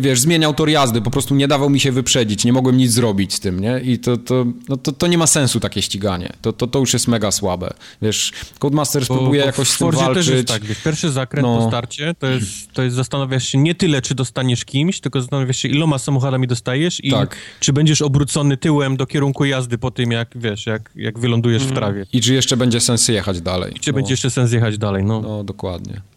wiesz, 0.00 0.20
zmieniał 0.20 0.54
tor 0.54 0.68
jazdy, 0.68 1.02
po 1.02 1.10
prostu 1.10 1.34
nie 1.34 1.48
dawał 1.48 1.70
mi 1.70 1.80
się 1.80 1.92
wyprzedzić, 1.92 2.44
nie 2.44 2.52
mogłem 2.52 2.76
nic 2.76 2.92
zrobić 2.92 3.34
z 3.34 3.40
tym, 3.40 3.60
nie? 3.60 3.80
I 3.80 3.98
to, 3.98 4.16
to, 4.16 4.46
no 4.68 4.76
to, 4.76 4.92
to 4.92 5.06
nie 5.06 5.18
ma 5.18 5.26
sensu 5.26 5.60
takie 5.60 5.82
ściganie. 5.82 6.32
To, 6.42 6.52
to, 6.52 6.66
to 6.66 6.78
już 6.78 6.92
jest 6.92 7.08
mega 7.08 7.30
słabe. 7.30 7.74
Wiesz, 8.02 8.32
Codemasters 8.58 9.08
bo, 9.08 9.14
próbuje 9.14 9.40
bo 9.40 9.46
jakoś 9.46 9.68
z 9.68 9.78
tym 9.78 9.90
walczyć. 9.90 10.26
Też 10.26 10.34
jest 10.34 10.48
tak, 10.48 10.64
wiesz, 10.64 10.82
pierwszy 10.82 11.10
zakręt 11.10 11.46
no. 11.48 11.58
po 11.58 11.68
starcie 11.68 12.14
to 12.18 12.26
jest, 12.26 12.72
to 12.72 12.82
jest 12.82 12.96
zastanawiasz 12.96 13.44
się 13.44 13.58
nie 13.58 13.74
tyle, 13.74 14.02
czy 14.02 14.14
dostaniesz 14.14 14.64
kimś, 14.64 15.00
tylko 15.00 15.20
zastanawiasz 15.20 15.56
się, 15.56 15.68
iloma 15.68 15.98
samochodami 15.98 16.46
dostajesz 16.46 17.04
i 17.04 17.10
tak. 17.10 17.36
czy 17.60 17.72
będziesz 17.72 18.02
obrócony 18.02 18.56
tyłem 18.56 18.96
do 18.96 19.06
kierunku 19.06 19.44
jazdy 19.44 19.78
po 19.78 19.90
tym, 19.90 20.10
jak 20.10 20.28
wiesz, 20.34 20.66
jak, 20.66 20.90
jak 20.96 21.18
wylądujesz 21.18 21.62
w 21.62 21.72
trawie. 21.72 22.06
I 22.12 22.20
czy 22.20 22.34
jeszcze 22.34 22.56
będzie 22.56 22.80
sens 22.80 23.08
jechać 23.08 23.40
dalej. 23.40 23.72
I 23.76 23.80
czy 23.80 23.90
no. 23.90 23.94
będzie 23.94 24.12
jeszcze 24.12 24.30
sens 24.30 24.52
jechać 24.52 24.78
dalej, 24.78 25.04
no. 25.04 25.20
No, 25.20 25.44
dokładnie. 25.44 26.11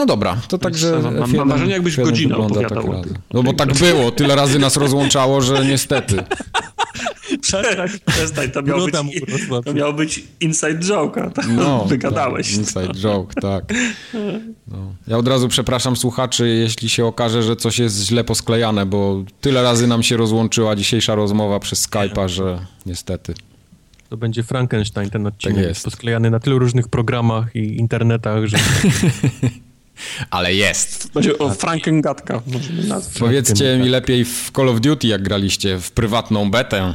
No 0.00 0.06
dobra, 0.06 0.36
to 0.48 0.58
także... 0.58 1.00
Mam, 1.20 1.32
mam 1.32 1.48
marzenie, 1.48 1.72
jakbyś 1.72 1.96
godzinę 1.96 2.36
opowiadał 2.36 2.82
tak 3.02 3.12
No 3.32 3.42
bo 3.42 3.52
tak 3.52 3.72
było, 3.72 4.10
tyle 4.10 4.34
razy 4.34 4.58
nas 4.58 4.76
rozłączało, 4.76 5.40
że 5.40 5.64
niestety. 5.64 6.16
Przestań, 7.40 7.88
przestań, 8.06 8.50
to 8.50 8.62
miał, 8.62 8.78
być, 8.84 8.94
to 9.64 9.74
miał 9.74 9.94
być 9.94 10.24
inside 10.40 10.78
joke, 10.78 11.30
tak? 11.30 11.48
no, 11.48 11.84
wygadałeś. 11.84 12.50
Tak, 12.50 12.58
inside 12.58 12.94
joke, 12.94 13.40
tak. 13.40 13.64
No. 14.68 14.94
Ja 15.06 15.16
od 15.18 15.28
razu 15.28 15.48
przepraszam 15.48 15.96
słuchaczy, 15.96 16.48
jeśli 16.48 16.88
się 16.88 17.06
okaże, 17.06 17.42
że 17.42 17.56
coś 17.56 17.78
jest 17.78 18.06
źle 18.06 18.24
posklejane, 18.24 18.86
bo 18.86 19.24
tyle 19.40 19.62
razy 19.62 19.86
nam 19.86 20.02
się 20.02 20.16
rozłączyła 20.16 20.76
dzisiejsza 20.76 21.14
rozmowa 21.14 21.60
przez 21.60 21.88
Skype'a, 21.88 22.28
że 22.28 22.58
niestety. 22.86 23.34
To 24.08 24.16
będzie 24.16 24.42
Frankenstein 24.42 25.10
ten 25.10 25.26
odcinek. 25.26 25.56
Tak 25.56 25.66
jest. 25.66 25.84
Posklejany 25.84 26.30
na 26.30 26.40
tylu 26.40 26.58
różnych 26.58 26.88
programach 26.88 27.56
i 27.56 27.78
internetach, 27.78 28.46
że... 28.46 28.58
Ale 30.30 30.54
jest. 30.54 31.12
Będzie 31.14 31.38
o 31.38 31.50
Frankengatka. 31.50 32.42
Powiedzcie 33.18 33.78
mi 33.78 33.88
lepiej 33.88 34.24
w 34.24 34.50
Call 34.56 34.68
of 34.68 34.80
Duty, 34.80 35.06
jak 35.06 35.22
graliście 35.22 35.78
w 35.78 35.90
prywatną 35.90 36.50
betę. 36.50 36.94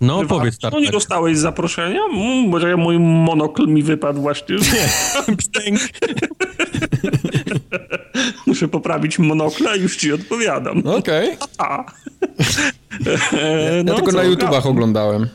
No, 0.00 0.24
powiedz 0.24 0.58
tak. 0.58 0.72
No 0.72 0.80
nie 0.80 0.90
dostałeś 0.90 1.38
zaproszenia? 1.38 2.00
Mm, 2.14 2.50
bo 2.50 2.76
mój 2.76 2.98
monokl 2.98 3.66
mi 3.66 3.82
wypadł 3.82 4.20
właśnie. 4.20 4.56
Nie. 4.56 4.88
Muszę 8.46 8.68
poprawić 8.68 9.18
monokla 9.18 9.76
i 9.76 9.80
już 9.80 9.96
ci 9.96 10.12
odpowiadam. 10.12 10.86
Okej. 10.86 11.36
Okay. 11.58 11.84
ja 13.76 13.82
no, 13.84 13.94
tylko 13.94 14.12
na 14.12 14.22
YouTubach 14.22 14.66
oglądałem. 14.66 15.28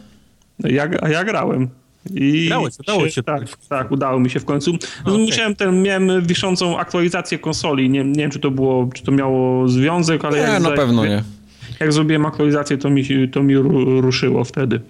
Ja, 0.59 0.89
a 1.01 1.09
ja 1.09 1.23
grałem. 1.23 1.69
I 2.15 2.47
Grałeś, 2.47 2.73
udało 2.79 3.09
się. 3.09 3.23
Tak, 3.23 3.57
tak, 3.69 3.91
udało 3.91 4.19
mi 4.19 4.29
się 4.29 4.39
w 4.39 4.45
końcu. 4.45 4.77
Okay. 5.03 5.17
Musiałem 5.17 5.55
ten, 5.55 5.81
miałem 5.81 6.21
wiszącą 6.21 6.79
aktualizację 6.79 7.39
konsoli. 7.39 7.89
Nie, 7.89 8.03
nie 8.03 8.13
wiem, 8.13 8.31
czy 8.31 8.39
to 8.39 8.51
było, 8.51 8.89
czy 8.93 9.03
to 9.03 9.11
miało 9.11 9.67
związek, 9.67 10.25
ale... 10.25 10.53
Nie, 10.53 10.59
na 10.59 10.71
pewno 10.71 11.05
nie. 11.05 11.23
jak 11.79 11.93
zrobiłem 11.93 12.25
aktualizację, 12.25 12.77
to 12.77 12.89
mi, 12.89 13.29
to 13.31 13.43
mi 13.43 13.55
ruszyło 14.01 14.43
wtedy. 14.43 14.81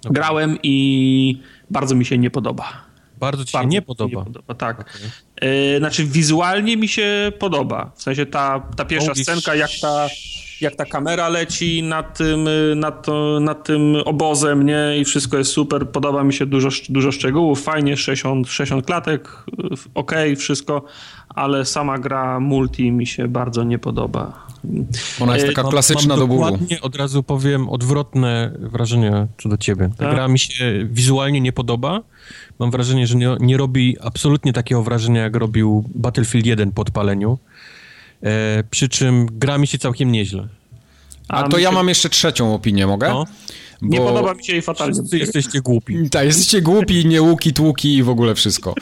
Okay. 0.00 0.12
Grałem 0.12 0.58
i 0.62 1.40
bardzo 1.70 1.94
mi 1.94 2.04
się 2.04 2.18
nie 2.18 2.30
podoba. 2.30 2.92
Bardzo 3.20 3.44
ci 3.44 3.52
bardzo 3.52 3.68
się 3.68 3.68
nie 3.68 3.82
podoba? 3.82 4.20
Nie 4.20 4.26
podoba 4.26 4.54
tak. 4.54 4.80
Okay. 4.80 5.50
Yy, 5.50 5.78
znaczy 5.78 6.04
wizualnie 6.04 6.76
mi 6.76 6.88
się 6.88 7.32
podoba. 7.38 7.90
W 7.96 8.02
sensie 8.02 8.26
ta, 8.26 8.60
ta 8.76 8.84
pierwsza 8.84 9.12
Holy 9.12 9.24
scenka, 9.24 9.54
jak 9.54 9.70
ta 9.80 10.08
jak 10.62 10.76
ta 10.76 10.84
kamera 10.84 11.28
leci 11.28 11.82
nad 11.82 12.18
tym, 12.18 12.48
nad, 12.76 13.06
to, 13.06 13.40
nad 13.40 13.64
tym 13.64 13.96
obozem, 14.04 14.66
nie? 14.66 14.98
I 15.00 15.04
wszystko 15.04 15.38
jest 15.38 15.50
super. 15.50 15.88
Podoba 15.88 16.24
mi 16.24 16.32
się 16.32 16.46
dużo, 16.46 16.68
dużo 16.88 17.12
szczegółów. 17.12 17.62
Fajnie, 17.62 17.96
60, 17.96 18.48
60 18.48 18.86
klatek, 18.86 19.28
ok, 19.94 20.12
wszystko, 20.36 20.84
ale 21.28 21.64
sama 21.64 21.98
gra 21.98 22.40
multi 22.40 22.92
mi 22.92 23.06
się 23.06 23.28
bardzo 23.28 23.64
nie 23.64 23.78
podoba. 23.78 24.46
Ona 25.20 25.34
jest 25.34 25.46
taka 25.46 25.68
klasyczna 25.68 26.16
mam, 26.16 26.18
mam 26.18 26.28
do 26.28 26.34
Dokładnie 26.34 26.80
od 26.80 26.96
razu 26.96 27.22
powiem 27.22 27.68
odwrotne 27.68 28.52
wrażenie 28.58 29.26
co 29.42 29.48
do 29.48 29.56
ciebie. 29.56 29.90
Ta 29.98 30.04
tak? 30.04 30.14
gra 30.14 30.28
mi 30.28 30.38
się 30.38 30.86
wizualnie 30.90 31.40
nie 31.40 31.52
podoba. 31.52 32.00
Mam 32.58 32.70
wrażenie, 32.70 33.06
że 33.06 33.16
nie, 33.16 33.36
nie 33.40 33.56
robi 33.56 33.96
absolutnie 34.00 34.52
takiego 34.52 34.82
wrażenia, 34.82 35.22
jak 35.22 35.36
robił 35.36 35.84
Battlefield 35.94 36.46
1 36.46 36.72
po 36.72 36.82
odpaleniu. 36.82 37.38
E, 38.22 38.64
przy 38.70 38.88
czym 38.88 39.26
gra 39.32 39.58
mi 39.58 39.66
się 39.66 39.78
całkiem 39.78 40.12
nieźle. 40.12 40.48
A, 41.28 41.44
A 41.44 41.48
to 41.48 41.58
ja 41.58 41.68
się... 41.68 41.74
mam 41.74 41.88
jeszcze 41.88 42.08
trzecią 42.08 42.54
opinię, 42.54 42.86
mogę? 42.86 43.08
No. 43.08 43.24
Bo... 43.82 43.88
Nie 43.88 44.00
podoba 44.00 44.34
mi 44.34 44.44
się 44.44 44.52
jej 44.52 44.62
fatalnie. 44.62 44.94
Wszyscy 44.94 45.18
jesteście 45.18 45.60
głupi. 45.60 46.10
Tak, 46.10 46.24
jesteście 46.24 46.62
głupi, 46.62 47.06
nie 47.06 47.22
łuki, 47.22 47.52
tłuki 47.52 47.96
i 47.96 48.02
w 48.02 48.08
ogóle 48.08 48.34
wszystko. 48.34 48.74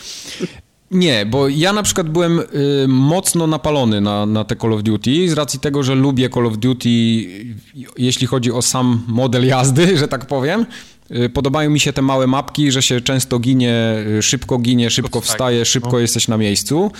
Nie, 0.90 1.26
bo 1.26 1.48
ja 1.48 1.72
na 1.72 1.82
przykład 1.82 2.08
byłem 2.08 2.40
y, 2.40 2.44
mocno 2.88 3.46
napalony 3.46 4.00
na, 4.00 4.26
na 4.26 4.44
te 4.44 4.56
Call 4.56 4.72
of 4.72 4.82
Duty 4.82 5.28
z 5.28 5.32
racji 5.32 5.60
tego, 5.60 5.82
że 5.82 5.94
lubię 5.94 6.28
Call 6.30 6.46
of 6.46 6.58
Duty, 6.58 6.88
jeśli 7.98 8.26
chodzi 8.26 8.52
o 8.52 8.62
sam 8.62 9.02
model 9.08 9.46
jazdy, 9.46 9.98
że 9.98 10.08
tak 10.08 10.26
powiem. 10.26 10.66
Y, 11.10 11.28
podobają 11.28 11.70
mi 11.70 11.80
się 11.80 11.92
te 11.92 12.02
małe 12.02 12.26
mapki, 12.26 12.72
że 12.72 12.82
się 12.82 13.00
często 13.00 13.38
ginie, 13.38 13.94
y, 14.18 14.22
szybko 14.22 14.58
ginie, 14.58 14.90
szybko 14.90 15.20
wstaje, 15.20 15.64
szybko 15.64 15.92
no. 15.92 15.98
jesteś 15.98 16.28
na 16.28 16.36
miejscu. 16.36 16.90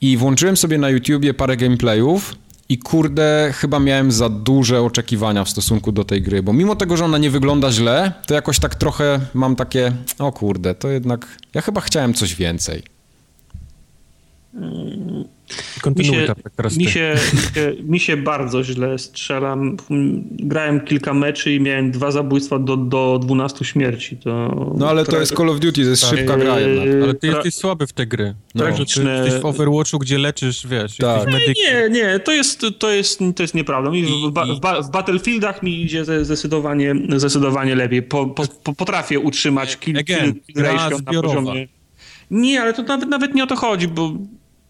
I 0.00 0.16
włączyłem 0.16 0.56
sobie 0.56 0.78
na 0.78 0.90
YouTubie 0.90 1.34
parę 1.34 1.56
gameplayów 1.56 2.34
i 2.68 2.78
kurde, 2.78 3.52
chyba 3.54 3.80
miałem 3.80 4.12
za 4.12 4.28
duże 4.28 4.82
oczekiwania 4.82 5.44
w 5.44 5.50
stosunku 5.50 5.92
do 5.92 6.04
tej 6.04 6.22
gry, 6.22 6.42
bo 6.42 6.52
mimo 6.52 6.76
tego, 6.76 6.96
że 6.96 7.04
ona 7.04 7.18
nie 7.18 7.30
wygląda 7.30 7.72
źle, 7.72 8.12
to 8.26 8.34
jakoś 8.34 8.58
tak 8.58 8.74
trochę 8.74 9.20
mam 9.34 9.56
takie, 9.56 9.92
o 10.18 10.32
kurde, 10.32 10.74
to 10.74 10.88
jednak 10.88 11.38
ja 11.54 11.60
chyba 11.60 11.80
chciałem 11.80 12.14
coś 12.14 12.34
więcej. 12.34 12.95
Kontynuuj 15.82 16.18
mi 16.18 16.26
się, 16.26 16.34
teraz 16.56 16.76
mi 16.76 16.86
się, 16.86 17.14
mi 17.82 18.00
się 18.00 18.16
bardzo 18.16 18.64
źle 18.64 18.98
strzelam. 18.98 19.76
Grałem 20.30 20.80
kilka 20.80 21.14
meczy 21.14 21.54
i 21.54 21.60
miałem 21.60 21.90
dwa 21.90 22.10
zabójstwa 22.10 22.58
do, 22.58 22.76
do 22.76 23.18
12 23.22 23.64
śmierci. 23.64 24.16
To, 24.16 24.74
no 24.78 24.88
ale 24.88 25.04
to 25.04 25.20
jest 25.20 25.34
Call 25.34 25.50
of 25.50 25.60
Duty, 25.60 25.82
to 25.82 25.90
jest 25.90 26.02
tak. 26.02 26.18
szybka 26.18 26.36
gra 26.36 26.60
jednak. 26.60 27.02
Ale 27.02 27.14
ty 27.14 27.26
jesteś 27.26 27.54
słaby 27.54 27.86
w 27.86 27.92
tej 27.92 28.06
gry. 28.06 28.34
No. 28.54 28.62
Tragiczne... 28.64 29.18
Ty 29.18 29.24
jesteś 29.24 29.42
w 29.42 29.46
Overwatchu, 29.46 29.98
gdzie 29.98 30.18
leczysz, 30.18 30.66
wiesz, 30.66 30.96
tak. 30.96 31.28
Nie, 31.28 31.88
nie, 31.90 32.20
to 32.20 32.32
jest, 32.32 32.66
to 32.78 32.90
jest, 32.90 33.20
to 33.36 33.42
jest 33.42 33.54
nieprawda. 33.54 33.90
I, 33.94 34.02
w, 34.02 34.06
w, 34.06 34.86
w, 34.86 34.90
Battlefieldach 34.90 35.62
mi 35.62 35.82
idzie 35.82 36.04
zdecydowanie, 36.24 36.94
zdecydowanie 37.16 37.74
lepiej. 37.74 38.02
Po, 38.02 38.26
po, 38.26 38.72
potrafię 38.74 39.20
utrzymać 39.20 39.76
kilka 39.76 40.02
kill, 40.02 40.34
kill 40.46 40.62
na 40.62 41.12
poziomie... 41.22 41.68
Nie, 42.30 42.62
ale 42.62 42.74
to 42.74 42.82
nawet, 42.82 43.08
nawet 43.08 43.34
nie 43.34 43.44
o 43.44 43.46
to 43.46 43.56
chodzi, 43.56 43.88
bo 43.88 44.12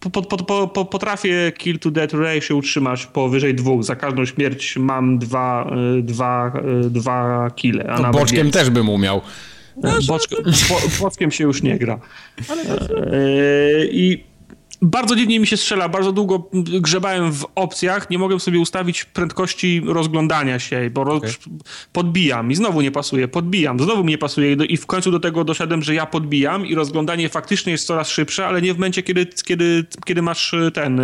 po, 0.09 0.21
po, 0.21 0.67
po, 0.67 0.85
potrafię 0.85 1.51
kill 1.57 1.79
to 1.79 1.91
death 1.91 2.13
ratio 2.13 2.55
utrzymać 2.55 3.05
powyżej 3.05 3.55
dwóch. 3.55 3.83
Za 3.83 3.95
każdą 3.95 4.25
śmierć 4.25 4.77
mam 4.77 5.19
dwa, 5.19 5.71
y, 5.97 6.01
dwa, 6.01 6.51
y, 6.85 6.89
dwa 6.89 7.51
kile. 7.55 7.89
A 7.89 7.99
no, 7.99 8.11
boczkiem 8.11 8.43
więcej. 8.43 8.61
też 8.61 8.69
bym 8.69 8.89
umiał. 8.89 9.21
Boczkiem, 10.07 10.39
bo, 10.69 11.03
boczkiem 11.03 11.31
się 11.31 11.43
już 11.43 11.63
nie 11.63 11.77
gra. 11.77 11.99
Ale... 12.49 12.61
E, 12.61 13.85
I 13.85 14.23
bardzo 14.81 15.15
dziwnie 15.15 15.39
mi 15.39 15.47
się 15.47 15.57
strzela, 15.57 15.89
bardzo 15.89 16.11
długo 16.11 16.49
grzebałem 16.53 17.33
w 17.33 17.45
opcjach, 17.55 18.09
nie 18.09 18.17
mogłem 18.17 18.39
sobie 18.39 18.59
ustawić 18.59 19.05
prędkości 19.05 19.81
rozglądania 19.85 20.59
się, 20.59 20.89
bo 20.93 21.01
okay. 21.01 21.31
podbijam 21.93 22.51
i 22.51 22.55
znowu 22.55 22.81
nie 22.81 22.91
pasuje, 22.91 23.27
podbijam, 23.27 23.79
znowu 23.79 24.03
mi 24.03 24.09
nie 24.09 24.17
pasuje 24.17 24.53
i 24.53 24.77
w 24.77 24.85
końcu 24.85 25.11
do 25.11 25.19
tego 25.19 25.43
doszedłem, 25.43 25.83
że 25.83 25.93
ja 25.93 26.05
podbijam 26.05 26.65
i 26.65 26.75
rozglądanie 26.75 27.29
faktycznie 27.29 27.71
jest 27.71 27.87
coraz 27.87 28.09
szybsze, 28.09 28.47
ale 28.47 28.61
nie 28.61 28.73
w 28.73 28.77
momencie, 28.77 29.03
kiedy, 29.03 29.25
kiedy, 29.45 29.85
kiedy 30.05 30.21
masz 30.21 30.55
ten, 30.73 31.01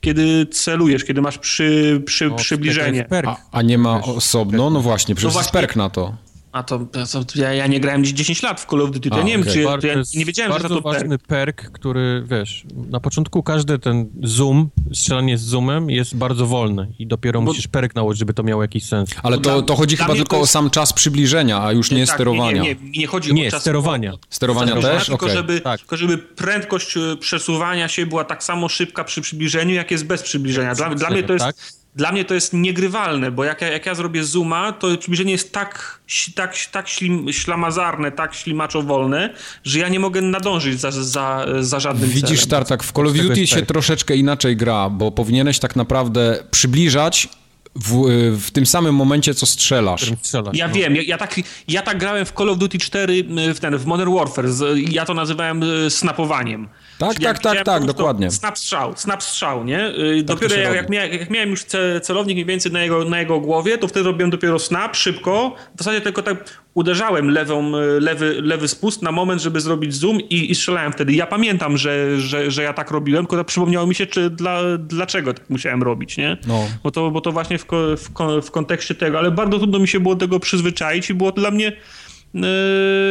kiedy 0.00 0.46
celujesz, 0.46 1.04
kiedy 1.04 1.22
masz 1.22 1.38
przy, 1.38 2.02
przy, 2.06 2.32
o, 2.32 2.34
przybliżenie. 2.34 3.06
A, 3.26 3.36
a, 3.52 3.62
nie 3.62 3.78
ma 3.78 4.02
osobno? 4.02 4.70
No 4.70 4.80
właśnie, 4.80 5.14
przecież 5.14 5.28
no 5.28 5.32
właśnie, 5.32 5.60
jest 5.60 5.66
perk 5.66 5.76
na 5.76 5.90
to. 5.90 6.14
A 6.52 6.62
to, 6.62 6.78
to 6.78 7.24
ja, 7.34 7.52
ja, 7.52 7.66
nie 7.66 7.80
grałem 7.80 8.04
10 8.04 8.42
lat 8.42 8.60
w 8.60 8.66
Call 8.66 8.82
of 8.82 8.90
Duty, 8.90 9.10
to 9.10 9.16
A, 9.16 9.22
nie 9.22 9.38
okay. 9.38 9.54
wiem, 9.54 9.54
czy 9.54 9.80
to 9.80 9.86
ja 9.86 9.94
nie 10.14 10.24
wiedziałem, 10.24 10.52
że 10.52 10.58
to 10.58 10.68
bardzo 10.68 10.80
ważny 10.80 11.18
perk. 11.18 11.62
perk, 11.62 11.72
który, 11.72 12.24
wiesz, 12.26 12.64
na 12.74 13.00
początku 13.00 13.42
każdy 13.42 13.78
ten 13.78 14.10
zoom, 14.22 14.70
strzelanie 14.92 15.38
z 15.38 15.42
zoomem 15.42 15.90
jest 15.90 16.16
bardzo 16.16 16.46
wolny 16.46 16.92
i 16.98 17.06
dopiero 17.06 17.40
Bo... 17.40 17.44
musisz 17.44 17.68
perk 17.68 17.94
nałożyć, 17.94 18.18
żeby 18.18 18.34
to 18.34 18.42
miało 18.42 18.62
jakiś 18.62 18.84
sens. 18.84 19.10
Ale 19.22 19.38
to, 19.38 19.62
to 19.62 19.76
chodzi 19.76 19.96
chyba 19.96 20.14
tylko 20.14 20.36
jest... 20.36 20.50
o 20.50 20.52
sam 20.52 20.70
czas 20.70 20.92
przybliżenia, 20.92 21.62
a 21.62 21.72
już 21.72 21.90
nie, 21.90 21.96
nie 21.96 22.06
tak, 22.06 22.14
sterowania. 22.14 22.62
Nie, 22.62 22.74
nie, 22.74 22.98
nie, 22.98 23.06
chodzi 23.06 23.34
nie, 23.34 23.48
o 23.48 23.50
czas... 23.50 23.60
sterowania. 23.60 24.12
Sterowania, 24.30 24.72
sterowania 24.72 24.98
też? 24.98 25.06
Tylko, 25.06 25.26
okay. 25.26 25.36
żeby, 25.36 25.60
tak. 25.60 25.80
tylko 25.80 25.96
żeby 25.96 26.18
prędkość 26.18 26.96
e, 26.96 27.16
przesuwania 27.16 27.88
się 27.88 28.06
była 28.06 28.24
tak 28.24 28.44
samo 28.44 28.68
szybka 28.68 29.04
przy 29.04 29.20
przybliżeniu, 29.20 29.74
jak 29.74 29.90
jest 29.90 30.06
bez 30.06 30.22
przybliżenia. 30.22 30.74
Dla, 30.74 30.94
dla 30.94 31.10
mnie 31.10 31.22
to 31.22 31.32
jest... 31.32 31.44
Tak? 31.44 31.56
Dla 31.96 32.12
mnie 32.12 32.24
to 32.24 32.34
jest 32.34 32.52
niegrywalne, 32.52 33.30
bo 33.30 33.44
jak 33.44 33.60
ja, 33.60 33.68
jak 33.68 33.86
ja 33.86 33.94
zrobię 33.94 34.24
zooma, 34.24 34.72
to 34.72 34.96
przybliżenie 34.98 35.32
jest 35.32 35.52
tak, 35.52 36.00
tak, 36.34 36.54
tak 36.72 36.88
ślim, 36.88 37.32
ślamazarne, 37.32 38.12
tak 38.12 38.34
ślimaczowolne, 38.34 39.34
że 39.64 39.78
ja 39.78 39.88
nie 39.88 40.00
mogę 40.00 40.20
nadążyć 40.20 40.80
za, 40.80 40.90
za, 40.90 41.46
za 41.60 41.80
żadnym 41.80 42.10
Widzisz, 42.10 42.40
celem. 42.40 42.50
Tartak, 42.50 42.82
w 42.82 42.92
Call 42.92 43.06
of 43.06 43.12
Duty 43.12 43.46
się 43.46 43.62
troszeczkę 43.62 44.16
inaczej 44.16 44.56
gra, 44.56 44.90
bo 44.90 45.10
powinieneś 45.10 45.58
tak 45.58 45.76
naprawdę 45.76 46.44
przybliżać 46.50 47.28
w, 47.74 48.04
w, 48.38 48.50
tym 48.50 48.66
samym 48.66 48.94
momencie, 48.94 49.34
co 49.34 49.46
strzelasz. 49.46 50.12
strzelasz 50.22 50.56
ja 50.56 50.68
no. 50.68 50.74
wiem, 50.74 50.96
ja, 50.96 51.02
ja, 51.02 51.18
tak, 51.18 51.40
ja 51.68 51.82
tak 51.82 51.98
grałem 51.98 52.26
w 52.26 52.32
Call 52.32 52.48
of 52.48 52.58
Duty 52.58 52.78
4, 52.78 53.24
w, 53.54 53.60
ten, 53.60 53.78
w 53.78 53.86
Modern 53.86 54.14
Warfare, 54.14 54.48
ja 54.76 55.04
to 55.04 55.14
nazywałem 55.14 55.62
e, 55.62 55.90
snapowaniem. 55.90 56.68
Tak, 57.08 57.18
tak, 57.18 57.38
tak, 57.38 57.64
tak, 57.64 57.84
dokładnie. 57.84 58.30
Snap 58.30 58.58
strzał, 58.58 58.92
snap 58.96 59.22
strzał, 59.22 59.64
nie? 59.64 59.88
Y, 59.88 60.24
tak 60.26 60.36
dopiero 60.36 60.56
jak, 60.56 60.74
jak, 60.74 60.90
miałem, 60.90 61.12
jak, 61.12 61.30
miałem 61.30 61.50
już 61.50 61.64
celownik 62.02 62.34
mniej 62.34 62.46
więcej 62.46 62.72
na 62.72 62.82
jego, 62.82 63.04
na 63.04 63.20
jego 63.20 63.40
głowie, 63.40 63.78
to 63.78 63.88
wtedy 63.88 64.06
robiłem 64.06 64.30
dopiero 64.30 64.58
snap, 64.58 64.96
szybko. 64.96 65.54
W 65.74 65.78
zasadzie 65.78 66.00
tylko 66.00 66.22
tak 66.22 66.62
uderzałem 66.74 67.30
lewą, 67.30 67.76
y, 67.76 68.00
lewy, 68.00 68.42
lewy 68.42 68.68
spust 68.68 69.02
na 69.02 69.12
moment, 69.12 69.42
żeby 69.42 69.60
zrobić 69.60 69.94
zoom 69.94 70.20
i, 70.20 70.50
i 70.50 70.54
strzelałem 70.54 70.92
wtedy. 70.92 71.12
Ja 71.12 71.26
pamiętam, 71.26 71.76
że, 71.76 72.20
że, 72.20 72.50
że 72.50 72.62
ja 72.62 72.72
tak 72.72 72.90
robiłem, 72.90 73.26
tylko 73.26 73.44
przypomniało 73.44 73.86
mi 73.86 73.94
się, 73.94 74.06
czy 74.06 74.30
dla, 74.30 74.60
dlaczego 74.78 75.34
tak 75.34 75.50
musiałem 75.50 75.82
robić, 75.82 76.16
nie? 76.16 76.36
No. 76.46 76.68
Bo, 76.82 76.90
to, 76.90 77.10
bo 77.10 77.20
to 77.20 77.32
właśnie 77.32 77.58
w, 77.58 77.66
w, 77.96 78.08
w 78.42 78.50
kontekście 78.50 78.94
tego, 78.94 79.18
ale 79.18 79.30
bardzo 79.30 79.58
trudno 79.58 79.78
mi 79.78 79.88
się 79.88 80.00
było 80.00 80.16
tego 80.16 80.40
przyzwyczaić 80.40 81.10
i 81.10 81.14
było 81.14 81.32
to 81.32 81.40
dla 81.40 81.50
mnie 81.50 81.72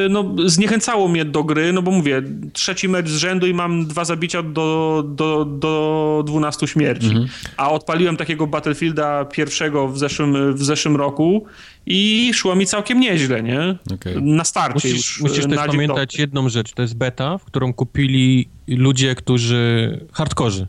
no, 0.10 0.35
zniechęcało 0.45 1.07
mnie 1.07 1.26
do 1.26 1.43
gry, 1.43 1.73
no 1.73 1.81
bo 1.81 1.91
mówię, 1.91 2.22
trzeci 2.53 2.89
mecz 2.89 3.10
z 3.10 3.18
rzędu 3.18 3.48
i 3.48 3.53
mam 3.53 3.85
dwa 3.85 4.06
zabicia 4.06 4.43
do, 4.43 5.03
do, 5.07 5.45
do 5.45 6.23
12 6.27 6.68
śmierci. 6.68 7.07
Mhm. 7.07 7.27
A 7.57 7.72
odpaliłem 7.72 8.18
takiego 8.18 8.48
Battlefielda 8.48 9.26
pierwszego 9.26 9.88
w 9.88 9.98
zeszłym, 9.98 10.53
w 10.56 10.64
zeszłym 10.64 10.95
roku 10.95 11.45
i 11.85 12.31
szło 12.34 12.56
mi 12.56 12.65
całkiem 12.65 12.99
nieźle, 12.99 13.43
nie? 13.43 13.77
Okay. 13.93 14.22
Na 14.22 14.43
starcie 14.43 14.73
musisz, 14.73 14.93
już. 14.93 15.22
Musisz 15.22 15.45
też 15.45 15.57
pamiętać 15.57 16.19
jedną 16.19 16.49
rzecz, 16.49 16.73
to 16.73 16.81
jest 16.81 16.95
beta, 16.95 17.38
w 17.38 17.45
którą 17.45 17.73
kupili 17.73 18.48
ludzie, 18.68 19.15
którzy 19.15 19.99
hardkorzy. 20.14 20.68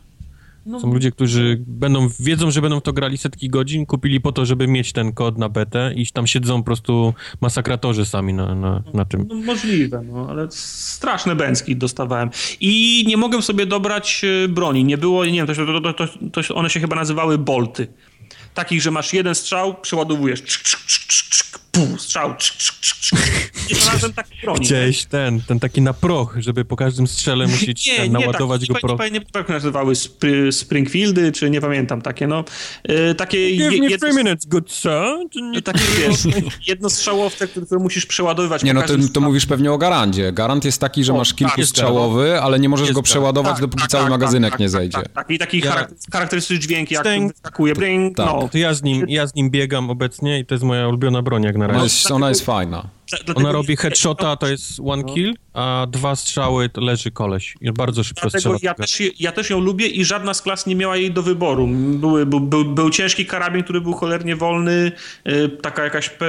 No. 0.65 0.79
Są 0.79 0.93
ludzie, 0.93 1.11
którzy 1.11 1.63
będą, 1.67 2.09
wiedzą, 2.19 2.51
że 2.51 2.61
będą 2.61 2.79
w 2.79 2.83
to 2.83 2.93
grali 2.93 3.17
setki 3.17 3.49
godzin, 3.49 3.85
kupili 3.85 4.21
po 4.21 4.31
to, 4.31 4.45
żeby 4.45 4.67
mieć 4.67 4.93
ten 4.93 5.13
kod 5.13 5.37
na 5.37 5.49
betę 5.49 5.93
i 5.95 6.07
tam 6.07 6.27
siedzą 6.27 6.57
po 6.57 6.65
prostu 6.65 7.13
masakratorzy 7.41 8.05
sami 8.05 8.33
na, 8.33 8.55
na, 8.55 8.83
na 8.93 9.05
tym. 9.05 9.25
No, 9.29 9.35
możliwe, 9.35 10.03
no, 10.11 10.27
ale 10.29 10.47
straszne 10.51 11.35
bęcki 11.35 11.75
dostawałem. 11.75 12.29
I 12.59 13.03
nie 13.07 13.17
mogłem 13.17 13.41
sobie 13.41 13.65
dobrać 13.65 14.21
e, 14.45 14.47
broni. 14.47 14.83
Nie 14.83 14.97
było, 14.97 15.25
nie 15.25 15.45
wiem, 15.45 15.47
to, 15.47 15.81
to, 15.81 15.93
to, 15.93 16.07
to 16.41 16.55
one 16.55 16.69
się 16.69 16.79
chyba 16.79 16.95
nazywały 16.95 17.37
bolty. 17.37 17.87
Takich, 18.53 18.81
że 18.81 18.91
masz 18.91 19.13
jeden 19.13 19.35
strzał, 19.35 19.75
przeładowujesz, 19.81 20.41
pół, 21.73 21.97
strzał, 21.97 22.35
cz, 22.37 22.57
cz, 22.57 22.99
cz, 22.99 23.11
Nie 23.69 23.75
znalazłem 23.75 24.13
takiej 24.13 24.37
broni. 24.43 24.65
Chciałeś 24.65 25.05
ten, 25.05 25.41
ten 25.41 25.59
taki 25.59 25.81
na 25.81 25.93
proch, 25.93 26.35
żeby 26.39 26.65
po 26.65 26.75
każdym 26.75 27.07
strzele 27.07 27.47
musieć 27.53 27.87
Nie, 27.87 27.95
ten, 27.95 28.05
nie, 28.05 28.11
naładować 28.19 28.61
tak, 28.61 28.67
go 28.67 28.73
nie, 28.73 28.79
proch. 28.81 28.99
nie, 28.99 29.05
nie, 29.11 29.19
nie 29.19 29.25
jak 29.35 29.49
nazywały 29.49 29.95
Spry, 29.95 30.51
Springfieldy, 30.51 31.31
czy 31.31 31.49
nie 31.49 31.61
pamiętam, 31.61 32.01
takie 32.01 32.27
no, 32.27 32.43
y, 33.11 33.15
takie... 33.15 33.51
Give 33.51 33.59
je- 33.73 33.81
me 33.81 33.89
jedno- 33.89 33.97
three 34.07 34.23
minutes, 34.23 34.45
good 34.45 34.71
sir. 34.71 34.91
takie, 35.63 35.79
wiesz, 35.97 36.19
jednostrzałowce, 36.67 37.47
które, 37.47 37.65
które 37.65 37.81
musisz 37.81 38.05
przeładowywać 38.05 38.63
Nie, 38.63 38.73
no 38.73 38.81
to, 38.81 38.93
to 39.13 39.21
mówisz 39.21 39.45
pewnie 39.45 39.71
o 39.71 39.77
garandzie. 39.77 40.31
Garant 40.31 40.65
jest 40.65 40.81
taki, 40.81 41.03
że 41.03 41.13
O, 41.13 41.17
masz 41.17 41.29
tak, 41.29 41.37
kilkustrzałowy, 41.37 42.41
ale 42.41 42.59
nie 42.59 42.69
możesz 42.69 42.89
go 42.91 42.95
tak. 43.01 43.03
przeładować, 43.03 43.59
dopóki 43.59 43.87
cały 43.87 44.09
magazynek 44.09 44.59
nie 44.59 44.69
zejdzie. 44.69 44.97
Tak, 44.97 45.07
tak, 45.13 45.29
I 45.29 45.39
taki 45.39 45.59
Ja- 45.59 45.71
charak- 45.71 45.93
charakterystyczny 46.13 46.59
dźwięk, 46.59 46.91
jak 46.91 47.01
Stęk. 47.01 47.33
wyskakuje, 47.33 47.73
bring, 47.75 48.17
Tak. 48.17 48.25
no. 48.25 48.49
To 48.51 48.57
ja 48.57 48.73
z, 48.73 48.83
nim, 48.83 49.05
ja 49.09 49.27
z 49.27 49.35
nim 49.35 49.49
biegam 49.49 49.89
obecnie 49.89 50.39
i 50.39 50.45
to 50.45 50.55
jest 50.55 50.63
moja 50.63 50.87
ulubiona 50.87 51.21
broń 51.21 51.43
jak 51.43 51.55
na 51.57 51.62
Ona 51.65 51.73
razie. 51.73 51.83
jest, 51.83 52.11
ona 52.11 52.29
jest 52.29 52.45
fajna. 52.45 52.83
Dlatego 53.09 53.39
Ona 53.39 53.51
robi 53.51 53.75
headshota, 53.77 54.35
to 54.35 54.47
jest 54.47 54.79
one 54.85 55.03
No. 55.07 55.13
kill, 55.13 55.33
a 55.53 55.87
dwa 55.91 56.15
strzały 56.15 56.69
to 56.69 56.81
leży 56.81 57.11
koleś. 57.11 57.55
Bardzo 57.77 58.03
szybko 58.03 58.21
Dlatego 58.21 58.39
strzela. 58.39 58.57
ja 58.61 58.73
też, 58.73 59.01
ja 59.19 59.31
też 59.31 59.49
ją 59.49 59.59
lubię 59.59 59.87
i 59.87 60.05
żadna 60.05 60.33
z 60.33 60.41
klas 60.41 60.65
nie 60.65 60.75
miała 60.75 60.97
jej 60.97 61.11
do 61.11 61.23
wyboru. 61.23 61.67
Były, 61.73 62.25
był, 62.25 62.39
był, 62.39 62.65
był 62.65 62.89
ciężki 62.89 63.25
karabin, 63.25 63.63
który 63.63 63.81
był 63.81 63.93
cholernie 63.93 64.35
wolny, 64.35 64.91
y, 65.27 65.49
taka 65.49 65.83
jakaś 65.83 66.09
pe, 66.09 66.25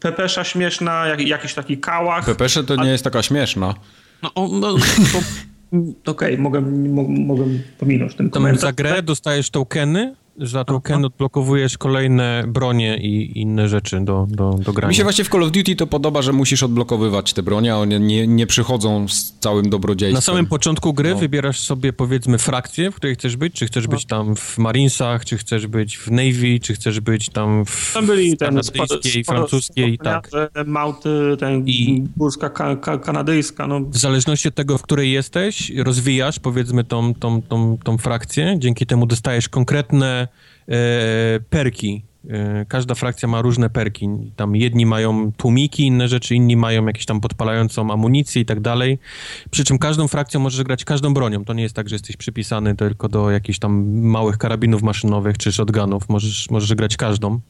pepesza 0.00 0.44
śmieszna, 0.44 1.06
jak, 1.06 1.20
jakiś 1.28 1.54
taki 1.54 1.78
kałach. 1.78 2.24
Pepesze 2.26 2.64
to 2.64 2.76
nie 2.76 2.90
jest 2.90 3.04
taka 3.04 3.22
śmieszna. 3.22 3.74
No, 4.22 4.30
o, 4.34 4.48
no, 4.52 4.74
to- 4.76 6.06
Okej, 6.10 6.38
mogę, 6.38 6.60
mo, 6.60 7.02
mogę 7.02 7.44
pominąć 7.78 8.14
ten 8.14 8.30
Tam 8.30 8.42
komentarz. 8.42 8.60
za 8.62 8.72
grę 8.72 9.02
dostajesz 9.02 9.50
tokeny, 9.50 10.14
za 10.38 10.64
tokeny 10.64 11.06
odblokowujesz 11.06 11.78
kolejne 11.78 12.44
bronie 12.48 12.96
i 12.96 13.40
inne 13.40 13.68
rzeczy 13.68 14.00
do, 14.00 14.26
do, 14.30 14.50
do 14.64 14.72
grania. 14.72 14.88
Mi 14.88 14.94
się 14.94 15.02
właśnie 15.02 15.24
w 15.24 15.28
Call 15.28 15.42
of 15.42 15.50
Duty 15.50 15.76
to 15.76 15.86
podoba, 15.86 16.22
że 16.22 16.32
musisz 16.32 16.62
odblokowywać 16.62 17.32
te 17.32 17.42
bronie, 17.42 17.74
a 17.74 17.76
one 17.76 18.00
nie, 18.00 18.26
nie 18.26 18.46
przychodzą 18.46 19.08
z 19.08 19.34
całym 19.40 19.70
dobrodziejstwem. 19.70 20.14
Na 20.14 20.20
samym 20.20 20.46
początku 20.46 20.94
gry 20.94 21.10
No. 21.10 21.16
wybierasz 21.16 21.60
sobie 21.60 21.92
powiedzmy 21.92 22.38
frakcję, 22.38 22.90
w 22.90 22.94
której 22.94 23.14
chcesz 23.16 23.36
być, 23.36 23.54
czy 23.54 23.66
chcesz 23.66 23.86
być 23.86 24.04
tam 24.06 24.36
w 24.36 24.58
Marinesach, 24.58 25.24
czy 25.24 25.38
chcesz 25.38 25.66
być 25.66 25.98
w 25.98 26.10
Navy, 26.10 26.60
czy 26.62 26.74
chcesz 26.74 27.00
być 27.00 27.28
tam 27.28 27.64
w 27.64 27.90
Tam 27.94 28.06
byli 28.06 28.36
ten 28.36 28.48
kanadyjskiej, 28.48 29.24
francuskiej, 29.24 29.98
tak. 29.98 30.30
Małty, 30.66 31.36
ten 31.38 31.68
I- 31.68 32.04
górska 32.16 32.50
ka, 32.50 32.76
ka, 32.76 32.98
kanadyjska, 32.98 33.66
no 33.66 33.80
W 33.80 33.96
zależności 33.96 34.48
od 34.48 34.54
tego, 34.54 34.78
w 34.78 34.82
której 34.82 35.12
jesteś, 35.12 35.72
rozwijasz 35.76 36.38
powiedzmy 36.38 36.84
tą, 36.84 37.14
tą, 37.14 37.42
tą, 37.42 37.78
tą 37.84 37.98
frakcję, 37.98 38.54
dzięki 38.58 38.86
temu 38.86 39.06
dostajesz 39.06 39.48
konkretne 39.48 40.25
e, 40.68 41.40
perki. 41.50 42.04
E, 42.30 42.64
każda 42.68 42.94
frakcja 42.94 43.28
ma 43.28 43.42
różne 43.42 43.70
perki. 43.70 44.08
Tam 44.36 44.56
jedni 44.56 44.86
mają 44.86 45.32
tłumiki, 45.32 45.86
inne 45.86 46.08
rzeczy, 46.08 46.34
inni 46.34 46.56
mają 46.56 46.86
jakieś 46.86 47.06
tam 47.06 47.20
podpalającą 47.20 47.90
amunicję 47.92 48.42
i 48.42 48.44
tak 48.44 48.60
dalej. 48.60 48.98
Przy 49.50 49.64
czym 49.64 49.78
każdą 49.78 50.08
frakcją 50.08 50.40
możesz 50.40 50.62
grać 50.62 50.84
każdą 50.84 51.14
bronią. 51.14 51.44
To 51.44 51.52
nie 51.52 51.62
jest 51.62 51.74
tak, 51.74 51.88
że 51.88 51.94
jesteś 51.94 52.16
przypisany 52.16 52.76
tylko 52.76 53.08
do 53.08 53.30
jakichś 53.30 53.58
tam 53.58 53.98
małych 54.00 54.38
karabinów 54.38 54.82
maszynowych 54.82 55.38
czy 55.38 55.52
shotgunów. 55.52 56.08
Możesz, 56.08 56.50
możesz 56.50 56.74
grać 56.74 56.96
każdą. 56.96 57.40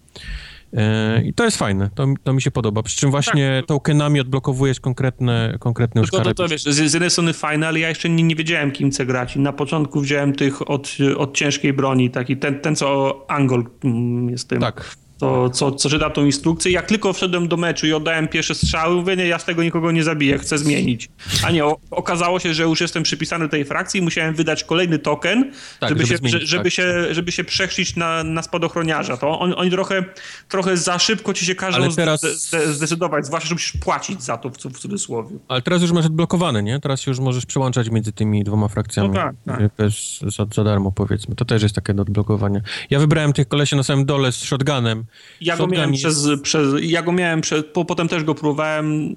I 1.25 1.35
to 1.35 1.45
jest 1.45 1.57
fajne, 1.57 1.91
to, 1.95 2.07
to 2.25 2.33
mi 2.33 2.43
się 2.43 2.51
podoba. 2.51 2.83
Przy 2.83 2.97
czym 2.97 3.11
właśnie 3.11 3.63
tokenami 3.67 4.21
odblokowujesz 4.21 4.81
konkretne, 4.81 5.57
konkretne 5.61 6.01
już 6.01 6.11
Tylko 6.11 6.25
to, 6.25 6.35
karabiny. 6.35 6.49
to 6.49 6.71
wiesz, 6.71 6.77
z, 6.77 6.91
z 6.91 6.95
jednej 6.95 7.11
strony 7.11 7.33
fajne, 7.33 7.69
ale 7.69 7.81
ja 7.81 7.89
jeszcze 7.89 8.09
nie, 8.09 8.23
nie 8.23 8.37
wiedziałem, 8.37 8.73
kim 8.73 8.91
chcę 8.91 9.07
grać. 9.07 9.37
I 9.37 9.41
na 9.41 9.53
początku 9.53 10.01
wziąłem 10.01 10.33
tych 10.33 10.71
od, 10.71 10.97
od 11.17 11.37
ciężkiej 11.37 11.73
broni, 11.73 12.11
taki 12.11 12.37
ten, 12.37 12.61
ten 12.61 12.77
co 12.77 13.25
Angol 13.29 13.65
mm, 13.85 14.31
jest 14.31 14.49
tym. 14.49 14.61
Tak. 14.61 14.97
To, 15.19 15.51
co, 15.51 15.73
co 15.73 15.91
czyta 15.91 16.11
tą 16.11 16.25
instrukcję. 16.25 16.73
Jak 16.73 16.87
tylko 16.87 17.13
wszedłem 17.13 17.49
do 17.49 17.57
meczu 17.57 17.87
i 17.87 17.93
oddałem 17.93 18.29
pierwsze 18.29 18.55
strzały, 18.55 18.95
mówię, 18.97 19.17
nie, 19.17 19.27
ja 19.27 19.39
z 19.39 19.45
tego 19.45 19.63
nikogo 19.63 19.93
nie 19.93 20.05
zabiję, 20.05 20.39
chcę 20.39 20.59
zmienić. 20.59 21.09
A 21.45 21.51
nie, 21.51 21.65
o, 21.65 21.77
okazało 21.91 22.39
się, 22.39 22.55
że 22.55 22.63
już 22.63 22.81
jestem 22.81 23.03
przypisany 23.03 23.45
do 23.45 23.51
tej 23.51 23.65
frakcji 23.65 24.01
i 24.01 24.03
musiałem 24.03 24.35
wydać 24.35 24.65
kolejny 24.65 24.99
token, 24.99 25.53
Tak, 25.81 25.89
żeby, 25.89 26.01
żeby 26.07 26.09
się, 26.09 26.17
zmienić 26.17 26.41
że- 26.41 26.47
żeby, 26.47 26.71
frakcję. 26.71 26.85
się, 26.85 27.15
żeby 27.15 27.33
się 27.33 27.45
przechrzcić 27.45 27.97
na, 27.97 28.25
na 28.25 28.43
spadochroniarza. 28.43 29.17
To 29.17 29.41
on, 29.41 29.55
oni 29.57 29.71
trochę, 29.71 30.05
trochę 30.49 30.77
za 30.77 30.99
szybko 30.99 31.35
ci 31.35 31.47
się 31.47 31.55
każą 31.55 31.93
teraz- 31.95 32.21
zde, 32.21 32.35
zde, 32.35 32.73
zdecydować, 32.73 33.27
zwłaszcza, 33.27 33.49
że 33.49 33.55
musisz 33.55 33.73
płacić 33.73 34.23
za 34.23 34.37
to 34.37 34.51
w, 34.51 34.57
w 34.57 34.79
cudzysłowie. 34.79 35.37
Ale 35.49 35.63
teraz 35.63 35.83
już 35.83 35.93
masz 35.93 36.07
odblokowane, 36.07 36.63
nie? 36.63 36.81
Teraz 36.81 37.07
już 37.07 37.19
możesz 37.19 37.47
przełączać 37.47 37.91
między 37.91 38.13
tymi 38.13 38.45
dwoma 38.45 38.69
frakcjami. 38.69 39.09
No 39.09 39.15
tak, 39.15 39.35
tak. 39.47 39.61
Bez, 39.79 40.19
za, 40.37 40.47
za 40.55 40.65
darmo, 40.65 40.93
powiedzmy. 40.93 41.35
To 41.35 41.45
też 41.45 41.63
jest 41.63 41.75
takie 41.75 41.95
do 41.95 42.03
odblokowania. 42.03 42.61
Ja 42.91 42.99
wybrałem 42.99 43.33
tych 43.33 43.49
kolesie 43.49 43.77
na 43.77 43.83
samym 43.83 44.05
dole 44.07 44.33
z 44.33 44.37
shotgunem. 44.37 45.06
Ja 45.41 45.55
go 45.55 45.59
Shotgun 45.59 45.75
miałem 45.75 45.93
jest- 45.93 46.05
przez, 46.05 46.41
przez, 46.43 46.75
ja 46.81 47.03
go 47.03 47.13
miałem 47.13 47.41
przez, 47.41 47.65
po, 47.73 47.85
potem 47.85 48.09
też 48.09 48.25
go 48.25 48.35
próbowałem, 48.35 49.17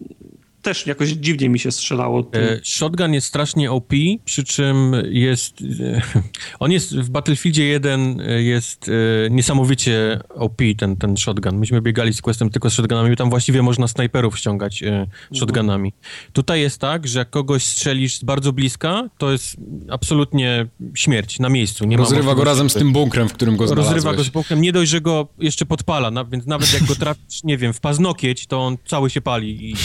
też 0.69 0.87
jakoś 0.87 1.09
dziwnie 1.09 1.49
mi 1.49 1.59
się 1.59 1.71
strzelało. 1.71 2.23
tym. 2.23 2.43
E, 2.43 2.59
Shotgun 2.63 3.13
jest 3.13 3.27
strasznie 3.27 3.71
OP, 3.71 3.93
przy 4.25 4.43
czym 4.43 4.91
jest... 5.09 5.63
e, 5.79 6.01
On 6.59 6.71
jest 6.71 6.97
w 6.97 7.09
Battlefieldzie 7.09 7.65
1 7.65 8.21
e, 8.21 8.41
jest 8.41 8.89
e, 8.89 9.29
niesamowicie 9.29 10.19
OP, 10.29 10.61
ten, 10.77 10.95
ten 10.95 11.17
shotgun. 11.17 11.57
Myśmy 11.57 11.81
biegali 11.81 12.13
z 12.13 12.21
Questem 12.21 12.49
tylko 12.49 12.69
z 12.69 12.73
shotgunami, 12.73 13.15
tam 13.15 13.29
właściwie 13.29 13.61
można 13.61 13.87
snajperów 13.87 14.39
ściągać 14.39 14.83
e, 14.83 15.07
shotgunami. 15.33 15.93
Tutaj 16.33 16.61
jest 16.61 16.81
tak, 16.81 17.07
że 17.07 17.19
jak 17.19 17.29
kogoś 17.29 17.63
strzelisz 17.63 18.15
z 18.15 18.23
bardzo 18.23 18.53
bliska, 18.53 19.09
to 19.17 19.31
jest 19.31 19.57
absolutnie 19.89 20.67
śmierć 20.95 21.39
na 21.39 21.49
miejscu. 21.49 21.85
Nie 21.85 21.97
ma 21.97 22.03
Rozrywa 22.03 22.35
go 22.35 22.43
razem 22.43 22.69
z 22.69 22.73
tym 22.73 22.93
bunkrem, 22.93 23.29
w 23.29 23.33
którym 23.33 23.57
go 23.57 23.67
znalazłeś. 23.67 23.95
Rozrywa 23.95 24.17
go 24.17 24.23
z 24.23 24.29
bokiem. 24.29 24.61
Nie 24.61 24.71
dość, 24.71 24.91
że 24.91 25.01
go 25.01 25.27
jeszcze 25.39 25.65
podpala, 25.65 26.11
na, 26.11 26.25
więc 26.25 26.45
nawet 26.45 26.73
jak 26.73 26.83
go 26.83 26.95
trafisz, 26.95 27.43
nie 27.43 27.57
wiem, 27.57 27.73
w 27.73 27.79
paznokieć, 27.79 28.47
to 28.47 28.59
on 28.65 28.77
cały 28.85 29.09
się 29.09 29.21
pali. 29.21 29.69
I, 29.69 29.75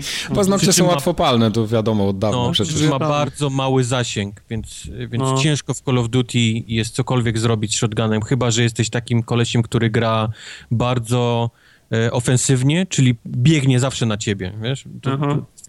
Paznokcie 0.34 0.72
są 0.72 0.86
ma- 0.86 0.90
łatwopalne, 0.92 1.50
to 1.50 1.66
wiadomo 1.66 2.08
od 2.08 2.18
dawna 2.18 2.36
no, 2.36 2.50
przecież. 2.52 2.82
ma 2.88 2.98
bardzo 2.98 3.50
mały 3.50 3.84
zasięg, 3.84 4.42
więc, 4.50 4.90
więc 5.08 5.24
No. 5.24 5.38
ciężko 5.38 5.74
w 5.74 5.80
Call 5.80 5.98
of 5.98 6.08
Duty 6.08 6.38
jest 6.66 6.94
cokolwiek 6.94 7.38
zrobić 7.38 7.74
z 7.74 7.78
shotgunem, 7.78 8.22
chyba, 8.22 8.50
że 8.50 8.62
jesteś 8.62 8.90
takim 8.90 9.22
kolesiem, 9.22 9.62
który 9.62 9.90
gra 9.90 10.28
bardzo 10.70 11.50
e, 11.92 12.12
ofensywnie, 12.12 12.86
czyli 12.86 13.14
biegnie 13.26 13.80
zawsze 13.80 14.06
na 14.06 14.16
ciebie, 14.16 14.52
wiesz? 14.62 14.84
To, 15.02 15.16
to 15.16 15.26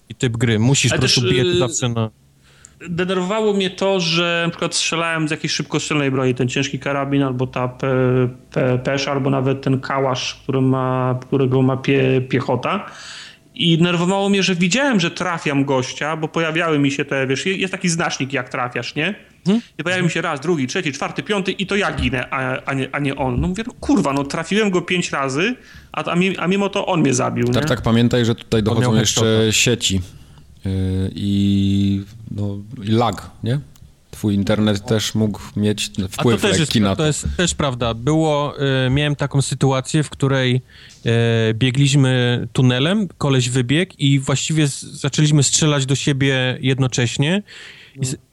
taki 0.07 0.15
typ 0.17 0.37
gry. 0.37 0.59
Musisz 0.59 0.91
Ale 0.91 0.99
po 0.99 1.01
prostu 1.01 1.21
też, 1.21 1.31
biec 1.31 1.45
y, 1.47 1.57
zawsze 1.57 1.89
na... 1.89 2.09
Denerwowało 2.89 3.53
mnie 3.53 3.69
to, 3.69 3.99
że 3.99 4.41
na 4.45 4.49
przykład 4.49 4.75
strzelałem 4.75 5.27
z 5.27 5.31
jakiejś 5.31 5.53
szybkostrzelnej 5.53 6.11
broni, 6.11 6.35
ten 6.35 6.47
ciężki 6.49 6.79
karabin, 6.79 7.23
albo 7.23 7.47
ta 7.47 7.67
pe, 7.67 7.87
pe, 8.51 8.79
pesza, 8.79 9.11
albo 9.11 9.29
nawet 9.29 9.61
ten 9.61 9.79
kałasz, 9.79 10.35
który 10.43 10.61
ma, 10.61 11.19
którego 11.21 11.61
ma 11.61 11.77
pie, 11.77 12.21
piechota. 12.29 12.85
I 13.55 13.81
nerwowało 13.81 14.29
mnie, 14.29 14.43
że 14.43 14.55
widziałem, 14.55 14.99
że 14.99 15.11
trafiam 15.11 15.65
gościa, 15.65 16.17
bo 16.17 16.27
pojawiały 16.27 16.79
mi 16.79 16.91
się 16.91 17.05
te, 17.05 17.27
wiesz, 17.27 17.45
jest 17.45 17.71
taki 17.71 17.89
znacznik, 17.89 18.33
jak 18.33 18.49
trafiasz, 18.49 18.95
nie? 18.95 19.15
I 19.77 19.83
pojawił 19.83 20.05
mi 20.05 20.11
się 20.11 20.21
raz, 20.21 20.39
drugi, 20.39 20.67
trzeci, 20.67 20.91
czwarty, 20.91 21.23
piąty 21.23 21.51
i 21.51 21.65
to 21.65 21.75
ja 21.75 21.91
ginę, 21.91 22.29
a, 22.29 22.61
a, 22.65 22.73
nie, 22.73 22.89
a 22.91 22.99
nie 22.99 23.15
on. 23.15 23.41
No 23.41 23.47
mówię, 23.47 23.63
no 23.67 23.73
kurwa, 23.79 24.13
no 24.13 24.23
trafiłem 24.23 24.69
go 24.69 24.81
pięć 24.81 25.11
razy, 25.11 25.55
a, 25.91 26.03
a, 26.03 26.15
mi, 26.15 26.37
a 26.37 26.47
mimo 26.47 26.69
to 26.69 26.85
on 26.85 27.01
mnie 27.01 27.13
zabił, 27.13 27.47
nie? 27.47 27.53
Tak, 27.53 27.65
tak, 27.65 27.81
pamiętaj, 27.81 28.25
że 28.25 28.35
tutaj 28.35 28.63
dochodzą 28.63 28.95
jeszcze 28.95 29.21
headshota. 29.21 29.51
sieci 29.51 30.01
yy, 30.65 30.71
i, 31.15 32.01
no, 32.31 32.57
i 32.83 32.87
lag, 32.87 33.29
nie? 33.43 33.59
Twój 34.23 34.35
internet 34.35 34.85
też 34.85 35.15
mógł 35.15 35.39
mieć 35.55 35.91
A 35.97 36.01
to 36.01 36.07
wpływ 36.07 36.41
też 36.41 36.49
jest, 36.49 36.59
lekki 36.59 36.81
na 36.81 36.89
to 36.89 36.95
to. 36.95 37.05
jest 37.05 37.27
też 37.37 37.55
prawda. 37.55 37.93
Było, 37.93 38.53
e, 38.85 38.89
miałem 38.89 39.15
taką 39.15 39.41
sytuację, 39.41 40.03
w 40.03 40.09
której 40.09 40.61
e, 41.05 41.53
biegliśmy 41.53 42.47
tunelem, 42.53 43.07
koleś 43.17 43.49
wybiegł 43.49 43.93
i 43.97 44.19
właściwie 44.19 44.67
z, 44.67 44.81
zaczęliśmy 44.81 45.43
strzelać 45.43 45.85
do 45.85 45.95
siebie 45.95 46.57
jednocześnie 46.61 47.43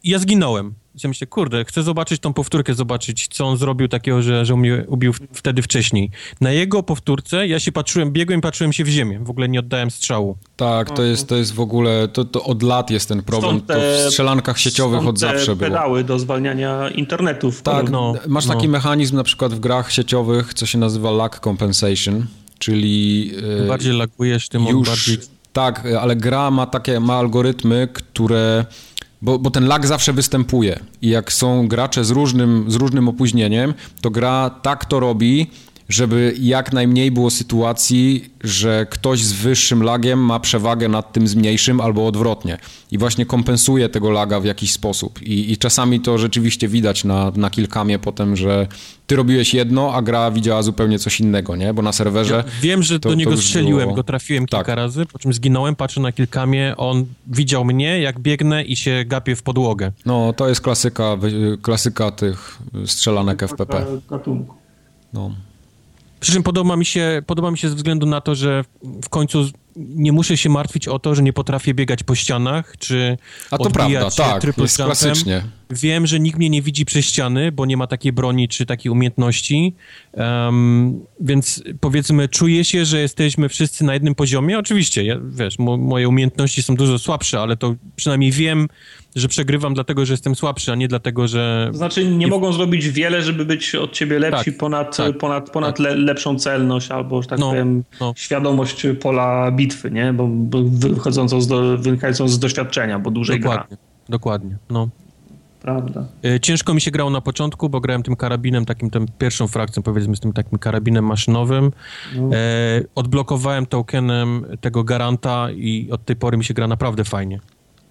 i 0.05 0.11
ja 0.11 0.19
zginąłem. 0.19 0.75
Ja 1.05 1.09
myślę, 1.09 1.27
kurde, 1.27 1.65
chcę 1.65 1.83
zobaczyć 1.83 2.21
tą 2.21 2.33
powtórkę, 2.33 2.75
zobaczyć, 2.75 3.29
co 3.29 3.45
on 3.47 3.57
zrobił 3.57 3.89
takiego, 3.89 4.23
że, 4.23 4.45
że 4.47 4.57
mnie 4.57 4.85
ubił 4.89 5.13
w, 5.13 5.19
wtedy 5.33 5.63
wcześniej. 5.63 6.11
Na 6.41 6.51
jego 6.53 6.83
powtórce 6.83 7.47
ja 7.47 7.61
się 7.61 7.73
patrzyłem, 7.73 8.13
biegłem 8.13 8.39
i 8.39 8.43
patrzyłem 8.43 8.73
się 8.73 8.85
w 8.85 8.89
ziemię. 8.89 9.21
W 9.23 9.31
ogóle 9.31 9.49
nie 9.49 9.61
oddałem 9.61 9.91
strzału. 9.91 10.37
Tak, 10.57 10.91
to 10.91 11.03
jest, 11.03 11.29
to 11.29 11.37
jest 11.37 11.55
w 11.55 11.61
ogóle, 11.61 12.09
to, 12.09 12.25
to 12.25 12.45
od 12.45 12.63
lat 12.63 12.91
jest 12.91 13.09
ten 13.09 13.23
problem, 13.23 13.51
Stąd 13.57 13.67
to 13.67 13.75
te- 13.75 13.97
w 14.09 14.11
strzelankach 14.11 14.59
sieciowych 14.59 15.07
od 15.07 15.15
te 15.15 15.21
zawsze 15.21 15.57
było. 15.57 15.71
pedały 15.71 16.05
do 16.05 16.19
zwalniania 16.19 16.89
internetu. 16.91 17.51
w 17.53 17.63
Tak, 17.63 17.91
No, 17.91 18.15
masz 18.29 18.47
no. 18.47 18.55
taki 18.55 18.69
mechanizm 18.69 19.17
na 19.17 19.25
przykład 19.25 19.55
w 19.55 19.61
grach 19.61 19.93
sieciowych, 19.93 20.55
co 20.55 20.67
się 20.67 20.79
nazywa 20.79 21.11
lag 21.11 21.41
compensation, 21.41 22.27
czyli 22.59 23.33
e, 23.65 23.67
bardziej 23.69 23.93
lagujesz, 23.93 24.49
tym 24.49 24.67
on 24.67 24.77
już, 24.77 24.89
bardziej... 24.89 25.19
tak, 25.53 25.87
ale 26.01 26.17
gra 26.17 26.51
ma 26.51 26.67
takie, 26.67 27.01
ma 27.01 27.15
algorytmy, 27.15 27.89
które, 27.93 28.65
bo, 29.23 29.39
bo 29.39 29.51
ten 29.51 29.67
lag 29.67 29.87
zawsze 29.87 30.13
występuje 30.13 30.81
i 31.03 31.09
jak 31.09 31.33
są 31.33 31.69
gracze 31.69 32.05
z 32.05 32.11
różnym, 32.11 32.65
z 32.69 32.75
różnym 32.75 33.09
opóźnieniem, 33.09 33.75
to 34.01 34.11
gra 34.11 34.51
tak 34.51 34.85
to 34.85 35.01
robi, 35.01 35.51
żeby 35.91 36.35
jak 36.41 36.73
najmniej 36.73 37.11
było 37.11 37.31
sytuacji, 37.31 38.31
że 38.45 38.87
ktoś 38.91 39.25
z 39.25 39.33
wyższym 39.33 39.83
lagiem 39.83 40.19
ma 40.19 40.41
przewagę 40.41 40.89
nad 40.89 41.13
tym 41.13 41.29
z 41.29 41.35
mniejszym 41.35 41.81
albo 41.81 42.07
odwrotnie. 42.07 42.59
I 42.91 42.99
właśnie 42.99 43.27
kompensuje 43.27 43.89
tego 43.89 44.11
laga 44.11 44.41
w 44.41 44.45
jakiś 44.45 44.73
sposób. 44.73 45.23
I, 45.23 45.53
i 45.53 45.59
czasami 45.59 46.01
to 46.01 46.19
rzeczywiście 46.19 46.69
widać 46.69 47.05
na, 47.05 47.33
na 47.37 47.51
kilkamie 47.51 47.99
potem, 47.99 48.37
że 48.37 48.67
ty 49.07 49.17
robiłeś 49.17 49.55
jedno, 49.55 49.95
a 49.95 50.03
gra 50.03 50.31
widziała 50.31 50.63
zupełnie 50.63 50.99
coś 50.99 51.21
innego, 51.21 51.57
nie? 51.57 51.75
Bo 51.75 51.83
na 51.83 51.93
serwerze... 51.93 52.35
Ja 52.35 52.45
wiem, 52.63 52.83
że 52.83 53.01
to, 53.01 53.09
do 53.09 53.15
niego 53.15 53.37
strzeliłem, 53.37 53.85
było... 53.85 53.97
go 53.97 54.03
trafiłem 54.03 54.47
kilka 54.47 54.65
tak. 54.65 54.77
razy, 54.77 55.07
po 55.07 55.19
czym 55.19 55.33
zginąłem, 55.33 55.77
patrzę 55.77 56.01
na 56.01 56.13
kilkamie, 56.13 56.75
on 56.77 57.07
widział 57.27 57.65
mnie, 57.65 58.01
jak 58.01 58.21
biegnę 58.21 58.65
i 58.65 58.77
się 58.77 59.05
gapię 59.07 59.37
w 59.37 59.43
podłogę. 59.43 59.93
No, 60.07 60.33
to 60.33 60.49
jest 60.49 60.61
klasyka, 60.61 61.17
klasyka 61.63 62.11
tych 62.11 62.59
strzelanek 62.87 63.43
FPP. 63.43 63.87
No. 65.13 65.31
Przy 66.21 66.33
czym 66.33 66.43
podoba 66.43 66.77
mi, 66.77 66.85
się, 66.85 67.23
podoba 67.27 67.51
mi 67.51 67.59
się 67.59 67.69
ze 67.69 67.77
względu 67.77 68.07
na 68.07 68.21
to, 68.21 68.35
że 68.35 68.65
w 69.05 69.09
końcu 69.09 69.51
nie 69.77 70.13
muszę 70.13 70.37
się 70.37 70.49
martwić 70.49 70.89
o 70.89 70.99
to, 70.99 71.15
że 71.15 71.23
nie 71.23 71.33
potrafię 71.33 71.75
biegać 71.75 72.03
po 72.03 72.15
ścianach, 72.15 72.75
czy 72.79 73.19
A 73.51 73.59
to 73.59 73.71
prawda, 73.71 74.11
tak, 74.11 74.59
jest 74.59 74.77
klasycznie. 74.77 75.43
Wiem, 75.71 76.07
że 76.07 76.21
nikt 76.21 76.39
mnie 76.39 76.51
nie 76.51 76.63
widzi 76.63 76.85
przez 76.85 77.05
ściany, 77.05 77.53
bo 77.53 77.67
nie 77.67 77.77
ma 77.77 77.87
takiej 77.87 78.13
broni 78.13 78.49
czy 78.49 78.67
takiej 78.67 78.93
umiejętności, 78.93 79.75
um, 80.13 81.01
więc 81.21 81.63
powiedzmy, 81.81 82.29
czuję 82.29 82.65
się, 82.65 82.85
że 82.85 83.01
jesteśmy 83.01 83.49
wszyscy 83.49 83.85
na 83.85 83.95
jednym 83.95 84.15
poziomie. 84.15 84.59
Oczywiście, 84.59 85.05
ja, 85.05 85.17
wiesz, 85.31 85.59
mo 85.59 85.77
moje 85.77 86.09
umiejętności 86.09 86.63
są 86.63 86.75
dużo 86.75 86.99
słabsze, 86.99 87.41
ale 87.41 87.57
to 87.57 87.75
przynajmniej 87.97 88.33
wiem, 88.33 88.69
że 89.17 89.29
przegrywam 89.29 89.75
dlatego, 89.75 90.07
że 90.07 90.13
jestem 90.13 90.35
słabszy, 90.35 90.73
a 90.73 90.75
nie 90.75 90.89
dlatego, 90.89 91.29
że... 91.29 91.69
To 91.73 91.79
znaczy 91.79 92.07
nie, 92.07 92.27
mogą 92.27 92.53
zrobić 92.53 92.89
wiele, 92.89 93.23
żeby 93.23 93.45
być 93.45 93.75
od 93.75 93.93
ciebie 93.93 94.19
lepsi 94.19 94.45
tak, 94.45 94.59
ponad, 94.59 94.97
tak, 94.97 95.19
ponad, 95.19 95.51
ponad 95.51 95.77
tak. 95.77 95.79
Le, 95.79 95.95
lepszą 95.95 96.39
celność 96.39 96.91
albo, 96.91 97.23
że 97.23 97.29
tak 97.29 97.39
no, 97.39 97.51
powiem, 97.51 97.85
no. 98.01 98.13
świadomość 98.17 98.87
pola 99.01 99.51
bitwy, 99.51 99.91
nie? 99.91 100.13
Bo, 100.13 100.27
bo 100.27 100.59
wychodzącą 100.65 101.41
z, 101.41 101.47
do, 101.47 101.79
wynikającą 101.79 102.29
z 102.29 102.39
doświadczenia, 102.39 102.99
bo 102.99 103.11
dłużej 103.11 103.41
dokładnie, 103.41 103.77
gra. 103.77 103.79
Dokładnie, 104.09 104.57
no. 104.71 104.89
Prawda. 105.61 106.07
E, 106.25 106.41
ciężko 106.41 106.75
mi 106.75 106.81
się 106.81 106.91
grało 106.91 107.11
na 107.11 107.21
początku, 107.21 107.69
bo 107.69 107.81
grałem 107.81 108.03
tym 108.03 108.17
karabinem, 108.17 108.65
takim 108.65 108.91
tym 108.91 109.07
pierwszą 109.19 109.49
frakcją, 109.49 109.83
powiedzmy, 109.83 110.17
z 110.17 110.21
tym 110.21 110.33
takim 110.33 110.59
karabinem 110.59 111.05
maszynowym. 111.05 111.73
No. 112.17 112.31
E, 112.33 112.83
odblokowałem 112.95 113.67
tokenem 113.67 114.45
tego 114.61 114.85
garanta 114.85 115.49
i 115.51 115.89
od 115.91 116.05
tej 116.05 116.17
pory 116.17 116.37
mi 116.37 116.45
się 116.45 116.55
gra 116.55 116.67
naprawdę 116.67 117.05
fajnie. 117.05 117.41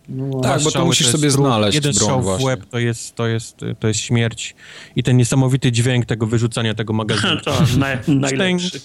No, 0.10 0.40
tak, 0.42 0.62
bo 0.64 0.72
to 0.72 0.86
musisz 0.86 1.08
to 1.08 1.12
sobie 1.12 1.32
znaleźć 1.32 1.76
Jeden 1.76 1.94
strzał 1.94 2.22
w 2.22 2.44
łeb 2.44 2.66
to 2.70 2.80
jest, 2.80 3.16
to, 3.16 3.28
jest, 3.28 3.58
to 3.80 3.88
jest 3.88 4.00
śmierć 4.00 4.56
i 4.96 5.04
ten 5.04 5.18
niesamowity 5.18 5.72
dźwięk 5.72 6.06
tego 6.06 6.26
wyrzucania 6.26 6.74
tego 6.74 6.94
magazynu. 6.94 7.42
to 7.46 7.54
naj, 7.78 7.98
najlepszy. 8.08 8.80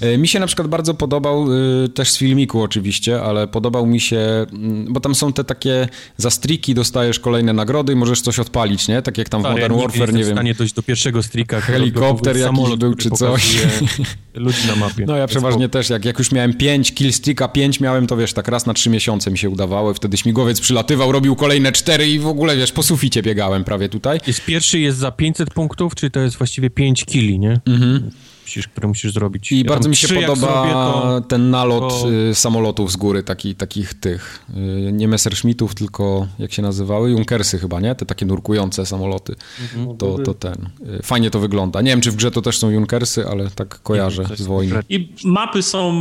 E, 0.00 0.18
mi 0.18 0.28
się 0.28 0.40
na 0.40 0.46
przykład 0.46 0.68
bardzo 0.68 0.94
podobał, 0.94 1.46
e, 1.84 1.88
też 1.88 2.10
z 2.10 2.18
filmiku 2.18 2.62
oczywiście, 2.62 3.22
ale 3.22 3.48
podobał 3.48 3.86
mi 3.86 4.00
się, 4.00 4.18
mm, 4.52 4.92
bo 4.92 5.00
tam 5.00 5.14
są 5.14 5.32
te 5.32 5.44
takie 5.44 5.88
zastriki, 6.16 6.74
dostajesz 6.74 7.20
kolejne 7.20 7.52
nagrody 7.52 7.92
i 7.92 7.96
możesz 7.96 8.20
coś 8.20 8.38
odpalić, 8.38 8.88
nie? 8.88 9.02
Tak 9.02 9.18
jak 9.18 9.28
tam 9.28 9.40
w 9.40 9.44
tak, 9.44 9.52
Modern 9.52 9.80
Warfare, 9.80 10.14
nie 10.14 10.24
wiem. 10.24 10.32
stanie 10.32 10.54
dojść 10.54 10.74
do 10.74 10.82
pierwszego 10.82 11.22
strika. 11.22 11.60
Helikopter 11.60 12.36
jakiś 12.36 12.76
był 12.76 12.94
czy 12.94 13.10
coś. 13.10 13.56
Ludzi 14.34 14.66
na 14.68 14.76
mapie. 14.76 15.04
No 15.06 15.16
ja 15.16 15.26
przeważnie 15.26 15.68
też, 15.68 15.90
jak, 15.90 16.04
jak 16.04 16.18
już 16.18 16.32
miałem 16.32 16.54
5, 16.54 16.94
killstreaka 16.94 17.48
5 17.48 17.80
miałem, 17.80 18.06
to 18.06 18.16
wiesz, 18.16 18.32
tak 18.32 18.48
raz 18.48 18.66
na 18.66 18.74
3 18.74 18.90
miesiące 18.90 19.30
mi 19.30 19.38
się 19.38 19.50
udawało, 19.50 19.94
wtedy 19.94 20.16
śmigłowiec 20.20 20.60
przylatywał, 20.60 21.12
robił 21.12 21.36
kolejne 21.36 21.72
4 21.72 22.08
i 22.08 22.18
w 22.18 22.26
ogóle, 22.26 22.56
wiesz, 22.56 22.72
po 22.72 22.82
suficie 22.82 23.22
biegałem 23.22 23.64
prawie 23.64 23.88
tutaj. 23.88 24.20
Jest 24.26 24.44
pierwszy 24.44 24.80
jest 24.80 24.98
za 24.98 25.10
500 25.10 25.54
punktów, 25.54 25.94
czy 25.94 26.10
to 26.10 26.20
jest 26.20 26.36
właściwie 26.36 26.70
5 26.70 27.04
killi, 27.04 27.38
nie? 27.38 27.60
Mhm 27.66 28.10
musisz, 28.50 28.68
które 28.68 28.88
musisz 28.88 29.12
zrobić. 29.12 29.52
I 29.52 29.58
ja 29.58 29.64
bardzo 29.64 29.88
mi 29.88 29.96
się 29.96 30.08
podoba 30.08 30.34
zrobię, 30.34 30.72
to, 30.72 31.20
ten 31.28 31.50
nalot 31.50 32.02
to... 32.02 32.12
Y, 32.12 32.34
samolotów 32.34 32.92
z 32.92 32.96
góry, 32.96 33.22
taki, 33.22 33.54
takich 33.54 33.94
tych, 33.94 34.44
y, 34.88 34.92
nie 34.92 35.08
Messerschmittów, 35.08 35.74
tylko 35.74 36.26
jak 36.38 36.52
się 36.52 36.62
nazywały? 36.62 37.10
Junkersy 37.10 37.58
chyba, 37.58 37.80
nie? 37.80 37.94
Te 37.94 38.06
takie 38.06 38.26
nurkujące 38.26 38.86
samoloty. 38.86 39.34
Mhm. 39.62 39.96
To, 39.96 40.18
to 40.18 40.34
ten. 40.34 40.68
Y, 41.00 41.02
fajnie 41.02 41.30
to 41.30 41.38
wygląda. 41.38 41.80
Nie 41.80 41.90
wiem, 41.90 42.00
czy 42.00 42.10
w 42.10 42.16
grze 42.16 42.30
to 42.30 42.42
też 42.42 42.58
są 42.58 42.70
Junkersy, 42.70 43.26
ale 43.26 43.50
tak 43.50 43.82
kojarzę 43.82 44.24
z 44.36 44.42
wojny. 44.42 44.82
I 44.88 45.12
mapy 45.24 45.62
są 45.62 45.92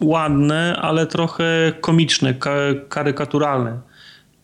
ładne, 0.00 0.76
ale 0.82 1.06
trochę 1.06 1.72
komiczne, 1.80 2.34
karykaturalne. 2.88 3.80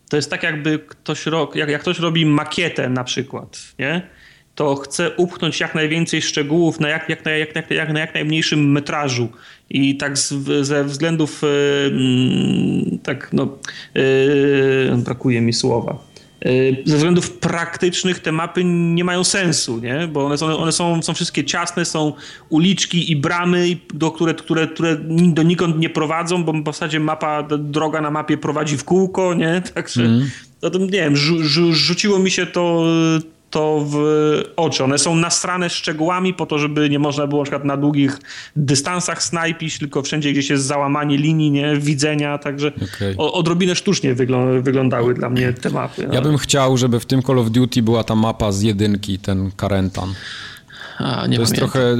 To 0.09 0.17
jest 0.17 0.31
tak, 0.31 0.43
jakby 0.43 0.79
ktoś, 0.79 1.25
jak, 1.55 1.69
jak 1.69 1.81
ktoś 1.81 1.99
robi 1.99 2.27
makietę 2.27 2.89
na 2.89 3.05
przykład, 3.05 3.59
nie? 3.79 4.09
To 4.55 4.75
chcę 4.75 5.11
upchnąć 5.17 5.61
jak 5.61 5.75
najwięcej 5.75 6.23
szczegółów 6.23 6.81
na 6.81 6.89
jak, 6.89 7.09
jak, 7.09 7.27
jak, 7.27 7.55
jak, 7.57 7.71
jak, 7.71 7.93
na 7.93 8.01
jak 8.01 8.15
najmniejszym 8.15 8.73
metrażu. 8.73 9.29
I 9.71 9.97
tak 9.97 10.19
z, 10.19 10.35
ze 10.67 10.85
względów, 10.85 11.43
yy, 11.43 12.99
tak 13.03 13.33
no, 13.33 13.59
yy, 13.95 14.97
brakuje 14.97 15.41
mi 15.41 15.53
słowa. 15.53 15.99
Yy, 16.45 16.77
ze 16.85 16.97
względów 16.97 17.31
praktycznych 17.31 18.19
te 18.19 18.33
mapy 18.33 18.65
nie 18.65 19.05
mają 19.05 19.25
sensu, 19.25 19.79
nie? 19.79 20.09
bo 20.13 20.27
one, 20.27 20.39
są, 20.39 20.59
one 20.59 20.73
są, 20.73 21.03
są 21.03 21.15
wszystkie 21.15 21.45
ciasne, 21.45 21.85
są 21.85 22.13
uliczki 22.49 23.13
i 23.13 23.17
bramy, 23.17 23.77
do, 23.95 24.11
które, 24.11 24.35
które, 24.35 24.67
które 24.67 24.97
donikąd 25.33 25.79
nie 25.79 25.91
prowadzą, 25.91 26.45
bo 26.45 26.53
w 26.53 26.65
zasadzie 26.65 27.01
mapa, 27.01 27.43
droga 27.43 28.01
na 28.01 28.11
mapie 28.11 28.39
prowadzi 28.39 28.77
w 28.79 28.85
kółko, 28.85 29.35
nie? 29.35 29.63
Także 29.75 30.03
mm. 30.03 30.31
to, 30.61 30.79
nie 30.79 30.89
wiem, 30.89 31.17
rzu, 31.17 31.43
rzu, 31.43 31.75
rzuciło 31.75 32.19
mi 32.19 32.31
się 32.31 32.47
to 32.47 32.85
to 33.53 33.85
w 33.89 33.97
oczy. 34.57 34.85
One 34.85 34.99
są 34.99 35.17
nastrane 35.17 35.71
szczegółami 35.71 36.35
po 36.35 36.47
to, 36.47 36.59
żeby 36.59 36.91
nie 36.91 36.99
można 36.99 37.27
było 37.27 37.41
na 37.41 37.45
przykład 37.45 37.65
na 37.65 37.77
długich 37.77 38.19
dystansach 38.57 39.23
snajpić, 39.23 39.79
tylko 39.79 40.03
wszędzie 40.03 40.33
gdzieś 40.33 40.51
jest 40.51 40.65
załamanie 40.65 41.17
linii, 41.17 41.51
nie? 41.51 41.77
widzenia, 41.77 42.39
także 42.39 42.73
okay. 42.75 43.17
odrobinę 43.17 43.75
sztucznie 43.75 44.15
wyglą 44.15 44.63
wyglądały 44.63 45.15
dla 45.15 45.31
mnie 45.31 45.53
te 45.53 45.71
mapy. 45.71 46.09
Ja 46.13 46.21
bym 46.21 46.39
chciał, 46.39 46.77
żeby 46.77 47.01
w 47.01 47.07
tym 47.07 47.23
Call 47.23 47.39
of 47.39 47.51
Duty 47.51 47.83
była 47.83 48.05
ta 48.05 48.15
mapa 48.15 48.53
z 48.53 48.63
jedynki, 48.63 49.19
ten 49.19 49.51
Karentan. 49.57 50.15
A, 50.99 51.27
nie 51.27 51.37
to 51.37 51.43
jest 51.43 51.55
trochę... 51.55 51.97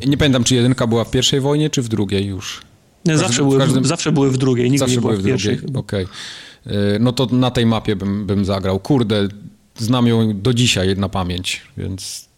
Nie, 0.00 0.10
nie 0.10 0.16
pamiętam, 0.16 0.44
czy 0.44 0.54
jedynka 0.54 0.86
była 0.86 1.04
w 1.04 1.10
pierwszej 1.10 1.40
wojnie, 1.40 1.70
czy 1.70 1.82
w 1.82 1.88
drugiej 1.88 2.26
już. 2.26 2.62
Nie, 3.04 3.18
zawsze, 3.18 3.42
były, 3.42 3.58
każdym... 3.58 3.84
zawsze 3.84 4.12
były 4.12 4.30
w 4.30 4.38
drugiej, 4.38 4.70
nigdy 4.70 4.78
zawsze 4.78 4.94
nie 4.94 5.00
były 5.00 5.16
w, 5.16 5.20
w 5.20 5.22
drugiej. 5.22 5.58
Okej. 5.74 6.04
Okay. 6.04 6.98
No 7.00 7.12
to 7.12 7.26
na 7.26 7.50
tej 7.50 7.66
mapie 7.66 7.96
bym, 7.96 8.26
bym 8.26 8.44
zagrał. 8.44 8.78
Kurde, 8.78 9.28
znam 9.78 10.06
ją 10.06 10.40
do 10.40 10.54
dzisiaj 10.54 10.96
na 10.96 11.08
pamięć, 11.08 11.62
więc 11.76 12.28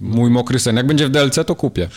mój 0.00 0.30
mokry 0.30 0.58
sen. 0.58 0.76
Jak 0.76 0.86
będzie 0.86 1.08
w 1.08 1.10
DLC, 1.10 1.34
to 1.46 1.54
kupię. 1.54 1.88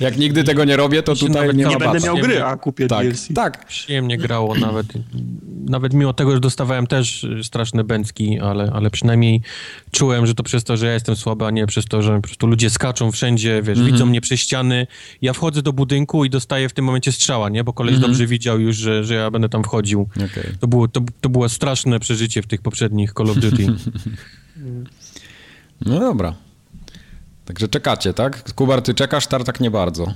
Jak 0.00 0.18
nigdy 0.18 0.44
tego 0.44 0.64
nie 0.64 0.76
robię, 0.76 1.02
to 1.02 1.16
tutaj 1.16 1.54
nie, 1.54 1.64
nie 1.64 1.76
będę 1.76 2.00
miał 2.00 2.16
gry, 2.16 2.44
a 2.44 2.56
kupię 2.56 2.86
tak, 2.86 3.06
DLC. 3.06 3.28
Tak. 3.34 3.66
Przyjemnie 3.66 4.18
grało 4.18 4.54
nawet. 4.54 4.86
Nawet 5.68 5.94
mimo 5.94 6.12
tego, 6.12 6.32
że 6.32 6.40
dostawałem 6.40 6.86
też 6.86 7.26
straszne 7.42 7.84
bęcki, 7.84 8.40
ale, 8.40 8.70
ale 8.72 8.90
przynajmniej 8.90 9.42
czułem, 9.90 10.26
że 10.26 10.34
to 10.34 10.42
przez 10.42 10.64
to, 10.64 10.76
że 10.76 10.86
ja 10.86 10.92
jestem 10.92 11.16
słaby, 11.16 11.44
a 11.44 11.50
nie 11.50 11.66
przez 11.66 11.84
to, 11.84 12.02
że 12.02 12.16
po 12.16 12.22
prostu 12.22 12.46
ludzie 12.46 12.70
skaczą 12.70 13.12
wszędzie, 13.12 13.62
wiesz, 13.62 13.78
mm 13.78 13.88
-hmm. 13.88 13.92
widzą 13.92 14.06
mnie 14.06 14.20
przez 14.20 14.40
ściany. 14.40 14.86
Ja 15.22 15.32
wchodzę 15.32 15.62
do 15.62 15.72
budynku 15.72 16.24
i 16.24 16.30
dostaję 16.30 16.68
w 16.68 16.72
tym 16.72 16.84
momencie 16.84 17.12
strzała, 17.12 17.48
nie? 17.48 17.64
Bo 17.64 17.72
koleś 17.72 17.92
mm 17.92 18.02
-hmm. 18.02 18.06
dobrze 18.06 18.26
widział 18.26 18.60
już, 18.60 18.76
że, 18.76 19.04
że 19.04 19.14
ja 19.14 19.30
będę 19.30 19.48
tam 19.48 19.64
wchodził. 19.64 20.08
Okay. 20.16 20.56
To, 20.60 20.68
było, 20.68 20.88
to, 20.88 21.00
to 21.20 21.28
było 21.28 21.48
straszne 21.48 22.00
przeżycie 22.00 22.42
w 22.42 22.46
tych 22.46 22.62
poprzednich 22.62 23.12
Call 23.12 23.30
of 23.30 23.36
Duty. 23.36 23.66
no 25.86 26.00
dobra. 26.00 26.34
Także 27.44 27.68
czekacie, 27.68 28.14
tak? 28.14 28.54
Kubar, 28.54 28.82
ty 28.82 28.94
czekasz, 28.94 29.26
Tartak 29.26 29.60
nie 29.60 29.70
bardzo. 29.70 30.06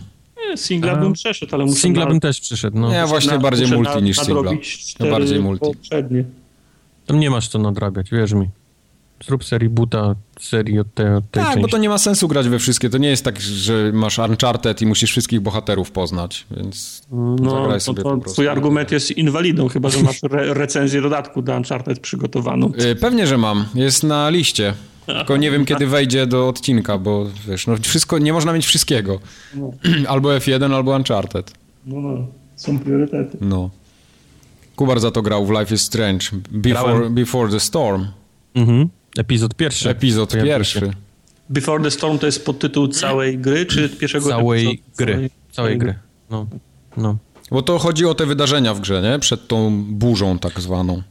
Nie, 0.50 0.56
singla 0.56 0.96
bym 0.96 1.12
przeszedł, 1.12 1.54
ale 1.54 1.64
muszę... 1.64 1.80
Singla 1.80 2.04
na... 2.04 2.10
bym 2.10 2.20
też 2.20 2.40
przyszedł, 2.40 2.78
no. 2.78 2.90
Nie, 2.90 3.06
właśnie 3.06 3.32
na, 3.32 3.38
bardziej 3.38 3.66
multi 3.66 3.94
na, 3.94 4.00
niż 4.00 4.20
singla. 4.20 4.52
No 5.00 5.06
bardziej 5.06 5.40
multi. 5.40 5.66
Poprzednie. 5.66 6.24
Tam 7.06 7.20
nie 7.20 7.30
masz 7.30 7.48
co 7.48 7.58
nadrabiać, 7.58 8.10
wierz 8.10 8.32
mi. 8.32 8.48
Zrób 9.24 9.44
serii 9.44 9.68
buta, 9.68 10.14
serii 10.40 10.78
od 10.78 10.94
tej, 10.94 11.14
od 11.14 11.30
tej 11.30 11.42
Tak, 11.42 11.46
części. 11.46 11.62
bo 11.62 11.68
to 11.68 11.78
nie 11.78 11.88
ma 11.88 11.98
sensu 11.98 12.28
grać 12.28 12.48
we 12.48 12.58
wszystkie. 12.58 12.90
To 12.90 12.98
nie 12.98 13.08
jest 13.08 13.24
tak, 13.24 13.40
że 13.40 13.90
masz 13.92 14.18
Uncharted 14.18 14.82
i 14.82 14.86
musisz 14.86 15.10
wszystkich 15.10 15.40
bohaterów 15.40 15.90
poznać, 15.90 16.46
więc 16.50 17.02
no, 17.12 17.50
zagraj 17.50 17.80
sobie 17.80 18.02
to, 18.02 18.16
to 18.16 18.30
Twój 18.30 18.48
argument 18.48 18.92
jest 18.92 19.10
inwalidą, 19.10 19.68
chyba 19.68 19.90
że 19.90 20.02
masz 20.02 20.24
re 20.24 20.54
recenzję 20.54 21.02
dodatku 21.02 21.42
do 21.42 21.56
Uncharted 21.56 22.00
przygotowaną. 22.00 22.72
Y, 22.92 22.96
pewnie, 22.96 23.26
że 23.26 23.38
mam. 23.38 23.64
Jest 23.74 24.02
na 24.02 24.30
liście. 24.30 24.74
Tylko 25.16 25.36
nie 25.36 25.50
wiem, 25.50 25.64
kiedy 25.64 25.86
wejdzie 25.86 26.26
do 26.26 26.48
odcinka, 26.48 26.98
bo 26.98 27.26
wiesz, 27.48 27.66
no 27.66 27.76
wszystko, 27.76 28.18
nie 28.18 28.32
można 28.32 28.52
mieć 28.52 28.66
wszystkiego. 28.66 29.20
No. 29.54 29.70
Albo 30.12 30.28
F1, 30.28 30.74
albo 30.74 30.96
Uncharted. 30.96 31.52
No, 31.86 32.00
no, 32.00 32.26
są 32.56 32.78
priorytety. 32.78 33.38
No. 33.40 33.70
Kubar 34.76 35.00
za 35.00 35.10
to 35.10 35.22
grał 35.22 35.46
w 35.46 35.50
Life 35.50 35.74
is 35.74 35.82
Strange. 35.82 36.26
Before, 36.50 37.10
before 37.10 37.50
the 37.50 37.60
Storm. 37.60 38.06
Mhm. 38.54 38.88
Epizod 39.18 39.54
pierwszy. 39.54 39.90
Epizod 39.90 40.32
pierwszy. 40.32 40.90
Before 41.48 41.84
the 41.84 41.90
Storm 41.90 42.18
to 42.18 42.26
jest 42.26 42.44
podtytuł 42.44 42.88
całej 42.88 43.38
gry, 43.38 43.66
czy 43.66 43.88
pierwszego 43.88 44.28
Całej 44.28 44.66
epizodu? 44.66 44.82
gry. 44.96 45.12
Całej, 45.14 45.30
całej 45.52 45.78
gry. 45.78 45.94
No. 46.30 46.46
no. 46.96 47.16
Bo 47.50 47.62
to 47.62 47.78
chodzi 47.78 48.06
o 48.06 48.14
te 48.14 48.26
wydarzenia 48.26 48.74
w 48.74 48.80
grze, 48.80 49.02
nie? 49.02 49.18
Przed 49.18 49.48
tą 49.48 49.84
burzą 49.84 50.38
tak 50.38 50.60
zwaną, 50.60 51.02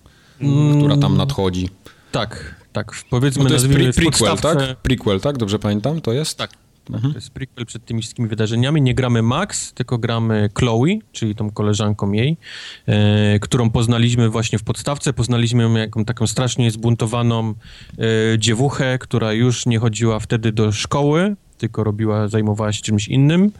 mm. 0.41 0.79
która 0.79 0.97
tam 0.97 1.17
nadchodzi. 1.17 1.69
Tak, 2.11 2.55
tak. 2.77 2.91
Powiedzmy, 3.09 3.43
no 3.43 3.49
to 3.49 3.55
jest 3.55 3.67
pre 3.67 3.93
prequel, 3.93 4.37
tak? 4.37 4.77
Prequel, 4.81 5.19
tak? 5.19 5.37
Dobrze 5.37 5.59
pamiętam? 5.59 6.01
To 6.01 6.13
jest? 6.13 6.37
Tak. 6.37 6.51
Mhm. 6.89 7.13
To 7.13 7.17
jest 7.17 7.29
prequel 7.29 7.65
przed 7.65 7.85
tymi 7.85 8.01
wszystkimi 8.01 8.27
wydarzeniami. 8.27 8.81
Nie 8.81 8.95
gramy 8.95 9.21
Max, 9.21 9.73
tylko 9.73 9.97
gramy 9.97 10.49
Chloe, 10.57 10.99
czyli 11.11 11.35
tą 11.35 11.51
koleżanką 11.51 12.11
jej, 12.11 12.37
e, 12.85 13.39
którą 13.39 13.69
poznaliśmy 13.69 14.29
właśnie 14.29 14.59
w 14.59 14.63
podstawce. 14.63 15.13
Poznaliśmy 15.13 15.63
ją 15.63 15.73
jako 15.73 16.05
taką 16.05 16.27
strasznie 16.27 16.71
zbuntowaną 16.71 17.53
e, 17.53 18.39
dziewuchę, 18.39 18.97
która 18.99 19.33
już 19.33 19.65
nie 19.65 19.79
chodziła 19.79 20.19
wtedy 20.19 20.51
do 20.51 20.71
szkoły, 20.71 21.35
tylko 21.57 21.83
robiła, 21.83 22.27
zajmowała 22.27 22.73
się 22.73 22.81
czymś 22.81 23.07
innym 23.07 23.51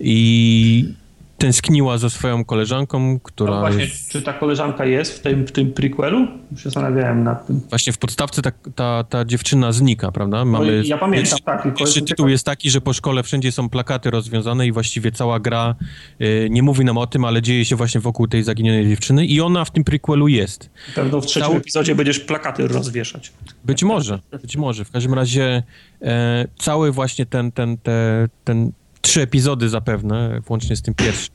i 0.00 0.94
tęskniła 1.38 1.98
za 1.98 2.10
swoją 2.10 2.44
koleżanką, 2.44 3.20
która... 3.20 3.50
No 3.50 3.60
właśnie, 3.60 3.86
czy 4.10 4.22
ta 4.22 4.32
koleżanka 4.32 4.84
jest 4.84 5.18
w 5.18 5.20
tym, 5.20 5.46
w 5.46 5.52
tym 5.52 5.72
prequelu? 5.72 6.26
Się 6.56 6.62
zastanawiałem 6.62 7.24
nad 7.24 7.46
tym. 7.46 7.60
Właśnie 7.68 7.92
w 7.92 7.98
podstawce 7.98 8.42
ta, 8.42 8.50
ta, 8.74 9.04
ta 9.04 9.24
dziewczyna 9.24 9.72
znika, 9.72 10.12
prawda? 10.12 10.38
No 10.38 10.44
Mamy... 10.44 10.76
No, 10.76 10.82
ja 10.84 10.98
pamiętam, 10.98 11.38
tak. 11.44 11.74
Pierwszy 11.74 12.02
tytuł 12.02 12.28
jest 12.28 12.46
taki, 12.46 12.70
że 12.70 12.80
po 12.80 12.92
szkole 12.92 13.22
wszędzie 13.22 13.52
są 13.52 13.68
plakaty 13.68 14.10
rozwiązane 14.10 14.66
i 14.66 14.72
właściwie 14.72 15.12
cała 15.12 15.40
gra 15.40 15.74
y, 16.20 16.48
nie 16.50 16.62
mówi 16.62 16.84
nam 16.84 16.98
o 16.98 17.06
tym, 17.06 17.24
ale 17.24 17.42
dzieje 17.42 17.64
się 17.64 17.76
właśnie 17.76 18.00
wokół 18.00 18.28
tej 18.28 18.42
zaginionej 18.42 18.88
dziewczyny 18.88 19.26
i 19.26 19.40
ona 19.40 19.64
w 19.64 19.70
tym 19.70 19.84
prequelu 19.84 20.28
jest. 20.28 20.70
Pewno 20.94 21.20
w 21.20 21.26
trzecim 21.26 21.48
Cał... 21.48 21.56
epizodzie 21.56 21.94
będziesz 21.94 22.20
plakaty 22.20 22.68
rozwieszać. 22.68 23.32
Być 23.64 23.82
może, 23.82 24.18
być 24.42 24.56
może. 24.56 24.84
W 24.84 24.90
każdym 24.90 25.14
razie 25.14 25.62
e, 26.02 26.46
cały 26.58 26.92
właśnie 26.92 27.26
ten, 27.26 27.52
ten, 27.52 27.78
ten, 27.78 28.28
ten 28.44 28.72
trzy 29.08 29.22
epizody 29.22 29.68
zapewne, 29.68 30.40
włącznie 30.46 30.76
z 30.76 30.82
tym 30.82 30.94
pierwszym, 30.94 31.34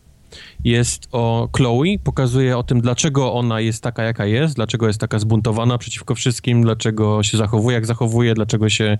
jest 0.63 1.07
o 1.11 1.49
Chloe, 1.57 1.99
pokazuje 2.03 2.57
o 2.57 2.63
tym, 2.63 2.81
dlaczego 2.81 3.33
ona 3.33 3.59
jest 3.59 3.83
taka, 3.83 4.03
jaka 4.03 4.25
jest, 4.25 4.55
dlaczego 4.55 4.87
jest 4.87 4.99
taka 4.99 5.19
zbuntowana 5.19 5.77
przeciwko 5.77 6.15
wszystkim, 6.15 6.61
dlaczego 6.61 7.23
się 7.23 7.37
zachowuje, 7.37 7.75
jak 7.75 7.85
zachowuje, 7.85 8.33
dlaczego 8.33 8.69
się 8.69 8.97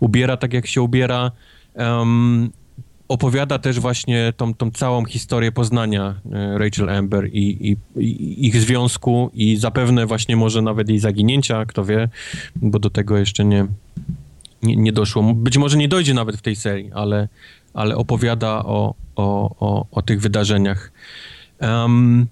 ubiera 0.00 0.36
tak, 0.36 0.52
jak 0.52 0.66
się 0.66 0.82
ubiera. 0.82 1.30
Um, 1.74 2.50
opowiada 3.08 3.58
też 3.58 3.80
właśnie 3.80 4.32
tą, 4.36 4.54
tą 4.54 4.70
całą 4.70 5.04
historię 5.04 5.52
poznania 5.52 6.14
e, 6.32 6.58
Rachel 6.58 6.90
Amber 6.90 7.28
i, 7.32 7.70
i, 7.70 7.76
i, 8.00 8.46
ich 8.46 8.56
związku 8.56 9.30
i 9.34 9.56
zapewne 9.56 10.06
właśnie 10.06 10.36
może 10.36 10.62
nawet 10.62 10.88
jej 10.88 10.98
zaginięcia, 10.98 11.66
kto 11.66 11.84
wie, 11.84 12.08
bo 12.56 12.78
do 12.78 12.90
tego 12.90 13.18
jeszcze 13.18 13.44
nie, 13.44 13.66
nie, 14.62 14.76
nie 14.76 14.92
doszło. 14.92 15.22
Być 15.34 15.58
może 15.58 15.76
nie 15.76 15.88
dojdzie 15.88 16.14
nawet 16.14 16.36
w 16.36 16.42
tej 16.42 16.56
serii, 16.56 16.90
ale, 16.94 17.28
ale 17.74 17.96
opowiada 17.96 18.64
o, 18.64 18.94
o, 19.16 19.56
o, 19.60 19.86
o 19.90 20.02
tych 20.02 20.20
wydarzeniach. 20.20 20.92
Um, 21.60 22.26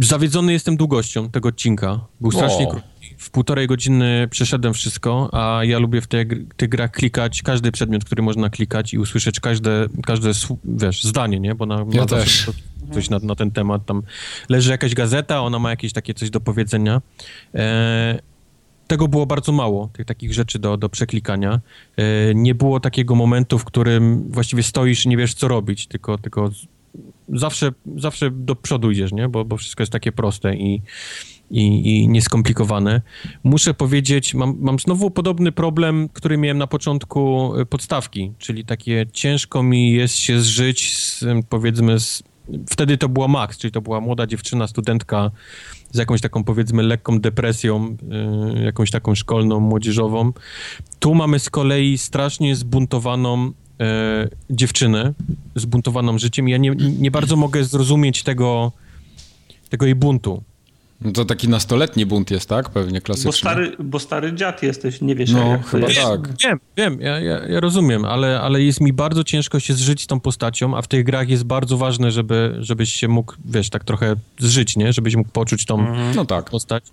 zawiedzony 0.00 0.52
jestem 0.52 0.76
długością 0.76 1.30
tego 1.30 1.48
odcinka. 1.48 2.00
Był 2.20 2.32
strasznie 2.32 2.66
krótki. 2.66 3.14
W 3.18 3.30
półtorej 3.30 3.66
godziny 3.66 4.28
przeszedłem 4.30 4.74
wszystko, 4.74 5.30
a 5.32 5.64
ja 5.64 5.78
lubię 5.78 6.00
w 6.00 6.06
tych, 6.06 6.28
tych 6.56 6.68
grach 6.68 6.90
klikać 6.90 7.42
każdy 7.42 7.72
przedmiot, 7.72 8.04
który 8.04 8.22
można 8.22 8.50
klikać 8.50 8.94
i 8.94 8.98
usłyszeć 8.98 9.40
każde, 9.40 9.86
każde 10.06 10.30
wiesz, 10.64 11.04
zdanie, 11.04 11.40
nie? 11.40 11.54
Bo 11.54 11.66
na, 11.66 11.84
ja 11.90 12.06
też. 12.06 12.50
coś 12.92 13.10
na, 13.10 13.18
na, 13.18 13.34
ten 13.34 13.50
temat. 13.50 13.86
Tam 13.86 14.02
leży 14.48 14.70
jakaś 14.70 14.94
gazeta, 14.94 15.40
ona 15.40 15.58
ma 15.58 15.70
jakieś 15.70 15.92
takie 15.92 16.14
coś 16.14 16.30
do 16.30 16.40
powiedzenia. 16.40 17.02
E, 17.54 18.18
tego 18.86 19.08
było 19.08 19.26
bardzo 19.26 19.52
mało, 19.52 19.88
tych 19.92 20.06
takich 20.06 20.34
rzeczy 20.34 20.58
do, 20.58 20.76
do 20.76 20.88
przeklikania. 20.88 21.60
E, 21.96 22.34
nie 22.34 22.54
było 22.54 22.80
takiego 22.80 23.14
momentu, 23.14 23.58
w 23.58 23.64
którym 23.64 24.24
właściwie 24.30 24.62
stoisz 24.62 25.06
i 25.06 25.08
nie 25.08 25.16
wiesz, 25.16 25.34
co 25.34 25.48
robić, 25.48 25.86
tylko, 25.86 26.18
tylko 26.18 26.50
zawsze, 27.28 27.72
zawsze 27.96 28.30
do 28.30 28.56
przodu 28.56 28.90
idziesz, 28.90 29.12
nie? 29.12 29.28
Bo, 29.28 29.44
bo 29.44 29.56
wszystko 29.56 29.82
jest 29.82 29.92
takie 29.92 30.12
proste 30.12 30.54
i, 30.54 30.82
i, 31.50 31.94
i 31.94 32.08
nieskomplikowane. 32.08 33.02
Muszę 33.44 33.74
powiedzieć, 33.74 34.34
mam, 34.34 34.56
mam 34.60 34.78
znowu 34.78 35.10
podobny 35.10 35.52
problem, 35.52 36.08
który 36.12 36.38
miałem 36.38 36.58
na 36.58 36.66
początku 36.66 37.52
e, 37.56 37.66
podstawki, 37.66 38.32
czyli 38.38 38.64
takie 38.64 39.06
ciężko 39.12 39.62
mi 39.62 39.92
jest 39.92 40.16
się 40.16 40.40
zżyć 40.40 40.96
z, 40.96 41.24
powiedzmy, 41.48 42.00
z, 42.00 42.22
wtedy 42.70 42.98
to 42.98 43.08
była 43.08 43.28
Max, 43.28 43.58
czyli 43.58 43.72
to 43.72 43.80
była 43.80 44.00
młoda 44.00 44.26
dziewczyna, 44.26 44.66
studentka 44.66 45.30
z 45.92 45.98
jakąś 45.98 46.20
taką 46.20 46.44
powiedzmy 46.44 46.82
lekką 46.82 47.20
depresją, 47.20 47.96
y, 48.58 48.64
jakąś 48.64 48.90
taką 48.90 49.14
szkolną, 49.14 49.60
młodzieżową. 49.60 50.32
Tu 50.98 51.14
mamy 51.14 51.38
z 51.38 51.50
kolei 51.50 51.98
strasznie 51.98 52.56
zbuntowaną 52.56 53.52
e, 53.80 54.28
dziewczynę, 54.50 55.14
zbuntowaną 55.54 56.18
życiem. 56.18 56.48
Ja 56.48 56.56
nie, 56.56 56.70
nie 56.98 57.10
bardzo 57.10 57.36
mogę 57.36 57.64
zrozumieć 57.64 58.22
tego, 58.22 58.72
tego 59.68 59.86
jej 59.86 59.94
buntu. 59.94 60.42
No 61.00 61.12
to 61.12 61.24
taki 61.24 61.48
nastoletni 61.48 62.06
bunt 62.06 62.30
jest, 62.30 62.48
tak? 62.48 62.70
Pewnie 62.70 63.00
klasyczny. 63.00 63.28
Bo 63.28 63.36
stary, 63.36 63.76
bo 63.78 63.98
stary 63.98 64.32
dziad 64.32 64.62
jesteś, 64.62 65.00
nie 65.00 65.14
wiesz 65.14 65.30
No, 65.30 65.46
jak 65.46 65.66
chyba 65.66 65.86
tak. 65.86 66.28
Wiem, 66.44 66.60
wiem, 66.76 67.00
ja, 67.00 67.20
ja, 67.20 67.46
ja, 67.46 67.60
rozumiem, 67.60 68.04
ale, 68.04 68.40
ale 68.40 68.62
jest 68.62 68.80
mi 68.80 68.92
bardzo 68.92 69.24
ciężko 69.24 69.60
się 69.60 69.74
zżyć 69.74 70.02
z 70.02 70.06
tą 70.06 70.20
postacią, 70.20 70.76
a 70.76 70.82
w 70.82 70.88
tych 70.88 71.04
grach 71.04 71.28
jest 71.28 71.44
bardzo 71.44 71.76
ważne, 71.76 72.10
żeby, 72.10 72.56
żebyś 72.60 72.92
się 72.92 73.08
mógł, 73.08 73.34
wiesz, 73.44 73.70
tak 73.70 73.84
trochę 73.84 74.14
zżyć, 74.38 74.76
nie? 74.76 74.92
Żebyś 74.92 75.16
mógł 75.16 75.30
poczuć 75.30 75.66
tą 75.66 75.80
mhm. 75.80 76.16
no 76.16 76.24
tak. 76.24 76.50
postać 76.50 76.84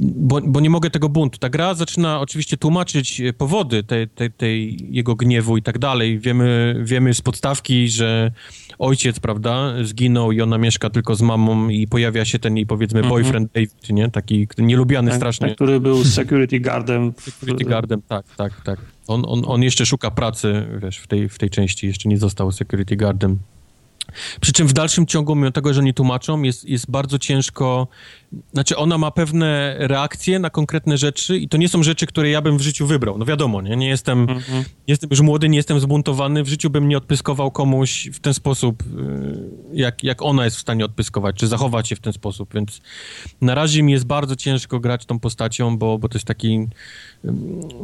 bo, 0.00 0.40
bo 0.40 0.60
nie 0.60 0.70
mogę 0.70 0.90
tego 0.90 1.08
buntu. 1.08 1.38
Ta 1.38 1.48
gra 1.48 1.74
zaczyna 1.74 2.20
oczywiście 2.20 2.56
tłumaczyć 2.56 3.20
e, 3.20 3.32
powody 3.32 3.82
tej, 3.84 4.08
tej, 4.08 4.30
tej, 4.30 4.86
jego 4.94 5.14
gniewu 5.14 5.56
i 5.56 5.62
tak 5.62 5.78
dalej. 5.78 6.18
Wiemy, 6.18 6.80
wiemy 6.84 7.14
z 7.14 7.20
podstawki, 7.20 7.88
że 7.88 8.32
ojciec, 8.78 9.20
prawda, 9.20 9.74
zginął 9.84 10.32
i 10.32 10.40
ona 10.40 10.58
mieszka 10.58 10.90
tylko 10.90 11.14
z 11.14 11.22
mamą 11.22 11.68
i 11.68 11.86
pojawia 11.86 12.24
się 12.24 12.38
ten 12.38 12.56
jej, 12.56 12.66
powiedzmy, 12.66 13.00
mhm. 13.00 13.14
boyfriend 13.14 13.52
David, 13.52 13.90
nie? 13.90 14.10
Taki 14.10 14.48
nielubiany 14.58 15.10
tak, 15.10 15.16
strasznie. 15.18 15.54
który 15.54 15.80
był 15.80 16.04
security 16.04 16.60
guardem. 16.60 17.12
W... 17.12 17.20
Security 17.20 17.64
guardem, 17.64 18.02
tak, 18.08 18.26
tak, 18.36 18.60
tak. 18.64 18.80
On, 19.06 19.22
on, 19.26 19.42
on 19.46 19.62
jeszcze 19.62 19.86
szuka 19.86 20.10
pracy, 20.10 20.66
wiesz, 20.82 20.98
w 20.98 21.06
tej, 21.06 21.28
w 21.28 21.38
tej 21.38 21.50
części. 21.50 21.86
Jeszcze 21.86 22.08
nie 22.08 22.18
został 22.18 22.52
security 22.52 22.96
guardem. 22.96 23.38
Przy 24.40 24.52
czym 24.52 24.66
w 24.66 24.72
dalszym 24.72 25.06
ciągu, 25.06 25.34
mimo 25.34 25.50
tego, 25.50 25.74
że 25.74 25.82
nie 25.82 25.94
tłumaczą, 25.94 26.42
jest, 26.42 26.64
jest 26.64 26.90
bardzo 26.90 27.18
ciężko. 27.18 27.88
Znaczy, 28.52 28.76
ona 28.76 28.98
ma 28.98 29.10
pewne 29.10 29.76
reakcje 29.78 30.38
na 30.38 30.50
konkretne 30.50 30.98
rzeczy, 30.98 31.38
i 31.38 31.48
to 31.48 31.56
nie 31.56 31.68
są 31.68 31.82
rzeczy, 31.82 32.06
które 32.06 32.30
ja 32.30 32.42
bym 32.42 32.58
w 32.58 32.60
życiu 32.60 32.86
wybrał. 32.86 33.18
No 33.18 33.24
wiadomo, 33.24 33.62
nie, 33.62 33.76
nie 33.76 33.88
jestem, 33.88 34.18
mm 34.18 34.38
-hmm. 34.38 34.64
jestem 34.86 35.10
już 35.10 35.20
młody, 35.20 35.48
nie 35.48 35.56
jestem 35.56 35.80
zbuntowany. 35.80 36.42
W 36.42 36.48
życiu 36.48 36.70
bym 36.70 36.88
nie 36.88 36.96
odpyskował 36.96 37.50
komuś 37.50 38.08
w 38.12 38.20
ten 38.20 38.34
sposób, 38.34 38.82
y, 38.82 38.86
jak, 39.72 40.04
jak 40.04 40.22
ona 40.22 40.44
jest 40.44 40.56
w 40.56 40.60
stanie 40.60 40.84
odpyskować, 40.84 41.36
czy 41.36 41.46
zachować 41.46 41.88
się 41.88 41.96
w 41.96 42.00
ten 42.00 42.12
sposób. 42.12 42.54
Więc 42.54 42.80
na 43.40 43.54
razie 43.54 43.82
mi 43.82 43.92
jest 43.92 44.04
bardzo 44.04 44.36
ciężko 44.36 44.80
grać 44.80 45.06
tą 45.06 45.18
postacią, 45.18 45.78
bo, 45.78 45.98
bo 45.98 46.08
to 46.08 46.18
jest 46.18 46.26
taki 46.26 46.68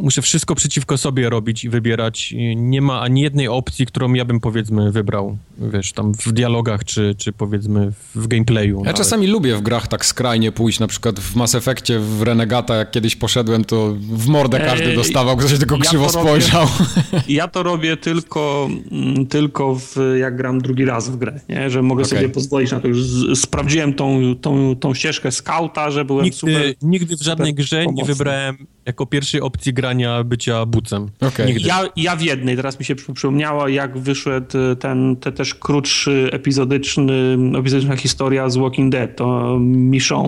muszę 0.01 0.23
wszystko 0.23 0.55
przeciwko 0.55 0.99
sobie 0.99 1.31
robić 1.31 1.65
i 1.65 1.69
wybierać. 1.69 2.35
Nie 2.57 2.83
ma 2.83 3.01
ani 3.01 3.21
jednej 3.21 3.49
opcji, 3.49 3.87
którą 3.87 4.13
ja 4.13 4.25
bym 4.25 4.41
powiedzmy 4.41 4.93
wybrał, 4.93 5.39
wiesz, 5.59 5.93
tam 5.93 6.15
w 6.15 6.33
dialogach, 6.33 6.85
czy, 6.85 7.15
czy 7.19 7.33
powiedzmy 7.33 7.93
w 8.15 8.27
gameplayu. 8.27 8.83
Ja 8.85 8.93
czasami 8.93 9.27
lubię 9.27 9.57
w 9.57 9.63
grach 9.63 9.89
tak 9.89 10.05
skrajnie 10.05 10.34
pójść, 10.53 10.81
na 10.81 10.87
przykład 10.87 11.21
w 11.21 11.37
Mass 11.37 11.55
Effectie, 11.55 11.99
w 11.99 12.23
Renegata, 12.23 12.77
jak 12.77 12.91
kiedyś 12.91 13.17
poszedłem, 13.17 13.65
to 13.65 13.95
w 14.01 14.27
mordę 14.27 14.61
każdy 14.61 14.95
dostawał, 14.95 15.37
ktoś 15.37 15.59
tylko 15.59 15.79
krzywo 15.79 16.05
ja 16.05 16.11
spojrzał. 16.11 16.67
Robię, 17.13 17.23
ja 17.35 17.49
to 17.49 17.63
robię 17.63 17.97
tylko, 17.97 18.69
mm, 18.91 19.27
tylko 19.27 19.75
w, 19.75 19.97
jak 20.19 20.37
gram 20.37 20.61
drugi 20.61 20.85
raz 20.85 21.09
w 21.09 21.17
grę, 21.17 21.41
nie? 21.49 21.71
że 21.71 21.83
mogę 21.83 22.03
okay. 22.03 22.19
sobie 22.19 22.29
pozwolić 22.29 22.71
na 22.71 22.81
to. 22.81 22.89
Już 22.89 22.99
sprawdziłem 23.35 23.95
tą, 23.95 24.35
tą, 24.41 24.77
tą 24.77 24.95
ścieżkę 24.95 25.33
skauta, 25.33 25.91
że 25.91 26.05
byłem 26.05 26.25
nigdy, 26.25 26.39
super... 26.39 26.75
Nigdy 26.83 27.17
w 27.17 27.23
żadnej 27.23 27.55
grze 27.55 27.85
pomocny. 27.85 28.03
nie 28.03 28.15
wybrałem 28.15 28.67
jako 28.87 29.07
pierwszej 29.07 29.41
opcji 29.41 29.73
grania 29.73 30.25
bycia 30.25 30.67
bucem. 30.67 31.09
Okay. 31.21 31.55
Ja, 31.59 31.83
ja 31.97 32.17
w 32.17 32.23
jednej, 32.23 32.57
teraz 32.57 32.79
mi 32.79 32.85
się 32.85 32.95
przypomniało, 32.95 33.69
jak 33.69 33.99
wyszedł 33.99 34.57
ten 34.81 35.17
te 35.17 35.33
też 35.33 35.55
krótszy, 35.55 36.29
epizodyczny, 36.33 37.39
epizodyczna 37.59 37.97
historia 37.97 38.49
z 38.49 38.57
Walking 38.57 38.93
Dead, 38.93 39.17
to 39.17 39.59
Michonne. 39.61 40.24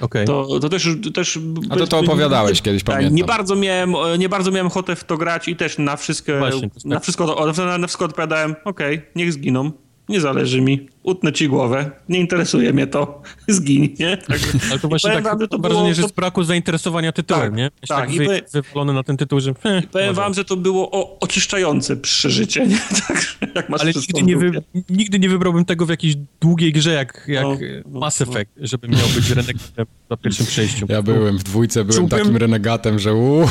Okay. 0.00 0.24
To, 0.24 0.60
to 0.60 0.68
też, 0.68 0.88
też... 1.14 1.38
A 1.70 1.76
to 1.76 1.86
to 1.86 1.98
opowiadałeś 1.98 2.62
kiedyś, 2.62 2.82
tak, 2.82 2.94
pamiętam. 2.94 3.16
Nie 3.16 3.24
bardzo, 3.24 3.56
miałem, 3.56 3.94
nie 4.18 4.28
bardzo 4.28 4.50
miałem 4.50 4.66
ochotę 4.66 4.96
w 4.96 5.04
to 5.04 5.16
grać 5.16 5.48
i 5.48 5.56
też 5.56 5.78
na 5.78 5.96
wszystko, 5.96 6.38
Właśnie, 6.38 6.70
na 6.84 6.96
tak. 6.96 7.02
wszystko, 7.02 7.46
na 7.78 7.86
wszystko 7.86 8.04
odpowiadałem, 8.04 8.56
okej, 8.64 8.98
okay, 8.98 9.10
niech 9.16 9.32
zginą 9.32 9.72
nie 10.08 10.20
zależy 10.20 10.60
mi, 10.60 10.88
utnę 11.02 11.32
ci 11.32 11.48
głowę, 11.48 11.90
nie 12.08 12.18
interesuje 12.20 12.72
mnie 12.72 12.86
to, 12.86 13.22
zgiń, 13.48 13.96
nie? 13.98 14.16
Tak. 14.16 14.40
Ale 14.70 14.78
to 14.78 14.88
właśnie 14.88 15.10
tak 15.10 15.24
wam, 15.24 15.48
to 15.48 15.58
wrażenie, 15.58 15.82
było, 15.82 15.94
że 15.94 16.08
z 16.08 16.12
braku 16.12 16.44
zainteresowania 16.44 17.12
tytułem, 17.12 17.42
tak, 17.42 17.56
nie? 17.56 17.70
tak, 17.88 17.98
tak 17.98 18.14
i 18.14 18.18
wy, 18.18 18.42
wywalony 18.52 18.92
na 18.92 19.02
ten 19.02 19.16
tytuł, 19.16 19.40
że... 19.40 19.50
Eh, 19.50 19.86
powiem 19.92 20.08
może. 20.08 20.12
wam, 20.12 20.34
że 20.34 20.44
to 20.44 20.56
było 20.56 20.90
o, 20.90 21.18
oczyszczające 21.20 21.96
przeżycie, 21.96 22.66
nie? 22.66 22.78
Tak, 23.08 23.36
jak 23.54 23.68
masz 23.68 23.80
Ale 23.80 23.92
nigdy 23.92 24.22
nie, 24.22 24.36
wy, 24.36 24.62
nigdy 24.90 25.18
nie 25.18 25.28
wybrałbym 25.28 25.64
tego 25.64 25.86
w 25.86 25.88
jakiejś 25.88 26.14
długiej 26.40 26.72
grze, 26.72 26.92
jak, 26.92 27.24
jak 27.28 27.44
no, 27.44 27.56
no, 27.86 28.00
Mass 28.00 28.20
no. 28.20 28.26
Effect, 28.26 28.52
no. 28.56 28.66
żeby 28.66 28.88
miał 28.88 29.08
być 29.14 29.30
renegatem 29.30 29.86
na 30.10 30.16
pierwszym 30.16 30.46
przejściu. 30.46 30.86
Ja 30.88 31.02
byłem 31.02 31.38
w 31.38 31.42
dwójce, 31.42 31.84
byłem 31.84 32.00
Czułbym, 32.00 32.18
takim 32.18 32.36
renegatem, 32.36 32.98
że 32.98 33.14
uuu. 33.14 33.48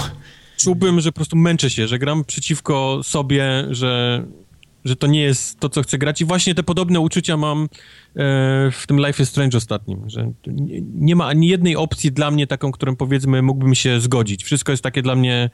Czułbym, 0.58 1.02
że 1.02 1.12
po 1.12 1.16
prostu 1.16 1.36
męczę 1.36 1.70
się, 1.70 1.88
że 1.88 2.00
gram 2.00 2.24
przeciwko 2.24 3.00
sobie, 3.04 3.68
że 3.72 4.24
że 4.88 4.96
to 4.96 5.08
nie 5.08 5.22
jest 5.22 5.60
to, 5.60 5.70
co 5.70 5.82
chcę 5.82 5.98
grać. 5.98 6.22
I 6.22 6.26
właśnie 6.26 6.56
te 6.56 6.64
podobne 6.64 7.00
uczucia 7.00 7.38
mam 7.38 7.64
e, 7.64 7.68
w 8.72 8.84
tym 8.88 8.98
Life 8.98 9.24
is 9.24 9.30
Strange 9.30 9.58
ostatnim, 9.58 10.10
że 10.10 10.32
nie, 10.96 11.16
ma 11.16 11.26
ani 11.28 11.48
jednej 11.48 11.76
opcji 11.76 12.12
dla 12.12 12.32
mnie 12.32 12.48
taką, 12.48 12.72
którą 12.72 12.96
powiedzmy 12.96 13.42
mógłbym 13.42 13.76
się 13.76 14.02
zgodzić. 14.02 14.44
Wszystko 14.44 14.72
jest 14.72 14.84
takie 14.84 15.02
dla 15.02 15.16
mnie 15.16 15.50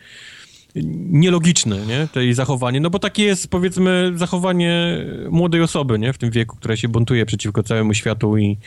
nielogiczne, 1.09 1.85
nie, 1.85 2.07
tej 2.07 2.33
zachowanie, 2.33 2.79
no 2.79 2.89
bo 2.89 2.99
takie 2.99 3.23
jest, 3.23 3.47
powiedzmy, 3.47 4.11
zachowanie 4.15 5.05
młodej 5.29 5.61
osoby, 5.61 5.99
nie, 5.99 6.13
w 6.13 6.17
tym 6.17 6.31
wieku, 6.31 6.55
która 6.55 6.75
się 6.75 6.87
buntuje 6.87 7.25
przeciwko 7.25 7.63
całemu 7.63 7.93
światu 7.93 8.37
i, 8.37 8.57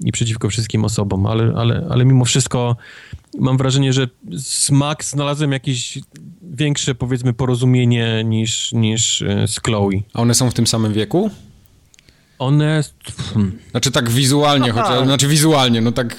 i 0.00 0.12
przeciwko 0.12 0.48
wszystkim 0.48 0.84
osobom, 0.84 1.26
ale, 1.26 1.52
ale, 1.56 1.86
ale 1.90 2.04
mimo 2.04 2.24
wszystko 2.24 2.76
mam 3.38 3.58
wrażenie, 3.58 3.92
że 3.92 4.08
z 4.32 4.70
Max 4.70 5.10
znalazłem 5.10 5.52
jakieś 5.52 5.98
większe, 6.42 6.94
powiedzmy, 6.94 7.32
porozumienie 7.32 8.24
niż, 8.24 8.72
niż 8.72 9.22
e, 9.22 9.48
z 9.48 9.60
Chloe. 9.60 9.90
A 10.14 10.20
one 10.20 10.34
są 10.34 10.50
w 10.50 10.54
tym 10.54 10.66
samym 10.66 10.92
wieku? 10.92 11.30
One... 12.38 12.84
Hmm. 13.34 13.58
Znaczy 13.70 13.90
tak 13.90 14.10
wizualnie, 14.10 14.72
chociaż, 14.72 15.04
znaczy 15.04 15.28
wizualnie, 15.28 15.80
no 15.80 15.92
tak 15.92 16.16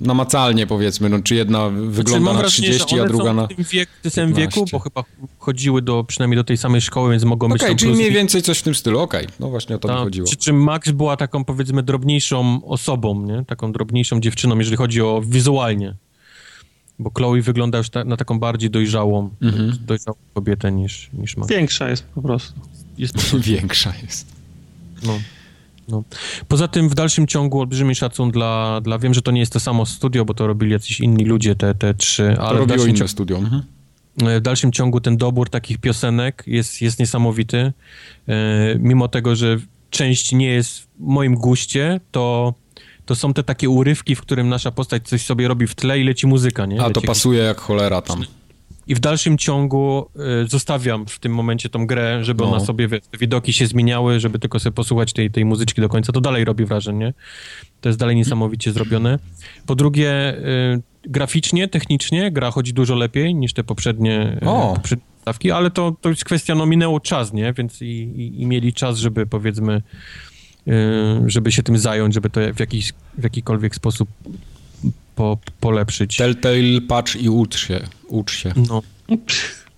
namacalnie 0.00 0.66
powiedzmy, 0.66 1.08
no, 1.08 1.22
czy 1.22 1.34
jedna 1.34 1.68
wygląda 1.68 2.32
znaczy, 2.32 2.42
na 2.42 2.48
30, 2.48 3.00
a 3.00 3.04
druga 3.04 3.32
na... 3.32 3.46
w 3.46 3.48
tym, 3.48 3.64
wiek, 3.70 3.88
w 3.88 4.02
tym 4.02 4.10
samym 4.10 4.34
wieku, 4.34 4.64
bo 4.72 4.78
chyba 4.78 5.04
chodziły 5.38 5.82
do, 5.82 6.04
przynajmniej 6.04 6.36
do 6.36 6.44
tej 6.44 6.56
samej 6.56 6.80
szkoły, 6.80 7.10
więc 7.10 7.24
mogą 7.24 7.48
być... 7.48 7.62
Okej, 7.62 7.70
okay, 7.70 7.78
czyli 7.78 7.92
mniej 7.92 8.12
więcej 8.12 8.42
coś 8.42 8.58
w 8.58 8.62
tym 8.62 8.74
stylu, 8.74 9.00
okej, 9.00 9.24
okay. 9.24 9.36
no 9.40 9.48
właśnie 9.50 9.76
o 9.76 9.78
to 9.78 9.88
mi 9.88 9.94
chodziło. 9.94 10.26
Przy 10.26 10.36
czym 10.36 10.62
Max 10.62 10.90
była 10.90 11.16
taką 11.16 11.44
powiedzmy 11.44 11.82
drobniejszą 11.82 12.64
osobą, 12.64 13.22
nie? 13.26 13.44
Taką 13.44 13.72
drobniejszą 13.72 14.20
dziewczyną, 14.20 14.58
jeżeli 14.58 14.76
chodzi 14.76 15.02
o 15.02 15.22
wizualnie. 15.26 15.94
Bo 16.98 17.10
Chloe 17.10 17.42
wygląda 17.42 17.78
już 17.78 17.90
ta, 17.90 18.04
na 18.04 18.16
taką 18.16 18.38
bardziej 18.38 18.70
dojrzałą, 18.70 19.30
mhm. 19.42 19.72
dojrzałą 19.86 20.16
kobietę 20.34 20.72
niż, 20.72 21.10
niż 21.12 21.36
Max. 21.36 21.50
Większa 21.50 21.88
jest 21.88 22.04
po 22.04 22.22
prostu. 22.22 22.60
Jest 22.98 23.14
po 23.14 23.20
prostu. 23.20 23.40
Większa 23.52 23.92
jest. 24.02 24.26
No. 25.06 25.18
No. 25.88 26.02
Poza 26.48 26.68
tym 26.68 26.88
w 26.88 26.94
dalszym 26.94 27.26
ciągu 27.26 27.60
olbrzymi 27.60 27.94
szacun 27.94 28.30
dla, 28.30 28.80
dla... 28.80 28.98
Wiem, 28.98 29.14
że 29.14 29.22
to 29.22 29.30
nie 29.30 29.40
jest 29.40 29.52
to 29.52 29.60
samo 29.60 29.86
studio, 29.86 30.24
bo 30.24 30.34
to 30.34 30.46
robili 30.46 30.72
jacyś 30.72 31.00
inni 31.00 31.24
ludzie, 31.24 31.54
te, 31.54 31.74
te 31.74 31.94
trzy, 31.94 32.36
ale... 32.38 32.58
To 32.58 32.66
robiło 32.66 32.86
inne 32.86 33.08
studio. 33.08 33.38
Mhm. 33.38 33.62
E, 34.22 34.38
w 34.38 34.42
dalszym 34.42 34.72
ciągu 34.72 35.00
ten 35.00 35.16
dobór 35.16 35.50
takich 35.50 35.78
piosenek 35.78 36.44
jest, 36.46 36.82
jest 36.82 36.98
niesamowity. 36.98 37.72
E, 38.28 38.76
mimo 38.78 39.08
tego, 39.08 39.36
że 39.36 39.56
część 39.90 40.32
nie 40.32 40.46
jest 40.46 40.78
w 40.80 40.86
moim 40.98 41.34
guście, 41.34 42.00
to, 42.10 42.54
to 43.08 43.16
są 43.16 43.34
te 43.34 43.42
takie 43.42 43.68
urywki, 43.68 44.14
w 44.14 44.20
którym 44.20 44.48
nasza 44.48 44.70
postać 44.70 45.08
coś 45.08 45.22
sobie 45.22 45.48
robi 45.48 45.66
w 45.66 45.74
tle 45.74 46.00
i 46.00 46.04
leci 46.04 46.26
muzyka, 46.26 46.66
nie? 46.66 46.82
A, 46.82 46.90
to 46.90 47.00
pasuje 47.00 47.42
jak 47.42 47.60
cholera 47.60 48.02
tam 48.02 48.24
i 48.88 48.94
w 48.94 49.00
dalszym 49.00 49.38
ciągu 49.38 50.06
y, 50.44 50.48
zostawiam 50.48 51.06
w 51.06 51.18
tym 51.18 51.34
momencie 51.34 51.68
tą 51.68 51.86
grę, 51.86 52.24
żeby 52.24 52.44
no. 52.44 52.50
ona 52.50 52.60
sobie, 52.60 52.88
wiesz, 52.88 53.00
widoki 53.20 53.52
się 53.52 53.66
zmieniały, 53.66 54.20
żeby 54.20 54.38
tylko 54.38 54.58
sobie 54.58 54.74
posłuchać 54.74 55.12
tej, 55.12 55.30
tej 55.30 55.44
muzyczki 55.44 55.80
do 55.80 55.88
końca, 55.88 56.12
to 56.12 56.20
dalej 56.20 56.44
robi 56.44 56.64
wrażenie. 56.64 57.14
To 57.80 57.88
jest 57.88 57.98
dalej 57.98 58.16
niesamowicie 58.16 58.72
zrobione. 58.72 59.18
Po 59.66 59.74
drugie, 59.74 60.38
y, 60.38 60.82
graficznie, 61.02 61.68
technicznie 61.68 62.32
gra 62.32 62.50
chodzi 62.50 62.72
dużo 62.72 62.94
lepiej 62.94 63.34
niż 63.34 63.52
te 63.52 63.64
poprzednie, 63.64 64.36
y, 64.42 64.74
poprzednie 64.74 65.06
stawki, 65.20 65.50
ale 65.50 65.70
to, 65.70 65.96
to 66.00 66.08
jest 66.08 66.24
kwestia, 66.24 66.54
no 66.54 66.66
minęło 66.66 67.00
czas, 67.00 67.32
nie? 67.32 67.52
Więc 67.52 67.82
i, 67.82 67.86
i, 67.86 68.42
i 68.42 68.46
mieli 68.46 68.72
czas, 68.72 68.98
żeby 68.98 69.26
powiedzmy, 69.26 69.82
żeby 71.26 71.52
się 71.52 71.62
tym 71.62 71.78
zająć, 71.78 72.14
żeby 72.14 72.30
to 72.30 72.40
w, 72.54 72.60
jakiś, 72.60 72.92
w 73.18 73.22
jakikolwiek 73.22 73.74
sposób 73.74 74.08
po, 75.16 75.38
polepszyć. 75.60 76.16
Telltale, 76.16 76.80
patrz 76.88 77.16
i 77.16 77.28
ucz 77.28 77.56
się. 77.56 77.80
Ucz 78.08 78.32
się. 78.32 78.52
No. 78.68 78.82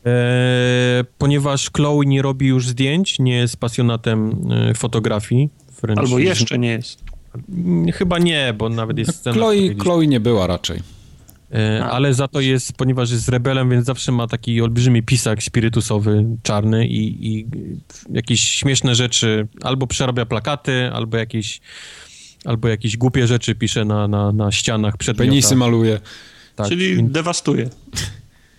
E, 0.07 1.05
ponieważ 1.19 1.71
Chloe 1.71 2.07
nie 2.07 2.23
robi 2.23 2.47
już 2.47 2.69
zdjęć, 2.69 3.19
nie 3.19 3.37
jest 3.37 3.57
pasjonatem 3.57 4.47
e, 4.53 4.75
fotografii. 4.75 5.49
Albo 5.97 6.19
jeszcze 6.19 6.59
nie 6.59 6.71
jest. 6.71 7.05
Chyba 7.95 8.19
nie, 8.19 8.55
bo 8.59 8.69
nawet 8.69 8.99
jest 8.99 9.17
scena... 9.17 9.37
Chloe, 9.37 9.75
Chloe 9.83 10.07
nie 10.07 10.21
była 10.21 10.47
raczej. 10.47 10.81
E, 11.55 11.85
ale 11.85 12.15
za 12.15 12.29
to 12.29 12.41
jest, 12.41 12.73
ponieważ 12.73 13.11
jest 13.11 13.29
rebelem, 13.29 13.71
więc 13.71 13.87
zawsze 13.87 14.13
ma 14.13 14.27
taki 14.27 14.63
olbrzymi 14.63 15.03
pisak 15.03 15.43
spirytusowy, 15.43 16.25
czarny 16.43 16.87
i, 16.87 17.29
i 17.29 17.47
jakieś 18.13 18.41
śmieszne 18.41 18.95
rzeczy, 18.95 19.49
albo 19.63 19.87
przerabia 19.87 20.27
plakaty, 20.27 20.91
albo 20.93 21.17
jakieś 21.17 21.61
albo 22.45 22.69
jakieś 22.69 22.97
głupie 22.97 23.27
rzeczy 23.27 23.55
pisze 23.55 23.85
na, 23.85 24.09
na, 24.09 24.33
na 24.33 24.53
ścianach 24.53 24.97
przed 24.97 25.17
Penisy 25.17 25.57
maluje. 25.57 26.01
Tak. 26.57 26.69
Czyli 26.69 27.05
dewastuje. 27.05 27.71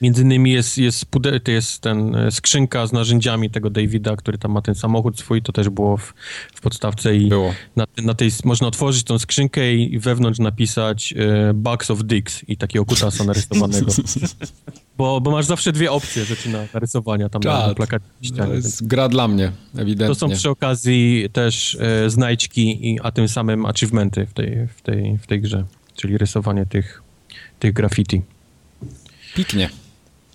Między 0.01 0.21
innymi 0.21 0.51
jest, 0.51 0.77
jest, 0.77 1.05
pude- 1.05 1.51
jest 1.51 1.81
ten 1.81 2.15
e, 2.15 2.31
skrzynka 2.31 2.87
z 2.87 2.91
narzędziami 2.91 3.49
tego 3.49 3.69
Davida, 3.69 4.15
który 4.15 4.37
tam 4.37 4.51
ma 4.51 4.61
ten 4.61 4.75
samochód 4.75 5.19
swój, 5.19 5.41
to 5.41 5.51
też 5.51 5.69
było 5.69 5.97
w, 5.97 6.13
w 6.55 6.61
podstawce 6.61 7.15
i 7.15 7.27
było. 7.27 7.53
Na, 7.75 7.87
na 7.97 8.13
tej, 8.13 8.29
można 8.43 8.67
otworzyć 8.67 9.03
tą 9.03 9.19
skrzynkę 9.19 9.73
i, 9.73 9.99
wewnątrz 9.99 10.39
napisać 10.39 11.13
e, 11.17 11.53
Bugs 11.53 11.91
of 11.91 12.03
Dicks 12.03 12.43
i 12.47 12.57
takiego 12.57 12.85
kutasa 12.85 13.23
narysowanego. 13.23 13.91
bo, 14.97 15.21
bo 15.21 15.31
masz 15.31 15.45
zawsze 15.45 15.71
dwie 15.71 15.91
opcje 15.91 16.25
rzeczy 16.25 16.49
na 16.49 16.65
narysowania 16.73 17.29
tam 17.29 17.41
na, 17.41 17.67
na 17.67 17.75
plakacie. 17.75 18.05
To 18.37 18.53
jest 18.53 18.87
gra 18.87 19.09
dla 19.09 19.27
mnie, 19.27 19.51
ewidentnie. 19.75 20.07
To 20.07 20.15
są 20.15 20.29
przy 20.29 20.49
okazji 20.49 21.29
też 21.33 21.77
e, 21.79 22.09
znajdźki, 22.09 22.91
i, 22.91 22.99
a 23.03 23.11
tym 23.11 23.27
samym 23.27 23.65
achievementy 23.65 24.25
w 24.25 24.33
tej, 24.33 24.67
w 24.67 24.81
tej, 24.81 25.17
w 25.17 25.27
tej 25.27 25.41
grze, 25.41 25.65
czyli 25.95 26.17
rysowanie 26.17 26.65
tych, 26.65 27.03
tych 27.59 27.73
graffiti. 27.73 28.21
Piknie. 29.35 29.69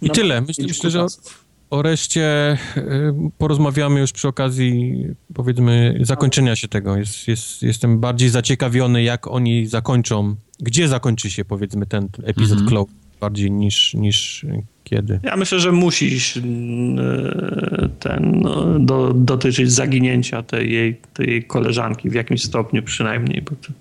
I 0.02 0.06
no, 0.06 0.14
tyle. 0.14 0.40
Myślę, 0.40 0.64
myślę 0.68 0.90
że 0.90 1.02
o, 1.02 1.06
o 1.70 1.82
reszcie 1.82 2.58
y, 2.76 2.82
porozmawiamy 3.38 4.00
już 4.00 4.12
przy 4.12 4.28
okazji, 4.28 5.04
powiedzmy, 5.34 5.98
zakończenia 6.00 6.56
się 6.56 6.68
tego. 6.68 6.96
Jest, 6.96 7.28
jest, 7.28 7.62
jestem 7.62 8.00
bardziej 8.00 8.28
zaciekawiony, 8.28 9.02
jak 9.02 9.26
oni 9.26 9.66
zakończą, 9.66 10.36
gdzie 10.60 10.88
zakończy 10.88 11.30
się, 11.30 11.44
powiedzmy, 11.44 11.86
ten 11.86 12.08
epizod 12.24 12.58
mm 12.58 12.70
-hmm. 12.70 12.86
bardziej 13.20 13.50
niż, 13.50 13.94
niż 13.94 14.46
kiedy. 14.84 15.20
Ja 15.22 15.36
myślę, 15.36 15.60
że 15.60 15.72
musisz 15.72 16.36
y, 16.36 16.42
ten, 18.00 18.40
no, 18.42 18.78
do, 18.78 19.14
dotyczyć 19.14 19.72
zaginięcia 19.72 20.42
tej 20.42 20.72
jej, 20.72 21.00
tej 21.14 21.30
jej 21.30 21.44
koleżanki 21.44 22.10
w 22.10 22.14
jakimś 22.14 22.42
stopniu 22.42 22.82
przynajmniej, 22.82 23.42
bo 23.42 23.50
to, 23.50 23.72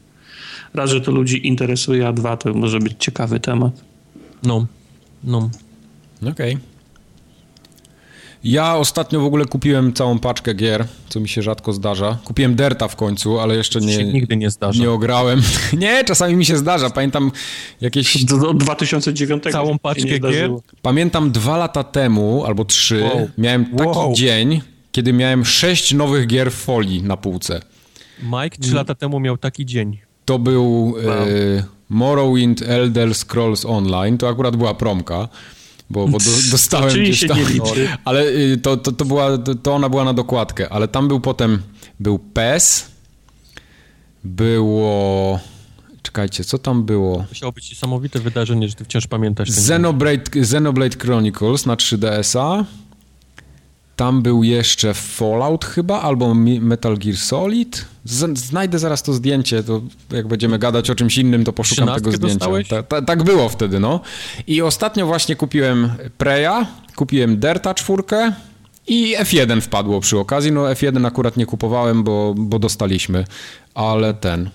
raz, 0.74 0.90
że 0.90 1.02
to 1.02 1.12
ludzi 1.12 1.48
interesuje, 1.48 2.08
a 2.08 2.14
dwa, 2.14 2.38
to 2.38 2.54
może 2.54 2.80
być 2.80 2.94
ciekawy 3.00 3.40
temat. 3.40 3.84
No, 4.44 4.68
no. 5.24 5.50
Okej. 6.22 6.32
Okay. 6.32 6.76
Ja 8.46 8.76
ostatnio 8.76 9.20
w 9.20 9.26
ogóle 9.26 9.46
kupiłem 9.46 9.94
całą 9.94 10.20
paczkę 10.20 10.54
gier, 10.54 10.88
co 11.10 11.20
mi 11.20 11.30
się 11.30 11.42
rzadko 11.42 11.74
zdarza. 11.74 12.18
Kupiłem 12.24 12.56
Derta 12.56 12.88
w 12.88 12.96
końcu, 12.96 13.40
ale 13.40 13.56
jeszcze 13.56 13.80
nie... 13.80 13.94
Się 13.94 14.04
nigdy 14.04 14.38
nie 14.38 14.50
zdarza. 14.50 14.84
Nie 14.84 14.92
ograłem. 14.92 15.42
nie, 15.78 16.04
czasami 16.04 16.36
mi 16.36 16.46
się 16.46 16.58
zdarza. 16.58 16.90
Pamiętam 16.90 17.32
jakieś... 17.82 18.26
Do, 18.26 18.38
do 18.38 18.54
2009 18.54 19.44
Całą 19.52 19.80
paczkę 19.80 20.20
gier? 20.20 20.50
Pamiętam 20.82 21.32
dwa 21.32 21.58
lata 21.58 21.84
temu, 21.84 22.44
albo 22.46 22.66
trzy, 22.66 23.02
wow. 23.04 23.30
miałem 23.38 23.66
taki 23.66 23.98
wow. 23.98 24.14
dzień, 24.14 24.62
kiedy 24.92 25.14
miałem 25.14 25.46
sześć 25.46 25.94
nowych 25.94 26.28
gier 26.28 26.52
w 26.52 26.56
folii 26.56 27.04
na 27.04 27.18
półce. 27.18 27.62
Mike 28.24 28.58
trzy 28.58 28.76
lata 28.76 28.96
temu 28.96 29.20
miał 29.20 29.38
taki 29.38 29.66
dzień. 29.66 29.98
To 30.26 30.40
był 30.40 30.92
wow. 30.92 31.04
e, 31.04 31.64
Morrowind 31.90 32.62
Elder 32.62 33.16
Scrolls 33.16 33.66
Online, 33.66 34.18
to 34.18 34.30
akurat 34.30 34.56
była 34.56 34.74
promka 34.74 35.28
bo, 35.90 36.08
bo 36.08 36.18
do, 36.18 36.32
dostałem 36.52 36.90
gdzieś 36.90 37.28
tam, 37.28 37.38
ale 38.06 38.28
y, 38.28 38.58
to, 38.58 38.78
to, 38.78 38.92
to, 38.92 39.06
była, 39.06 39.38
to 39.38 39.76
ona 39.76 39.90
była 39.90 40.04
na 40.04 40.14
dokładkę, 40.14 40.70
ale 40.70 40.88
tam 40.88 41.08
był 41.08 41.20
potem, 41.20 41.62
był 42.00 42.20
PES, 42.20 42.88
było... 44.24 45.40
Czekajcie, 46.02 46.44
co 46.44 46.58
tam 46.58 46.84
było? 46.84 47.26
Musiało 47.30 47.52
być 47.52 47.70
niesamowite 47.70 48.20
wydarzenie, 48.20 48.70
że 48.70 48.76
ty 48.76 48.86
wciąż 48.86 49.08
pamiętasz. 49.08 49.50
Xenoblade, 49.50 50.24
Xenoblade 50.36 50.98
Chronicles 50.98 51.66
na 51.66 51.76
3DS-a. 51.76 52.66
Tam 53.96 54.22
był 54.22 54.44
jeszcze 54.44 54.94
Fallout 54.94 55.66
chyba, 55.66 56.02
albo 56.02 56.34
Metal 56.62 56.98
Gear 56.98 57.18
Solid. 57.18 57.86
znajdę 58.34 58.80
zaraz 58.80 59.04
to 59.04 59.14
zdjęcie, 59.14 59.64
to 59.64 59.82
jak 60.12 60.28
będziemy 60.28 60.60
gadać 60.60 60.90
o 60.90 60.96
czymś 60.96 61.18
innym, 61.18 61.44
to 61.44 61.54
poszukam 61.54 61.96
tego 61.96 62.12
zdjęcia. 62.12 62.48
Ta, 62.70 62.84
ta, 62.84 63.02
tak 63.02 63.24
było 63.24 63.50
wtedy, 63.50 63.80
no. 63.80 64.00
I 64.48 64.62
ostatnio 64.62 65.06
właśnie 65.06 65.36
kupiłem 65.36 65.92
Preya, 66.18 66.66
kupiłem 66.96 67.40
Derta 67.40 67.74
4 67.74 68.04
i 68.88 69.16
F1 69.18 69.62
wpadło 69.62 70.02
przy 70.02 70.20
okazji. 70.20 70.52
No 70.52 70.62
F1 70.62 71.08
akurat 71.08 71.38
nie 71.38 71.46
kupowałem, 71.46 72.04
bo, 72.04 72.34
bo 72.38 72.60
dostaliśmy, 72.60 73.26
ale 73.74 74.14
ten... 74.14 74.50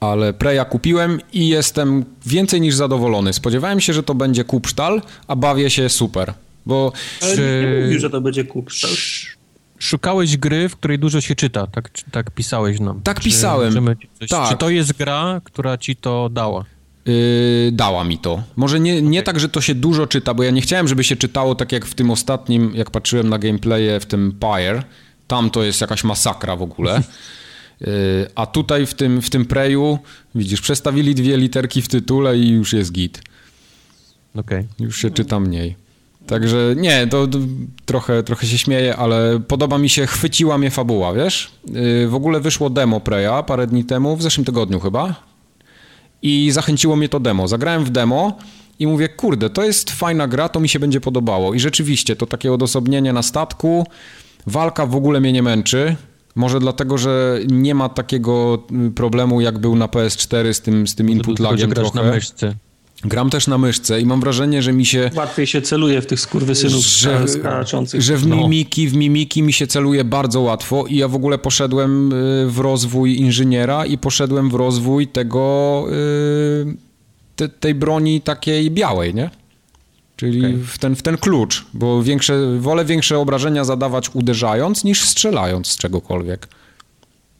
Ale 0.00 0.32
Preya 0.32 0.64
kupiłem 0.70 1.20
i 1.32 1.48
jestem 1.48 2.04
więcej 2.26 2.60
niż 2.60 2.74
zadowolony. 2.74 3.32
Spodziewałem 3.32 3.80
się, 3.80 3.92
że 3.92 4.02
to 4.02 4.14
będzie 4.14 4.44
kupsztal, 4.44 5.02
a 5.28 5.36
bawię 5.36 5.70
się 5.70 5.88
super. 5.88 6.34
Bo 6.68 6.92
Ale 7.22 7.36
czy... 7.36 7.64
nie 7.66 7.82
mówił, 7.82 8.00
że 8.00 8.10
to 8.10 8.20
będzie 8.20 8.44
kup. 8.44 8.70
Szukałeś 9.78 10.36
gry, 10.36 10.68
w 10.68 10.76
której 10.76 10.98
dużo 10.98 11.20
się 11.20 11.34
czyta, 11.34 11.66
tak, 11.66 11.90
tak 12.10 12.30
pisałeś 12.30 12.80
nam. 12.80 13.00
Tak 13.02 13.20
czy, 13.20 13.24
pisałem. 13.24 13.74
Coś, 14.20 14.28
tak. 14.28 14.48
Czy 14.48 14.56
to 14.56 14.70
jest 14.70 14.92
gra, 14.92 15.40
która 15.44 15.78
ci 15.78 15.96
to 15.96 16.28
dała? 16.28 16.64
Yy, 17.06 17.72
dała 17.72 18.04
mi 18.04 18.18
to. 18.18 18.42
Może 18.56 18.80
nie, 18.80 19.02
nie 19.02 19.18
okay. 19.18 19.22
tak, 19.22 19.40
że 19.40 19.48
to 19.48 19.60
się 19.60 19.74
dużo 19.74 20.06
czyta, 20.06 20.34
bo 20.34 20.42
ja 20.42 20.50
nie 20.50 20.60
chciałem, 20.60 20.88
żeby 20.88 21.04
się 21.04 21.16
czytało 21.16 21.54
tak 21.54 21.72
jak 21.72 21.86
w 21.86 21.94
tym 21.94 22.10
ostatnim, 22.10 22.72
jak 22.74 22.90
patrzyłem 22.90 23.28
na 23.28 23.38
gameplaye 23.38 24.00
w 24.00 24.06
tym 24.06 24.32
Pyre, 24.40 24.82
Tam 25.26 25.50
to 25.50 25.62
jest 25.62 25.80
jakaś 25.80 26.04
masakra 26.04 26.56
w 26.56 26.62
ogóle. 26.62 27.02
Y, 27.82 28.26
a 28.34 28.46
tutaj 28.46 28.86
w 28.86 28.94
tym, 28.94 29.22
w 29.22 29.30
tym 29.30 29.44
preju, 29.44 29.98
widzisz, 30.34 30.60
przestawili 30.60 31.14
dwie 31.14 31.36
literki 31.36 31.82
w 31.82 31.88
tytule 31.88 32.38
i 32.38 32.50
już 32.50 32.72
jest 32.72 32.92
git. 32.92 33.22
Okej. 34.34 34.58
Okay. 34.58 34.86
Już 34.86 34.96
się 34.96 35.10
czyta 35.10 35.40
mniej. 35.40 35.76
Także 36.28 36.74
nie, 36.76 37.06
to, 37.06 37.26
to, 37.26 37.38
trochę, 37.84 38.22
trochę 38.22 38.46
się 38.46 38.58
śmieję, 38.58 38.96
ale 38.96 39.40
podoba 39.48 39.78
mi 39.78 39.88
się, 39.88 40.06
chwyciła 40.06 40.58
mnie 40.58 40.70
fabuła, 40.70 41.12
wiesz? 41.12 41.50
Yy, 41.72 42.08
w 42.08 42.14
ogóle 42.14 42.40
wyszło 42.40 42.70
demo 42.70 43.00
Preya 43.00 43.42
parę 43.46 43.66
dni 43.66 43.84
temu, 43.84 44.16
w 44.16 44.22
zeszłym 44.22 44.44
tygodniu 44.44 44.80
chyba. 44.80 45.14
I 46.22 46.50
zachęciło 46.50 46.96
mnie 46.96 47.08
to 47.08 47.20
demo. 47.20 47.48
Zagrałem 47.48 47.84
w 47.84 47.90
demo 47.90 48.38
i 48.78 48.86
mówię, 48.86 49.08
kurde, 49.08 49.50
to 49.50 49.64
jest 49.64 49.90
fajna 49.90 50.28
gra, 50.28 50.48
to 50.48 50.60
mi 50.60 50.68
się 50.68 50.78
będzie 50.78 51.00
podobało. 51.00 51.54
I 51.54 51.60
rzeczywiście, 51.60 52.16
to 52.16 52.26
takie 52.26 52.52
odosobnienie 52.52 53.12
na 53.12 53.22
statku, 53.22 53.86
walka 54.46 54.86
w 54.86 54.96
ogóle 54.96 55.20
mnie 55.20 55.32
nie 55.32 55.42
męczy. 55.42 55.96
Może 56.34 56.60
dlatego, 56.60 56.98
że 56.98 57.40
nie 57.46 57.74
ma 57.74 57.88
takiego 57.88 58.62
problemu, 58.94 59.40
jak 59.40 59.58
był 59.58 59.76
na 59.76 59.86
PS4 59.86 60.52
z 60.52 60.60
tym, 60.60 60.86
z 60.86 60.94
tym 60.94 61.10
input 61.10 61.38
lagiem 61.38 61.70
trochę. 61.70 62.02
na 62.02 62.10
myszce. 62.10 62.54
Gram 63.04 63.30
też 63.30 63.46
na 63.46 63.58
myszce 63.58 64.00
i 64.00 64.06
mam 64.06 64.20
wrażenie, 64.20 64.62
że 64.62 64.72
mi 64.72 64.86
się... 64.86 65.10
Łatwiej 65.14 65.46
się 65.46 65.62
celuje 65.62 66.02
w 66.02 66.06
tych 66.06 66.20
skurwysynów 66.20 66.82
że, 66.82 67.28
skaczących. 67.28 68.02
Że 68.02 68.16
w 68.16 68.26
no. 68.26 68.36
mimiki, 68.36 68.88
w 68.88 68.94
mimiki 68.94 69.42
mi 69.42 69.52
się 69.52 69.66
celuje 69.66 70.04
bardzo 70.04 70.40
łatwo 70.40 70.84
i 70.86 70.96
ja 70.96 71.08
w 71.08 71.14
ogóle 71.14 71.38
poszedłem 71.38 72.12
y, 72.12 72.46
w 72.50 72.58
rozwój 72.58 73.18
inżyniera 73.18 73.86
i 73.86 73.98
poszedłem 73.98 74.50
w 74.50 74.54
rozwój 74.54 75.08
tego... 75.08 75.84
Y, 75.92 76.88
te, 77.36 77.48
tej 77.48 77.74
broni 77.74 78.20
takiej 78.20 78.70
białej, 78.70 79.14
nie? 79.14 79.30
Czyli 80.16 80.38
okay. 80.40 80.56
w, 80.56 80.78
ten, 80.78 80.96
w 80.96 81.02
ten 81.02 81.16
klucz, 81.18 81.66
bo 81.74 82.02
większe, 82.02 82.58
wolę 82.58 82.84
większe 82.84 83.18
obrażenia 83.18 83.64
zadawać 83.64 84.14
uderzając 84.14 84.84
niż 84.84 85.04
strzelając 85.04 85.66
z 85.66 85.76
czegokolwiek. 85.76 86.48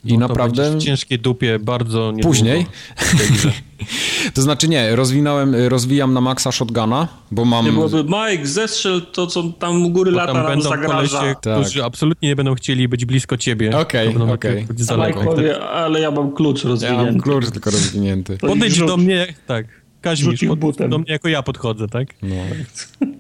I 0.05 0.19
no 0.19 0.29
naprawdę. 0.29 0.79
w 0.79 0.83
ciężkiej 0.83 1.19
dupie 1.19 1.59
bardzo 1.59 2.13
nie 2.13 2.23
Później. 2.23 2.67
to 4.35 4.43
znaczy 4.43 4.69
nie, 4.69 4.97
rozwinąłem, 4.97 5.55
rozwijam 5.69 6.15
na 6.15 6.21
maksa 6.21 6.53
shotguna, 6.53 7.09
bo 7.31 7.45
mam. 7.45 7.65
Nie 7.65 7.73
byłoby 7.73 8.05
Mike, 8.05 8.47
zestrzel 8.47 9.03
to, 9.13 9.27
co 9.27 9.43
tam 9.43 9.83
u 9.83 9.91
góry 9.91 10.11
bo 10.11 10.17
lata 10.17 10.33
tam 10.33 10.43
nam 10.43 10.47
będą 10.47 10.69
zagraża. 10.69 11.19
Kolesie, 11.19 11.35
tak. 11.41 11.61
którzy 11.61 11.85
absolutnie 11.85 12.29
nie 12.29 12.37
będą 12.37 12.55
chcieli 12.55 12.89
być 12.89 13.05
blisko 13.05 13.37
ciebie. 13.37 13.79
Okej, 13.79 14.09
okay, 14.09 14.33
okej. 14.33 14.67
Okay. 14.89 15.07
Mike 15.07 15.25
powie, 15.25 15.61
ale 15.61 16.01
ja 16.01 16.11
mam 16.11 16.33
klucz 16.33 16.65
rozwinięty. 16.65 17.05
Ja 17.05 17.13
mam 17.13 17.21
klucz 17.21 17.51
tylko 17.51 17.71
rozwinięty. 17.79 18.39
Podejdź 18.39 18.79
do 18.79 18.97
mnie, 18.97 19.35
tak. 19.47 19.67
Kaźmisz, 20.01 20.45
pod, 20.49 20.59
butem. 20.59 20.91
do 20.91 20.99
mnie 20.99 21.13
jako 21.13 21.29
ja 21.29 21.43
podchodzę, 21.43 21.89
tak? 21.89 22.09
No. 22.23 22.37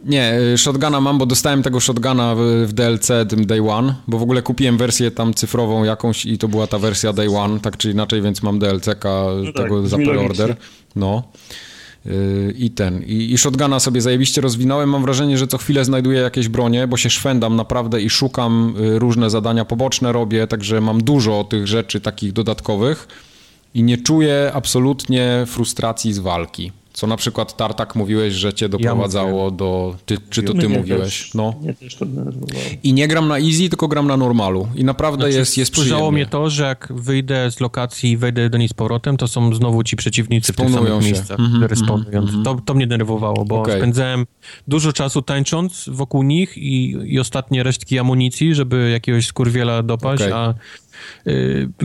Nie, 0.04 0.40
y, 0.54 0.58
shotguna 0.58 1.00
mam, 1.00 1.18
bo 1.18 1.26
dostałem 1.26 1.62
tego 1.62 1.80
shotguna 1.80 2.34
w, 2.34 2.40
w, 2.66 2.72
DLC 2.72 3.08
tym 3.28 3.46
Day 3.46 3.70
One, 3.70 3.94
bo 4.08 4.18
w 4.18 4.22
ogóle 4.22 4.42
kupiłem 4.42 4.78
wersję 4.78 5.10
tam 5.10 5.34
cyfrową 5.34 5.84
jakąś 5.84 6.26
i 6.26 6.38
to 6.38 6.48
była 6.48 6.66
ta 6.66 6.78
wersja 6.78 7.12
Day 7.12 7.36
One, 7.36 7.60
tak 7.60 7.76
czy 7.76 7.90
inaczej, 7.90 8.22
więc 8.22 8.42
mam 8.42 8.58
DLC-ka 8.58 9.24
no 9.44 9.52
tego 9.52 9.80
tak, 9.80 9.88
za 9.88 9.96
preorder. 9.96 10.56
No. 10.96 11.22
Y, 12.06 12.54
I 12.58 12.70
ten. 12.70 13.02
I, 13.02 13.32
I 13.32 13.38
shotguna 13.38 13.80
sobie 13.80 14.00
zajebiście 14.00 14.40
rozwinąłem. 14.40 14.88
Mam 14.88 15.02
wrażenie, 15.02 15.38
że 15.38 15.46
co 15.46 15.58
chwilę 15.58 15.84
znajduję 15.84 16.20
jakieś 16.20 16.48
bronie, 16.48 16.86
bo 16.86 16.96
się 16.96 17.10
szwendam 17.10 17.56
naprawdę 17.56 18.02
i 18.02 18.10
szukam 18.10 18.74
y, 18.80 18.98
różne 18.98 19.30
zadania 19.30 19.64
poboczne 19.64 20.12
robię, 20.12 20.46
także 20.46 20.80
mam 20.80 21.02
dużo 21.02 21.44
tych 21.44 21.66
rzeczy 21.66 22.00
takich 22.00 22.32
dodatkowych 22.32 23.08
i 23.78 23.82
nie 23.82 23.98
czuję 23.98 24.50
absolutnie 24.54 25.44
frustracji 25.46 26.12
z 26.12 26.18
walki. 26.18 26.72
Co 26.92 27.06
na 27.06 27.16
przykład 27.16 27.56
Tartak 27.56 27.94
mówiłeś, 27.94 28.34
że 28.34 28.54
cię 28.54 28.68
doprowadzało 28.68 29.44
ja 29.44 29.50
do. 29.50 29.96
Ty, 30.06 30.16
czy 30.30 30.42
to 30.42 30.54
ty 30.54 30.68
mówiłeś? 30.68 31.00
Też, 31.00 31.34
no. 31.34 31.54
Mnie 31.62 31.74
też 31.74 31.96
to 31.96 32.06
I 32.82 32.92
nie 32.92 33.08
gram 33.08 33.28
na 33.28 33.38
easy, 33.38 33.68
tylko 33.68 33.88
gram 33.88 34.06
na 34.06 34.16
normalu. 34.16 34.68
I 34.74 34.84
naprawdę 34.84 35.24
znaczy, 35.24 35.38
jest, 35.38 35.58
jest 35.58 35.72
przyjemnie. 35.72 36.12
mnie 36.12 36.26
to, 36.26 36.50
że 36.50 36.64
jak 36.64 36.92
wyjdę 36.94 37.50
z 37.50 37.60
lokacji 37.60 38.10
i 38.10 38.16
wejdę 38.16 38.50
do 38.50 38.58
niej 38.58 38.68
z 38.68 38.72
powrotem, 38.72 39.16
to 39.16 39.28
są 39.28 39.54
znowu 39.54 39.82
ci 39.82 39.96
przeciwnicy 39.96 40.52
Spawnują 40.52 40.78
w 40.78 40.80
tych 40.80 40.88
samych 40.88 41.04
się. 41.04 41.12
miejscach, 41.12 41.38
mm 41.38 41.52
-hmm, 41.52 42.16
mm 42.16 42.26
-hmm. 42.26 42.44
to, 42.44 42.60
to 42.64 42.74
mnie 42.74 42.86
denerwowało, 42.86 43.44
bo 43.44 43.60
okay. 43.60 43.76
spędzałem 43.76 44.26
dużo 44.68 44.92
czasu 44.92 45.22
tańcząc 45.22 45.88
wokół 45.92 46.22
nich 46.22 46.56
i, 46.56 46.96
i 47.04 47.20
ostatnie 47.20 47.62
resztki 47.62 47.98
amunicji, 47.98 48.54
żeby 48.54 48.90
jakiegoś 48.90 49.26
skurwiela 49.26 49.82
dopaść, 49.82 50.22
okay. 50.22 50.34
a 50.34 50.54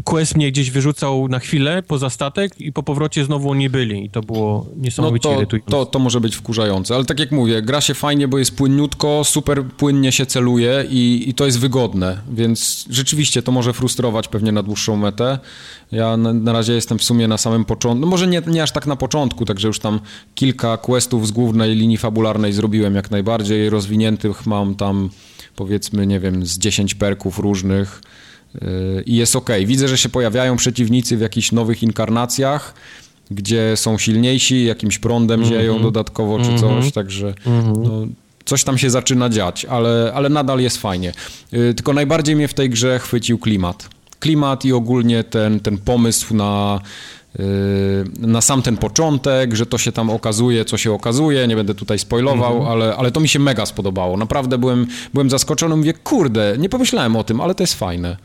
Quest 0.03 0.35
mnie 0.35 0.51
gdzieś 0.51 0.71
wyrzucał 0.71 1.27
na 1.27 1.39
chwilę 1.39 1.83
poza 1.83 2.09
statek 2.09 2.61
i 2.61 2.73
po 2.73 2.83
powrocie 2.83 3.25
znowu 3.25 3.49
oni 3.49 3.69
byli. 3.69 4.05
I 4.05 4.09
to 4.09 4.21
było 4.21 4.65
niesamowicie 4.77 5.29
no 5.29 5.35
to, 5.35 5.41
irytujące. 5.41 5.71
To, 5.71 5.85
to 5.85 5.99
może 5.99 6.21
być 6.21 6.35
wkurzające, 6.35 6.95
ale 6.95 7.05
tak 7.05 7.19
jak 7.19 7.31
mówię, 7.31 7.61
gra 7.61 7.81
się 7.81 7.93
fajnie, 7.93 8.27
bo 8.27 8.37
jest 8.37 8.55
płynniutko, 8.55 9.23
super 9.23 9.63
płynnie 9.63 10.11
się 10.11 10.25
celuje 10.25 10.85
i, 10.89 11.23
i 11.27 11.33
to 11.33 11.45
jest 11.45 11.59
wygodne, 11.59 12.17
więc 12.31 12.85
rzeczywiście 12.89 13.41
to 13.41 13.51
może 13.51 13.73
frustrować 13.73 14.27
pewnie 14.27 14.51
na 14.51 14.63
dłuższą 14.63 14.95
metę. 14.95 15.39
Ja 15.91 16.17
na, 16.17 16.33
na 16.33 16.53
razie 16.53 16.73
jestem 16.73 16.99
w 16.99 17.03
sumie 17.03 17.27
na 17.27 17.37
samym 17.37 17.65
początku, 17.65 18.01
no 18.01 18.07
może 18.07 18.27
nie, 18.27 18.41
nie 18.47 18.63
aż 18.63 18.71
tak 18.71 18.87
na 18.87 18.95
początku, 18.95 19.45
także 19.45 19.67
już 19.67 19.79
tam 19.79 19.99
kilka 20.35 20.77
questów 20.77 21.27
z 21.27 21.31
głównej 21.31 21.75
linii 21.75 21.97
fabularnej 21.97 22.53
zrobiłem 22.53 22.95
jak 22.95 23.11
najbardziej, 23.11 23.69
rozwiniętych 23.69 24.45
mam 24.45 24.75
tam 24.75 25.09
powiedzmy, 25.55 26.07
nie 26.07 26.19
wiem, 26.19 26.45
z 26.45 26.57
10 26.57 26.95
perków 26.95 27.39
różnych, 27.39 28.01
i 29.05 29.15
jest 29.15 29.35
ok. 29.35 29.49
Widzę, 29.65 29.87
że 29.87 29.97
się 29.97 30.09
pojawiają 30.09 30.55
przeciwnicy 30.57 31.17
w 31.17 31.21
jakichś 31.21 31.51
nowych 31.51 31.83
inkarnacjach, 31.83 32.73
gdzie 33.31 33.77
są 33.77 33.97
silniejsi, 33.97 34.65
jakimś 34.65 34.99
prądem 34.99 35.39
mm 35.39 35.51
-hmm. 35.51 35.53
zieją 35.53 35.81
dodatkowo 35.81 36.39
czy 36.39 36.45
mm 36.45 36.57
-hmm. 36.57 36.81
coś, 36.81 36.91
także 36.91 37.33
mm 37.45 37.63
-hmm. 37.63 37.83
no, 37.83 38.07
coś 38.45 38.63
tam 38.63 38.77
się 38.77 38.89
zaczyna 38.89 39.29
dziać, 39.29 39.65
ale, 39.65 40.11
ale 40.15 40.29
nadal 40.29 40.59
jest 40.59 40.77
fajnie. 40.77 41.13
Yy, 41.51 41.73
tylko 41.73 41.93
najbardziej 41.93 42.35
mnie 42.35 42.47
w 42.47 42.53
tej 42.53 42.69
grze 42.69 42.99
chwycił 42.99 43.37
klimat. 43.37 43.89
Klimat 44.19 44.65
i 44.65 44.73
ogólnie 44.73 45.23
ten, 45.23 45.59
ten 45.59 45.77
pomysł 45.77 46.35
na, 46.35 46.79
yy, 47.39 47.45
na 48.19 48.41
sam 48.41 48.61
ten 48.61 48.77
początek, 48.77 49.55
że 49.55 49.65
to 49.65 49.77
się 49.77 49.91
tam 49.91 50.09
okazuje, 50.09 50.65
co 50.65 50.77
się 50.77 50.91
okazuje, 50.91 51.47
nie 51.47 51.55
będę 51.55 51.75
tutaj 51.75 51.99
spoilował, 51.99 52.57
mhm. 52.57 52.71
ale, 52.71 52.95
ale 52.95 53.11
to 53.11 53.19
mi 53.19 53.27
się 53.27 53.39
mega 53.39 53.65
spodobało. 53.65 54.17
Naprawdę 54.17 54.57
byłem, 54.57 54.87
byłem 55.13 55.29
zaskoczony, 55.29 55.75
mówię, 55.75 55.93
kurde, 55.93 56.55
nie 56.57 56.69
pomyślałem 56.69 57.15
o 57.15 57.23
tym, 57.23 57.41
ale 57.41 57.55
to 57.55 57.63
jest 57.63 57.73
fajne. 57.73 58.17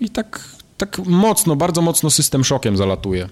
I 0.00 0.10
tak, 0.10 0.40
tak 0.76 0.98
mocno, 0.98 1.56
bardzo 1.56 1.82
mocno 1.82 2.10
system 2.10 2.44
szokiem 2.44 2.76
zalatuje. 2.76 3.28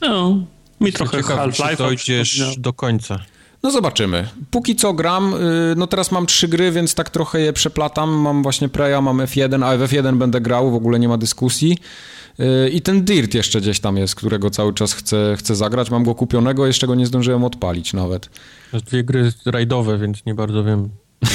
No, 0.00 0.42
mi 0.80 0.92
trochę 0.92 1.22
Half-Life 1.22 1.76
dojdziesz 1.76 2.56
do 2.58 2.72
końca. 2.72 3.18
No 3.62 3.70
zobaczymy. 3.70 4.28
Póki 4.50 4.76
co 4.76 4.92
gram, 4.92 5.34
y, 5.34 5.74
no 5.76 5.86
teraz 5.86 6.12
mam 6.12 6.26
trzy 6.26 6.48
gry, 6.48 6.72
więc 6.72 6.94
tak 6.94 7.10
trochę 7.10 7.40
je 7.40 7.52
przeplatam. 7.52 8.10
Mam 8.10 8.42
właśnie 8.42 8.68
Preya, 8.68 9.02
mam 9.02 9.18
F1, 9.18 9.64
a 9.64 9.76
w 9.76 9.80
F1 9.80 10.16
będę 10.16 10.40
grał, 10.40 10.70
w 10.70 10.74
ogóle 10.74 10.98
nie 10.98 11.08
ma 11.08 11.18
dyskusji. 11.18 11.78
Y, 12.40 12.70
I 12.70 12.80
ten 12.80 13.04
Dirt 13.04 13.34
jeszcze 13.34 13.60
gdzieś 13.60 13.80
tam 13.80 13.96
jest, 13.96 14.14
którego 14.14 14.50
cały 14.50 14.74
czas 14.74 14.92
chcę, 14.92 15.36
chcę 15.38 15.56
zagrać. 15.56 15.90
Mam 15.90 16.04
go 16.04 16.14
kupionego, 16.14 16.66
jeszcze 16.66 16.86
go 16.86 16.94
nie 16.94 17.06
zdążyłem 17.06 17.44
odpalić 17.44 17.92
nawet. 17.92 18.30
Dwie 18.72 19.04
gry 19.04 19.32
rajdowe, 19.46 19.98
więc 19.98 20.26
nie 20.26 20.34
bardzo 20.34 20.64
wiem. 20.64 20.88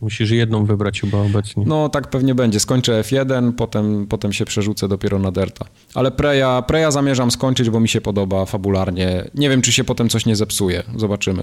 Musisz 0.00 0.30
jedną 0.30 0.64
wybrać 0.64 1.00
chyba 1.00 1.18
obecnie. 1.18 1.64
No 1.66 1.88
tak 1.88 2.10
pewnie 2.10 2.34
będzie. 2.34 2.60
Skończę 2.60 3.02
F1, 3.02 3.52
potem, 3.52 4.06
potem 4.06 4.32
się 4.32 4.44
przerzucę 4.44 4.88
dopiero 4.88 5.18
na 5.18 5.32
Delta. 5.32 5.64
Ale 5.94 6.10
Preya, 6.10 6.62
Preya 6.66 6.90
zamierzam 6.90 7.30
skończyć, 7.30 7.70
bo 7.70 7.80
mi 7.80 7.88
się 7.88 8.00
podoba 8.00 8.46
fabularnie. 8.46 9.30
Nie 9.34 9.50
wiem, 9.50 9.62
czy 9.62 9.72
się 9.72 9.84
potem 9.84 10.08
coś 10.08 10.26
nie 10.26 10.36
zepsuje. 10.36 10.82
Zobaczymy. 10.96 11.42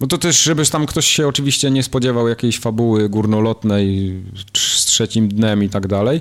No 0.00 0.06
to 0.06 0.18
też, 0.18 0.42
żeby 0.42 0.66
tam 0.66 0.86
ktoś 0.86 1.06
się 1.06 1.28
oczywiście 1.28 1.70
nie 1.70 1.82
spodziewał 1.82 2.28
jakiejś 2.28 2.58
fabuły 2.58 3.08
górnolotnej 3.08 4.14
z 4.54 4.84
trzecim 4.84 5.28
dnem 5.28 5.64
i 5.64 5.68
tak 5.68 5.86
dalej, 5.86 6.20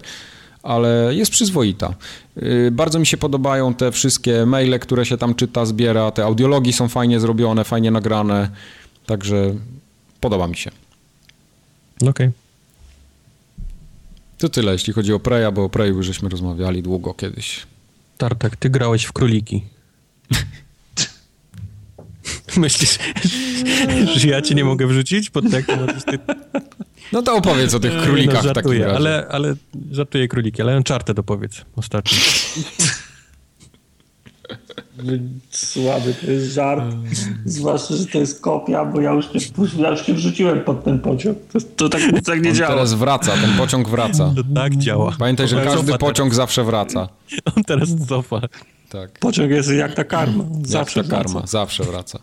ale 0.64 1.16
jest 1.16 1.32
przyzwoita. 1.32 1.94
Y, 2.38 2.70
bardzo 2.72 3.00
mi 3.00 3.06
się 3.06 3.18
podobają 3.18 3.74
te 3.74 3.92
wszystkie 3.92 4.46
maile, 4.46 4.80
które 4.80 5.06
się 5.06 5.18
tam 5.18 5.36
czyta, 5.36 5.66
zbiera, 5.66 6.12
te 6.12 6.24
audiologii 6.24 6.74
są 6.74 6.88
fajnie 6.88 7.20
zrobione, 7.20 7.64
fajnie 7.64 7.92
nagrane, 7.92 8.50
także 9.06 9.56
podoba 10.20 10.48
mi 10.48 10.56
się. 10.56 10.72
Okej. 12.02 12.10
Okay. 12.10 12.32
To 14.38 14.50
tyle, 14.50 14.72
jeśli 14.72 14.94
chodzi 14.94 15.14
o 15.14 15.20
Preya, 15.20 15.52
bo 15.54 15.64
o 15.64 15.70
Preju 15.70 15.96
już 15.96 16.06
żeśmy 16.06 16.30
rozmawiali 16.30 16.84
długo 16.84 17.14
kiedyś. 17.14 17.68
Tartak, 18.18 18.56
ty 18.56 18.70
grałeś 18.70 19.04
w 19.04 19.12
króliki. 19.12 19.64
Myślisz, 22.58 23.00
że 24.16 24.28
ja 24.28 24.42
cię 24.42 24.56
nie 24.56 24.66
mogę 24.66 24.88
wrzucić 24.88 25.30
pod 25.30 25.52
tak? 25.52 25.66
No 27.12 27.22
to 27.22 27.36
opowiedz 27.36 27.74
o 27.74 27.80
tych 27.80 27.94
no, 27.94 28.04
królikach 28.04 28.36
no, 28.36 28.42
żartuję, 28.42 28.80
w 28.80 28.82
takim 28.82 28.82
razie. 28.82 28.96
Ale, 28.96 29.28
ale 29.30 29.56
żartuję 29.92 30.28
króliki, 30.28 30.62
ale 30.62 30.78
Uncharted 30.78 31.20
opowiedz 31.20 31.62
ostatnio. 31.76 32.18
Słaby 35.50 36.14
to 36.14 36.32
jest 36.32 36.54
żart. 36.54 36.84
Zwłaszcza, 37.46 37.96
że 37.96 38.06
to 38.06 38.18
jest 38.18 38.42
kopia, 38.42 38.86
bo 38.86 39.02
ja 39.02 39.12
już 39.12 39.26
się, 39.26 39.40
ja 39.78 39.90
już 39.90 40.06
się 40.06 40.14
wrzuciłem 40.14 40.62
pod 40.62 40.84
ten 40.84 41.00
pociąg. 41.00 41.38
To, 41.54 41.60
to 41.76 41.90
tak, 41.90 42.02
tak 42.26 42.42
nie 42.42 42.50
On 42.50 42.56
działa. 42.56 42.74
teraz 42.74 42.94
wraca, 42.94 43.32
ten 43.32 43.58
pociąg 43.58 43.90
wraca. 43.90 44.34
To 44.36 44.44
tak 44.56 44.76
działa. 44.76 45.16
Pamiętaj, 45.20 45.48
że 45.48 45.64
każdy 45.64 45.98
pociąg 45.98 46.34
zawsze 46.34 46.64
wraca. 46.64 47.08
On 47.56 47.64
teraz 47.64 47.90
cofa. 48.10 48.42
Tak. 48.90 49.20
Pociąg 49.20 49.52
jest 49.52 49.70
jak 49.72 49.94
ta 49.94 50.04
karma. 50.04 50.44
Zawsze 50.64 51.00
jak 51.00 51.10
ta 51.10 51.16
karma, 51.18 51.48
zawsze 51.48 51.84
wraca. 51.84 52.20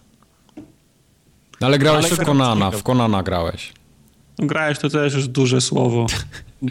No 1.60 1.66
ale 1.66 1.78
grałeś 1.78 2.06
ale 2.06 2.16
w 2.16 2.24
Konana, 2.24 2.70
w 2.70 2.82
Konana 2.82 3.22
grałeś. 3.22 3.72
Grałeś 4.38 4.78
to 4.78 4.88
też 4.88 5.14
już 5.14 5.28
duże 5.28 5.60
słowo. 5.60 6.06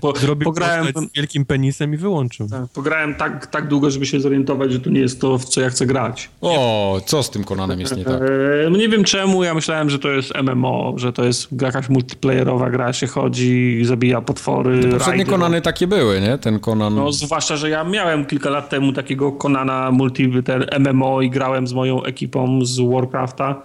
Po, 0.01 0.15
Zrobił 0.15 0.45
pograłem 0.45 0.87
z 0.87 1.15
wielkim 1.15 1.45
penisem 1.45 1.93
i 1.93 1.97
wyłączył. 1.97 2.49
Tak, 2.49 2.67
pograłem 2.73 3.15
tak, 3.15 3.47
tak 3.47 3.67
długo, 3.67 3.91
żeby 3.91 4.05
się 4.05 4.19
zorientować, 4.19 4.71
że 4.71 4.79
to 4.79 4.89
nie 4.89 4.99
jest 4.99 5.21
to, 5.21 5.37
w 5.37 5.45
co 5.45 5.61
ja 5.61 5.69
chcę 5.69 5.85
grać. 5.85 6.29
O, 6.41 7.01
co 7.05 7.23
z 7.23 7.29
tym 7.29 7.43
Konanem 7.43 7.79
jest 7.79 7.97
nie 7.97 8.03
tak? 8.05 8.21
Eee, 8.21 8.71
nie 8.71 8.89
wiem 8.89 9.03
czemu, 9.03 9.43
ja 9.43 9.53
myślałem, 9.53 9.89
że 9.89 9.99
to 9.99 10.09
jest 10.09 10.33
MMO, 10.43 10.93
że 10.97 11.13
to 11.13 11.23
jest 11.23 11.61
jakaś 11.61 11.89
multiplayerowa 11.89 12.69
gra, 12.69 12.93
się 12.93 13.07
chodzi, 13.07 13.79
zabija 13.83 14.21
potwory. 14.21 14.81
Te 14.81 14.89
poprzednie 14.89 15.25
Konany 15.25 15.61
takie 15.61 15.87
były, 15.87 16.21
nie? 16.21 16.37
Ten 16.37 16.59
Konan... 16.59 16.95
No, 16.95 17.11
zwłaszcza, 17.11 17.57
że 17.57 17.69
ja 17.69 17.83
miałem 17.83 18.25
kilka 18.25 18.49
lat 18.49 18.69
temu 18.69 18.93
takiego 18.93 19.31
Konana 19.31 19.91
multi, 19.91 20.31
ten 20.43 20.65
MMO 20.79 21.21
i 21.21 21.29
grałem 21.29 21.67
z 21.67 21.73
moją 21.73 22.03
ekipą 22.03 22.59
z 22.65 22.79
Warcrafta. 22.79 23.61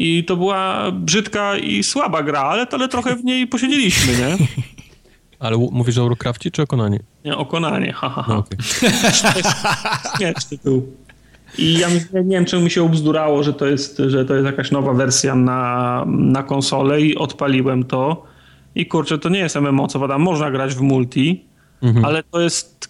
I 0.00 0.24
to 0.24 0.36
była 0.36 0.92
brzydka 0.92 1.56
i 1.56 1.82
słaba 1.82 2.22
gra, 2.22 2.40
ale, 2.40 2.66
ale 2.72 2.88
trochę 2.88 3.16
w 3.16 3.24
niej 3.24 3.46
posiedzieliśmy, 3.46 4.12
nie? 4.12 4.36
Ale 5.38 5.56
mówisz 5.56 5.98
o 5.98 6.08
Warcraftie 6.08 6.50
czy 6.50 6.62
o 6.62 6.66
Konanie? 6.66 7.00
Nie, 7.24 7.36
o 7.36 7.46
Konanie, 7.46 7.92
ha, 7.92 8.08
ha, 8.08 8.22
ha. 8.22 8.32
No, 8.32 8.38
okay. 8.38 10.34
Tytuł. 10.50 10.92
I 11.58 11.78
ja 11.78 11.88
nie, 11.88 12.24
nie 12.24 12.36
wiem, 12.36 12.44
czemu 12.44 12.64
mi 12.64 12.70
się 12.70 12.82
ubzdurało, 12.82 13.42
że 13.42 13.52
to 13.52 13.66
jest, 13.66 14.02
że 14.06 14.24
to 14.24 14.34
jest 14.34 14.46
jakaś 14.46 14.70
nowa 14.70 14.92
wersja 14.92 15.34
na, 15.34 16.04
na 16.08 16.42
konsolę 16.42 17.00
i 17.00 17.16
odpaliłem 17.16 17.84
to. 17.84 18.24
I 18.74 18.86
kurczę, 18.86 19.18
to 19.18 19.28
nie 19.28 19.38
jest 19.38 19.56
MMO, 19.56 19.88
co 19.88 20.00
pada. 20.00 20.18
Można 20.18 20.50
grać 20.50 20.74
w 20.74 20.80
multi, 20.80 21.44
mhm. 21.82 22.04
ale 22.04 22.22
to 22.22 22.40
jest 22.40 22.88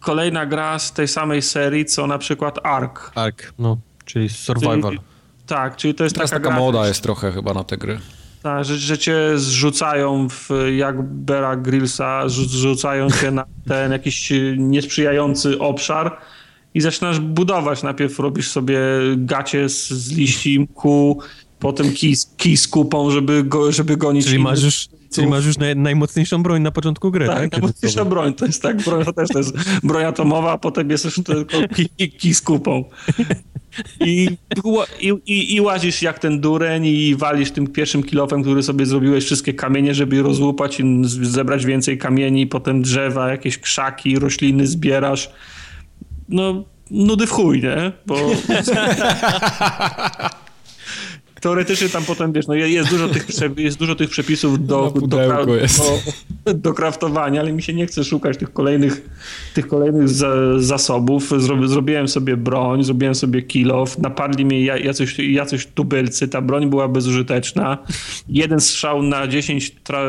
kolejna 0.00 0.46
gra 0.46 0.78
z 0.78 0.92
tej 0.92 1.08
samej 1.08 1.42
serii, 1.42 1.84
co 1.84 2.06
na 2.06 2.18
przykład 2.18 2.58
Ark. 2.62 3.12
Ark, 3.14 3.52
no, 3.58 3.78
czyli 4.04 4.28
survival. 4.28 4.92
Czyli, 4.92 5.09
tak, 5.50 5.76
czyli 5.76 5.94
to 5.94 6.04
jest 6.04 6.16
Teraz 6.16 6.30
taka, 6.30 6.48
taka 6.48 6.60
moda 6.60 6.88
jest 6.88 7.02
trochę 7.02 7.32
chyba 7.32 7.54
na 7.54 7.64
te 7.64 7.76
gry. 7.76 7.98
Tak, 8.42 8.64
że, 8.64 8.76
że 8.76 8.98
cię 8.98 9.18
zrzucają 9.34 10.28
w, 10.28 10.48
jak 10.76 11.02
Bera 11.02 11.56
Grillsa, 11.56 12.28
zrzucają 12.28 13.10
cię 13.10 13.30
na 13.30 13.44
ten 13.68 13.92
jakiś 13.92 14.32
niesprzyjający 14.56 15.58
obszar 15.58 16.16
i 16.74 16.80
zaczynasz 16.80 17.20
budować. 17.20 17.82
Najpierw 17.82 18.18
robisz 18.18 18.50
sobie 18.50 18.80
gacie 19.16 19.68
z, 19.68 19.90
z 19.90 20.12
liści 20.12 20.60
mku, 20.60 21.22
potem 21.58 21.92
kij, 21.92 22.14
kij 22.36 22.56
z 22.56 22.68
kupą, 22.68 23.10
żeby, 23.10 23.44
go, 23.44 23.72
żeby 23.72 23.96
gonić... 23.96 24.26
Czyli 24.26 24.38
masz 24.38 24.62
już, 24.62 24.88
czyli 25.14 25.26
masz 25.26 25.46
już 25.46 25.58
naj, 25.58 25.76
najmocniejszą 25.76 26.42
broń 26.42 26.62
na 26.62 26.70
początku 26.70 27.10
gry, 27.10 27.26
tak? 27.26 27.38
tak? 27.38 27.52
najmocniejsza 27.52 28.04
broń, 28.04 28.34
to 28.34 28.46
jest 28.46 28.62
tak, 28.62 28.76
broń 28.76 29.04
to 29.04 29.12
też 29.12 29.28
to 29.28 29.38
jest 29.38 29.52
broń 29.82 30.04
atomowa, 30.04 30.52
a 30.52 30.58
potem 30.58 30.90
jest 30.90 31.04
już 31.04 31.14
tylko 31.14 31.56
kij, 31.74 32.10
kij 32.10 32.34
z 32.34 32.42
kupą. 32.42 32.84
I, 34.00 34.28
i, 35.26 35.54
I 35.54 35.60
łazisz 35.60 36.02
jak 36.02 36.18
ten 36.18 36.40
dureń 36.40 36.86
i 36.86 37.16
walisz 37.16 37.50
tym 37.50 37.66
pierwszym 37.66 38.02
kilofem, 38.02 38.42
który 38.42 38.62
sobie 38.62 38.86
zrobiłeś 38.86 39.24
wszystkie 39.24 39.54
kamienie, 39.54 39.94
żeby 39.94 40.22
rozłupać 40.22 40.80
i 40.80 40.84
zebrać 41.04 41.66
więcej 41.66 41.98
kamieni, 41.98 42.46
potem 42.46 42.82
drzewa, 42.82 43.30
jakieś 43.30 43.58
krzaki, 43.58 44.18
rośliny 44.18 44.66
zbierasz. 44.66 45.30
No, 46.28 46.64
nudy 46.90 47.26
w 47.26 47.30
chuj, 47.30 47.62
nie? 47.62 47.92
Bo... 48.06 48.16
teoretycznie 51.40 51.88
tam 51.88 52.04
potem, 52.04 52.32
wiesz, 52.32 52.46
no 52.46 52.54
jest 52.54 52.90
dużo 52.90 53.08
tych, 53.08 53.26
jest 53.56 53.78
dużo 53.78 53.94
tych 53.94 54.10
przepisów 54.10 54.66
do, 54.66 54.92
do, 55.00 55.06
do, 55.06 56.54
do, 56.54 56.74
kraftowania, 56.74 57.40
ale 57.40 57.52
mi 57.52 57.62
się 57.62 57.72
nie 57.72 57.86
chce 57.86 58.04
szukać 58.04 58.38
tych 58.38 58.52
kolejnych, 58.52 59.08
tych 59.54 59.68
kolejnych 59.68 60.08
zasobów. 60.58 61.32
zrobiłem 61.66 62.08
sobie 62.08 62.36
broń, 62.36 62.84
zrobiłem 62.84 63.14
sobie 63.14 63.42
kilof, 63.42 63.98
napadli 63.98 64.44
mnie 64.44 64.64
jacyś, 64.64 65.18
jacyś 65.18 65.66
tubylcy, 65.66 66.28
ta 66.28 66.40
broń 66.40 66.70
była 66.70 66.88
bezużyteczna. 66.88 67.78
Jeden 68.28 68.60
strzał 68.60 69.02
na 69.02 69.26
10 69.26 69.70
tra, 69.70 70.02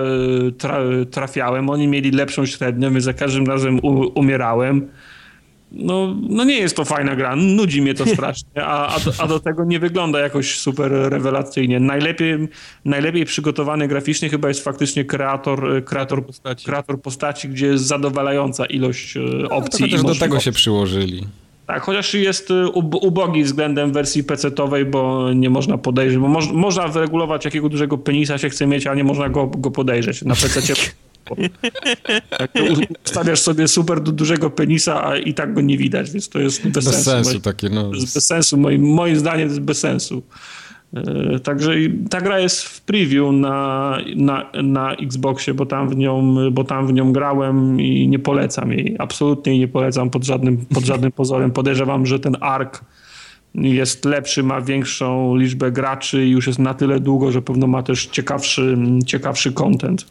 tra, 0.58 0.80
trafiałem, 1.12 1.70
oni 1.70 1.88
mieli 1.88 2.12
lepszą 2.12 2.46
średnią, 2.46 2.92
więc 2.92 3.04
za 3.04 3.14
każdym 3.14 3.46
razem 3.46 3.80
u, 3.80 4.20
umierałem 4.20 4.88
no, 5.72 6.16
no 6.30 6.44
nie 6.44 6.58
jest 6.58 6.76
to 6.76 6.86
fajna 6.86 7.16
gra, 7.16 7.36
nudzi 7.36 7.82
mnie 7.82 7.94
to 7.94 8.06
strasznie, 8.16 8.66
a, 8.66 8.96
a, 8.96 9.00
do, 9.00 9.12
a 9.18 9.28
do 9.28 9.40
tego 9.40 9.66
nie 9.66 9.80
wygląda 9.80 10.20
jakoś 10.20 10.58
super 10.58 10.92
rewelacyjnie. 10.92 11.80
Najlepiej, 11.80 12.48
najlepiej 12.86 13.26
przygotowany 13.26 13.88
graficznie 13.88 14.30
chyba 14.30 14.48
jest 14.48 14.64
faktycznie 14.64 15.06
kreator, 15.06 15.84
kreator, 15.86 16.26
postaci. 16.26 16.66
kreator 16.66 17.02
postaci, 17.02 17.50
gdzie 17.50 17.68
jest 17.68 17.84
zadowalająca 17.84 18.66
ilość 18.66 19.18
e, 19.18 19.50
opcji. 19.50 19.86
No, 19.86 19.92
też 19.92 20.04
do 20.04 20.16
tego 20.16 20.40
się 20.40 20.52
przyłożyli. 20.52 21.28
Tak, 21.68 21.82
chociaż 21.82 22.14
jest 22.14 22.52
e, 22.52 22.68
ubogi 22.70 23.44
względem 23.44 23.94
wersji 23.94 24.24
PC-owej, 24.24 24.86
bo 24.86 25.34
nie 25.34 25.50
można 25.50 25.78
podejrzeć, 25.78 26.20
bo 26.20 26.28
moż, 26.28 26.52
można 26.52 26.88
wyregulować 26.88 27.46
jakiego 27.46 27.70
dużego 27.70 27.98
penisa 27.98 28.38
się 28.38 28.50
chce 28.50 28.68
mieć, 28.68 28.88
a 28.88 28.94
nie 28.96 29.04
można 29.04 29.30
go, 29.30 29.48
go 29.48 29.72
podejrzeć. 29.72 30.22
Na 30.22 30.36
PC 30.36 30.62
tak, 32.38 32.52
ustawiasz 33.06 33.40
sobie 33.40 33.68
super 33.68 34.02
do 34.02 34.12
dużego 34.12 34.50
penisa, 34.50 35.08
a 35.08 35.18
i 35.18 35.34
tak 35.34 35.54
go 35.54 35.62
nie 35.62 35.78
widać, 35.78 36.12
więc 36.12 36.30
to 36.30 36.40
jest 36.40 36.68
bez, 36.68 36.86
bez 36.86 36.86
sensu. 36.86 37.10
sensu 37.10 37.40
takie, 37.40 37.70
no. 37.70 37.90
Bez 37.90 38.26
sensu, 38.26 38.58
moim, 38.58 38.82
moim 38.82 39.16
zdaniem 39.16 39.48
to 39.48 39.54
jest 39.54 39.66
bez 39.66 39.80
sensu. 39.80 40.24
E, 40.94 41.40
także 41.40 41.74
ta 42.10 42.22
gra 42.22 42.40
jest 42.40 42.64
w 42.64 42.82
preview 42.82 43.34
na, 43.34 43.98
na, 44.16 44.52
na 44.64 44.96
Xboxie, 44.96 45.54
bo 45.54 45.66
tam, 45.66 45.90
w 45.90 45.96
nią, 45.96 46.36
bo 46.52 46.64
tam 46.64 46.88
w 46.88 46.94
nią 46.94 47.14
grałem 47.14 47.82
i 47.82 48.08
nie 48.08 48.20
polecam 48.20 48.72
jej. 48.72 48.96
Absolutnie 49.00 49.60
nie 49.60 49.68
polecam 49.68 50.10
pod 50.10 50.24
żadnym, 50.24 50.58
pod 50.58 50.86
żadnym 50.86 51.12
pozorem. 51.12 51.52
Podejrzewam, 51.52 52.06
że 52.06 52.20
ten 52.20 52.38
ARK 52.40 52.86
jest 53.56 54.06
lepszy, 54.06 54.44
ma 54.44 54.62
większą 54.62 55.36
liczbę 55.36 55.72
graczy 55.72 56.26
i 56.26 56.32
już 56.32 56.48
jest 56.48 56.60
na 56.60 56.74
tyle 56.74 57.00
długo, 57.00 57.32
że 57.32 57.42
pewno 57.42 57.68
ma 57.68 57.84
też 57.84 58.06
ciekawszy, 58.06 58.78
ciekawszy 59.06 59.54
content. 59.54 60.06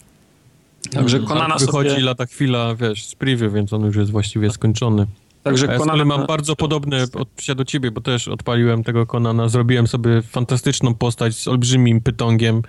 Także 0.91 1.17
mhm. 1.17 1.39
Konana 1.39 1.57
Wychodzi 1.57 1.91
sobie... 1.91 2.03
lata 2.03 2.27
chwila, 2.27 2.75
wiesz, 2.75 3.05
z 3.05 3.15
preview, 3.15 3.53
więc 3.53 3.73
on 3.73 3.85
już 3.85 3.97
jest 3.97 4.11
właściwie 4.11 4.51
skończony. 4.51 5.07
Także 5.43 5.67
ja 5.67 5.79
Konana... 5.79 6.05
mam 6.05 6.27
bardzo 6.27 6.57
podobne 6.57 7.05
odczucia 7.15 7.55
do 7.55 7.65
ciebie, 7.65 7.91
bo 7.91 8.01
też 8.01 8.29
odpaliłem 8.29 8.85
tego 8.85 9.07
Konana, 9.07 9.49
zrobiłem 9.49 9.87
sobie 9.87 10.23
fantastyczną 10.23 10.95
postać 10.95 11.35
z 11.37 11.49
olbrzymim 11.49 12.01
pytongiem 12.01 12.63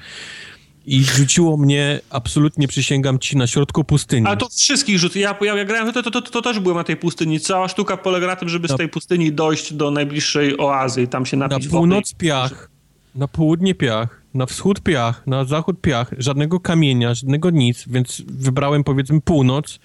i 0.85 1.03
rzuciło 1.03 1.58
mnie, 1.58 2.00
absolutnie 2.09 2.67
przysięgam 2.67 3.19
ci, 3.19 3.38
na 3.38 3.48
środku 3.48 3.83
pustyni. 3.83 4.27
Ale 4.27 4.38
to 4.38 4.50
wszystkich 4.50 5.00
rzut. 5.00 5.16
Ja, 5.16 5.35
ja, 5.41 5.56
ja 5.56 5.66
grałem, 5.66 5.93
to, 5.93 6.03
to, 6.03 6.11
to, 6.11 6.22
to, 6.22 6.41
też 6.41 6.59
byłem 6.59 6.77
na 6.77 6.83
tej 6.83 6.98
pustyni. 6.98 7.40
Cała 7.40 7.67
sztuka 7.67 7.98
polega 7.98 8.27
na 8.27 8.35
tym, 8.35 8.50
żeby 8.50 8.67
z 8.67 8.75
tej 8.75 8.90
pustyni 8.90 9.32
dojść 9.32 9.74
do 9.74 9.91
najbliższej 9.91 10.58
oazy 10.58 11.01
i 11.01 11.08
tam 11.08 11.25
się 11.25 11.38
napić 11.38 11.66
Na 11.66 11.72
północ 11.72 12.11
wody. 12.11 12.17
piach, 12.17 12.69
na 13.16 13.27
południe 13.27 13.75
piach, 13.75 14.20
na 14.34 14.45
wschód 14.45 14.82
piach, 14.82 15.27
na 15.27 15.45
zachód 15.45 15.82
piach, 15.82 16.14
żadnego 16.18 16.60
kamienia, 16.60 17.14
żadnego 17.14 17.50
nic, 17.50 17.85
więc 17.88 18.22
wybrałem 18.27 18.84
powiedzmy 18.84 19.22
północ, 19.22 19.80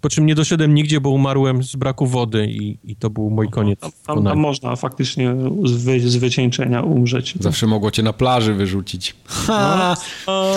po 0.00 0.08
czym 0.08 0.26
nie 0.26 0.34
doszedłem 0.34 0.74
nigdzie, 0.74 1.00
bo 1.00 1.10
umarłem 1.10 1.62
z 1.62 1.76
braku 1.76 2.06
wody 2.06 2.46
i, 2.46 2.78
i 2.84 2.96
to 2.96 3.10
był 3.10 3.30
mój 3.30 3.50
koniec. 3.50 3.80
Tam, 3.80 3.90
tam, 4.06 4.24
tam 4.24 4.38
można 4.38 4.76
faktycznie 4.76 5.34
z, 5.64 5.84
wy, 5.84 6.00
z 6.00 6.16
wycieńczenia 6.16 6.82
umrzeć. 6.82 7.34
Zawsze 7.40 7.66
mogło 7.66 7.90
cię 7.90 8.02
na 8.02 8.12
plaży 8.12 8.54
wyrzucić. 8.54 9.16
Ha! 9.26 9.96
No, 10.26 10.52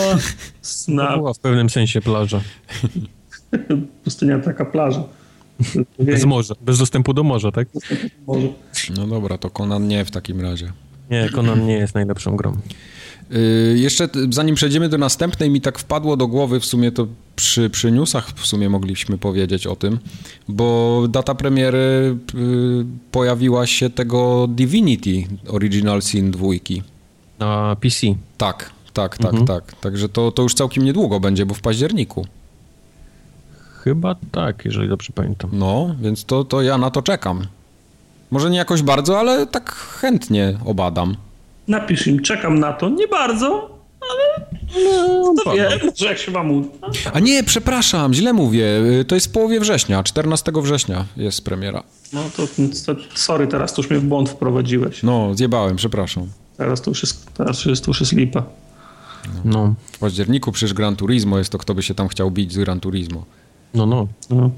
na... 1.03 1.17
była 1.17 1.33
w 1.33 1.39
pewnym 1.39 1.69
sensie 1.69 2.01
plaża. 2.01 2.41
Pustynia 4.03 4.39
taka 4.39 4.65
plaża. 4.65 5.03
Bez 5.99 6.25
morza, 6.25 6.55
bez 6.61 6.79
dostępu 6.79 7.13
do 7.13 7.23
morza, 7.23 7.51
tak? 7.51 7.67
No 8.97 9.07
dobra, 9.07 9.37
to 9.37 9.49
Conan 9.49 9.87
nie 9.87 10.05
w 10.05 10.11
takim 10.11 10.41
razie. 10.41 10.71
Nie, 11.09 11.29
Conan 11.29 11.65
nie 11.65 11.73
jest 11.73 11.95
najlepszą 11.95 12.35
grą. 12.35 12.57
Yy, 13.29 13.79
jeszcze 13.79 14.07
zanim 14.29 14.55
przejdziemy 14.55 14.89
do 14.89 14.97
następnej, 14.97 15.49
mi 15.49 15.61
tak 15.61 15.79
wpadło 15.79 16.17
do 16.17 16.27
głowy, 16.27 16.59
w 16.59 16.65
sumie 16.65 16.91
to 16.91 17.07
przy, 17.35 17.69
przy 17.69 17.91
newsach 17.91 18.29
w 18.35 18.45
sumie 18.45 18.69
mogliśmy 18.69 19.17
powiedzieć 19.17 19.67
o 19.67 19.75
tym, 19.75 19.99
bo 20.47 21.01
data 21.09 21.35
premiery 21.35 22.17
yy, 22.33 22.85
pojawiła 23.11 23.67
się 23.67 23.89
tego 23.89 24.47
Divinity 24.49 25.27
Original 25.47 26.01
Sin 26.01 26.31
2. 26.31 26.47
Na 27.39 27.75
PC. 27.81 28.07
Tak, 28.37 28.71
tak, 28.93 29.17
tak, 29.17 29.31
mhm. 29.33 29.45
tak. 29.45 29.75
Także 29.75 30.09
to, 30.09 30.31
to 30.31 30.43
już 30.43 30.53
całkiem 30.53 30.85
niedługo 30.85 31.19
będzie, 31.19 31.45
bo 31.45 31.53
w 31.53 31.61
październiku. 31.61 32.25
Chyba 33.83 34.15
tak, 34.31 34.65
jeżeli 34.65 34.89
dobrze 34.89 35.13
pamiętam. 35.15 35.49
No, 35.53 35.95
więc 36.01 36.25
to, 36.25 36.43
to 36.43 36.61
ja 36.61 36.77
na 36.77 36.91
to 36.91 37.01
czekam. 37.01 37.47
Może 38.31 38.49
nie 38.49 38.57
jakoś 38.57 38.81
bardzo, 38.81 39.19
ale 39.19 39.47
tak 39.47 39.71
chętnie 39.71 40.57
obadam. 40.65 41.15
Napisz 41.67 42.07
im, 42.07 42.21
czekam 42.21 42.59
na 42.59 42.73
to. 42.73 42.89
Nie 42.89 43.07
bardzo, 43.07 43.79
ale 44.01 44.47
no, 44.75 45.33
to 45.43 45.53
wie, 45.53 45.69
może 45.85 46.05
jak 46.05 46.17
się 46.17 46.31
wam 46.31 46.51
uda. 46.51 46.69
A 47.13 47.19
nie, 47.19 47.43
przepraszam, 47.43 48.13
źle 48.13 48.33
mówię. 48.33 48.67
To 49.07 49.15
jest 49.15 49.27
w 49.27 49.31
połowie 49.31 49.59
września, 49.59 50.03
14 50.03 50.51
września 50.55 51.05
jest 51.17 51.45
premiera. 51.45 51.83
No 52.13 52.23
to, 52.37 52.47
to 52.85 53.01
sorry, 53.15 53.47
teraz 53.47 53.73
to 53.73 53.81
już 53.81 53.91
mnie 53.91 53.99
w 53.99 54.03
błąd 54.03 54.29
wprowadziłeś. 54.29 55.03
No, 55.03 55.35
zjebałem, 55.35 55.75
przepraszam. 55.75 56.27
Teraz 56.57 56.81
to 56.81 56.91
już 56.91 57.03
jest, 57.03 57.33
teraz 57.33 57.65
jest, 57.65 57.85
to 57.85 57.89
już 57.89 57.99
jest 57.99 58.13
lipa. 58.13 58.43
No. 59.45 59.75
W 59.91 59.97
październiku 59.97 60.51
przecież 60.51 60.73
Gran 60.73 60.95
Turismo 60.95 61.37
jest 61.37 61.51
to, 61.51 61.57
kto 61.57 61.75
by 61.75 61.83
się 61.83 61.93
tam 61.93 62.07
chciał 62.07 62.31
bić 62.31 62.53
z 62.53 62.57
Gran 62.57 62.79
Turismo. 62.79 63.25
No, 63.73 63.85
no. 63.85 64.07
no. 64.29 64.51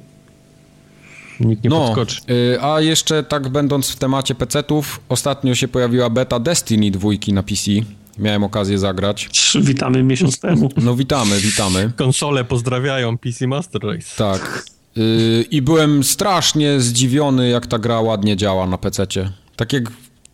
Nikt 1.40 1.64
nie 1.64 1.70
no, 1.70 1.80
podskoczy. 1.80 2.22
Y, 2.30 2.62
a 2.62 2.82
jeszcze 2.82 3.24
tak 3.24 3.50
będąc 3.50 3.90
w 3.90 3.96
temacie 3.96 4.36
PC-ów, 4.36 5.00
ostatnio 5.10 5.56
się 5.56 5.68
pojawiła 5.68 6.10
beta 6.10 6.40
Destiny 6.40 6.92
2 6.92 7.10
na 7.28 7.44
PC 7.44 7.72
Miałem 8.20 8.44
okazję 8.44 8.80
zagrać. 8.80 9.30
Witamy 9.62 10.04
miesiąc 10.04 10.40
temu. 10.50 10.70
No 10.78 10.96
witamy, 10.96 11.40
witamy. 11.40 11.92
Konsole 11.98 12.44
pozdrawiają 12.44 13.18
PC 13.18 13.48
Master 13.48 13.82
Race. 13.84 14.08
Tak. 14.18 14.66
Yy, 14.96 15.46
I 15.52 15.62
byłem 15.62 16.04
strasznie 16.04 16.80
zdziwiony, 16.80 17.50
jak 17.50 17.68
ta 17.68 17.80
gra 17.80 18.02
ładnie 18.02 18.38
działa 18.38 18.68
na 18.68 18.78
PC-cie. 18.78 19.32
Tak 19.56 19.74
jak 19.74 19.84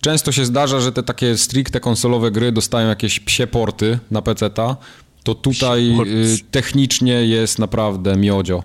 często 0.01 0.31
się 0.31 0.45
zdarza, 0.45 0.79
że 0.79 0.91
te 0.91 1.03
takie 1.03 1.37
stricte 1.37 1.79
konsolowe 1.79 2.31
gry 2.31 2.51
dostają 2.51 2.87
jakieś 2.87 3.19
psie 3.19 3.47
porty 3.47 3.99
na 4.11 4.21
PC-ta, 4.21 4.75
to 5.23 5.35
tutaj 5.35 5.87
yy, 5.87 6.37
technicznie 6.51 7.25
jest 7.25 7.59
naprawdę 7.59 8.17
miodzio. 8.17 8.63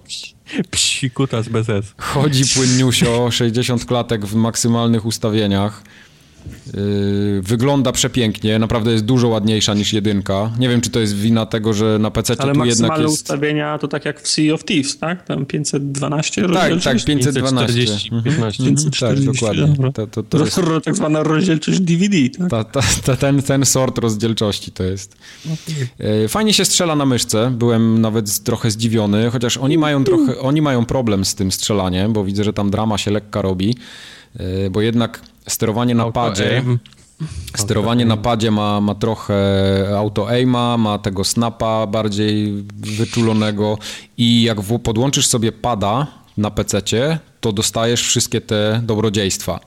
Psi 0.70 1.10
kutas 1.10 1.48
bez 1.48 1.68
S. 1.68 1.94
Chodzi 1.98 2.44
płynniusio, 2.54 3.30
60 3.30 3.84
klatek 3.84 4.26
w 4.26 4.34
maksymalnych 4.34 5.06
ustawieniach. 5.06 5.82
Yy, 6.75 7.43
wygląda 7.43 7.93
przepięknie, 7.93 8.59
naprawdę 8.59 8.93
jest 8.93 9.05
dużo 9.05 9.28
ładniejsza 9.28 9.75
niż 9.75 9.93
jedynka. 9.93 10.51
Nie 10.59 10.68
wiem, 10.68 10.81
czy 10.81 10.91
to 10.91 11.01
jest 11.01 11.17
wina 11.17 11.47
tego, 11.47 11.73
że 11.73 11.99
na 12.01 12.10
PC 12.10 12.36
tu 12.36 12.65
jednak 12.65 12.99
jest... 13.01 13.15
ustawienia 13.15 13.78
to 13.78 13.89
tak 13.89 14.05
jak 14.05 14.20
w 14.20 14.28
Sea 14.28 14.55
of 14.55 14.65
Thieves, 14.65 14.99
tak? 14.99 15.25
Tam 15.25 15.47
512 15.47 16.43
Tak, 16.43 16.51
rozdzielczość? 16.51 16.85
tak, 17.05 17.05
512. 17.07 17.67
540, 17.75 18.09
Mhm. 18.15 18.35
15. 18.35 18.62
Mhm, 18.62 18.77
540, 18.77 19.25
Tak, 19.27 19.35
dokładnie. 19.35 19.75
dobra. 19.77 19.93
To, 19.93 20.07
to, 20.07 20.23
to 20.23 20.39
jest 20.44 20.60
Tak 20.85 20.94
zwana 20.97 21.23
rozdzielczość 21.23 21.81
DVD, 21.81 22.17
tak? 22.39 22.51
ta, 22.51 22.65
ta, 22.65 22.81
ta, 23.05 23.17
ten, 23.17 23.43
ten 23.43 23.65
sort 23.67 23.99
rozdzielczości 23.99 24.73
to 24.73 24.85
jest. 24.85 25.17
E, 25.99 26.28
Fajnie 26.28 26.52
się 26.55 26.65
strzela 26.65 26.97
na 26.97 27.07
myszce, 27.07 27.51
byłem 27.59 28.01
nawet 28.01 28.39
trochę 28.44 28.70
zdziwiony, 28.70 29.31
chociaż 29.31 29.57
oni 29.57 29.78
mają 29.78 30.05
trochę, 30.05 30.39
oni 30.39 30.62
mają 30.62 30.85
problem 30.86 31.25
z 31.25 31.35
tym 31.35 31.52
strzelaniem, 31.52 32.12
bo 32.12 32.25
widzę, 32.25 32.44
że 32.44 32.52
tam 32.52 32.70
drama 32.70 32.99
się 32.99 33.10
lekka 33.10 33.43
robi, 33.43 33.77
e, 34.36 34.70
bo 34.70 34.81
jednak 34.81 35.20
sterowanie 35.49 35.94
na 35.94 36.12
padzie... 36.12 36.62
Sterowanie 37.57 38.05
na 38.05 38.17
padzie 38.17 38.51
ma, 38.51 38.81
ma 38.81 38.94
trochę 38.94 39.35
auto-aima, 39.97 40.77
ma 40.77 40.99
tego 40.99 41.25
snapa 41.25 41.86
bardziej 41.86 42.65
wyczulonego 42.77 43.78
i 44.18 44.43
jak 44.43 44.59
podłączysz 44.83 45.27
sobie 45.27 45.52
pada 45.52 46.07
na 46.36 46.51
PC-cie, 46.51 47.18
to 47.41 47.52
dostajesz 47.52 48.02
wszystkie 48.02 48.41
te 48.41 48.81
dobrodziejstwa. 48.83 49.60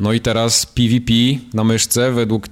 No 0.00 0.12
i 0.12 0.20
teraz 0.20 0.66
PvP 0.66 1.12
na 1.54 1.64
myszce, 1.64 2.12
według 2.12 2.46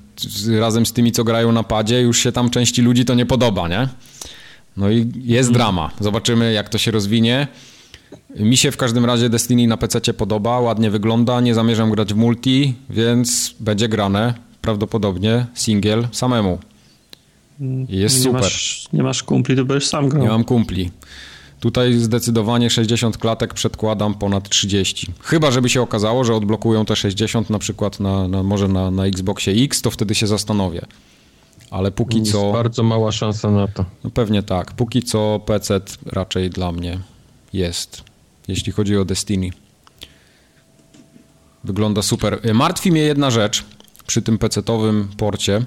razem 0.58 0.86
z 0.86 0.92
tymi, 0.92 1.12
co 1.12 1.24
grają 1.24 1.52
na 1.52 1.62
padzie, 1.62 2.00
już 2.00 2.18
się 2.18 2.32
tam 2.32 2.50
części 2.50 2.82
ludzi 2.82 3.04
to 3.04 3.14
nie 3.14 3.26
podoba, 3.26 3.68
nie? 3.68 3.88
No 4.76 4.90
i 4.90 5.12
jest 5.24 5.52
drama. 5.52 5.90
Zobaczymy, 6.00 6.52
jak 6.52 6.68
to 6.68 6.78
się 6.78 6.90
rozwinie. 6.90 7.48
Mi 8.36 8.56
się 8.56 8.70
w 8.70 8.76
każdym 8.76 9.04
razie 9.04 9.28
Destiny 9.28 9.66
na 9.66 9.76
PC 9.76 10.14
podoba, 10.14 10.60
ładnie 10.60 10.90
wygląda, 10.90 11.40
nie 11.40 11.54
zamierzam 11.54 11.90
grać 11.90 12.14
w 12.14 12.16
multi, 12.16 12.74
więc 12.90 13.54
będzie 13.60 13.88
grane 13.88 14.34
prawdopodobnie 14.62 15.46
single 15.54 16.08
samemu. 16.12 16.58
I 17.88 17.96
jest 17.96 18.16
nie 18.16 18.22
super. 18.22 18.42
Masz, 18.42 18.88
nie 18.92 19.02
masz 19.02 19.22
kumpli, 19.22 19.56
to 19.56 19.64
będziesz 19.64 19.88
sam 19.88 20.08
grał. 20.08 20.22
Nie 20.22 20.28
mam 20.28 20.44
kumpli. 20.44 20.90
Tutaj 21.60 21.92
zdecydowanie 21.92 22.70
60 22.70 23.18
klatek 23.18 23.54
przedkładam 23.54 24.14
ponad 24.14 24.48
30. 24.48 25.12
Chyba, 25.20 25.50
żeby 25.50 25.68
się 25.68 25.82
okazało, 25.82 26.24
że 26.24 26.34
odblokują 26.34 26.84
te 26.84 26.96
60 26.96 27.50
na 27.50 27.58
przykład 27.58 28.00
na, 28.00 28.28
na, 28.28 28.42
może 28.42 28.68
na, 28.68 28.90
na 28.90 29.06
Xboxie 29.06 29.52
X, 29.52 29.82
to 29.82 29.90
wtedy 29.90 30.14
się 30.14 30.26
zastanowię. 30.26 30.86
Ale 31.70 31.90
póki 31.90 32.18
Jest 32.18 32.32
co... 32.32 32.52
bardzo 32.52 32.82
mała 32.82 33.12
szansa 33.12 33.50
na 33.50 33.68
to. 33.68 33.84
No 34.04 34.10
pewnie 34.10 34.42
tak. 34.42 34.72
Póki 34.72 35.02
co 35.02 35.40
PC 35.46 35.80
raczej 36.06 36.50
dla 36.50 36.72
mnie 36.72 36.98
jest, 37.52 38.02
jeśli 38.48 38.72
chodzi 38.72 38.96
o 38.96 39.04
Destiny. 39.04 39.50
Wygląda 41.64 42.02
super. 42.02 42.40
Martwi 42.54 42.92
mnie 42.92 43.00
jedna 43.00 43.30
rzecz 43.30 43.64
przy 44.06 44.22
tym 44.22 44.38
PC-owym 44.38 45.04
porcie, 45.16 45.64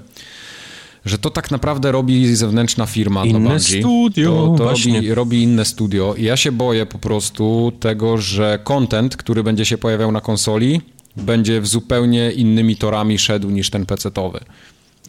że 1.04 1.18
to 1.18 1.30
tak 1.30 1.50
naprawdę 1.50 1.92
robi 1.92 2.36
zewnętrzna 2.36 2.86
firma 2.86 3.24
Inne 3.24 3.40
dla 3.40 3.50
Bungie. 3.50 3.80
studio, 3.80 4.54
To, 4.58 4.64
to 4.64 4.70
robi, 4.70 5.14
robi 5.14 5.42
inne 5.42 5.64
studio 5.64 6.14
i 6.14 6.24
ja 6.24 6.36
się 6.36 6.52
boję 6.52 6.86
po 6.86 6.98
prostu 6.98 7.72
tego, 7.80 8.18
że 8.18 8.58
content, 8.64 9.16
który 9.16 9.42
będzie 9.42 9.64
się 9.64 9.78
pojawiał 9.78 10.12
na 10.12 10.20
konsoli, 10.20 10.80
będzie 11.16 11.60
w 11.60 11.66
zupełnie 11.66 12.30
innymi 12.32 12.76
torami 12.76 13.18
szedł 13.18 13.50
niż 13.50 13.70
ten 13.70 13.86
PC-owy. 13.86 14.40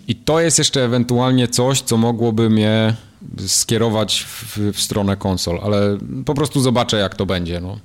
I 0.08 0.16
to 0.16 0.40
jest 0.40 0.58
jeszcze 0.58 0.85
ewentualnie 0.85 1.48
coś, 1.48 1.82
co 1.82 1.98
mogłoby 1.98 2.50
mnie 2.50 2.95
skierować 3.48 4.24
w, 4.27 4.58
w 4.74 4.82
stronę 4.82 5.17
konsol, 5.17 5.59
ale 5.64 5.98
po 6.25 6.33
prostu 6.33 6.61
zobaczę, 6.61 6.98
jak 6.98 7.16
to 7.16 7.25
będzie. 7.25 7.59
No. 7.59 7.80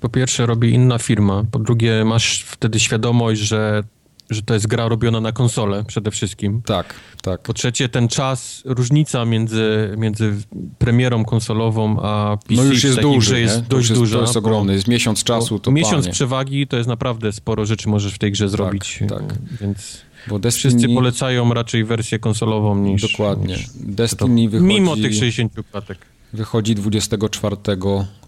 Po 0.00 0.08
pierwsze 0.08 0.46
robi 0.46 0.70
inna 0.74 0.98
firma, 0.98 1.44
po 1.50 1.58
drugie 1.58 2.04
masz 2.04 2.42
wtedy 2.42 2.80
świadomość, 2.80 3.40
że, 3.40 3.82
że 4.30 4.42
to 4.42 4.54
jest 4.54 4.66
gra 4.66 4.88
robiona 4.88 5.20
na 5.20 5.32
konsolę 5.32 5.84
przede 5.84 6.10
wszystkim. 6.10 6.62
Tak, 6.62 6.94
tak. 7.22 7.42
Po 7.42 7.52
trzecie 7.52 7.88
ten 7.88 8.08
czas, 8.08 8.62
różnica 8.64 9.24
między, 9.24 9.94
między 9.96 10.34
premierą 10.78 11.24
konsolową 11.24 11.96
a 12.02 12.36
PC 12.48 12.62
No 12.62 12.64
już 12.64 12.84
jest 12.84 13.00
duży, 13.00 13.40
jest 13.40 13.56
nie? 13.56 13.62
To 13.62 13.68
dość 13.68 13.80
już 13.80 13.90
jest, 13.90 14.00
duża. 14.00 14.16
To 14.18 14.22
jest 14.24 14.36
ogromny, 14.36 14.72
jest 14.72 14.88
miesiąc 14.88 15.24
czasu, 15.24 15.58
to 15.58 15.70
Miesiąc 15.70 16.04
panie. 16.04 16.12
przewagi 16.12 16.66
to 16.66 16.76
jest 16.76 16.88
naprawdę 16.88 17.32
sporo 17.32 17.66
rzeczy 17.66 17.88
możesz 17.88 18.14
w 18.14 18.18
tej 18.18 18.32
grze 18.32 18.48
zrobić. 18.48 19.00
tak. 19.08 19.34
Więc 19.60 20.02
Bo 20.26 20.38
Destiny, 20.38 20.70
wszyscy 20.70 20.94
polecają 20.94 21.54
raczej 21.54 21.84
wersję 21.84 22.18
konsolową 22.18 22.76
niż... 22.76 23.02
Dokładnie. 23.02 23.56
Niż 23.56 23.66
Destiny 23.74 24.48
wychodzi, 24.48 24.74
mimo 24.74 24.96
tych 24.96 25.14
60 25.14 25.52
klatek. 25.70 25.98
wychodzi 26.32 26.74
24 26.74 27.56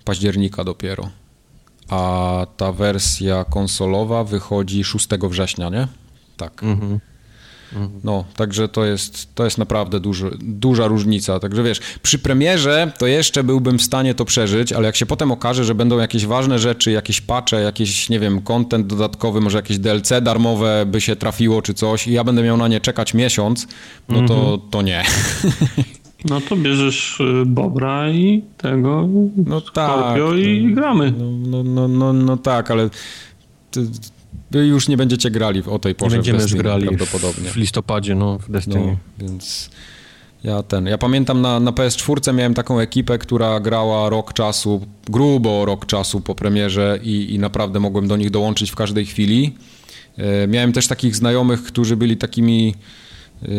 października 0.05 0.65
dopiero, 0.65 1.11
a 1.89 2.47
ta 2.57 2.73
wersja 2.73 3.45
konsolowa 3.45 4.25
wychodzi 4.25 4.85
6 4.85 5.09
września, 5.31 5.69
nie? 5.69 5.89
Tak. 6.37 6.63
Mhm. 6.63 7.01
No, 8.05 8.25
także 8.37 8.69
to 8.69 8.85
jest, 8.85 9.35
to 9.35 9.45
jest 9.45 9.59
naprawdę 9.59 10.01
duży, 10.01 10.31
duża 10.41 10.87
różnica. 10.87 11.41
Także 11.41 11.63
wiesz, 11.63 11.81
przy 12.03 12.19
premierze 12.19 12.93
to 12.99 13.07
jeszcze 13.07 13.45
byłbym 13.45 13.79
w 13.79 13.83
stanie 13.83 14.15
to 14.15 14.25
przeżyć, 14.25 14.73
ale 14.73 14.87
jak 14.87 14.97
się 14.97 15.07
potem 15.07 15.33
okaże, 15.33 15.65
że 15.65 15.75
będą 15.75 15.99
jakieś 15.99 16.27
ważne 16.27 16.59
rzeczy, 16.59 16.91
jakieś 16.91 17.21
patche, 17.21 17.61
jakiś, 17.61 18.09
nie 18.09 18.21
wiem, 18.21 18.43
content 18.43 18.87
dodatkowy, 18.87 19.41
może 19.41 19.59
jakieś 19.59 19.79
DLC 19.79 20.13
darmowe 20.23 20.87
by 20.87 21.01
się 21.01 21.17
trafiło 21.17 21.63
czy 21.63 21.75
coś 21.75 22.07
i 22.07 22.13
ja 22.13 22.25
będę 22.25 22.43
miał 22.43 22.57
na 22.57 22.69
nie 22.69 22.81
czekać 22.81 23.15
miesiąc, 23.15 23.67
no 24.09 24.29
to, 24.29 24.59
to 24.71 24.83
nie. 24.83 25.03
No 26.29 26.41
to 26.41 26.57
bierzesz 26.57 27.21
y, 27.21 27.47
Bobra 27.47 28.11
i 28.11 28.43
tego 28.57 29.09
No 29.37 29.61
tak. 29.61 30.17
I 30.37 30.67
no, 30.67 30.75
gramy. 30.75 31.13
No, 31.19 31.25
no, 31.31 31.63
no, 31.63 31.89
no, 31.89 32.13
no 32.13 32.37
tak, 32.37 32.71
ale 32.71 32.91
już 34.51 34.89
nie 34.89 34.97
będziecie 34.97 35.31
grali 35.31 35.63
o 35.67 35.79
tej 35.79 35.91
Nie 35.91 35.95
porze 35.95 36.17
będziemy 36.17 36.39
w 36.39 36.43
już 36.43 36.51
Destiny 36.51 36.63
grali 36.63 36.87
prawdopodobnie. 36.87 37.51
w 37.51 37.57
listopadzie, 37.57 38.15
no, 38.15 38.39
w 38.39 38.51
Destiny. 38.51 38.77
No, 38.87 38.97
więc 39.27 39.71
ja 40.45 40.63
ten. 40.63 40.87
Ja 40.87 40.99
pamiętam 40.99 41.41
na, 41.41 41.61
na 41.61 41.73
PS4 41.73 42.35
miałem 42.35 42.55
taką 42.55 42.81
ekipę, 42.81 43.19
która 43.19 43.61
grała 43.61 44.09
rok 44.09 44.33
czasu, 44.33 44.87
grubo 45.09 45.65
rok 45.65 45.87
czasu 45.87 46.21
po 46.21 46.35
premierze 46.35 46.99
i, 47.03 47.35
i 47.35 47.39
naprawdę 47.39 47.81
mogłem 47.81 48.09
do 48.09 48.17
nich 48.17 48.31
dołączyć 48.31 48.71
w 48.71 48.75
każdej 48.75 49.07
chwili. 49.07 49.55
E, 50.17 50.47
miałem 50.47 50.73
też 50.73 50.89
takich 50.89 51.17
znajomych, 51.17 51.63
którzy 51.63 51.97
byli 51.97 52.17
takimi 52.17 52.75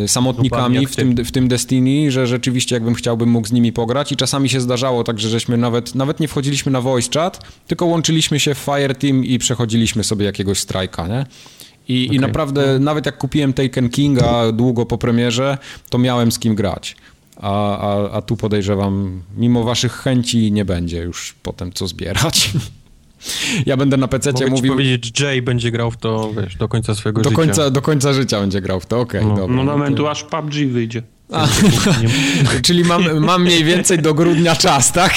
samotnikami 0.08 0.76
jak 0.76 0.90
w 0.90 0.95
ty. 0.95 0.95
tym, 0.95 1.26
w 1.26 1.32
tym 1.32 1.48
Destiny, 1.48 2.12
że 2.12 2.28
rzeczywiście 2.28 2.76
jakbym 2.76 2.94
chciał, 2.94 3.18
bym 3.18 3.30
mógł 3.30 3.48
z 3.48 3.52
nimi 3.52 3.74
pograć 3.74 4.12
i 4.12 4.16
czasami 4.16 4.50
się 4.50 4.62
zdarzało 4.62 5.04
tak, 5.04 5.20
że 5.20 5.30
żeśmy 5.30 5.58
nawet, 5.58 5.95
nawet 5.95 6.20
nie 6.20 6.28
wchodziliśmy 6.28 6.72
na 6.72 6.82
voice 6.82 7.20
chat, 7.20 7.45
tylko 7.68 7.86
łączyliśmy 7.86 8.40
się 8.40 8.56
w 8.56 8.58
Fireteam 8.58 9.26
i 9.26 9.40
przechodziliśmy 9.40 10.04
sobie 10.04 10.26
jakiegoś 10.26 10.60
strajka, 10.60 11.08
nie? 11.08 11.26
I, 11.88 12.04
I 12.04 12.08
Okej. 12.08 12.20
naprawdę, 12.20 12.80
nawet 12.80 13.06
jak 13.06 13.18
kupiłem 13.18 13.54
Taken 13.54 13.90
Kinga 13.90 14.52
długo 14.52 14.86
po 14.86 14.98
premierze, 14.98 15.58
to 15.90 15.98
miałem 15.98 16.32
z 16.32 16.40
kim 16.40 16.56
grać. 16.56 16.95
A, 17.38 17.78
a, 17.78 18.12
a 18.12 18.22
tu 18.22 18.38
podejrzewam, 18.38 19.22
mimo 19.38 19.64
waszych 19.64 19.94
chęci 19.94 20.52
nie 20.52 20.66
będzie 20.66 20.98
już 20.98 21.36
potem 21.44 21.74
co 21.74 21.88
zbierać. 21.88 22.50
Ja 23.66 23.77
będę 23.77 23.98
na 23.98 24.08
PC 24.08 24.32
Mogę 24.32 24.48
mówił. 24.48 24.74
powiedzieć, 24.74 25.19
Jay 25.19 25.42
będzie 25.42 25.72
grał 25.72 25.92
w 25.92 25.98
to, 25.98 26.34
wiesz, 26.42 26.56
do 26.56 26.68
końca 26.68 26.95
swojego 26.95 27.22
Do 27.22 27.30
życia. 27.30 27.42
końca, 27.42 27.69
do 27.69 27.82
końca 27.82 28.14
życia 28.14 28.40
będzie 28.40 28.61
grał 28.61 28.80
w 28.80 28.85
to, 28.85 29.00
okej, 29.00 29.26
No. 29.26 29.35
dobra. 29.35 29.56
No 29.56 29.64
no 29.64 29.72
momentu 29.77 30.08
aż 30.08 30.24
PUBG 30.24 30.53
wyjdzie. 30.53 31.03
A, 31.32 31.48
czyli 32.66 32.84
mam, 32.84 33.19
mam 33.19 33.44
mniej 33.44 33.64
więcej 33.64 34.00
do 34.00 34.14
grudnia 34.14 34.56
czas, 34.56 34.92
tak? 34.92 35.14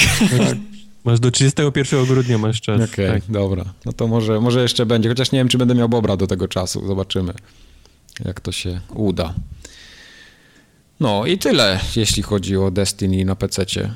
Masz 1.05 1.19
do 1.19 1.31
31 1.31 2.05
grudnia 2.05 2.37
masz 2.37 2.61
czas. 2.61 2.81
Okej, 2.93 3.07
Tak. 3.11 3.21
dobra. 3.29 3.65
No 3.85 3.93
to 3.93 4.07
może, 4.07 4.39
może 4.41 4.61
jeszcze 4.61 4.85
będzie, 4.85 5.09
chociaż 5.09 5.31
nie 5.31 5.39
wiem, 5.39 5.47
czy 5.47 5.57
będę 5.57 5.75
miał 5.75 5.89
Bobra 5.89 6.17
do 6.17 6.27
tego 6.27 6.47
czasu. 6.47 6.87
Zobaczymy, 6.87 7.33
jak 8.25 8.39
to 8.41 8.51
się 8.51 8.79
uda. 8.93 9.33
No 10.99 11.25
i 11.25 11.37
tyle, 11.37 11.79
jeśli 11.95 12.23
chodzi 12.23 12.57
o 12.57 12.71
Destiny 12.71 13.25
na 13.25 13.35
PC-cie. 13.35 13.89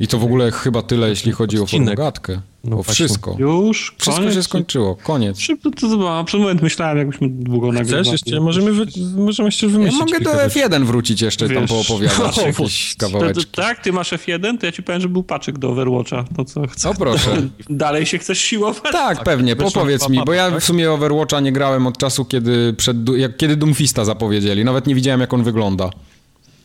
I 0.00 0.06
to 0.08 0.18
w 0.18 0.24
ogóle 0.24 0.50
chyba 0.50 0.82
tyle, 0.82 1.08
jeśli 1.08 1.32
chodzi 1.32 1.58
Odcinek. 1.58 1.86
o 1.88 1.90
formogatkę. 1.90 2.40
No 2.64 2.78
o 2.78 2.82
wszystko. 2.82 3.36
Już? 3.38 3.94
Wszystko 3.98 4.22
Koniec? 4.22 4.34
się 4.34 4.42
skończyło, 4.42 4.96
koniec. 4.96 5.40
Szybko 5.40 5.70
to 5.70 5.88
zobaczyłem. 5.88 6.24
Przez 6.26 6.40
moment 6.40 6.62
myślałem, 6.62 6.98
jakbyśmy 6.98 7.28
długo 7.30 7.72
nagrywali. 7.72 8.02
Chcesz 8.02 8.12
jeszcze? 8.12 8.40
Możemy, 8.40 8.72
wy... 8.72 8.86
możemy 9.16 9.46
jeszcze 9.46 9.66
Ja 9.66 9.72
wymyślić 9.72 10.00
mogę 10.00 10.12
do 10.12 10.30
kilka 10.30 10.48
rzeczy. 10.48 10.68
F1 10.68 10.84
wrócić 10.84 11.20
jeszcze, 11.22 11.48
tam 11.48 11.56
Wiesz, 11.66 11.70
poopowiadać 11.70 12.36
no, 12.36 12.42
jakieś 12.42 12.96
To, 12.96 13.06
kawałeczki. 13.06 13.44
to, 13.44 13.62
tak, 13.62 13.82
ty 13.82 13.92
masz 13.92 14.12
F1, 14.12 14.58
to 14.58 14.66
ja 14.66 14.72
ci 14.72 14.82
powiem, 14.82 15.00
że 15.00 15.08
był 15.08 15.22
paczek 15.22 15.58
do 15.58 15.70
Overwatcha. 15.70 16.24
To 16.36 16.44
co, 16.44 16.66
chcę, 16.66 16.90
O 16.90 16.94
proszę. 16.94 17.42
Dalej 17.70 18.06
się 18.06 18.18
chcesz 18.18 18.38
siłować? 18.40 18.92
Tak, 18.92 19.24
pewnie, 19.24 19.56
wyszło 19.56 19.70
popowiedz 19.70 20.08
mi, 20.08 20.20
bo 20.26 20.32
ja 20.32 20.42
mapa, 20.44 20.50
w 20.50 20.54
tak? 20.54 20.64
sumie 20.64 20.92
Overwatcha 20.92 21.40
nie 21.40 21.52
grałem 21.52 21.86
od 21.86 21.98
czasu, 21.98 22.24
kiedy, 22.24 22.74
przed, 22.76 22.96
jak, 23.16 23.36
kiedy 23.36 23.56
Doomfista 23.56 24.04
zapowiedzieli. 24.04 24.64
Nawet 24.64 24.86
nie 24.86 24.94
widziałem, 24.94 25.20
jak 25.20 25.34
on 25.34 25.42
wygląda. 25.42 25.90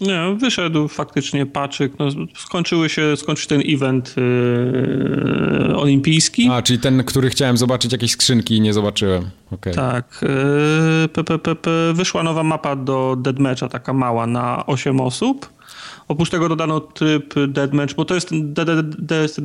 Nie, 0.03 0.35
wyszedł 0.37 0.87
faktycznie 0.87 1.45
paczyk. 1.45 1.99
No, 1.99 2.07
skończyły 2.35 2.89
się, 2.89 3.17
skończył 3.17 3.49
ten 3.49 3.61
event 3.67 4.15
yy, 4.17 5.77
olimpijski. 5.77 6.49
A, 6.51 6.61
czyli 6.61 6.79
ten, 6.79 7.03
który 7.03 7.29
chciałem 7.29 7.57
zobaczyć 7.57 7.91
jakieś 7.91 8.11
skrzynki 8.11 8.57
i 8.57 8.61
nie 8.61 8.73
zobaczyłem. 8.73 9.29
Okej. 9.51 9.73
Tak. 9.73 10.21
Yy, 10.21 11.07
p, 11.07 11.23
p, 11.23 11.55
p, 11.55 11.69
wyszła 11.93 12.23
nowa 12.23 12.43
mapa 12.43 12.75
do 12.75 13.15
Deadmatcha, 13.19 13.69
taka 13.69 13.93
mała, 13.93 14.27
na 14.27 14.65
8 14.65 15.01
osób. 15.01 15.49
Oprócz 16.13 16.29
tego 16.29 16.49
dodano 16.49 16.79
tryb 16.79 17.33
Deadmatch, 17.47 17.93
bo 17.95 18.05
to 18.05 18.15
jest 18.15 18.29
ten, 18.29 18.53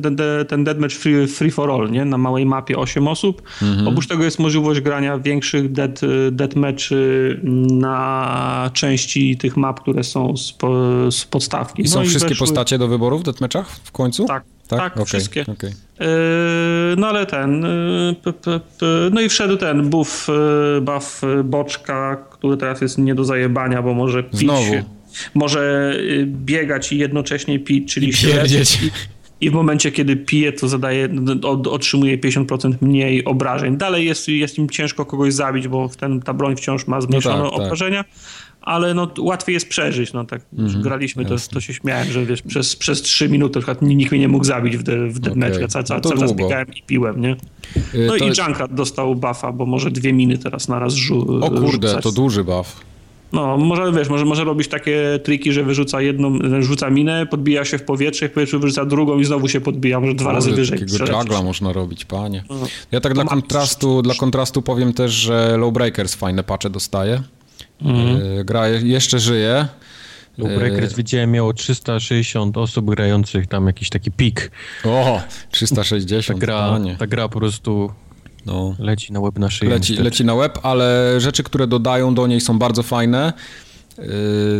ten, 0.01 0.15
de, 0.15 0.45
ten 0.45 0.63
Deadmatch 0.63 0.95
free, 0.95 1.27
free 1.27 1.51
for 1.51 1.71
all, 1.71 1.91
nie? 1.91 2.05
Na 2.05 2.17
małej 2.17 2.45
mapie 2.45 2.77
8 2.77 3.07
osób. 3.07 3.41
Oprócz 3.87 4.07
tego 4.07 4.23
jest 4.23 4.39
możliwość 4.39 4.81
grania 4.81 5.19
większych 5.19 5.71
dead, 5.71 6.01
deadmatchy 6.31 7.39
na 7.71 8.69
części 8.73 9.37
tych 9.37 9.57
map, 9.57 9.81
które 9.81 10.03
są 10.03 10.37
z, 10.37 10.53
z 11.09 11.25
podstawki. 11.25 11.81
I 11.81 11.87
są 11.87 11.99
No 11.99 12.05
wszystkie 12.05 12.29
weszły- 12.35 12.39
postacie 12.39 12.77
do 12.77 12.87
wyboru 12.87 13.19
w 13.19 13.23
deathmatchach 13.23 13.69
w 13.83 13.91
końcu? 13.91 14.25
Tak, 14.25 14.43
tak, 14.67 14.93
Okej, 14.93 15.05
wszystkie. 15.05 15.41
okej. 15.41 15.69
Yy, 15.99 16.05
No 16.97 17.07
ale 17.07 17.25
ten. 17.25 17.61
yy, 17.61 18.15
p, 18.23 18.33
p, 18.33 18.59
p, 18.79 18.85
No 19.11 19.21
i 19.21 19.29
wszedł 19.29 19.57
ten 19.57 19.89
buff, 19.89 20.27
yy, 20.75 20.81
buff 20.81 21.21
boczka, 21.43 22.17
który 22.31 22.57
teraz 22.57 22.81
jest 22.81 22.97
nie 22.97 23.15
do 23.15 23.23
zajebania, 23.23 23.81
bo 23.81 23.93
może 23.93 24.23
pić. 24.23 24.39
Znowu. 24.39 24.73
Może 25.35 25.93
yy, 26.03 26.25
biegać 26.25 26.91
i 26.91 26.97
jednocześnie 26.97 27.59
pić, 27.59 27.93
czyli 27.93 28.13
śledź. 28.13 28.33
Pierdzieć. 28.35 28.79
I 29.41 29.49
w 29.49 29.53
momencie, 29.53 29.91
kiedy 29.91 30.15
pije, 30.15 30.53
to 30.53 30.67
zadaje, 30.67 31.09
od, 31.43 31.67
otrzymuje 31.67 32.17
50% 32.17 32.73
mniej 32.81 33.25
obrażeń. 33.25 33.77
Dalej 33.77 34.05
jest, 34.05 34.27
jest 34.27 34.57
im 34.57 34.69
ciężko 34.69 35.05
kogoś 35.05 35.33
zabić, 35.33 35.67
bo 35.67 35.89
ten, 35.99 36.21
ta 36.21 36.33
broń 36.33 36.55
wciąż 36.55 36.87
ma 36.87 37.01
zmniejszone 37.01 37.43
tak, 37.43 37.51
tak. 37.51 37.59
obrażenia. 37.61 38.05
Ale 38.61 38.93
no, 38.93 39.11
łatwiej 39.19 39.53
jest 39.53 39.69
przeżyć. 39.69 40.13
No, 40.13 40.25
tak 40.25 40.41
Mhm, 40.57 40.81
graliśmy, 40.81 41.25
to, 41.25 41.35
to 41.53 41.61
się 41.61 41.73
śmiałem, 41.73 42.11
że 42.11 42.25
wiesz, 42.25 42.41
przez, 42.41 42.75
przez 42.75 43.01
3 43.01 43.29
minuty 43.29 43.59
przykład 43.59 43.81
nikt 43.81 44.11
mnie 44.11 44.19
nie 44.21 44.27
mógł 44.27 44.43
zabić 44.45 44.77
w, 44.77 44.83
de, 44.83 45.07
w 45.07 45.19
deathmatchu. 45.19 45.53
Okej. 45.53 45.61
Ja 45.61 45.67
cały, 45.67 45.83
cały, 45.85 46.01
No 46.03 46.09
cały 46.09 46.21
czas 46.21 46.33
biegałem 46.33 46.67
i 46.75 46.81
piłem, 46.83 47.21
nie? 47.21 47.31
Y, 47.31 48.05
No 48.07 48.17
to- 48.17 48.25
i 48.25 48.27
Junkrat 48.27 48.73
dostał 48.73 49.15
buffa, 49.15 49.51
bo 49.51 49.65
może 49.65 49.91
dwie 49.91 50.13
miny 50.13 50.37
teraz 50.37 50.67
naraz 50.67 50.93
żu- 50.93 51.43
O 51.43 51.49
kurde, 51.51 51.87
rzucać. 51.87 52.03
to 52.03 52.11
duży 52.11 52.43
buff. 52.43 52.88
No, 53.33 53.57
może 53.57 53.91
wiesz, 53.91 54.09
może, 54.09 54.25
może 54.25 54.43
robić 54.43 54.67
takie 54.67 55.19
triki, 55.23 55.51
że 55.53 55.63
wyrzuca 55.63 56.01
jedną, 56.01 56.39
rzuca 56.59 56.89
minę, 56.89 57.25
podbija 57.25 57.65
się 57.65 57.77
w 57.77 57.83
powietrze, 57.83 58.29
w 58.29 58.31
powietrzu 58.31 58.59
wyrzuca 58.59 58.85
drugą 58.85 59.19
i 59.19 59.25
znowu 59.25 59.47
się 59.47 59.61
podbija, 59.61 59.99
może 59.99 60.13
dwa 60.13 60.31
razy 60.31 60.49
Kurde, 60.49 60.61
wyżej. 60.61 60.79
Takiego 60.79 61.17
juggla 61.19 61.41
można 61.41 61.73
robić, 61.73 62.05
panie. 62.05 62.43
No. 62.49 62.55
Ja 62.91 63.01
tak 63.01 63.13
dla 63.13 63.23
ma- 63.23 63.29
kontrastu, 63.29 64.01
dla 64.01 64.15
kontrastu 64.15 64.61
powiem 64.61 64.93
też, 64.93 65.11
że 65.11 65.57
Lowbreakers 65.57 66.15
fajne 66.15 66.43
patche 66.43 66.69
dostaje. 66.69 67.21
Mhm. 67.81 68.17
Y, 68.39 68.43
Gra 68.45 68.67
je- 68.67 68.81
jeszcze 68.87 69.19
żyje. 69.19 69.67
Breakers 70.37 70.93
widziałem 70.93 71.31
miało 71.31 71.53
360 71.53 72.57
osób 72.57 72.89
grających, 72.89 73.47
tam 73.47 73.67
jakiś 73.67 73.89
taki 73.89 74.11
pik. 74.11 74.51
O, 74.85 75.21
Ta 75.21 75.51
360, 75.51 76.39
gra, 76.39 76.69
panie. 76.69 76.95
ta 76.99 77.07
gra 77.07 77.29
po 77.29 77.39
prostu 77.39 77.91
No. 78.45 78.75
leci 78.79 79.13
na 79.13 79.19
łeb 79.19 79.39
na 79.39 79.49
szyję. 79.49 79.71
Leci, 79.71 79.95
leci 79.95 80.25
na 80.25 80.35
web, 80.35 80.59
ale 80.63 81.15
rzeczy, 81.17 81.43
które 81.43 81.67
dodają 81.67 82.15
do 82.15 82.27
niej 82.27 82.41
są 82.41 82.59
bardzo 82.59 82.83
fajne. 82.83 83.33
Yy, 83.97 84.05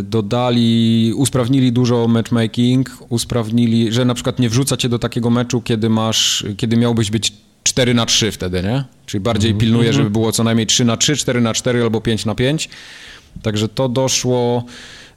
Dodali, 0.02 1.12
usprawnili 1.16 1.72
dużo 1.72 2.08
matchmaking, 2.08 2.90
usprawnili, 3.08 3.92
że 3.92 4.04
na 4.04 4.14
przykład 4.14 4.38
nie 4.38 4.48
wrzuca 4.48 4.76
cię 4.76 4.88
do 4.88 4.98
takiego 4.98 5.30
meczu, 5.30 5.60
kiedy 5.60 5.88
masz, 5.90 6.44
kiedy 6.56 6.76
miałbyś 6.76 7.10
być 7.10 7.32
4 7.62 7.94
na 7.94 8.06
3 8.06 8.32
wtedy, 8.32 8.62
nie? 8.62 8.84
Czyli 9.06 9.20
bardziej 9.20 9.54
pilnuje, 9.54 9.92
żeby 9.92 10.10
było 10.10 10.32
co 10.32 10.44
najmniej 10.44 10.66
3 10.66 10.84
na 10.84 10.96
3, 10.96 11.16
4 11.16 11.40
na 11.40 11.54
4 11.54 11.82
albo 11.82 12.00
5 12.00 12.24
na 12.24 12.34
5. 12.34 12.68
Także 13.42 13.68
to 13.68 13.88
doszło, 13.88 14.64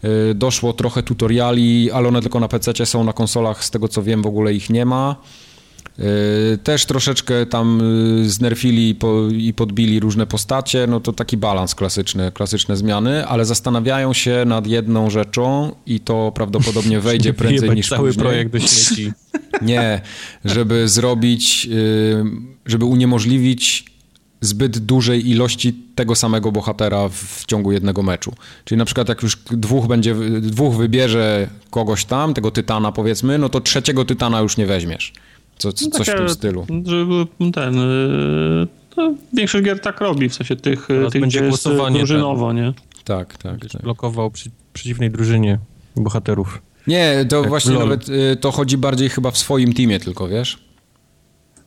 yy, 0.03 0.35
doszło 0.35 0.73
trochę 0.73 1.03
tutoriali, 1.03 1.91
ale 1.91 2.07
one 2.07 2.21
tylko 2.21 2.39
na 2.39 2.47
PC 2.47 2.85
są, 2.85 3.03
na 3.03 3.13
konsolach 3.13 3.63
z 3.63 3.71
tego 3.71 3.87
co 3.87 4.03
wiem 4.03 4.21
w 4.21 4.27
ogóle 4.27 4.53
ich 4.53 4.69
nie 4.69 4.85
ma. 4.85 5.15
Yy, 5.97 6.05
Też 6.63 6.85
troszeczkę 6.85 7.45
tam 7.45 7.79
yy, 8.17 8.29
znerfili 8.29 8.89
i 8.89 8.95
po- 8.95 9.27
i 9.27 9.53
podbili 9.53 9.99
różne 9.99 10.27
postacie, 10.27 10.87
no 10.87 10.99
to 10.99 11.13
taki 11.13 11.37
balans 11.37 11.75
klasyczny, 11.75 12.31
klasyczne 12.31 12.77
zmiany, 12.77 13.27
ale 13.27 13.45
zastanawiają 13.45 14.13
się 14.13 14.43
nad 14.45 14.67
jedną 14.67 15.09
rzeczą 15.09 15.75
i 15.85 15.99
to 15.99 16.31
prawdopodobnie 16.35 16.99
wejdzie 17.09 17.33
prędzej 17.33 17.69
niż 17.69 17.89
cały 17.89 18.09
później. 18.09 18.25
projekt 18.25 18.51
do 18.51 18.59
śmieci. 18.59 19.11
Nie, 19.61 20.01
żeby 20.45 20.87
zrobić, 20.89 21.65
yy, 21.65 22.25
żeby 22.65 22.85
uniemożliwić 22.85 23.85
zbyt 24.41 24.79
dużej 24.79 25.29
ilości 25.29 25.73
tego 25.95 26.15
samego 26.15 26.51
bohatera 26.51 27.07
w, 27.09 27.13
w 27.13 27.45
ciągu 27.45 27.71
jednego 27.71 28.03
meczu. 28.03 28.33
Czyli 28.65 28.77
na 28.79 28.85
przykład 28.85 29.09
jak 29.09 29.23
już 29.23 29.37
dwóch 29.51 29.87
będzie, 29.87 30.15
dwóch 30.41 30.75
wybierze 30.75 31.47
kogoś 31.69 32.05
tam, 32.05 32.33
tego 32.33 32.51
tytana 32.51 32.91
powiedzmy, 32.91 33.37
no 33.37 33.49
to 33.49 33.61
trzeciego 33.61 34.05
tytana 34.05 34.39
już 34.39 34.57
nie 34.57 34.65
weźmiesz. 34.65 35.13
Co, 35.57 35.73
co, 35.73 35.89
coś 35.89 36.07
w 36.07 36.15
tym 36.15 36.29
stylu. 36.29 36.65
Żeby 36.85 37.51
ten... 37.51 37.75
No, 38.97 39.13
większość 39.33 39.65
gier 39.65 39.79
tak 39.79 40.01
robi, 40.01 40.29
w 40.29 40.33
sensie 40.35 40.55
tych, 40.55 40.87
Teraz 40.87 41.11
tych 41.11 41.21
będzie 41.21 41.39
jest 41.39 41.49
głosowanie, 41.49 41.97
drużynowo, 41.97 42.53
nie? 42.53 42.73
Tak, 43.03 43.37
tak. 43.37 43.59
tak. 43.71 43.81
Blokował 43.81 44.31
przy, 44.31 44.49
przeciwnej 44.73 45.11
drużynie 45.11 45.59
bohaterów. 45.95 46.61
Nie, 46.87 47.25
to 47.29 47.37
Jak 47.39 47.49
właśnie 47.49 47.73
LoL. 47.73 47.83
nawet 47.83 48.09
y, 48.09 48.37
to 48.41 48.51
chodzi 48.51 48.77
bardziej 48.77 49.09
chyba 49.09 49.31
w 49.31 49.37
swoim 49.37 49.73
teamie 49.73 49.99
tylko, 49.99 50.27
wiesz? 50.27 50.57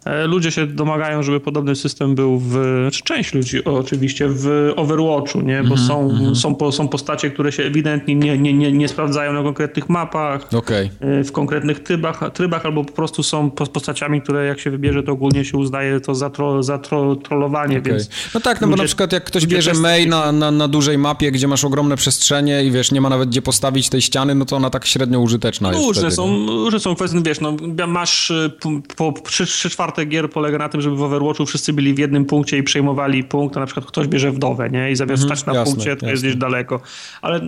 E, 0.07 0.26
Ludzie 0.26 0.51
się 0.51 0.67
domagają, 0.67 1.23
żeby 1.23 1.41
podobny 1.41 1.76
system 1.76 2.15
był 2.15 2.39
w. 2.39 2.51
Znaczy 2.83 3.02
część 3.05 3.35
ludzi 3.35 3.65
oczywiście 3.65 4.26
w 4.28 4.73
Overwatchu, 4.76 5.41
nie? 5.41 5.62
Bo 5.62 5.75
Mhm, 5.75 5.89
są, 5.89 6.35
są, 6.35 6.55
po, 6.55 6.73
są 6.73 6.89
postacie, 6.89 7.31
które 7.31 7.52
się 7.52 7.62
ewidentnie 7.62 8.15
nie, 8.15 8.39
nie, 8.39 8.52
nie, 8.52 8.73
nie 8.73 8.89
sprawdzają 8.89 9.33
na 9.33 9.43
konkretnych 9.43 9.89
mapach, 9.89 10.55
Okej. 10.55 10.91
e, 11.01 11.25
w 11.25 11.33
konkretnych 11.33 11.81
trybach, 11.83 12.20
trybach, 12.35 12.67
albo 12.67 12.85
po 12.85 12.93
prostu 12.93 13.23
są 13.23 13.51
po- 13.51 13.67
postaciami, 13.67 14.23
które 14.23 14.47
jak 14.47 14.60
się 14.60 14.70
wybierze, 14.70 15.02
to 15.02 15.12
ogólnie 15.12 15.44
się 15.44 15.59
uznaje 15.59 16.01
to 16.01 16.15
za, 16.15 16.31
tro, 16.31 16.62
za 16.62 16.78
tro, 16.78 17.17
trollowanie, 17.17 17.78
okej. 17.78 17.93
więc. 17.93 18.09
No 18.35 18.41
tak, 18.41 18.60
no 18.60 18.67
bo 18.67 18.70
ludzie- 18.70 18.83
na 18.83 18.86
przykład 18.86 19.12
jak 19.12 19.25
ktoś 19.25 19.47
bierze 19.47 19.70
testy- 19.70 19.83
main 19.83 20.09
na, 20.09 20.33
na, 20.33 20.51
na 20.51 20.68
dużej 20.68 20.99
mapie, 20.99 21.31
gdzie 21.33 21.49
masz 21.49 21.65
ogromne 21.65 21.97
przestrzenie 21.97 22.65
i 22.65 22.70
wiesz, 22.70 22.93
nie 22.93 23.01
ma 23.01 23.09
nawet 23.09 23.28
gdzie 23.28 23.43
postawić 23.43 23.89
tej 23.89 24.02
ściany, 24.02 24.35
no 24.35 24.44
to 24.44 24.57
ona 24.57 24.70
tak 24.70 24.86
średnio 24.86 25.20
użyteczna 25.20 25.68
jest 25.73 25.81
Różne 25.85 26.01
wtedy, 26.02 26.15
są, 26.17 26.47
różne 26.47 26.81
są 26.81 26.94
kwestie, 26.94 27.20
wiesz, 27.23 27.41
no, 27.41 27.57
masz 27.86 28.31
y, 28.31 28.51
po, 28.97 29.12
po 29.12 29.20
trzy, 29.28 29.47
trzy 29.47 29.70
czwarte 29.97 30.10
gier 30.10 30.31
polega 30.31 30.58
na 30.58 30.68
tym, 30.68 30.81
żeby 30.81 30.97
w 30.97 31.02
Overwatchu 31.02 31.47
wszyscy 31.47 31.73
byli 31.73 31.94
w 31.94 31.99
jednym 31.99 32.25
punkcie 32.25 32.58
i 32.58 32.62
przejmowali 32.62 33.25
punkt, 33.25 33.57
a 33.57 33.60
na 33.60 33.66
przykład 33.66 33.86
ktoś 33.86 34.07
bierze 34.07 34.33
wdowę, 34.33 34.70
nie? 34.70 34.91
I 34.91 34.97
zamiast 34.97 35.23
stać 35.23 35.47
na 35.47 35.55
jasne, 35.55 35.73
punkcie, 35.73 35.97
to 35.97 36.07
jest 36.07 36.25
jasne. 36.25 36.28
gdzieś 36.28 36.36
daleko. 36.36 36.81
Ale 37.23 37.41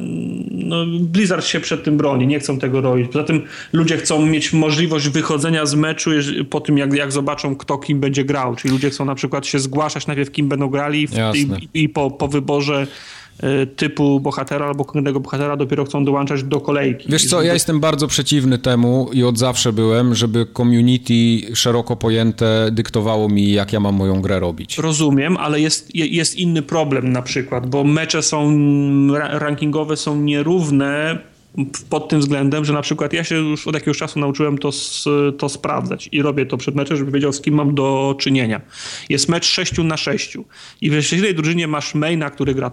no, 0.50 0.76
Blizzard 1.00 1.46
się 1.46 1.60
przed 1.60 1.84
tym 1.84 1.96
broni, 1.96 2.26
nie 2.26 2.40
chcą 2.40 2.58
tego 2.58 2.80
robić. 2.80 3.08
Poza 3.12 3.24
tym 3.24 3.42
ludzie 3.72 3.96
chcą 3.96 4.26
mieć 4.26 4.52
możliwość 4.52 5.08
wychodzenia 5.08 5.66
z 5.66 5.74
meczu 5.74 6.10
po 6.50 6.60
tym, 6.60 6.78
jak, 6.78 6.92
jak 6.92 7.12
zobaczą, 7.12 7.56
kto 7.56 7.78
kim 7.78 8.00
będzie 8.00 8.24
grał. 8.24 8.56
Czyli 8.56 8.72
ludzie 8.72 8.90
chcą 8.90 9.04
na 9.04 9.14
przykład 9.14 9.46
się 9.46 9.58
zgłaszać 9.58 10.06
najpierw, 10.06 10.30
kim 10.30 10.48
będą 10.48 10.68
grali 10.68 11.06
w, 11.06 11.14
i, 11.34 11.68
i 11.74 11.88
po, 11.88 12.10
po 12.10 12.28
wyborze 12.28 12.86
typu 13.76 14.20
bohatera 14.20 14.66
albo 14.66 14.84
konkretnego 14.84 15.20
bohatera 15.20 15.56
dopiero 15.56 15.84
chcą 15.84 16.04
dołączać 16.04 16.42
do 16.42 16.60
kolejki. 16.60 17.08
Wiesz 17.12 17.26
co, 17.26 17.42
ja 17.42 17.52
jestem 17.54 17.80
bardzo 17.80 18.06
przeciwny 18.06 18.58
temu 18.58 19.10
i 19.12 19.24
od 19.24 19.38
zawsze 19.38 19.72
byłem, 19.72 20.14
żeby 20.14 20.46
community 20.56 21.14
szeroko 21.54 21.96
pojęte 21.96 22.68
dyktowało 22.72 23.28
mi, 23.28 23.52
jak 23.52 23.72
ja 23.72 23.80
mam 23.80 23.94
moją 23.94 24.20
grę 24.22 24.40
robić. 24.40 24.78
Rozumiem, 24.78 25.36
ale 25.36 25.60
jest, 25.60 25.94
je- 25.94 26.06
jest 26.06 26.36
inny 26.36 26.62
problem 26.62 27.12
na 27.12 27.22
przykład, 27.22 27.66
bo 27.70 27.84
mecze 27.84 28.22
są 28.22 28.52
ra- 29.14 29.38
rankingowe 29.38 29.96
są 29.96 30.16
nierówne 30.20 31.18
pod 31.88 32.08
tym 32.08 32.20
względem, 32.20 32.64
że 32.64 32.72
na 32.72 32.82
przykład 32.82 33.12
ja 33.12 33.24
się 33.24 33.34
już 33.34 33.66
od 33.66 33.74
jakiegoś 33.74 33.98
czasu 33.98 34.20
nauczyłem 34.20 34.58
to, 34.58 34.70
to 35.38 35.48
sprawdzać 35.48 36.08
i 36.12 36.22
robię 36.22 36.46
to 36.46 36.56
przed 36.56 36.74
meczem, 36.74 36.96
żeby 36.96 37.12
wiedział 37.12 37.32
z 37.32 37.40
kim 37.40 37.54
mam 37.54 37.74
do 37.74 38.14
czynienia. 38.18 38.60
Jest 39.08 39.28
mecz 39.28 39.46
6 39.46 39.78
na 39.78 39.96
6 39.96 40.36
i 40.80 40.90
w 40.90 41.12
jednej 41.12 41.34
drużynie 41.34 41.68
masz 41.68 41.94
maina, 41.94 42.30
który 42.30 42.54
gra 42.54 42.70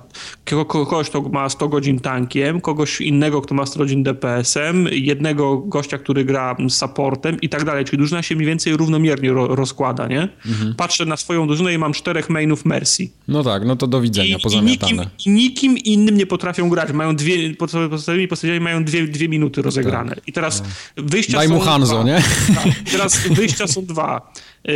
kogoś, 0.68 1.10
kto 1.10 1.22
ma 1.22 1.50
100 1.50 1.68
godzin 1.68 2.00
tankiem, 2.00 2.62
kogoś 2.62 3.02
innego, 3.02 3.42
kto 3.42 3.56
ma 3.56 3.66
100 3.66 3.80
godzin 3.80 4.04
DPS-em, 4.04 4.88
jednego 4.92 5.58
gościa, 5.58 5.98
który 5.98 6.26
gra 6.26 6.56
supportem 6.70 7.42
i 7.42 7.50
tak 7.50 7.64
dalej. 7.64 7.86
Czyli 7.86 7.98
drużyna 7.98 8.22
się 8.22 8.36
mniej 8.36 8.48
więcej 8.48 8.78
równomiernie 8.78 9.32
ro 9.32 9.56
rozkłada, 9.56 10.08
nie? 10.08 10.30
Mhm. 10.46 10.76
Patrzę 10.76 11.06
na 11.06 11.18
swoją 11.18 11.48
drużynę 11.48 11.74
i 11.74 11.78
mam 11.78 11.94
czterech 11.94 12.30
mainów 12.30 12.66
Mercy. 12.66 13.10
No 13.28 13.44
tak, 13.44 13.66
no 13.66 13.76
to 13.76 13.88
do 13.88 14.02
widzenia, 14.02 14.38
I, 14.38 14.42
pozamiatane. 14.42 15.10
I 15.26 15.30
nikim, 15.30 15.34
nikim 15.34 15.78
innym 15.78 16.18
nie 16.18 16.26
potrafią 16.26 16.70
grać. 16.70 16.92
Mają 16.92 17.16
dwie, 17.16 17.56
podstawowymi 17.56 18.28
postaciami 18.28 18.60
mają 18.60 18.75
dwie, 18.84 19.08
dwie 19.08 19.30
minuty 19.30 19.62
rozegrane. 19.62 20.16
Tak. 20.16 20.28
I 20.28 20.34
teraz 20.34 20.64
no. 20.98 21.04
wyjścia 21.04 21.38
Daj 21.38 21.48
są 21.48 21.54
mu 21.54 21.60
Hanzo, 21.60 21.94
dwa. 21.94 22.04
nie? 22.04 22.24
Tak. 22.56 22.74
Teraz 22.92 23.28
wyjścia 23.28 23.68
są 23.68 23.86
dwa. 23.86 24.34
Yy, 24.64 24.74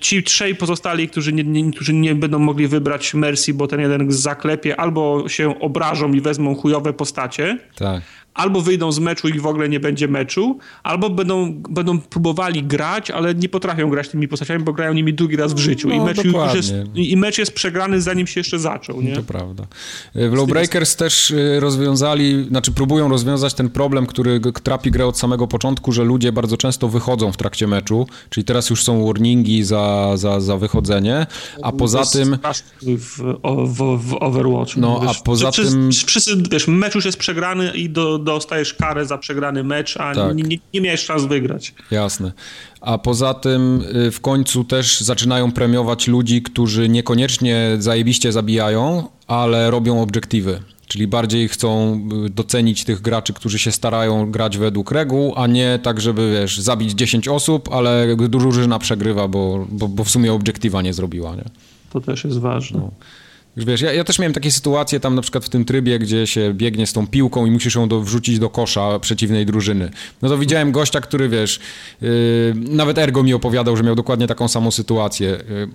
ci 0.00 0.22
trzej 0.22 0.54
pozostali, 0.54 1.08
którzy 1.08 1.32
nie, 1.32 1.44
nie, 1.44 1.72
którzy 1.72 1.94
nie 1.94 2.14
będą 2.14 2.38
mogli 2.38 2.68
wybrać 2.68 3.14
Mercy, 3.14 3.54
bo 3.54 3.66
ten 3.66 3.80
jeden 3.80 4.12
zaklepie, 4.12 4.80
albo 4.80 5.28
się 5.28 5.60
obrażą 5.60 6.12
i 6.12 6.20
wezmą 6.20 6.54
chujowe 6.54 6.92
postacie. 6.92 7.58
Tak 7.76 8.02
albo 8.38 8.60
wyjdą 8.60 8.92
z 8.92 8.98
meczu 8.98 9.28
i 9.28 9.40
w 9.40 9.46
ogóle 9.46 9.68
nie 9.68 9.80
będzie 9.80 10.08
meczu, 10.08 10.58
albo 10.82 11.10
będą, 11.10 11.62
będą 11.70 12.00
próbowali 12.00 12.62
grać, 12.62 13.10
ale 13.10 13.34
nie 13.34 13.48
potrafią 13.48 13.90
grać 13.90 14.08
tymi 14.08 14.28
postaciami, 14.28 14.64
bo 14.64 14.72
grają 14.72 14.92
nimi 14.92 15.14
drugi 15.14 15.36
raz 15.36 15.54
w 15.54 15.58
życiu. 15.58 15.88
No, 15.88 15.94
I, 15.94 16.00
mecz 16.00 16.24
już 16.24 16.54
jest, 16.54 16.74
I 16.94 17.16
mecz 17.16 17.38
jest 17.38 17.52
przegrany 17.52 18.00
zanim 18.00 18.26
się 18.26 18.40
jeszcze 18.40 18.58
zaczął. 18.58 19.02
Nie? 19.02 19.16
To 19.16 19.22
prawda. 19.22 19.66
W 20.14 20.32
Lowbreakers 20.32 20.96
też 20.96 21.30
y, 21.30 21.60
rozwiązali, 21.60 22.46
znaczy 22.48 22.72
próbują 22.72 23.08
rozwiązać 23.08 23.54
ten 23.54 23.70
problem, 23.70 24.06
który 24.06 24.40
trapi 24.62 24.90
grę 24.90 25.06
od 25.06 25.18
samego 25.18 25.46
początku, 25.46 25.92
że 25.92 26.04
ludzie 26.04 26.32
bardzo 26.32 26.56
często 26.56 26.88
wychodzą 26.88 27.32
w 27.32 27.36
trakcie 27.36 27.66
meczu, 27.66 28.06
czyli 28.30 28.44
teraz 28.44 28.70
już 28.70 28.84
są 28.84 29.06
warningi 29.06 29.64
za, 29.64 30.12
za, 30.16 30.40
za 30.40 30.56
wychodzenie, 30.56 31.26
a 31.62 31.72
poza 31.72 32.04
tym... 32.04 32.38
W, 32.82 33.36
w, 33.66 33.98
w 33.98 34.14
Overwatch. 34.20 34.76
No, 34.76 35.00
a 35.08 35.14
poza 35.24 35.52
tym... 35.52 35.90
Wszyscy, 36.06 36.36
wiesz, 36.50 36.68
mecz 36.68 36.94
już 36.94 37.04
jest 37.04 37.18
przegrany 37.18 37.70
i 37.70 37.90
do, 37.90 38.18
dostajesz 38.32 38.74
karę 38.74 39.06
za 39.06 39.18
przegrany 39.18 39.64
mecz, 39.64 39.96
a 39.96 40.14
tak. 40.14 40.36
nie, 40.36 40.42
nie, 40.42 40.56
nie 40.74 40.80
miałeś 40.80 41.00
szans 41.00 41.24
wygrać. 41.24 41.74
Jasne. 41.90 42.32
A 42.80 42.98
poza 42.98 43.34
tym 43.34 43.84
y, 44.06 44.10
w 44.10 44.20
końcu 44.20 44.64
też 44.64 45.00
zaczynają 45.00 45.52
premiować 45.52 46.08
ludzi, 46.08 46.42
którzy 46.42 46.88
niekoniecznie 46.88 47.76
zajebiście 47.78 48.32
zabijają, 48.32 49.08
ale 49.26 49.70
robią 49.70 50.02
obiektywy. 50.02 50.60
Czyli 50.86 51.06
bardziej 51.06 51.48
chcą 51.48 52.00
y, 52.26 52.30
docenić 52.30 52.84
tych 52.84 53.00
graczy, 53.00 53.32
którzy 53.32 53.58
się 53.58 53.72
starają 53.72 54.30
grać 54.30 54.58
według 54.58 54.90
reguł, 54.90 55.32
a 55.36 55.46
nie 55.46 55.78
tak, 55.82 56.00
żeby 56.00 56.32
wiesz, 56.32 56.60
zabić 56.60 56.92
10 56.92 57.28
osób, 57.28 57.68
ale 57.72 58.16
drużyna 58.16 58.78
przegrywa, 58.78 59.28
bo, 59.28 59.66
bo, 59.70 59.88
bo 59.88 60.04
w 60.04 60.10
sumie 60.10 60.32
obiektywa 60.32 60.82
nie 60.82 60.92
zrobiła. 60.92 61.36
Nie? 61.36 61.44
To 61.90 62.00
też 62.00 62.24
jest 62.24 62.38
ważne. 62.38 62.80
No. 62.80 62.90
Wiesz, 63.66 63.80
ja, 63.80 63.92
ja, 63.92 64.04
też 64.04 64.18
miałem 64.18 64.32
takie 64.32 64.50
sytuacje 64.50 65.00
tam 65.00 65.14
na 65.14 65.22
przykład 65.22 65.44
w 65.44 65.48
tym 65.48 65.64
trybie, 65.64 65.98
gdzie 65.98 66.26
się 66.26 66.54
biegnie 66.54 66.86
z 66.86 66.92
tą 66.92 67.06
piłką 67.06 67.46
i 67.46 67.50
musisz 67.50 67.74
ją 67.74 67.88
do, 67.88 68.00
wrzucić 68.00 68.38
do 68.38 68.50
kosza 68.50 68.98
przeciwnej 68.98 69.46
drużyny. 69.46 69.90
No 70.22 70.28
to 70.28 70.38
widziałem 70.38 70.72
gościa, 70.72 71.00
który 71.00 71.28
wiesz, 71.28 71.60
yy, 72.00 72.08
nawet 72.54 72.98
Ergo 72.98 73.22
mi 73.22 73.34
opowiadał, 73.34 73.76
że 73.76 73.82
miał 73.82 73.94
dokładnie 73.94 74.26
taką 74.26 74.48
samą 74.48 74.70
sytuację. 74.70 75.28
Yy, 75.28 75.68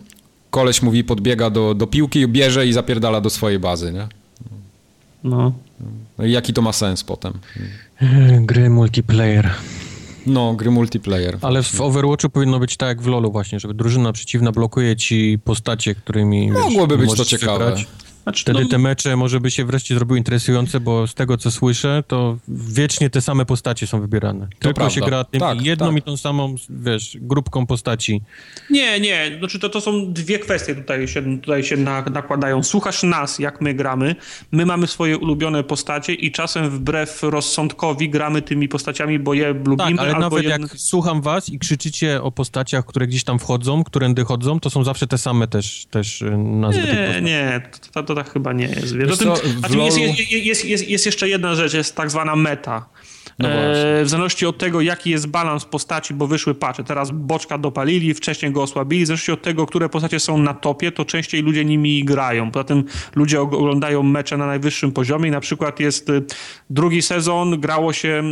koleś 0.49 0.81
mówi, 0.81 1.03
podbiega 1.03 1.49
do, 1.49 1.73
do 1.73 1.87
piłki, 1.87 2.27
bierze 2.27 2.67
i 2.67 2.73
zapierdala 2.73 3.21
do 3.21 3.29
swojej 3.29 3.59
bazy, 3.59 3.93
nie? 3.93 4.07
No. 5.23 5.53
no 6.17 6.25
i 6.25 6.31
jaki 6.31 6.53
to 6.53 6.61
ma 6.61 6.73
sens 6.73 7.03
potem? 7.03 7.33
Gry 8.41 8.69
multiplayer. 8.69 9.49
No, 10.25 10.53
gry 10.53 10.71
multiplayer. 10.71 11.37
Ale 11.41 11.63
w 11.63 11.81
Overwatchu 11.81 12.29
powinno 12.29 12.59
być 12.59 12.77
tak 12.77 12.87
jak 12.87 13.01
w 13.01 13.07
LoLu 13.07 13.31
właśnie, 13.31 13.59
żeby 13.59 13.73
drużyna 13.73 14.13
przeciwna 14.13 14.51
blokuje 14.51 14.95
ci 14.95 15.39
postacie, 15.43 15.95
którymi 15.95 16.51
Mogłoby 16.51 16.97
wiesz, 16.97 17.07
być 17.07 17.17
to 17.17 17.25
ciekawe. 17.25 17.75
Znaczy, 18.23 18.43
Wtedy 18.43 18.63
no... 18.63 18.69
te 18.69 18.77
mecze 18.77 19.15
może 19.15 19.39
by 19.39 19.51
się 19.51 19.65
wreszcie 19.65 19.95
zrobiły 19.95 20.17
interesujące, 20.17 20.79
bo 20.79 21.07
z 21.07 21.13
tego 21.13 21.37
co 21.37 21.51
słyszę, 21.51 22.03
to 22.07 22.37
wiecznie 22.47 23.09
te 23.09 23.21
same 23.21 23.45
postacie 23.45 23.87
są 23.87 24.01
wybierane. 24.01 24.39
To 24.39 24.59
Tylko 24.59 24.75
prawda. 24.75 24.95
się 24.95 25.01
gra 25.01 25.23
tym 25.23 25.39
tak, 25.39 25.61
jedną 25.61 25.87
tak. 25.87 25.97
i 25.97 26.01
tą 26.01 26.17
samą, 26.17 26.55
wiesz, 26.69 27.17
grupką 27.21 27.65
postaci. 27.65 28.21
Nie, 28.69 28.99
nie, 28.99 29.35
znaczy 29.39 29.59
to, 29.59 29.69
to 29.69 29.81
są 29.81 30.13
dwie 30.13 30.39
kwestie 30.39 30.75
tutaj 30.75 31.07
się, 31.07 31.39
tutaj 31.39 31.63
się 31.63 31.77
na, 31.77 32.01
nakładają. 32.01 32.63
Słuchasz 32.63 33.03
nas, 33.03 33.39
jak 33.39 33.61
my 33.61 33.73
gramy, 33.73 34.15
my 34.51 34.65
mamy 34.65 34.87
swoje 34.87 35.17
ulubione 35.17 35.63
postacie 35.63 36.13
i 36.13 36.31
czasem 36.31 36.69
wbrew 36.69 37.23
rozsądkowi 37.23 38.09
gramy 38.09 38.41
tymi 38.41 38.67
postaciami, 38.67 39.19
bo 39.19 39.33
je 39.33 39.53
lubimy. 39.53 39.77
Tak, 39.77 39.99
ale 39.99 40.19
nawet 40.19 40.43
jak 40.43 40.61
słucham 40.75 41.21
was 41.21 41.49
i 41.49 41.59
krzyczycie 41.59 42.21
o 42.21 42.31
postaciach, 42.31 42.85
które 42.85 43.07
gdzieś 43.07 43.23
tam 43.23 43.39
wchodzą, 43.39 43.83
którędy 43.83 44.23
chodzą, 44.23 44.59
to 44.59 44.69
są 44.69 44.83
zawsze 44.83 45.07
te 45.07 45.17
same 45.17 45.47
też, 45.47 45.85
też 45.85 46.21
y, 46.21 46.37
nazwy 46.37 46.81
Nie, 46.81 47.21
nie, 47.21 47.61
to, 47.91 48.03
to 48.03 48.12
to 48.15 48.23
tak 48.23 48.33
chyba 48.33 48.53
nie 48.53 48.65
jest. 48.65 48.97
Wiesz, 48.97 49.17
co, 49.17 49.35
znaczy 49.35 49.77
jest, 49.77 49.97
jest, 49.97 50.65
jest, 50.65 50.89
jest, 50.89 51.05
jeszcze 51.05 51.29
jedna 51.29 51.55
rzecz, 51.55 51.73
jest 51.73 51.95
tak 51.95 52.11
zwana 52.11 52.35
meta. 52.35 52.85
No 53.39 53.49
e, 53.49 54.03
w 54.03 54.09
zależności 54.09 54.45
od 54.45 54.57
tego, 54.57 54.81
jaki 54.81 55.09
jest 55.09 55.27
balans 55.27 55.65
postaci, 55.65 56.13
bo 56.13 56.27
wyszły 56.27 56.55
patche. 56.55 56.83
Teraz 56.83 57.11
boczka 57.11 57.57
dopalili, 57.57 58.13
wcześniej 58.13 58.51
go 58.51 58.63
osłabili. 58.63 59.03
W 59.03 59.07
zależności 59.07 59.31
od 59.31 59.41
tego, 59.41 59.65
które 59.65 59.89
postacie 59.89 60.19
są 60.19 60.37
na 60.37 60.53
topie, 60.53 60.91
to 60.91 61.05
częściej 61.05 61.41
ludzie 61.41 61.65
nimi 61.65 62.05
grają. 62.05 62.51
Poza 62.51 62.63
tym 62.63 62.83
ludzie 63.15 63.41
oglądają 63.41 64.03
mecze 64.03 64.37
na 64.37 64.47
najwyższym 64.47 64.91
poziomie 64.91 65.27
i 65.27 65.31
na 65.31 65.39
przykład 65.39 65.79
jest 65.79 66.09
y, 66.09 66.23
drugi 66.69 67.01
sezon, 67.01 67.59
grało 67.59 67.93
się 67.93 68.23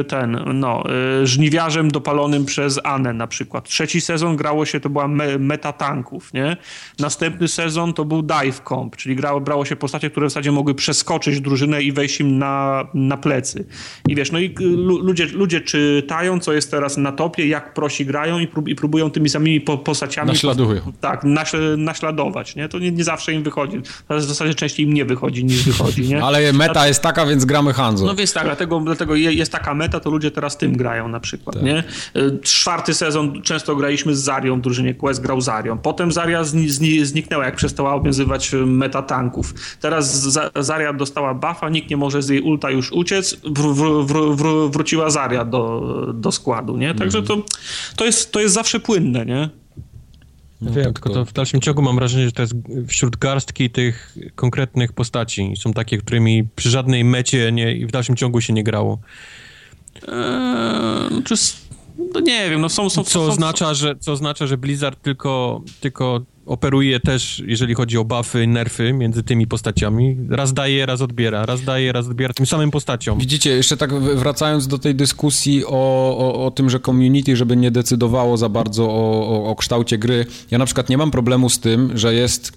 y, 0.00 0.04
ten, 0.04 0.44
no, 0.54 0.84
y, 1.22 1.26
żniwiarzem 1.26 1.90
dopalonym 1.90 2.44
przez 2.44 2.80
Anę 2.84 3.12
na 3.12 3.26
przykład. 3.26 3.64
Trzeci 3.68 4.00
sezon 4.00 4.36
grało 4.36 4.66
się, 4.66 4.80
to 4.80 4.90
była 4.90 5.08
me, 5.08 5.38
meta 5.38 5.72
tanków, 5.72 6.32
nie? 6.32 6.56
Następny 6.98 7.48
sezon 7.48 7.92
to 7.94 8.04
był 8.04 8.22
dive 8.22 8.60
comp, 8.68 8.96
czyli 8.96 9.16
grało, 9.16 9.40
brało 9.40 9.64
się 9.64 9.76
postacie, 9.76 10.10
które 10.10 10.26
w 10.26 10.30
zasadzie 10.30 10.52
mogły 10.52 10.74
przeskoczyć 10.74 11.40
drużynę 11.40 11.82
i 11.82 11.92
wejść 11.92 12.20
im 12.20 12.38
na, 12.38 12.84
na 12.94 13.16
plecy. 13.16 13.64
I 14.08 14.14
wiesz, 14.14 14.32
no 14.32 14.38
i 14.38 14.54
ludzie, 15.02 15.26
ludzie 15.26 15.60
czytają, 15.60 16.40
co 16.40 16.52
jest 16.52 16.70
teraz 16.70 16.96
na 16.96 17.12
topie, 17.12 17.46
jak 17.46 17.74
prosi 17.74 18.06
grają 18.06 18.38
i, 18.38 18.46
prób, 18.46 18.68
i 18.68 18.74
próbują 18.74 19.10
tymi 19.10 19.28
samymi 19.28 19.60
postaciami... 19.60 20.28
Naśladują. 20.28 20.80
Po, 20.80 20.92
tak, 21.00 21.24
naśladować, 21.76 22.56
nie? 22.56 22.68
To 22.68 22.78
nie, 22.78 22.92
nie, 22.92 23.04
zawsze 23.04 23.32
im 23.32 23.42
wychodzi. 23.42 23.80
W 24.10 24.22
zasadzie 24.22 24.54
częściej 24.54 24.86
im 24.86 24.94
nie 24.94 25.04
wychodzi, 25.04 25.44
niż 25.44 25.64
wychodzi, 25.64 26.08
nie? 26.08 26.22
Ale 26.30 26.52
meta 26.52 26.88
jest 26.88 27.02
taka, 27.02 27.26
więc 27.26 27.44
gramy 27.44 27.72
Hanzo. 27.72 28.06
No 28.06 28.14
więc 28.14 28.32
tak, 28.32 28.44
dlatego, 28.44 28.80
dlatego 28.80 29.16
jest 29.16 29.52
taka 29.52 29.74
meta, 29.74 30.00
to 30.00 30.10
ludzie 30.10 30.30
teraz 30.30 30.56
tym 30.56 30.76
grają 30.76 31.08
na 31.08 31.20
przykład, 31.20 31.56
tak. 31.56 31.64
nie? 31.64 31.84
Y, 32.16 32.38
czwarty 32.42 32.94
sezon 32.94 33.42
często 33.42 33.76
graliśmy 33.76 34.16
z 34.16 34.18
Zarią 34.18 34.58
w 34.58 34.60
drużynie 34.60 34.94
Quest 34.94 35.22
grał 35.22 35.40
Zarią. 35.40 35.78
Potem 35.78 36.12
Zaria 36.12 36.44
zni, 36.44 36.68
zni, 36.68 37.04
zniknęła, 37.04 37.44
jak 37.44 37.56
przestała 37.56 37.94
obowiązywać 37.94 38.50
meta 38.66 39.02
tanków. 39.02 39.54
Teraz 39.80 40.38
Zaria 40.60 40.92
dostała 40.92 41.34
buffa, 41.34 41.68
nikt 41.68 41.90
nie 41.90 41.96
może 41.96 42.22
z 42.22 42.28
jej 42.28 42.40
ulta 42.40 42.70
już 42.70 42.92
uciec, 42.92 43.36
wr, 43.74 44.06
wr, 44.06 44.36
wr, 44.36 44.70
wróciła 44.70 45.10
Zaria 45.10 45.44
do, 45.44 46.06
do 46.14 46.32
składu, 46.32 46.76
nie? 46.76 46.94
Także 46.94 47.18
mhm. 47.18 47.42
to, 47.42 47.48
to, 47.96 48.04
jest, 48.04 48.32
to 48.32 48.40
jest 48.40 48.54
zawsze 48.54 48.80
płynne, 48.80 49.26
nie? 49.26 49.50
No 50.60 50.70
Wiem, 50.70 50.92
tylko 50.92 51.10
to 51.10 51.24
w 51.24 51.32
dalszym 51.32 51.60
ciągu 51.60 51.82
mam 51.82 51.96
wrażenie, 51.96 52.26
że 52.26 52.32
to 52.32 52.42
jest 52.42 52.54
wśród 52.88 53.16
garstki 53.16 53.70
tych 53.70 54.16
konkretnych 54.34 54.92
postaci. 54.92 55.54
Są 55.56 55.72
takie, 55.72 55.98
którymi 55.98 56.44
przy 56.56 56.70
żadnej 56.70 57.04
mecie 57.04 57.52
nie, 57.52 57.74
i 57.74 57.86
w 57.86 57.90
dalszym 57.90 58.16
ciągu 58.16 58.40
się 58.40 58.52
nie 58.52 58.64
grało. 58.64 58.98
Eee, 60.08 61.22
czy, 61.24 61.34
no 62.14 62.20
nie 62.20 62.50
wiem, 62.50 62.60
no 62.60 62.68
są... 62.68 62.90
są 62.90 63.04
co, 63.04 63.10
są, 63.10 63.22
oznacza, 63.22 63.74
Że, 63.74 63.96
co 63.96 64.12
oznacza, 64.12 64.46
że 64.46 64.58
Blizzard 64.58 65.02
tylko, 65.02 65.62
tylko 65.80 66.20
operuje 66.50 67.00
też, 67.00 67.42
jeżeli 67.46 67.74
chodzi 67.74 67.98
o 67.98 68.04
buffy, 68.04 68.46
nerfy 68.46 68.92
między 68.92 69.22
tymi 69.22 69.46
postaciami. 69.46 70.16
Raz 70.28 70.52
daje, 70.52 70.86
raz 70.86 71.00
odbiera, 71.00 71.46
raz 71.46 71.64
daje, 71.64 71.92
raz 71.92 72.06
odbiera 72.06 72.34
tym 72.34 72.46
samym 72.46 72.70
postaciom. 72.70 73.18
Widzicie, 73.18 73.50
jeszcze 73.50 73.76
tak 73.76 73.94
wracając 73.94 74.66
do 74.66 74.78
tej 74.78 74.94
dyskusji 74.94 75.64
o, 75.66 75.70
o, 76.18 76.46
o 76.46 76.50
tym, 76.50 76.70
że 76.70 76.80
community, 76.80 77.36
żeby 77.36 77.56
nie 77.56 77.70
decydowało 77.70 78.36
za 78.36 78.48
bardzo 78.48 78.84
o, 78.84 79.28
o, 79.28 79.50
o, 79.50 79.56
kształcie 79.56 79.98
gry. 79.98 80.26
Ja 80.50 80.58
na 80.58 80.66
przykład 80.66 80.88
nie 80.88 80.98
mam 80.98 81.10
problemu 81.10 81.48
z 81.48 81.60
tym, 81.60 81.98
że 81.98 82.14
jest 82.14 82.52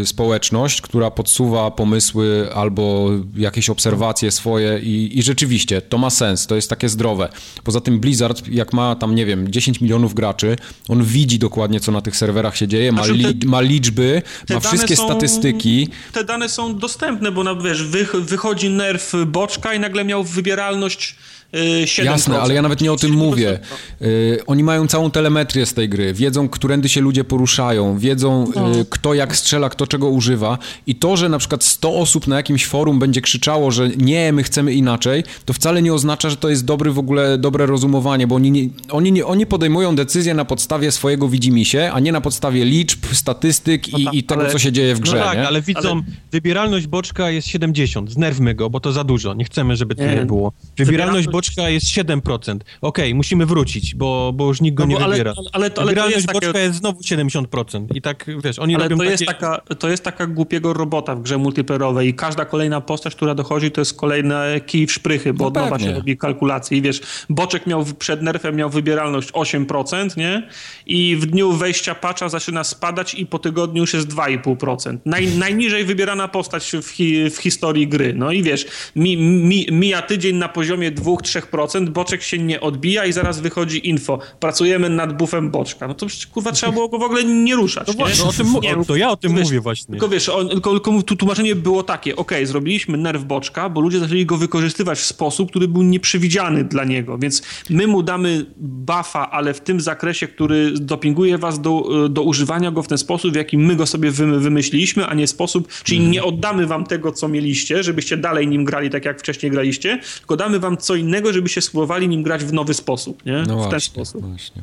y, 0.00 0.06
społeczność, 0.06 0.80
która 0.80 1.10
podsuwa 1.10 1.70
pomysły 1.70 2.48
albo 2.54 3.10
jakieś 3.36 3.70
obserwacje 3.70 4.30
swoje 4.30 4.78
i, 4.78 5.18
i 5.18 5.22
rzeczywiście 5.22 5.82
to 5.82 5.98
ma 5.98 6.10
sens, 6.10 6.46
to 6.46 6.56
jest 6.56 6.70
takie 6.70 6.88
zdrowe. 6.88 7.28
Poza 7.64 7.80
tym 7.80 8.00
Blizzard, 8.00 8.48
jak 8.48 8.72
ma 8.72 8.94
tam, 8.94 9.14
nie 9.14 9.26
wiem, 9.26 9.52
10 9.52 9.80
milionów 9.80 10.14
graczy, 10.14 10.56
on 10.88 11.04
widzi 11.04 11.38
dokładnie, 11.38 11.80
co 11.80 11.92
na 11.92 12.00
tych 12.00 12.16
serwerach 12.16 12.56
się 12.56 12.68
dzieje, 12.68 12.92
ma 12.92 13.04
znaczy, 13.04 13.37
ma 13.46 13.60
liczby, 13.60 14.22
ma 14.50 14.60
wszystkie 14.60 14.96
są, 14.96 15.04
statystyki. 15.04 15.88
Te 16.12 16.24
dane 16.24 16.48
są 16.48 16.78
dostępne, 16.78 17.32
bo 17.32 17.44
na, 17.44 17.54
wiesz, 17.54 17.82
wy, 17.82 18.06
wychodzi 18.14 18.70
nerf 18.70 19.12
boczka 19.26 19.74
i 19.74 19.80
nagle 19.80 20.04
miał 20.04 20.24
wybieralność 20.24 21.16
7%. 21.52 22.04
Jasne, 22.04 22.40
ale 22.40 22.54
ja 22.54 22.62
nawet 22.62 22.80
nie 22.80 22.92
o 22.92 22.96
tym 22.96 23.12
mówię. 23.12 23.58
Y, 24.02 24.38
oni 24.46 24.64
mają 24.64 24.86
całą 24.88 25.10
telemetrię 25.10 25.66
z 25.66 25.74
tej 25.74 25.88
gry, 25.88 26.14
wiedzą, 26.14 26.48
którędy 26.48 26.88
się 26.88 27.00
ludzie 27.00 27.24
poruszają, 27.24 27.98
wiedzą, 27.98 28.44
No. 28.56 28.62
kto 28.90 29.14
jak 29.14 29.36
strzela, 29.36 29.68
kto 29.68 29.86
czego 29.86 30.08
używa 30.08 30.58
i 30.86 30.94
to, 30.94 31.16
że 31.16 31.28
na 31.28 31.38
przykład 31.38 31.64
100 31.64 31.94
osób 31.94 32.26
na 32.26 32.36
jakimś 32.36 32.66
forum 32.66 32.98
będzie 32.98 33.20
krzyczało, 33.20 33.70
że 33.70 33.88
nie, 33.88 34.32
my 34.32 34.42
chcemy 34.42 34.72
inaczej, 34.74 35.24
to 35.44 35.52
wcale 35.52 35.82
nie 35.82 35.94
oznacza, 35.94 36.30
że 36.30 36.36
to 36.36 36.48
jest 36.48 36.64
dobry 36.64 36.92
w 36.92 36.98
ogóle, 36.98 37.38
dobre 37.38 37.66
rozumowanie, 37.66 38.26
bo 38.26 38.34
oni, 38.34 38.50
nie, 38.50 38.68
oni, 38.90 39.12
nie, 39.12 39.26
oni 39.26 39.46
podejmują 39.46 39.96
decyzje 39.96 40.34
na 40.34 40.44
podstawie 40.44 40.92
swojego 40.92 41.28
widzimisię, 41.28 41.92
a 41.92 42.00
nie 42.00 42.12
na 42.12 42.20
podstawie 42.20 42.64
liczb, 42.64 42.98
statystyk 43.12 43.88
i, 43.98 44.04
tak, 44.04 44.14
i 44.14 44.22
tego, 44.24 44.40
ale- 44.40 44.50
co 44.52 44.58
się 44.58 44.72
dzieje 44.72 44.94
w 44.94 45.00
grze, 45.00 45.16
No 45.18 45.24
tak, 45.24 45.38
nie? 45.38 45.46
ale 45.48 45.62
widzą, 45.62 45.92
Ale- 45.92 46.02
wybieralność 46.32 46.86
boczka 46.86 47.30
jest 47.30 47.48
70, 47.48 48.10
znerwmy 48.12 48.54
go, 48.54 48.70
bo 48.70 48.80
to 48.80 48.92
za 48.92 49.04
dużo, 49.04 49.34
nie 49.34 49.44
chcemy, 49.44 49.76
żeby 49.76 49.94
tyle 49.94 50.16
Nie. 50.16 50.26
było. 50.26 50.52
Wybieralność 50.76 51.26
Wybieralność- 51.26 51.37
boczka 51.38 51.68
jest 51.68 51.86
7%. 51.86 52.58
Okej, 52.80 53.14
musimy 53.14 53.46
wrócić, 53.46 53.94
bo, 53.94 54.32
bo 54.34 54.46
już 54.46 54.60
nikt 54.60 54.76
go 54.76 54.86
No 54.86 54.88
nie 54.98 55.04
ale- 55.04 55.14
wybiera. 55.16 55.32
ale- 55.36 55.48
ale 55.52 55.70
to- 55.70 55.82
ale 55.82 55.94
to 55.94 56.08
jest 56.10 56.26
takie- 56.26 56.40
boczka 56.46 56.58
jest 56.60 56.78
znowu 56.78 57.02
70%. 57.02 57.96
I 57.96 58.02
tak, 58.02 58.26
wiesz, 58.44 58.58
oni 58.58 58.74
Ale 58.74 58.84
robią 58.84 58.96
to 58.96 59.04
jest, 59.04 59.26
takie... 59.26 59.40
taka, 59.40 59.74
to 59.78 59.88
jest 59.88 60.04
taka 60.04 60.26
głupiego 60.26 60.72
robota 60.72 61.14
w 61.14 61.22
grze 61.22 61.38
multiplayerowej 61.38 62.08
i 62.08 62.14
każda 62.14 62.44
kolejna 62.44 62.80
postać, 62.80 63.14
która 63.14 63.34
dochodzi, 63.34 63.70
to 63.70 63.80
jest 63.80 63.94
kolejne 63.96 64.60
kij 64.66 64.86
w 64.86 64.92
szprychy, 64.92 65.32
bo 65.32 65.44
No 65.44 65.48
od 65.48 65.54
nowa 65.54 65.78
się 65.78 65.92
robi 65.92 66.16
kalkulacje 66.16 66.78
i 66.78 66.82
wiesz, 66.82 67.00
Boczek 67.30 67.66
miał 67.66 67.84
przed 67.98 68.22
nerfem 68.22 68.56
miał 68.56 68.70
wybieralność 68.70 69.32
8%, 69.32 70.16
nie? 70.16 70.48
I 70.86 71.16
w 71.16 71.26
dniu 71.26 71.52
wejścia 71.52 71.94
patcha 71.94 72.28
zaczyna 72.28 72.64
spadać 72.64 73.14
i 73.14 73.26
po 73.26 73.38
tygodniu 73.38 73.82
już 73.82 73.94
jest 73.94 74.08
2,5%. 74.08 74.98
Naj, 75.04 75.26
najniżej 75.46 75.84
wybierana 75.84 76.28
postać 76.28 76.72
w, 76.82 76.88
hi, 76.88 77.30
w 77.30 77.36
historii 77.36 77.88
gry. 77.88 78.14
No 78.16 78.32
i 78.32 78.42
wiesz, 78.42 78.66
mi, 78.96 79.16
mi, 79.16 79.66
mija 79.72 80.02
tydzień 80.02 80.36
na 80.36 80.48
poziomie 80.48 80.90
2-3%, 81.32 81.88
Boczek 81.88 82.22
się 82.22 82.38
nie 82.38 82.60
odbija 82.60 83.06
i 83.06 83.12
zaraz 83.12 83.40
wychodzi 83.40 83.88
info. 83.88 84.18
Pracujemy 84.40 84.90
nad 84.90 85.16
buffem 85.16 85.50
Boczka. 85.50 85.88
No 85.88 85.94
to 85.94 86.06
przecież, 86.06 86.26
kurwa 86.26 86.52
trzeba 86.52 86.72
było 86.72 86.88
go 86.88 86.98
w 86.98 87.02
ogóle 87.02 87.24
nie 87.24 87.54
ruszać, 87.56 87.86
No 87.86 87.92
nie? 87.92 87.98
właśnie, 87.98 88.24
o 88.24 88.32
tym, 88.32 88.46
Nie, 88.62 88.84
to 88.84 88.96
ja 88.96 89.10
o 89.10 89.16
tym 89.16 89.34
wiesz, 89.34 89.44
mówię 89.44 89.60
właśnie. 89.60 89.92
tylko 89.92 90.08
wiesz, 90.08 90.28
on, 90.28 90.48
tylko, 90.48 90.70
tylko 90.70 91.02
tu 91.02 91.16
tłumaczenie 91.16 91.54
było 91.54 91.82
takie, 91.82 92.16
okej, 92.16 92.46
zrobiliśmy 92.46 92.98
nerw 92.98 93.24
boczka, 93.24 93.68
bo 93.68 93.80
ludzie 93.80 93.98
zaczęli 93.98 94.26
go 94.26 94.36
wykorzystywać 94.36 94.98
w 94.98 95.04
sposób, 95.04 95.50
który 95.50 95.68
był 95.68 95.82
nieprzewidziany 95.82 96.64
dla 96.64 96.84
niego, 96.84 97.18
więc 97.18 97.42
my 97.70 97.86
mu 97.86 98.02
damy 98.02 98.46
buffa, 98.56 99.30
ale 99.30 99.54
w 99.54 99.60
tym 99.60 99.80
zakresie, 99.80 100.28
który 100.28 100.70
dopinguje 100.80 101.38
was 101.38 101.60
do, 101.60 101.82
do 102.10 102.22
używania 102.22 102.70
go 102.70 102.82
w 102.82 102.88
ten 102.88 102.98
sposób, 102.98 103.32
w 103.32 103.36
jaki 103.36 103.58
my 103.58 103.76
go 103.76 103.86
sobie 103.86 104.10
wy, 104.10 104.40
wymyśliliśmy, 104.40 105.06
a 105.06 105.14
nie 105.14 105.26
sposób, 105.26 105.68
czyli 105.84 105.98
Mhm. 105.98 106.12
nie 106.12 106.24
oddamy 106.24 106.66
wam 106.66 106.84
tego, 106.86 107.12
co 107.12 107.28
mieliście, 107.28 107.82
żebyście 107.82 108.16
dalej 108.16 108.48
nim 108.48 108.64
grali 108.64 108.90
tak, 108.90 109.04
jak 109.04 109.18
wcześniej 109.20 109.52
graliście, 109.52 109.98
tylko 110.18 110.36
damy 110.36 110.58
wam 110.58 110.76
co 110.76 110.94
innego, 110.94 111.17
żebyście 111.32 111.62
spróbowali 111.62 112.08
nim 112.08 112.22
grać 112.22 112.44
w 112.44 112.52
nowy 112.52 112.74
sposób, 112.74 113.26
nie? 113.26 113.32
No 113.32 113.42
w 113.42 113.46
ten 113.46 113.56
właśnie, 113.70 113.80
sposób. 113.80 114.26
właśnie. 114.28 114.62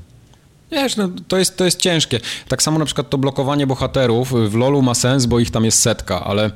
Wiesz, 0.71 0.95
no, 0.97 1.09
to, 1.27 1.37
jest, 1.37 1.57
to 1.57 1.65
jest 1.65 1.79
ciężkie. 1.79 2.19
Tak 2.47 2.63
samo 2.63 2.79
na 2.79 2.85
przykład 2.85 3.09
to 3.09 3.17
blokowanie 3.17 3.67
bohaterów 3.67 4.33
w 4.49 4.55
LoLu 4.55 4.81
ma 4.81 4.93
sens, 4.95 5.25
bo 5.25 5.39
ich 5.39 5.51
tam 5.51 5.65
jest 5.65 5.79
setka, 5.79 6.23
ale 6.23 6.51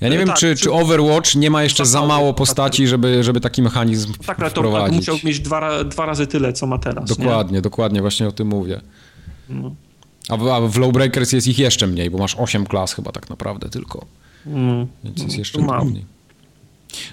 ja 0.00 0.08
nie 0.08 0.14
No 0.14 0.18
wiem, 0.18 0.28
tak, 0.28 0.36
czy, 0.38 0.56
czy- 0.56 0.72
Overwatch 0.72 1.34
nie 1.34 1.50
ma 1.50 1.62
jeszcze 1.62 1.86
za 1.86 2.06
mało 2.06 2.34
postaci, 2.34 2.86
żeby, 2.88 3.24
żeby 3.24 3.40
taki 3.40 3.62
mechanizm 3.62 4.12
Tak, 4.26 4.40
ale 4.40 4.50
to, 4.50 4.54
to 4.54 4.60
wprowadzić. 4.60 4.96
musiał 4.98 5.16
mieć 5.24 5.40
dwa, 5.40 5.84
dwa 5.84 6.06
razy 6.06 6.26
tyle, 6.26 6.52
co 6.52 6.66
ma 6.66 6.78
teraz. 6.78 7.10
nie? 7.10 7.16
Dokładnie, 7.24 7.60
dokładnie, 7.62 8.00
właśnie 8.00 8.28
o 8.28 8.32
tym 8.32 8.48
mówię. 8.48 8.80
No. 9.48 9.74
A 10.28 10.36
w, 10.36 10.48
a 10.48 10.60
w 10.60 10.76
Lowbreakers 10.76 11.32
jest 11.32 11.46
ich 11.46 11.58
jeszcze 11.58 11.86
mniej, 11.86 12.10
bo 12.10 12.18
masz 12.18 12.34
8 12.38 12.66
klas 12.66 12.92
chyba 12.92 13.12
tak 13.12 13.30
naprawdę 13.30 13.68
tylko, 13.68 14.06
Mm. 14.46 14.86
więc 15.04 15.22
jest 15.22 15.38
jeszcze 15.38 15.58
to 15.58 15.64
mało. 15.64 15.80
trudniej. 15.80 16.04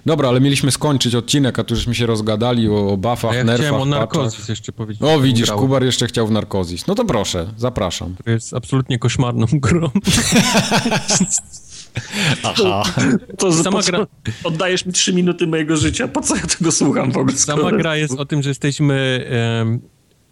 Dobra, 0.06 0.30
ale 0.30 0.40
mieliśmy 0.42 0.72
skończyć 0.72 1.16
odcinek, 1.16 1.60
a 1.60 1.64
tu 1.64 1.76
żeśmy 1.76 1.96
się 1.96 2.06
rozgadali 2.06 2.70
o, 2.70 2.88
o 2.88 2.98
buffach, 2.98 3.32
A 3.32 3.36
ja 3.36 3.44
nerfach, 3.44 3.66
chciałem 3.66 3.82
o 3.82 3.86
narkozis 3.86 4.50
jeszcze 4.50 4.72
powiedzieć. 4.72 5.04
O, 5.04 5.20
widzisz, 5.20 5.46
Grałem. 5.46 5.64
Kubar 5.64 5.84
jeszcze 5.84 6.08
chciał 6.08 6.28
w 6.28 6.32
narkozis. 6.32 6.88
No 6.88 6.96
to 6.96 7.06
proszę, 7.06 7.48
zapraszam. 7.58 8.16
To 8.26 8.32
jest 8.32 8.54
absolutnie 8.54 9.00
koszmarną 9.00 9.46
grą. 9.66 9.90
Aha. 12.44 12.84
To 13.38 13.52
Sama 13.54 13.82
Sama 13.82 13.98
gra- 13.98 14.08
oddajesz 14.44 14.86
mi 14.86 14.94
trzy 14.94 15.14
minuty 15.14 15.48
mojego 15.48 15.78
życia. 15.78 16.08
Po 16.08 16.22
co 16.22 16.36
ja 16.36 16.42
tego 16.42 16.72
słucham 16.72 17.12
w 17.12 17.18
ogóle? 17.18 17.38
Sama 17.38 17.72
gra 17.72 17.96
jest 17.98 18.20
o 18.20 18.26
tym, 18.26 18.44
że 18.44 18.50
jesteśmy 18.50 19.26
em, 19.62 19.80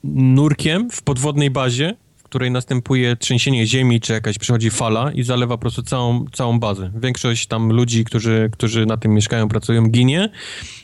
nurkiem 0.04 0.90
w 0.92 1.02
podwodnej 1.02 1.52
bazie, 1.52 1.96
której 2.34 2.52
następuje 2.52 3.16
trzęsienie 3.16 3.68
ziemi, 3.68 4.02
czy 4.02 4.14
jakaś 4.14 4.38
przychodzi 4.38 4.70
fala 4.70 5.12
i 5.12 5.24
zalewa 5.24 5.58
po 5.58 5.62
prostu 5.62 5.84
całą, 5.84 6.26
całą 6.32 6.60
bazę. 6.60 6.92
Większość 6.96 7.48
tam 7.48 7.72
ludzi, 7.72 8.04
którzy, 8.04 8.50
którzy 8.54 8.86
na 8.86 8.98
tym 8.98 9.14
mieszkają, 9.14 9.48
pracują, 9.48 9.88
ginie. 9.88 10.30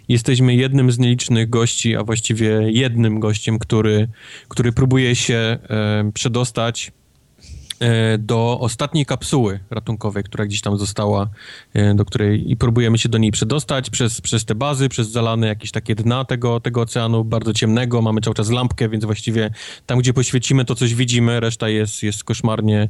Jesteśmy 0.08 0.56
jednym 0.56 0.92
z 0.92 1.00
nielicznych 1.00 1.50
gości, 1.50 1.95
a 1.95 2.03
właściwie 2.03 2.61
jednym 2.72 3.19
gościem, 3.19 3.60
który, 3.60 4.08
który 4.48 4.72
próbuje 4.72 5.16
się 5.16 5.58
em, 5.69 6.11
przedostać 6.11 6.88
e, 6.88 6.99
do 8.19 8.58
ostatniej 8.59 9.06
kapsuły 9.06 9.59
ratunkowej, 9.69 10.24
która 10.24 10.45
gdzieś 10.45 10.61
tam 10.61 10.77
została, 10.77 11.30
e, 11.74 11.93
do 11.93 12.06
której 12.06 12.51
i 12.51 12.58
próbujemy 12.58 12.98
się 12.98 13.09
do 13.09 13.17
niej 13.17 13.32
przedostać 13.32 13.90
przez, 13.90 14.22
przez 14.22 14.45
te 14.45 14.56
bazy, 14.56 14.90
przez 14.90 15.11
zalane 15.11 15.48
jakieś 15.48 15.72
takie 15.72 15.95
dna 15.95 16.25
tego, 16.25 16.59
tego 16.59 16.82
oceanu, 16.82 17.24
bardzo 17.24 17.53
ciemnego, 17.53 18.01
mamy 18.01 18.22
cały 18.22 18.33
czas 18.33 18.49
lampkę, 18.49 18.90
więc 18.90 19.06
właściwie 19.06 19.51
tam, 19.85 19.99
gdzie 19.99 20.14
poświecimy, 20.14 20.66
to 20.66 20.75
coś 20.75 20.95
widzimy, 20.95 21.40
reszta 21.40 21.69
jest, 21.69 22.03
jest 22.03 22.24
koszmarnie, 22.24 22.90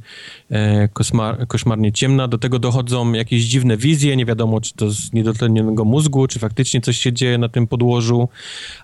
e, 0.50 0.88
koszmar, 0.88 1.48
koszmarnie 1.48 1.92
ciemna. 1.92 2.28
Do 2.28 2.38
tego 2.38 2.60
dochodzą 2.60 3.14
jakieś 3.14 3.44
dziwne 3.44 3.78
wizje, 3.78 4.16
nie 4.16 4.26
wiadomo, 4.26 4.62
czy 4.62 4.74
to 4.74 4.92
z 4.92 5.14
niedotlenionego 5.14 5.86
mózgu, 5.86 6.28
czy 6.28 6.40
faktycznie 6.40 6.82
coś 6.82 6.98
się 6.98 7.14
dzieje 7.14 7.38
na 7.38 7.50
tym 7.50 7.68
podłożu, 7.68 8.30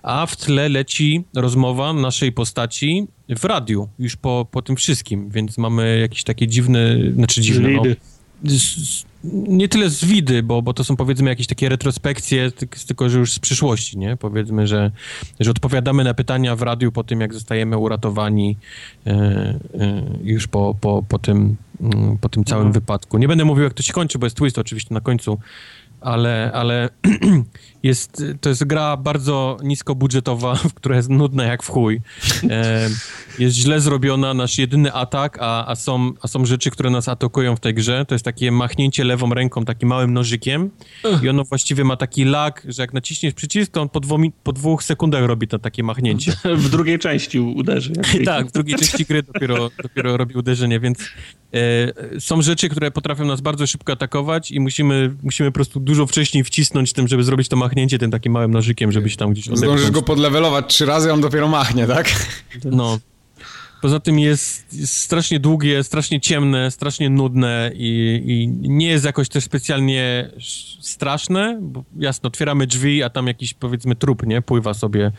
a 0.02 0.26
w 0.26 0.36
tle 0.36 0.68
leci 0.68 1.24
rozmowa 1.34 1.92
naszej 1.92 2.32
postaci 2.32 3.06
w 3.28 3.44
radiu, 3.44 3.88
już 3.98 4.16
po, 4.16 4.46
po 4.50 4.62
tym 4.62 4.76
wszystkim, 4.76 5.30
więc 5.30 5.58
mamy 5.58 5.98
jakieś 6.00 6.24
takie 6.24 6.48
dziwne, 6.48 6.96
znaczy 7.14 7.40
dziwne, 7.40 7.68
no, 7.70 7.82
z, 8.44 8.62
z, 8.88 9.04
nie 9.32 9.68
tyle 9.68 9.90
z 9.90 10.04
widy, 10.04 10.42
bo, 10.42 10.62
bo 10.62 10.74
to 10.74 10.84
są 10.84 10.96
powiedzmy 10.96 11.30
jakieś 11.30 11.46
takie 11.46 11.68
retrospekcje, 11.68 12.52
tylko 12.86 13.08
że 13.08 13.18
już 13.18 13.32
z 13.32 13.38
przyszłości, 13.38 13.98
nie? 13.98 14.16
Powiedzmy, 14.16 14.66
że, 14.66 14.90
że 15.40 15.50
odpowiadamy 15.50 16.04
na 16.04 16.14
pytania 16.14 16.56
w 16.56 16.62
radiu 16.62 16.92
po 16.92 17.04
tym, 17.04 17.20
jak 17.20 17.34
zostajemy 17.34 17.78
uratowani 17.78 18.56
e, 19.06 19.10
e, 19.10 19.58
już 20.22 20.46
po, 20.46 20.76
po, 20.80 21.02
po, 21.08 21.18
tym, 21.18 21.56
mm, 21.80 22.18
po 22.18 22.28
tym 22.28 22.44
całym 22.44 22.66
No. 22.66 22.72
wypadku. 22.72 23.18
Nie 23.18 23.28
będę 23.28 23.44
mówił, 23.44 23.64
jak 23.64 23.74
to 23.74 23.82
się 23.82 23.92
kończy, 23.92 24.18
bo 24.18 24.26
jest 24.26 24.36
twist 24.36 24.58
oczywiście 24.58 24.94
na 24.94 25.00
końcu, 25.00 25.38
ale, 26.06 26.50
ale 26.54 26.88
jest, 27.82 28.24
to 28.40 28.48
jest 28.48 28.64
gra 28.64 28.96
bardzo 28.96 29.56
niskobudżetowa, 29.62 30.58
która 30.76 30.96
jest 30.96 31.08
nudna 31.08 31.44
jak 31.44 31.62
w 31.62 31.68
chuj. 31.68 32.00
E, 32.50 32.88
jest 33.38 33.56
źle 33.56 33.80
zrobiona, 33.80 34.34
nasz 34.34 34.58
jedyny 34.58 34.92
atak, 34.92 35.38
a, 35.40 35.66
a, 35.66 35.74
są, 35.74 36.12
a 36.22 36.28
są 36.28 36.44
rzeczy, 36.44 36.70
które 36.70 36.90
nas 36.90 37.08
atakują 37.08 37.56
w 37.56 37.60
tej 37.60 37.74
grze. 37.74 38.04
To 38.04 38.14
jest 38.14 38.24
takie 38.24 38.52
machnięcie 38.52 39.04
lewą 39.04 39.34
ręką 39.34 39.64
takim 39.64 39.88
małym 39.88 40.12
nożykiem 40.12 40.70
i 41.22 41.28
ono 41.28 41.44
właściwie 41.44 41.84
ma 41.84 41.96
taki 41.96 42.24
lag, 42.24 42.66
że 42.68 42.82
jak 42.82 42.92
naciśniesz 42.92 43.34
przycisk, 43.34 43.72
to 43.72 43.82
on 43.82 43.88
po, 43.88 44.00
dwu, 44.00 44.18
po 44.42 44.52
dwóch 44.52 44.82
sekundach 44.84 45.24
robi 45.24 45.48
to 45.48 45.58
takie 45.58 45.82
machnięcie. 45.82 46.32
W 46.66 46.68
drugiej 46.68 46.98
części 46.98 47.40
uderzy. 47.40 47.92
Tak, 48.24 48.46
w 48.46 48.52
drugiej 48.52 48.78
części 48.78 49.04
gry 49.04 49.22
dopiero, 49.22 49.70
dopiero 49.82 50.16
robi 50.16 50.34
uderzenie, 50.34 50.80
więc 50.80 50.98
e, 51.54 52.20
są 52.20 52.42
rzeczy, 52.42 52.68
które 52.68 52.90
potrafią 52.90 53.24
nas 53.24 53.40
bardzo 53.40 53.66
szybko 53.66 53.92
atakować 53.92 54.50
i 54.50 54.60
musimy, 54.60 55.14
musimy 55.22 55.50
po 55.50 55.54
prostu 55.54 55.80
dużo 55.80 55.95
wcześniej 56.06 56.44
wcisnąć 56.44 56.92
tym, 56.92 57.08
żeby 57.08 57.24
zrobić 57.24 57.48
to 57.48 57.56
machnięcie 57.56 57.98
tym 57.98 58.10
takim 58.10 58.32
małym 58.32 58.50
nożykiem, 58.50 58.92
żeby 58.92 59.10
się 59.10 59.16
tam 59.16 59.30
gdzieś 59.32 59.44
Zdążysz 59.44 59.64
odepchnąć. 59.68 59.94
go 59.94 60.02
podlewelować 60.02 60.66
trzy 60.66 60.86
razy, 60.86 61.12
on 61.12 61.20
dopiero 61.20 61.48
machnie, 61.48 61.86
tak? 61.86 62.12
No. 62.64 62.98
Poza 63.82 64.00
tym 64.00 64.18
jest, 64.18 64.74
jest 64.74 64.98
strasznie 64.98 65.40
długie, 65.40 65.84
strasznie 65.84 66.20
ciemne, 66.20 66.70
strasznie 66.70 67.10
nudne 67.10 67.70
i, 67.74 68.22
i 68.26 68.68
nie 68.68 68.86
jest 68.88 69.04
jakoś 69.04 69.28
też 69.28 69.44
specjalnie 69.44 70.30
sz- 70.36 70.86
straszne, 70.86 71.58
bo 71.62 71.84
jasno, 71.98 72.26
otwieramy 72.26 72.66
drzwi, 72.66 73.02
a 73.02 73.10
tam 73.10 73.26
jakiś 73.26 73.54
powiedzmy 73.54 73.94
trup, 73.96 74.26
nie? 74.26 74.42
Pływa 74.42 74.74
sobie, 74.74 75.12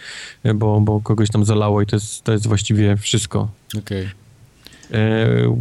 bo, 0.56 0.82
bo 0.82 1.00
kogoś 1.02 1.30
tam 1.30 1.46
zalało 1.46 1.82
i 1.82 1.86
to 1.86 1.96
jest, 1.96 2.24
to 2.24 2.32
jest 2.32 2.48
właściwie 2.48 2.98
wszystko. 2.98 3.50
Okej. 3.80 4.02
E, 4.04 4.10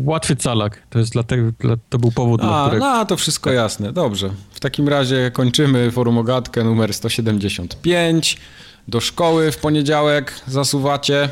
łatwy 0.04 0.36
calak. 0.36 0.82
To 0.90 0.98
jest 0.98 1.12
dlatego, 1.12 1.52
dla, 1.60 1.76
to 1.88 1.98
był 1.98 2.12
powód, 2.12 2.40
dla 2.40 2.62
A, 2.62 2.66
którego... 2.66 2.84
no 2.84 3.06
to 3.06 3.16
wszystko 3.16 3.52
jasne, 3.52 3.92
dobrze. 3.92 4.30
W 4.50 4.60
takim 4.60 4.88
razie 4.88 5.30
kończymy 5.30 5.90
forumogatkę 5.90 6.64
numer 6.64 6.94
175. 6.94 8.36
Do 8.88 9.00
szkoły 9.00 9.52
w 9.52 9.56
poniedziałek 9.56 10.40
zasuwacie. 10.46 11.28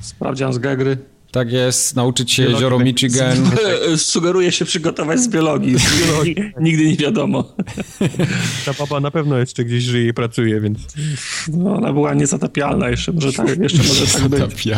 Sprawdzian 0.00 0.52
z 0.52 0.58
Gegry. 0.58 0.98
Tak 1.30 1.52
jest, 1.52 1.96
nauczyć 1.96 2.32
się 2.32 2.42
Biologii 2.42 2.56
jezioro 2.56 2.78
Michigan. 2.78 3.50
Sugeruję 3.96 4.52
się 4.52 4.64
przygotować 4.64 5.20
z 5.20 5.28
biologii. 5.28 5.78
Z 5.78 6.00
biologii 6.00 6.36
nigdy 6.60 6.86
nie 6.86 6.96
wiadomo. 6.96 7.44
Ta 8.64 8.72
baba 8.78 9.00
na 9.00 9.10
pewno 9.10 9.38
jeszcze 9.38 9.64
gdzieś 9.64 9.84
żyje 9.84 10.08
i 10.08 10.14
pracuje, 10.14 10.60
więc... 10.60 10.78
No, 11.48 11.74
ona 11.74 11.92
była 11.92 12.14
niezatapialna 12.14 12.88
jeszcze, 12.88 13.12
może 13.12 13.32
tak, 13.32 13.58
jeszcze 13.58 13.78
może 13.78 14.06
tak 14.06 14.28
być. 14.28 14.68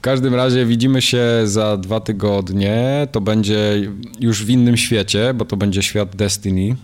W 0.00 0.02
każdym 0.02 0.34
razie 0.34 0.66
widzimy 0.66 1.02
się 1.02 1.22
za 1.44 1.76
dwa 1.76 2.00
tygodnie. 2.00 3.06
To 3.12 3.20
będzie 3.20 3.90
już 4.20 4.44
w 4.44 4.50
innym 4.50 4.76
świecie, 4.76 5.34
bo 5.34 5.44
to 5.44 5.56
będzie 5.56 5.82
świat 5.82 6.16
Destiny. 6.16 6.76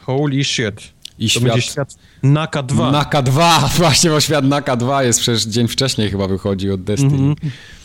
Holy 0.00 0.44
shit. 0.44 0.92
I 1.18 1.24
To 1.26 1.30
świat... 1.30 1.42
będzie 1.42 1.60
świat 1.62 1.94
Naka 2.22 2.62
2. 2.62 2.90
Naka 2.90 3.22
2, 3.22 3.68
właśnie, 3.78 4.10
bo 4.10 4.20
świat 4.20 4.44
Naka 4.44 4.76
2 4.76 5.02
jest 5.02 5.20
przecież 5.20 5.44
dzień 5.44 5.68
wcześniej 5.68 6.10
chyba 6.10 6.28
wychodzi 6.28 6.70
od 6.70 6.82
Destiny 6.82 7.14
Mhm. 7.14 7.34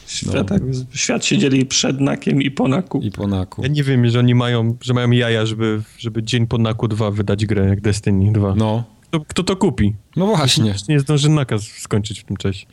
Świat, 0.07 0.47
tak, 0.47 0.61
świat 0.93 1.25
się 1.25 1.37
dzieli 1.37 1.65
przed 1.65 1.99
Nakiem 2.01 2.41
i 2.41 2.51
po 2.51 2.67
Naku. 2.67 2.99
i 3.01 3.11
po 3.11 3.27
Naku. 3.27 3.61
Ja 3.61 3.67
nie 3.67 3.83
wiem, 3.83 4.09
że 4.09 4.19
oni 4.19 4.35
mają, 4.35 4.77
że 4.81 4.93
mają 4.93 5.11
jaja, 5.11 5.45
żeby, 5.45 5.81
żeby 5.97 6.23
dzień 6.23 6.47
po 6.47 6.57
Naku 6.57 6.87
2 6.87 7.11
wydać 7.11 7.45
grę 7.45 7.65
jak 7.69 7.81
Destiny 7.81 8.33
2. 8.33 8.55
No, 8.55 8.83
Kto, 9.09 9.19
kto 9.27 9.43
to 9.43 9.55
kupi? 9.55 9.95
no 10.15 10.27
właśnie. 10.27 10.75
Nie 10.89 10.99
zdąży 10.99 11.29
Naka 11.29 11.55
skończyć 11.59 12.19
w 12.19 12.23
tym 12.23 12.37
czasie. 12.37 12.65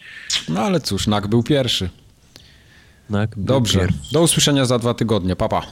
No 0.48 0.60
ale 0.60 0.80
cóż, 0.80 1.06
Nak 1.06 1.26
był 1.26 1.42
pierwszy. 1.42 1.90
Nak, 3.10 3.30
Dobrze, 3.36 3.88
do 4.12 4.22
usłyszenia 4.22 4.64
za 4.64 4.78
dwa 4.78 4.94
tygodnie, 4.94 5.36
papa. 5.36 5.62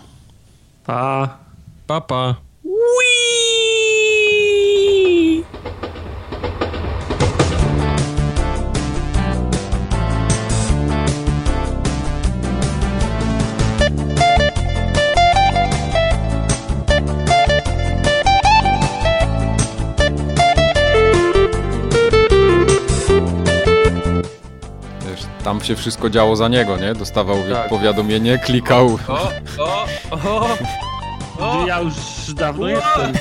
A 0.87 1.29
Papa. 1.87 2.29
Wiesz, 2.29 2.44
tam 25.45 25.61
się 25.61 25.77
wszystko 25.77 26.11
działo 26.11 26.37
za 26.37 26.49
niego, 26.49 26.77
nie? 26.77 26.95
Dostawał 26.95 27.37
Tak. 27.53 27.69
powiadomienie, 27.69 28.39
klikał. 28.39 28.99
O, 29.09 29.31
o, 29.59 29.87
o, 30.11 30.47
o. 31.39 31.67
ja 31.67 31.81
już 31.81 31.95
dawno 32.35 32.69
jestem, 32.69 33.13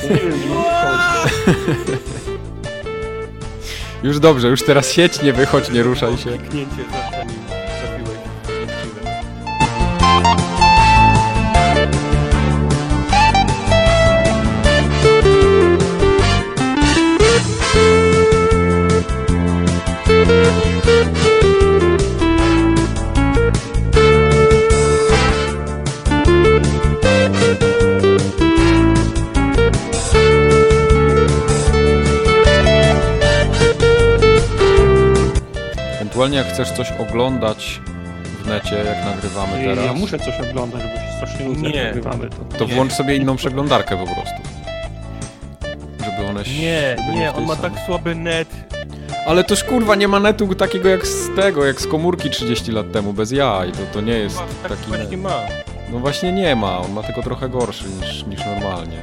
Już 4.03 4.19
dobrze, 4.19 4.47
już 4.47 4.63
teraz 4.65 4.91
sieć 4.91 5.21
nie 5.21 5.33
wychodź, 5.33 5.69
nie 5.69 5.83
ruszaj 5.83 6.17
się. 6.17 6.29
Kliknięcie 6.29 6.83
zanim 7.11 7.42
Ewentualnie 36.23 36.47
jak 36.47 36.53
chcesz 36.55 36.71
coś 36.77 36.91
oglądać 36.91 37.81
w 38.43 38.47
necie, 38.47 38.75
jak 38.75 39.05
nagrywamy 39.05 39.63
teraz, 39.63 39.85
ja 39.85 39.93
muszę 39.93 40.19
coś 40.19 40.39
oglądać, 40.49 40.81
bo 40.81 40.87
się 40.99 41.15
strasznie 41.17 41.45
nudzę, 41.45 41.61
Nie. 41.61 41.75
jak 41.75 41.85
nagrywamy 41.95 42.29
to. 42.29 42.57
to 42.57 42.65
Nie. 42.65 42.73
włącz 42.75 42.93
sobie 42.93 43.15
inną 43.15 43.35
przeglądarkę 43.35 43.97
po 43.97 44.03
prostu. 44.05 44.49
Żeby 46.05 46.29
one 46.29 46.45
się... 46.45 46.51
Nie, 46.61 46.95
nie, 47.15 47.33
on 47.33 47.45
ma 47.45 47.55
tak 47.55 47.73
słaby 47.85 48.15
net. 48.15 48.47
Ale 49.27 49.43
toż 49.43 49.63
kurwa 49.63 49.95
nie 49.95 50.07
ma 50.07 50.19
netu 50.19 50.55
takiego 50.55 50.89
jak 50.89 51.07
z 51.07 51.35
tego, 51.35 51.65
jak 51.65 51.81
z 51.81 51.87
komórki 51.87 52.29
30 52.29 52.71
lat 52.71 52.91
temu, 52.91 53.13
bez 53.13 53.31
jaj. 53.31 53.71
To, 53.71 53.77
to 53.93 54.01
nie 54.01 54.13
jest 54.13 54.37
Tak 54.63 54.77
taki 54.77 54.91
net. 54.91 55.21
ma. 55.21 55.39
No 55.91 55.99
właśnie 55.99 56.31
nie 56.31 56.55
ma, 56.55 56.77
on 56.79 56.91
ma 56.93 57.03
tylko 57.03 57.21
trochę 57.23 57.49
gorszy 57.49 57.85
niż, 58.01 58.25
niż 58.25 58.39
normalnie. 58.45 58.97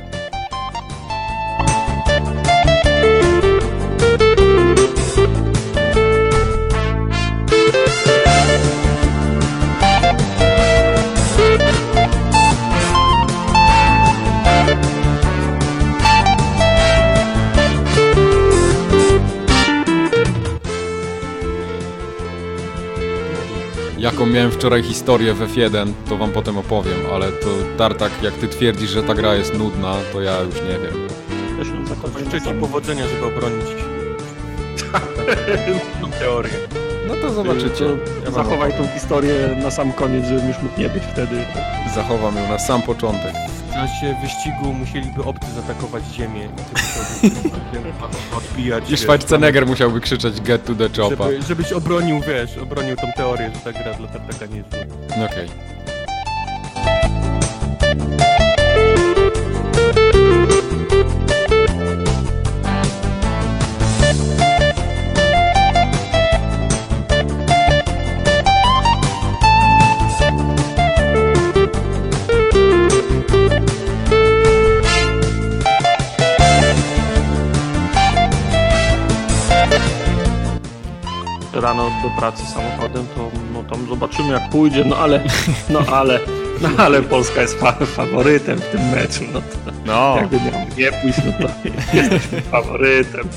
Jaką 24.21 24.33
miałem 24.33 24.51
wczoraj 24.51 24.83
historię 24.83 25.35
w 25.35 25.41
F1, 25.41 25.93
to 26.09 26.17
wam 26.17 26.31
potem 26.31 26.59
opowiem, 26.59 26.99
ale 27.13 27.33
to 27.33 27.47
Tartak, 27.79 28.13
jak 28.23 28.35
ty 28.35 28.49
twierdzisz, 28.49 28.91
że 28.91 29.03
ta 29.03 29.15
gra 29.15 29.35
jest 29.35 29.59
nudna, 29.59 29.95
to 30.13 30.21
ja 30.21 30.41
już 30.41 30.55
nie 30.55 30.79
wiem. 30.79 31.09
Też 31.59 31.69
ją 31.69 32.19
Życzę 32.19 32.41
ci 32.41 32.55
powodzenia, 32.61 33.05
żeby 33.09 33.27
obronić 33.27 33.67
teorię. 36.19 36.53
No 37.09 37.15
to 37.15 37.31
zobaczycie. 37.31 37.85
To 38.25 38.31
Zachowaj 38.31 38.73
tą 38.73 38.87
historię 38.87 39.57
na 39.63 39.71
sam 39.71 39.93
koniec, 39.93 40.27
żebym 40.27 40.49
już 40.49 40.59
mógł 40.63 40.81
nie 40.81 40.89
być 40.89 41.03
wtedy. 41.13 41.45
Zachowam 41.95 42.37
ją 42.37 42.49
na 42.49 42.59
sam 42.59 42.83
początek. 42.83 43.35
W 43.71 43.73
czasie 43.73 44.17
wyścigu 44.23 44.73
musieliby 44.73 45.25
obcy 45.25 45.47
zaatakować 45.53 46.05
ziemię 46.05 46.45
i 46.45 46.49
ty 46.49 46.83
musiałbyś 46.83 47.95
odbijać. 48.37 48.85
I 48.87 48.91
wiesz, 48.91 49.01
Schwarzenegger 49.01 49.67
musiałby 49.67 50.01
krzyczeć 50.01 50.41
get 50.41 50.65
to 50.65 50.75
the 50.75 50.89
chopa. 51.03 51.25
żeby, 51.25 51.43
żebyś 51.43 51.73
obronił, 51.73 52.21
wiesz, 52.21 52.59
obronił 52.59 52.97
tą 52.97 53.13
teorię, 53.17 53.51
że 53.55 53.73
ta 53.73 53.83
gra 53.83 53.95
dla 53.95 54.09
Tartaka 54.09 54.47
nie 54.47 54.57
jest 54.57 54.71
zła. 54.71 55.27
Okej. 55.27 55.49
Do 82.03 82.11
pracy 82.19 82.43
samochodem, 82.47 83.07
to 83.17 83.31
no 83.53 83.63
tam 83.63 83.87
zobaczymy 83.89 84.29
jak 84.33 84.51
pójdzie, 84.51 84.85
no 84.85 84.97
ale, 84.97 85.21
no 85.71 85.81
ale, 85.93 86.21
no 86.61 86.69
ale 86.79 87.03
Polska 87.03 87.41
jest 87.41 87.61
fa 87.61 87.73
faworytem 87.73 88.59
w 88.59 88.65
tym 88.69 88.81
meczu, 88.91 89.25
no 89.33 89.41
to 89.41 89.73
No, 89.87 90.17
jakby 90.17 90.37
miał 90.37 90.53
nie 90.79 90.93
pójść, 90.93 91.19
no 91.27 91.33
to 91.49 91.53
jesteśmy 91.97 92.41
faworytem. 92.41 93.29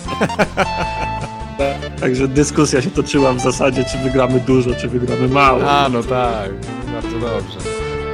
Także 2.02 2.28
dyskusja 2.28 2.82
się 2.82 2.90
toczyła 2.92 3.34
w 3.34 3.40
zasadzie, 3.40 3.84
czy 3.84 3.98
wygramy 3.98 4.40
dużo, 4.40 4.76
czy 4.76 4.88
wygramy 4.88 5.28
mało. 5.28 5.70
a 5.72 5.90
no 5.90 6.04
tak, 6.04 6.52
bardzo 6.94 7.20
dobrze. 7.20 7.58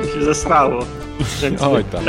I 0.05 0.13
się 0.19 0.25
zesrało. 0.25 0.79
Oj 1.61 1.83
tam. 1.83 2.03